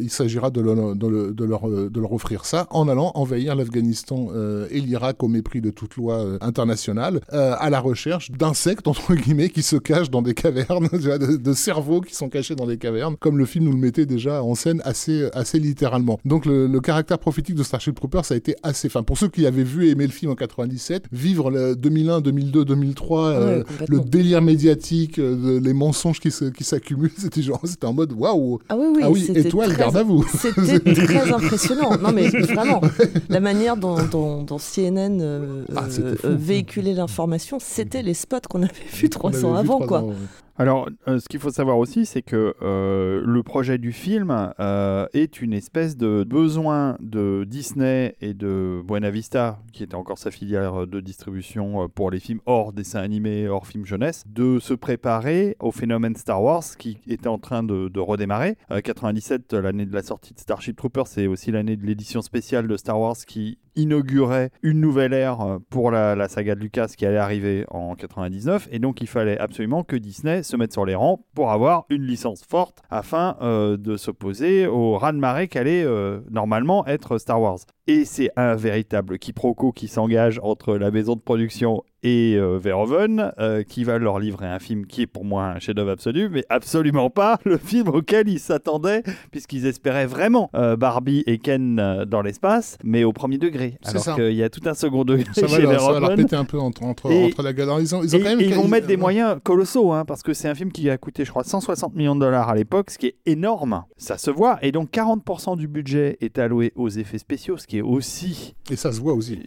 il, 0.00 0.10
s'agira 0.10 0.50
de, 0.50 0.60
le- 0.60 0.94
de 0.94 1.06
le- 1.06 1.32
de 1.32 1.44
leur, 1.44 1.68
euh, 1.68 1.88
de 1.90 2.00
leur 2.00 2.12
offrir 2.12 2.44
ça 2.44 2.66
en 2.70 2.88
allant 2.88 3.12
envahir 3.14 3.54
l'Afghanistan 3.54 4.28
euh, 4.34 4.66
et 4.70 4.80
l'Irak 4.80 5.22
au 5.22 5.28
mépris 5.28 5.60
de 5.60 5.70
toute 5.70 5.96
loi 5.96 6.18
euh, 6.20 6.38
internationale, 6.40 7.20
euh, 7.32 7.54
à 7.58 7.70
la 7.70 7.80
recherche 7.80 8.30
d'insectes, 8.30 8.86
entre 8.88 9.14
guillemets, 9.14 9.48
qui 9.50 9.62
se 9.62 9.76
cachent 9.76 10.10
dans 10.10 10.22
des 10.22 10.34
cavernes, 10.34 10.88
de, 11.30 11.36
de 11.50 11.52
cerveaux 11.52 12.00
qui 12.00 12.14
sont 12.14 12.28
cachés 12.28 12.54
dans 12.54 12.66
des 12.66 12.78
cavernes, 12.78 13.16
comme 13.18 13.38
le 13.38 13.44
film 13.44 13.64
nous 13.66 13.72
le 13.72 13.78
mettait 13.78 14.06
déjà 14.06 14.42
en 14.42 14.54
scène 14.54 14.80
assez, 14.84 15.28
assez 15.32 15.58
littéralement. 15.58 16.18
Donc 16.24 16.46
le, 16.46 16.66
le 16.66 16.80
caractère 16.80 17.18
prophétique 17.18 17.54
de 17.54 17.62
Starship 17.62 17.94
Troopers, 17.94 18.24
ça 18.24 18.34
a 18.34 18.36
été 18.36 18.54
assez... 18.62 18.88
Enfin, 18.88 19.02
pour 19.02 19.18
ceux 19.18 19.28
qui 19.28 19.46
avaient 19.46 19.62
vu 19.64 19.86
et 19.88 19.90
aimé 19.90 20.06
le 20.06 20.12
film 20.12 20.30
en 20.32 20.34
97, 20.34 21.04
vivre 21.12 21.50
le 21.50 21.76
2001, 21.76 22.20
2002, 22.20 22.64
2003, 22.64 23.20
euh, 23.28 23.58
Ouais, 23.58 23.64
complètement. 23.64 23.96
le 23.96 24.08
délire 24.08 24.42
médiatique, 24.42 25.18
euh, 25.18 25.60
les 25.60 25.72
mensonges 25.72 26.20
qui 26.20 26.30
se- 26.30 26.46
qui 26.46 26.64
s'accumulent, 26.64 27.10
c'était 27.18 27.42
genre, 27.42 27.60
c'était 27.64 27.86
en 27.86 27.92
mode 27.92 28.12
waouh. 28.12 28.58
Ah 28.68 28.76
oui, 28.78 28.86
oui, 28.94 29.00
ah 29.04 29.10
oui, 29.10 29.30
étoile, 29.34 29.70
très- 29.70 29.78
garde 29.78 29.96
à 29.96 30.02
vous. 30.02 30.24
C'était 30.34 30.80
très 30.94 31.32
impressionnant. 31.32 31.96
Non, 32.02 32.12
mais 32.12 32.28
vraiment, 32.28 32.80
la 33.28 33.40
manière 33.40 33.76
dont, 33.76 33.96
dont- 34.10 34.42
dont 34.42 34.58
CNN 34.58 35.20
euh, 35.20 35.64
Ah, 35.76 35.86
euh, 35.98 36.14
véhiculait 36.24 36.94
l'information, 36.94 37.58
c'était 37.60 38.02
les 38.02 38.14
spots 38.14 38.36
qu'on 38.48 38.62
avait 38.62 38.72
vus 38.92 39.10
trois 39.10 39.44
ans 39.44 39.54
avant, 39.54 39.78
quoi. 39.80 40.00
ans, 40.02 40.08
ouais. 40.08 40.14
Alors, 40.60 40.90
euh, 41.08 41.18
ce 41.18 41.26
qu'il 41.26 41.40
faut 41.40 41.48
savoir 41.48 41.78
aussi, 41.78 42.04
c'est 42.04 42.20
que 42.20 42.54
euh, 42.60 43.22
le 43.24 43.42
projet 43.42 43.78
du 43.78 43.92
film 43.92 44.52
euh, 44.60 45.06
est 45.14 45.40
une 45.40 45.54
espèce 45.54 45.96
de 45.96 46.22
besoin 46.22 46.98
de 47.00 47.46
Disney 47.48 48.14
et 48.20 48.34
de 48.34 48.82
Buena 48.86 49.08
Vista, 49.10 49.58
qui 49.72 49.82
était 49.82 49.94
encore 49.94 50.18
sa 50.18 50.30
filière 50.30 50.86
de 50.86 51.00
distribution 51.00 51.88
pour 51.88 52.10
les 52.10 52.20
films 52.20 52.40
hors 52.44 52.74
dessin 52.74 53.00
animé, 53.00 53.48
hors 53.48 53.66
film 53.66 53.86
jeunesse, 53.86 54.22
de 54.26 54.58
se 54.58 54.74
préparer 54.74 55.56
au 55.60 55.72
phénomène 55.72 56.14
Star 56.14 56.42
Wars 56.42 56.64
qui 56.78 56.98
était 57.08 57.28
en 57.28 57.38
train 57.38 57.62
de, 57.62 57.88
de 57.88 58.00
redémarrer. 58.00 58.58
Euh, 58.70 58.82
97, 58.82 59.54
l'année 59.54 59.86
de 59.86 59.94
la 59.94 60.02
sortie 60.02 60.34
de 60.34 60.40
Starship 60.40 60.76
Troopers, 60.76 61.06
c'est 61.06 61.26
aussi 61.26 61.52
l'année 61.52 61.76
de 61.76 61.86
l'édition 61.86 62.20
spéciale 62.20 62.68
de 62.68 62.76
Star 62.76 63.00
Wars 63.00 63.16
qui 63.26 63.56
inaugurait 63.80 64.50
une 64.62 64.80
nouvelle 64.80 65.12
ère 65.12 65.40
euh, 65.40 65.58
pour 65.70 65.90
la, 65.90 66.28
saga 66.28 66.54
de 66.54 66.60
Lucas 66.60 66.88
qui 66.96 67.06
allait 67.06 67.16
arriver 67.16 67.64
en 67.70 67.94
99 67.94 68.68
et 68.70 68.78
donc 68.78 69.00
il 69.00 69.06
fallait 69.06 69.38
absolument 69.38 69.82
que 69.82 69.96
Disney 69.96 70.42
se 70.42 70.56
mette 70.56 70.72
sur 70.72 70.84
les 70.84 70.94
rangs 70.94 71.24
pour 71.34 71.50
avoir 71.50 71.86
une 71.88 72.02
licence 72.02 72.44
forte 72.44 72.82
afin 72.90 73.36
euh, 73.40 73.76
de 73.76 73.96
s'opposer 73.96 74.66
au 74.66 74.96
raz-de-marée 74.96 75.48
qu'allait 75.48 75.84
euh, 75.84 76.20
normalement 76.30 76.86
être 76.86 77.18
Star 77.18 77.40
Wars. 77.40 77.58
Et 77.90 78.04
c'est 78.04 78.30
un 78.36 78.54
véritable 78.54 79.18
quiproquo 79.18 79.72
qui 79.72 79.88
s'engage 79.88 80.38
entre 80.44 80.76
la 80.76 80.92
maison 80.92 81.16
de 81.16 81.20
production 81.20 81.82
et 82.02 82.36
euh, 82.38 82.56
Verhoeven, 82.56 83.32
euh, 83.38 83.62
qui 83.62 83.84
va 83.84 83.98
leur 83.98 84.18
livrer 84.20 84.46
un 84.46 84.58
film 84.58 84.86
qui 84.86 85.02
est 85.02 85.06
pour 85.06 85.24
moi 85.26 85.44
un 85.48 85.58
chef-d'œuvre 85.58 85.90
absolu, 85.90 86.30
mais 86.30 86.44
absolument 86.48 87.10
pas 87.10 87.38
le 87.44 87.58
film 87.58 87.88
auquel 87.88 88.26
ils 88.28 88.38
s'attendaient, 88.38 89.02
puisqu'ils 89.32 89.66
espéraient 89.66 90.06
vraiment 90.06 90.48
euh, 90.54 90.76
Barbie 90.76 91.22
et 91.26 91.36
Ken 91.36 91.78
euh, 91.78 92.04
dans 92.06 92.22
l'espace, 92.22 92.78
mais 92.84 93.04
au 93.04 93.12
premier 93.12 93.36
degré. 93.36 93.76
Alors 93.84 94.14
qu'il 94.14 94.32
y 94.32 94.42
a 94.42 94.48
tout 94.48 94.62
un 94.64 94.72
second 94.72 95.04
degré 95.04 95.26
Ça 95.34 95.42
va, 95.42 95.48
chez 95.56 95.62
leur, 95.62 95.80
ça 95.80 95.92
va 95.92 96.00
leur 96.00 96.14
péter 96.14 96.36
un 96.36 96.46
peu 96.46 96.58
entre, 96.58 96.84
entre, 96.84 97.10
Et- 97.10 97.24
entre 97.26 97.42
la 97.42 97.52
galerie. 97.52 97.82
Ils 97.82 97.94
ont, 97.94 98.02
ils 98.02 98.14
ont 98.16 98.18
Et- 98.18 98.22
quand 98.22 98.28
même 98.30 98.40
et 98.40 98.44
ils 98.46 98.54
vont 98.54 98.68
mettre 98.68 98.86
des 98.86 98.96
moyens 98.96 99.36
colossaux, 99.44 99.92
hein, 99.92 100.04
parce 100.06 100.22
que 100.22 100.32
c'est 100.32 100.48
un 100.48 100.54
film 100.54 100.72
qui 100.72 100.88
a 100.88 100.96
coûté, 100.96 101.24
je 101.26 101.30
crois, 101.30 101.44
160 101.44 101.94
millions 101.96 102.14
de 102.14 102.20
dollars 102.20 102.48
à 102.48 102.54
l'époque, 102.54 102.90
ce 102.92 102.98
qui 102.98 103.08
est 103.08 103.16
énorme. 103.26 103.82
Ça 103.98 104.16
se 104.16 104.30
voit. 104.30 104.58
Et 104.62 104.72
donc, 104.72 104.90
40% 104.90 105.58
du 105.58 105.68
budget 105.68 106.16
est 106.22 106.38
alloué 106.38 106.72
aux 106.76 106.88
effets 106.88 107.18
spéciaux, 107.18 107.58
ce 107.58 107.66
qui 107.66 107.76
est 107.76 107.79
aussi 107.82 108.54
Et 108.70 108.76
ça 108.76 108.92
se 108.92 109.00
voit 109.00 109.14
aussi. 109.14 109.40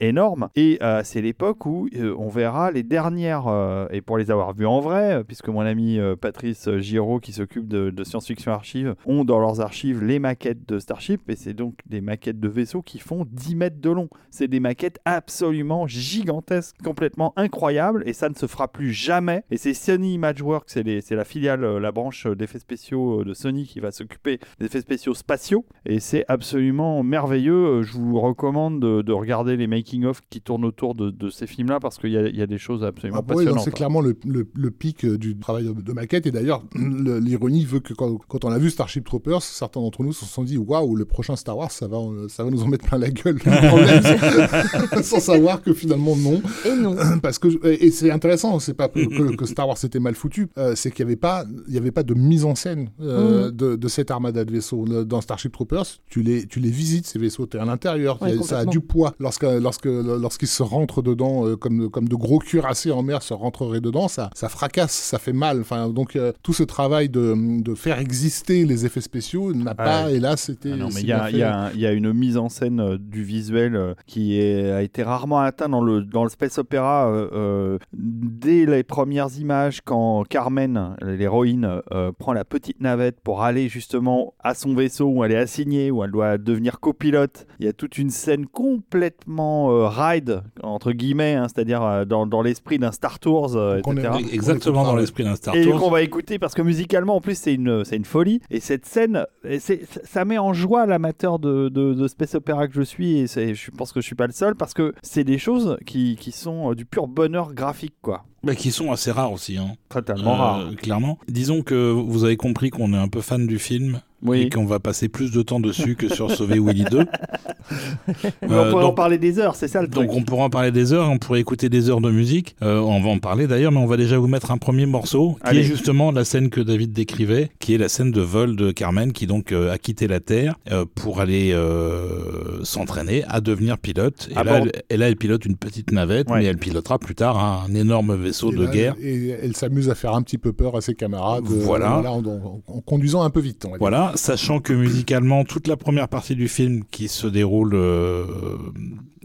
Énorme. 0.00 0.48
Et 0.56 0.78
euh, 0.82 1.02
c'est 1.04 1.20
l'époque 1.20 1.66
où 1.66 1.88
euh, 1.94 2.14
on 2.18 2.28
verra 2.28 2.70
les 2.70 2.82
dernières, 2.82 3.46
euh, 3.48 3.86
et 3.90 4.00
pour 4.00 4.18
les 4.18 4.30
avoir 4.30 4.54
vues 4.54 4.66
en 4.66 4.80
vrai, 4.80 5.24
puisque 5.24 5.48
mon 5.48 5.60
ami 5.60 5.98
Patrice 6.20 6.68
Giraud, 6.78 7.20
qui 7.20 7.32
s'occupe 7.32 7.68
de, 7.68 7.90
de 7.90 8.04
science-fiction 8.04 8.52
archives, 8.52 8.94
ont 9.06 9.24
dans 9.24 9.38
leurs 9.38 9.60
archives 9.60 10.04
les 10.04 10.18
maquettes 10.18 10.68
de 10.68 10.78
Starship, 10.78 11.28
et 11.28 11.36
c'est 11.36 11.54
donc 11.54 11.74
des 11.86 12.00
maquettes 12.00 12.40
de 12.40 12.48
vaisseaux 12.48 12.82
qui 12.82 12.98
font 12.98 13.26
10 13.30 13.56
mètres 13.56 13.80
de 13.80 13.90
long. 13.90 14.08
C'est 14.30 14.48
des 14.48 14.60
maquettes 14.60 14.98
absolument 15.04 15.86
gigantesques, 15.86 16.76
complètement 16.82 17.32
incroyables, 17.36 18.02
et 18.06 18.12
ça 18.12 18.28
ne 18.28 18.34
se 18.34 18.46
fera 18.46 18.68
plus 18.68 18.92
jamais. 18.92 19.44
Et 19.50 19.56
c'est 19.56 19.74
Sony 19.74 20.14
Imageworks, 20.14 20.70
c'est 20.70 21.10
la 21.10 21.24
filiale, 21.24 21.78
la 21.78 21.92
branche 21.92 22.26
d'effets 22.26 22.58
spéciaux 22.58 23.24
de 23.24 23.34
Sony 23.34 23.66
qui 23.66 23.80
va 23.80 23.90
s'occuper 23.90 24.38
des 24.58 24.66
effets 24.66 24.80
spéciaux 24.80 25.14
spatiaux, 25.14 25.64
et 25.86 26.00
c'est 26.00 26.24
absolument 26.28 27.02
merveilleux. 27.02 27.69
Euh, 27.70 27.82
Je 27.82 27.92
vous 27.92 28.20
recommande 28.20 28.80
de, 28.80 29.02
de 29.02 29.12
regarder 29.12 29.56
les 29.56 29.66
making-of 29.66 30.20
qui 30.30 30.40
tournent 30.40 30.64
autour 30.64 30.94
de, 30.94 31.10
de 31.10 31.30
ces 31.30 31.46
films-là 31.46 31.80
parce 31.80 31.98
qu'il 31.98 32.10
y, 32.10 32.16
a- 32.16 32.28
il 32.28 32.36
y 32.36 32.42
a 32.42 32.46
des 32.46 32.58
choses 32.58 32.84
absolument 32.84 33.18
Ah, 33.20 33.30
ouais, 33.32 33.36
passionnantes. 33.44 33.64
c'est 33.64 33.70
clairement 33.74 34.00
le, 34.00 34.16
le- 34.26 34.48
le 34.54 34.70
pic 34.70 35.04
euh, 35.04 35.16
du 35.18 35.36
travail 35.38 35.64
de, 35.64 35.72
de 35.72 35.92
maquette. 35.92 36.26
Et 36.26 36.30
d'ailleurs, 36.30 36.62
le- 36.74 37.18
l'ironie 37.18 37.64
veut 37.64 37.80
que 37.80 37.94
quand, 37.94 38.16
quand 38.28 38.44
on 38.44 38.50
a 38.50 38.58
vu 38.58 38.70
Starship 38.70 39.04
Troopers, 39.04 39.42
certains 39.42 39.80
d'entre 39.80 40.02
nous 40.02 40.12
se 40.12 40.24
sont 40.24 40.42
dit 40.44 40.58
Waouh, 40.58 40.96
le 40.96 41.04
prochain 41.04 41.36
Star 41.36 41.56
Wars, 41.56 41.70
ça 41.70 41.86
va, 41.88 41.98
euh, 41.98 42.28
ça 42.28 42.44
va 42.44 42.50
nous 42.50 42.62
en 42.62 42.68
mettre 42.68 42.86
plein 42.86 42.98
la 42.98 43.10
gueule. 43.10 43.38
Sans 45.02 45.20
savoir 45.20 45.62
que 45.62 45.72
finalement, 45.72 46.16
non. 46.16 46.40
Et 46.66 46.74
non. 46.76 46.96
Parce 47.22 47.38
que, 47.38 47.48
et 47.66 47.90
c'est 47.90 48.10
intéressant, 48.10 48.58
c'est 48.58 48.74
pas 48.74 48.88
que, 48.88 49.46
Star 49.46 49.68
Wars 49.68 49.78
était 49.82 50.00
mal 50.00 50.14
foutu, 50.14 50.48
euh, 50.58 50.74
c'est 50.76 50.90
qu'il 50.90 51.04
n'y 51.04 51.10
avait, 51.12 51.16
pas- 51.16 51.44
il 51.68 51.74
y 51.74 51.78
avait 51.78 51.90
pas 51.90 52.02
de 52.02 52.14
mise 52.14 52.44
en 52.44 52.54
scène 52.54 52.90
euh, 53.00 53.50
de, 53.50 53.76
de 53.76 53.88
cette 53.88 54.10
armada 54.10 54.44
de 54.44 54.52
vaisseaux. 54.52 54.84
Dans 55.04 55.20
Starship 55.20 55.52
Troopers, 55.52 55.86
tu 56.08 56.22
les, 56.22 56.46
tu 56.46 56.60
les 56.60 56.70
visites, 56.70 57.06
ces 57.06 57.18
vaisseaux, 57.18 57.46
à 57.54 57.64
l'intérieur, 57.64 58.20
Ouais, 58.22 58.36
ça 58.42 58.60
a 58.60 58.64
du 58.64 58.80
poids. 58.80 59.14
Lorsque, 59.18 59.42
lorsque, 59.44 59.86
lorsqu'ils 59.86 60.48
se 60.48 60.62
rentrent 60.62 61.02
dedans, 61.02 61.46
euh, 61.46 61.56
comme, 61.56 61.90
comme 61.90 62.08
de 62.08 62.14
gros 62.16 62.38
cuirassés 62.38 62.90
en 62.90 63.02
mer 63.02 63.22
se 63.22 63.34
rentreraient 63.34 63.80
dedans, 63.80 64.08
ça, 64.08 64.30
ça 64.34 64.48
fracasse, 64.48 64.92
ça 64.92 65.18
fait 65.18 65.32
mal. 65.32 65.60
Enfin, 65.60 65.88
donc, 65.88 66.16
euh, 66.16 66.32
tout 66.42 66.52
ce 66.52 66.62
travail 66.62 67.08
de, 67.08 67.34
de 67.62 67.74
faire 67.74 67.98
exister 67.98 68.64
les 68.64 68.86
effets 68.86 69.00
spéciaux 69.00 69.52
n'a 69.54 69.74
pas, 69.74 70.06
ouais. 70.06 70.14
hélas, 70.16 70.48
été. 70.48 70.72
Ah 70.72 70.76
non, 70.76 70.86
mais 70.86 70.92
si 70.92 71.00
il 71.02 71.08
y, 71.08 71.12
a- 71.12 71.30
bien 71.30 71.70
il 71.74 71.78
y 71.80 71.82
y 71.82 71.86
a 71.86 71.92
une 71.92 72.12
mise 72.12 72.36
en 72.36 72.48
scène 72.48 72.80
euh, 72.80 72.98
du 72.98 73.22
visuel 73.24 73.74
euh, 73.76 73.94
qui 74.06 74.38
est- 74.38 74.70
a 74.70 74.82
été 74.82 75.02
rarement 75.02 75.38
atteinte 75.40 75.70
dans 75.70 75.82
le, 75.82 76.02
dans 76.02 76.24
le 76.24 76.30
space 76.30 76.58
opéra 76.58 77.08
euh, 77.10 77.28
euh, 77.32 77.78
dès 77.92 78.66
les 78.66 78.82
premières 78.82 79.28
images 79.38 79.80
quand 79.84 80.24
Carmen, 80.28 80.96
l'héroïne, 81.02 81.80
euh, 81.92 82.12
prend 82.18 82.32
la 82.32 82.44
petite 82.44 82.80
navette 82.80 83.20
pour 83.20 83.42
aller 83.42 83.68
justement 83.68 84.34
à 84.40 84.54
son 84.54 84.74
vaisseau 84.74 85.06
où 85.06 85.24
elle 85.24 85.32
est 85.32 85.36
assignée, 85.36 85.90
où 85.90 86.02
elle 86.04 86.10
doit 86.10 86.38
devenir 86.38 86.80
copilote. 86.80 87.39
Il 87.58 87.66
y 87.66 87.68
a 87.68 87.72
toute 87.72 87.98
une 87.98 88.10
scène 88.10 88.46
complètement 88.46 89.70
euh, 89.70 89.88
ride, 89.88 90.42
entre 90.62 90.92
guillemets, 90.92 91.34
hein, 91.34 91.46
c'est-à-dire 91.48 91.82
euh, 91.82 92.04
dans, 92.04 92.26
dans 92.26 92.42
l'esprit 92.42 92.78
d'un 92.78 92.92
Star 92.92 93.18
Tours, 93.18 93.56
euh, 93.56 93.76
est- 93.78 93.90
etc. 93.90 94.10
Exactement 94.32 94.82
dans 94.84 94.96
l'esprit 94.96 95.24
d'un 95.24 95.36
Star 95.36 95.54
Et 95.54 95.64
Tours. 95.64 95.78
qu'on 95.80 95.90
va 95.90 96.02
écouter 96.02 96.38
parce 96.38 96.54
que 96.54 96.62
musicalement 96.62 97.16
en 97.16 97.20
plus 97.20 97.36
c'est 97.36 97.54
une, 97.54 97.84
folie 98.04 98.40
et 98.50 98.60
cette 98.60 98.86
scène 98.86 99.26
et 99.44 99.58
ça 99.60 100.24
met 100.24 100.38
en 100.38 100.52
joie 100.52 100.86
l'amateur 100.86 101.38
de, 101.38 101.68
de, 101.68 101.94
de 101.94 102.08
space 102.08 102.34
opéra 102.34 102.66
que 102.68 102.74
je 102.74 102.82
suis 102.82 103.18
et 103.20 103.26
je 103.54 103.70
pense 103.70 103.92
que 103.92 104.00
je 104.00 104.06
suis 104.06 104.16
pas 104.16 104.26
le 104.26 104.32
seul 104.32 104.54
parce 104.54 104.74
que 104.74 104.94
c'est 105.02 105.24
des 105.24 105.38
choses 105.38 105.76
qui, 105.86 106.16
qui 106.16 106.32
sont 106.32 106.72
du 106.74 106.84
pur 106.86 107.06
bonheur 107.08 107.52
graphique 107.54 107.94
quoi 108.02 108.24
Bah, 108.42 108.54
qui 108.54 108.70
sont 108.70 108.90
assez 108.90 109.10
rares 109.10 109.32
aussi. 109.32 109.58
Hein. 109.58 109.72
totalement 109.90 110.34
Euh, 110.34 110.36
rare 110.38 110.70
Clairement. 110.80 111.18
Disons 111.28 111.62
que 111.62 111.90
vous 111.90 112.24
avez 112.24 112.36
compris 112.36 112.70
qu'on 112.70 112.92
est 112.94 112.98
un 112.98 113.08
peu 113.08 113.20
fan 113.20 113.46
du 113.46 113.58
film 113.58 114.00
oui 114.22 114.42
et 114.42 114.50
qu'on 114.50 114.66
va 114.66 114.78
passer 114.80 115.08
plus 115.08 115.30
de 115.30 115.40
temps 115.42 115.60
dessus 115.60 115.94
que 115.96 116.08
sur 116.14 116.30
Sauver 116.30 116.58
Willy 116.58 116.84
2. 116.90 116.98
Mais 117.70 118.32
on 118.42 118.52
Euh, 118.52 118.70
pourrait 118.70 118.84
en 118.84 118.88
donc- 118.88 118.96
parler 118.96 119.18
des 119.18 119.38
heures 119.38 119.54
c'est 119.54 119.68
ça 119.68 119.80
le 119.80 119.88
Donc 119.88 120.06
truc 120.08 120.16
on 120.18 120.22
pourra 120.22 120.44
en 120.44 120.50
parler 120.50 120.70
des 120.72 120.92
heures, 120.92 121.08
on 121.10 121.18
pourrait 121.18 121.40
écouter 121.40 121.68
des 121.68 121.88
heures 121.90 122.00
de 122.00 122.10
musique. 122.10 122.56
Euh, 122.62 122.80
on 122.80 123.00
va 123.00 123.08
en 123.10 123.18
parler 123.18 123.46
d'ailleurs, 123.46 123.72
mais 123.72 123.78
on 123.78 123.86
va 123.86 123.96
déjà 123.96 124.18
vous 124.18 124.26
mettre 124.26 124.50
un 124.50 124.58
premier 124.58 124.86
morceau 124.86 125.34
qui 125.42 125.48
Allez. 125.48 125.60
est 125.60 125.64
justement 125.64 126.10
la 126.12 126.24
scène 126.24 126.50
que 126.50 126.60
David 126.60 126.92
décrivait, 126.92 127.50
qui 127.60 127.74
est 127.74 127.78
la 127.78 127.88
scène 127.88 128.10
de 128.10 128.20
vol 128.20 128.56
de 128.56 128.72
Carmen 128.72 129.12
qui 129.12 129.26
donc 129.26 129.52
euh, 129.52 129.72
a 129.72 129.78
quitté 129.78 130.06
la 130.06 130.20
Terre 130.20 130.54
euh, 130.70 130.84
pour 130.94 131.20
aller 131.20 131.52
euh, 131.52 132.62
s'entraîner 132.64 133.24
à 133.28 133.40
devenir 133.40 133.78
pilote. 133.78 134.28
Et 134.30 134.34
là, 134.34 134.60
elle, 134.62 134.72
et 134.90 134.96
là, 134.96 135.08
elle 135.08 135.16
pilote 135.16 135.44
une 135.46 135.56
petite 135.56 135.92
navette, 135.92 136.30
Ouais. 136.30 136.38
mais 136.40 136.44
elle 136.46 136.58
pilotera 136.58 136.98
plus 136.98 137.14
tard 137.14 137.38
un 137.38 137.74
énorme 137.74 138.14
vaisseau 138.16 138.29
Et 138.52 138.56
de 138.56 138.64
là, 138.64 138.70
guerre. 138.70 138.94
Et 139.00 139.28
elle 139.28 139.54
s'amuse 139.56 139.88
à 139.90 139.94
faire 139.94 140.14
un 140.14 140.22
petit 140.22 140.38
peu 140.38 140.52
peur 140.52 140.76
à 140.76 140.80
ses 140.80 140.94
camarades. 140.94 141.44
euh, 141.50 141.60
Voilà. 141.64 142.00
en, 142.10 142.24
en- 142.24 142.62
en 142.66 142.80
conduisant 142.80 143.22
un 143.22 143.30
peu 143.30 143.40
vite. 143.40 143.64
on 143.64 143.68
va 143.68 143.72
dire. 143.74 143.80
Voilà, 143.80 144.12
sachant 144.16 144.60
que 144.60 144.72
musicalement, 144.72 145.44
toute 145.44 145.66
la 145.68 145.76
première 145.76 146.08
partie 146.08 146.34
du 146.36 146.48
film 146.48 146.84
qui 146.90 147.08
se 147.08 147.26
déroule 147.26 147.74
euh, 147.74 148.24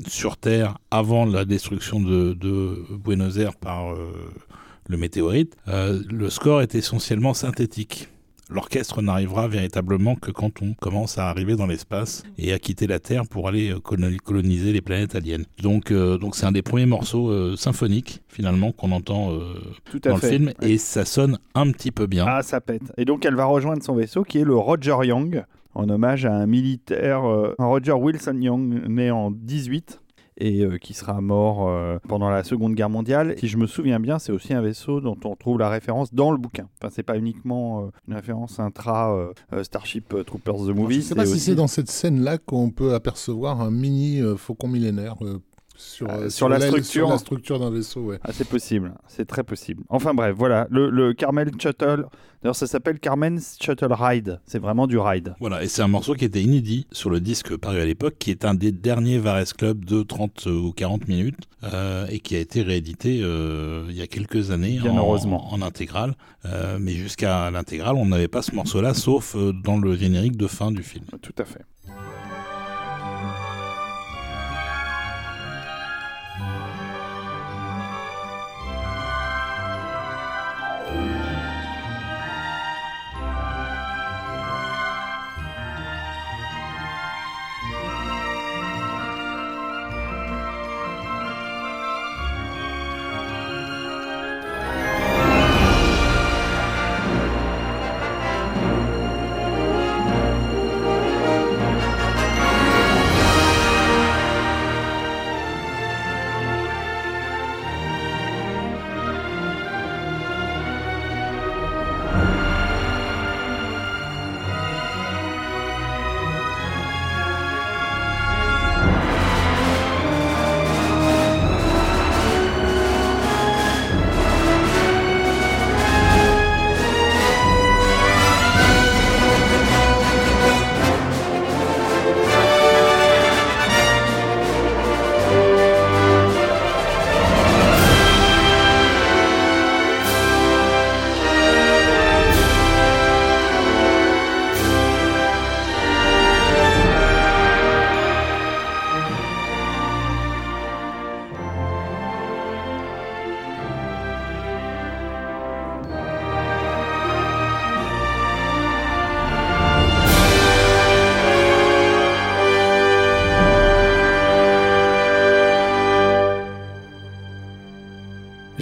sur 0.08 0.38
Terre 0.38 0.78
avant 0.92 1.26
la 1.26 1.46
destruction 1.46 2.00
de, 2.02 2.34
de 2.34 2.84
Buenos 3.04 3.38
Aires 3.38 3.56
par 3.56 3.94
euh, 3.94 4.12
le 4.88 4.98
météorite, 4.98 5.56
le 5.68 6.30
score 6.30 6.62
est 6.62 6.76
essentiellement 6.76 7.34
synthétique. 7.34 8.10
L'orchestre 8.50 9.02
n'arrivera 9.02 9.48
véritablement 9.48 10.16
que 10.16 10.32
quand 10.32 10.62
on 10.62 10.74
commence 10.74 11.18
à 11.18 11.30
arriver 11.30 11.56
dans 11.56 11.66
l'espace 11.66 12.24
et 12.38 12.54
à 12.54 12.60
quitter 12.60 12.86
la 12.88 13.00
Terre 13.00 13.24
pour 13.28 13.48
aller 13.48 13.72
euh, 13.72 13.80
coloni- 13.80 14.18
coloniser 14.18 14.72
les 14.72 14.82
planètes 14.82 15.16
aliens. 15.16 15.42
Donc, 15.62 15.92
euh, 15.92 16.18
donc 16.18 16.36
c'est 16.36 16.46
un 16.46 16.52
des 16.52 16.62
premiers 16.62 16.86
morceaux 16.86 17.30
euh, 17.32 17.56
symphoniques 17.56 18.22
finalement 18.28 18.72
qu'on 18.72 18.92
entend 18.92 19.32
euh, 19.34 19.56
tout 19.86 20.00
à 20.06 20.10
dans 20.10 20.18
fait 20.18 20.32
le 20.32 20.38
film 20.38 20.46
Ouais. 20.62 20.70
et 20.72 20.78
ça 20.78 21.06
sonne 21.06 21.40
un 21.56 21.72
petit 21.72 21.92
peu 21.92 22.06
bien. 22.06 22.26
ah 22.28 22.44
ça 22.44 22.62
pète 22.62 22.94
et 22.98 23.06
donc 23.06 23.26
elle 23.26 23.36
va 23.36 23.46
rejoindre 23.46 23.82
son 23.84 23.96
vaisseau 23.96 24.24
qui 24.24 24.38
est 24.40 24.44
le 24.44 24.56
Roger 24.56 24.96
Young 25.04 25.44
en 25.74 25.90
hommage 25.90 26.26
à 26.26 26.34
un 26.34 26.46
militaire 26.46 27.24
un 27.58 27.66
Roger 27.66 27.94
Wilson 27.94 28.38
Young 28.40 28.88
né 28.88 29.10
en 29.12 29.32
18 29.32 30.02
et 30.38 30.62
euh, 30.62 30.78
qui 30.78 30.94
sera 30.94 31.22
mort 31.22 31.68
euh, 31.68 31.98
pendant 32.08 32.30
la 32.30 32.44
Seconde 32.44 32.76
Guerre 32.76 32.90
mondiale. 32.90 33.36
Si 33.40 33.48
je 33.48 33.58
me 33.58 33.68
souviens 33.68 34.00
bien, 34.00 34.20
c'est 34.20 34.32
aussi 34.32 34.54
un 34.54 34.62
vaisseau 34.62 35.02
dont 35.02 35.18
on 35.24 35.36
trouve 35.36 35.60
la 35.60 35.70
référence 35.70 36.14
dans 36.14 36.32
le 36.32 36.38
bouquin. 36.38 36.68
Enfin, 36.82 36.92
c'est 36.94 37.04
pas 37.04 37.18
uniquement 37.18 37.84
euh, 37.86 37.88
une 38.08 38.16
référence 38.16 38.60
intra 38.60 39.16
Starship 39.64 40.14
Troopers 40.26 40.58
the 40.58 40.68
Je 40.68 40.72
Movie. 40.72 40.98
ne 40.98 41.02
sais 41.02 41.16
pas 41.16 41.26
c'est 41.26 41.34
si 41.34 41.40
c'est 41.40 41.56
dans 41.56 41.68
cette 41.68 41.90
scène-là 41.90 42.38
qu'on 42.38 42.70
peut 42.70 42.94
apercevoir 42.94 43.62
un 43.62 43.72
mini 43.72 44.22
faucon 44.38 44.68
millénaire 44.68 45.16
sur, 45.78 46.10
Euh, 46.10 46.26
euh, 46.26 46.30
sur 46.30 46.50
la 46.50 46.60
structure. 46.60 46.86
sur 46.86 47.10
la 47.10 47.18
structure 47.18 47.60
d'un 47.60 47.70
vaisseau. 47.72 48.02
Ouais. 48.02 48.20
Ah, 48.24 48.32
c'est 48.34 48.48
possible, 48.48 48.94
c'est 49.08 49.26
très 49.26 49.44
possible. 49.44 49.84
Enfin 49.90 50.14
bref, 50.14 50.36
voilà, 50.38 50.68
le, 50.70 50.90
le 50.90 51.14
Carmel 51.14 51.52
Shuttle, 51.62 52.06
d'ailleurs 52.42 52.56
ça 52.56 52.68
s'appelle 52.68 53.00
Carmen 53.00 53.40
Shuttle 53.62 53.92
Ride, 53.92 54.40
c'est 54.46 54.60
vraiment 54.60 54.88
du 54.88 54.98
ride. 54.98 55.36
Voilà, 55.40 55.64
et 55.64 55.68
c'est 55.68 55.82
un 55.82 55.88
morceau 55.88 56.14
qui 56.16 56.26
était 56.26 56.42
inédit 56.42 56.88
sur 56.92 57.10
le 57.10 57.20
disque 57.20 57.56
paru 57.58 57.80
à 57.80 57.86
l'époque, 57.86 58.16
qui 58.20 58.32
est 58.32 58.46
un 58.46 58.54
des 58.54 58.72
derniers 58.72 59.18
Vares 59.20 59.54
Club 59.58 59.84
de 59.86 60.04
30 60.04 60.46
ou 60.48 60.72
40 60.72 61.08
minutes, 61.08 61.36
euh, 61.64 62.06
et 62.10 62.20
qui 62.20 62.36
a 62.36 62.40
été 62.40 62.62
réédité 62.62 63.22
euh, 63.24 63.86
il 63.90 63.96
y 63.96 64.02
a 64.02 64.08
quelques 64.08 64.52
années 64.52 64.80
Bien 64.82 64.92
en, 64.92 64.98
heureusement. 64.98 65.52
en 65.54 65.62
intégrale. 65.62 66.16
Euh, 66.46 66.78
mais 66.80 66.94
jusqu'à 66.94 67.50
l'intégrale, 67.52 67.96
on 67.96 68.06
n'avait 68.06 68.28
pas 68.28 68.42
ce 68.44 68.54
morceau-là, 68.54 68.94
sauf 68.94 69.36
euh, 69.36 69.52
dans 69.52 69.78
le 69.78 69.96
générique 69.96 70.38
de 70.38 70.48
fin 70.48 70.72
du 70.72 70.84
film. 70.84 71.06
Tout 71.22 71.34
à 71.40 71.46
fait. 71.46 71.62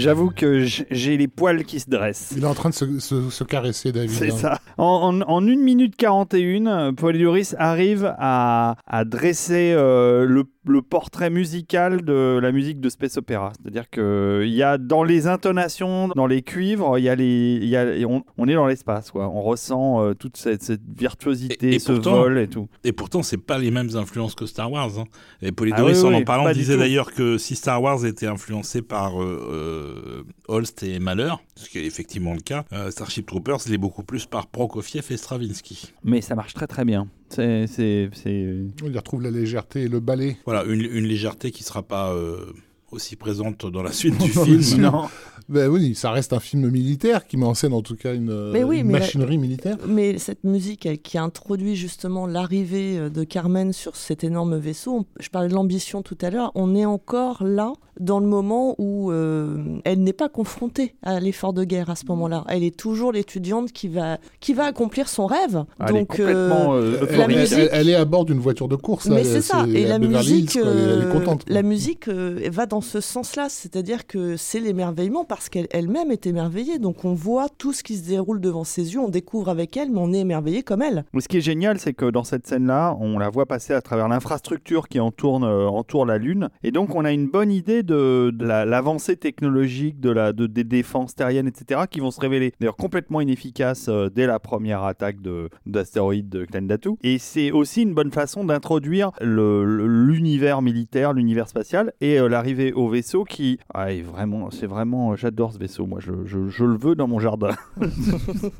J'avoue 0.03 0.29
que 0.31 0.65
j'ai 0.91 1.17
les 1.17 1.27
poils 1.27 1.63
qui 1.63 1.79
se 1.79 1.89
dressent. 1.89 2.33
Il 2.37 2.43
est 2.43 2.47
en 2.47 2.53
train 2.53 2.69
de 2.69 2.73
se, 2.75 2.99
se- 2.99 3.29
se 3.29 3.43
caresser, 3.43 3.91
David. 3.91 4.11
C'est 4.11 4.31
hein. 4.31 4.37
ça. 4.37 4.59
En, 4.77 4.85
en, 4.85 5.21
en 5.21 5.41
1 5.47 5.55
minute 5.57 5.95
41, 5.95 6.93
Paul 6.93 7.17
Duris 7.17 7.53
arrive 7.57 8.13
à, 8.17 8.75
à 8.87 9.05
dresser 9.05 9.73
euh, 9.75 10.25
le, 10.25 10.45
le 10.65 10.81
portrait 10.81 11.29
musical 11.29 12.03
de 12.03 12.39
la 12.41 12.51
musique 12.51 12.79
de 12.79 12.89
Space 12.89 13.17
Opera. 13.17 13.51
C'est-à-dire 13.61 13.89
qu'il 13.89 14.53
y 14.53 14.63
a 14.63 14.77
dans 14.77 15.03
les 15.03 15.27
intonations, 15.27 16.07
dans 16.15 16.27
les 16.27 16.41
cuivres, 16.41 16.97
il 16.97 17.03
y 17.03 17.09
a 17.09 17.15
les, 17.15 17.59
il 17.61 17.67
y 17.67 17.75
a, 17.75 17.85
on, 18.07 18.23
on 18.37 18.47
est 18.47 18.53
dans 18.55 18.67
l'espace. 18.67 19.11
quoi. 19.11 19.27
On 19.29 19.41
ressent 19.41 20.01
euh, 20.03 20.13
toute 20.13 20.37
cette, 20.37 20.63
cette 20.63 20.81
virtuosité, 20.97 21.71
Et- 21.71 21.75
et 21.75 21.79
ce 21.79 21.91
pourtant- 21.91 22.13
vol 22.15 22.37
et 22.39 22.47
tout. 22.47 22.67
Et 22.83 22.91
pourtant, 22.93 23.23
c'est 23.23 23.37
pas 23.37 23.57
les 23.57 23.71
mêmes 23.71 23.95
influences 23.95 24.35
que 24.35 24.45
Star 24.45 24.71
Wars. 24.71 24.99
hein. 24.99 25.03
Et 25.41 25.47
Ah 25.47 25.51
Polydoris, 25.51 25.97
oui, 26.01 26.05
en 26.05 26.09
oui, 26.09 26.15
en 26.15 26.23
parlant, 26.23 26.51
disait 26.51 26.77
d'ailleurs 26.77 27.11
que 27.13 27.37
si 27.37 27.55
Star 27.55 27.81
Wars 27.81 28.05
était 28.05 28.27
influencé 28.27 28.81
par 28.81 29.21
euh, 29.21 29.49
euh, 29.51 30.23
Holst 30.47 30.83
et 30.83 30.99
Mahler, 30.99 31.33
ce 31.55 31.69
qui 31.69 31.79
est 31.79 31.85
effectivement 31.85 32.33
le 32.33 32.39
cas, 32.41 32.63
euh, 32.73 32.89
Starship 32.91 33.25
Troopers 33.27 33.59
l'est 33.69 33.77
beaucoup 33.77 34.03
plus 34.03 34.25
par 34.25 34.47
Prokofiev 34.47 35.05
et 35.11 35.17
Stravinsky. 35.17 35.91
Mais 36.03 36.21
ça 36.21 36.35
marche 36.35 36.53
très 36.53 36.67
très 36.67 36.85
bien. 36.85 37.07
C'est, 37.35 37.67
c'est, 37.67 38.09
c'est... 38.13 38.55
On 38.83 38.91
y 38.91 38.97
retrouve 38.97 39.21
la 39.21 39.31
légèreté 39.31 39.81
et 39.83 39.87
le 39.87 39.99
ballet. 39.99 40.37
Voilà, 40.45 40.63
une, 40.65 40.81
une 40.81 41.05
légèreté 41.05 41.51
qui 41.51 41.63
sera 41.63 41.81
pas 41.83 42.11
euh, 42.13 42.45
aussi 42.91 43.15
présente 43.15 43.65
dans 43.65 43.83
la 43.83 43.91
suite 43.91 44.17
du 44.21 44.29
film. 44.67 44.81
Non. 44.81 45.05
Ben 45.49 45.67
oui, 45.67 45.93
ça 45.93 46.11
reste 46.11 46.31
un 46.31 46.39
film 46.39 46.69
militaire 46.69 47.27
qui 47.27 47.35
met 47.35 47.45
en 47.45 47.53
scène 47.53 47.73
en 47.73 47.81
tout 47.81 47.97
cas 47.97 48.13
une, 48.15 48.29
euh, 48.29 48.51
Mais 48.53 48.63
oui, 48.63 48.77
une 48.79 48.87
mais 48.87 48.93
la- 48.93 48.99
machinerie 48.99 49.37
militaire. 49.37 49.77
Mais 49.87 50.17
cette 50.17 50.45
musique 50.45 50.85
elle, 50.85 50.99
qui 50.99 51.17
introduit 51.17 51.75
justement 51.75 52.27
l'arrivée 52.27 52.97
euh, 52.97 53.09
de 53.09 53.25
Carmen 53.25 53.73
sur 53.73 53.97
cet 53.97 54.23
énorme 54.23 54.57
vaisseau, 54.57 54.99
on- 54.99 55.05
je 55.19 55.27
parlais 55.29 55.49
de 55.49 55.53
l'ambition 55.53 56.01
tout 56.01 56.17
à 56.21 56.29
l'heure, 56.29 56.51
on 56.55 56.73
est 56.75 56.85
encore 56.85 57.43
là 57.43 57.73
dans 57.99 58.19
le 58.19 58.25
moment 58.27 58.75
où 58.77 59.11
euh, 59.11 59.57
elle 59.83 60.01
n'est 60.03 60.13
pas 60.13 60.29
confrontée 60.29 60.95
à 61.03 61.19
l'effort 61.19 61.53
de 61.53 61.63
guerre 61.63 61.89
à 61.89 61.95
ce 61.95 62.05
moment-là. 62.07 62.43
Elle 62.49 62.63
est 62.63 62.75
toujours 62.75 63.11
l'étudiante 63.11 63.71
qui 63.71 63.87
va, 63.87 64.17
qui 64.39 64.53
va 64.53 64.65
accomplir 64.65 65.07
son 65.09 65.25
rêve. 65.25 65.63
Elle 65.79 65.95
est 65.95 65.99
Donc, 65.99 66.19
euh, 66.19 66.51
euh, 66.73 67.17
la 67.17 67.23
elle- 67.25 67.35
musique- 67.39 67.57
elle- 67.59 67.69
elle 67.71 67.89
est 67.89 67.95
à 67.95 68.05
bord 68.05 68.25
d'une 68.25 68.39
voiture 68.39 68.67
de 68.67 68.75
course. 68.75 69.07
Mais 69.07 69.23
c'est 69.23 69.41
ça. 69.41 69.65
Et 69.73 69.85
la 69.85 69.99
musique, 69.99 70.53
quoi. 70.59 70.61
Elle 70.71 71.03
est- 71.47 71.49
la 71.49 71.61
musique 71.63 72.07
euh, 72.07 72.39
va 72.51 72.65
dans 72.65 72.81
ce 72.81 73.01
sens-là, 73.01 73.47
c'est-à-dire 73.49 74.07
que 74.07 74.37
c'est 74.37 74.59
l'émerveillement 74.59 75.23
parce 75.25 75.49
qu'elle 75.49 75.67
elle-même 75.71 76.11
est 76.11 76.25
émerveillée. 76.27 76.79
Donc 76.79 77.05
on 77.05 77.13
voit 77.13 77.47
tout 77.57 77.73
ce 77.73 77.83
qui 77.83 77.97
se 77.97 78.07
déroule 78.07 78.41
devant 78.41 78.63
ses 78.63 78.93
yeux, 78.93 78.99
on 78.99 79.09
découvre 79.09 79.49
avec 79.49 79.77
elle, 79.77 79.91
mais 79.91 79.99
on 79.99 80.11
est 80.13 80.19
émerveillé 80.19 80.63
comme 80.63 80.81
elle. 80.81 81.05
Mais 81.13 81.21
ce 81.21 81.27
qui 81.27 81.37
est 81.37 81.41
génial, 81.41 81.79
c'est 81.79 81.93
que 81.93 82.09
dans 82.09 82.23
cette 82.23 82.47
scène-là, 82.47 82.97
on 82.99 83.19
la 83.19 83.29
voit 83.29 83.45
passer 83.45 83.73
à 83.73 83.81
travers 83.81 84.07
l'infrastructure 84.07 84.87
qui 84.87 84.99
entoure, 84.99 85.43
euh, 85.43 85.67
entoure 85.67 86.05
la 86.05 86.17
Lune. 86.17 86.49
Et 86.63 86.71
donc, 86.71 86.95
on 86.95 87.05
a 87.05 87.11
une 87.11 87.27
bonne 87.27 87.51
idée 87.51 87.82
de, 87.83 88.31
de 88.33 88.45
la- 88.45 88.65
l'avancée 88.65 89.15
technologique 89.17 89.99
de 89.99 90.09
la, 90.09 90.33
de, 90.33 90.47
des 90.47 90.63
défenses 90.63 91.15
terriennes, 91.15 91.47
etc., 91.47 91.81
qui 91.89 91.99
vont 91.99 92.11
se 92.11 92.19
révéler 92.19 92.53
d'ailleurs 92.59 92.75
complètement 92.75 93.21
inefficaces 93.21 93.87
euh, 93.89 94.09
dès 94.13 94.25
la 94.27 94.39
première 94.39 94.83
attaque 94.83 95.21
de- 95.21 95.49
d'astéroïdes 95.65 96.29
de 96.29 96.45
Klandatu. 96.45 96.89
Et 97.03 97.17
c'est 97.17 97.51
aussi 97.51 97.83
une 97.83 97.93
bonne 97.93 98.11
façon 98.11 98.43
d'introduire 98.43 99.11
le- 99.21 99.63
le- 99.65 99.87
l'univers 100.05 100.61
militaire, 100.61 101.13
l'univers 101.13 101.47
spatial, 101.47 101.93
et 102.01 102.19
euh, 102.19 102.27
l'arrivée 102.27 102.73
au 102.73 102.89
vaisseau 102.89 103.23
qui. 103.23 103.59
Ah, 103.73 103.91
est 103.93 104.01
vraiment, 104.01 104.49
c'est 104.51 104.67
vraiment. 104.67 105.15
J'adore 105.15 105.53
ce 105.53 105.57
vaisseau, 105.59 105.85
moi, 105.85 105.99
je, 106.01 106.11
je- 106.25 106.49
je 106.49 106.63
le 106.65 106.77
veux 106.77 106.95
dans 106.95 107.07
mon 107.07 107.19
jardin. 107.19 107.51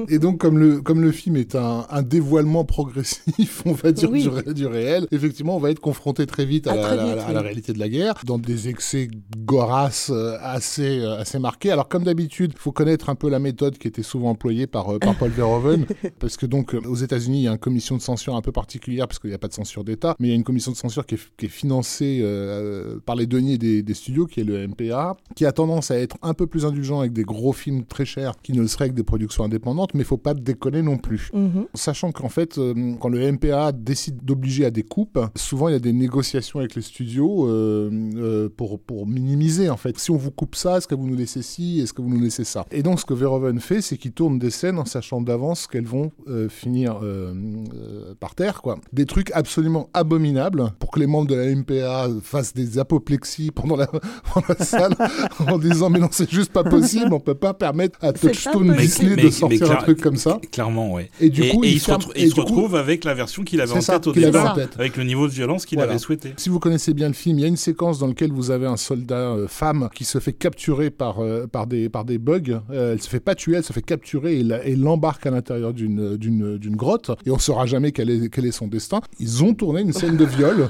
Et 0.10 0.20
donc, 0.20 0.38
comme 0.40 0.58
le, 0.60 0.82
comme 0.82 1.02
le 1.02 1.12
film 1.12 1.36
est 1.36 1.56
un, 1.56 1.86
un 1.90 2.02
dévoilement 2.02 2.66
progressif, 2.66 3.64
on 3.66 3.72
va 3.74 3.92
dire, 3.92 4.12
Oui. 4.12 4.22
du, 4.24 4.30
ré- 4.30 4.54
du 4.54 4.66
réel, 4.66 5.08
effectivement, 5.12 5.56
on 5.56 5.60
va 5.60 5.72
être 5.72 5.80
confronté 5.80 6.26
très 6.26 6.46
vite 6.46 6.68
à, 6.68 6.72
Ah, 6.74 6.76
la, 6.76 6.82
très 6.84 6.92
à 6.94 6.96
la- 6.96 7.04
vite, 7.16 7.24
à 7.28 7.34
la 7.34 7.40
oui. 7.40 7.46
réalité 7.46 7.74
de 7.74 7.80
la 7.80 7.90
guerre, 7.90 8.14
dans 8.26 8.38
des 8.38 8.70
excès 8.70 9.08
goraces 9.38 10.12
euh, 10.14 10.38
assez, 10.42 11.00
euh, 11.00 11.20
assez 11.20 11.40
marqués. 11.40 11.72
Alors, 11.72 11.88
comme 11.88 12.04
d'habitude, 12.04 12.52
il 12.56 12.60
faut 12.60 12.72
connaître 12.72 13.10
un 13.10 13.16
peu 13.16 13.30
la 13.30 13.40
méthode 13.40 13.78
qui 13.78 13.88
était 13.88 14.04
souvent 14.04 14.30
employée 14.32 14.68
par, 14.68 14.94
euh, 14.94 15.00
par 15.00 15.16
Paul 15.16 15.30
Verhoeven, 15.36 15.86
parce 16.20 16.38
que 16.38 16.46
donc, 16.46 16.74
aux 16.74 16.96
États-Unis, 16.96 17.40
il 17.40 17.44
y 17.44 17.48
a 17.48 17.52
une 17.52 17.58
commission 17.58 17.96
de 17.98 18.02
censure 18.02 18.36
un 18.36 18.42
peu 18.42 18.52
particulière, 18.52 19.08
parce 19.08 19.20
qu'il 19.20 19.30
n'y 19.30 19.36
a 19.36 19.40
pas 19.40 19.48
de 19.48 19.54
censure 19.54 19.84
d'État, 19.84 20.16
mais 20.20 20.28
il 20.28 20.32
y 20.32 20.34
a 20.34 20.38
une 20.38 20.44
commission 20.44 20.72
de 20.72 20.78
censure 20.78 21.06
qui 21.06 21.16
est, 21.16 21.36
qui 21.38 21.46
est 21.46 21.50
financée 21.50 22.20
euh, 22.22 23.00
par 23.06 23.16
les 23.16 23.28
deniers 23.28 23.58
des, 23.58 23.84
des 23.84 23.94
studios, 23.94 24.26
qui 24.26 24.42
est 24.42 24.44
le 24.44 24.68
MPA, 24.68 25.18
qui 25.36 25.46
a 25.46 25.52
tendance 25.52 25.92
à 25.92 25.98
être 25.98 26.18
un 26.22 26.34
peu 26.34 26.48
plus 26.48 26.66
indulgent 26.66 27.00
avec 27.00 27.14
des 27.14 27.24
gros 27.24 27.54
films 27.54 27.86
très 27.86 28.06
chers, 28.06 28.34
qui 28.42 28.54
ne 28.54 28.62
le 28.62 28.68
seraient 28.68 28.86
avec 28.86 28.96
des 28.96 29.04
productions 29.04 29.44
indépendantes, 29.44 29.94
mais 29.94 30.02
il 30.02 30.06
faut 30.06 30.18
pas 30.18 30.34
déconner 30.34 30.82
non 30.82 30.98
plus. 30.98 31.30
Mhm. 31.34 31.68
Sachant 31.74 32.12
qu'en 32.12 32.30
fait, 32.30 32.58
euh, 32.58 32.96
quand 33.00 33.10
le 33.10 33.32
MPA 33.32 33.72
décide 33.72 34.24
d'obliger 34.24 34.66
à 34.66 34.72
des 34.72 34.84
coupes, 34.84 35.20
souvent 35.36 35.70
il 35.70 35.74
y 35.74 35.76
a 35.76 35.80
des 35.80 35.94
négociations 35.94 36.60
avec 36.60 36.76
les 36.76 36.82
studios 36.82 37.48
euh, 37.48 37.90
euh, 38.16 38.50
pour, 38.50 38.80
pour 39.04 39.12
minimiser 39.12 39.70
en 39.70 39.76
fait. 39.78 39.98
Si 40.00 40.12
on 40.12 40.16
vous 40.18 40.32
coupe 40.32 40.56
ça, 40.56 40.78
est-ce 40.78 40.88
que 40.88 40.96
vous 40.96 41.06
nous 41.06 41.16
laissez 41.16 41.42
ci, 41.42 41.82
est-ce 41.82 41.92
que 41.92 42.02
vous 42.02 42.08
nous 42.10 42.22
laissez 42.22 42.44
ça? 42.46 42.66
Et 42.72 42.84
donc 42.84 43.00
ce 43.02 43.06
que 43.06 43.14
Verhoeven 43.14 43.60
fait, 43.60 43.82
c'est 43.82 43.98
qu'il 43.98 44.12
tourne 44.14 44.40
des 44.40 44.50
scènes 44.50 44.80
en 44.80 44.86
sachant 44.86 45.20
d'avance 45.22 45.68
qu'elles 45.68 45.86
vont 45.88 46.12
euh, 46.30 46.48
finir 46.48 47.00
euh, 47.04 47.34
euh, 47.74 48.14
par 48.20 48.34
terre, 48.36 48.62
quoi. 48.62 48.78
Des 48.94 49.06
trucs 49.06 49.30
absolument 49.32 49.90
abominables 49.94 50.72
pour 50.80 50.92
que 50.92 51.00
les 51.02 51.08
membres 51.08 51.28
de 51.28 51.36
la 51.36 51.54
MPA 51.54 52.08
fassent 52.24 52.54
des 52.54 52.80
apoplexies 52.80 53.52
pendant 53.52 53.76
la, 53.76 53.88
pendant 54.34 54.46
la 54.48 54.64
salle 54.66 54.96
en 55.48 55.58
disant 55.58 55.90
mais 55.90 56.00
non 56.00 56.08
c'est 56.12 56.30
juste 56.32 56.54
pas 56.54 56.64
possible, 56.64 57.14
on 57.14 57.20
peut 57.20 57.36
pas 57.36 57.54
permettre 57.54 58.00
à 58.02 58.14
Touchstone. 58.14 58.74
Disney 58.78 59.16
Mais- 59.18 59.24
de 59.24 59.30
sortir 59.32 59.70
un 59.72 59.76
truc 59.76 60.00
comme 60.00 60.16
ça. 60.18 60.40
Clairement, 60.52 60.94
ouais. 60.94 61.10
Et 61.20 61.30
du 61.30 61.42
coup, 61.50 61.64
et 61.66 61.68
il 61.68 61.74
il, 61.74 61.80
se, 61.82 61.86
ferme- 61.86 62.02
retrou- 62.02 62.12
et 62.16 62.24
il 62.24 62.30
se 62.30 62.36
du 62.36 62.42
coup- 62.42 62.46
retrouve 62.48 62.76
avec 62.76 63.04
la 63.04 63.14
version 63.14 63.44
qu'il 63.44 63.60
avait 63.60 63.74
en 63.74 63.82
ça, 63.82 63.94
tête 63.96 64.08
au 64.08 64.14
départ, 64.14 64.58
avec 64.78 64.96
le 64.96 65.04
niveau 65.04 65.28
de 65.28 65.34
violence 65.34 65.66
qu'il 65.66 65.78
Voilà. 65.78 65.92
avait 65.92 66.00
souhaité. 66.00 66.34
Si 66.38 66.48
vous 66.50 66.60
connaissez 66.60 66.94
bien 66.94 67.08
le 67.10 67.14
film, 67.14 67.40
il 67.40 67.42
y 67.42 67.46
a 67.46 67.48
une 67.48 67.58
séquence 67.58 68.00
dans 68.00 68.08
laquelle 68.08 68.32
vous 68.32 68.52
avez 68.52 68.68
un 68.68 68.78
soldat 68.94 69.16
euh, 69.16 69.48
femme 69.48 69.90
qui 69.94 70.06
se 70.06 70.20
fait 70.20 70.34
capturer 70.34 70.92
par, 70.92 71.20
euh, 71.20 71.48
par, 71.48 71.66
des, 71.66 71.90
par 71.90 72.06
des 72.06 72.20
bugs. 72.20 72.62
Euh, 72.70 72.94
elle 72.94 73.02
se 73.02 73.10
fait 73.10 73.20
pas 73.20 73.34
tuer, 73.34 73.58
elle 73.58 73.64
se 73.64 73.74
fait 73.74 73.82
capturer 73.82 74.40
et 74.40 74.76
l'embarque 74.76 75.26
à 75.26 75.32
l'intérieur 75.32 75.74
d'une, 75.74 76.16
d'une, 76.16 76.58
d'une 76.60 76.76
grotte. 76.76 77.12
Et 77.26 77.32
on 77.32 77.40
saura 77.40 77.66
jamais 77.66 77.92
quel 77.92 78.10
est, 78.12 78.30
quel 78.30 78.46
est 78.46 78.52
son 78.52 78.68
destin. 78.68 79.02
Ils 79.20 79.44
ont 79.44 79.56
tourné 79.56 79.82
une 79.82 79.94
scène 79.94 80.16
de 80.16 80.26
viol, 80.26 80.70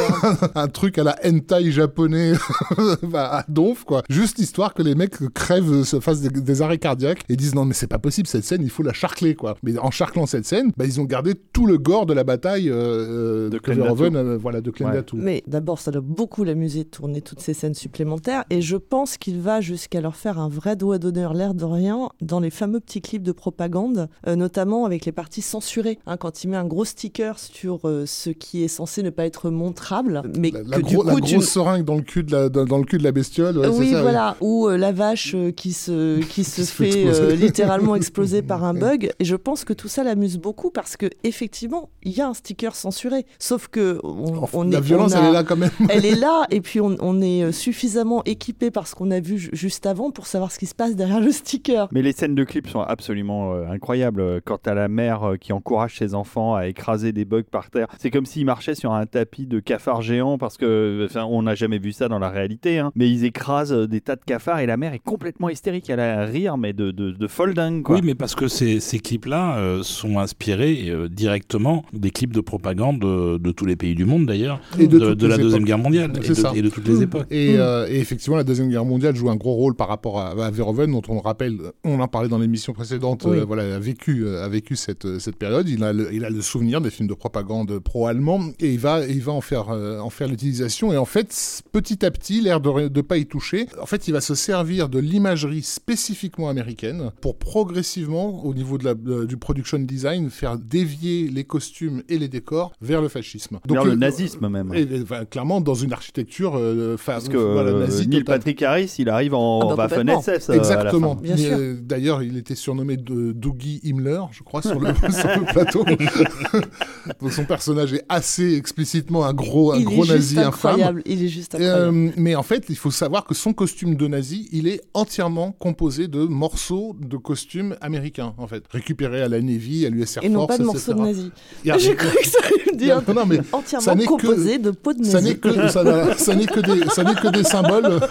un 0.54 0.68
truc 0.68 0.98
à 0.98 1.04
la 1.04 1.16
hentai 1.24 1.70
japonais 1.70 2.32
bah, 3.02 3.38
à 3.38 3.44
donf, 3.48 3.84
quoi. 3.84 4.02
Juste 4.10 4.38
histoire 4.38 4.74
que 4.74 4.82
les 4.82 4.94
mecs 4.94 5.16
crèvent, 5.32 5.84
se 5.84 5.98
fassent 5.98 6.20
des, 6.20 6.28
des 6.28 6.62
arrêts 6.62 6.78
cardiaques 6.78 7.24
et 7.30 7.36
disent 7.36 7.54
non, 7.54 7.64
mais 7.64 7.74
c'est 7.74 7.86
pas 7.86 7.98
possible, 7.98 8.28
cette 8.28 8.44
scène, 8.44 8.62
il 8.62 8.70
faut 8.70 8.82
la 8.82 8.92
charcler, 8.92 9.34
quoi. 9.34 9.56
Mais 9.62 9.78
en 9.78 9.90
charclant 9.90 10.26
cette 10.26 10.44
scène, 10.44 10.72
bah, 10.76 10.84
ils 10.84 11.00
ont 11.00 11.04
gardé 11.04 11.34
tout 11.34 11.66
le 11.66 11.78
gore 11.78 12.04
de 12.04 12.12
la 12.12 12.24
bataille 12.24 12.68
euh, 12.68 13.48
De. 13.48 13.58
Verhoeven, 13.64 14.16
euh, 14.16 14.36
voilà, 14.36 14.60
de 14.60 14.70
Clendatu. 14.70 15.16
Mais 15.16 15.42
d'abord, 15.46 15.78
ça 15.78 15.90
doit 15.90 16.02
beaucoup 16.02 16.44
l'amuser 16.44 16.84
de 16.84 16.88
tourner 16.88 17.22
toutes 17.22 17.40
ces 17.40 17.54
scènes 17.62 17.74
supplémentaires. 17.74 18.44
Et 18.50 18.60
je 18.60 18.76
pense 18.76 19.16
qu'il 19.16 19.40
va 19.40 19.60
jusqu'à 19.60 20.00
leur 20.00 20.16
faire 20.16 20.38
un 20.40 20.48
vrai 20.48 20.74
doigt 20.74 20.98
d'honneur, 20.98 21.32
l'air 21.32 21.54
de 21.54 21.64
rien, 21.64 22.08
dans 22.20 22.40
les 22.40 22.50
fameux 22.50 22.80
petits 22.80 23.00
clips 23.00 23.22
de 23.22 23.30
propagande, 23.32 24.08
euh, 24.26 24.34
notamment 24.36 24.84
avec 24.84 25.04
les 25.04 25.12
parties 25.12 25.42
censurées. 25.42 25.98
hein, 26.06 26.16
quand 26.16 26.42
il 26.42 26.48
met 26.48 26.56
un 26.56 26.64
gros 26.64 26.84
sticker 26.84 27.38
sur 27.38 27.80
euh, 27.88 28.04
ce 28.06 28.30
qui 28.30 28.64
est 28.64 28.68
censé 28.68 29.02
ne 29.04 29.10
pas 29.10 29.24
être 29.26 29.48
montrable, 29.50 30.22
mais 30.38 30.50
La, 30.50 30.62
la 30.62 30.76
que 30.78 30.82
du 30.82 30.94
gros- 30.96 31.04
la 31.04 31.14
coup, 31.14 31.20
grosse 31.20 31.48
seringue 31.48 31.84
dans 31.84 31.94
le 31.94 32.02
cul 32.02 32.24
de 32.24 32.32
la, 32.32 32.48
dans, 32.48 32.64
dans 32.64 32.78
le 32.78 32.84
cul 32.84 32.98
de 32.98 33.04
la 33.04 33.12
bestiole. 33.12 33.58
ouais, 33.58 33.68
oui, 33.68 33.90
ça, 33.92 34.02
voilà, 34.02 34.36
ou 34.40 34.66
euh, 34.66 34.76
la 34.76 34.90
vache 34.92 35.36
qui 35.56 35.72
se, 35.72 36.20
qui 36.20 36.42
se 36.44 36.62
fait 36.62 37.36
littéralement 37.36 37.94
exploser 37.94 38.42
par 38.52 38.64
un 38.64 38.74
bug. 38.74 39.10
Et 39.20 39.24
je 39.24 39.36
pense 39.36 39.64
que 39.64 39.72
tout 39.72 39.88
ça 39.88 40.02
l'amuse 40.02 40.38
beaucoup 40.38 40.70
parce 40.70 40.96
que 40.96 41.06
effectivement, 41.22 41.90
il 42.02 42.12
y 42.12 42.20
a 42.20 42.28
un 42.28 42.34
sticker 42.34 42.74
censuré. 42.74 43.24
Sauf 43.38 43.68
que 43.68 44.00
on, 44.02 44.36
Enfin, 44.42 44.58
on 44.58 44.62
la 44.64 44.78
est, 44.78 44.80
violence, 44.80 45.12
on 45.12 45.16
a- 45.16 45.20
elle 45.20 45.26
est 45.28 45.32
là 45.32 45.44
quand 45.44 45.56
même. 45.56 45.70
elle 45.88 46.04
est 46.04 46.14
là, 46.26 46.46
et 46.50 46.60
puis 46.60 46.80
on, 46.80 46.96
on 47.00 47.20
est 47.20 47.51
suffisamment 47.52 48.22
équipé 48.24 48.70
par 48.70 48.86
ce 48.86 48.94
qu'on 48.94 49.10
a 49.10 49.20
vu 49.20 49.38
ju- 49.38 49.50
juste 49.52 49.86
avant 49.86 50.10
pour 50.10 50.26
savoir 50.26 50.50
ce 50.52 50.58
qui 50.58 50.66
se 50.66 50.74
passe 50.74 50.96
derrière 50.96 51.20
le 51.20 51.30
sticker. 51.32 51.88
Mais 51.92 52.02
les 52.02 52.12
scènes 52.12 52.34
de 52.34 52.44
clips 52.44 52.68
sont 52.68 52.80
absolument 52.80 53.54
euh, 53.54 53.66
incroyables. 53.70 54.40
Quant 54.42 54.58
à 54.66 54.74
la 54.74 54.88
mère 54.88 55.22
euh, 55.24 55.36
qui 55.36 55.52
encourage 55.52 55.98
ses 55.98 56.14
enfants 56.14 56.54
à 56.54 56.66
écraser 56.66 57.12
des 57.12 57.24
bugs 57.24 57.42
par 57.50 57.70
terre, 57.70 57.86
c'est 57.98 58.10
comme 58.10 58.26
s'ils 58.26 58.44
marchaient 58.46 58.74
sur 58.74 58.92
un 58.92 59.06
tapis 59.06 59.46
de 59.46 59.60
cafards 59.60 60.02
géants 60.02 60.38
parce 60.38 60.56
que, 60.56 61.06
enfin, 61.08 61.24
on 61.24 61.42
n'a 61.42 61.54
jamais 61.54 61.78
vu 61.78 61.92
ça 61.92 62.08
dans 62.08 62.18
la 62.18 62.30
réalité. 62.30 62.78
hein. 62.78 62.90
Mais 62.94 63.10
ils 63.10 63.24
écrasent 63.24 63.72
euh, 63.72 63.86
des 63.86 64.00
tas 64.00 64.16
de 64.16 64.24
cafards 64.24 64.60
et 64.60 64.66
la 64.66 64.76
mère 64.76 64.92
est 64.94 64.98
complètement 64.98 65.48
hystérique. 65.48 65.88
Elle 65.90 66.00
a 66.00 66.20
un 66.20 66.24
rire, 66.24 66.56
mais 66.56 66.72
de, 66.72 66.90
de, 66.90 67.10
de 67.10 67.26
folle 67.26 67.54
dingue. 67.54 67.82
Quoi. 67.82 67.96
Oui, 67.96 68.02
mais 68.04 68.14
parce 68.14 68.34
que 68.34 68.48
ces, 68.48 68.80
ces 68.80 68.98
clips-là 68.98 69.56
euh, 69.58 69.82
sont 69.82 70.18
inspirés 70.18 70.86
euh, 70.88 71.08
directement 71.08 71.84
des 71.92 72.10
clips 72.10 72.32
de 72.32 72.40
propagande 72.40 72.98
de, 73.00 73.38
de 73.38 73.50
tous 73.52 73.64
les 73.66 73.76
pays 73.76 73.94
du 73.94 74.04
monde 74.04 74.26
d'ailleurs, 74.26 74.60
Et 74.78 74.86
de, 74.86 74.98
de 74.98 75.08
toutes 75.10 75.18
de 75.18 75.26
la 75.26 75.36
Deuxième 75.36 75.60
époques. 75.62 75.66
Guerre 75.66 75.78
mondiale 75.78 76.12
et 76.14 76.58
et 76.58 76.62
de 76.62 76.68
toutes 76.70 76.86
les 76.88 77.02
époques. 77.02 77.26
Et, 77.30 77.41
Mm. 77.50 77.60
euh, 77.60 77.86
et 77.88 77.98
effectivement, 77.98 78.36
la 78.36 78.44
Deuxième 78.44 78.68
Guerre 78.68 78.84
mondiale 78.84 79.14
joue 79.16 79.30
un 79.30 79.36
gros 79.36 79.52
rôle 79.54 79.74
par 79.74 79.88
rapport 79.88 80.20
à, 80.20 80.30
à 80.30 80.50
Verhoeven, 80.50 80.90
dont 80.92 81.02
on 81.08 81.20
rappelle, 81.20 81.58
on 81.84 82.00
en 82.00 82.08
parlait 82.08 82.28
dans 82.28 82.38
l'émission 82.38 82.72
précédente, 82.72 83.24
Oui. 83.26 83.38
euh, 83.38 83.44
voilà, 83.44 83.74
a 83.76 83.78
vécu, 83.78 84.24
euh, 84.24 84.44
a 84.44 84.48
vécu 84.48 84.76
cette, 84.76 85.18
cette 85.18 85.36
période. 85.36 85.68
Il 85.68 85.82
a, 85.84 85.92
le, 85.92 86.12
il 86.12 86.24
a 86.24 86.30
le 86.30 86.40
souvenir 86.42 86.80
des 86.80 86.90
films 86.90 87.08
de 87.08 87.14
propagande 87.14 87.78
pro-allemands 87.78 88.50
et 88.60 88.72
il 88.72 88.78
va, 88.78 89.06
il 89.06 89.22
va 89.22 89.32
en 89.32 89.40
faire, 89.40 89.70
euh, 89.70 89.98
en 90.00 90.10
faire 90.10 90.28
l'utilisation. 90.28 90.92
Et 90.92 90.96
en 90.96 91.04
fait, 91.04 91.62
petit 91.72 92.04
à 92.04 92.10
petit, 92.10 92.40
l'air 92.40 92.60
de 92.60 92.70
ne 92.88 93.00
pas 93.02 93.18
y 93.18 93.26
toucher. 93.26 93.66
En 93.80 93.86
fait, 93.86 94.08
il 94.08 94.12
va 94.12 94.20
se 94.20 94.34
servir 94.34 94.88
de 94.88 94.98
l'imagerie 94.98 95.62
spécifiquement 95.62 96.48
américaine 96.48 97.10
pour 97.20 97.36
progressivement, 97.38 98.44
au 98.44 98.54
niveau 98.54 98.76
de 98.78 98.84
la, 98.84 98.94
de- 98.94 99.24
du 99.24 99.36
production 99.36 99.78
design, 99.78 100.30
faire 100.30 100.58
dévier 100.58 101.28
les 101.28 101.44
costumes 101.44 102.02
et 102.08 102.18
les 102.18 102.28
décors 102.28 102.72
vers 102.80 103.00
le 103.00 103.08
fascisme. 103.08 103.58
Vers 103.68 103.82
euh, 103.82 103.90
le 103.90 103.94
nazisme 103.96 104.48
même. 104.48 104.72
et, 104.74 104.86
enfin, 105.02 105.24
clairement, 105.24 105.60
dans 105.60 105.74
une 105.74 105.92
architecture 105.92 106.54
euh, 106.56 106.96
fa- 106.96 107.20
Parce 107.22 107.28
que 107.32 107.36
voilà, 107.52 107.70
euh, 107.70 108.04
Neil. 108.06 108.24
Patrick 108.24 108.62
Harris, 108.62 108.94
il 108.98 109.08
arrive 109.08 109.34
en 109.34 109.70
Ah 109.72 109.76
bah, 109.76 109.88
Waffen. 109.90 110.08
SS. 110.08 110.50
euh. 110.50 110.54
Exactement. 110.54 111.20
Euh, 111.24 111.76
D'ailleurs, 111.80 112.22
il 112.22 112.36
était 112.36 112.54
surnommé 112.54 112.96
de 112.96 113.32
Dougie 113.32 113.80
Himmler, 113.84 114.20
je 114.32 114.42
crois, 114.42 114.62
sur 114.62 114.78
le, 114.80 114.88
sur 115.10 115.28
le 115.28 115.52
plateau. 115.52 115.84
Donc, 117.20 117.32
son 117.32 117.44
personnage 117.44 117.92
est 117.94 118.04
assez 118.08 118.54
explicitement 118.54 119.24
un 119.24 119.34
gros, 119.34 119.72
un 119.72 119.78
il 119.78 119.84
gros 119.84 120.04
est 120.04 120.08
nazi 120.08 120.34
juste 120.34 120.38
infâme. 120.38 120.70
incroyable. 120.72 121.02
Il 121.06 121.22
est 121.24 121.28
juste 121.28 121.54
incroyable. 121.54 121.96
euh, 121.96 122.10
mais 122.16 122.34
en 122.34 122.42
fait, 122.42 122.64
il 122.68 122.76
faut 122.76 122.90
savoir 122.90 123.24
que 123.24 123.34
son 123.34 123.52
costume 123.52 123.96
de 123.96 124.06
nazi, 124.06 124.48
il 124.52 124.66
est 124.68 124.80
entièrement 124.94 125.52
composé 125.52 126.08
de 126.08 126.20
morceaux 126.24 126.96
de 127.00 127.16
costumes 127.16 127.76
américains, 127.80 128.34
en 128.38 128.46
fait, 128.46 128.64
récupérés 128.70 129.22
à 129.22 129.28
la 129.28 129.40
Navy, 129.40 129.86
à 129.86 129.90
l'US 129.90 130.16
Air 130.16 130.24
Et 130.24 130.28
non 130.28 130.46
Force, 130.46 130.58
pas 130.58 130.64
de 130.64 130.68
etc. 130.68 130.72
morceaux 130.88 130.94
de 130.94 131.06
nazis. 131.08 131.30
Il 131.64 131.68
y 131.68 131.70
a- 131.70 131.78
J'ai 131.82 131.94
cru 131.94 132.16
que 132.16 132.26
ça 132.28 132.38
allait 132.44 132.72
me 132.72 132.78
dire. 132.78 133.02
Non, 133.08 133.14
non, 133.14 133.26
mais 133.26 133.36
ça 133.36 133.42
Entièrement 133.52 133.94
que- 134.02 134.06
composé 134.06 134.58
de 134.58 134.70
peau 134.70 134.92
de 134.92 135.04
ça 135.04 135.20
n'est 135.20 135.30
nazi. 135.30 135.40
que 135.40 135.68
ça 135.68 136.34
n'est 136.34 136.46
que 136.46 136.60
des 136.60 136.88
ça 136.90 137.02
n'est 137.14 137.20
que 137.20 137.28
des 137.28 137.44
symboles. 137.44 138.00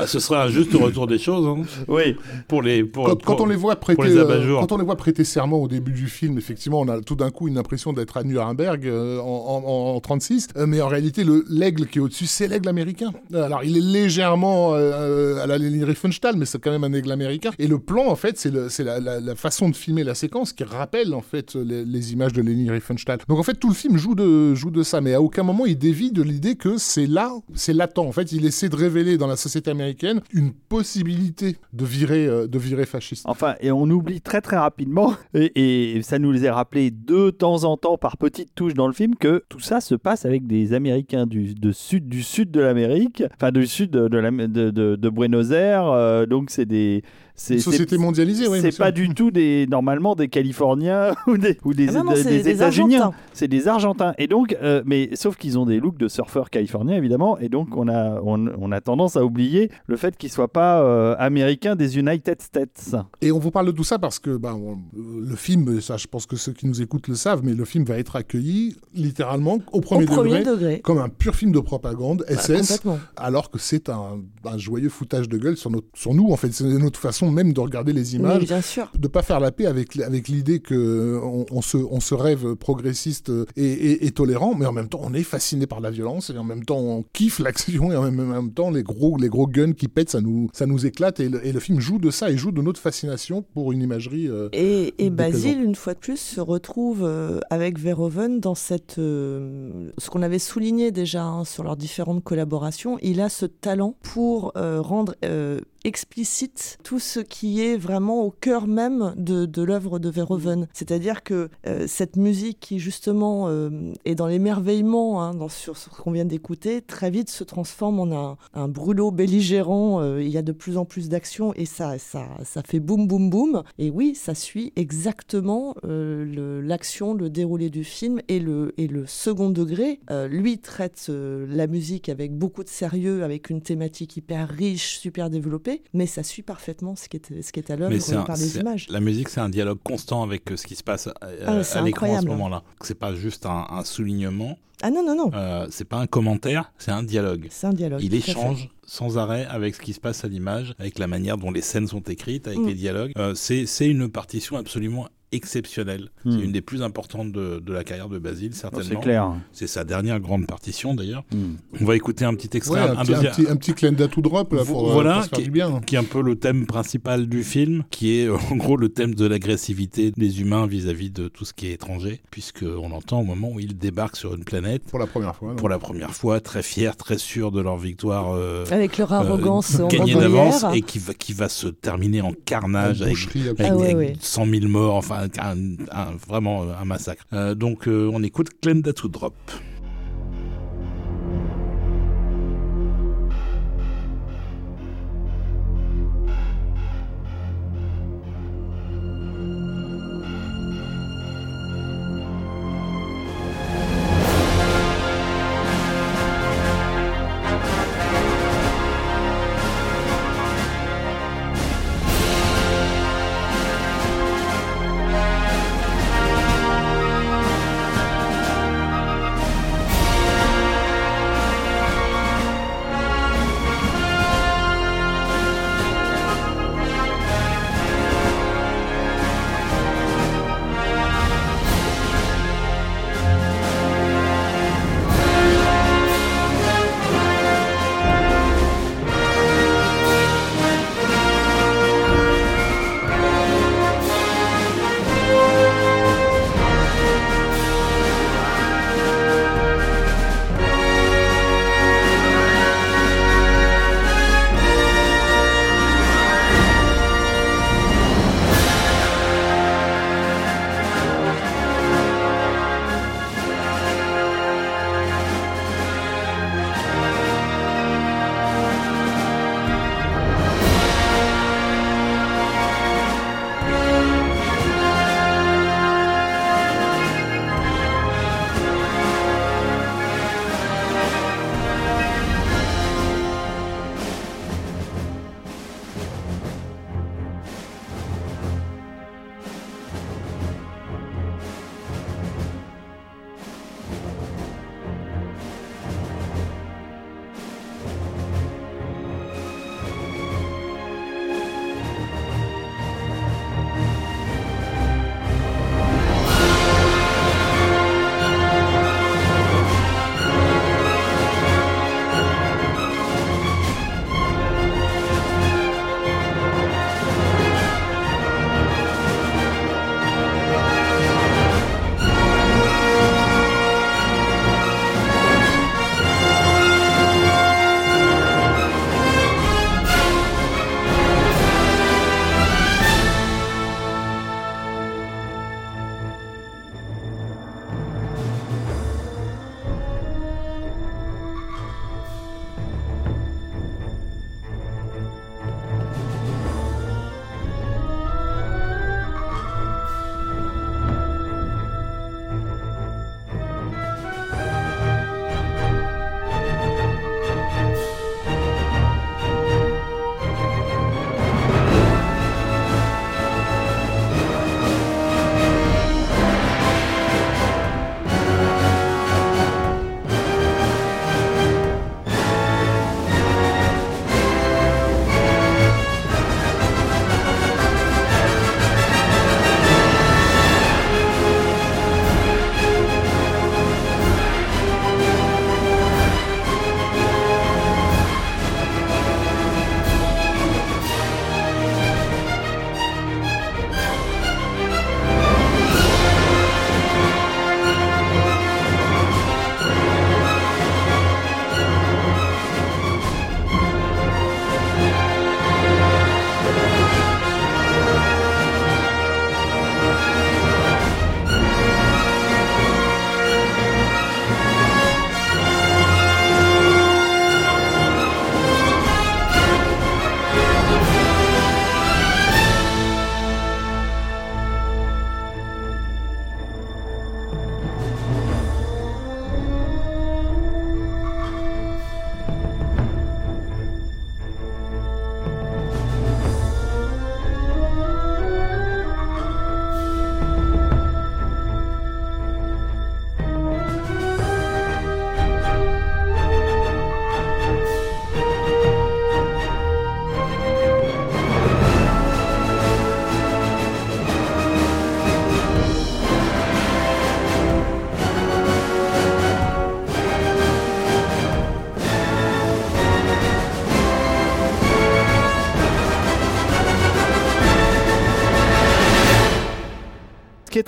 Ah, 0.00 0.06
ce 0.06 0.18
serait 0.20 0.38
un 0.38 0.48
juste 0.48 0.72
retour 0.74 1.06
des 1.06 1.18
choses 1.18 1.46
hein, 1.46 1.62
Oui, 1.88 2.16
pour 2.46 2.62
les 2.62 2.84
pour, 2.84 3.04
Quand, 3.06 3.16
pour- 3.16 3.36
quand 3.36 3.42
on 3.42 3.46
les 3.46 3.56
voit 3.56 3.76
prêter, 3.76 4.02
les 4.04 4.16
euh, 4.16 4.56
quand 4.60 4.72
on 4.72 4.76
les 4.78 4.84
voit 4.84 4.96
prêter 4.96 5.24
serment 5.24 5.56
au 5.62 5.68
début 5.68 5.92
du 5.92 6.06
film, 6.06 6.38
effectivement, 6.38 6.80
on 6.80 6.88
a 6.88 7.00
tout 7.00 7.16
d'un 7.16 7.30
coup 7.30 7.48
une 7.48 7.58
impression 7.58 7.92
d'être 7.92 8.16
à 8.16 8.22
Nuremberg 8.24 8.86
euh, 8.86 9.18
en, 9.20 9.24
en, 9.64 9.94
en 9.96 10.00
36, 10.00 10.48
euh, 10.56 10.66
mais 10.66 10.80
en 10.80 10.88
réalité, 10.88 11.24
le 11.24 11.44
l'aigle 11.48 11.86
qui 11.86 11.98
est 11.98 12.00
au-dessus, 12.00 12.26
c'est 12.26 12.48
l'aigle 12.48 12.68
américain. 12.68 13.12
Alors, 13.34 13.64
il 13.64 13.76
est 13.76 13.80
légèrement 13.80 14.74
euh, 14.74 15.42
à 15.42 15.46
la 15.46 15.58
Leni 15.58 15.84
Riefenstahl, 15.84 16.36
mais 16.36 16.44
c'est 16.44 16.58
quand 16.60 16.70
même 16.70 16.84
un 16.84 16.92
aigle 16.92 17.10
américain. 17.12 17.50
Et 17.58 17.66
le 17.66 17.78
plan, 17.78 18.06
en 18.08 18.16
fait, 18.16 18.38
c'est 18.38 18.52
la, 18.84 19.00
la- 19.00 19.20
la 19.20 19.34
façon 19.34 19.68
de 19.68 19.76
filmer 19.76 20.04
la 20.04 20.14
séquence 20.14 20.52
qui 20.52 20.64
rappelle 20.64 21.14
en 21.14 21.22
fait 21.22 21.54
les, 21.54 21.84
les 21.84 22.12
images 22.12 22.32
de 22.32 22.42
Leni 22.42 22.70
Riefenstahl. 22.70 23.18
Donc, 23.28 23.38
en 23.38 23.42
fait, 23.42 23.54
tout 23.54 23.68
le 23.68 23.74
film 23.74 23.96
joue 23.96 24.14
de 24.14 24.54
joue 24.54 24.70
de 24.70 24.82
ça, 24.82 25.00
mais 25.00 25.14
à 25.14 25.20
aucun 25.22 25.42
moment 25.42 25.66
il 25.66 25.78
dévie 25.78 26.12
de 26.12 26.22
l'idée 26.22 26.54
que 26.56 26.76
c'est 26.78 27.06
là, 27.06 27.32
c'est 27.54 27.72
latent. 27.72 27.98
En 27.98 28.12
fait, 28.12 28.32
il 28.32 28.37
essaie 28.44 28.68
de 28.68 28.76
révéler 28.76 29.18
dans 29.18 29.26
la 29.26 29.36
société 29.36 29.70
américaine 29.70 30.20
une 30.32 30.52
possibilité 30.52 31.56
de 31.72 31.84
virer, 31.84 32.26
euh, 32.26 32.46
de 32.46 32.58
virer 32.58 32.86
fasciste. 32.86 33.24
Enfin, 33.26 33.54
et 33.60 33.70
on 33.70 33.82
oublie 33.90 34.20
très 34.20 34.40
très 34.40 34.56
rapidement, 34.56 35.14
et, 35.34 36.00
ça 36.02 36.18
nous 36.18 36.32
les 36.32 36.44
est 36.44 36.50
rappelé 36.50 36.90
de 36.90 37.30
temps 37.30 37.64
en 37.64 37.76
temps 37.76 37.98
par 37.98 38.16
petites 38.16 38.54
touches 38.54 38.74
dans 38.74 38.86
le 38.86 38.92
film, 38.92 39.14
que 39.16 39.42
tout 39.48 39.60
ça 39.60 39.80
se 39.80 39.94
passe 39.94 40.24
avec 40.24 40.46
des 40.46 40.72
Américains 40.72 41.26
du, 41.26 41.54
de 41.54 41.72
sud, 41.72 42.08
du 42.08 42.22
sud 42.22 42.50
de 42.50 42.60
l'Amérique, 42.60 43.22
enfin 43.34 43.50
du 43.52 43.66
sud 43.66 43.90
de- 43.90 44.08
de- 44.08 44.96
de 44.96 45.08
Buenos 45.08 45.50
Aires, 45.50 45.86
euh, 45.88 46.26
donc 46.26 46.50
c'est 46.50 46.66
des... 46.66 47.02
C'est 47.40 47.54
Une 47.54 47.60
société 47.60 47.98
mondialisée, 47.98 48.48
oui. 48.48 48.58
c'est 48.60 48.76
pas 48.76 48.90
du 48.90 49.08
tout 49.14 49.30
des 49.30 49.68
normalement 49.70 50.16
des 50.16 50.26
Californiens 50.26 51.14
ou 51.28 51.38
des 51.38 51.56
ou 51.64 51.72
des, 51.72 51.88
Ah 51.90 51.92
non, 51.98 52.04
non, 52.04 52.12
des- 52.14 52.22
c'est 52.24 52.28
des 52.30 52.42
des 52.42 52.50
États-Unis. 52.50 52.96
Argentins. 52.96 53.16
C'est 53.32 53.46
des 53.46 53.68
Argentins. 53.68 54.12
Et 54.18 54.26
donc, 54.26 54.56
euh, 54.60 54.82
mais 54.84 55.10
sauf 55.14 55.36
qu'ils 55.36 55.56
ont 55.56 55.64
des 55.64 55.78
looks 55.78 55.98
de 55.98 56.08
surfeurs 56.08 56.50
californiens 56.50 56.96
évidemment. 56.96 57.38
Et 57.38 57.48
donc 57.48 57.68
on 57.76 57.86
a 57.88 58.20
on, 58.24 58.48
on 58.60 58.72
a 58.72 58.80
tendance 58.80 59.16
à 59.16 59.24
oublier 59.24 59.70
le 59.86 59.96
fait 59.96 60.16
qu'ils 60.16 60.32
soient 60.32 60.52
pas 60.52 60.82
euh, 60.82 61.14
américains 61.20 61.76
des 61.76 61.96
United 61.96 62.42
States. 62.42 62.96
Et 63.22 63.30
on 63.30 63.38
vous 63.38 63.52
parle 63.52 63.66
de 63.66 63.72
tout 63.72 63.84
ça 63.84 64.00
parce 64.00 64.18
que 64.18 64.36
bah, 64.36 64.56
on- 64.56 64.78
le 64.96 65.36
film, 65.36 65.80
ça 65.80 65.96
je 65.96 66.08
pense 66.08 66.26
que 66.26 66.34
ceux 66.34 66.52
qui 66.52 66.66
nous 66.66 66.82
écoutent 66.82 67.06
le 67.06 67.14
savent, 67.14 67.42
mais 67.44 67.54
le 67.54 67.64
film 67.64 67.84
va 67.84 67.98
être 67.98 68.16
accueilli 68.16 68.74
littéralement 68.94 69.60
au 69.72 69.78
Au 69.78 69.80
premier, 69.80 70.06
degré, 70.06 70.42
degré. 70.42 70.80
comme 70.80 70.98
un 70.98 71.08
pur 71.08 71.36
film 71.36 71.52
de 71.52 71.60
propagande 71.60 72.24
Bah, 72.28 72.36
SS, 72.36 72.60
complètement. 72.78 72.98
alors 73.16 73.50
que 73.52 73.58
c'est 73.60 73.88
un, 73.88 74.18
un 74.44 74.58
joyeux 74.58 74.88
foutage 74.88 75.28
de 75.28 75.38
gueule 75.38 75.56
sur, 75.56 75.70
notre, 75.70 75.86
sur 75.94 76.14
nous 76.14 76.30
en 76.32 76.36
fait. 76.36 76.52
C'est 76.52 76.64
notre 76.64 76.98
façon 76.98 77.27
même 77.30 77.52
de 77.52 77.60
regarder 77.60 77.92
les 77.92 78.14
images. 78.16 78.44
bien 78.44 78.60
sûr. 78.60 78.90
de 78.98 79.08
pas 79.08 79.22
faire 79.22 79.40
la 79.40 79.52
paix 79.52 79.66
avec, 79.66 79.96
avec 79.98 80.28
l'idée 80.28 80.60
que 80.60 80.74
euh, 80.74 81.20
on, 81.22 81.46
on 81.50 81.62
se, 81.62 81.76
on 81.76 82.00
se 82.00 82.14
rêve 82.14 82.54
progressiste 82.56 83.30
et, 83.56 83.64
et- 83.64 84.06
et 84.06 84.10
tolérant, 84.10 84.54
mais 84.54 84.66
en 84.66 84.72
même 84.72 84.88
temps 84.88 85.00
on 85.02 85.14
est 85.14 85.22
fasciné 85.22 85.66
par 85.66 85.80
la 85.80 85.90
violence 85.90 86.30
et 86.30 86.38
en 86.38 86.44
même 86.44 86.64
temps 86.64 86.78
on 86.78 87.04
kiffe 87.12 87.38
l'action 87.38 87.92
et 87.92 87.96
en 87.96 88.02
même, 88.02 88.20
en 88.20 88.42
même 88.42 88.52
temps 88.52 88.70
les 88.70 88.82
gros, 88.82 89.16
les 89.18 89.28
gros 89.28 89.46
guns 89.46 89.72
qui 89.72 89.88
pètent, 89.88 90.10
ça 90.10 90.20
nous, 90.20 90.48
ça 90.52 90.66
nous 90.66 90.86
éclate 90.86 91.20
et 91.20 91.28
le, 91.28 91.44
et 91.46 91.52
le 91.52 91.60
film 91.60 91.80
joue 91.80 91.98
de 91.98 92.10
ça 92.10 92.30
et 92.30 92.36
joue 92.36 92.52
de 92.52 92.62
notre 92.62 92.80
fascination 92.80 93.42
pour 93.54 93.72
une 93.72 93.82
imagerie. 93.82 94.28
euh, 94.28 94.48
Et, 94.52 94.94
et. 94.98 95.10
Basile, 95.10 95.62
une 95.62 95.74
fois 95.74 95.94
de 95.94 95.98
plus, 95.98 96.16
se 96.20 96.40
retrouve 96.40 97.02
euh, 97.02 97.40
avec 97.50 97.78
Verhoeven 97.78 98.38
dans 98.40 98.54
cette, 98.54 98.98
euh, 98.98 99.90
ce 99.98 100.10
qu'on 100.10 100.22
avait 100.22 100.38
souligné 100.38 100.90
déjà 100.92 101.24
hein, 101.24 101.44
sur 101.44 101.64
leurs 101.64 101.76
différentes 101.76 102.22
collaborations. 102.22 102.98
Il 103.02 103.20
a 103.20 103.28
ce 103.28 103.46
talent 103.46 103.96
pour 104.02 104.52
euh, 104.56 104.80
rendre 104.80 105.14
euh, 105.24 105.58
explicite 105.84 106.78
tout 106.84 106.98
ce 106.98 107.20
qui 107.20 107.60
est 107.62 107.76
vraiment 107.76 108.22
au 108.24 108.30
cœur 108.30 108.66
même 108.66 109.14
de, 109.16 109.46
de 109.46 109.62
l'œuvre 109.62 109.98
de 109.98 110.08
Verhoeven. 110.08 110.68
C'est-à-dire 110.72 111.22
que 111.22 111.48
euh, 111.66 111.86
cette 111.86 112.16
musique 112.16 112.58
qui 112.60 112.78
justement 112.78 113.48
euh, 113.48 113.70
est 114.04 114.14
dans 114.14 114.26
l'émerveillement 114.26 115.22
hein, 115.22 115.34
dans- 115.34 115.48
sur 115.48 115.76
ce 115.76 115.88
qu'on 115.90 116.10
vient 116.12 116.24
d'écouter, 116.24 116.82
très 116.82 117.10
vite 117.10 117.30
se 117.30 117.44
transforme 117.44 118.00
en 118.00 118.12
un, 118.30 118.36
un 118.54 118.68
brûlot 118.68 119.10
belligérant. 119.10 120.00
euh, 120.00 120.22
il 120.22 120.28
y 120.30 120.36
a 120.38 120.42
de 120.42 120.52
plus 120.52 120.76
en 120.76 120.84
plus 120.84 121.08
d'action 121.08 121.52
et 121.54 121.64
ça, 121.66 121.98
ça, 121.98 122.26
ça 122.44 122.62
fait 122.62 122.80
boum 122.80 123.06
boum 123.06 123.30
boum. 123.30 123.62
Et 123.78 123.90
oui, 123.90 124.14
ça 124.14 124.34
suit 124.34 124.72
exactement 124.76 125.74
euh, 125.84 126.24
le- 126.24 126.60
l'action, 126.60 127.14
le, 127.14 127.30
déroulé 127.30 127.70
du 127.70 127.84
film 127.84 128.20
et 128.28 128.40
le, 128.40 128.74
et 128.78 128.86
le 128.88 129.06
second 129.06 129.50
degré. 129.50 130.00
Lui 130.28 130.58
traite 130.58 131.08
la 131.08 131.66
musique 131.66 132.08
avec 132.08 132.32
beaucoup 132.36 132.64
de 132.64 132.68
sérieux, 132.68 133.22
avec 133.24 133.50
une 133.50 133.60
thématique 133.60 134.16
hyper 134.16 134.48
riche, 134.48 134.98
super 134.98 135.30
développée, 135.30 135.77
mais 135.94 136.06
ça 136.06 136.22
suit 136.22 136.42
parfaitement 136.42 136.96
ce 136.96 137.08
qui 137.08 137.16
est, 137.18 137.42
ce 137.42 137.52
qui 137.52 137.60
est 137.60 137.70
à 137.70 137.76
l'œuvre 137.76 138.24
par 138.24 138.36
les 138.36 138.58
images. 138.58 138.86
La 138.88 139.00
musique, 139.00 139.28
c'est 139.28 139.40
un 139.40 139.48
dialogue 139.48 139.78
constant 139.82 140.22
avec 140.22 140.50
euh, 140.50 140.56
ce 140.56 140.66
qui 140.66 140.74
se 140.76 140.82
passe 140.82 141.08
euh, 141.24 141.62
Ah, 141.74 141.78
à 141.78 141.82
l'écran 141.82 142.16
à 142.16 142.20
ce 142.20 142.26
moment-là. 142.26 142.62
C'est 142.82 142.98
pas 142.98 143.14
juste 143.14 143.46
un, 143.46 143.66
un 143.70 143.84
soulignement, 143.84 144.58
Ah 144.82 144.90
non, 144.90 145.04
non, 145.04 145.14
non, 145.16 145.30
euh, 145.34 145.66
c'est 145.70 145.84
pas 145.86 145.98
un 145.98 146.06
commentaire, 146.06 146.72
c'est 146.78 146.90
un 146.92 147.02
dialogue. 147.02 147.46
c'est 147.50 147.66
un 147.66 147.72
dialogue. 147.72 148.00
Il 148.02 148.14
échange 148.14 148.68
sans 148.86 149.18
arrêt 149.18 149.44
avec 149.50 149.74
ce 149.74 149.80
qui 149.80 149.92
se 149.92 150.00
passe 150.00 150.24
à 150.24 150.28
l'image, 150.28 150.74
avec 150.78 150.98
la 150.98 151.06
manière 151.06 151.36
dont 151.36 151.50
les 151.50 151.60
scènes 151.62 151.86
sont 151.88 152.00
écrites, 152.00 152.46
avec 152.46 152.58
Mm. 152.60 152.66
les 152.68 152.74
dialogues. 152.74 153.12
Euh, 153.18 153.34
c'est 153.34 153.86
une 153.86 154.08
partition 154.08 154.56
absolument 154.56 155.08
exceptionnelle. 155.32 156.10
C'est 156.24 156.30
une 156.40 156.52
des 156.52 156.60
plus 156.60 156.82
importantes 156.82 157.32
de, 157.32 157.60
de 157.64 157.72
la 157.72 157.84
carrière 157.84 158.08
de 158.08 158.18
Basile, 158.18 158.54
certainement. 158.54 158.84
C'est 158.88 159.00
clair. 159.00 159.32
C'est 159.52 159.66
sa 159.66 159.84
dernière 159.84 160.20
grande 160.20 160.46
partition 160.46 160.94
d'ailleurs. 160.94 161.24
Hmm. 161.32 161.54
On 161.80 161.84
va 161.84 161.96
écouter 161.96 162.24
un 162.24 162.34
petit 162.34 162.56
extrait, 162.56 162.82
ouais, 162.82 162.88
un, 162.88 162.98
un 162.98 163.02
petit, 163.04 163.12
un, 163.12 163.16
deuxième- 163.16 163.32
petit, 163.32 163.46
un 163.48 163.56
petit 163.56 163.72
clin 163.74 163.92
tout 164.08 164.20
drop 164.22 164.52
là, 164.52 164.64
pour, 164.64 164.90
euh, 164.90 164.92
Voilà, 164.92 165.14
pour 165.14 165.22
se 165.24 165.28
faire 165.30 165.38
qui- 165.38 165.44
du 165.44 165.50
bien. 165.50 165.80
qui 165.86 165.94
est 165.94 165.98
un 165.98 166.04
peu 166.04 166.22
le 166.22 166.36
thème 166.36 166.66
principal 166.66 167.26
du 167.28 167.42
film, 167.44 167.82
qui 167.90 168.18
est 168.18 168.26
euh, 168.26 168.36
en 168.50 168.56
gros 168.56 168.76
le 168.76 168.88
thème 168.88 169.14
de 169.14 169.26
l'agressivité 169.26 170.10
des 170.10 170.40
humains 170.40 170.66
vis-à-vis 170.66 171.10
de 171.10 171.28
tout 171.28 171.44
ce 171.44 171.52
qui 171.54 171.68
est 171.68 171.72
étranger, 171.72 172.20
puisqu'on 172.30 172.88
l'entend 172.88 173.20
au 173.20 173.24
moment 173.24 173.50
où 173.52 173.60
ils 173.60 173.76
débarquent 173.76 174.16
sur 174.16 174.34
une 174.34 174.44
planète, 174.44 174.82
Pour 174.90 174.98
la 174.98 175.06
première 175.06 175.34
fois. 175.36 175.50
non 175.50 175.56
pour 175.56 175.68
la 175.68 175.78
première 175.78 176.14
fois, 176.14 176.40
très 176.40 176.62
fiers, 176.62 176.92
très 176.96 177.18
sûrs 177.18 177.52
de 177.52 177.60
leur 177.60 177.76
victoire 177.78 178.34
euh, 178.34 178.64
Avec 178.70 178.98
leur 178.98 179.12
euh, 179.12 179.16
arrogance 179.16 179.78
en 179.80 179.88
gagnée 179.88 180.14
d'avance, 180.14 180.64
et 180.74 180.82
qui 180.82 180.98
va, 180.98 181.14
qui 181.14 181.32
va 181.32 181.48
se 181.48 181.68
terminer 181.68 182.20
en 182.20 182.32
carnage 182.32 183.02
avec 183.02 183.16
avec, 183.36 183.56
Ah 183.60 183.76
ouais, 183.76 183.84
avec 183.94 183.96
ouais. 183.96 184.12
100 184.20 184.46
000 184.46 184.66
morts, 184.68 184.94
enfin 184.96 185.17
un, 185.38 186.16
vraiment 186.26 186.62
un 186.62 186.84
massacre. 186.84 187.24
Euh, 187.32 187.54
donc 187.54 187.88
euh, 187.88 188.10
on 188.12 188.22
écoute 188.22 188.48
to 188.94 189.08
Drop. 189.08 189.34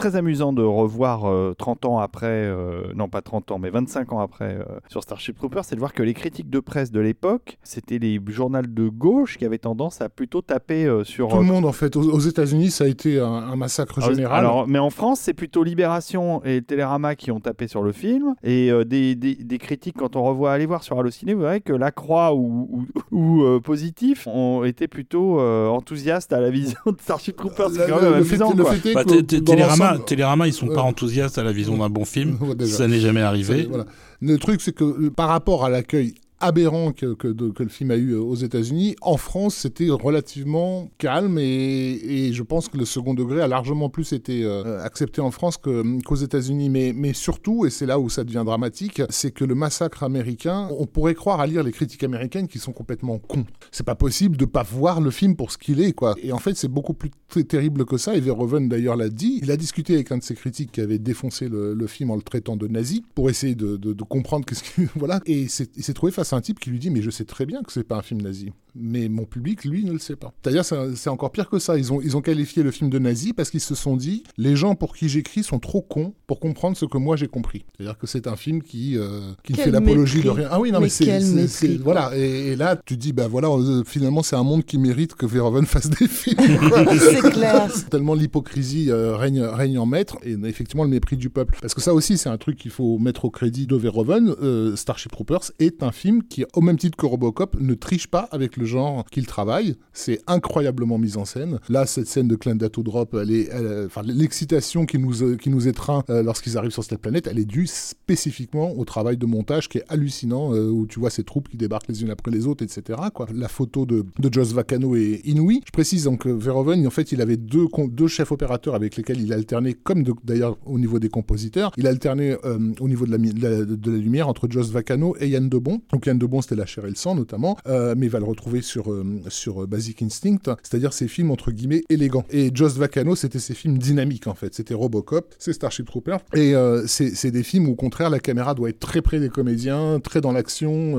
Très 0.01 0.16
amusant 0.16 0.52
de 0.52 0.62
revoir 0.62 1.27
euh, 1.27 1.55
30 1.56 1.85
ans 1.85 1.98
après, 1.98 2.27
euh, 2.27 2.85
non 2.94 3.09
pas 3.09 3.20
30 3.22 3.51
ans, 3.52 3.59
mais 3.59 3.70
25 3.70 4.12
ans 4.12 4.20
après 4.20 4.56
euh, 4.59 4.64
sur 4.89 5.02
Starship 5.02 5.36
Troopers, 5.36 5.64
c'est 5.64 5.74
de 5.74 5.81
voir 5.81 5.93
que 5.93 6.02
les 6.02 6.14
critiques 6.14 6.48
de 6.51 6.59
presse 6.60 6.90
de 6.90 7.01
l'époque, 7.01 7.59
c'était 7.62 7.98
les 7.98 8.18
journaux 8.28 8.62
de 8.62 8.89
gauche 8.89 9.36
qui 9.39 9.44
avaient 9.44 9.59
tendance 9.59 10.01
à 10.01 10.09
plutôt 10.09 10.40
taper 10.43 10.86
euh, 10.86 11.05
sur. 11.05 11.28
Tout 11.28 11.36
le 11.36 11.43
monde, 11.43 11.64
en 11.66 11.72
fait, 11.72 11.97
aux, 11.97 12.02
aux 12.10 12.18
États-Unis, 12.20 12.70
ça 12.70 12.85
a 12.85 12.86
été 12.86 13.20
un, 13.20 13.27
un 13.27 13.56
massacre 13.56 13.98
Alors, 13.98 14.10
général. 14.14 14.39
alors, 14.39 14.66
mais 14.66 14.78
en 14.78 14.90
France, 14.90 15.20
c'est 15.20 15.35
plutôt 15.35 15.62
Libération 15.62 16.43
et 16.44 16.62
Télérama 16.62 17.14
qui 17.14 17.31
ont 17.31 17.40
tapé 17.40 17.68
sur 17.68 17.82
le 17.82 17.93
film. 17.93 18.35
Et 18.43 18.70
euh, 18.72 18.85
des, 18.85 19.14
des- 19.14 19.35
des 19.35 19.59
critiques, 19.59 19.97
quand 19.98 20.16
on 20.16 20.22
revoit, 20.22 20.52
allez 20.52 20.66
voir 20.66 20.82
sur 20.82 20.98
Allociné, 20.98 21.35
vous 21.35 21.43
verrez 21.43 21.60
que 21.60 21.72
La 21.72 21.90
Croix 21.93 22.35
ou, 22.35 22.68
ou, 22.70 22.85
ou, 23.16 23.43
euh, 23.44 23.60
Positif 23.60 24.27
ont 24.27 24.64
été 24.64 24.89
plutôt 24.89 25.39
euh, 25.40 25.68
enthousiastes 25.68 26.32
à 26.32 26.40
la 26.40 26.51
vision 26.51 26.78
de 26.86 26.97
Starship 27.01 27.36
Troopers. 27.36 27.70
C'est 27.70 27.86
Le- 27.86 27.93
quand 27.93 28.02
même 28.02 28.14
amusant, 28.14 28.55
Bah, 28.55 29.05
que 29.05 29.10
Té- 29.10 29.24
Té- 29.24 29.40
dans 29.40 29.55
Télérama, 29.98 29.98
l'ensemble- 29.98 30.04
Télérama, 30.08 30.46
ils 30.48 30.52
sont 30.52 30.66
pas 30.68 30.82
enthousiastes 30.82 31.38
à 31.38 31.42
la 31.42 31.52
vision 31.52 31.76
d'un 31.78 31.88
bon 31.90 32.04
film. 32.04 32.38
Déjà. 32.56 32.76
Ça 32.76 32.88
n'est 32.88 33.00
jamais 33.00 33.22
arrivé. 33.22 33.66
Voilà. 33.68 33.86
Le 34.20 34.38
truc, 34.38 34.60
c'est 34.60 34.72
que 34.74 34.84
euh, 34.84 35.10
par 35.10 35.28
rapport 35.28 35.64
à 35.64 35.70
l'accueil 35.70 36.14
aberrant 36.40 36.92
que, 36.92 37.14
que, 37.14 37.28
le 37.62 37.68
film 37.68 37.90
a 37.90 37.96
eu 37.96 38.12
euh, 38.12 38.20
aux 38.20 38.34
États-Unis, 38.34 38.96
en 39.02 39.16
France, 39.16 39.54
c'était 39.56 39.88
relativement 39.90 40.90
calme 40.98 41.38
et, 41.38 41.92
et 41.92 42.32
je 42.32 42.42
pense 42.42 42.68
que 42.68 42.76
le 42.78 42.84
second 42.84 43.14
degré 43.14 43.40
a 43.40 43.48
largement 43.48 43.88
plus 43.88 44.12
été 44.12 44.44
euh, 44.44 44.82
accepté 44.82 45.20
en 45.20 45.30
France 45.30 45.56
que- 45.56 46.02
qu'aux 46.02 46.16
États-Unis. 46.16 46.70
Mais, 46.70 46.92
mais 46.94 47.12
surtout, 47.12 47.66
et 47.66 47.70
c'est 47.70 47.86
là 47.86 47.98
où 48.00 48.08
ça 48.08 48.24
devient 48.24 48.42
dramatique, 48.44 49.02
c'est 49.10 49.30
que 49.30 49.44
le 49.44 49.54
massacre 49.54 50.02
américain, 50.02 50.68
on 50.78 50.86
pourrait 50.86 51.14
croire 51.14 51.40
à 51.40 51.46
lire 51.46 51.62
les 51.62 51.72
critiques 51.72 52.02
américaines 52.04 52.48
qui 52.48 52.58
sont 52.58 52.72
complètement 52.72 53.18
cons. 53.18 53.44
C'est 53.70 53.86
pas 53.86 53.94
possible 53.94 54.36
de 54.36 54.44
pas 54.44 54.62
voir 54.62 55.00
le 55.00 55.10
film 55.10 55.36
pour 55.36 55.52
ce 55.52 55.58
qu'il 55.58 55.80
est, 55.80 55.92
quoi. 55.92 56.14
Et 56.22 56.32
en 56.32 56.38
fait, 56.38 56.56
c'est 56.56 56.68
beaucoup 56.68 56.94
plus 56.94 57.10
terrible 57.46 57.84
que 57.84 57.96
ça. 57.96 58.16
Et 58.16 58.20
Verhoeven 58.20 58.68
d'ailleurs 58.68 58.96
l'a 58.96 59.08
dit. 59.08 59.40
Il 59.42 59.50
a 59.50 59.56
discuté 59.56 59.94
avec 59.94 60.10
un 60.12 60.18
de 60.18 60.22
ses 60.22 60.34
critiques 60.34 60.72
qui 60.72 60.80
avait 60.80 60.98
défoncé 60.98 61.48
le, 61.48 61.86
film 61.86 62.10
en 62.10 62.16
le 62.16 62.22
traitant 62.22 62.56
de 62.56 62.66
nazi 62.66 63.04
pour 63.14 63.30
essayer 63.30 63.54
de, 63.54 63.76
comprendre 64.02 64.44
qu'est-ce 64.46 64.62
qu'il 64.62 64.88
voilà. 64.96 65.20
Et 65.26 65.48
c'est- 65.48 65.70
il 65.76 65.82
s'est 65.84 65.92
trouvé 65.94 66.10
face 66.12 66.30
à 66.32 66.36
un 66.36 66.40
type 66.40 66.59
qui 66.59 66.70
lui 66.70 66.78
dit 66.78 66.90
mais 66.90 67.02
je 67.02 67.11
sais 67.11 67.24
très 67.24 67.47
bien 67.47 67.62
que 67.62 67.73
c'est 67.73 67.85
pas 67.85 67.97
un 67.97 68.02
film 68.02 68.23
nazi. 68.23 68.52
Mais 68.77 69.09
mon 69.09 69.24
public, 69.24 69.65
lui, 69.65 69.85
ne 69.85 69.90
le 69.90 69.98
sait 69.98 70.15
pas. 70.15 70.32
C'est-à-dire, 70.40 70.65
c'est 70.65 71.11
encore 71.11 71.32
pire 71.32 71.48
que 71.48 71.59
ça. 71.59 71.77
Ils 71.77 71.93
ont, 71.93 72.01
ils 72.01 72.16
ont 72.16 72.20
qualifié 72.20 72.62
le 72.62 72.70
film 72.70 72.89
de 72.89 73.01
nazi 73.01 73.32
parce 73.32 73.51
qu'ils 73.51 73.61
se 73.61 73.74
sont 73.74 73.97
dit 73.97 74.23
les 74.39 74.55
gens 74.55 74.77
pour 74.77 74.94
qui 74.94 75.09
j'écris 75.09 75.43
sont 75.43 75.59
trop 75.59 75.82
cons 75.82 76.15
pour 76.28 76.39
comprendre 76.39 76.77
ce 76.77 76.85
que 76.85 76.97
moi 76.97 77.16
j'ai 77.16 77.27
compris. 77.27 77.65
C'est-à-dire 77.77 77.98
que 77.98 78.07
c'est 78.07 78.28
un 78.28 78.36
film 78.36 78.62
qui, 78.62 78.97
euh, 78.97 79.32
qui 79.43 79.55
Quel 79.55 79.65
fait 79.65 79.70
l'apologie 79.73 80.23
de 80.23 80.31
rien. 80.31 80.48
Ah 80.52 80.61
oui, 80.61 80.70
non, 80.70 80.78
mais, 80.78 80.89
Mais 81.01 81.48
c'est. 81.48 81.78
Voilà. 81.78 82.16
Et, 82.16 82.52
et 82.52 82.57
là, 82.57 82.77
tu 82.77 82.97
dis, 82.97 83.12
bah 83.12 83.27
voilà, 83.27 83.48
euh, 83.48 83.82
finalement, 83.85 84.23
c'est 84.23 84.36
un 84.36 84.44
monde 84.44 84.65
qui 84.65 84.78
mérite 84.78 85.15
que 85.15 85.27
Verhoeven 85.27 85.66
fasse 85.66 85.90
des 85.90 86.07
films. 86.07 86.39
C'est 87.01 87.31
clair. 87.31 87.69
Tellement 87.90 88.15
l'hypocrisie 88.15 88.90
euh, 88.90 89.16
règne, 89.16 89.43
règne 89.43 89.78
en 89.78 89.86
maître 89.86 90.19
et 90.23 90.36
effectivement 90.44 90.85
le 90.85 90.90
mépris 90.90 91.16
du 91.16 91.31
peuple. 91.31 91.59
Parce 91.61 91.74
que 91.74 91.81
ça 91.81 91.94
aussi, 91.94 92.19
c'est 92.19 92.28
un 92.28 92.39
truc 92.39 92.57
qu'il 92.57 92.70
faut 92.70 92.98
mettre 92.98 93.24
au 93.24 93.31
crédit 93.31 93.66
de 93.66 93.77
Verhoeven. 93.77 94.35
Euh, 94.43 94.77
Starship 94.77 95.12
Troopers 95.12 95.52
est 95.59 95.82
un 95.82 95.93
film 95.93 96.19
qui, 96.28 96.44
au 96.55 96.60
même 96.60 96.76
titre 96.76 96.97
que 96.97 97.06
Robocop, 97.06 97.56
ne 97.60 97.74
triche 97.74 98.06
pas 98.09 98.28
avec 98.32 98.56
le 98.56 98.64
genre 98.64 99.05
qu'il 99.10 99.26
travaille. 99.26 99.76
C'est 99.92 100.20
incroyablement 100.26 100.98
mis 100.98 101.16
en 101.16 101.24
scène. 101.24 101.59
Là, 101.68 101.86
cette 101.86 102.06
scène 102.06 102.28
de 102.28 102.36
Clint 102.36 102.55
Dato 102.56 102.82
Drop, 102.82 103.14
euh, 103.14 103.88
l'excitation 104.05 104.86
qui 104.86 104.98
nous, 104.98 105.22
euh, 105.22 105.36
qui 105.36 105.51
nous 105.51 105.68
étreint 105.68 106.02
euh, 106.10 106.22
lorsqu'ils 106.22 106.56
arrivent 106.59 106.70
sur 106.72 106.84
cette 106.84 107.01
planète, 107.01 107.26
elle 107.26 107.38
est 107.38 107.44
due 107.44 107.66
spécifiquement 107.66 108.72
au 108.76 108.84
travail 108.84 109.16
de 109.16 109.26
montage 109.26 109.68
qui 109.68 109.78
est 109.78 109.84
hallucinant, 109.88 110.52
où 110.52 110.86
tu 110.86 110.98
vois 111.01 111.10
ces 111.10 111.24
troupes 111.24 111.48
qui 111.48 111.56
débarquent 111.56 111.88
les 111.88 112.02
unes 112.02 112.10
après 112.10 112.30
les 112.30 112.47
autres, 112.47 112.64
etc. 112.64 112.98
La 113.34 113.48
photo 113.48 113.86
de, 113.86 114.05
de 114.18 114.32
Joss 114.32 114.52
Vacano 114.52 114.97
est 114.97 115.20
inouïe. 115.24 115.60
Je 115.66 115.70
précise 115.72 116.05
donc 116.05 116.20
que 116.22 116.28
Verhoeven, 116.28 116.86
en 116.86 116.90
fait, 116.90 117.12
il 117.12 117.20
avait 117.20 117.36
deux, 117.36 117.66
deux 117.88 118.09
chefs 118.09 118.32
opérateurs 118.32 118.74
avec 118.74 118.97
lesquels 118.97 119.20
il 119.20 119.32
alternait, 119.32 119.74
comme 119.74 120.02
d'ailleurs 120.24 120.56
au 120.66 120.78
niveau 120.78 120.98
des 120.98 121.09
compositeurs, 121.09 121.72
il 121.76 121.86
alternait 121.86 122.36
euh, 122.44 122.59
au 122.80 122.88
niveau 122.88 123.06
de 123.06 123.10
la, 123.10 123.18
mi- 123.18 123.32
de 123.32 123.42
la- 123.42 123.64
de 123.64 123.90
la 123.90 123.98
lumière 123.98 124.28
entre 124.28 124.48
Joss 124.51 124.70
Vacano 124.70 125.14
et 125.20 125.28
Yann 125.28 125.48
Debon. 125.48 125.80
Donc 125.92 126.06
Yann 126.10 126.18
Debon, 126.18 126.42
c'était 126.42 126.56
La 126.56 126.66
chair 126.66 126.84
et 126.84 126.88
le 126.88 126.96
sang 126.96 127.14
notamment, 127.14 127.56
euh, 127.66 127.94
mais 127.96 128.06
il 128.06 128.12
va 128.12 128.18
le 128.18 128.24
retrouver 128.24 128.62
sur, 128.62 128.92
euh, 128.92 129.04
sur 129.28 129.62
euh, 129.62 129.66
Basic 129.66 130.02
Instinct, 130.02 130.56
c'est-à-dire 130.62 130.92
ces 130.92 131.08
films 131.08 131.30
entre 131.30 131.52
guillemets 131.52 131.82
élégants. 131.88 132.24
Et 132.30 132.50
Joss 132.52 132.76
Vacano, 132.76 133.14
c'était 133.14 133.38
ces 133.38 133.54
films 133.54 133.78
dynamiques 133.78 134.26
en 134.26 134.34
fait. 134.34 134.54
C'était 134.54 134.74
Robocop, 134.74 135.34
c'est 135.38 135.52
Starship 135.52 135.86
Trooper, 135.86 136.16
et 136.34 136.54
c'est 136.86 137.30
des 137.30 137.42
films 137.42 137.68
où 137.68 137.72
au 137.72 137.76
contraire 137.76 138.10
la 138.10 138.18
caméra 138.18 138.54
doit 138.54 138.68
être 138.68 138.80
très 138.80 139.02
près 139.02 139.20
des 139.20 139.28
comédiens, 139.28 140.00
très 140.00 140.20
dans 140.20 140.32
l'action, 140.32 140.98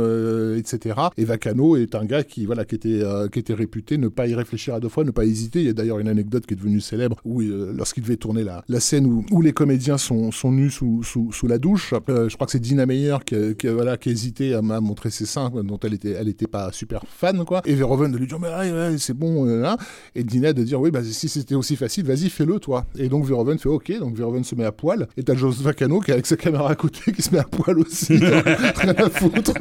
etc. 0.55 0.95
Et 1.17 1.25
Vacano 1.25 1.75
est 1.75 1.95
un 1.95 2.05
gars 2.05 2.23
qui 2.23 2.45
voilà 2.45 2.63
qui 2.65 2.75
était 2.75 3.01
qui 3.31 3.39
était 3.39 3.53
réputé 3.53 3.97
ne 3.97 4.07
pas 4.07 4.27
y 4.27 4.35
réfléchir 4.35 4.73
à 4.73 4.79
deux 4.79 4.89
fois, 4.89 5.03
ne 5.03 5.11
pas 5.11 5.25
hésiter. 5.25 5.59
Il 5.59 5.65
y 5.65 5.69
a 5.69 5.73
d'ailleurs 5.73 5.99
une 5.99 6.07
anecdote 6.07 6.45
qui 6.45 6.53
est 6.53 6.57
devenue 6.57 6.79
célèbre 6.79 7.17
où 7.25 7.41
lorsqu'il 7.41 8.03
devait 8.03 8.17
tourner 8.17 8.43
la, 8.43 8.79
scène 8.79 9.05
où, 9.05 9.25
où 9.31 9.41
les 9.41 9.53
comédiens 9.53 9.97
sont, 9.97 10.31
sont 10.31 10.51
nus 10.51 10.71
sous, 10.71 11.03
sous, 11.03 11.47
la 11.47 11.57
douche, 11.57 11.93
je 12.07 12.33
crois 12.35 12.45
que 12.45 12.51
c'est 12.51 12.59
Dina 12.59 12.85
Meyer 12.85 13.17
qui, 13.25 13.67
voilà, 13.67 13.97
qui 13.97 14.09
a 14.09 14.11
hésité 14.11 14.53
à, 14.53 14.59
à 14.59 14.79
montrer 14.79 15.00
ses 15.09 15.25
seins 15.25 15.49
dont 15.63 15.79
elle 15.83 15.93
était 15.93 16.11
elle 16.11 16.27
était 16.29 16.47
pas 16.47 16.71
super 16.71 17.01
fan 17.07 17.43
quoi. 17.45 17.61
Et 17.65 17.73
Verhoeven 17.75 18.11
de 18.11 18.17
lui 18.17 18.27
dire 18.27 18.39
mais 18.39 18.47
ouais, 18.49 18.71
ouais, 18.71 18.95
c'est 18.97 19.13
bon 19.13 19.47
euh, 19.47 19.61
là. 19.61 19.77
et 20.15 20.23
Dina 20.23 20.53
de 20.53 20.63
dire 20.63 20.79
oui 20.79 20.91
bah 20.91 21.01
si 21.03 21.29
c'était 21.29 21.55
aussi 21.55 21.75
facile 21.75 22.05
vas-y 22.05 22.29
fais-le 22.29 22.59
toi. 22.59 22.85
Et 22.97 23.09
donc 23.09 23.25
Verhoeven 23.25 23.57
fait 23.57 23.69
ok 23.69 23.91
donc 23.99 24.15
Verhoeven 24.15 24.43
se 24.43 24.55
met 24.55 24.65
à 24.65 24.71
poil 24.71 25.07
et 25.17 25.23
t'as 25.23 25.35
Joss 25.35 25.61
Vacano 25.61 25.99
qui 25.99 26.11
est 26.11 26.13
avec 26.13 26.25
sa 26.25 26.35
caméra 26.37 26.69
à 26.69 26.75
côté 26.75 27.11
qui 27.11 27.21
se 27.21 27.31
met 27.31 27.39
à 27.39 27.43
poil 27.43 27.79
aussi 27.79 28.17
rien 28.17 28.93
à 28.97 29.09
foutre. 29.09 29.53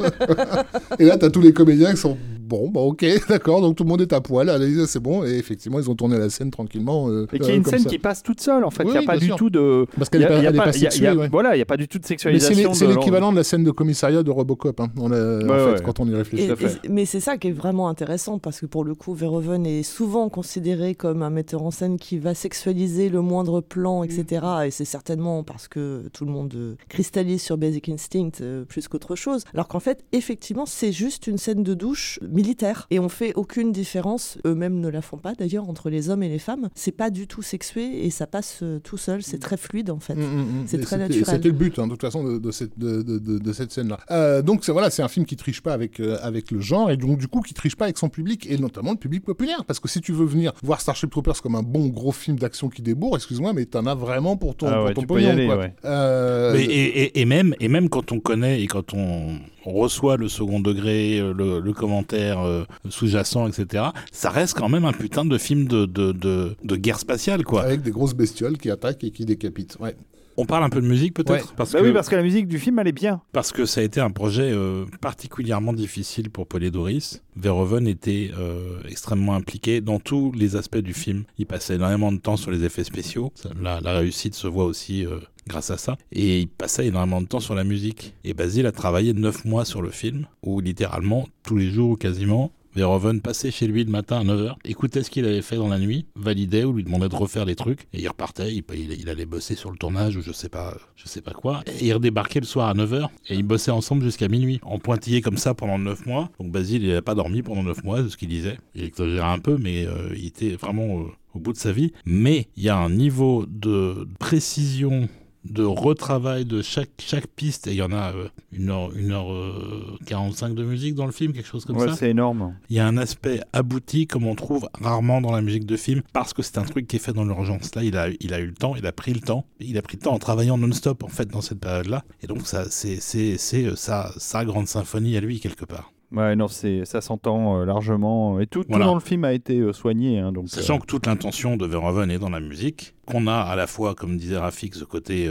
et 0.99 1.05
là 1.05 1.17
t'as 1.17 1.31
tous 1.31 1.41
les 1.41 1.53
comédiens 1.53 1.91
qui 1.93 1.97
sont 1.99 2.17
bon 2.41 2.69
bah 2.69 2.81
ok 2.81 3.05
d'accord 3.29 3.61
donc 3.61 3.77
tout 3.77 3.85
le 3.85 3.89
monde 3.89 4.01
est 4.01 4.13
à 4.13 4.21
poil 4.21 4.49
allez 4.51 4.87
c'est 4.87 4.99
bon 5.01 5.25
et 5.25 5.37
effectivement 5.39 5.79
ils 5.79 5.89
ont 5.89 5.95
tourné 5.95 6.19
la 6.19 6.31
scène 6.31 6.51
tranquillement. 6.51 7.09
euh, 7.09 7.27
Et 7.33 7.39
qu'il 7.39 7.47
y 7.47 7.51
a 7.51 7.53
euh, 7.55 7.57
une 7.59 7.65
scène 7.65 7.81
ça. 7.81 7.89
qui 7.89 7.99
passe 7.99 8.23
toute 8.23 8.41
seule, 8.41 8.65
en 8.65 8.71
fait. 8.71 8.83
Il 8.83 8.87
Oui, 8.89 8.93
n'y 8.93 8.99
a 8.99 9.03
pas 9.07 9.17
du 9.17 9.27
sûr. 9.27 9.37
tout 9.37 9.51
de. 9.51 9.87
Parce 9.97 10.09
qu'elle 10.11 10.23
il 10.23 10.25
y 10.25 10.45
est 10.45 10.47
a- 10.49 10.53
pas, 10.53 10.65
pas- 10.65 10.73
sexuée, 10.73 11.11
ouais. 11.13 11.29
Voilà, 11.31 11.55
il 11.55 11.59
n'y 11.59 11.63
a 11.63 11.67
pas 11.67 11.77
du 11.77 11.87
tout 11.89 11.99
de 11.99 12.05
sexualisation. 12.07 12.75
c'est 12.75 12.87
l'équivalent 12.87 13.31
de 13.33 13.37
la 13.37 13.45
scène 13.45 13.63
de 13.65 13.71
commissariat 13.71 14.23
de 14.23 14.31
Robocop, 14.31 14.81
hein, 14.81 14.89
on 14.99 15.13
a- 15.13 15.17
en 15.45 15.49
Ouais, 15.49 15.59
fait, 15.59 15.73
ouais. 15.79 15.83
quand 15.85 16.01
on 16.01 16.07
y 16.09 16.15
réfléchit. 16.15 16.45
Et- 16.45 16.87
et- 16.87 16.89
mais 16.89 17.05
c'est 17.07 17.21
ça 17.21 17.37
qui 17.39 17.49
est 17.49 17.53
vraiment 17.53 17.89
intéressant 17.89 18.39
parce 18.39 18.61
que 18.61 18.67
pour 18.67 18.85
le 18.85 18.95
coup, 18.95 19.15
Verhoeven 19.15 19.67
est 19.67 19.83
souvent 19.83 20.29
considéré 20.29 20.95
comme 20.95 21.23
un 21.23 21.31
metteur 21.31 21.63
en 21.63 21.71
scène 21.71 21.99
qui 21.99 22.19
va 22.19 22.35
sexualiser 22.35 23.09
le 23.09 23.21
moindre 23.21 23.61
plan, 23.61 24.03
etc. 24.03 24.47
Et 24.67 24.71
c'est 24.71 24.85
certainement 24.85 25.43
parce 25.45 25.69
que 25.69 26.09
tout 26.13 26.25
le 26.25 26.33
monde 26.33 26.53
euh, 26.55 26.75
cristallise 26.89 27.43
sur 27.43 27.57
Basic 27.57 27.89
Instinct 27.89 28.31
euh, 28.41 28.65
plus 28.65 28.89
qu'autre 28.89 29.15
chose. 29.17 29.45
Alors 29.55 29.69
qu'en 29.69 29.81
fait, 29.81 30.05
effectivement, 30.13 30.67
c'est 30.67 30.93
juste 30.93 31.27
une 31.27 31.39
scène 31.39 31.63
de 31.63 31.75
douche 31.75 32.19
militaire 32.29 32.87
et 32.91 32.99
on 32.99 33.09
fait 33.09 33.33
aucune 33.35 33.73
différence. 33.73 34.39
Eux-mêmes 34.47 34.81
ne 34.81 34.89
la 34.89 35.03
font 35.03 35.19
pas 35.19 35.35
d'ailleurs 35.35 35.69
entre 35.69 35.91
les 35.91 36.11
hommes 36.11 36.23
et 36.23 36.29
les 36.29 36.39
femmes. 36.39 36.69
C'est 36.75 36.93
pas 36.93 37.11
du 37.11 37.27
tout 37.27 37.43
sexué 37.43 38.05
et 38.07 38.11
ça 38.11 38.27
passe 38.27 38.61
euh, 38.63 38.79
tout 38.81 38.97
seul. 38.97 39.23
C'est 39.23 39.39
très 39.39 39.57
fluide 39.57 39.91
en 39.91 40.01
fait. 40.01 40.15
Mm, 40.15 40.21
mm, 40.21 40.41
mm. 40.63 40.65
C'est 40.67 40.79
très 40.81 40.97
naturel. 40.99 41.25
C'était 41.27 41.49
le 41.49 41.55
but, 41.55 41.79
hein, 41.79 41.87
de 41.87 41.93
toute 41.93 42.01
façon, 42.01 42.25
de, 42.25 42.39
de 42.39 42.51
cette, 42.51 42.79
de, 42.79 43.03
de- 43.03 43.19
de- 43.19 43.39
de 43.39 43.53
cette 43.53 43.73
scène-là. 43.73 43.99
Euh, 44.11 44.43
donc 44.43 44.69
voilà, 44.69 44.91
c'est 44.91 45.03
un 45.03 45.09
film 45.11 45.27
qui 45.27 45.37
triche 45.37 45.61
pas 45.61 45.73
avec, 45.75 46.01
euh, 46.01 46.17
avec 46.23 46.51
le 46.51 46.61
genre 46.61 46.91
et 46.91 46.97
donc 46.97 47.19
du 47.19 47.29
coup 47.29 47.41
qui 47.43 47.53
triche 47.55 47.77
pas 47.77 47.85
avec 47.85 47.99
son 47.99 48.09
public 48.09 48.47
et 48.51 48.57
notamment 48.59 48.93
le 48.93 48.97
public 48.97 49.25
populaire. 49.25 49.65
Parce 49.67 49.79
que 49.81 49.89
si 49.89 50.01
tu 50.01 50.13
veux 50.13 50.25
venir 50.25 50.53
voir 50.63 50.81
Starship 50.81 51.11
Troopers 51.11 51.43
comme 51.43 51.55
un 51.55 51.63
bon 51.63 51.89
gros 51.89 52.13
film 52.13 52.39
d'action 52.39 52.69
qui 52.69 52.81
débourre, 52.83 53.17
excuse-moi, 53.17 53.53
mais 53.53 53.67
t'en 53.67 53.85
as 53.87 53.95
vraiment 53.95 54.37
pour 54.37 54.55
ton, 54.57 54.69
Ah 54.69 54.85
pour 54.87 54.95
ton 54.95 55.01
tu 55.03 55.07
peux 55.07 55.15
y 55.21 55.25
pognon. 55.25 55.31
aller, 55.31 55.47
quoi. 55.47 55.57
ouais. 55.59 55.75
Euh, 55.85 56.53
Mais 56.55 56.65
et, 56.65 57.03
et- 57.03 57.21
et 57.21 57.25
même, 57.27 57.55
et 57.61 57.69
même 57.69 57.89
quand 57.89 58.13
on 58.13 58.21
connaît 58.21 58.63
et 58.63 58.67
quand 58.67 58.95
on 58.95 59.39
reçoit 59.65 60.17
le 60.17 60.29
second 60.29 60.61
degré, 60.61 61.19
euh, 61.19 61.35
le, 61.35 61.61
le 61.61 61.73
commentaire 61.75 62.41
euh, 62.41 62.65
sous-jacent, 62.89 63.47
etc., 63.49 63.85
ça 64.13 64.31
reste 64.31 64.55
quand 64.57 64.69
même 64.71 64.85
un 64.87 64.93
putain 64.93 65.25
de 65.25 65.37
film 65.39 65.67
de, 65.67 65.85
de, 65.87 66.13
de, 66.13 66.57
de 66.65 66.77
guerre 66.77 66.99
spatiale, 66.99 67.45
quoi. 67.45 67.63
Avec 67.63 67.83
des 67.83 67.91
grosses 67.91 68.15
bestioles 68.15 68.57
qui 68.57 68.71
attaquent 68.71 69.05
et 69.05 69.11
qui 69.11 69.25
décapitent. 69.27 69.77
Ouais. 69.81 69.95
On 70.37 70.47
parle 70.47 70.65
un 70.65 70.71
peu 70.71 70.81
de 70.81 70.87
musique 70.87 71.13
peut-être 71.15 71.31
Ouais. 71.49 71.55
parce, 71.57 71.73
Bah 71.73 71.81
que, 71.81 71.85
oui, 71.85 71.93
parce 71.93 72.09
que 72.09 72.17
la 72.17 72.23
musique 72.23 72.47
du 72.49 72.59
film, 72.59 72.79
elle 72.79 72.89
est 72.89 72.93
bien. 72.93 73.21
parce 73.33 73.53
que 73.53 73.67
ça 73.67 73.81
a 73.81 73.85
été 73.85 74.01
un 74.01 74.11
projet 74.11 74.51
euh, 74.53 74.87
particulièrement 75.01 75.73
difficile 75.73 76.31
pour 76.31 76.47
Polydoris. 76.47 77.23
Verhoeven 77.37 77.87
était 77.87 78.31
euh, 78.39 78.81
extrêmement 78.89 79.35
impliqué 79.35 79.81
dans 79.81 79.99
tous 79.99 80.33
les 80.33 80.57
aspects 80.57 80.79
du 80.79 80.95
film. 80.95 81.25
Il 81.39 81.47
passait 81.47 81.75
énormément 81.75 82.11
de 82.13 82.19
temps 82.19 82.37
sur 82.37 82.51
les 82.51 82.65
effets 82.65 82.85
spéciaux. 82.85 83.33
La, 83.61 83.81
la 83.81 83.99
réussite 83.99 84.35
se 84.35 84.47
voit 84.47 84.65
aussi 84.65 85.05
euh, 85.05 85.19
grâce 85.47 85.71
à 85.71 85.77
ça. 85.77 85.97
Et 86.13 86.41
il 86.41 86.49
passait 86.49 86.87
énormément 86.87 87.21
de 87.21 87.27
temps 87.27 87.41
sur 87.41 87.55
la 87.55 87.65
musique. 87.65 88.15
Et 88.25 88.33
Basile 88.33 88.67
a 88.67 88.73
travaillé 88.73 89.13
neuf 89.13 89.45
mois 89.45 89.65
sur 89.65 89.83
le 89.83 89.91
film, 89.91 90.27
où 90.43 90.61
littéralement, 90.61 91.27
tous 91.43 91.57
les 91.57 91.71
jours 91.71 91.91
ou 91.91 91.97
quasiment, 91.97 92.51
Verhoeven 92.75 93.21
passait 93.21 93.51
chez 93.51 93.67
lui 93.67 93.85
le 93.85 93.91
matin 93.91 94.21
à 94.21 94.25
9h, 94.25 94.55
écoutait 94.65 95.03
ce 95.03 95.11
qu'il 95.11 95.25
avait 95.25 95.43
fait 95.43 95.57
dans 95.57 95.69
la 95.69 95.79
nuit, 95.79 96.07
validait 96.15 96.65
ou 96.65 96.73
lui 96.73 96.85
demandait 96.85 97.09
de 97.09 97.17
refaire 97.17 97.45
les 97.45 97.57
trucs, 97.57 97.83
et 97.93 98.01
il 98.01 98.09
repartait, 98.09 98.55
il, 98.55 99.09
allait 99.09 99.27
bosser 99.27 99.57
sur 99.57 99.71
le 99.71 99.77
tournage 99.77 100.17
ou 100.17 100.23
je 100.23 100.33
sais 100.33 100.49
pas, 100.49 100.77
je 100.97 101.09
sais 101.09 101.21
pas 101.21 101.33
quoi, 101.33 101.63
et 101.67 101.87
il 101.87 101.93
redébarquait 101.93 102.41
le 102.41 102.47
soir 102.47 102.69
à 102.69 102.75
9h, 102.75 103.09
et 103.29 103.35
ils 103.35 103.43
bossaient 103.43 103.71
ensemble 103.71 104.05
jusqu'à 104.05 104.29
minuit, 104.29 104.61
en 104.63 104.79
pointillé 104.79 105.21
comme 105.21 105.37
ça 105.37 105.55
pendant 105.55 105.79
9 105.79 106.07
mois. 106.07 106.31
Donc 106.39 106.53
Basile, 106.53 106.83
il 106.83 106.89
n'avait 106.89 107.03
pas 107.03 107.15
dormi 107.15 107.43
pendant 107.43 107.63
9 107.63 107.85
mois, 107.85 108.03
c'est 108.03 108.11
ce 108.11 108.17
qu'il 108.17 108.29
disait. 108.29 108.59
Il 108.75 108.85
exagérait 108.85 109.27
un 109.27 109.39
peu, 109.39 109.59
mais 109.59 109.87
euh, 109.87 110.15
il 110.17 110.27
était 110.27 110.51
vraiment 110.51 111.01
euh, 111.01 111.05
au 111.35 111.41
bout 111.41 111.53
de 111.53 111.59
sa 111.59 111.73
vie. 111.73 111.93
Mais 112.05 112.49
il 112.57 112.63
y 112.63 112.69
a 112.69 112.77
un 112.77 112.91
niveau 112.91 113.47
de 113.49 114.07
précision 114.19 115.09
de 115.45 115.63
retravail 115.65 116.45
de 116.45 116.61
chaque, 116.63 116.91
chaque 116.99 117.27
piste, 117.27 117.67
et 117.67 117.71
il 117.71 117.77
y 117.77 117.83
en 117.83 117.93
a 117.93 118.13
euh, 118.13 118.29
une 118.53 118.69
heure, 118.71 118.95
une 118.95 119.11
heure 119.13 119.33
euh, 119.33 119.97
45 120.07 120.55
de 120.55 120.65
musique 120.65 120.95
dans 120.95 121.07
le 121.07 121.13
film, 121.13 121.33
quelque 121.33 121.47
chose 121.49 121.65
comme 121.65 121.77
Ouais, 121.79 121.89
ça. 121.89 121.97
c'est 121.97 122.11
énorme. 122.11 122.55
Il 122.69 122.77
y 122.77 122.79
a 122.79 122.87
un 122.87 122.97
aspect 122.99 123.41
abouti 123.53 124.07
comme 124.07 124.27
on 124.27 124.35
trouve 124.35 124.69
rarement 124.75 125.21
dans 125.21 125.33
la 125.33 125.41
musique 125.41 125.65
de 125.65 125.77
film 125.77 126.03
parce 126.13 126.35
que 126.35 126.43
c'est 126.43 126.59
un 126.59 126.65
truc 126.65 126.87
qui 126.87 126.97
est 126.97 127.01
fait 127.01 127.13
dans 127.15 127.25
l'urgence. 127.25 127.75
Là, 127.75 127.83
il 127.85 127.97
a, 127.97 128.09
il 128.21 128.35
a 128.35 128.41
eu 128.41 128.47
le 128.47 128.55
temps, 128.55 128.77
il 128.77 128.87
a 128.87 128.93
pris 128.93 129.15
le 129.15 129.21
temps. 129.21 129.47
Il 129.61 129.79
a 129.79 129.83
pris 129.83 129.97
le 129.97 130.03
temps 130.03 130.13
en 130.15 130.19
travaillant 130.19 130.59
non-stop 130.59 131.03
en 131.05 131.09
fait 131.09 131.27
dans 131.29 131.41
cette 131.41 131.61
période-là. 131.61 132.05
Et 132.23 132.27
donc 132.27 132.47
ça, 132.47 132.67
c'est, 132.71 133.01
c'est, 133.01 133.39
c'est 133.39 133.65
euh, 133.65 133.77
sa, 133.77 134.13
sa 134.19 134.45
grande 134.45 134.69
symphonie 134.69 135.17
à 135.17 135.21
lui 135.21 135.41
quelque 135.41 135.65
part. 135.65 135.93
Ouais, 136.13 136.35
non, 136.35 136.49
c'est 136.49 136.85
ça 136.85 137.01
s'entend 137.01 137.61
euh, 137.61 137.65
largement. 137.65 138.41
Et 138.41 138.47
tout, 138.47 138.65
tout 138.65 138.79
dans 138.79 138.95
le 138.95 139.01
film 139.01 139.25
a 139.25 139.33
été 139.33 139.59
euh, 139.61 139.73
soigné. 139.73 140.19
hein, 140.19 140.33
donc, 140.33 140.49
Sachant 140.49 140.77
euh, 140.77 140.79
que 140.81 140.87
toute 140.87 141.07
l'intention 141.07 141.57
de 141.57 141.67
Verhoeven 141.67 142.11
est 142.11 142.19
dans 142.19 142.31
la 142.31 142.41
musique, 142.41 142.95
qu'on 143.07 143.27
a 143.29 143.35
à 143.37 143.55
la 143.55 143.67
fois, 143.67 143.95
comme 143.95 144.17
disait 144.17 144.37
Rafik, 144.39 144.75
ce 144.75 144.85
côté 144.85 145.29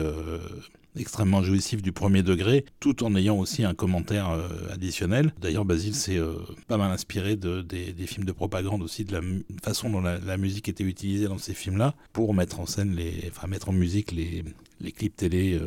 extrêmement 0.97 1.43
jouissif 1.43 1.81
du 1.81 1.91
premier 1.91 2.23
degré, 2.23 2.65
tout 2.79 3.03
en 3.03 3.15
ayant 3.15 3.37
aussi 3.37 3.63
un 3.63 3.73
commentaire 3.73 4.29
additionnel. 4.71 5.33
D'ailleurs, 5.39 5.63
Basile 5.63 5.95
s'est 5.95 6.19
pas 6.67 6.77
mal 6.77 6.91
inspiré 6.91 7.35
de, 7.35 7.61
des, 7.61 7.93
des 7.93 8.07
films 8.07 8.25
de 8.25 8.31
propagande 8.31 8.81
aussi, 8.81 9.05
de 9.05 9.13
la 9.13 9.21
façon 9.63 9.89
dont 9.89 10.01
la, 10.01 10.17
la 10.19 10.37
musique 10.37 10.67
était 10.67 10.83
utilisée 10.83 11.27
dans 11.27 11.37
ces 11.37 11.53
films-là, 11.53 11.93
pour 12.11 12.33
mettre 12.33 12.59
en 12.59 12.65
scène, 12.65 12.95
les, 12.95 13.29
enfin 13.29 13.47
mettre 13.47 13.69
en 13.69 13.73
musique 13.73 14.11
les, 14.11 14.43
les 14.81 14.91
clips 14.91 15.15
télé 15.15 15.59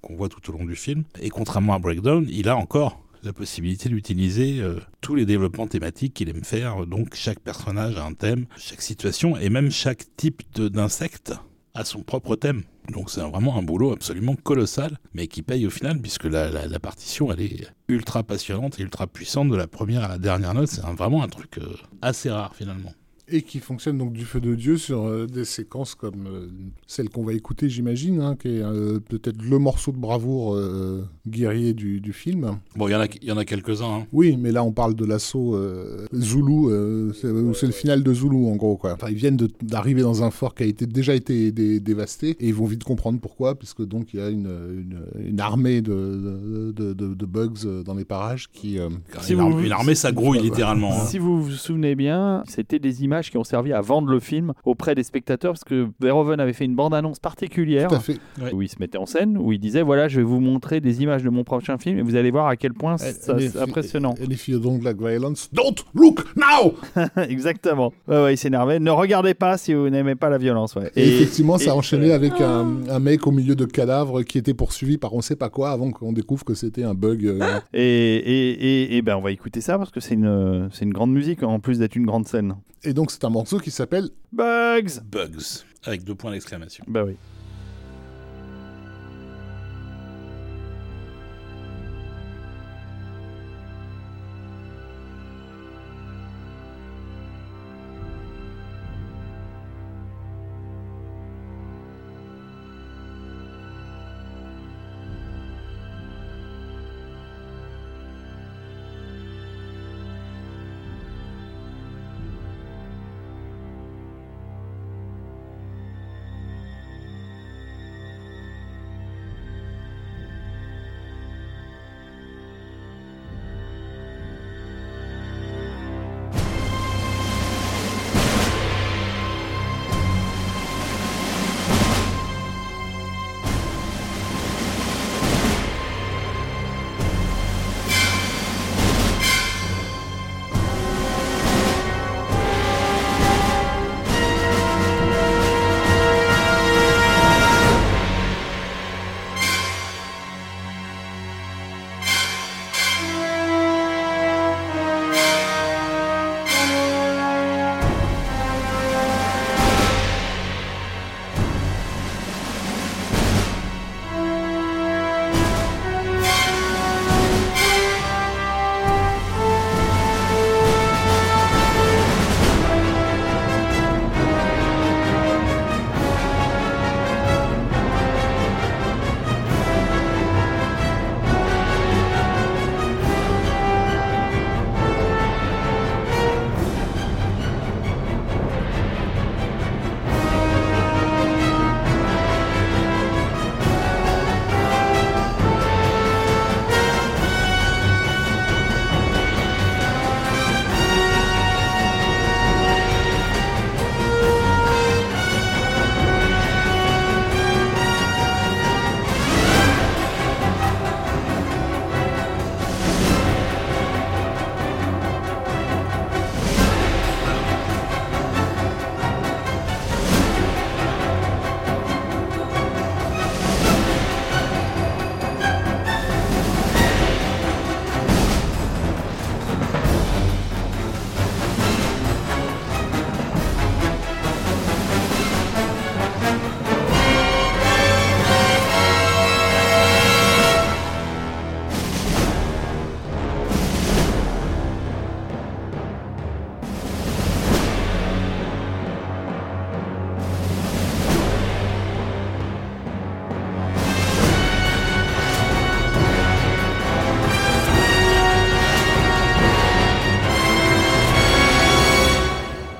qu'on 0.00 0.14
voit 0.16 0.28
tout 0.28 0.48
au 0.50 0.56
long 0.56 0.64
du 0.64 0.76
film. 0.76 1.04
Et 1.20 1.30
contrairement 1.30 1.74
à 1.74 1.78
Breakdown, 1.78 2.26
il 2.30 2.48
a 2.48 2.56
encore 2.56 3.00
la 3.24 3.32
possibilité 3.32 3.88
d'utiliser 3.88 4.60
euh, 4.60 4.78
tous 5.00 5.14
les 5.14 5.26
développements 5.26 5.66
thématiques 5.66 6.14
qu'il 6.14 6.28
aime 6.28 6.44
faire. 6.44 6.86
Donc 6.86 7.14
chaque 7.14 7.40
personnage 7.40 7.96
a 7.96 8.04
un 8.04 8.14
thème, 8.14 8.46
chaque 8.56 8.82
situation 8.82 9.36
et 9.36 9.48
même 9.50 9.70
chaque 9.70 10.04
type 10.16 10.42
d'insecte 10.58 11.32
a 11.74 11.84
son 11.84 12.02
propre 12.02 12.36
thème. 12.36 12.62
Donc 12.92 13.10
c'est 13.10 13.20
vraiment 13.20 13.58
un 13.58 13.62
boulot 13.62 13.92
absolument 13.92 14.36
colossal, 14.36 14.98
mais 15.14 15.26
qui 15.26 15.42
paye 15.42 15.66
au 15.66 15.70
final, 15.70 16.00
puisque 16.00 16.24
la, 16.24 16.50
la- 16.50 16.78
partition, 16.80 17.32
elle 17.32 17.40
est 17.40 17.66
ultra 17.88 18.22
passionnante 18.22 18.78
et 18.78 18.82
ultra 18.82 19.06
puissante 19.06 19.48
de 19.48 19.56
la 19.56 19.66
première 19.66 20.04
à 20.04 20.08
la 20.08 20.18
dernière 20.18 20.54
note. 20.54 20.68
C'est 20.68 20.82
vraiment 20.82 21.22
un 21.22 21.28
truc 21.28 21.58
euh, 21.58 21.66
assez 22.02 22.30
rare 22.30 22.54
finalement. 22.54 22.92
Et 23.26 23.40
qui 23.40 23.58
fonctionne 23.58 23.96
donc 23.96 24.12
du 24.12 24.26
feu 24.26 24.38
de 24.38 24.54
Dieu 24.54 24.76
sur 24.76 25.04
euh, 25.04 25.26
des 25.26 25.46
séquences 25.46 25.94
comme 25.94 26.26
euh, 26.26 26.46
celle 26.86 27.08
qu'on 27.08 27.24
va 27.24 27.32
écouter, 27.32 27.70
j'imagine, 27.70 28.20
hein, 28.20 28.36
qui 28.38 28.48
est 28.48 28.62
euh, 28.62 28.98
peut-être 29.00 29.42
le 29.42 29.58
morceau 29.58 29.92
de 29.92 29.96
bravoure 29.96 30.54
euh, 30.54 31.06
guerrier 31.26 31.72
du, 31.72 32.02
du 32.02 32.12
film. 32.12 32.58
Bon, 32.76 32.86
il 32.86 32.92
y 32.92 32.94
en 32.94 33.00
a, 33.00 33.06
il 33.06 33.24
y 33.26 33.32
en 33.32 33.38
a 33.38 33.46
quelques-uns. 33.46 34.00
hein. 34.00 34.06
Oui, 34.12 34.36
mais 34.38 34.52
là 34.52 34.62
on 34.62 34.72
parle 34.72 34.94
de 34.94 35.06
l'assaut 35.06 35.56
euh, 35.56 36.04
Zulu, 36.14 36.66
euh, 36.68 37.12
c'est 37.14 37.28
euh, 37.28 37.54
c'est 37.54 37.64
le 37.64 37.72
final 37.72 38.02
de 38.02 38.12
Zulu 38.12 38.36
en 38.46 38.56
gros. 38.56 38.76
Quoi. 38.76 38.92
Enfin, 38.92 39.08
ils 39.08 39.14
viennent 39.16 39.38
de- 39.38 39.48
d'arriver 39.62 40.02
dans 40.02 40.22
un 40.22 40.30
fort 40.30 40.54
qui 40.54 40.64
a 40.64 40.66
été, 40.66 40.86
déjà 40.86 41.14
été 41.14 41.50
dé- 41.50 41.80
dévasté 41.80 42.36
et 42.40 42.48
ils 42.48 42.54
vont 42.54 42.66
vite 42.66 42.84
comprendre 42.84 43.20
pourquoi, 43.20 43.54
puisque 43.54 43.82
donc 43.86 44.12
il 44.12 44.20
y 44.20 44.22
a 44.22 44.28
une, 44.28 44.48
une, 44.48 44.98
une 45.28 45.40
armée 45.40 45.80
de, 45.80 46.72
de, 46.76 46.92
de- 46.92 47.14
de 47.14 47.26
bugs 47.26 47.82
dans 47.86 47.94
les 47.94 48.04
parages 48.04 48.50
qui... 48.52 48.78
euh, 48.78 48.90
Si 49.22 49.32
une, 49.32 49.40
vous- 49.40 49.60
une 49.60 49.72
armée, 49.72 49.94
ça 49.94 50.12
grouille 50.12 50.40
littéralement. 50.42 50.92
hein. 50.92 51.06
Si 51.06 51.18
vous 51.18 51.42
vous 51.42 51.52
souvenez 51.52 51.94
bien, 51.94 52.42
c'était 52.46 52.78
des 52.78 53.02
images 53.02 53.13
qui 53.22 53.36
ont 53.38 53.44
servi 53.44 53.72
à 53.72 53.80
vendre 53.80 54.08
le 54.08 54.20
film 54.20 54.52
auprès 54.64 54.94
des 54.94 55.02
spectateurs 55.02 55.52
parce 55.52 55.64
que 55.64 55.88
Verhoeven 56.00 56.40
avait 56.40 56.52
fait 56.52 56.64
une 56.64 56.74
bande-annonce 56.74 57.18
particulière 57.18 57.88
tout 57.88 57.94
à 57.94 58.00
fait. 58.00 58.18
où 58.52 58.62
il 58.62 58.68
se 58.68 58.76
mettait 58.80 58.98
en 58.98 59.06
scène, 59.06 59.36
où 59.38 59.52
il 59.52 59.58
disait 59.58 59.82
voilà, 59.82 60.08
je 60.08 60.18
vais 60.20 60.24
vous 60.26 60.40
montrer 60.40 60.80
des 60.80 61.02
images 61.02 61.22
de 61.22 61.30
mon 61.30 61.44
prochain 61.44 61.78
film 61.78 61.98
et 61.98 62.02
vous 62.02 62.16
allez 62.16 62.30
voir 62.30 62.46
à 62.48 62.56
quel 62.56 62.72
point 62.74 62.96
c'est 62.98 63.56
impressionnant. 63.58 64.14
And 64.22 64.30
if 64.30 64.48
you 64.48 64.58
don't 64.58 64.80
like 64.82 64.98
violence, 65.00 65.48
don't 65.52 65.74
look 65.94 66.24
now 66.36 66.74
Exactement. 67.28 67.92
Ouais, 68.08 68.22
ouais, 68.22 68.34
il 68.34 68.38
s'énervait. 68.38 68.80
Ne 68.80 68.90
regardez 68.90 69.34
pas 69.34 69.56
si 69.58 69.74
vous 69.74 69.88
n'aimez 69.90 70.14
pas 70.14 70.28
la 70.30 70.38
violence. 70.38 70.74
Ouais. 70.74 70.90
Et, 70.96 71.06
effectivement, 71.16 71.58
ça 71.58 71.66
et- 71.66 71.68
a 71.70 71.76
enchaîné 71.76 72.12
avec 72.12 72.40
un, 72.40 72.78
un 72.88 72.98
mec 72.98 73.26
au 73.26 73.30
milieu 73.30 73.54
de 73.54 73.64
cadavres 73.64 74.22
qui 74.22 74.38
était 74.38 74.54
poursuivi 74.54 74.98
par 74.98 75.14
on 75.14 75.20
sait 75.20 75.36
pas 75.36 75.48
quoi 75.50 75.70
avant 75.70 75.90
qu'on 75.90 76.12
découvre 76.12 76.44
que 76.44 76.54
c'était 76.54 76.84
un 76.84 76.94
bug. 76.94 77.24
euh, 77.26 77.38
Et, 77.74 77.80
et, 77.80 78.50
et, 78.52 78.96
et 78.96 79.02
ben 79.02 79.16
on 79.16 79.20
va 79.20 79.30
écouter 79.32 79.60
ça 79.60 79.78
parce 79.78 79.90
que 79.90 80.00
c'est 80.00 80.14
une, 80.14 80.68
c'est 80.72 80.84
une 80.84 80.92
grande 80.92 81.12
musique 81.12 81.42
en 81.42 81.58
plus 81.60 81.78
d'être 81.78 81.96
une 81.96 82.06
grande 82.06 82.26
scène. 82.26 82.54
Et 82.84 82.92
donc, 82.92 83.10
c'est 83.10 83.24
un 83.24 83.30
morceau 83.30 83.58
qui 83.58 83.70
s'appelle 83.70 84.10
Bugs 84.30 85.00
Bugs, 85.04 85.64
avec 85.84 86.04
deux 86.04 86.14
points 86.14 86.32
d'exclamation. 86.32 86.84
Bah 86.86 87.02
oui. 87.04 87.16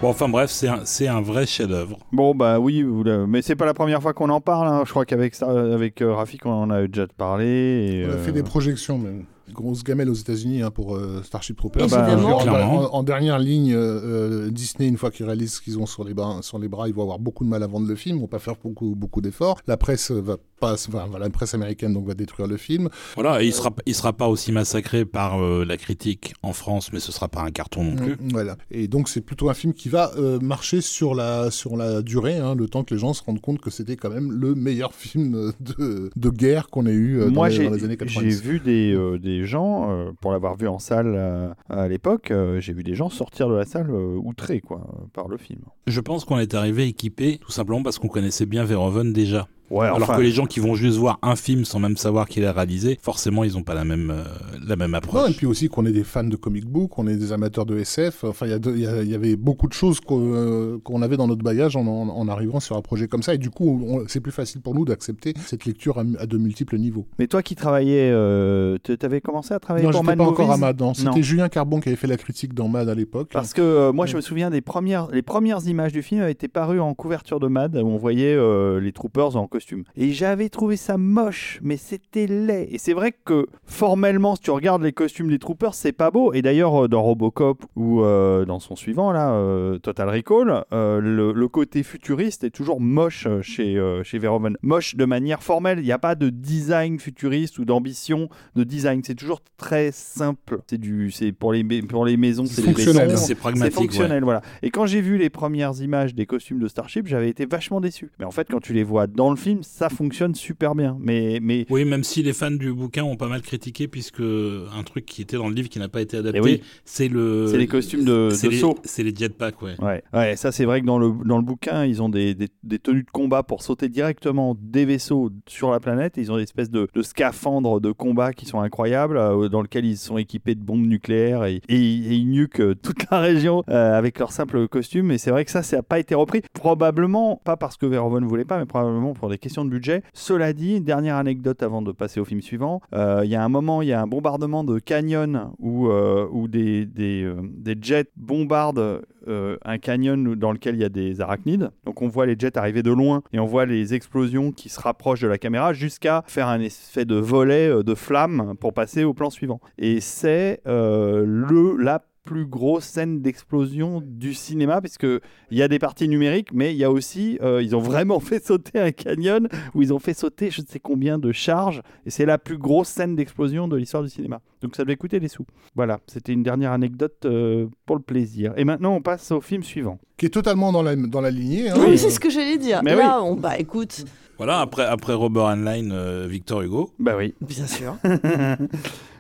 Bon, 0.05 0.11
enfin 0.11 0.29
bref, 0.29 0.51
c'est 0.51 0.69
un, 0.69 0.81
c'est 0.85 1.09
un 1.09 1.23
vrai 1.23 1.47
chef-d'œuvre. 1.47 1.97
Bon, 2.13 2.35
bah 2.35 2.59
oui, 2.61 2.83
vous 2.83 3.05
mais 3.27 3.41
c'est 3.41 3.57
pas 3.57 3.65
la 3.65 3.73
première 3.73 4.03
fois 4.03 4.13
qu'on 4.13 4.29
en 4.29 4.43
parle. 4.43 4.69
hein. 4.69 4.83
Je 4.85 4.91
crois 4.91 5.07
qu'avec 5.07 5.35
ça- 5.35 5.49
avec 5.49 6.03
euh, 6.03 6.13
Rafik, 6.13 6.45
on 6.45 6.51
en 6.53 6.69
a 6.69 6.87
déjà 6.87 7.07
parlé. 7.17 7.47
et, 7.47 8.05
On 8.07 8.11
a 8.11 8.13
euh, 8.13 8.23
fait 8.23 8.33
des 8.33 8.43
projections, 8.43 8.99
même. 8.99 9.25
Grosse 9.53 9.83
gamelle 9.83 10.11
aux 10.11 10.15
États-Unis 10.15 10.61
hein, 10.63 10.71
pour 10.71 10.95
euh, 10.97 11.23
Starship 11.23 11.57
Troopers. 11.57 11.87
bah, 11.89 12.07
Évidemment. 12.07 12.37
en, 12.37 12.43
Clairement. 12.43 12.81
en- 12.93 12.95
en 12.97 13.03
dernière 13.03 13.39
ligne, 13.39 13.73
euh, 13.73 14.47
euh, 14.47 14.51
Disney, 14.51 14.89
une 14.89 14.97
fois 14.99 15.11
qu'ils 15.11 15.25
réalisent 15.25 15.55
ce 15.55 15.61
qu'ils 15.63 15.79
ont 15.79 15.87
sur 15.87 16.05
les, 16.05 16.13
bras, 16.13 16.39
sur 16.43 16.59
les 16.59 16.69
bras, 16.69 16.87
ils 16.89 16.95
vont 16.95 17.03
avoir 17.03 17.19
beaucoup 17.19 17.45
de 17.45 17.49
mal 17.49 17.63
à 17.63 17.67
vendre 17.67 17.87
le 17.89 17.95
film, 17.95 18.17
ils 18.17 18.21
vont 18.21 18.27
pas 18.27 18.39
faire 18.39 18.57
beaucoup, 18.63 18.95
beaucoup 18.95 19.23
d'efforts. 19.23 19.59
La 19.67 19.79
presse 19.79 20.11
va 20.11 20.37
pas, 20.67 20.73
enfin, 20.89 21.19
la 21.19 21.31
presse 21.31 21.55
américaine 21.55 21.93
donc 21.93 22.07
va 22.07 22.15
détruire 22.15 22.49
le 22.49 22.57
film. 22.57 22.89
Voilà, 23.15 23.43
et 23.43 23.47
il 23.47 23.53
sera, 23.53 23.71
il 23.87 23.95
sera 23.95 24.13
pas 24.13 24.29
aussi 24.29 24.53
massacré 24.53 25.05
par 25.05 25.43
euh, 25.43 25.65
la 25.65 25.77
critique 25.77 26.35
en 26.43 26.53
France, 26.53 26.93
mais 26.93 27.01
ce 27.01 27.13
sera 27.13 27.29
pas 27.29 27.41
un 27.43 27.51
carton 27.51 27.85
non 27.85 27.97
plus. 27.97 28.13
Mm, 28.13 28.29
Voilà. 28.33 28.57
Et 28.71 28.89
donc 28.89 29.09
c'est 29.09 29.21
plutôt 29.21 29.49
un 29.51 29.55
film 29.55 29.73
qui 29.75 29.89
va 29.89 30.13
euh, 30.17 30.39
marcher 30.41 30.81
sur 30.81 31.15
la 31.15 31.51
sur 31.51 31.77
la 31.77 32.03
durée, 32.03 32.37
hein, 32.39 32.55
le 32.55 32.69
temps 32.69 32.85
que 32.85 32.95
les 32.95 33.01
gens 33.01 33.13
se 33.15 33.23
rendent 33.23 33.41
compte 33.41 33.61
que 33.61 33.71
c'était 33.71 33.97
quand 33.97 34.11
même 34.11 34.33
le 34.33 34.55
meilleur 34.55 34.93
film 35.03 35.53
de, 35.61 36.11
de 36.15 36.31
guerre 36.31 36.69
qu'on 36.69 36.87
ait 36.87 36.93
eu 36.93 37.21
euh, 37.21 37.27
dans, 37.27 37.33
Moi, 37.33 37.49
les, 37.49 37.55
j'ai 37.57 37.65
dans 37.69 37.75
les 37.75 37.85
années 37.85 37.97
j'ai 38.01 38.07
90. 38.07 38.43
vu 38.43 38.61
des, 38.61 38.95
euh, 38.95 39.19
des 39.19 39.45
gens, 39.45 39.91
euh, 39.91 40.11
pour 40.21 40.33
l'avoir 40.33 40.57
vu 40.57 40.69
en 40.69 40.79
salle 40.79 41.13
euh, 41.17 41.53
à 41.69 41.89
l'époque, 41.89 42.31
euh, 42.31 42.61
j'ai 42.61 42.73
vu 42.73 42.83
des 42.83 42.95
gens 42.95 43.09
sortir 43.11 43.49
de 43.49 43.55
la 43.55 43.65
salle 43.65 43.91
euh, 43.91 44.17
outrés 44.23 44.61
quoi, 44.61 44.79
euh, 44.89 45.05
par 45.13 45.29
le 45.29 45.37
film. 45.37 45.61
Je 45.87 46.01
pense 46.01 46.25
qu'on 46.25 46.39
est 46.39 46.55
arrivé 46.55 46.87
équipé 46.89 47.39
tout 47.39 47.51
simplement 47.53 47.83
parce 47.83 47.99
qu'on 47.99 48.09
connaissait 48.09 48.47
bien 48.47 48.65
Verhoeven 48.65 49.13
déjà. 49.13 49.49
Ouais, 49.75 49.87
Alors 49.87 50.03
enfin, 50.03 50.17
que 50.17 50.23
les 50.23 50.31
gens 50.31 50.47
qui 50.47 50.61
vont 50.61 50.75
juste 50.75 50.99
voir 50.99 51.19
un 51.23 51.37
film 51.37 51.65
sans 51.65 51.79
même 51.81 51.97
savoir 51.97 52.29
qu'il 52.29 52.43
est 52.45 52.51
réalisé, 52.51 52.99
forcément, 53.03 53.43
ils 53.45 53.57
ont 53.59 53.63
pas 53.63 53.75
la 53.75 53.85
même, 53.85 54.11
euh, 54.11 54.23
la 54.67 54.77
même 54.77 54.93
Non, 54.93 54.99
approche. 54.99 55.31
et 55.31 55.35
puis 55.35 55.47
aussi 55.47 55.69
qu'on 55.69 55.85
est 55.85 55.93
des 55.93 56.05
fans 56.05 56.23
de 56.25 56.37
comic 56.37 56.65
book, 56.67 56.91
qu'on 56.93 57.07
est 57.09 57.17
des 57.17 57.33
amateurs 57.33 57.67
de 57.67 57.77
SF. 57.79 58.25
Enfin, 58.25 58.47
il 58.47 59.09
y 59.11 59.15
avait 59.15 59.37
beaucoup 59.37 59.67
de 59.67 59.73
choses 59.73 59.99
qu'on 60.01 60.21
euh, 60.35 60.79
avait 61.03 61.17
dans 61.17 61.27
notre 61.27 61.43
bagage 61.43 61.75
en, 61.77 61.87
en- 61.87 62.09
en 62.09 62.29
arrivant 62.29 62.61
sur 62.61 62.77
un 62.77 62.83
projet 62.83 63.09
comme 63.09 63.23
ça. 63.23 63.35
Et 63.35 63.39
du 63.39 63.51
coup, 63.51 63.83
on- 63.87 64.05
c'est 64.07 64.21
plus 64.21 64.31
facile 64.33 64.61
pour 64.61 64.75
nous 64.75 64.85
d'accepter 64.85 65.35
cette 65.45 65.65
lecture 65.65 65.99
à, 65.99 66.05
à 66.21 66.27
de 66.27 66.39
multiples 66.39 66.79
niveaux. 66.79 67.07
Mais 67.19 67.27
toi 67.27 67.43
qui 67.43 67.57
travaillais, 67.57 68.11
euh, 68.13 68.79
tu 68.85 68.97
avais 69.03 69.21
commencé 69.21 69.55
à 69.55 69.59
travailler 69.59 69.87
non, 69.87 69.91
pour 69.93 70.05
Mad 70.05 70.19
pas 70.19 70.25
encore 70.25 70.51
à 70.53 70.57
Mad. 70.57 70.81
C'était 70.95 71.23
Julien 71.23 71.49
Carbon 71.49 71.81
qui 71.81 71.89
avait 71.89 71.97
fait 71.97 72.07
la 72.07 72.17
critique 72.17 72.55
dans 72.55 72.69
Mad 72.69 72.89
à 72.89 72.95
l'époque. 72.95 73.31
Parce 73.33 73.53
que 73.53 73.61
euh, 73.63 73.93
moi, 73.93 74.07
je 74.07 74.15
me 74.15 74.21
souviens 74.21 74.51
des 74.51 74.61
premières, 74.61 75.09
les 75.11 75.23
premières 75.23 75.67
images 75.67 75.93
du 75.93 76.03
film 76.03 76.21
avaient 76.23 76.31
été 76.33 76.49
parues 76.49 76.81
en 76.81 76.95
couverture 76.95 77.41
de 77.41 77.49
Mad, 77.49 77.75
où 77.77 77.87
on 77.87 77.97
voyait 77.97 78.35
euh, 78.35 78.79
les 78.81 78.93
troopers 78.93 79.35
en 79.37 79.47
costume. 79.49 79.64
Et 79.97 80.13
j'avais 80.13 80.49
trouvé 80.49 80.77
ça 80.77 80.97
moche, 80.99 81.59
mais 81.63 81.77
c'était 81.77 82.27
laid. 82.27 82.69
Et 82.71 82.79
c'est 82.79 82.93
vrai 82.93 83.13
que 83.13 83.47
formellement, 83.65 84.37
si 84.37 84.43
tu 84.43 84.51
regardes 84.51 84.83
les 84.83 84.93
costumes 84.93 85.29
des 85.29 85.39
troopers, 85.39 85.75
c'est 85.75 85.93
pas 85.93 86.11
beau. 86.11 86.33
Et 86.33 86.43
d'ailleurs, 86.43 86.85
euh, 86.85 86.89
dans 86.89 87.03
Robocop 87.03 87.65
ou 87.77 88.03
euh, 88.03 88.45
dans 88.45 88.61
son 88.61 88.77
suivant, 88.77 89.13
là, 89.13 89.33
euh, 89.35 89.79
Total 89.79 90.09
Recall, 90.09 90.65
euh, 90.73 91.01
le, 91.01 91.33
le 91.33 91.49
côté 91.49 91.83
futuriste 91.83 92.45
est 92.45 92.51
toujours 92.51 92.81
moche 92.81 93.27
chez, 93.43 93.81
chez 94.05 94.19
Verhoeven. 94.19 94.57
Moche 94.63 94.97
de 94.97 95.05
manière 95.05 95.43
formelle. 95.43 95.79
Il 95.79 95.85
n'y 95.85 95.93
a 95.93 95.99
pas 95.99 96.15
de 96.15 96.31
design 96.31 96.99
futuriste 96.99 97.59
ou 97.59 97.65
d'ambition 97.65 98.29
de 98.57 98.65
design. 98.65 99.03
C'est 99.05 99.15
toujours 99.15 99.41
très 99.57 99.91
simple. 99.93 100.61
C'est 100.69 100.79
du, 100.79 101.11
c'est 101.11 101.33
pour 101.33 101.53
les, 101.53 101.65
pour 101.83 102.05
les 102.05 102.17
maisons, 102.17 102.47
C'est 102.47 102.57
c'est 102.57 102.63
fonctionnel. 102.63 103.11
C'est 103.11 103.17
C'est 103.27 103.35
pragmatique. 103.35 103.75
fonctionnel, 103.75 104.23
voilà. 104.25 104.43
Et 104.63 104.71
quand 104.71 104.87
j'ai 104.87 105.01
vu 105.01 105.19
les 105.19 105.31
premières 105.31 105.81
images 105.81 106.15
des 106.15 106.27
costumes 106.27 106.59
de 106.61 106.69
Starship, 106.69 107.07
j'avais 107.07 107.29
été 107.29 107.47
vachement 107.47 107.81
déçu. 107.81 108.11
Mais 108.19 108.25
en 108.25 108.31
fait, 108.31 108.49
quand 108.51 108.61
tu 108.61 108.73
les 108.73 108.85
vois 108.85 109.07
dans 109.07 109.31
le 109.31 109.37
film, 109.45 109.63
ça 109.63 109.89
fonctionne 109.89 110.35
super 110.35 110.75
bien. 110.75 110.97
Mais, 111.01 111.39
mais. 111.43 111.67
Oui, 111.71 111.85
même 111.85 112.03
si 112.05 112.23
les 112.23 112.33
fans 112.33 112.51
du 112.51 112.73
bouquin 112.73 113.05
ont 113.05 113.17
pas 113.17 113.29
mal 113.29 113.43
critiqué, 113.43 113.89
puisque 113.89 114.21
un 114.21 114.83
truc 114.85 115.07
qui 115.07 115.23
était 115.23 115.37
dans 115.37 115.49
le 115.49 115.55
livre 115.55 115.69
qui 115.69 115.79
n'a 115.79 115.89
pas 115.89 116.01
été 116.01 116.17
adapté, 116.17 116.39
Eh 116.39 116.43
oui. 116.43 116.63
c'est 116.85 117.09
le. 117.09 117.53
Les 117.57 117.67
costumes 117.67 118.05
de- 118.05 118.31
de 118.31 118.49
les- 118.49 118.57
saut. 118.59 118.75
C'est 118.85 119.03
les 119.03 119.15
jetpacks, 119.15 119.61
ouais. 119.63 119.75
Ouais, 119.81 120.03
ouais, 120.13 120.37
ça 120.37 120.51
c'est 120.53 120.65
vrai 120.65 120.81
que 120.81 120.87
dans 120.87 120.99
le, 120.99 121.13
dans 121.25 121.37
le 121.37 121.43
bouquin, 121.45 121.85
ils 121.85 122.03
ont 122.03 122.09
des, 122.09 122.35
des, 122.35 122.49
des 122.63 122.79
tenues 122.79 123.03
de 123.05 123.11
combat 123.11 123.43
pour 123.43 123.63
sauter 123.63 123.89
directement 123.89 124.57
des 124.61 124.85
vaisseaux 124.85 125.31
sur 125.47 125.71
la 125.71 125.81
planète. 125.81 126.15
Ils 126.17 126.33
ont 126.33 126.37
des 126.37 126.43
espèces 126.43 126.71
de, 126.71 126.89
de 126.93 127.03
scaphandres 127.03 127.81
de 127.81 127.93
combat 127.93 128.33
qui 128.33 128.47
sont 128.47 128.61
incroyables, 128.61 129.17
euh, 129.17 129.49
dans 129.49 129.63
lesquels 129.63 129.85
ils 129.85 129.97
sont 129.97 130.19
équipés 130.19 130.55
de 130.55 130.61
bombes 130.63 130.87
nucléaires 130.87 131.45
et, 131.45 131.61
et, 131.69 131.75
et 131.77 132.15
ils 132.15 132.29
nuquent 132.31 132.61
euh, 132.61 132.75
toute 132.75 133.11
la 133.11 133.21
région 133.21 133.63
euh, 133.69 133.97
avec 133.99 134.19
leur 134.19 134.33
simple 134.33 134.67
costume. 134.69 135.11
Et 135.11 135.19
c'est 135.19 135.31
vrai 135.31 135.45
que 135.45 135.51
ça, 135.51 135.63
ça 135.63 135.77
n'a 135.77 135.83
pas 135.83 135.99
été 135.99 136.15
repris. 136.15 136.43
Probablement, 136.53 137.41
pas 137.45 137.57
parce 137.57 137.77
que 137.77 137.87
Verhoeven 137.87 138.23
ne 138.25 138.29
voulait 138.29 138.45
pas, 138.45 138.59
mais 138.59 138.67
probablement 138.67 139.13
pour 139.13 139.29
des 139.29 139.34
questions 139.39 139.65
de 139.65 139.71
budget. 139.71 140.03
Cela 140.13 140.53
dit, 140.53 140.81
dernière 140.81 141.17
anecdote 141.17 141.63
avant 141.63 141.83
de 141.83 141.93
passer 141.93 142.21
au 142.21 142.25
film 142.25 142.41
suivant, 142.41 142.81
euh, 142.95 143.23
il 143.25 143.31
y 143.31 143.37
a 143.37 143.43
un 143.43 143.49
moment, 143.49 143.83
il 143.83 143.89
y 143.89 143.93
a 143.93 144.01
un 144.01 144.07
bombardement 144.07 144.65
de 144.65 144.79
canyon 144.79 145.53
où, 145.59 145.89
euh, 145.89 146.27
où 146.31 146.49
des, 146.49 146.87
des, 146.87 147.23
euh, 147.25 147.37
des 147.43 147.77
jets 147.81 148.11
bombardent 148.17 149.03
un 149.27 149.79
canyon 149.79 150.35
dans 150.35 150.53
lequel 150.53 150.75
il 150.75 150.83
y 150.83 150.85
a 150.85 150.91
des 150.91 151.23
arachnides. 151.23 151.71
Donc 151.87 152.03
on 152.03 152.09
voit 152.09 152.27
les 152.27 152.37
jets 152.39 152.59
arriver 152.59 152.83
de 152.83 152.91
loin 152.91 153.23
et 153.33 153.39
on 153.39 153.47
voit 153.47 153.65
les 153.65 153.95
explosions 153.95 154.53
qui 154.53 154.69
se 154.69 154.79
rapprochent 154.79 155.23
de 155.23 155.29
la 155.29 155.39
caméra 155.39 155.73
jusqu'à 155.73 156.23
faire 156.27 156.49
un 156.49 156.61
effet 156.61 157.07
de 157.07 157.15
volet 157.15 157.83
de 157.83 157.95
flammes 157.95 158.55
pour 158.61 158.75
passer 158.75 159.03
au 159.03 159.15
plan 159.15 159.31
suivant. 159.31 159.61
Et 159.79 160.01
c'est 160.01 160.61
euh, 160.67 161.25
le 161.27 161.77
la 161.77 162.05
plus 162.25 162.47
grosse 162.47 162.85
scène 162.85 163.21
d'explosion 163.21 164.03
du 164.05 164.33
cinéma 164.35 164.81
puisque 164.81 165.05
il 165.51 165.59
y 165.59 165.63
a 165.63 165.69
des 165.69 165.79
parties 165.79 166.09
numériques 166.09 166.53
mais 166.55 166.73
il 166.73 166.79
y 166.79 166.85
a 166.85 166.91
aussi 166.91 167.39
euh, 167.43 167.63
ils 167.63 167.77
ont 167.77 167.81
vraiment 167.81 168.19
fait 168.29 168.45
sauter 168.45 168.79
un 168.81 168.93
canyon 168.93 169.49
où 169.75 169.83
ils 169.83 169.93
ont 169.93 169.99
fait 169.99 170.15
sauter 170.15 170.51
je 170.51 170.63
ne 170.63 170.67
sais 170.67 170.81
combien 170.81 171.19
de 171.19 171.33
charges 171.33 171.83
et 172.07 172.11
c'est 172.11 172.25
la 172.27 172.39
plus 172.39 172.57
grosse 172.59 172.89
scène 172.89 173.15
d'explosion 173.15 173.69
de 173.69 173.77
l'histoire 173.77 174.03
du 174.03 174.09
cinéma 174.09 174.41
donc 174.63 174.75
ça 174.75 174.85
devait 174.85 174.97
coûter 174.97 175.21
des 175.21 175.29
sous 175.29 175.45
voilà 175.75 176.01
c'était 176.07 176.33
une 176.33 176.43
dernière 176.43 176.73
anecdote 176.73 177.17
euh, 177.27 177.67
pour 177.87 177.97
le 177.97 178.03
plaisir 178.03 178.55
et 178.57 178.65
maintenant 178.65 178.95
on 178.95 179.03
passe 179.03 179.31
au 179.31 179.41
film 179.43 179.63
suivant 179.63 179.99
Qui 180.17 180.27
est 180.27 180.31
totalement 180.31 180.73
dans 180.73 180.83
la, 180.83 180.97
dans 180.97 181.21
la 181.21 181.31
lignée. 181.31 181.69
hein. 181.69 181.75
Oui, 181.79 181.99
c'est 181.99 182.11
ce 182.11 182.21
que 182.21 182.31
j'allais 182.31 182.57
dire. 182.57 182.81
Mais 182.85 182.95
Là, 182.95 183.21
on, 183.23 183.35
bah 183.37 183.59
écoute, 183.59 184.05
Voilà, 184.39 184.61
après, 184.61 184.85
après 184.87 185.13
Robert 185.13 185.47
Heinlein, 185.47 185.91
euh, 185.91 186.27
Victor 186.31 186.63
Hugo. 186.63 186.91
bah 186.99 187.15
oui 187.19 187.35
bien 187.41 187.67
sûr. 187.67 187.97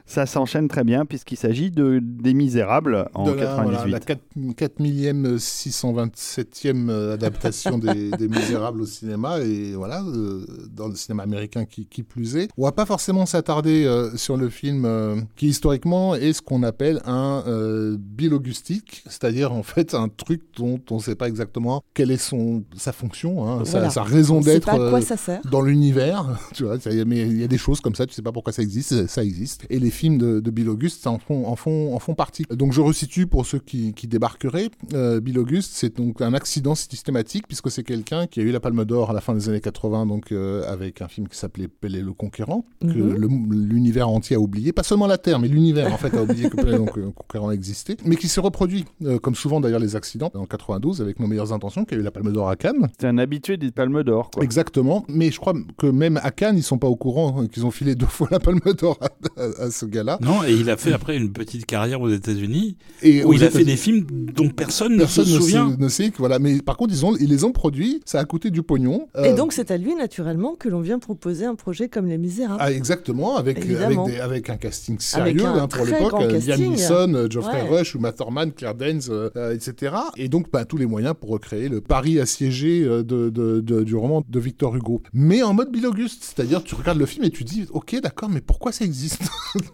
ça 0.07 0.27
s'enchaîne 0.27 0.69
très 0.69 0.85
bien 0.85 1.07
puisqu'il 1.07 1.37
s'agit 1.37 1.71
de 1.71 1.99
des 2.03 2.35
Misérables 2.35 3.09
en 3.15 3.25
de 3.25 3.31
la, 3.33 3.37
98 3.47 3.73
voilà, 3.73 3.89
la 3.89 4.01
4, 4.01 4.21
4 4.57 4.81
millième 4.81 5.37
627e 5.37 6.89
euh, 6.91 7.15
adaptation 7.15 7.79
des, 7.79 8.11
des 8.19 8.29
Misérables 8.29 8.83
au 8.83 8.87
cinéma 8.87 9.41
et 9.41 9.75
voilà 9.75 10.03
euh, 10.03 10.45
dans 10.71 10.89
le 10.89 10.95
cinéma 10.95 11.23
américain 11.23 11.65
qui, 11.65 11.87
qui 11.87 12.03
plus 12.03 12.37
est. 12.37 12.49
On 12.59 12.65
va 12.65 12.73
pas 12.73 12.87
forcément 12.87 13.27
s'attarder 13.27 13.85
euh, 13.85 14.15
sur 14.17 14.37
le 14.37 14.49
film 14.51 14.85
euh, 14.85 15.17
qui 15.37 15.49
historiquement 15.49 16.15
est 16.15 16.33
ce 16.33 16.43
qu'on 16.43 16.63
appelle 16.63 17.01
un 17.07 17.43
euh, 17.47 17.97
bilogustique, 17.99 19.03
c'est-à-dire 19.07 19.53
en 19.53 19.63
fait 19.63 19.95
un 19.95 20.09
truc 20.09 20.43
dont 20.57 20.81
on 20.91 20.97
ne 20.97 21.03
sait 21.03 21.15
pas 21.15 21.29
exactement 21.29 21.83
quelle 21.95 22.11
est 22.11 22.17
son 22.17 22.63
sa 22.77 22.93
fonction, 22.93 23.47
hein, 23.49 23.65
sa, 23.65 23.73
Voilà. 23.79 23.91
sa 23.91 24.03
raison 24.03 24.41
d'être. 24.41 24.69
euh, 24.69 25.01
dans 25.51 25.61
l'univers, 25.63 26.27
tu 26.55 26.65
vois, 26.65 26.79
ça 26.79 26.91
y 26.91 26.99
il 27.05 27.41
y 27.41 27.45
a 27.45 27.49
des 27.49 27.59
choses 27.59 27.81
comme 27.81 27.95
ça, 27.95 28.07
tu 28.07 28.15
sais 28.15 28.23
pas 28.23 28.33
pourquoi 28.33 28.53
ça 28.53 28.63
existe, 28.63 29.07
ça 29.07 29.23
existe. 29.25 29.65
Et 29.71 29.79
les 29.79 29.91
films 29.95 30.19
de, 30.19 30.41
de 30.41 30.51
Bill 30.51 30.69
Auguste 30.69 31.07
en 31.07 31.19
font, 31.19 31.47
en, 31.47 31.57
font, 31.57 31.95
en 31.95 31.99
font 31.99 32.15
partie. 32.15 32.45
Donc 32.51 32.73
je 32.75 32.81
resitue 32.83 33.27
pour 33.27 33.47
ceux 33.47 33.59
qui, 33.61 33.95
qui 33.95 34.07
débarqueraient. 34.07 34.69
Euh, 34.93 35.21
Bill 35.21 35.39
Auguste, 35.39 35.73
c'est 35.75 35.97
donc 35.97 36.21
un 36.21 36.35
accident 36.35 36.75
systématique, 36.75 37.47
puisque 37.47 37.71
c'est 37.71 37.83
quelqu'un 37.85 38.27
qui 38.27 38.41
a 38.41 38.43
eu 38.43 38.51
la 38.51 38.61
Palme 38.61 38.85
d'Or 38.85 39.11
à 39.11 39.12
la 39.15 39.21
fin 39.23 39.35
des 39.35 39.49
années 39.49 39.61
80, 39.61 40.07
donc 40.07 40.33
euh, 40.33 40.71
avec 40.71 41.01
un 41.01 41.09
film 41.09 41.29
qui 41.29 41.39
s'appelait 41.39 41.69
Pelé 41.69 42.03
le 42.03 42.12
Conquérant, 42.12 42.65
que 42.83 42.87
Mhm. 42.87 43.53
l'univers 43.53 44.09
entier 44.09 44.37
a 44.37 44.41
oublié, 44.41 44.73
pas 44.73 44.83
seulement 44.83 45.07
la 45.07 45.19
Terre, 45.19 45.39
mais 45.39 45.49
l'univers 45.49 45.93
en 45.93 45.97
fait 45.97 46.15
a 46.16 46.23
oublié 46.23 46.51
que 46.51 46.57
Pelé 46.57 46.73
le 46.73 46.85
Con- 46.85 47.12
Conquérant 47.12 47.51
existait, 47.51 47.97
mais 48.05 48.16
qui 48.16 48.29
se 48.29 48.41
reproduit, 48.41 48.85
euh, 49.05 49.19
comme 49.19 49.35
souvent 49.35 49.61
d'ailleurs 49.61 49.81
les 49.81 49.97
accidents, 49.97 50.31
en 50.35 50.47
92 50.47 51.01
avec 51.01 51.21
Nos 51.21 51.27
meilleures 51.27 51.53
intentions, 51.53 51.85
qui 51.85 51.95
a 51.95 51.99
eu 51.99 52.03
la 52.03 52.11
Palme 52.11 52.33
d'Or 52.33 52.49
à 52.49 52.57
Cannes. 52.57 52.89
c'est 53.01 53.07
un 53.07 53.19
habitué 53.19 53.57
des 53.57 53.71
Palmes 53.71 54.03
d'Or 54.03 54.31
quoi 54.31 54.43
Exactement, 54.45 55.05
mais 55.09 55.31
je 55.31 55.39
crois 55.39 55.55
que 55.79 55.87
même 55.87 56.19
à 56.23 56.31
Cannes, 56.31 56.57
ils 56.57 56.62
sont 56.62 56.79
pas 56.79 56.89
au 56.89 56.97
courant 56.97 57.41
hein, 57.41 57.47
qu'ils 57.47 57.65
ont 57.66 57.71
filé 57.71 57.95
deux 57.95 58.07
fois 58.07 58.29
la 58.31 58.41
Palme 58.41 58.61
d'Or 58.79 58.99
à, 59.01 59.41
à- 59.43 59.65
à 59.66 59.71
ce 59.71 59.84
gars-là. 59.89 60.19
Non, 60.23 60.44
et 60.44 60.52
il 60.52 60.70
a 60.70 60.77
fait 60.77 60.93
après 60.93 61.16
une 61.16 61.32
petite 61.32 61.66
carrière 61.66 62.01
aux 62.01 62.09
États-Unis 62.11 62.77
Et 63.02 63.24
où 63.24 63.28
aux 63.28 63.32
il 63.35 63.44
a 63.44 63.51
fait 63.51 63.65
des 63.65 63.77
films 63.77 64.05
dont 64.35 64.48
personne, 64.48 64.97
Personne 64.98 65.24
ne 65.27 65.31
se 65.31 65.40
souvient. 65.40 65.77
ne 65.78 65.89
sait 65.89 66.11
que 66.11 66.19
voilà, 66.19 66.39
mais 66.39 66.61
par 66.61 66.77
contre 66.77 66.93
ils 66.93 67.05
ont, 67.05 67.16
ils 67.19 67.28
les 67.28 67.44
ont 67.44 67.52
produits, 67.52 68.01
ça 68.05 68.19
a 68.20 68.24
coûté 68.24 68.51
du 68.51 68.62
pognon. 68.62 69.06
Et 69.16 69.28
Euh, 69.31 69.35
donc, 69.36 69.52
c'est 69.52 69.70
à 69.70 69.77
lui, 69.77 69.94
naturellement, 69.94 70.55
que 70.55 70.69
l'on 70.69 70.81
vient 70.81 70.98
proposer 70.98 71.44
un 71.44 71.55
projet 71.55 71.89
comme 71.89 72.06
Les 72.06 72.19
Misérables. 72.19 72.61
ah, 72.61 72.73
exactement, 72.73 73.36
avec, 73.36 73.59
avec, 73.59 73.70
Évidemment. 73.70 74.06
des- 74.06 74.19
avec 74.20 74.51
un 74.51 74.56
casting 74.56 74.98
sérieux 75.01 75.44
un 75.44 75.62
hein, 75.65 75.69
pour 75.69 75.85
l'époque, 75.85 76.15
euh, 76.20 76.39
Liam. 76.47 76.61
Neeson, 76.61 77.15
euh, 77.15 77.27
Geoffrey 77.31 77.62
Ouais. 77.62 77.78
Rush, 77.78 77.94
Uma 77.94 78.12
Thurman, 78.12 78.52
Claire 78.52 78.74
Danes, 78.74 79.01
euh, 79.11 79.31
euh, 79.36 79.55
etc. 79.55 79.94
Et 80.16 80.28
donc 80.28 80.51
bah, 80.51 80.65
tous 80.65 80.77
les 80.77 80.86
moyens 80.86 81.15
pour 81.20 81.31
recréer 81.31 81.69
le 81.69 81.81
Paris 81.81 82.19
assiégé 82.20 82.82
euh, 82.85 83.02
de, 83.02 83.31
de- 83.31 83.61
de- 83.61 83.82
du 83.82 83.94
roman 83.94 84.23
de 84.28 84.40
Victor 84.40 84.74
Hugo. 84.77 85.02
Mais 85.12 85.43
en 85.43 85.55
mode 85.55 85.70
Bill 85.70 85.86
Auguste, 85.86 86.23
c'est-à-dire 86.24 86.62
tu 86.62 86.74
regardes 86.74 86.98
le 86.98 87.06
film 87.06 87.24
et 87.24 87.31
tu 87.31 87.44
dis 87.44 87.66
ok 87.70 87.97
d'accord, 88.02 88.28
mais 88.31 88.40
pourquoi 88.40 88.73
ça 88.73 88.85
existe? 88.85 89.20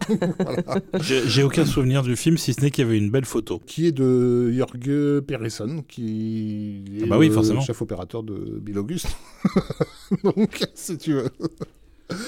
J'ai 1.01 1.27
j'ai 1.27 1.43
aucun 1.43 1.65
souvenir 1.65 2.03
du 2.03 2.15
film, 2.15 2.37
si 2.37 2.53
ce 2.53 2.61
n'est 2.61 2.71
qu'il 2.71 2.85
y 2.85 2.87
avait 2.87 2.97
une 2.97 3.11
belle 3.11 3.25
photo. 3.25 3.61
qui 3.65 3.87
est 3.87 3.91
de 3.91 4.51
Jörg 4.51 5.21
Peresson, 5.21 5.83
qui 5.87 6.83
est 6.97 7.03
Ah 7.03 7.07
bah 7.07 7.17
oui, 7.17 7.27
le 7.27 7.33
forcément. 7.33 7.61
chef 7.61 7.81
opérateur 7.81 8.23
de 8.23 8.59
Bill 8.61 8.77
Auguste. 8.79 9.07
Donc, 10.23 10.59
si 10.75 10.97
tu 10.97 11.13
veux. 11.13 11.29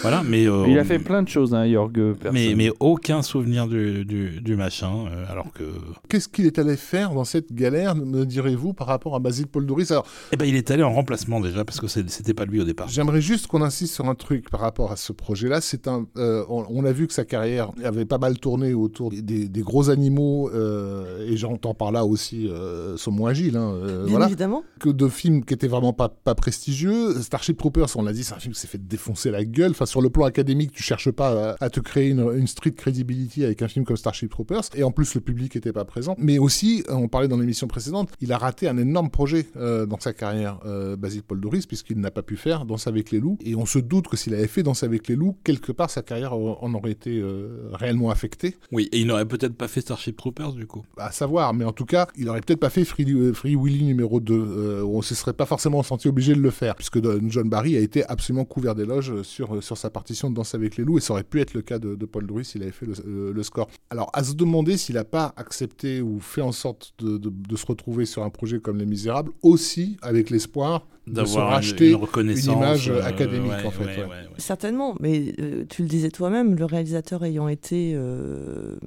Voilà, 0.01 0.23
mais 0.23 0.47
euh, 0.47 0.65
Il 0.68 0.77
a 0.80 0.84
fait 0.84 0.99
plein 0.99 1.23
de 1.23 1.27
choses, 1.30 1.53
hein, 1.53 1.69
Jorg 1.72 1.93
Persson. 2.14 2.34
mais, 2.34 2.53
mais 2.55 2.72
aucun 2.80 3.22
souvenir 3.22 3.68
du, 3.68 4.05
du, 4.05 4.41
du 4.41 4.55
machin, 4.55 5.05
euh, 5.11 5.26
alors 5.30 5.51
que 5.53 5.64
Qu'est-ce 6.10 6.27
qu'il 6.30 6.45
est 6.45 6.60
allé 6.60 6.76
faire 6.77 7.14
dans 7.14 7.23
cette 7.23 7.53
galère, 7.53 7.95
me 7.95 8.26
direz-vous, 8.26 8.73
par 8.73 8.88
rapport 8.88 9.15
à 9.15 9.19
Basile 9.19 9.47
Paul 9.47 9.65
Doris 9.65 9.91
Alors, 9.91 10.05
eh 10.31 10.38
ben 10.38 10.45
il 10.45 10.55
est 10.55 10.69
allé 10.72 10.84
en 10.84 10.91
remplacement 10.93 11.39
déjà 11.39 11.65
parce 11.65 11.80
que 11.80 11.88
c'était 11.88 12.34
pas 12.34 12.45
lui 12.45 12.60
au 12.61 12.64
départ. 12.64 12.88
J'aimerais 12.88 13.22
juste 13.22 13.47
qu'on 13.47 13.61
insiste 13.61 13.93
sur 13.95 14.05
un 14.07 14.15
truc 14.15 14.49
par 14.49 14.60
rapport 14.61 14.91
à 14.91 14.95
ce 14.95 15.11
projet-là. 15.14 15.61
C'est 15.61 15.88
un, 15.88 16.05
euh, 16.18 16.43
on, 16.49 16.65
on 16.69 16.85
a 16.85 16.91
vu 16.91 17.07
que 17.07 17.14
sa 17.14 17.26
carrière 17.26 17.72
avait 17.84 18.05
pas 18.05 18.18
mal 18.18 18.38
tourné 18.39 18.73
autour 18.73 19.10
des, 19.11 19.22
des- 19.22 19.47
des 19.49 19.61
gros 19.61 19.89
animaux, 19.89 20.49
euh, 20.53 21.27
et 21.27 21.38
j'entends 21.38 21.73
par 21.73 21.91
là 21.91 22.05
aussi 22.05 22.47
euh, 22.47 22.97
Saumon 22.97 23.27
Agile. 23.27 23.57
Hein, 23.57 23.73
euh, 23.76 24.03
Bien 24.03 24.11
voilà. 24.11 24.26
évidemment. 24.27 24.64
Que 24.80 24.89
de 24.89 25.07
films 25.07 25.43
qui 25.45 25.53
étaient 25.53 25.68
vraiment 25.68 25.93
pas, 25.93 26.10
pas 26.10 26.35
prestigieux. 26.35 27.22
Starship 27.22 27.57
Troopers, 27.57 27.88
on 27.95 28.03
l'a 28.03 28.14
dit, 28.14 28.23
c'est 28.23 28.34
un 28.34 28.39
film 28.39 28.53
qui 28.53 28.60
s'est 28.60 28.68
fait 28.68 28.85
défoncer 28.85 29.31
la 29.31 29.43
gueule. 29.45 29.73
Enfin, 29.76 29.86
sur 29.86 30.02
le 30.02 30.10
plan 30.10 30.26
académique, 30.26 30.72
tu 30.72 30.84
cherches 30.84 31.12
pas 31.12 31.52
à, 31.52 31.66
à 31.66 31.70
te 31.70 31.80
créer 31.80 32.10
une, 32.10 32.32
une 32.36 32.48
street 32.48 32.72
credibility 32.72 33.44
avec 33.44 33.62
un 33.62 33.68
film 33.68 33.86
comme 33.86 33.98
Starship 33.98 34.30
Troopers. 34.30 34.64
Et 34.76 34.84
en 34.84 34.91
plus, 34.91 35.16
le 35.16 35.22
public 35.22 35.56
était 35.56 35.74
pas 35.74 35.86
présent. 35.86 36.16
Mais 36.18 36.38
aussi, 36.38 36.84
on 36.90 37.08
parlait 37.08 37.28
dans 37.28 37.38
l'émission 37.38 37.68
précédente, 37.68 38.10
il 38.22 38.32
a 38.32 38.38
raté 38.38 38.68
un 38.68 38.78
énorme 38.78 39.10
projet 39.10 39.48
euh, 39.56 39.86
dans 39.86 40.00
sa 40.00 40.14
carrière, 40.14 40.60
euh, 40.66 40.95
Basile 40.95 41.24
Paul 41.24 41.40
Doris, 41.40 41.66
puisqu'il 41.66 42.00
n'a 42.00 42.12
pas 42.12 42.22
pu 42.24 42.38
faire 42.38 42.66
Danse 42.66 42.88
avec 42.88 43.12
les 43.12 43.20
loups. 43.20 43.38
Et 43.44 43.56
on 43.56 43.66
se 43.66 43.80
doute 43.80 44.08
que 44.08 44.18
s'il 44.18 44.34
avait 44.34 44.48
fait 44.48 44.64
Danse 44.64 44.84
avec 44.84 45.08
les 45.08 45.16
loups, 45.16 45.38
quelque 45.44 45.72
part, 45.72 45.90
sa 45.90 46.02
carrière 46.02 46.34
euh, 46.34 46.56
en 46.62 46.74
aurait 46.74 46.91
été 46.91 47.20
euh, 47.20 47.70
réellement 47.74 48.10
affectée. 48.10 48.56
Oui, 48.72 48.90
et 48.91 49.00
il 49.00 49.08
n'aurait 49.08 49.26
peut-être 49.26 49.56
pas 49.56 49.68
fait 49.68 49.82
Starship 49.82 50.16
Troopers 50.18 50.54
du 50.54 50.68
coup. 50.68 50.84
À 50.98 51.12
savoir, 51.12 51.54
mais 51.54 51.66
en 51.66 51.72
tout 51.72 51.86
cas, 51.86 52.08
il 52.18 52.30
aurait 52.30 52.41
peut-être 52.41 52.60
pas 52.60 52.70
fait 52.70 52.86
Free, 52.86 53.06
euh, 53.10 53.34
Free 53.34 53.56
Willy 53.56 53.84
numéro 53.84 54.20
2. 54.20 54.34
Euh, 54.34 54.84
on 54.86 55.02
se 55.02 55.16
serait 55.16 55.34
pas 55.34 55.45
forcément 55.45 55.84
senti 55.84 56.08
obligé 56.08 56.34
de 56.34 56.40
le 56.41 56.50
faire, 56.50 56.76
puisque 56.76 56.98
euh, 56.98 57.20
John 57.28 57.50
Barry 57.50 57.78
a 57.78 57.80
été 57.80 58.06
absolument 58.06 58.45
couvert 58.45 58.76
d'éloges 58.76 59.22
sur, 59.24 59.56
euh, 59.56 59.62
sur 59.64 59.77
sa 59.77 59.90
partition 59.90 60.30
de 60.30 60.35
Danse 60.35 60.53
avec 60.56 60.77
les 60.77 60.84
loups, 60.84 60.98
et 60.98 61.02
ça 61.02 61.14
aurait 61.14 61.23
pu 61.23 61.41
être 61.41 61.53
le 61.53 61.61
cas 61.61 61.80
de, 61.80 61.95
de 61.95 62.06
Paul 62.06 62.27
Doris 62.27 62.49
s'il 62.49 62.61
avait 62.64 62.72
fait 62.72 62.85
le, 62.85 62.94
le- 63.06 63.31
le 63.31 63.44
score. 63.44 63.68
Alors, 63.90 64.10
à 64.14 64.23
se 64.23 64.34
demander 64.34 64.77
s'il 64.77 64.95
n'a 64.95 65.03
pas 65.03 65.34
accepté 65.38 66.02
ou 66.02 66.19
fait 66.19 66.41
en 66.41 66.52
sorte 66.52 66.94
de, 66.99 67.18
de- 67.18 67.30
de 67.31 67.56
se 67.56 67.65
retrouver 67.65 68.06
sur 68.06 68.23
un 68.23 68.30
projet 68.30 68.60
comme 68.60 68.77
Les 68.77 68.85
Misérables, 68.85 69.31
aussi 69.41 69.98
avec 70.02 70.30
l'espoir 70.30 70.85
de 71.06 71.26
se 71.26 71.34
une, 71.35 71.40
racheter 71.41 71.91
une 71.91 72.38
image 72.53 72.90
euh, 72.90 73.03
académique, 73.03 73.52
ouais, 73.52 73.65
en 73.65 73.72
fait, 73.72 73.84
ouais, 73.84 73.90
ouais. 73.98 74.03
ouais, 74.03 74.07
ouais. 74.10 74.27
Certainement, 74.38 74.95
mais 75.02 75.34
euh, 75.40 75.65
tu 75.68 75.81
le 75.81 75.90
disais 75.90 76.10
toi-même, 76.10 76.56
le 76.56 76.64
réalisateur 76.64 77.26
ayant 77.26 77.49
été 77.49 77.91
euh, 77.94 78.77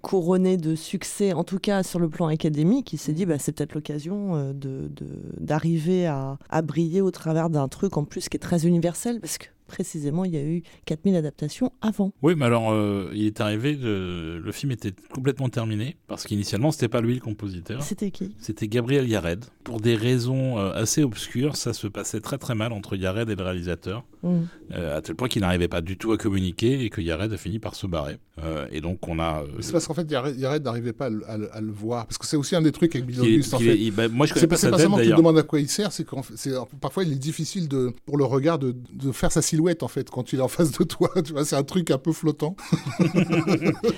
couronné 0.00 0.56
de 0.56 0.74
succès, 0.74 1.32
en 1.34 1.44
tout 1.44 1.58
cas 1.58 1.82
sur 1.82 1.98
le 1.98 2.08
plan 2.08 2.28
académique, 2.28 2.92
il 2.94 2.98
s'est 2.98 3.12
dit 3.12 3.26
bah, 3.26 3.38
c'est 3.38 3.52
peut-être 3.52 3.74
l'occasion 3.74 4.36
euh, 4.36 4.52
de- 4.54 4.88
de- 4.88 5.06
d'arriver 5.38 6.06
à, 6.06 6.38
à 6.48 6.62
briller 6.62 7.00
au 7.02 7.10
travers 7.10 7.50
d'un 7.50 7.68
truc 7.68 7.96
en 7.98 8.04
plus 8.04 8.28
qui 8.30 8.36
est 8.36 8.40
très 8.40 8.66
universel, 8.66 9.20
parce 9.20 9.36
que 9.38 9.46
précisément 9.66 10.24
il 10.24 10.32
y 10.34 10.36
a 10.36 10.42
eu 10.42 10.62
4000 10.86 11.16
adaptations 11.16 11.72
avant. 11.80 12.12
Oui, 12.22 12.34
mais 12.36 12.44
alors, 12.46 12.72
euh, 12.72 13.10
il 13.14 13.26
est 13.26 13.40
arrivé, 13.40 13.76
de... 13.76 14.40
le 14.42 14.52
film 14.52 14.72
était 14.72 14.92
complètement 15.12 15.48
terminé, 15.48 15.96
parce 16.06 16.24
qu'initialement, 16.24 16.70
c'était 16.72 16.88
pas 16.88 17.00
lui 17.00 17.14
le 17.14 17.20
compositeur. 17.20 17.82
C'était 17.82 18.10
qui? 18.10 18.34
C'était 18.38 18.68
Gabriel 18.68 19.08
Yared. 19.08 19.44
Pour 19.64 19.80
des 19.80 19.96
raisons 19.96 20.58
euh, 20.58 20.72
assez 20.72 21.02
obscures, 21.02 21.56
ça 21.56 21.72
se 21.72 21.86
passait 21.86 22.20
très 22.20 22.38
très 22.38 22.54
mal 22.54 22.72
entre 22.72 22.96
Yared 22.96 23.28
et 23.30 23.34
le 23.34 23.42
réalisateur, 23.42 24.04
Mm. 24.22 24.40
euh, 24.72 24.96
à 24.96 25.02
tel 25.02 25.14
point 25.14 25.28
qu'il 25.28 25.42
n'arrivait 25.42 25.68
pas 25.68 25.82
du 25.82 25.96
tout 25.96 26.10
à 26.12 26.16
communiquer 26.16 26.82
et 26.84 26.90
que 26.90 27.00
Yared 27.00 27.32
a 27.32 27.36
fini 27.36 27.58
par 27.58 27.74
se 27.74 27.86
barrer. 27.86 28.16
Euh, 28.44 28.66
et 28.70 28.82
donc 28.82 28.98
on 29.08 29.18
a... 29.18 29.40
euh, 29.42 29.46
C'est 29.60 29.72
parce 29.72 29.86
qu'en 29.86 29.94
fait, 29.94 30.10
Yared 30.10 30.62
n'arrivait 30.64 30.92
pas 30.92 31.06
à 31.06 31.10
le, 31.10 31.30
à 31.30 31.38
le- 31.38 31.56
à 31.56 31.60
le 31.62 31.72
voir. 31.72 32.06
Parce 32.06 32.18
que 32.18 32.26
c'est 32.26 32.36
aussi 32.36 32.54
un 32.54 32.60
des 32.60 32.70
trucs 32.72 32.94
avec 32.94 33.06
Bill 33.06 33.16
qu'il 33.20 33.28
est- 33.30 33.34
Auguste, 33.36 33.54
en 33.54 33.56
qu'il 33.58 33.68
est- 33.68 33.72
fait. 33.72 33.78
il- 33.78 33.90
bah, 33.92 34.08
moi 34.08 34.26
je 34.26 34.34
C'est 34.34 34.40
connais 34.40 34.46
pas, 34.48 34.54
pas 34.54 34.56
c'est 34.60 34.66
sa 34.66 34.70
pas 34.72 34.76
tête 34.76 34.82
seulement 34.82 34.96
que 34.98 35.02
d'ailleurs. 35.02 35.18
demandes 35.18 35.38
à 35.38 35.42
quoi 35.42 35.58
il 35.60 35.68
sert, 35.70 35.90
c'est 35.90 36.04
c'est- 36.34 36.52
parfois 36.80 37.04
il 37.04 37.12
est 37.12 37.16
difficile 37.16 37.66
de, 37.68 37.92
pour 38.04 38.18
le 38.18 38.24
regard 38.24 38.58
de, 38.58 38.74
de 38.92 39.12
faire 39.12 39.32
sa 39.32 39.40
silhouette 39.40 39.82
en 39.82 39.88
fait 39.88 40.10
quand 40.10 40.32
il 40.34 40.38
est 40.38 40.42
en 40.42 40.48
face 40.48 40.70
de 40.72 40.84
toi. 40.84 41.10
Tu 41.24 41.32
vois, 41.32 41.44
c'est 41.46 41.56
un 41.56 41.62
truc 41.62 41.90
un 41.90 41.96
peu 41.98 42.12
flottant. 42.12 42.56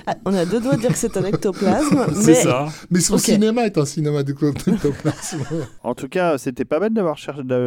Ah, 0.07 0.17
on 0.25 0.35
a 0.35 0.45
deux 0.45 0.61
doigts 0.61 0.77
de 0.77 0.81
dire 0.81 0.91
que 0.91 0.97
c'est 0.99 1.17
un 1.17 1.25
ectoplasme, 1.25 2.07
C'est 2.15 2.27
mais 2.27 2.35
ça. 2.35 2.69
Mais 2.91 3.01
son 3.01 3.19
cinéma 3.19 3.67
est 3.67 3.77
un 3.79 3.85
cinéma 3.85 4.23
d'ectoplasme. 4.23 5.39
En 5.83 5.95
tout 5.95 6.09
cas, 6.09 6.39
c'était 6.39 6.65
pas 6.65 6.81
bête 6.81 6.93
d'avoir 6.93 7.17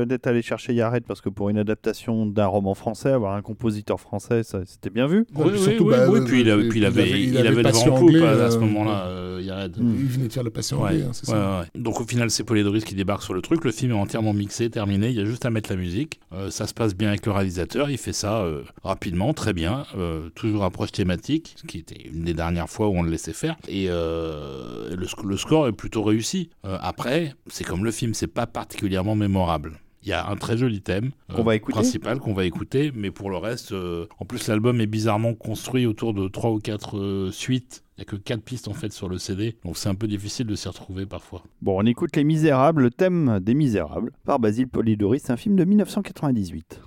d'être 0.05 0.27
allé 0.27 0.41
chercher 0.41 0.73
Yared 0.73 1.03
parce 1.05 1.21
que 1.21 1.29
pour 1.29 1.49
une 1.49 1.57
adaptation 1.57 2.25
d'un 2.25 2.45
roman 2.45 2.75
français, 2.75 3.09
avoir 3.09 3.33
un 3.35 3.41
compositeur 3.41 3.99
français, 3.99 4.43
ça, 4.43 4.59
c'était 4.65 4.89
bien 4.89 5.07
vu. 5.07 5.25
Oui, 5.35 5.43
puis 5.49 5.51
oui, 5.51 5.59
surtout, 5.63 5.83
oui, 5.85 5.89
bah, 5.95 6.09
oui, 6.09 6.19
euh, 6.19 6.25
puis 6.25 6.41
il, 6.41 6.49
a- 6.49 6.55
il 6.63 6.69
puis 6.69 6.79
il 6.79 6.85
avait, 6.85 7.01
avait- 7.01 7.21
il 7.21 7.29
il 7.29 7.37
avait 7.37 7.47
avait 7.49 7.63
le 7.63 7.69
vent 7.69 7.95
en 7.95 7.99
coupe 7.99 8.15
à, 8.15 8.51
ce 8.51 8.57
euh, 8.57 8.59
moment-là, 8.59 9.05
euh, 9.07 9.41
Yared. 9.43 9.75
Il 9.77 9.83
venait 10.07 10.27
de 10.27 10.33
faire 10.33 10.43
le 10.43 10.49
patient 10.49 10.77
Ouais, 10.81 10.89
anglais, 10.89 11.03
hein, 11.03 11.11
c'est 11.13 11.27
ouais, 11.29 11.33
ça. 11.35 11.59
ouais. 11.61 11.81
Donc 11.81 11.99
au 12.01 12.05
final, 12.05 12.29
c'est 12.29 12.43
Polydoris 12.43 12.83
qui 12.85 12.95
débarque 12.95 13.23
sur 13.23 13.33
le 13.33 13.41
truc. 13.41 13.63
Le 13.65 13.71
film 13.71 13.91
est 13.91 13.95
entièrement 13.95 14.33
mixé, 14.33 14.69
terminé. 14.69 15.09
Il 15.09 15.15
y 15.15 15.21
a 15.21 15.25
juste 15.25 15.45
à 15.45 15.49
mettre 15.49 15.69
la 15.69 15.75
musique. 15.77 16.19
Euh, 16.33 16.49
ça 16.51 16.67
se 16.67 16.73
passe 16.73 16.95
bien 16.95 17.09
avec 17.09 17.25
le 17.25 17.31
réalisateur. 17.31 17.89
Il 17.89 17.97
fait 17.97 18.13
ça 18.13 18.41
euh, 18.41 18.61
rapidement, 18.83 19.33
très 19.33 19.53
bien. 19.53 19.85
Euh, 19.97 20.29
toujours 20.35 20.63
approche 20.63 20.91
thématique, 20.91 21.55
ce 21.57 21.65
qui 21.65 21.79
était 21.79 22.01
une 22.13 22.23
des 22.23 22.33
dernières 22.33 22.69
fois 22.69 22.87
où 22.87 22.95
on 22.97 23.03
le 23.03 23.09
laissait 23.11 23.33
faire. 23.33 23.55
Et 23.67 23.87
le, 23.87 25.05
le 25.27 25.37
score 25.37 25.67
est 25.67 25.71
plutôt 25.73 26.03
réussi. 26.03 26.49
Après, 26.63 27.33
c'est 27.47 27.63
comme 27.63 27.83
le 27.83 27.91
film, 27.91 28.13
c'est 28.13 28.27
pas 28.27 28.47
particulièrement 28.47 29.15
mémorable. 29.15 29.73
Il 30.03 30.09
y 30.09 30.13
a 30.13 30.27
un 30.27 30.35
très 30.35 30.57
joli 30.57 30.81
thème 30.81 31.11
euh, 31.29 31.35
Qu'on 31.35 31.43
va 31.43 31.55
écouter. 31.55 31.73
principal 31.73 32.19
qu'on 32.19 32.33
va 32.33 32.45
écouter, 32.45 32.91
mais 32.95 33.11
pour 33.11 33.29
le 33.29 33.37
reste, 33.37 33.71
euh, 33.71 34.07
en 34.19 34.25
plus 34.25 34.47
l'album 34.47 34.81
est 34.81 34.87
bizarrement 34.87 35.33
construit 35.33 35.85
autour 35.85 36.13
de 36.13 36.27
trois 36.27 36.51
ou 36.51 36.59
quatre 36.59 36.97
euh, 36.97 37.31
suites. 37.31 37.83
Il 37.97 38.01
n'y 38.01 38.03
a 38.03 38.05
que 38.05 38.15
quatre 38.15 38.41
pistes 38.41 38.67
en 38.67 38.73
fait 38.73 38.91
sur 38.91 39.09
le 39.09 39.19
CD, 39.19 39.57
donc 39.63 39.77
c'est 39.77 39.89
un 39.89 39.95
peu 39.95 40.07
difficile 40.07 40.47
de 40.47 40.55
s'y 40.55 40.67
retrouver 40.67 41.05
parfois. 41.05 41.43
Bon, 41.61 41.79
on 41.79 41.85
écoute 41.85 42.15
Les 42.15 42.23
Misérables, 42.23 42.81
le 42.81 42.89
thème 42.89 43.39
des 43.39 43.53
Misérables, 43.53 44.11
par 44.25 44.39
Basile 44.39 44.67
Polidoris, 44.67 45.29
un 45.29 45.37
film 45.37 45.55
de 45.55 45.65
1998. 45.65 46.81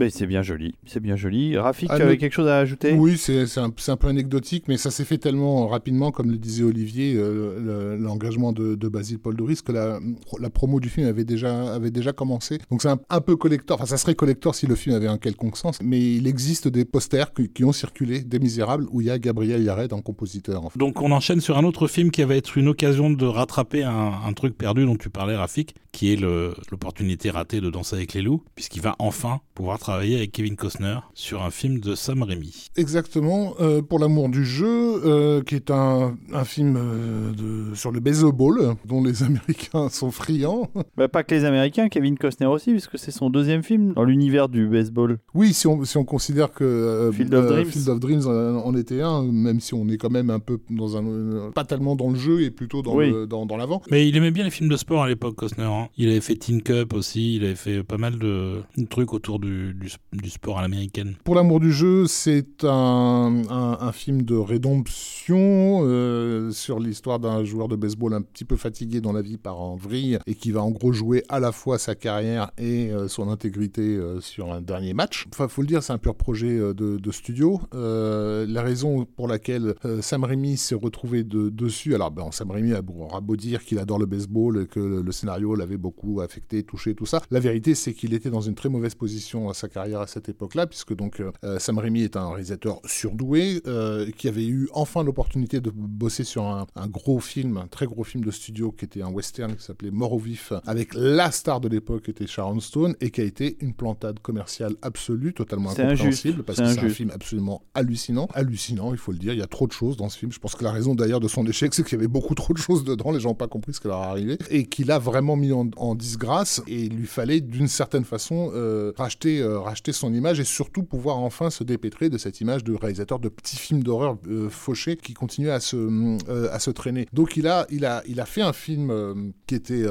Mais 0.00 0.08
c'est 0.08 0.26
bien 0.26 0.42
joli, 0.42 0.74
c'est 0.86 0.98
bien 1.00 1.14
joli. 1.14 1.58
Rafik, 1.58 1.88
Ah, 1.92 1.96
tu 1.96 2.02
avais 2.02 2.16
quelque 2.16 2.32
chose 2.32 2.48
à 2.48 2.56
ajouter? 2.56 2.94
Oui, 2.94 3.18
c'est 3.18 3.44
un, 3.58 3.70
peu 3.96 4.08
anecdotique, 4.08 4.64
mais 4.66 4.78
ça 4.78 4.90
s'est 4.90 5.04
fait 5.04 5.18
tellement 5.18 5.68
rapidement, 5.68 6.10
comme 6.10 6.30
le 6.30 6.38
disait 6.38 6.62
Olivier, 6.64 7.14
euh, 7.16 7.60
le- 7.96 8.02
l'engagement 8.02 8.52
de, 8.54 8.76
de 8.76 8.88
Basile 8.88 9.18
Paul 9.18 9.36
Doris, 9.36 9.60
que 9.60 9.72
la, 9.72 10.00
la 10.40 10.48
promo 10.48 10.80
du 10.80 10.88
film 10.88 11.06
avait 11.06 11.24
déjà, 11.24 11.74
avait 11.74 11.90
déjà 11.90 12.12
commencé. 12.14 12.58
Donc 12.70 12.80
c'est 12.80 12.88
un, 12.88 12.98
un 13.10 13.20
peu 13.20 13.36
collector, 13.36 13.76
enfin 13.76 13.84
ça 13.84 13.98
serait 13.98 14.14
collector 14.14 14.54
si 14.54 14.66
le 14.66 14.74
film 14.74 14.96
avait 14.96 15.06
un 15.06 15.18
quelconque 15.18 15.58
sens, 15.58 15.78
mais 15.82 16.00
il 16.00 16.26
existe 16.26 16.66
des 16.66 16.86
posters 16.86 17.34
qui, 17.34 17.50
qui 17.50 17.62
ont 17.64 17.72
circulé, 17.72 18.20
des 18.22 18.38
Misérables, 18.38 18.86
où 18.90 19.02
il 19.02 19.08
y 19.08 19.10
a 19.10 19.18
Gabriel 19.18 19.62
Yared 19.62 19.92
en 19.92 20.00
compositeur. 20.00 20.64
en 20.64 20.70
fait. 20.70 20.78
Donc 20.78 21.02
on 21.02 21.10
enchaîne 21.12 21.42
sur 21.42 21.58
un 21.58 21.64
autre 21.64 21.88
film 21.88 22.10
qui 22.10 22.22
va 22.22 22.36
être 22.36 22.56
une 22.56 22.68
occasion 22.68 23.10
de 23.10 23.26
rattraper 23.26 23.84
un, 23.84 24.12
un 24.26 24.32
truc 24.32 24.56
perdu 24.56 24.86
dont 24.86 24.96
tu 24.96 25.10
parlais, 25.10 25.36
Rafik, 25.36 25.74
qui 25.92 26.10
est 26.12 26.16
l'opportunité 26.16 27.30
ratée 27.30 27.60
de 27.60 27.68
Danser 27.68 27.96
avec 27.96 28.14
les 28.14 28.22
loups, 28.22 28.42
puisqu'il 28.54 28.80
va 28.80 28.96
enfin 28.98 29.40
pouvoir 29.54 29.78
travailler 29.90 30.16
avec 30.18 30.30
Kevin 30.30 30.54
Costner 30.54 30.98
sur 31.14 31.42
un 31.42 31.50
film 31.50 31.80
de 31.80 31.96
Sam 31.96 32.22
Raimi. 32.22 32.68
Exactement, 32.76 33.54
euh, 33.60 33.82
pour 33.82 33.98
l'amour 33.98 34.28
du 34.28 34.44
jeu, 34.44 34.66
euh, 35.04 35.42
qui 35.42 35.56
est 35.56 35.70
un, 35.72 36.16
un 36.32 36.44
film 36.44 36.76
euh, 36.78 37.32
de, 37.32 37.74
sur 37.74 37.90
le 37.90 37.98
baseball, 37.98 38.74
dont 38.86 39.02
les 39.02 39.22
Américains 39.24 39.88
sont 39.88 40.12
friands. 40.12 40.68
Bah, 40.96 41.08
Pas 41.08 41.24
que 41.24 41.34
les 41.34 41.44
Américains, 41.44 41.88
Kevin 41.88 42.16
Costner 42.16 42.46
aussi, 42.46 42.70
puisque 42.70 42.98
c'est 43.00 43.10
son 43.10 43.30
deuxième 43.30 43.64
film 43.64 43.92
dans 43.94 44.04
l'univers 44.04 44.48
du 44.48 44.68
baseball. 44.68 45.18
Oui, 45.34 45.52
si 45.52 45.66
on, 45.66 45.84
si 45.84 45.96
on 45.96 46.04
considère 46.04 46.52
que 46.52 46.62
euh, 46.62 47.10
Field 47.10 47.34
of 47.34 47.44
euh, 47.46 47.48
Dreams. 47.48 47.66
Field 47.66 47.88
of 47.88 47.98
Dreams 48.00 48.26
en, 48.28 48.74
était 48.76 49.00
un, 49.02 49.24
même 49.24 49.58
si 49.58 49.74
on 49.74 49.88
est 49.88 49.96
quand 49.96 50.10
même 50.10 50.30
un 50.30 50.38
peu 50.38 50.58
dans 50.70 50.96
un, 50.96 51.04
euh, 51.04 51.50
pas 51.50 51.64
tellement 51.64 51.96
dans 51.96 52.10
le 52.10 52.16
jeu 52.16 52.42
et 52.42 52.50
plutôt 52.52 52.82
dans 52.82 52.94
Oui. 52.94 53.10
le- 53.10 53.26
dans, 53.26 53.44
dans 53.44 53.56
l'avant. 53.56 53.82
Mais 53.90 54.08
il 54.08 54.16
aimait 54.16 54.30
bien 54.30 54.44
les 54.44 54.50
films 54.50 54.70
de 54.70 54.76
sport 54.76 55.02
à 55.02 55.08
l'époque, 55.08 55.34
Costner. 55.34 55.64
hein. 55.64 55.88
Il 55.96 56.08
avait 56.10 56.20
fait 56.20 56.36
Teen 56.36 56.62
Cup 56.62 56.92
aussi, 56.94 57.34
il 57.36 57.44
avait 57.44 57.56
fait 57.56 57.82
pas 57.82 57.98
mal 57.98 58.18
de, 58.18 58.60
de 58.76 58.84
trucs 58.86 59.12
autour 59.12 59.40
du, 59.40 59.74
du, 59.80 60.30
sport 60.30 60.58
à 60.58 60.62
l'américaine. 60.62 61.14
Pour 61.24 61.34
l'amour 61.34 61.60
du 61.60 61.72
jeu, 61.72 62.06
c'est 62.06 62.64
un, 62.64 63.42
un, 63.48 63.92
film 63.92 64.22
de 64.22 64.36
rédemption 64.36 65.80
euh, 65.82 66.50
sur 66.52 66.78
l'histoire 66.78 67.18
d'un 67.18 67.44
joueur 67.44 67.68
de 67.68 67.76
baseball 67.76 68.14
un 68.14 68.22
petit 68.22 68.44
peu 68.44 68.56
fatigué 68.56 69.00
dans 69.00 69.12
la 69.12 69.22
vie 69.22 69.36
par 69.36 69.60
en 69.60 69.74
vrille 69.74 70.18
et 70.26 70.34
qui 70.34 70.52
va 70.52 70.62
en 70.62 70.70
gros 70.70 70.92
jouer 70.92 71.24
à 71.28 71.40
la 71.40 71.52
fois 71.52 71.78
sa 71.78 71.94
carrière 71.94 72.52
et 72.58 72.90
euh, 72.90 73.08
son 73.08 73.28
intégrité 73.28 73.82
euh, 73.82 74.20
sur 74.20 74.52
un 74.52 74.60
dernier 74.60 74.94
match. 74.94 75.26
Enfin, 75.32 75.48
faut 75.48 75.62
le 75.62 75.66
dire, 75.66 75.82
c'est 75.82 75.92
un 75.92 75.98
pur 75.98 76.14
projet 76.14 76.58
de, 76.58 77.10
studio. 77.10 77.60
La 77.72 78.62
raison 78.62 79.04
pour 79.04 79.26
laquelle 79.26 79.74
Sam 80.00 80.22
Raimi 80.22 80.56
s'est 80.56 80.76
retrouvé 80.76 81.24
de- 81.24 81.48
dessus, 81.48 81.94
alors 81.96 82.12
ben, 82.12 82.30
Sam 82.30 82.52
Raimi 82.52 82.72
a 82.72 82.82
beau 82.82 83.36
dire 83.36 83.64
qu'il 83.64 83.80
adore 83.80 83.98
le 83.98 84.06
baseball 84.06 84.62
et 84.62 84.66
que 84.66 84.78
le, 84.78 85.02
le 85.02 85.12
scénario 85.12 85.56
l'avait 85.56 85.76
beaucoup 85.76 86.20
affecté, 86.20 86.62
touché, 86.62 86.94
tout 86.94 87.06
ça. 87.06 87.20
La 87.30 87.40
vérité, 87.40 87.74
c'est 87.74 87.94
qu'il 87.94 88.14
était 88.14 88.30
dans 88.30 88.40
une 88.40 88.54
très 88.54 88.68
mauvaise 88.68 88.94
position 88.94 89.48
à 89.48 89.54
sa 89.54 89.68
carrière 89.70 90.00
à 90.00 90.06
cette 90.06 90.28
époque-là, 90.28 90.66
puisque 90.66 90.94
donc 90.94 91.20
euh, 91.20 91.58
Sam 91.58 91.78
Raimi 91.78 92.02
est 92.02 92.16
un 92.16 92.28
réalisateur 92.28 92.80
surdoué 92.84 93.62
euh, 93.66 94.10
qui 94.16 94.28
avait 94.28 94.46
eu 94.46 94.68
enfin 94.72 95.02
l'opportunité 95.02 95.60
de 95.60 95.70
bosser 95.74 96.24
sur 96.24 96.44
un, 96.44 96.66
un 96.76 96.86
gros 96.86 97.20
film, 97.20 97.56
un 97.56 97.66
très 97.66 97.86
gros 97.86 98.04
film 98.04 98.24
de 98.24 98.30
studio 98.30 98.72
qui 98.72 98.84
était 98.84 99.02
un 99.02 99.10
western 99.10 99.54
qui 99.56 99.64
s'appelait 99.64 99.90
Mort 99.90 100.12
au 100.12 100.18
vif, 100.18 100.52
avec 100.66 100.94
la 100.94 101.30
star 101.30 101.60
de 101.60 101.68
l'époque 101.68 102.04
qui 102.04 102.10
était 102.10 102.26
Sharon 102.26 102.60
Stone 102.60 102.94
et 103.00 103.10
qui 103.10 103.20
a 103.20 103.24
été 103.24 103.56
une 103.60 103.72
plantade 103.74 104.18
commerciale 104.20 104.74
absolue, 104.82 105.32
totalement 105.32 105.70
incompréhensible, 105.70 106.42
parce 106.42 106.58
que 106.58 106.66
c'est 106.66 106.80
un 106.80 106.88
film 106.88 107.10
absolument 107.10 107.62
hallucinant. 107.74 108.28
Hallucinant, 108.34 108.92
il 108.92 108.98
faut 108.98 109.12
le 109.12 109.18
dire. 109.18 109.32
Il 109.32 109.38
y 109.38 109.42
a 109.42 109.46
trop 109.46 109.66
de 109.66 109.72
choses 109.72 109.96
dans 109.96 110.08
ce 110.08 110.18
film. 110.18 110.32
Je 110.32 110.38
pense 110.38 110.54
que 110.54 110.64
la 110.64 110.72
raison 110.72 110.94
d'ailleurs 110.94 111.20
de 111.20 111.28
son 111.28 111.46
échec, 111.46 111.72
c'est 111.74 111.84
qu'il 111.84 111.92
y 111.92 112.00
avait 112.00 112.08
beaucoup 112.08 112.34
trop 112.34 112.52
de 112.52 112.58
choses 112.58 112.84
dedans. 112.84 113.12
Les 113.12 113.20
gens 113.20 113.30
n'ont 113.30 113.34
pas 113.34 113.48
compris 113.48 113.72
ce 113.74 113.80
qui 113.80 113.88
leur 113.88 114.02
est 114.02 114.06
arrivé. 114.06 114.38
Et 114.50 114.66
qu'il 114.66 114.90
a 114.90 114.98
vraiment 114.98 115.36
mis 115.36 115.52
en, 115.52 115.70
en 115.76 115.94
disgrâce. 115.94 116.62
Et 116.66 116.84
il 116.84 116.96
lui 116.96 117.06
fallait 117.06 117.40
d'une 117.40 117.68
certaine 117.68 118.04
façon 118.04 118.50
euh, 118.54 118.92
racheter, 118.96 119.40
euh, 119.50 119.60
racheter 119.60 119.92
son 119.92 120.12
image 120.14 120.40
et 120.40 120.44
surtout 120.44 120.82
pouvoir 120.82 121.18
enfin 121.18 121.50
se 121.50 121.64
dépêtrer 121.64 122.08
de 122.08 122.18
cette 122.18 122.40
image 122.40 122.64
de 122.64 122.74
réalisateur 122.74 123.18
de 123.18 123.28
petits 123.28 123.56
films 123.56 123.82
d'horreur 123.82 124.16
euh, 124.28 124.48
fauchés 124.48 124.96
qui 124.96 125.12
continuait 125.14 125.50
à 125.50 125.60
se, 125.60 125.76
euh, 125.76 126.48
à 126.52 126.58
se 126.58 126.70
traîner. 126.70 127.06
Donc 127.12 127.36
il 127.36 127.46
a, 127.46 127.66
il 127.70 127.84
a, 127.84 128.02
il 128.06 128.20
a 128.20 128.24
fait 128.26 128.42
un 128.42 128.52
film 128.52 129.32
qui 129.46 129.54
était 129.54 129.84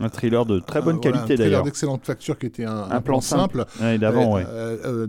Un 0.00 0.08
thriller 0.08 0.46
de 0.46 0.60
très 0.60 0.80
bonne 0.80 0.96
un- 0.96 1.00
voilà, 1.00 1.18
qualité 1.18 1.20
un 1.20 1.36
thriller 1.36 1.38
d'ailleurs. 1.50 1.62
d'excellente 1.64 2.04
facture 2.04 2.38
qui 2.38 2.46
était 2.46 2.64
un, 2.64 2.88
Un 2.90 3.00
plan 3.00 3.20
simple. 3.20 3.64
Ouais, 3.80 3.98
d'avant, 3.98 4.34
ouais. 4.34 4.44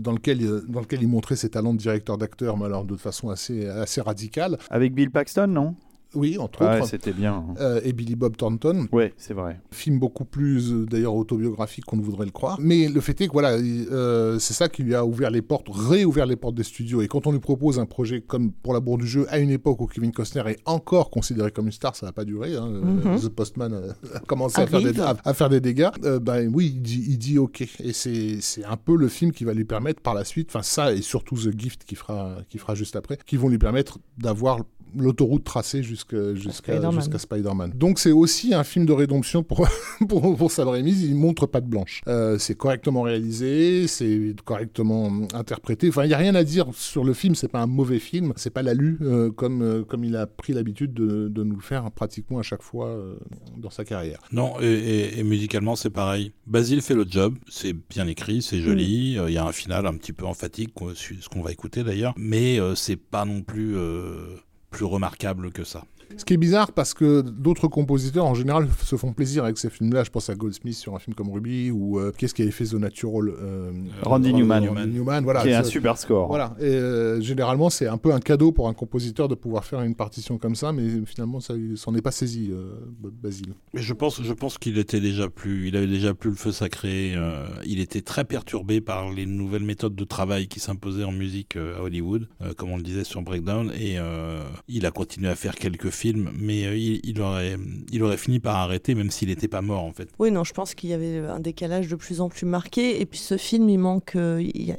dans, 0.00 0.12
lequel, 0.12 0.62
dans 0.68 0.80
lequel 0.80 1.02
il 1.02 1.08
montrait 1.08 1.36
ses 1.36 1.50
talents 1.50 1.74
de 1.74 1.78
directeur 1.78 2.18
d'acteur, 2.18 2.56
mais 2.56 2.64
alors 2.66 2.84
de 2.84 2.96
façon 2.96 3.28
assez, 3.30 3.66
assez 3.66 4.00
radicale. 4.00 4.58
Avec 4.70 4.94
Bill 4.94 5.10
Paxton, 5.10 5.46
non? 5.48 5.74
Oui, 6.14 6.38
entre 6.38 6.62
Ouais, 6.64 6.78
autres. 6.78 6.88
c'était 6.88 7.12
bien. 7.12 7.44
Euh, 7.60 7.80
et 7.84 7.92
Billy 7.92 8.16
Bob 8.16 8.36
Thornton, 8.36 8.88
Ouais, 8.92 9.14
c'est 9.16 9.34
vrai. 9.34 9.60
film 9.70 9.98
beaucoup 9.98 10.24
plus 10.24 10.72
euh, 10.72 10.86
d'ailleurs 10.86 11.14
autobiographique 11.14 11.84
qu'on 11.84 11.96
ne 11.96 12.02
voudrait 12.02 12.26
le 12.26 12.32
croire. 12.32 12.58
Mais 12.60 12.88
le 12.88 13.00
fait 13.00 13.20
est 13.20 13.28
que 13.28 13.32
voilà, 13.32 13.56
il- 13.58 13.86
euh, 13.92 14.38
c'est 14.38 14.54
ça 14.54 14.68
qui 14.68 14.82
lui 14.82 14.94
a 14.94 15.04
ouvert 15.04 15.30
les 15.30 15.42
portes, 15.42 15.68
réouvert 15.70 16.26
les 16.26 16.36
portes 16.36 16.54
des 16.56 16.64
studios. 16.64 17.00
Et 17.02 17.08
quand 17.08 17.26
on 17.26 17.32
lui 17.32 17.38
propose 17.38 17.78
un 17.78 17.86
projet 17.86 18.20
comme 18.20 18.50
pour 18.52 18.72
la 18.74 18.80
bourre 18.80 18.98
du 18.98 19.06
jeu, 19.06 19.26
à 19.30 19.38
une 19.38 19.50
époque 19.50 19.80
où 19.80 19.86
Kevin 19.86 20.10
Costner 20.12 20.42
est 20.46 20.58
encore 20.64 21.10
considéré 21.10 21.50
comme 21.52 21.66
une 21.66 21.72
star, 21.72 21.94
ça 21.94 22.06
n'a 22.06 22.12
pas 22.12 22.24
duré. 22.24 22.56
hein. 22.56 22.68
Mhm. 22.68 23.20
The 23.20 23.28
Postman 23.28 23.94
a 24.14 24.18
commencé 24.20 24.60
à 24.60 24.66
faire, 24.66 24.82
des, 24.82 25.00
à, 25.00 25.16
à 25.24 25.34
faire 25.34 25.48
des 25.48 25.60
dégâts. 25.60 25.90
Euh, 26.04 26.18
ben 26.18 26.50
oui, 26.52 26.72
il 26.74 26.82
dit, 26.82 27.04
il 27.08 27.18
dit 27.18 27.38
OK. 27.38 27.60
Et 27.80 27.92
c'est 27.92 28.40
c'est 28.40 28.64
un 28.64 28.76
peu 28.76 28.96
le 28.96 29.08
film 29.08 29.32
qui 29.32 29.44
va 29.44 29.54
lui 29.54 29.64
permettre 29.64 30.00
par 30.02 30.14
la 30.14 30.24
suite, 30.24 30.48
enfin 30.50 30.62
ça 30.62 30.92
et 30.92 31.02
surtout 31.02 31.36
The 31.36 31.56
Gift 31.56 31.84
qui 31.84 31.94
fera, 31.94 32.36
qui 32.48 32.58
fera 32.58 32.74
juste 32.74 32.96
après, 32.96 33.18
qui 33.26 33.36
vont 33.36 33.48
lui 33.48 33.58
permettre 33.58 33.98
d'avoir 34.18 34.58
l'autoroute 34.96 35.44
tracée 35.44 35.82
jusqu'à 35.82 36.34
jusqu'à 36.34 36.74
Spider-Man. 37.18 37.72
Donc 37.74 37.98
c'est 37.98 38.12
aussi 38.12 38.54
un 38.54 38.64
film 38.64 38.86
de 38.86 38.92
rédemption 38.92 39.42
pour 39.42 39.68
pour, 40.08 40.36
pour 40.36 40.50
Sam 40.50 40.68
Raimi, 40.68 40.92
il 40.92 41.14
montre 41.14 41.46
pas 41.46 41.60
de 41.60 41.66
blanche. 41.66 42.02
Euh, 42.08 42.38
c'est 42.38 42.54
correctement 42.56 43.02
réalisé, 43.02 43.86
c'est 43.86 44.34
correctement 44.44 45.10
interprété. 45.34 45.88
Enfin, 45.88 46.04
il 46.04 46.10
y 46.10 46.14
a 46.14 46.18
rien 46.18 46.34
à 46.34 46.44
dire 46.44 46.66
sur 46.72 47.04
le 47.04 47.12
film. 47.14 47.34
C'est 47.34 47.48
pas 47.48 47.60
un 47.60 47.66
mauvais 47.66 47.98
film. 47.98 48.32
C'est 48.36 48.50
pas 48.50 48.62
l'alu 48.62 48.98
euh, 49.02 49.30
comme 49.30 49.62
euh, 49.62 49.82
comme 49.84 50.04
il 50.04 50.16
a 50.16 50.26
pris 50.26 50.52
l'habitude 50.52 50.92
de, 50.94 51.28
de 51.28 51.42
nous 51.44 51.56
le 51.56 51.62
faire 51.62 51.90
pratiquement 51.90 52.38
à 52.38 52.42
chaque 52.42 52.62
fois 52.62 52.88
euh, 52.88 53.14
dans 53.56 53.70
sa 53.70 53.84
carrière. 53.84 54.18
Non, 54.32 54.54
et, 54.60 54.66
et- 54.66 55.18
et 55.18 55.22
musicalement 55.22 55.76
c'est 55.76 55.90
pareil. 55.90 56.32
Basile 56.46 56.80
fait 56.82 56.94
le 56.94 57.04
job, 57.08 57.36
c'est 57.48 57.72
bien 57.72 58.06
écrit, 58.06 58.42
c'est 58.42 58.60
joli, 58.60 59.18
euh, 59.18 59.28
il 59.30 59.34
y 59.34 59.38
a 59.38 59.44
un 59.44 59.52
final 59.52 59.86
un 59.86 59.94
petit 59.94 60.12
peu 60.12 60.24
emphatique, 60.26 60.70
ce 60.94 61.28
qu'on 61.28 61.42
va 61.42 61.52
écouter 61.52 61.84
d'ailleurs, 61.84 62.14
mais 62.16 62.58
euh, 62.60 62.74
c'est 62.74 62.96
pas 62.96 63.24
non 63.24 63.42
plus 63.42 63.76
euh, 63.76 64.36
plus 64.70 64.84
remarquable 64.84 65.52
que 65.52 65.64
ça. 65.64 65.84
Ce 66.20 66.24
qui 66.26 66.34
est 66.34 66.36
bizarre 66.36 66.72
parce 66.72 66.92
que 66.92 67.22
d'autres 67.22 67.66
compositeurs 67.66 68.26
en 68.26 68.34
général 68.34 68.68
se 68.84 68.96
font 68.96 69.14
plaisir 69.14 69.44
avec 69.44 69.56
ces 69.56 69.70
films-là. 69.70 70.04
Je 70.04 70.10
pense 70.10 70.28
à 70.28 70.34
Goldsmith 70.34 70.74
sur 70.74 70.94
un 70.94 70.98
film 70.98 71.14
comme 71.14 71.30
Ruby 71.30 71.70
ou 71.70 71.98
euh, 71.98 72.12
qu'est-ce 72.14 72.34
qui 72.34 72.42
avait 72.42 72.50
fait 72.50 72.66
The 72.66 72.74
Natural 72.74 73.30
euh, 73.30 73.72
Randy 74.02 74.34
Newman. 74.34 74.68
Randy 74.68 74.90
Newman, 74.90 75.22
voilà. 75.22 75.40
qui 75.40 75.48
est 75.48 75.54
un 75.54 75.64
super 75.64 75.96
score. 75.96 76.28
Voilà, 76.28 76.54
et 76.60 76.64
euh, 76.64 77.22
généralement 77.22 77.70
c'est 77.70 77.86
un 77.86 77.96
peu 77.96 78.12
un 78.12 78.20
cadeau 78.20 78.52
pour 78.52 78.68
un 78.68 78.74
compositeur 78.74 79.28
de 79.28 79.34
pouvoir 79.34 79.64
faire 79.64 79.80
une 79.80 79.94
partition 79.94 80.36
comme 80.36 80.54
ça, 80.54 80.72
mais 80.72 81.06
finalement 81.06 81.40
ça 81.40 81.54
il 81.56 81.78
s'en 81.78 81.94
est 81.94 82.02
pas 82.02 82.10
saisi, 82.10 82.50
euh, 82.52 82.74
Basile. 83.22 83.54
Mais 83.72 83.80
je 83.80 83.94
pense, 83.94 84.22
je 84.22 84.32
pense 84.34 84.58
qu'il 84.58 84.76
était 84.76 85.00
déjà 85.00 85.30
plus, 85.30 85.68
il 85.68 85.76
avait 85.76 85.86
déjà 85.86 86.12
plus 86.12 86.28
le 86.30 86.36
feu 86.36 86.52
sacré. 86.52 87.14
euh, 87.16 87.46
il 87.64 87.80
était 87.80 88.02
très 88.02 88.24
perturbé 88.24 88.80
par 88.80 89.10
les 89.10 89.24
nouvelles 89.24 89.64
méthodes 89.64 89.94
de 89.94 90.04
travail 90.04 90.48
qui 90.48 90.60
s'imposaient 90.60 91.04
en 91.04 91.12
musique 91.12 91.56
euh, 91.56 91.78
à 91.78 91.82
Hollywood, 91.82 92.28
euh, 92.42 92.52
comme 92.54 92.70
on 92.70 92.76
le 92.76 92.82
disait 92.82 93.04
sur 93.04 93.22
Breakdown. 93.22 93.72
Et 93.78 93.98
euh, 93.98 94.42
il 94.68 94.84
a 94.86 94.90
continué 94.90 95.28
à 95.28 95.34
faire 95.34 95.54
quelques 95.54 95.90
films, 95.90 96.09
mais 96.16 96.66
euh, 96.66 96.76
il, 96.76 97.20
aurait, 97.20 97.56
il 97.92 98.02
aurait 98.02 98.16
fini 98.16 98.40
par 98.40 98.56
arrêter, 98.56 98.94
même 98.94 99.10
s'il 99.10 99.28
n'était 99.28 99.48
pas 99.48 99.62
mort 99.62 99.84
en 99.84 99.92
fait. 99.92 100.08
Oui, 100.18 100.30
non, 100.30 100.44
je 100.44 100.52
pense 100.52 100.74
qu'il 100.74 100.90
y 100.90 100.92
avait 100.92 101.18
un 101.18 101.40
décalage 101.40 101.88
de 101.88 101.96
plus 101.96 102.20
en 102.20 102.28
plus 102.28 102.46
marqué. 102.46 103.00
Et 103.00 103.06
puis 103.06 103.18
ce 103.18 103.36
film, 103.36 103.68
il 103.68 103.78
manque. 103.78 104.16
euh, 104.16 104.42
il 104.42 104.74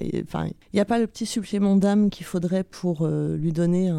n'y 0.73 0.79
a 0.79 0.85
pas 0.85 0.99
le 0.99 1.07
petit 1.07 1.25
supplément 1.25 1.75
d'âme 1.75 2.09
qu'il 2.09 2.25
faudrait 2.25 2.63
pour 2.63 3.01
euh, 3.01 3.35
lui 3.37 3.51
donner. 3.51 3.91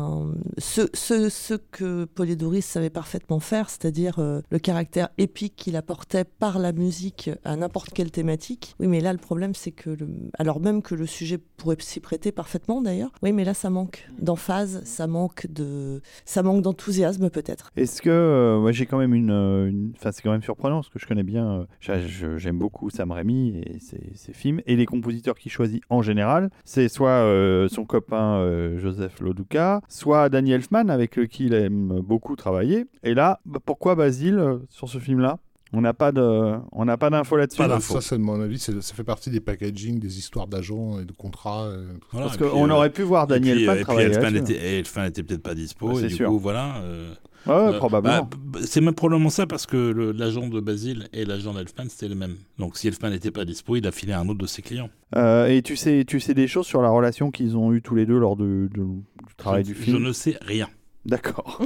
Ce, 0.59 0.83
ce, 0.95 1.29
ce 1.29 1.55
que 1.55 2.05
Polydorus 2.05 2.65
savait 2.65 2.91
parfaitement 2.91 3.41
faire, 3.41 3.69
c'est-à-dire 3.71 4.19
le 4.19 4.59
caractère 4.59 5.09
épique 5.19 5.55
qu'il 5.57 5.77
apportait 5.77 6.25
par 6.25 6.59
la 6.59 6.73
musique 6.73 7.31
à 7.45 7.57
n'importe 7.57 7.91
quelle 7.93 8.11
thématique. 8.11 8.75
Oui, 8.81 8.87
mais 8.87 9.01
là, 9.01 9.13
le 9.13 9.19
problème, 9.19 9.55
c'est 9.55 9.73
que. 9.73 9.97
Alors 10.39 10.61
même 10.61 10.83
que 10.83 10.95
le 10.95 11.07
sujet 11.07 11.39
pourrait 11.39 11.77
s'y 11.81 12.01
prêter 12.01 12.33
parfaitement 12.33 12.81
d'ailleurs. 12.81 13.11
Oui, 13.23 13.33
mais 13.33 13.45
là, 13.45 13.55
ça 13.55 13.71
manque 13.71 14.07
d'emphase, 14.21 14.83
ça 14.85 15.07
manque 15.07 15.47
de. 15.49 16.01
Ça 16.25 16.43
manque 16.43 16.63
d'enthousiasme 16.63 17.22
peut-être. 17.31 17.71
Est-ce 17.77 18.03
que 18.03 18.11
euh, 18.11 18.59
moi 18.61 18.73
j'ai 18.73 18.87
quand 18.87 18.99
même 18.99 19.15
une, 19.15 19.31
euh, 19.31 19.69
une- 19.69 19.93
enfin 19.97 20.13
c'est 20.13 20.23
quand 20.23 20.31
même 20.33 20.43
surprenant 20.43 20.77
parce 20.77 20.89
que 20.89 20.99
je 20.99 21.07
connais 21.07 21.23
bien, 21.23 21.67
euh, 21.89 22.39
j'aime 22.39 22.59
beaucoup 22.59 22.91
Sam 22.91 23.11
Raimi 23.13 23.59
et 23.67 23.79
ses, 23.79 24.33
films 24.33 24.61
et 24.67 24.77
les 24.77 24.87
compositeurs 24.87 25.37
qu'il 25.39 25.53
choisit 25.53 25.83
en 25.91 26.03
général, 26.03 26.51
c'est 26.65 26.89
soit 26.89 27.27
son 27.69 27.85
copain 27.85 28.77
Joseph 28.79 29.21
Loduca, 29.21 29.81
soit 29.89 30.29
Danny 30.29 30.53
Elfman 30.53 30.89
avec 30.89 31.19
qui 31.29 31.47
il 31.47 31.55
aime 31.55 32.01
beaucoup 32.01 32.37
travailler. 32.37 32.87
Et 33.03 33.15
là, 33.15 33.41
bah, 33.45 33.61
pourquoi 33.65 33.95
Basile 33.95 34.59
sur 34.69 34.89
ce 34.89 34.99
film-là? 34.99 35.39
On 35.75 35.81
n'a 35.81 35.95
pas 35.95 36.13
de, 36.13 36.53
on 36.73 36.85
n'a 36.85 36.97
pas 36.99 37.09
d'infos 37.09 37.37
là-dessus. 37.37 37.57
Pas 37.59 37.67
d'infos. 37.69 37.95
Ça, 37.95 38.01
c'est 38.01 38.19
de 38.19 38.23
mon 38.23 38.41
avis, 38.43 38.59
c'est- 38.59 38.81
ça 38.83 38.95
fait 38.95 39.05
partie 39.05 39.31
des 39.31 39.41
packaging, 39.41 39.99
des 39.99 40.19
histoires 40.19 40.47
d'agents 40.47 41.01
et 41.01 41.05
de 41.07 41.13
contrats. 41.13 41.65
euh, 41.65 41.93
tout 41.95 42.07
Voilà, 42.13 42.27
Parce 42.27 42.37
et 42.37 42.41
puis, 42.41 42.51
qu'on 42.51 42.69
euh, 42.71 42.75
aurait 42.75 42.91
pu 42.91 43.03
voir 43.03 43.25
et 43.25 43.29
Daniel 43.29 43.57
puis, 43.57 43.67
Pan 43.67 43.73
euh, 43.73 43.75
et 43.75 43.77
puis 43.79 43.85
travailler 43.85 44.07
Elfman 44.09 44.31
là-dessus. 44.31 44.53
était, 44.53 44.65
et 44.75 44.79
Elfman 44.81 45.05
était 45.07 45.23
peut-être 45.23 45.43
pas 45.43 45.55
dispo, 45.55 45.87
Bah, 45.89 45.93
et 45.95 46.01
c'est 46.03 46.07
du 46.09 46.15
sûr. 46.17 46.29
coup, 46.29 46.39
voilà. 46.39 46.77
euh, 46.83 47.15
Ouais, 47.47 47.55
euh, 47.55 47.79
probablement. 47.79 48.29
bah, 48.47 48.61
c'est 48.65 48.81
même 48.81 48.95
probablement 48.95 49.31
ça 49.31 49.47
parce 49.49 49.67
que 49.67 50.13
l'agent 50.17 50.47
de 50.47 50.61
Basile 50.61 51.09
et 51.13 51.25
l'agent 51.25 51.53
d'Elfman, 51.55 51.87
c'était 51.89 52.07
le 52.09 52.15
même. 52.15 52.37
Donc 52.59 52.77
si 52.77 52.87
Elfman 52.87 53.11
n'était 53.11 53.33
pas 53.33 53.45
dispo, 53.45 53.75
il 53.75 53.85
a 53.87 53.91
filé 53.93 54.13
à 54.13 54.21
un 54.21 54.29
autre 54.29 54.39
de 54.39 54.47
ses 54.47 54.63
clients. 54.63 54.91
Euh, 55.17 55.47
et 55.49 55.61
tu 55.63 55.75
sais, 55.77 56.05
tu 56.07 56.21
sais 56.21 56.35
des 56.35 56.47
choses 56.47 56.67
sur 56.67 56.83
la 56.83 56.91
relation 56.91 57.31
qu'ils 57.33 57.57
ont 57.57 57.73
eue 57.73 57.83
tous 57.83 57.95
les 57.97 58.07
deux 58.07 58.19
lors 58.19 58.37
de- 58.37 58.69
de- 58.73 58.81
du 58.85 59.35
travail 59.37 59.65
je, 59.65 59.73
du 59.73 59.75
je 59.79 59.83
film? 59.85 59.99
ne 60.03 60.13
sais 60.13 60.37
rien. 60.43 60.69
D'accord. 61.05 61.61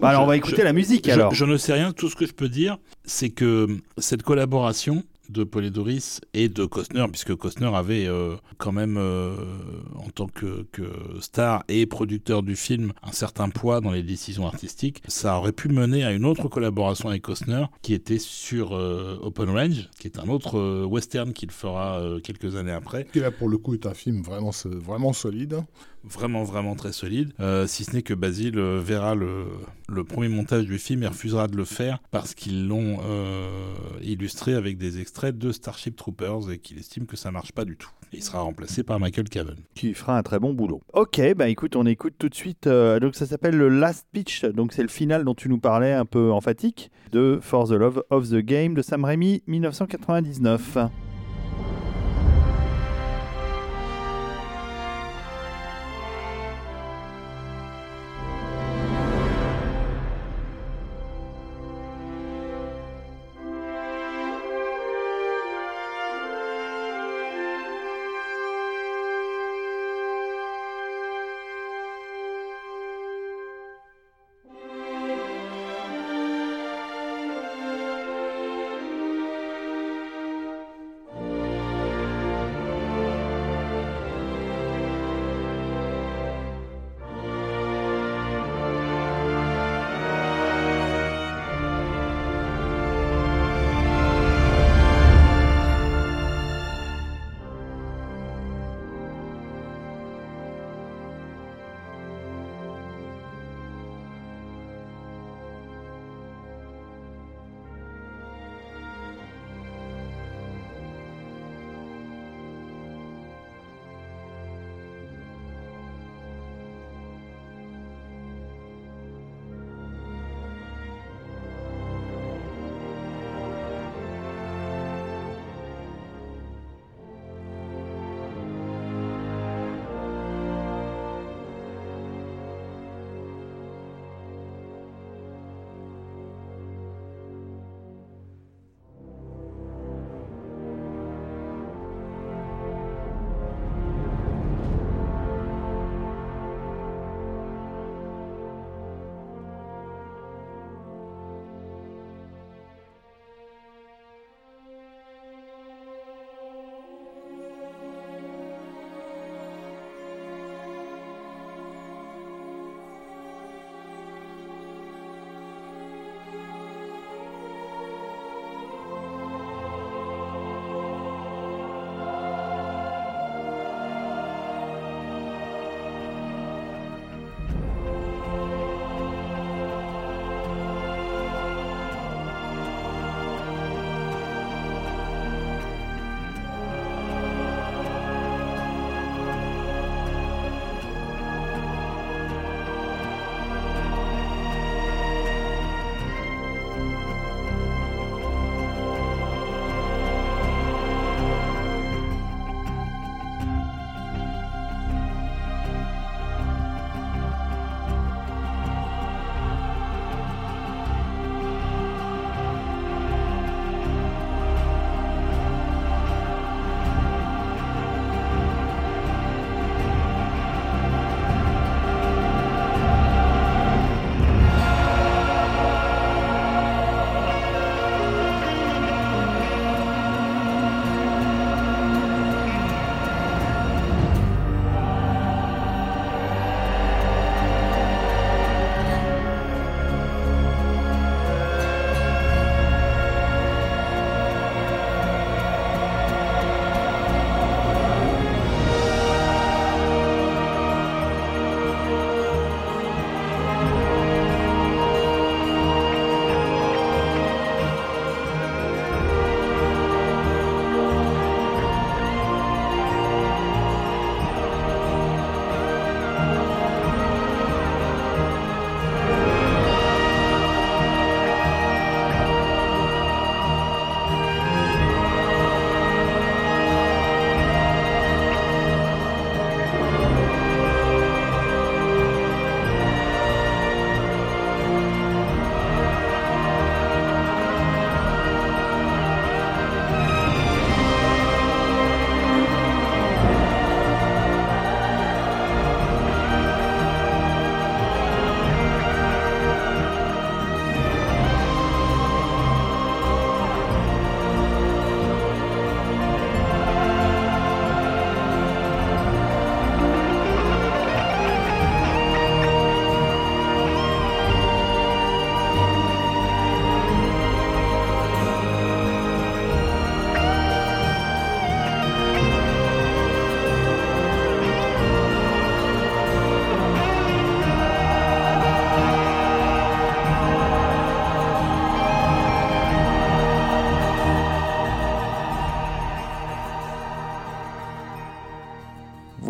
Bah, 0.00 0.08
alors 0.08 0.24
on 0.24 0.26
va 0.26 0.36
écouter 0.36 0.56
je- 0.58 0.62
la 0.62 0.72
musique 0.72 1.06
Je, 1.06 1.12
alors. 1.12 1.32
je 1.34 1.44
ne 1.44 1.56
sais 1.56 1.72
rien. 1.72 1.92
Tout 1.92 2.08
ce 2.08 2.16
que 2.16 2.26
je 2.26 2.32
peux 2.32 2.48
dire, 2.48 2.78
c'est 3.04 3.30
que 3.30 3.68
cette 3.98 4.22
collaboration 4.22 5.04
de 5.28 5.44
Polidoris 5.44 6.20
et 6.34 6.48
de 6.48 6.64
Costner, 6.64 7.04
puisque 7.08 7.36
Costner 7.36 7.70
avait 7.72 8.06
euh, 8.08 8.34
quand 8.58 8.72
même, 8.72 8.96
euh, 8.98 9.36
en 9.94 10.10
tant 10.10 10.26
que, 10.26 10.66
que 10.72 10.82
star 11.20 11.62
et 11.68 11.86
producteur 11.86 12.42
du 12.42 12.56
film, 12.56 12.92
un 13.04 13.12
certain 13.12 13.48
poids 13.48 13.80
dans 13.80 13.92
les 13.92 14.02
décisions 14.02 14.44
artistiques, 14.44 15.00
ça 15.06 15.38
aurait 15.38 15.52
pu 15.52 15.68
mener 15.68 16.02
à 16.02 16.10
une 16.10 16.24
autre 16.24 16.48
collaboration 16.48 17.10
avec 17.10 17.22
Costner 17.22 17.66
qui 17.80 17.94
était 17.94 18.18
sur 18.18 18.74
euh, 18.74 19.18
Open 19.22 19.50
Range, 19.50 19.88
qui 20.00 20.08
est 20.08 20.18
un 20.18 20.28
autre 20.28 20.58
euh, 20.58 20.84
western 20.84 21.32
qu'il 21.32 21.52
fera 21.52 22.00
euh, 22.00 22.18
quelques 22.18 22.56
années 22.56 22.72
après. 22.72 23.06
Qui 23.12 23.20
là, 23.20 23.30
pour 23.30 23.48
le 23.48 23.56
coup, 23.58 23.74
est 23.74 23.86
un 23.86 23.94
film 23.94 24.22
vraiment, 24.22 24.50
vraiment 24.64 25.12
solide. 25.12 25.60
Vraiment 26.04 26.44
vraiment 26.44 26.74
très 26.74 26.92
solide, 26.92 27.32
Euh, 27.40 27.66
si 27.66 27.84
ce 27.84 27.94
n'est 27.94 28.02
que 28.02 28.14
Basile 28.14 28.58
euh, 28.58 28.80
verra 28.82 29.14
le, 29.14 29.44
premier 30.04 30.28
montage 30.28 30.64
du 30.64 30.78
film 30.78 31.02
et 31.02 31.06
refusera 31.06 31.46
de 31.46 31.56
le 31.56 31.64
faire 31.64 31.98
parce 32.10 32.34
qu'ils 32.34 32.66
l'ont 32.66 32.98
euh, 33.04 33.74
illustré 34.02 34.54
avec 34.54 34.78
des 34.78 35.00
extraits 35.00 35.36
de 35.36 35.52
Starship 35.52 35.96
Troopers 35.96 36.50
et 36.50 36.58
qu'il 36.58 36.78
estime 36.78 37.06
que 37.06 37.16
ça 37.16 37.30
marche 37.30 37.52
pas 37.52 37.64
du 37.64 37.76
tout. 37.76 37.90
Il 38.12 38.22
sera 38.22 38.40
remplacé 38.40 38.82
par 38.82 38.98
Michael 38.98 39.28
Cavan. 39.28 39.54
Qui 39.74 39.94
fera 39.94 40.18
un 40.18 40.22
très 40.22 40.38
bon 40.38 40.52
boulot. 40.52 40.82
Ok, 40.94 41.20
bah 41.36 41.48
écoute, 41.48 41.76
on 41.76 41.86
écoute 41.86 42.14
tout 42.18 42.28
de 42.28 42.34
suite. 42.34 42.66
donc 42.66 43.14
ça 43.14 43.26
s'appelle 43.26 43.56
le 43.56 43.68
Last 43.68 44.06
Pitch. 44.12 44.44
Donc 44.44 44.72
c'est 44.72 44.82
le 44.82 44.88
final 44.88 45.24
dont 45.24 45.34
tu 45.34 45.48
nous 45.48 45.58
parlais 45.58 45.92
un 45.92 46.06
peu 46.06 46.32
emphatique 46.32 46.90
de 47.12 47.38
For 47.40 47.68
the 47.68 47.72
Love 47.72 48.02
of 48.10 48.28
the 48.30 48.38
Game 48.38 48.74
de 48.74 48.82
Sam 48.82 49.04
Raimi 49.04 49.42
1999. 49.46 50.78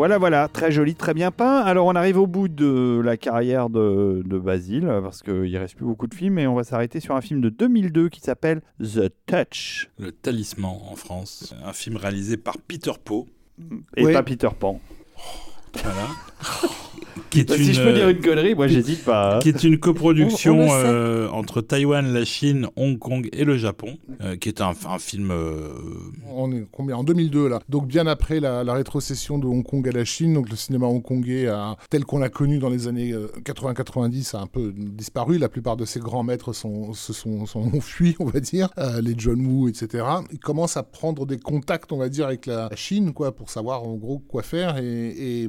Voilà, 0.00 0.16
voilà, 0.16 0.48
très 0.48 0.72
joli, 0.72 0.94
très 0.94 1.12
bien 1.12 1.30
peint. 1.30 1.58
Alors 1.58 1.84
on 1.86 1.94
arrive 1.94 2.16
au 2.16 2.26
bout 2.26 2.48
de 2.48 3.02
la 3.04 3.18
carrière 3.18 3.68
de, 3.68 4.22
de 4.24 4.38
Basile, 4.38 4.90
parce 5.02 5.22
qu'il 5.22 5.54
reste 5.58 5.74
plus 5.74 5.84
beaucoup 5.84 6.06
de 6.06 6.14
films, 6.14 6.38
et 6.38 6.46
on 6.46 6.54
va 6.54 6.64
s'arrêter 6.64 7.00
sur 7.00 7.14
un 7.16 7.20
film 7.20 7.42
de 7.42 7.50
2002 7.50 8.08
qui 8.08 8.22
s'appelle 8.22 8.62
The 8.82 9.12
Touch. 9.26 9.90
Le 9.98 10.10
Talisman 10.10 10.74
en 10.90 10.96
France, 10.96 11.54
un 11.62 11.74
film 11.74 11.98
réalisé 11.98 12.38
par 12.38 12.56
Peter 12.56 12.92
Pau. 13.04 13.28
Et 13.94 14.10
pas 14.10 14.22
Peter 14.22 14.48
Pan. 14.58 14.80
Voilà. 15.74 16.08
qui 17.30 17.40
est 17.40 17.48
Bah, 17.48 17.56
une, 17.56 17.64
si 17.64 17.74
je 17.74 17.82
peux 17.82 17.92
dire 17.92 18.06
euh, 18.06 18.10
une 18.10 18.20
connerie, 18.20 18.54
moi 18.54 18.66
j'hésite 18.68 19.04
pas. 19.04 19.36
hein. 19.36 19.38
qui 19.40 19.48
est 19.50 19.62
une 19.64 19.78
coproduction 19.78 20.60
On- 20.60 20.68
on 20.68 20.72
euh, 20.72 21.28
entre 21.30 21.60
Taïwan, 21.60 22.12
la 22.12 22.24
Chine, 22.24 22.66
Hong 22.76 22.98
Kong 22.98 23.28
et 23.32 23.44
le 23.44 23.56
Japon, 23.56 23.96
euh, 24.20 24.36
qui 24.36 24.48
est 24.48 24.60
un, 24.60 24.72
un 24.88 24.98
film 24.98 25.30
euh, 25.30 25.68
On 26.34 26.50
est 26.52 26.66
combien? 26.72 26.96
En 26.96 27.04
2002 27.04 27.48
là. 27.48 27.60
Donc 27.68 27.86
bien 27.86 28.06
après 28.06 28.40
la, 28.40 28.64
la 28.64 28.74
rétrocession 28.74 29.38
de 29.38 29.46
Hong 29.46 29.64
Kong 29.64 29.86
à 29.88 29.92
la 29.92 30.04
Chine, 30.04 30.34
donc 30.34 30.50
le 30.50 30.56
cinéma 30.56 30.86
hongkongais 30.86 31.46
a, 31.48 31.76
tel 31.88 32.04
qu'on 32.04 32.18
l'a 32.18 32.28
connu 32.28 32.58
dans 32.58 32.68
les 32.70 32.88
années 32.88 33.12
euh, 33.12 33.28
80-90 33.44 34.36
a 34.36 34.40
un 34.40 34.46
peu 34.46 34.72
disparu. 34.76 35.38
La 35.38 35.48
plupart 35.48 35.76
de 35.76 35.84
ses 35.84 36.00
grands 36.00 36.22
maîtres 36.22 36.52
sont, 36.52 36.92
se 36.92 37.12
sont, 37.12 37.46
sont 37.46 37.60
enfuis, 37.76 38.16
on 38.18 38.24
va 38.26 38.40
dire, 38.40 38.68
Euh, 38.78 39.00
les 39.00 39.14
John 39.16 39.44
Woo, 39.46 39.68
etc. 39.68 40.04
Ils 40.32 40.38
commencent 40.38 40.76
à 40.76 40.82
prendre 40.82 41.26
des 41.26 41.38
contacts, 41.38 41.92
on 41.92 41.98
va 41.98 42.08
dire, 42.08 42.26
avec 42.26 42.46
la 42.46 42.68
Chine, 42.74 43.12
quoi, 43.12 43.34
pour 43.34 43.50
savoir 43.50 43.84
en 43.84 43.94
gros 43.94 44.18
quoi 44.18 44.42
faire 44.42 44.78
et, 44.78 45.44
et, 45.44 45.48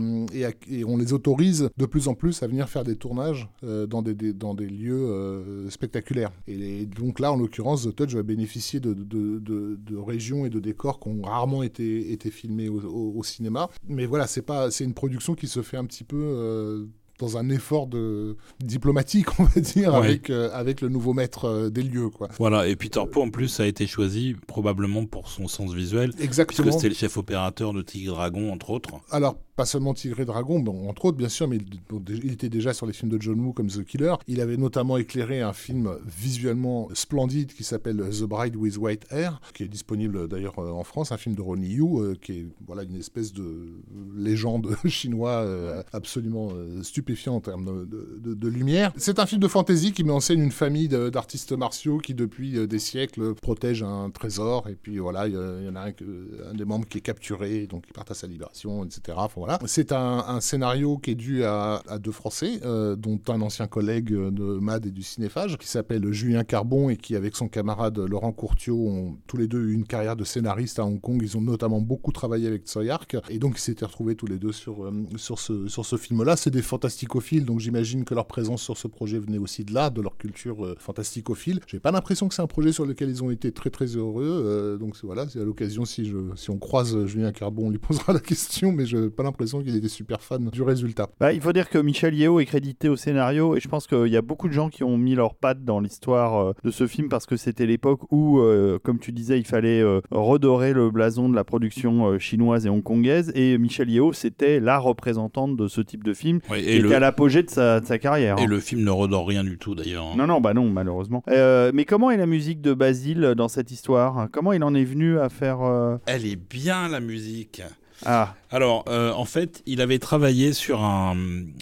et 0.69 0.85
on 0.85 0.97
les 0.97 1.13
autorise 1.13 1.69
de 1.77 1.85
plus 1.85 2.07
en 2.07 2.13
plus 2.15 2.43
à 2.43 2.47
venir 2.47 2.69
faire 2.69 2.83
des 2.83 2.95
tournages 2.95 3.49
euh, 3.63 3.87
dans, 3.87 4.01
des, 4.01 4.33
dans 4.33 4.53
des 4.53 4.67
lieux 4.67 4.93
euh, 5.09 5.69
spectaculaires. 5.69 6.31
Et, 6.47 6.85
donc 6.85 7.19
là, 7.19 7.31
en 7.31 7.37
l'occurrence, 7.37 7.83
The 7.83 7.95
Touch 7.95 8.13
va 8.13 8.23
bénéficier 8.23 8.79
de, 8.79 8.93
de, 8.93 9.39
de- 9.39 9.77
régions 9.97 10.45
et 10.45 10.49
de 10.49 10.59
décors 10.59 10.99
qui 10.99 11.09
ont 11.09 11.21
rarement 11.21 11.63
été, 11.63 12.11
été 12.11 12.31
filmés 12.31 12.69
au, 12.69 12.81
au- 12.81 13.13
au 13.17 13.23
cinéma. 13.23 13.69
Mais 13.87 14.05
voilà, 14.05 14.27
c'est 14.27 14.41
pas, 14.41 14.71
c'est 14.71 14.83
une 14.83 14.93
production 14.93 15.35
qui 15.35 15.47
se 15.47 15.61
fait 15.61 15.77
un 15.77 15.85
petit 15.85 16.03
peu. 16.03 16.87
Dans 17.21 17.37
un 17.37 17.49
effort 17.49 17.87
de 17.87 18.35
diplomatique, 18.59 19.27
on 19.39 19.43
va 19.43 19.61
dire, 19.61 19.93
Ouais. 19.93 19.97
avec, 19.97 20.29
euh, 20.29 20.49
avec 20.53 20.81
le 20.81 20.89
nouveau 20.89 21.13
maître 21.13 21.45
euh, 21.45 21.69
des 21.69 21.83
lieux. 21.83 22.09
Quoi. 22.09 22.29
Voilà, 22.37 22.67
et 22.67 22.75
Peter 22.75 23.01
Pau 23.09 23.21
en 23.21 23.29
plus 23.29 23.59
a 23.59 23.67
été 23.67 23.87
choisi 23.87 24.35
probablement 24.47 25.05
pour 25.05 25.29
son 25.29 25.47
sens 25.47 25.73
visuel, 25.73 26.09
puisque 26.09 26.23
Exactement. 26.23 26.71
c'était 26.71 26.89
le 26.89 26.95
chef 26.95 27.17
opérateur 27.17 27.73
de 27.73 27.81
Tigre 27.81 28.15
Dragon, 28.15 28.51
entre 28.51 28.71
autres. 28.71 28.89
Alors, 29.11 29.37
pas 29.55 29.65
seulement 29.65 29.93
Tigre 29.93 30.19
et 30.21 30.25
Dragon, 30.25 30.59
bon, 30.59 30.89
entre 30.89 31.05
autres, 31.05 31.17
bien 31.17 31.29
sûr, 31.29 31.47
mais 31.47 31.57
il, 31.57 32.31
était 32.31 32.49
déjà 32.49 32.73
sur 32.73 32.85
les 32.85 32.93
films 32.93 33.11
de 33.11 33.21
John 33.21 33.39
Woo 33.39 33.53
comme 33.53 33.67
The 33.67 33.83
Killer. 33.83 34.15
Il 34.27 34.41
avait 34.41 34.57
notamment 34.57 34.97
éclairé 34.97 35.41
un 35.41 35.53
film 35.53 35.95
visuellement 36.05 36.89
splendide 36.93 37.53
qui 37.53 37.63
s'appelle 37.63 37.97
The 37.97 38.23
Bride 38.23 38.55
with 38.55 38.77
White 38.77 39.05
Hair, 39.11 39.39
qui 39.53 39.63
est 39.63 39.67
disponible 39.67 40.27
d'ailleurs 40.27 40.57
euh, 40.59 40.71
en 40.71 40.83
France, 40.83 41.11
un 41.11 41.17
film 41.17 41.35
de 41.35 41.41
Ronnie 41.41 41.73
Yu, 41.73 41.83
euh, 41.99 42.15
qui 42.19 42.31
est 42.31 42.45
voilà, 42.65 42.83
une 42.83 42.95
espèce 42.95 43.33
de 43.33 43.67
légende 44.15 44.75
chinois 44.87 45.41
euh, 45.43 45.83
absolument 45.93 46.49
euh, 46.53 46.81
en 47.27 47.39
termes 47.39 47.87
de, 47.87 48.47
lumière. 48.47 48.91
C'est 48.97 49.19
un 49.19 49.25
film 49.25 49.39
de 49.39 49.47
fantasy 49.47 49.93
qui 49.93 50.03
met 50.03 50.11
en 50.11 50.19
scène 50.19 50.41
une 50.41 50.51
famille 50.51 50.89
d'artistes 50.89 51.53
martiaux 51.53 51.99
qui, 51.99 52.13
depuis 52.13 52.57
euh, 52.57 52.67
des 52.67 52.79
siècles, 52.79 53.33
protègent 53.35 53.83
un 53.83 54.09
trésor. 54.09 54.67
Et 54.67 54.75
puis 54.75 54.97
voilà, 54.97 55.27
il 55.27 55.33
y, 55.33 55.69
en 55.69 55.75
a 55.75 55.87
un, 55.87 56.53
des 56.53 56.65
membres 56.65 56.87
qui 56.87 56.97
est 56.97 57.01
capturé, 57.01 57.67
donc 57.67 57.85
il 57.87 57.93
part 57.93 58.05
à 58.09 58.13
sa 58.13 58.27
libération, 58.27 58.83
etc. 58.83 59.17
Voilà. 59.35 59.59
C'est 59.65 59.91
un, 59.91 60.39
scénario 60.41 60.97
qui 60.97 61.11
est 61.11 61.15
dû 61.15 61.43
à, 61.43 61.81
deux 61.99 62.11
Français, 62.11 62.59
euh, 62.65 62.95
dont 62.95 63.19
un 63.27 63.41
ancien 63.41 63.67
collègue 63.67 64.11
de 64.11 64.59
MAD 64.59 64.87
et 64.87 64.91
du 64.91 65.03
Cinéphage, 65.03 65.57
qui 65.57 65.67
s'appelle 65.67 66.11
Julien 66.11 66.43
Carbon 66.43 66.89
et 66.89 66.97
qui, 66.97 67.15
avec 67.15 67.35
son 67.35 67.47
camarade 67.47 67.97
Laurent 67.99 68.31
Courtiot, 68.31 68.77
ont 68.77 69.17
tous 69.27 69.37
les 69.37 69.47
deux 69.47 69.67
eu 69.67 69.73
une 69.73 69.85
carrière 69.85 70.15
de 70.15 70.23
scénariste 70.23 70.79
à 70.79 70.85
Hong 70.85 70.99
Kong. 70.99 71.19
Ils 71.21 71.37
ont 71.37 71.41
notamment 71.41 71.79
beaucoup 71.79 72.11
travaillé 72.11 72.47
avec 72.47 72.65
Tsui 72.65 72.89
Hark. 72.89 73.17
Et 73.29 73.39
donc, 73.39 73.57
ils 73.57 73.61
s'étaient 73.61 73.85
retrouvés 73.85 74.15
tous 74.15 74.27
les 74.27 74.37
deux 74.37 74.51
sur, 74.51 74.85
euh, 74.85 74.91
sur 75.17 75.39
ce, 75.39 75.97
film-là. 75.97 76.35
C'est 76.35 76.51
des 76.51 76.61
fantasticophiles, 77.01 77.45
donc 77.45 77.59
j'imagine 77.59 78.03
que 78.05 78.13
leur 78.13 78.27
présence 78.27 78.61
sur 78.61 78.77
ce 78.77 78.87
projet 78.87 79.17
venait 79.19 79.37
aussi 79.37 79.63
de 79.63 79.73
là, 79.73 79.89
de 79.89 80.01
leur 80.01 80.17
culture 80.17 80.65
euh, 80.65 80.75
fantasticophile. 80.77 81.59
J'ai 81.67 81.79
pas 81.79 81.91
l'impression 81.91 82.27
que 82.27 82.35
c'est 82.35 82.41
un 82.41 82.47
projet 82.47 82.71
sur 82.71 82.85
lequel 82.85 83.09
ils 83.09 83.23
ont 83.23 83.31
été 83.31 83.51
très 83.51 83.69
très 83.69 83.85
heureux. 83.85 84.43
euh, 84.45 84.77
donc 84.77 84.95
voilà, 85.03 85.27
c'est 85.27 85.39
à 85.39 85.43
l'occasion 85.43 85.85
si 85.85 86.05
je 86.05 86.17
si 86.35 86.49
on 86.49 86.57
croise 86.57 87.05
Julien 87.05 87.31
Carbon, 87.31 87.67
on 87.67 87.69
lui 87.69 87.77
posera 87.79 88.13
la 88.13 88.19
question, 88.19 88.71
mais 88.71 88.85
j'ai 88.85 89.09
pas 89.09 89.23
l'impression 89.23 89.63
qu'il 89.63 89.75
était 89.75 89.87
super 89.87 90.21
fan 90.21 90.49
du 90.49 90.61
résultat. 90.61 91.09
Bah, 91.19 91.33
il 91.33 91.41
faut 91.41 91.53
dire 91.53 91.69
que 91.69 91.77
Michel 91.77 92.13
Yeo 92.13 92.39
est 92.39 92.45
crédité 92.45 92.89
au 92.89 92.95
scénario 92.95 93.55
et 93.55 93.59
je 93.59 93.67
pense 93.67 93.87
qu'il 93.87 94.07
y 94.07 94.17
a 94.17 94.21
beaucoup 94.21 94.47
de 94.47 94.53
gens 94.53 94.69
qui 94.69 94.83
ont 94.83 94.97
mis 94.97 95.15
leurs 95.15 95.35
pattes 95.35 95.63
dans 95.63 95.79
l'histoire 95.79 96.37
euh, 96.37 96.53
de 96.63 96.71
ce 96.71 96.87
film 96.87 97.09
parce 97.09 97.25
que 97.25 97.37
c'était 97.37 97.65
l'époque 97.65 98.01
où, 98.11 98.39
euh, 98.39 98.79
comme 98.83 98.99
tu 98.99 99.11
disais, 99.11 99.39
il 99.39 99.45
fallait 99.45 99.81
euh, 99.81 100.01
redorer 100.11 100.73
le 100.73 100.91
blason 100.91 101.29
de 101.29 101.35
la 101.35 101.43
production 101.43 102.07
euh, 102.07 102.19
chinoise 102.19 102.65
et 102.65 102.69
hongkongaise 102.69 103.31
et 103.35 103.57
Michel 103.57 103.89
Yeo 103.89 104.13
c'était 104.13 104.59
la 104.59 104.77
représentante 104.77 105.55
de 105.55 105.67
ce 105.67 105.81
type 105.81 106.03
de 106.03 106.13
film 106.13 106.39
Ouais, 106.49 106.63
et, 106.63 106.79
le, 106.91 106.97
à 106.97 106.99
l'apogée 106.99 107.43
de 107.43 107.49
sa, 107.49 107.79
de 107.79 107.85
sa 107.85 107.97
carrière. 107.97 108.37
et 108.37 108.43
hein. 108.43 108.47
le 108.47 108.59
film 108.59 108.83
ne 108.83 108.91
redore 108.91 109.27
rien 109.27 109.43
du 109.43 109.57
tout 109.57 109.73
d'ailleurs. 109.75 110.05
hein. 110.05 110.15
Non, 110.17 110.27
non, 110.27 110.39
bah 110.41 110.53
non, 110.53 110.69
malheureusement. 110.69 111.23
Euh, 111.29 111.71
mais 111.73 111.85
comment 111.85 112.11
est 112.11 112.17
la 112.17 112.25
musique 112.27 112.61
de 112.61 112.73
Basile 112.73 113.33
dans 113.35 113.47
cette 113.47 113.71
histoire? 113.71 114.27
Comment 114.31 114.53
il 114.53 114.63
en 114.63 114.73
est 114.75 114.83
venu 114.83 115.19
à 115.19 115.29
faire... 115.29 115.61
euh, 115.61 115.97
Elle 116.05 116.25
est 116.25 116.35
bien 116.35 116.87
la 116.87 116.99
musique. 116.99 117.61
Ah, 118.05 118.33
Alors, 118.53 118.83
euh, 118.89 119.13
en 119.13 119.23
fait, 119.23 119.63
il 119.65 119.79
avait 119.79 119.97
travaillé 119.97 120.51
sur 120.51 120.81
un, 120.83 121.15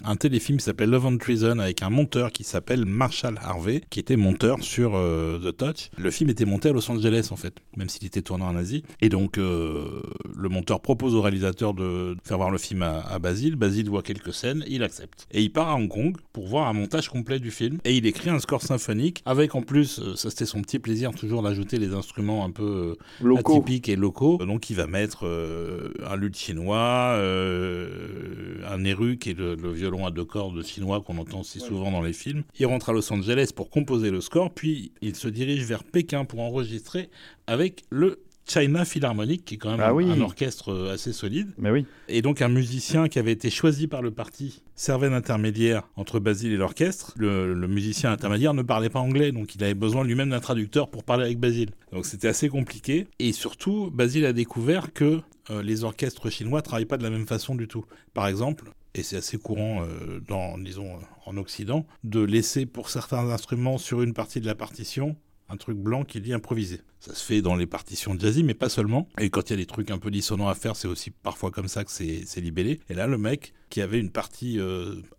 un 0.04 0.16
téléfilm 0.16 0.58
qui 0.58 0.64
s'appelle 0.64 0.90
Love 0.90 1.06
and 1.06 1.18
Treason 1.18 1.60
avec 1.60 1.82
un 1.82 1.90
monteur 1.90 2.32
qui 2.32 2.42
s'appelle 2.42 2.84
Marshall 2.84 3.38
Harvey, 3.40 3.82
qui 3.90 4.00
était 4.00 4.16
monteur 4.16 4.62
sur 4.62 4.96
euh, 4.96 5.38
The 5.38 5.56
Touch. 5.56 5.90
Le 5.96 6.10
film 6.10 6.30
était 6.30 6.44
monté 6.44 6.70
à 6.70 6.72
Los 6.72 6.90
Angeles, 6.90 7.28
en 7.30 7.36
fait, 7.36 7.54
même 7.76 7.88
s'il 7.88 8.06
était 8.06 8.22
tourné 8.22 8.44
en 8.44 8.56
Asie. 8.56 8.82
Et 9.00 9.08
donc, 9.08 9.38
euh, 9.38 10.02
le 10.36 10.48
monteur 10.48 10.80
propose 10.80 11.14
au 11.14 11.22
réalisateur 11.22 11.74
de 11.74 12.16
faire 12.24 12.38
voir 12.38 12.50
le 12.50 12.58
film 12.58 12.82
à, 12.82 13.02
à 13.02 13.20
Basile. 13.20 13.54
Basile 13.54 13.88
voit 13.88 14.02
quelques 14.02 14.34
scènes, 14.34 14.64
il 14.66 14.82
accepte. 14.82 15.28
Et 15.30 15.42
il 15.42 15.52
part 15.52 15.68
à 15.68 15.76
Hong 15.76 15.88
Kong 15.88 16.16
pour 16.32 16.48
voir 16.48 16.66
un 16.66 16.72
montage 16.72 17.08
complet 17.08 17.38
du 17.38 17.52
film. 17.52 17.78
Et 17.84 17.96
il 17.96 18.04
écrit 18.04 18.30
un 18.30 18.40
score 18.40 18.62
symphonique 18.62 19.22
avec, 19.26 19.54
en 19.54 19.62
plus, 19.62 20.00
euh, 20.00 20.16
ça 20.16 20.28
c'était 20.30 20.44
son 20.44 20.60
petit 20.60 20.80
plaisir, 20.80 21.12
toujours 21.12 21.42
d'ajouter 21.42 21.78
les 21.78 21.94
instruments 21.94 22.44
un 22.44 22.50
peu 22.50 22.96
euh, 23.20 23.24
locaux. 23.24 23.58
atypiques 23.58 23.88
et 23.88 23.94
locaux. 23.94 24.38
Donc 24.38 24.70
il 24.70 24.76
va 24.76 24.88
mettre 24.88 25.24
un 25.24 26.16
luth 26.16 26.36
chinois, 26.36 26.79
euh, 26.80 28.56
un 28.68 28.84
eru 28.84 29.16
qui 29.18 29.30
est 29.30 29.38
le, 29.38 29.54
le 29.54 29.72
violon 29.72 30.06
à 30.06 30.10
deux 30.10 30.24
cordes 30.24 30.62
chinois 30.64 31.00
qu'on 31.00 31.18
entend 31.18 31.42
si 31.42 31.60
souvent 31.60 31.90
dans 31.90 32.02
les 32.02 32.12
films. 32.12 32.42
Il 32.58 32.66
rentre 32.66 32.90
à 32.90 32.92
Los 32.92 33.12
Angeles 33.12 33.50
pour 33.54 33.70
composer 33.70 34.10
le 34.10 34.20
score, 34.20 34.52
puis 34.52 34.92
il 35.02 35.16
se 35.16 35.28
dirige 35.28 35.64
vers 35.64 35.84
Pékin 35.84 36.24
pour 36.24 36.40
enregistrer 36.40 37.08
avec 37.46 37.82
le 37.90 38.20
China 38.48 38.84
Philharmonic, 38.84 39.44
qui 39.44 39.54
est 39.54 39.58
quand 39.58 39.70
même 39.70 39.80
Ah 39.80 39.94
oui. 39.94 40.10
un 40.10 40.20
orchestre 40.22 40.72
euh, 40.72 40.94
assez 40.94 41.12
solide. 41.12 41.52
Mais 41.56 41.70
oui. 41.70 41.86
Et 42.08 42.20
donc 42.20 42.42
un 42.42 42.48
musicien 42.48 43.06
qui 43.06 43.20
avait 43.20 43.30
été 43.30 43.48
choisi 43.48 43.86
par 43.86 44.02
le 44.02 44.10
parti 44.10 44.62
servait 44.74 45.08
d'intermédiaire 45.08 45.84
entre 45.94 46.18
Basile 46.18 46.52
et 46.52 46.56
l'orchestre. 46.56 47.12
Le, 47.16 47.54
le 47.54 47.68
musicien 47.68 48.10
intermédiaire 48.10 48.52
ne 48.52 48.62
parlait 48.62 48.88
pas 48.88 48.98
anglais, 48.98 49.30
donc 49.30 49.54
il 49.54 49.62
avait 49.62 49.74
besoin 49.74 50.02
lui-même 50.04 50.30
d'un 50.30 50.40
traducteur 50.40 50.88
pour 50.90 51.04
parler 51.04 51.26
avec 51.26 51.38
Basile. 51.38 51.70
Donc 51.92 52.06
c'était 52.06 52.26
assez 52.28 52.48
compliqué. 52.48 53.06
Et 53.20 53.30
surtout, 53.30 53.88
Basile 53.92 54.24
a 54.24 54.32
découvert 54.32 54.92
que 54.92 55.20
euh, 55.50 55.62
les 55.62 55.84
orchestres 55.84 56.30
chinois 56.30 56.62
travaillent 56.62 56.86
pas 56.86 56.98
de 56.98 57.02
la 57.02 57.10
même 57.10 57.26
façon 57.26 57.54
du 57.54 57.68
tout. 57.68 57.84
Par 58.14 58.26
exemple, 58.26 58.72
et 58.94 59.02
c'est 59.02 59.16
assez 59.16 59.38
courant 59.38 59.84
euh, 59.84 60.20
dans, 60.20 60.58
disons, 60.58 60.96
euh, 60.96 61.00
en 61.26 61.36
Occident, 61.36 61.86
de 62.04 62.20
laisser 62.20 62.66
pour 62.66 62.90
certains 62.90 63.30
instruments 63.30 63.78
sur 63.78 64.02
une 64.02 64.14
partie 64.14 64.40
de 64.40 64.46
la 64.46 64.54
partition 64.54 65.16
un 65.52 65.56
truc 65.56 65.76
blanc 65.76 66.04
qui 66.04 66.20
dit 66.20 66.32
improvisé. 66.32 66.80
Ça 67.00 67.12
se 67.12 67.24
fait 67.24 67.42
dans 67.42 67.56
les 67.56 67.66
partitions 67.66 68.16
jazzy, 68.16 68.44
mais 68.44 68.54
pas 68.54 68.68
seulement. 68.68 69.08
Et 69.18 69.30
quand 69.30 69.50
il 69.50 69.54
y 69.54 69.54
a 69.54 69.56
des 69.56 69.66
trucs 69.66 69.90
un 69.90 69.98
peu 69.98 70.12
dissonants 70.12 70.46
à 70.46 70.54
faire, 70.54 70.76
c'est 70.76 70.86
aussi 70.86 71.10
parfois 71.10 71.50
comme 71.50 71.66
ça 71.66 71.82
que 71.82 71.90
c'est 71.90 72.40
libellé. 72.40 72.78
Et 72.88 72.94
là, 72.94 73.08
le 73.08 73.18
mec, 73.18 73.52
qui 73.68 73.80
avait 73.80 73.98
une 73.98 74.12
partie 74.12 74.60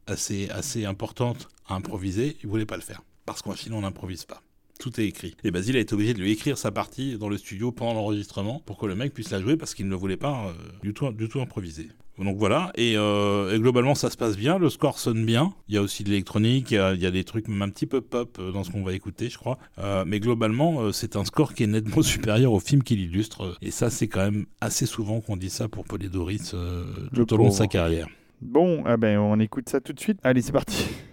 assez, 0.08 0.48
assez 0.48 0.86
importante 0.86 1.50
à 1.68 1.76
improviser, 1.76 2.38
il 2.44 2.48
voulait 2.48 2.66
pas 2.66 2.78
le 2.78 2.82
faire. 2.82 3.02
Parce 3.26 3.42
qu'en 3.42 3.56
Chine, 3.56 3.74
on 3.74 3.82
n'improvise 3.82 4.24
pas. 4.24 4.42
Tout 4.82 5.00
est 5.00 5.06
écrit. 5.06 5.36
Et 5.44 5.52
Basile 5.52 5.78
a 5.78 5.80
été 5.80 5.94
obligé 5.94 6.16
de 6.16 6.20
lui 6.20 6.32
écrire 6.32 6.58
sa 6.58 6.72
partie 6.72 7.16
dans 7.20 7.30
le 7.30 7.38
studio 7.38 7.72
pendant 7.72 7.94
l'enregistrement 7.94 8.64
pour 8.66 8.80
que 8.80 8.88
le 8.88 8.96
mec 8.96 9.14
puisse 9.14 9.30
la 9.30 9.40
jouer 9.40 9.56
parce 9.56 9.76
qu'il 9.76 9.88
ne 9.88 9.94
voulait 9.94 10.18
pas 10.18 10.48
euh, 10.48 10.54
du, 10.82 10.92
tout, 10.96 11.12
du 11.12 11.30
tout 11.30 11.40
improviser. 11.40 11.90
Donc 12.18 12.38
voilà, 12.38 12.72
et, 12.76 12.98
euh, 12.98 13.56
et 13.56 13.60
globalement 13.60 13.96
ça 13.96 14.10
se 14.10 14.18
passe 14.18 14.38
bien, 14.38 14.58
le 14.58 14.70
score 14.70 15.00
sonne 15.00 15.26
bien, 15.26 15.54
il 15.70 15.76
y 15.76 15.78
a 15.78 15.82
aussi 15.82 16.04
de 16.04 16.10
l'électronique, 16.10 16.72
il 16.72 16.76
y 16.76 16.78
a, 16.78 16.94
il 16.94 17.02
y 17.02 17.06
a 17.06 17.12
des 17.12 17.24
trucs 17.24 17.48
même 17.48 17.62
un 17.62 17.70
petit 17.70 17.86
peu 17.86 18.02
pop 18.02 18.38
euh, 18.40 18.52
dans 18.52 18.64
ce 18.64 18.72
qu'on 18.72 18.84
va 18.84 18.94
écouter 18.94 19.30
je 19.30 19.38
crois, 19.38 19.58
Euh, 19.80 20.04
mais 20.06 20.20
globalement 20.20 20.82
euh, 20.82 20.92
c'est 20.92 21.16
un 21.16 21.26
score 21.26 21.54
qui 21.54 21.64
est 21.64 21.68
nettement 21.68 22.02
supérieur 22.14 22.54
au 22.54 22.60
film 22.60 22.84
qui 22.84 22.96
l'illustre, 22.96 23.58
et 23.62 23.72
ça 23.72 23.90
c'est 23.90 24.08
quand 24.08 24.24
même 24.24 24.46
assez 24.60 24.86
souvent 24.86 25.22
qu'on 25.22 25.38
dit 25.38 25.50
ça 25.50 25.68
pour 25.68 25.86
Polydoris 25.86 26.52
euh, 26.54 26.86
Le 27.12 27.26
tout 27.26 27.34
au 27.34 27.38
long 27.38 27.48
de 27.50 27.54
sa 27.54 27.68
carrière. 27.68 28.08
Bon, 28.42 28.84
ah 28.86 28.98
ben, 28.98 29.18
on 29.20 29.40
écoute 29.40 29.70
ça 29.70 29.80
tout 29.80 29.94
de 29.94 30.00
suite. 30.00 30.18
Allez, 30.24 30.42
c'est 30.42 30.52
parti. 30.52 30.86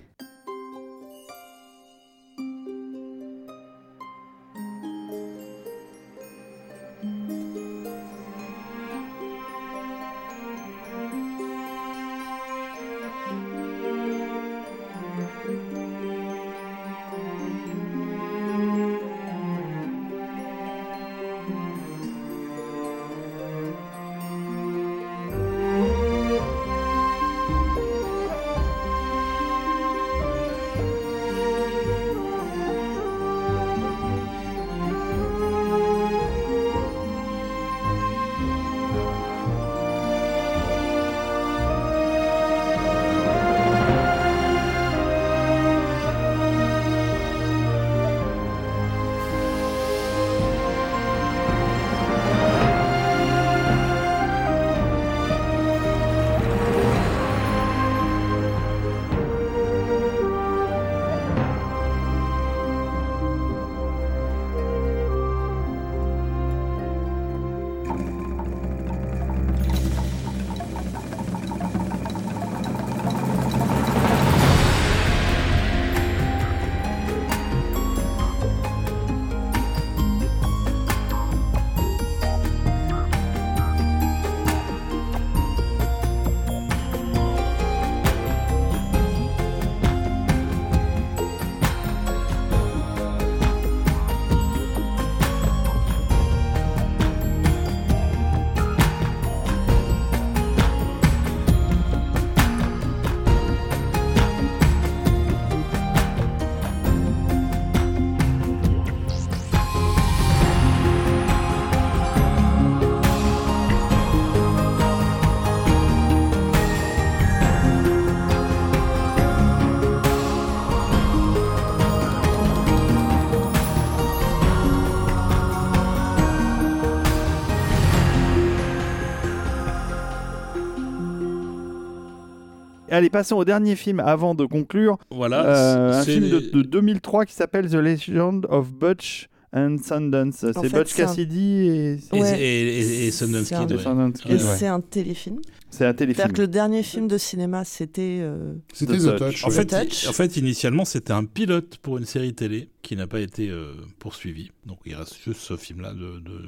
Allez, 132.98 133.10
passons 133.10 133.36
au 133.36 133.44
dernier 133.44 133.76
film 133.76 134.00
avant 134.00 134.34
de 134.34 134.44
conclure. 134.44 134.98
Voilà. 135.10 135.44
Euh, 135.46 136.00
un 136.00 136.02
film 136.04 136.28
de, 136.28 136.38
les- 136.38 136.50
de 136.50 136.62
2003 136.62 137.26
qui 137.26 137.34
s'appelle 137.34 137.70
The 137.70 137.74
Legend 137.74 138.44
of 138.50 138.72
Butch 138.72 139.28
and 139.54 139.76
Sundance. 139.82 140.44
C'est 140.52 140.72
Butch 140.72 140.94
Cassidy 140.94 141.68
et, 141.68 141.98
Et, 142.12 142.20
Ouais. 142.20 142.40
et, 142.42 142.78
et- 142.80 143.06
et 143.06 143.10
Sundance 143.12 143.48
Kid, 143.50 143.70
et 143.70 143.74
ouais. 143.76 143.82
Sundance 143.82 144.20
Kid, 144.20 144.30
Et 144.32 144.34
ouais. 144.34 144.40
c'est 144.58 144.66
un 144.66 144.80
téléfilm. 144.80 145.38
C'est 145.70 145.86
un 145.86 145.94
téléfilm. 145.94 146.16
C'est-à-dire 146.16 146.34
que 146.34 146.40
le 146.42 146.48
dernier 146.48 146.82
film 146.82 147.06
de 147.06 147.18
cinéma, 147.18 147.64
c'était. 147.64 148.18
euh, 148.20 148.54
C'était 148.72 148.98
The 148.98 149.00
The 149.00 149.16
Touch. 149.16 149.18
Touch. 149.18 149.44
En 149.44 149.50
fait, 149.50 149.66
Touch. 149.66 150.08
en 150.08 150.12
fait, 150.12 150.36
initialement, 150.36 150.84
c'était 150.84 151.12
un 151.12 151.24
pilote 151.24 151.78
pour 151.78 151.98
une 151.98 152.04
série 152.04 152.34
télé 152.34 152.68
qui 152.82 152.96
n'a 152.96 153.06
pas 153.06 153.20
été 153.20 153.48
euh, 153.48 153.74
poursuivi. 154.00 154.50
Donc, 154.66 154.78
il 154.86 154.94
reste 154.96 155.14
juste 155.24 155.40
ce 155.40 155.56
film-là 155.56 155.92
de, 155.92 156.18
de 156.20 156.40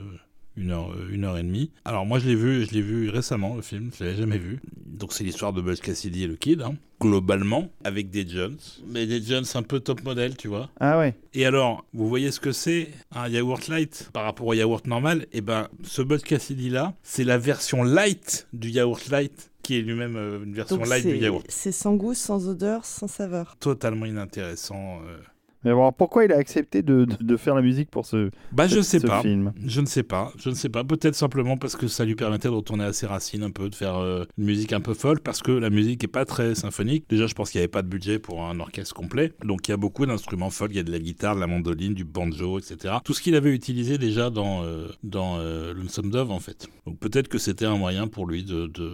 une, 0.56 0.72
heure, 0.72 0.90
euh, 0.90 1.08
une 1.12 1.24
heure 1.24 1.38
et 1.38 1.42
demie. 1.42 1.70
Alors, 1.84 2.04
moi, 2.04 2.18
je 2.18 2.26
l'ai 2.28 2.34
vu, 2.34 2.66
je 2.66 2.72
l'ai 2.74 2.82
vu 2.82 3.08
récemment, 3.08 3.54
le 3.56 3.62
film. 3.62 3.90
Je 3.98 4.04
l'avais 4.04 4.16
jamais 4.16 4.36
vu. 4.38 4.60
Donc, 5.00 5.12
c'est 5.14 5.24
l'histoire 5.24 5.52
de 5.54 5.60
Buzz 5.62 5.80
Cassidy 5.80 6.24
et 6.24 6.26
le 6.26 6.36
Kid, 6.36 6.60
hein, 6.60 6.74
globalement, 7.00 7.70
avec 7.84 8.10
des 8.10 8.28
Jones. 8.28 8.58
Mais 8.86 9.06
des 9.06 9.22
Jones 9.22 9.46
un 9.54 9.62
peu 9.62 9.80
top 9.80 10.04
modèle, 10.04 10.36
tu 10.36 10.46
vois. 10.48 10.68
Ah 10.78 10.98
ouais. 10.98 11.14
Et 11.32 11.46
alors, 11.46 11.84
vous 11.94 12.06
voyez 12.06 12.30
ce 12.30 12.38
que 12.38 12.52
c'est 12.52 12.88
un 13.14 13.26
yaourt 13.28 13.66
light 13.68 14.10
par 14.12 14.24
rapport 14.24 14.46
au 14.46 14.52
yaourt 14.52 14.86
normal? 14.86 15.26
Et 15.32 15.40
ben, 15.40 15.68
ce 15.82 16.02
Buzz 16.02 16.22
Cassidy 16.22 16.68
là, 16.68 16.94
c'est 17.02 17.24
la 17.24 17.38
version 17.38 17.82
light 17.82 18.46
du 18.52 18.68
yaourt 18.68 19.08
light, 19.08 19.50
qui 19.62 19.76
est 19.78 19.80
lui-même 19.80 20.16
euh, 20.16 20.44
une 20.44 20.52
version 20.52 20.76
Donc 20.76 20.88
light 20.88 21.06
du 21.06 21.16
yaourt. 21.16 21.46
c'est 21.48 21.72
sans 21.72 21.94
goût, 21.96 22.12
sans 22.14 22.46
odeur, 22.48 22.84
sans 22.84 23.08
saveur. 23.08 23.56
Totalement 23.58 24.04
inintéressant. 24.06 25.00
euh. 25.06 25.16
Mais 25.64 25.72
bon, 25.74 25.92
pourquoi 25.92 26.24
il 26.24 26.32
a 26.32 26.36
accepté 26.38 26.82
de, 26.82 27.04
de- 27.04 27.16
de 27.22 27.36
faire 27.36 27.54
la 27.54 27.60
musique 27.60 27.90
pour 27.90 28.06
ce, 28.06 28.30
Bah, 28.52 28.66
je 28.66 28.76
ce- 28.76 28.82
sais 28.82 28.98
ce 28.98 29.06
pas. 29.06 29.20
film 29.20 29.52
Je 29.66 29.80
ne 29.82 29.86
sais 29.86 30.02
pas, 30.02 30.32
je 30.38 30.48
ne 30.48 30.54
sais 30.54 30.70
pas. 30.70 30.84
Peut-être 30.84 31.14
simplement 31.14 31.58
parce 31.58 31.76
que 31.76 31.86
ça 31.86 32.06
lui 32.06 32.14
permettait 32.14 32.48
de 32.48 32.54
retourner 32.54 32.84
à 32.84 32.92
ses 32.94 33.06
racines 33.06 33.42
un 33.42 33.50
peu, 33.50 33.68
de 33.68 33.74
faire 33.74 33.96
euh, 33.96 34.24
une 34.38 34.44
musique 34.46 34.72
un 34.72 34.80
peu 34.80 34.94
folle, 34.94 35.20
parce 35.20 35.42
que 35.42 35.52
la 35.52 35.68
musique 35.68 36.02
est 36.02 36.08
pas 36.08 36.24
très 36.24 36.54
symphonique. 36.54 37.04
Déjà, 37.10 37.26
je 37.26 37.34
pense 37.34 37.50
qu'il 37.50 37.58
n'y 37.58 37.64
avait 37.64 37.68
pas 37.68 37.82
de 37.82 37.88
budget 37.88 38.18
pour 38.18 38.42
un 38.42 38.58
orchestre 38.58 38.94
complet, 38.94 39.32
donc 39.44 39.68
il 39.68 39.72
y 39.72 39.74
a 39.74 39.76
beaucoup 39.76 40.06
d'instruments 40.06 40.48
folles. 40.50 40.70
Il 40.72 40.76
y 40.76 40.80
a 40.80 40.82
de 40.82 40.92
la 40.92 40.98
guitare, 40.98 41.34
de 41.34 41.40
la 41.40 41.46
mandoline, 41.46 41.92
du 41.92 42.04
banjo, 42.04 42.58
etc. 42.58 42.94
Tout 43.04 43.12
ce 43.12 43.20
qu'il 43.20 43.34
avait 43.34 43.52
utilisé 43.54 43.98
déjà 43.98 44.30
dans 44.30 44.64
euh, 44.64 44.86
dans 45.04 45.36
euh, 45.40 45.74
Lonesome 45.74 46.10
Dove 46.10 46.30
en 46.30 46.40
fait. 46.40 46.68
Donc 46.86 46.98
peut-être 46.98 47.28
que 47.28 47.36
c'était 47.38 47.66
un 47.66 47.76
moyen 47.76 48.06
pour 48.08 48.26
lui 48.26 48.44
de, 48.44 48.66
de... 48.66 48.92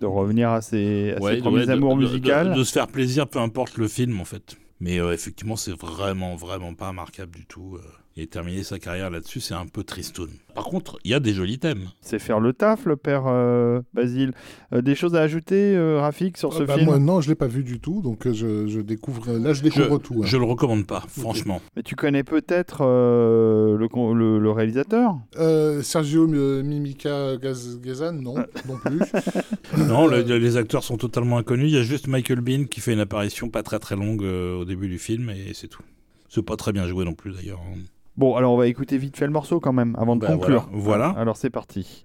de 0.00 0.06
revenir 0.06 0.50
à 0.50 0.60
ses, 0.60 1.14
à 1.16 1.20
Ouais, 1.20 1.38
premiers 1.38 1.64
ouais, 1.66 1.70
amours 1.70 1.96
musicales. 1.96 2.54
de 2.54 2.62
se 2.62 2.72
faire 2.72 2.86
plaisir, 2.86 3.26
peu 3.26 3.40
importe 3.40 3.76
le 3.76 3.88
film 3.88 4.20
en 4.20 4.24
fait. 4.24 4.56
Mais 4.80 4.98
euh, 4.98 5.12
effectivement, 5.12 5.56
c'est 5.56 5.72
vraiment, 5.78 6.36
vraiment 6.36 6.74
pas 6.74 6.88
remarquable 6.88 7.32
du 7.36 7.46
tout. 7.46 7.78
Euh. 8.18 8.22
A 8.22 8.26
terminé 8.26 8.62
sa 8.62 8.78
carrière 8.78 9.08
là-dessus, 9.10 9.40
c'est 9.40 9.54
un 9.54 9.66
peu 9.66 9.82
tristoun. 9.84 10.28
Par 10.54 10.64
contre, 10.64 10.98
il 11.04 11.10
y 11.10 11.14
a 11.14 11.20
des 11.20 11.32
jolis 11.32 11.58
thèmes. 11.58 11.88
C'est 12.00 12.18
faire 12.18 12.38
le 12.40 12.52
taf, 12.52 12.84
le 12.84 12.96
père 12.96 13.24
euh, 13.28 13.80
Basile. 13.94 14.32
Euh, 14.74 14.82
des 14.82 14.94
choses 14.94 15.14
à 15.14 15.20
ajouter, 15.22 15.74
euh, 15.76 16.00
Rafik, 16.00 16.36
sur 16.36 16.52
ce 16.52 16.62
Ah 16.62 16.66
bah, 16.66 16.74
film 16.74 16.86
moi, 16.86 16.98
non, 16.98 17.20
je 17.20 17.28
l'ai 17.28 17.34
pas 17.34 17.46
vu 17.46 17.62
du 17.64 17.78
tout, 17.80 18.02
donc 18.02 18.26
euh, 18.26 18.32
je, 18.32 18.66
je 18.66 18.80
découvre. 18.80 19.30
Là, 19.38 19.52
je 19.52 19.62
découvre 19.62 19.98
tout. 19.98 20.14
hein. 20.22 20.26
Je 20.26 20.36
le 20.36 20.44
recommande 20.44 20.86
pas, 20.86 21.04
franchement. 21.08 21.62
Mais 21.76 21.82
tu 21.82 21.94
connais 21.96 22.24
peut-être 22.24 22.78
euh, 22.82 23.78
le, 23.78 23.88
con- 23.88 24.12
le- 24.12 24.38
le 24.38 24.50
réalisateur? 24.50 25.14
Euh, 25.38 25.80
Sergio 25.82 26.28
euh, 26.32 26.62
Mimica 26.62 27.36
Gaz- 27.36 27.80
Gazan, 27.80 28.12
non, 28.14 28.34
non 28.68 28.76
plus. 28.84 29.00
Non, 29.78 30.06
le- 30.08 30.22
les 30.22 30.56
acteurs 30.56 30.82
sont 30.84 30.96
totalement 30.96 31.38
inconnus. 31.38 31.70
Il 31.70 31.74
y 31.76 31.78
a 31.78 31.82
juste 31.82 32.06
Michael 32.08 32.40
Bean 32.40 32.64
qui 32.64 32.80
fait 32.80 32.92
une 32.92 33.00
apparition 33.00 33.48
pas 33.48 33.62
très 33.62 33.78
très 33.78 33.96
longue 33.96 34.24
euh, 34.24 34.56
au 34.58 34.64
début 34.64 34.88
du 34.88 34.98
film 34.98 35.30
et 35.30 35.54
c'est 35.54 35.68
tout. 35.68 35.82
C'est 36.28 36.42
pas 36.44 36.56
très 36.56 36.72
bien 36.72 36.86
joué 36.86 37.04
non 37.04 37.14
plus 37.14 37.32
d'ailleurs. 37.32 37.60
Bon, 38.20 38.36
alors 38.36 38.52
on 38.52 38.58
va 38.58 38.66
écouter 38.66 38.98
vite 38.98 39.16
fait 39.16 39.24
le 39.24 39.32
morceau 39.32 39.60
quand 39.60 39.72
même, 39.72 39.96
avant 39.98 40.14
de 40.14 40.20
Bah, 40.20 40.34
conclure. 40.34 40.68
voilà, 40.72 41.06
voilà. 41.08 41.18
Alors 41.18 41.38
c'est 41.38 41.48
parti. 41.48 42.04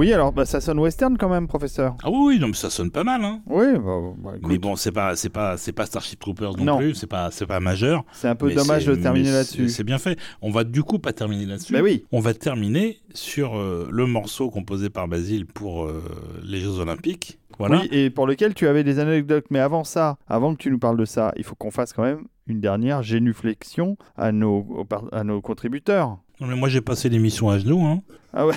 Oui, 0.00 0.14
alors 0.14 0.32
bah, 0.32 0.46
ça 0.46 0.62
sonne 0.62 0.78
western 0.78 1.18
quand 1.18 1.28
même, 1.28 1.46
professeur. 1.46 1.94
Ah 2.02 2.08
oui, 2.10 2.16
oui, 2.22 2.38
non, 2.38 2.46
mais 2.46 2.54
ça 2.54 2.70
sonne 2.70 2.90
pas 2.90 3.04
mal. 3.04 3.22
Hein. 3.22 3.42
Oui, 3.46 3.66
bah, 3.74 4.00
bah, 4.16 4.32
Mais 4.48 4.56
bon, 4.56 4.74
c'est 4.74 4.92
pas, 4.92 5.14
c'est 5.14 5.28
pas, 5.28 5.58
c'est 5.58 5.72
pas 5.72 5.84
Starship 5.84 6.18
Troopers 6.18 6.56
non, 6.56 6.64
Non. 6.64 6.78
plus. 6.78 6.94
C'est 6.94 7.06
pas, 7.06 7.30
c'est 7.30 7.44
pas 7.44 7.60
majeur. 7.60 8.06
c'est 8.12 8.26
un 8.28 8.34
peu 8.34 8.50
dommage 8.50 8.86
de 8.86 8.94
terminer 8.94 9.30
là-dessus. 9.30 9.68
c'est- 9.68 9.84
bien 9.84 9.98
fait. 9.98 10.18
On 10.40 10.50
va 10.50 10.64
du 10.64 10.82
coup 10.82 10.98
pas 10.98 11.12
terminer 11.12 11.44
là-dessus. 11.44 11.74
Mais 11.74 11.82
oui, 11.82 12.06
On 12.12 12.20
va 12.20 12.32
terminer 12.32 12.96
sur 13.12 13.58
euh, 13.58 13.88
le 13.90 14.06
morceau 14.06 14.48
composé 14.48 14.88
par 14.88 15.06
Basile 15.06 15.44
pour 15.44 15.84
euh, 15.84 16.02
les 16.44 16.60
Jeux 16.60 16.78
Olympiques. 16.78 17.38
Voilà. 17.58 17.80
oui, 17.82 17.88
et 17.92 18.08
pour 18.08 18.26
lequel 18.26 18.54
tu 18.54 18.68
avais 18.68 18.84
des 18.84 19.00
anecdotes. 19.00 19.44
Mais 19.50 19.58
avant 19.58 19.84
ça, 19.84 20.16
avant 20.28 20.54
que 20.54 20.62
tu 20.62 20.70
nous 20.70 20.78
parles 20.78 20.96
de 20.96 21.04
ça, 21.04 21.34
il 21.36 21.44
faut 21.44 21.56
qu'on 21.56 21.70
fasse 21.70 21.92
quand 21.92 22.04
même 22.04 22.24
une 22.46 22.60
dernière 22.62 23.02
génuflexion 23.02 23.98
à 24.16 24.32
nos, 24.32 24.86
à 25.12 25.24
nos 25.24 25.42
contributeurs. 25.42 26.16
Non, 26.40 26.46
mais 26.46 26.56
moi 26.56 26.68
j'ai 26.68 26.80
passé 26.80 27.08
l'émission 27.08 27.50
à 27.50 27.58
genoux. 27.58 27.84
Hein. 27.84 28.02
Ah 28.32 28.46
ouais. 28.46 28.54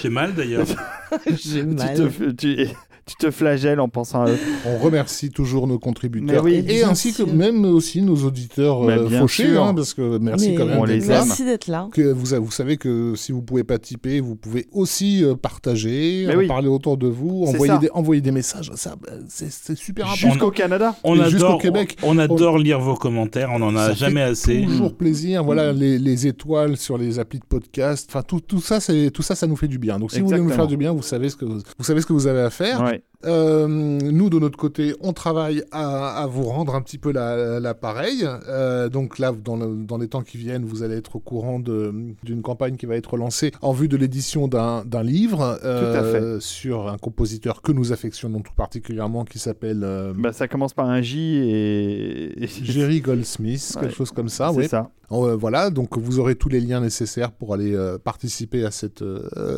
J'ai 0.00 0.10
mal 0.10 0.34
d'ailleurs. 0.34 0.66
J'ai 1.26 1.60
tu, 1.60 1.66
mal. 1.66 1.96
te, 1.96 2.30
tu, 2.30 2.68
tu 3.06 3.16
te 3.16 3.30
flagelles 3.30 3.80
en 3.80 3.88
pensant 3.88 4.22
à 4.22 4.30
eux. 4.30 4.38
On 4.66 4.78
remercie 4.78 5.30
toujours 5.30 5.66
nos 5.66 5.78
contributeurs 5.78 6.44
oui, 6.44 6.64
et 6.68 6.84
ainsi 6.84 7.12
que 7.12 7.22
même 7.22 7.64
aussi 7.64 8.00
nos 8.02 8.16
auditeurs 8.16 8.88
euh, 8.88 9.08
fauchés, 9.08 9.56
hein, 9.56 9.74
parce 9.74 9.94
que 9.94 10.18
merci 10.18 10.50
Mais 10.50 10.54
quand 10.54 10.66
même. 10.66 10.78
On 10.78 10.84
les 10.84 10.98
d'être 10.98 11.08
là. 11.08 11.20
aime. 11.20 11.26
Merci 11.26 11.44
d'être 11.44 11.66
là. 11.66 11.88
Que 11.92 12.12
vous, 12.12 12.42
vous 12.42 12.50
savez 12.50 12.76
que 12.76 13.14
si 13.16 13.32
vous 13.32 13.42
pouvez 13.42 13.64
pas 13.64 13.78
typer, 13.78 14.20
vous 14.20 14.36
pouvez 14.36 14.66
aussi 14.72 15.24
euh, 15.24 15.34
partager, 15.34 16.24
Mais 16.28 16.34
en 16.34 16.38
oui. 16.38 16.46
parler 16.46 16.68
autour 16.68 16.96
de 16.96 17.08
vous, 17.08 17.44
envoyer 17.46 17.78
des, 17.78 17.90
envoyer 17.90 18.20
des 18.20 18.30
messages. 18.32 18.70
Ça, 18.76 18.94
bah, 19.00 19.12
c'est 19.28 19.50
super 19.76 20.06
important. 20.06 20.28
Jusqu'au 20.28 20.50
Canada. 20.50 20.94
On 21.04 21.16
Et 21.16 21.24
jusqu'au 21.30 21.46
adore, 21.46 21.60
Québec. 21.60 21.96
on 22.02 22.18
adore 22.18 22.58
lire 22.58 22.80
vos 22.80 22.94
commentaires. 22.94 23.50
On 23.52 23.62
en 23.62 23.74
a 23.76 23.88
Ça 23.88 23.94
jamais 23.94 24.24
fait 24.24 24.30
assez. 24.30 24.62
Toujours 24.62 24.94
plaisir. 24.94 25.42
Mm. 25.42 25.46
Voilà, 25.46 25.72
les, 25.72 25.98
les 25.98 26.26
étoiles 26.26 26.76
sur 26.76 26.98
les 26.98 27.18
applis 27.18 27.40
de 27.40 27.44
podcast. 27.44 28.06
Enfin, 28.10 28.22
tout, 28.22 28.40
tout 28.40 28.60
ça, 28.60 28.80
c'est 28.80 29.10
tout 29.10 29.22
ça, 29.22 29.34
ça 29.34 29.46
nous 29.46 29.56
fait 29.56 29.68
du 29.68 29.78
bien. 29.78 29.98
Donc, 29.98 30.12
si 30.12 30.20
vous 30.20 30.26
voulez 30.28 30.40
nous 30.40 30.50
faire 30.50 30.66
du 30.66 30.76
bien, 30.76 30.92
vous 30.92 31.02
savez 31.02 31.28
ce 31.28 31.36
que 31.36 31.44
vous, 31.44 31.60
vous 31.78 31.84
savez 31.84 32.00
ce 32.00 32.06
que 32.06 32.12
vous 32.12 32.26
avez 32.26 32.40
à 32.40 32.50
faire. 32.50 32.82
Ouais. 32.82 32.91
right. 32.92 33.04
Euh, 33.24 33.66
nous, 33.68 34.30
de 34.30 34.38
notre 34.38 34.56
côté, 34.58 34.94
on 35.00 35.12
travaille 35.12 35.62
à, 35.70 36.22
à 36.22 36.26
vous 36.26 36.42
rendre 36.44 36.74
un 36.74 36.82
petit 36.82 36.98
peu 36.98 37.12
la- 37.12 37.60
l'appareil. 37.60 38.26
Euh, 38.48 38.88
donc 38.88 39.18
là, 39.18 39.32
dans, 39.32 39.56
le- 39.56 39.84
dans 39.84 39.98
les 39.98 40.08
temps 40.08 40.22
qui 40.22 40.38
viennent, 40.38 40.64
vous 40.64 40.82
allez 40.82 40.96
être 40.96 41.16
au 41.16 41.20
courant 41.20 41.58
d'une 41.60 42.42
campagne 42.42 42.76
qui 42.76 42.86
va 42.86 42.96
être 42.96 43.16
lancée 43.16 43.52
en 43.62 43.72
vue 43.72 43.88
de 43.88 43.96
l'édition 43.96 44.48
d'un 44.48 44.82
livre 45.02 45.58
euh, 45.64 46.40
sur 46.40 46.88
un 46.88 46.98
compositeur 46.98 47.62
que 47.62 47.72
nous 47.72 47.92
affectionnons 47.92 48.40
tout 48.40 48.54
particulièrement 48.56 49.24
qui 49.24 49.38
s'appelle 49.38 49.86
Bah, 50.16 50.32
ça 50.32 50.48
commence 50.48 50.74
par 50.74 50.88
un 50.88 51.00
J 51.02 51.36
et. 51.38 52.46
Jerry 52.62 53.00
Goldsmith, 53.00 53.70
quelque 53.74 53.86
Ouais. 53.86 53.92
chose 53.92 54.10
comme 54.10 54.28
ça. 54.28 54.50
c'est 54.54 54.68
ça. 54.68 54.90
Voilà, 55.10 55.68
donc 55.68 55.98
vous 55.98 56.18
aurez 56.20 56.36
tous 56.36 56.48
les 56.48 56.60
liens 56.60 56.80
nécessaires 56.80 57.32
pour 57.32 57.52
aller 57.52 57.76
participer 58.02 58.64
à 58.64 58.70
cette, 58.70 59.04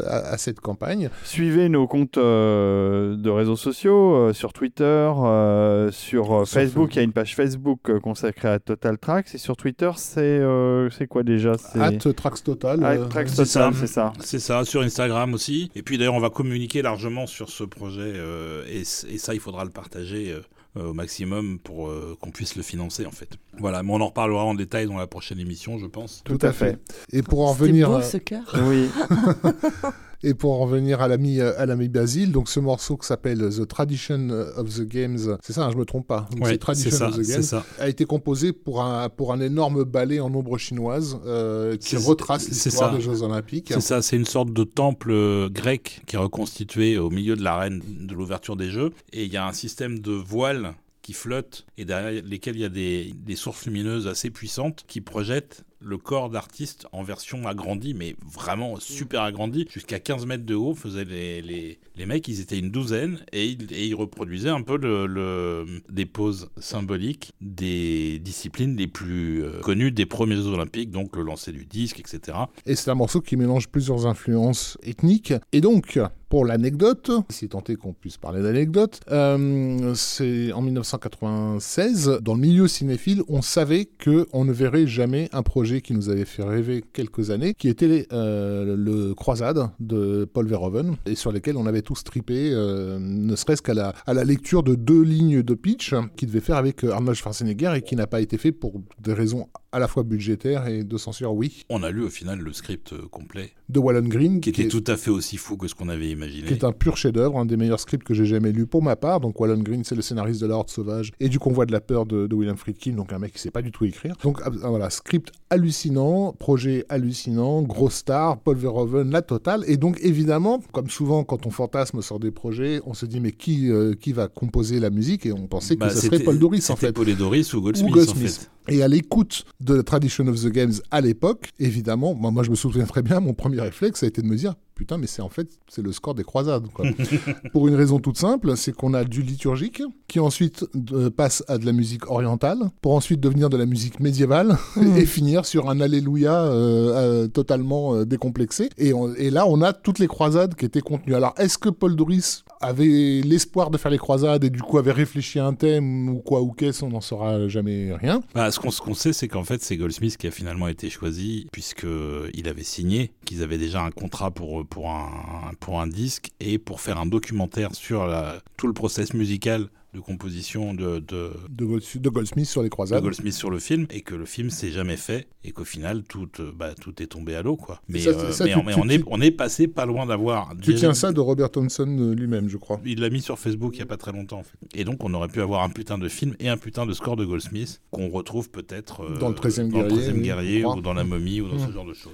à, 0.09 0.17
à 0.33 0.37
cette 0.39 0.59
campagne. 0.61 1.11
Suivez 1.23 1.69
nos 1.69 1.87
comptes 1.87 2.19
de 2.19 3.31
réseaux 3.31 3.54
sociaux 3.57 4.15
euh, 4.15 4.33
sur 4.33 4.53
Twitter, 4.53 4.85
euh, 4.85 5.91
sur 5.91 6.33
euh, 6.33 6.45
Facebook. 6.45 6.95
Il 6.95 6.97
y 6.97 7.01
a 7.01 7.03
une 7.03 7.13
page 7.13 7.35
Facebook 7.35 7.89
euh, 7.89 8.01
consacrée 8.01 8.49
à 8.49 8.59
Total 8.59 8.99
Tracks. 8.99 9.35
Et 9.35 9.39
sur 9.39 9.57
Twitter, 9.57 9.91
c'est 9.97 10.21
euh, 10.21 10.91
c'est 10.91 11.07
quoi 11.07 11.23
déjà? 11.23 11.53
At 11.75 11.93
Trax 11.99 12.43
Total. 12.43 12.85
At 12.85 12.97
euh, 12.97 13.05
Tracks 13.07 13.29
c'est 13.29 13.45
Total, 13.45 13.73
ça. 13.75 13.81
c'est 13.81 13.87
ça. 13.87 14.13
C'est 14.21 14.39
ça, 14.41 14.65
sur 14.65 14.83
Instagram 14.83 15.35
aussi. 15.35 15.71
Et 15.75 15.83
puis 15.83 15.99
d'ailleurs, 15.99 16.15
on 16.15 16.21
va 16.21 16.31
communiquer 16.31 16.83
largement 16.83 17.27
sur 17.27 17.49
ce 17.51 17.65
projet. 17.65 18.01
euh, 18.03 18.65
et, 18.69 18.85
ça, 18.85 19.35
il 19.35 19.41
faudra 19.41 19.65
le 19.65 19.71
partager 19.71 20.35
au 20.77 20.93
maximum 20.93 21.59
pour 21.61 21.89
euh, 21.89 22.17
qu'on 22.21 22.31
puisse 22.31 22.57
le 22.57 22.63
financer, 22.63 23.07
en 23.07 23.11
fait. 23.13 23.29
Voilà, 23.59 23.83
mais 23.83 23.93
on 23.93 24.01
en 24.01 24.07
reparlera 24.09 24.45
en 24.45 24.55
détail 24.55 24.87
dans 24.87 24.97
la 24.97 25.07
prochaine 25.07 25.39
émission, 25.39 25.79
je 25.79 25.87
pense. 25.87 26.23
Tout 26.25 26.39
à 26.43 26.53
fait. 26.53 26.79
Et 27.13 27.23
pour 27.23 27.47
en 27.47 27.53
revenir, 27.53 27.89
beau 27.89 27.97
euh, 27.99 28.03
ce 28.03 28.17
cœur. 28.17 28.43
Oui. 28.67 28.89
et 30.23 30.35
pour 30.35 30.53
en 30.53 30.59
revenir 30.61 31.01
à 31.01 31.09
l'ami 31.09 31.41
euh, 31.41 31.53
à 31.59 31.67
l'ami 31.67 31.89
Basile, 31.89 32.33
donc 32.33 32.49
ce 32.49 32.61
morceau 32.61 32.97
qui 32.97 33.07
s'appelle 33.07 33.39
The 33.51 33.67
Tradition 33.67 34.31
of 34.57 34.69
the 34.75 34.83
Games, 34.83 35.37
c'est 35.43 35.53
ça, 35.53 35.65
hein, 35.67 35.71
je 35.73 35.77
me 35.77 35.85
trompe 35.85 36.07
pas. 36.07 36.29
Donc, 36.31 36.45
Ouais, 36.45 36.51
c'est 36.53 36.59
Tradition 36.59 36.91
ça, 36.91 37.09
of 37.09 37.17
the 37.17 37.23
Games 37.27 37.43
ça. 37.43 37.65
a 37.79 37.89
été 37.89 38.05
composé 38.05 38.53
pour 38.53 38.83
un 38.83 39.09
pour 39.09 39.33
un 39.33 39.41
énorme 39.41 39.85
ballet 39.85 40.21
en 40.21 40.33
ombre 40.35 40.59
chinoise 40.59 41.19
euh, 41.27 41.77
qui 41.77 41.97
retrace 41.97 42.49
l'histoire 42.49 42.95
des 42.95 43.01
Jeux 43.01 43.23
Olympiques. 43.23 43.71
C'est 43.73 43.81
ça, 43.81 44.03
c'est 44.03 44.17
une 44.17 44.25
sorte 44.27 44.53
de 44.53 44.65
temple 44.65 45.11
euh, 45.11 45.49
grec 45.49 46.03
qui 46.07 46.17
est 46.17 46.19
reconstitué 46.19 46.99
au 46.99 47.11
milieu 47.11 47.37
de 47.37 47.43
l'arène 47.43 47.83
de 48.01 48.15
l'ouverture 48.15 48.57
des 48.57 48.71
Jeux. 48.71 48.93
Et 49.13 49.25
il 49.25 49.33
y 49.33 49.37
a 49.37 49.47
un 49.47 49.53
système 49.53 49.99
de 49.99 50.13
voiles 50.13 50.75
qui 51.03 51.13
flottent 51.13 51.67
et 51.77 51.85
derrière 51.85 52.23
lesquels 52.25 52.57
il 52.57 52.63
y 52.63 52.65
a 52.65 52.71
des, 52.71 53.13
des 53.27 53.37
sources 53.37 53.67
lumineuses 53.67 54.07
assez 54.07 54.31
puissantes 54.31 54.85
qui 54.87 55.01
projettent 55.03 55.64
le 55.85 55.99
corps 55.99 56.31
d'artiste 56.31 56.87
en 56.93 57.03
version 57.03 57.47
agrandie, 57.47 57.95
mais 57.95 58.17
vraiment 58.27 58.79
super 58.81 59.23
agrandie, 59.23 59.67
jusqu'à 59.71 60.01
15 60.01 60.27
mètres 60.27 60.45
de 60.47 60.55
haut, 60.55 60.75
faisaient 60.75 61.05
les, 61.05 61.43
les, 61.43 61.79
les 61.97 62.07
mecs, 62.07 62.27
ils 62.29 62.41
étaient 62.41 62.59
une 62.59 62.71
douzaine, 62.71 63.21
et 63.33 63.47
ils, 63.47 63.73
et 63.73 63.87
ils 63.87 63.95
reproduisaient 63.95 64.49
un 64.51 64.63
peu 64.63 64.77
le, 64.79 65.07
le- 65.07 65.67
des 65.91 66.07
poses 66.07 66.51
symboliques 66.59 67.33
des 67.41 68.19
disciplines 68.19 68.77
les 68.77 68.87
plus 68.87 69.45
euh, 69.45 69.61
connues 69.61 69.91
des 69.93 70.07
premiers 70.07 70.37
Jeux 70.37 70.47
Olympiques, 70.49 70.91
donc 70.91 71.15
le 71.17 71.23
lancer 71.23 71.53
du 71.53 71.67
disque, 71.67 72.01
etc. 72.01 72.37
Et 72.67 72.75
c'est 72.75 72.91
un 72.91 72.95
morceau 72.95 73.21
qui 73.21 73.37
mélange 73.37 73.69
plusieurs 73.69 74.07
influences 74.07 74.79
ethniques. 74.83 75.35
Et 75.53 75.61
donc, 75.61 75.99
pour 76.35 76.45
l'anecdote, 76.45 77.13
si 77.31 77.49
tant 77.49 77.63
qu'on 77.81 77.93
puisse 77.93 78.17
parler 78.17 78.43
d'anecdote, 78.43 78.99
euh, 79.13 79.93
c'est 79.95 80.51
en 80.51 80.63
1996, 80.63 82.19
dans 82.23 82.35
le 82.35 82.41
milieu 82.41 82.67
cinéphile, 82.67 83.23
on 83.29 83.41
savait 83.41 83.85
que 83.85 84.27
on 84.33 84.45
ne 84.45 84.53
verrait 84.53 84.89
jamais 84.89 85.29
un 85.33 85.45
projet 85.45 85.81
qui 85.81 85.93
nous 85.93 86.09
avait 86.09 86.25
fait 86.25 86.43
rêver 86.43 86.83
quelques 86.93 87.31
années, 87.31 87.55
qui 87.55 87.69
était 87.69 88.09
euh, 88.13 88.75
le 88.77 89.15
Croisade 89.15 89.71
de 89.79 90.25
Paul 90.25 90.49
Verhoeven, 90.49 90.97
et 91.07 91.15
sur 91.15 91.31
lesquels 91.31 91.57
on 91.57 91.67
avait 91.67 91.83
tous 91.83 92.03
tripé, 92.03 92.51
euh, 92.53 92.99
ne 92.99 93.37
serait-ce 93.37 93.63
qu'à 93.63 93.75
la, 93.75 93.95
la 94.05 94.25
lecture 94.25 94.65
de 94.65 94.75
deux 94.75 95.03
lignes 95.03 95.45
de 95.45 95.55
pitch 95.55 95.95
qu'il 96.17 96.27
devait 96.27 96.41
faire 96.41 96.57
avec 96.57 96.83
euh, 96.83 96.91
Arnold 96.91 97.17
Schwarzenegger 97.17 97.75
et 97.77 97.83
qui 97.83 97.95
n'a 97.95 98.09
pas 98.09 98.21
été 98.21 98.39
fait 98.39 98.51
pour 98.51 98.81
des 98.99 99.13
raisons 99.13 99.47
à 99.75 99.79
la 99.81 99.89
fois 99.89 100.03
budgétaires 100.05 100.67
et 100.69 100.85
de 100.85 100.97
censure, 100.97 101.35
oui, 101.35 101.65
On 101.69 101.83
a 101.83 101.91
lu 101.91 102.03
au 102.05 102.09
final 102.09 102.39
le 102.39 102.53
script 102.53 102.93
euh, 102.93 103.03
complet, 103.11 103.51
de 103.69 103.79
Wallen 103.81 104.09
Green, 104.09 104.41
qui 104.41 104.51
était 104.51 104.65
est- 104.65 104.69
tout 104.69 104.85
à 104.87 104.97
fait 104.97 105.11
aussi 105.11 105.37
fou 105.37 105.57
que 105.57 105.69
ce 105.69 105.75
qu'on 105.75 105.89
avait 105.89 106.11
imaginé. 106.11 106.47
qui 106.47 106.55
est 106.55 106.65
un 106.65 106.73
pur 106.73 106.97
chef-d'œuvre, 106.97 107.39
un 107.39 107.45
des 107.47 107.57
meilleurs 107.57 107.81
scripts 107.81 108.05
que 108.07 108.15
j'ai 108.15 108.27
jamais 108.27 108.53
lu 108.53 108.67
pour 108.67 108.83
ma 108.83 108.97
part. 108.97 109.21
Donc 109.21 109.39
Wallen 109.41 109.63
Green, 109.63 109.83
c'est 109.85 109.95
le 109.95 110.03
scénariste 110.03 110.41
de 110.41 110.47
La 110.47 110.55
Horde 110.55 110.71
Sauvage 110.71 111.11
et 111.21 111.29
du 111.29 111.39
Convoi 111.39 111.67
de 111.67 111.73
la 111.73 111.81
Peur 111.81 112.07
de, 112.07 112.27
de 112.27 112.35
William 112.35 112.57
Friedkin, 112.57 112.93
donc 112.93 113.13
un 113.13 113.19
mec 113.19 113.33
qui 113.33 113.39
sait 113.41 113.51
pas 113.51 113.63
du 113.63 113.73
tout 113.73 113.85
écrire. 113.85 114.15
Donc 114.23 114.41
ah, 114.45 114.51
voilà, 114.51 114.91
script 114.91 115.33
hallucinant, 115.51 116.33
projet 116.39 116.85
hallucinant, 116.89 117.63
gros 117.63 117.91
star, 117.91 118.39
Paul 118.39 118.57
Verhoeven, 118.57 119.11
la 119.11 119.23
totale. 119.23 119.65
Et 119.67 119.77
donc 119.77 119.99
évidemment, 120.03 120.61
comme 120.73 120.91
souvent 120.91 121.25
quand 121.25 121.47
on 121.47 121.51
fantasme 121.51 122.03
sur 122.03 122.21
des 122.21 122.31
projets, 122.31 122.81
on 122.87 122.95
se 122.95 123.07
dit 123.07 123.21
mais 123.21 123.33
qui, 123.33 123.71
euh, 123.71 123.95
qui 123.95 124.13
va 124.13 124.29
composer 124.29 124.79
la 124.79 124.91
musique? 124.91 125.27
Et 125.27 125.33
on 125.33 125.47
pensait 125.47 125.75
que 125.77 125.81
Bah, 125.81 125.91
ce 125.91 126.01
serait 126.07 126.19
Paul 126.21 126.39
Doris 126.39 126.69
en 126.71 126.77
fait. 126.77 126.93
Paul 126.93 127.09
et 127.09 127.15
Doris 127.15 127.53
ou 127.55 127.61
Goldsmith, 127.63 127.91
Ou 127.91 127.95
Goldsmith. 127.95 128.25
en 128.25 128.29
fait. 128.29 128.51
Et 128.69 128.83
à 128.83 128.89
l'écoute 128.89 129.45
de 129.61 129.83
Tradition 129.83 130.27
of 130.27 130.43
the 130.43 130.49
Games 130.49 130.73
à 130.91 131.01
l'époque, 131.01 131.51
évidemment, 131.59 132.15
moi, 132.15 132.31
moi, 132.31 132.43
je 132.43 132.51
me 132.51 132.57
souviens 132.57 132.87
très 132.87 133.03
bien, 133.03 133.21
mon 133.21 133.35
premier 133.35 133.61
réflexe 133.61 134.03
a 134.03 134.07
été 134.07 134.23
de 134.23 134.27
me 134.27 134.37
dire 134.37 134.55
putain, 134.75 134.99
mais 134.99 135.07
c'est 135.07 135.23
en 135.23 135.29
fait 135.29 135.49
c'est 135.69 135.83
le 135.83 135.93
score 135.93 136.15
des 136.15 136.25
croisades. 136.25 136.67
quoi. 136.73 136.87
Pour 137.53 137.69
une 137.69 137.75
raison 137.75 137.99
toute 137.99 138.19
simple, 138.19 138.57
c'est 138.57 138.73
qu'on 138.73 138.95
a 138.95 139.05
du 139.05 139.23
liturgique 139.23 139.83
qui 140.09 140.21
ensuite 140.21 140.65
euh, 140.93 141.11
passe 141.11 141.43
à 141.49 141.59
de 141.59 141.67
la 141.67 141.73
musique 141.73 142.11
orientale, 142.11 142.59
pour 142.83 142.95
ensuite 142.95 143.21
devenir 143.21 143.51
de 143.51 143.57
la 143.57 143.67
musique 143.67 144.01
médiévale 144.01 144.57
et 144.97 145.07
finir 145.07 145.45
sur 145.47 145.69
un 145.71 145.81
Alléluia 145.81 146.43
euh, 146.45 147.25
euh, 147.25 147.29
totalement 147.29 147.95
euh, 147.95 148.05
décomplexé. 148.05 148.69
Et, 148.79 148.93
on- 148.95 149.15
et 149.15 149.31
là, 149.31 149.47
on 149.49 149.61
a 149.63 149.73
toutes 149.73 149.99
les 149.99 150.07
croisades 150.07 150.55
qui 150.55 150.65
étaient 150.65 150.81
contenues. 150.81 151.15
Alors, 151.15 151.35
est-ce 151.39 151.59
que 151.59 151.69
Paul 151.69 151.97
Doris 151.97 152.45
avait 152.61 153.21
l'espoir 153.23 153.71
de 153.71 153.77
faire 153.79 153.91
les 153.91 153.99
croisades 153.99 154.45
et 154.45 154.51
du 154.51 154.63
coup 154.63 154.79
avait 154.79 154.93
réfléchi 154.93 155.39
à 155.39 155.47
un 155.47 155.53
thème 155.55 156.09
ou 156.09 156.19
quoi 156.21 156.41
ou 156.41 156.53
qu'est-ce, 156.53 156.85
on 156.85 156.89
n'en 156.89 157.01
saura 157.03 157.47
jamais 157.49 157.93
rien. 157.95 158.23
Bah, 158.35 158.51
ce 158.51 158.59
qu'on 158.59 158.71
ce 158.71 158.81
qu'on 158.81 158.95
sait, 158.95 159.13
c'est 159.13 159.29
qu'en 159.29 159.45
fait, 159.45 159.63
c'est 159.63 159.77
Goldsmith 159.77 160.17
qui 160.17 160.27
a 160.27 160.31
finalement 160.31 160.69
été 160.69 160.89
choisi, 160.89 161.47
puisqu'il 161.53 162.49
avait 162.49 162.63
signé, 162.63 163.13
qu'ils 163.25 163.43
avaient 163.43 163.59
déjà 163.59 163.83
un 163.83 163.91
contrat 163.91 164.31
pour, 164.31 164.65
pour, 164.67 164.91
un, 164.91 165.53
pour 165.61 165.81
un 165.81 165.87
disque 165.87 166.31
et 166.41 166.59
pour 166.59 166.81
faire 166.81 166.99
un 166.99 167.07
documentaire 167.07 167.75
sur 167.75 168.07
la- 168.07 168.41
tout 168.57 168.67
le 168.67 168.73
process 168.75 169.15
musical 169.15 169.69
de 169.95 170.01
composition 170.01 170.75
de, 170.75 170.99
de, 170.99 171.31
de, 171.51 171.65
Gold- 171.65 172.01
de 172.01 172.09
Goldsmith 172.09 172.47
sur 172.47 172.63
les 172.63 172.69
de 172.69 172.73
croisades. 172.73 173.01
Goldsmith 173.01 173.33
sur 173.33 173.49
le 173.49 173.61
film, 173.61 173.87
et 173.91 174.01
que 174.01 174.17
le 174.17 174.25
film 174.25 174.51
s'est 174.51 174.73
jamais 174.73 174.97
fait, 174.97 175.29
et 175.45 175.53
qu'au 175.53 175.65
final, 175.65 176.03
tout, 176.03 176.29
euh, 176.41 176.51
bah, 176.53 176.75
tout 176.75 177.01
est 177.01 177.07
tombé 177.07 177.37
à 177.37 177.43
l'eau. 177.43 177.55
quoi. 177.55 177.81
Mais, 177.89 178.01
Ça, 178.01 178.11
euh, 178.11 178.33
ça, 178.33 178.43
mais 178.45 178.51
tu- 178.55 178.59
on- 178.59 178.65
mais 178.65 178.73
tu- 178.75 178.81
on, 178.83 178.89
est, 178.89 178.99
tu- 178.99 179.05
on 179.07 179.21
est 179.21 179.31
passé 179.31 179.69
pas 179.69 179.87
loin 179.87 180.05
d'avoir... 180.05 180.53
Tu 180.61 180.75
tiens 180.75 180.95
ça 180.95 181.13
de 181.13 181.21
Robert 181.21 181.49
Thompson 181.49 181.87
euh, 181.87 182.13
lui-même, 182.13 182.49
je 182.49 182.57
crois. 182.57 182.81
Il 182.85 183.03
l'a 183.03 183.09
mis 183.09 183.23
sur 183.23 183.39
Facebook 183.39 183.77
il 183.77 183.79
y 183.79 183.83
a 183.83 183.87
pas 183.87 183.97
très 183.97 184.11
longtemps 184.11 184.41
en 184.41 184.43
fait. 184.43 184.59
Et 184.75 184.83
donc 184.83 185.05
on 185.05 185.15
aurait 185.15 185.29
pu 185.29 185.41
avoir 185.41 185.63
un 185.63 185.69
putain 185.71 185.97
de 185.97 186.09
film 186.09 186.35
et 186.41 186.49
un 186.49 186.57
putain 186.57 186.87
de 186.87 186.93
score 186.93 187.15
de 187.15 187.25
Goldsmith 187.25 187.81
qu'on 187.93 188.09
retrouve 188.09 188.51
peut-être 188.51 189.03
euh, 189.05 189.19
Dans 189.19 189.29
le 189.29 189.37
13e 189.37 189.69
dans 189.71 189.83
le 189.83 189.89
guerrier, 189.91 190.09
13e 190.09 190.15
oui, 190.15 190.23
guerrier 190.23 190.59
je 190.59 190.63
crois. 190.65 190.77
ou 190.77 190.81
dans 190.81 190.95
la 190.95 191.05
momie 191.05 191.41
ou 191.41 191.49
dans 191.49 191.65
ce 191.65 191.71
genre 191.71 191.87
de 191.87 191.95
choses. 191.95 192.13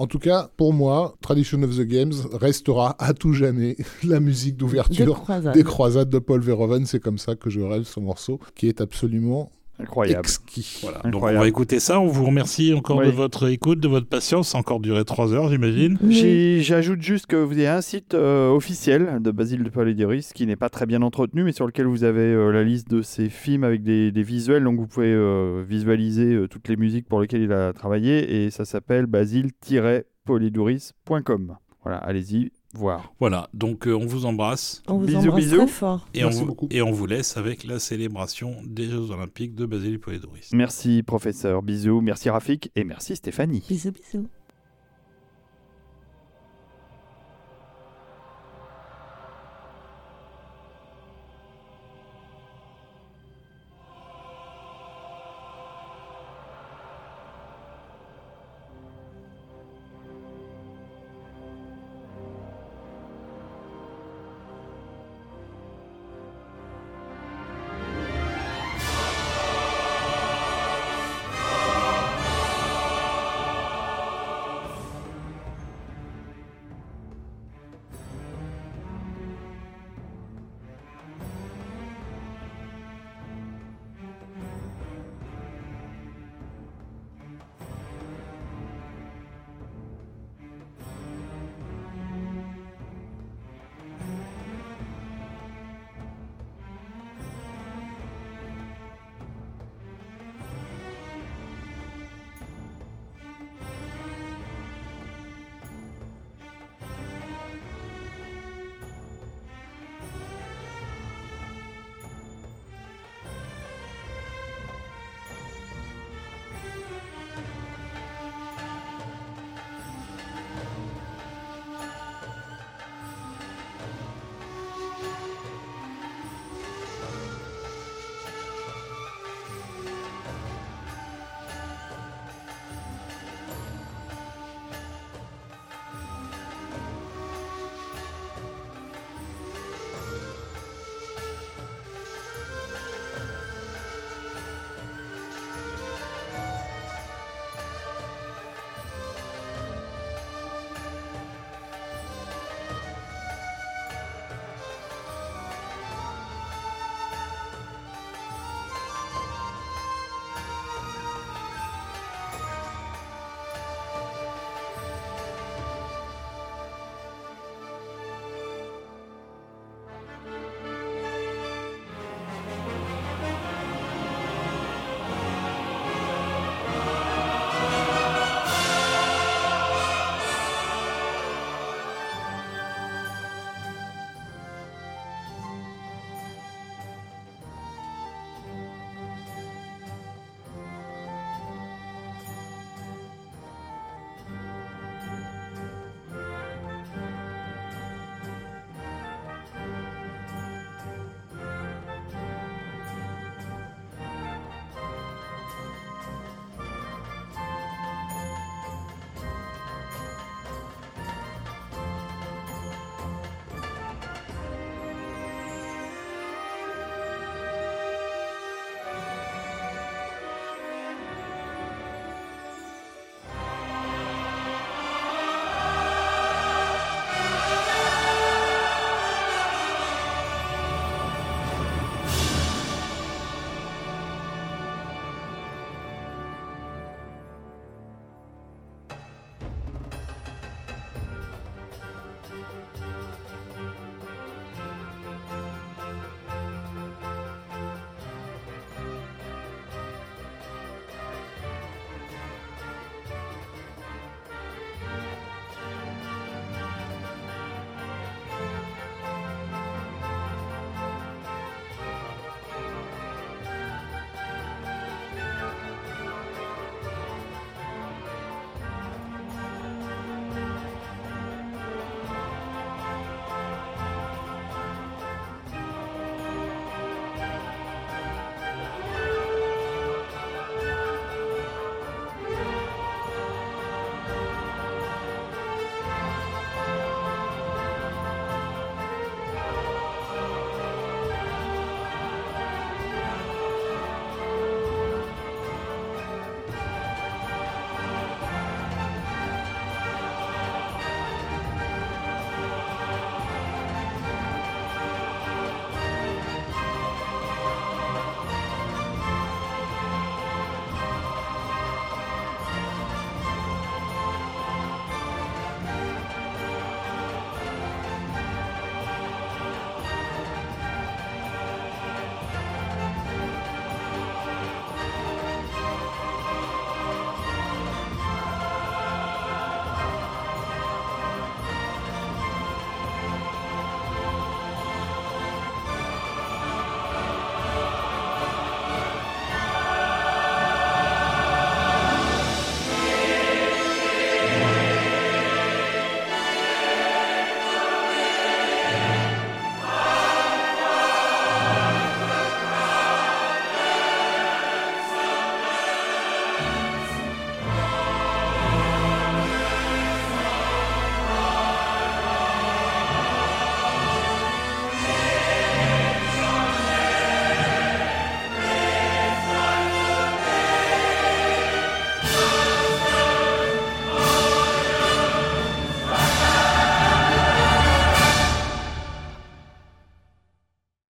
En 0.00 0.06
tout 0.06 0.18
cas, 0.18 0.50
pour 0.56 0.72
moi, 0.72 1.14
Tradition 1.20 1.62
of 1.62 1.76
the 1.76 1.82
Games 1.82 2.14
restera 2.32 2.96
à 2.98 3.12
tout 3.12 3.34
jamais 3.34 3.76
la 4.02 4.18
musique 4.18 4.56
d'ouverture 4.56 5.26
des 5.52 5.62
croisades 5.62 6.08
de 6.08 6.18
Paul 6.18 6.40
Verhoeven. 6.40 6.86
C'est 6.86 7.00
comme 7.00 7.18
ça 7.18 7.36
que 7.36 7.50
je 7.50 7.60
rêve 7.60 7.82
ce 7.82 8.00
morceau, 8.00 8.40
qui 8.54 8.66
est 8.66 8.80
absolument 8.80 9.52
Incroyable. 9.82 10.20
exquis. 10.20 10.78
Voilà. 10.82 10.98
Donc 11.10 11.22
on 11.22 11.32
va 11.32 11.46
écouter 11.48 11.80
ça. 11.80 12.00
On 12.00 12.06
vous 12.06 12.24
remercie 12.24 12.72
encore 12.74 12.98
Oui. 12.98 13.06
de 13.06 13.10
votre 13.12 13.48
écoute, 13.50 13.80
de 13.80 13.88
votre 13.88 14.06
patience. 14.08 14.50
Ça 14.50 14.58
a 14.58 14.60
encore 14.60 14.80
duré 14.80 15.04
trois 15.04 15.32
heures, 15.32 15.48
j'imagine. 15.50 15.98
Oui. 16.02 16.60
J'ajoute 16.62 17.00
juste 17.02 17.26
que 17.26 17.36
vous 17.36 17.52
avez 17.52 17.68
un 17.68 17.80
site 17.80 18.14
euh, 18.14 18.50
officiel 18.50 19.18
de 19.20 19.30
Basile 19.30 19.62
de 19.64 19.70
Polidoris 19.70 20.32
qui 20.32 20.46
n'est 20.46 20.56
pas 20.56 20.68
très 20.68 20.86
bien 20.86 21.02
entretenu, 21.02 21.44
mais 21.44 21.52
sur 21.52 21.66
lequel 21.66 21.86
vous 21.86 22.04
avez 22.04 22.20
euh, 22.20 22.50
la 22.50 22.62
liste 22.64 22.90
de 22.90 23.02
ses 23.02 23.28
films 23.28 23.64
avec 23.64 23.82
des, 23.82 24.10
des 24.12 24.22
visuels. 24.22 24.64
Donc 24.64 24.78
vous 24.78 24.86
pouvez 24.86 25.12
euh, 25.12 25.64
visualiser 25.68 26.34
euh, 26.34 26.48
toutes 26.48 26.68
les 26.68 26.76
musiques 26.76 27.06
pour 27.08 27.20
lesquelles 27.20 27.42
il 27.42 27.52
a 27.52 27.72
travaillé 27.72 28.44
et 28.44 28.50
ça 28.50 28.64
s'appelle 28.64 29.06
basile-polidouris.com. 29.06 31.56
Voilà, 31.82 31.98
allez-y 31.98 32.50
voir. 32.74 33.12
Voilà. 33.20 33.48
Donc 33.54 33.86
euh, 33.86 33.94
on 33.94 34.06
vous 34.06 34.26
embrasse 34.26 34.82
On 34.88 34.98
vous 34.98 35.06
Bisous, 35.06 35.18
embrasse 35.18 35.44
bisous. 35.44 35.56
très 35.58 35.66
fort. 35.66 36.08
et, 36.14 36.22
Merci 36.22 36.36
on 36.36 36.40
vous, 36.40 36.46
beaucoup. 36.46 36.68
et 36.70 36.82
on 36.82 36.92
vous 36.92 37.06
laisse 37.06 37.36
avec 37.36 37.64
la 37.64 37.78
célébration 37.78 38.56
des 38.64 38.86
Jeux 38.88 39.10
Olympiques 39.10 39.54
de 39.54 39.66
Basile 39.66 39.98
Polidoris. 39.98 40.50
Merci 40.52 41.02
professeur, 41.02 41.62
bisous, 41.62 42.00
merci 42.00 42.30
Rafik 42.30 42.70
et 42.76 42.84
merci 42.84 43.16
Stéphanie. 43.16 43.62
Bisous, 43.68 43.92
bisous. 43.92 44.26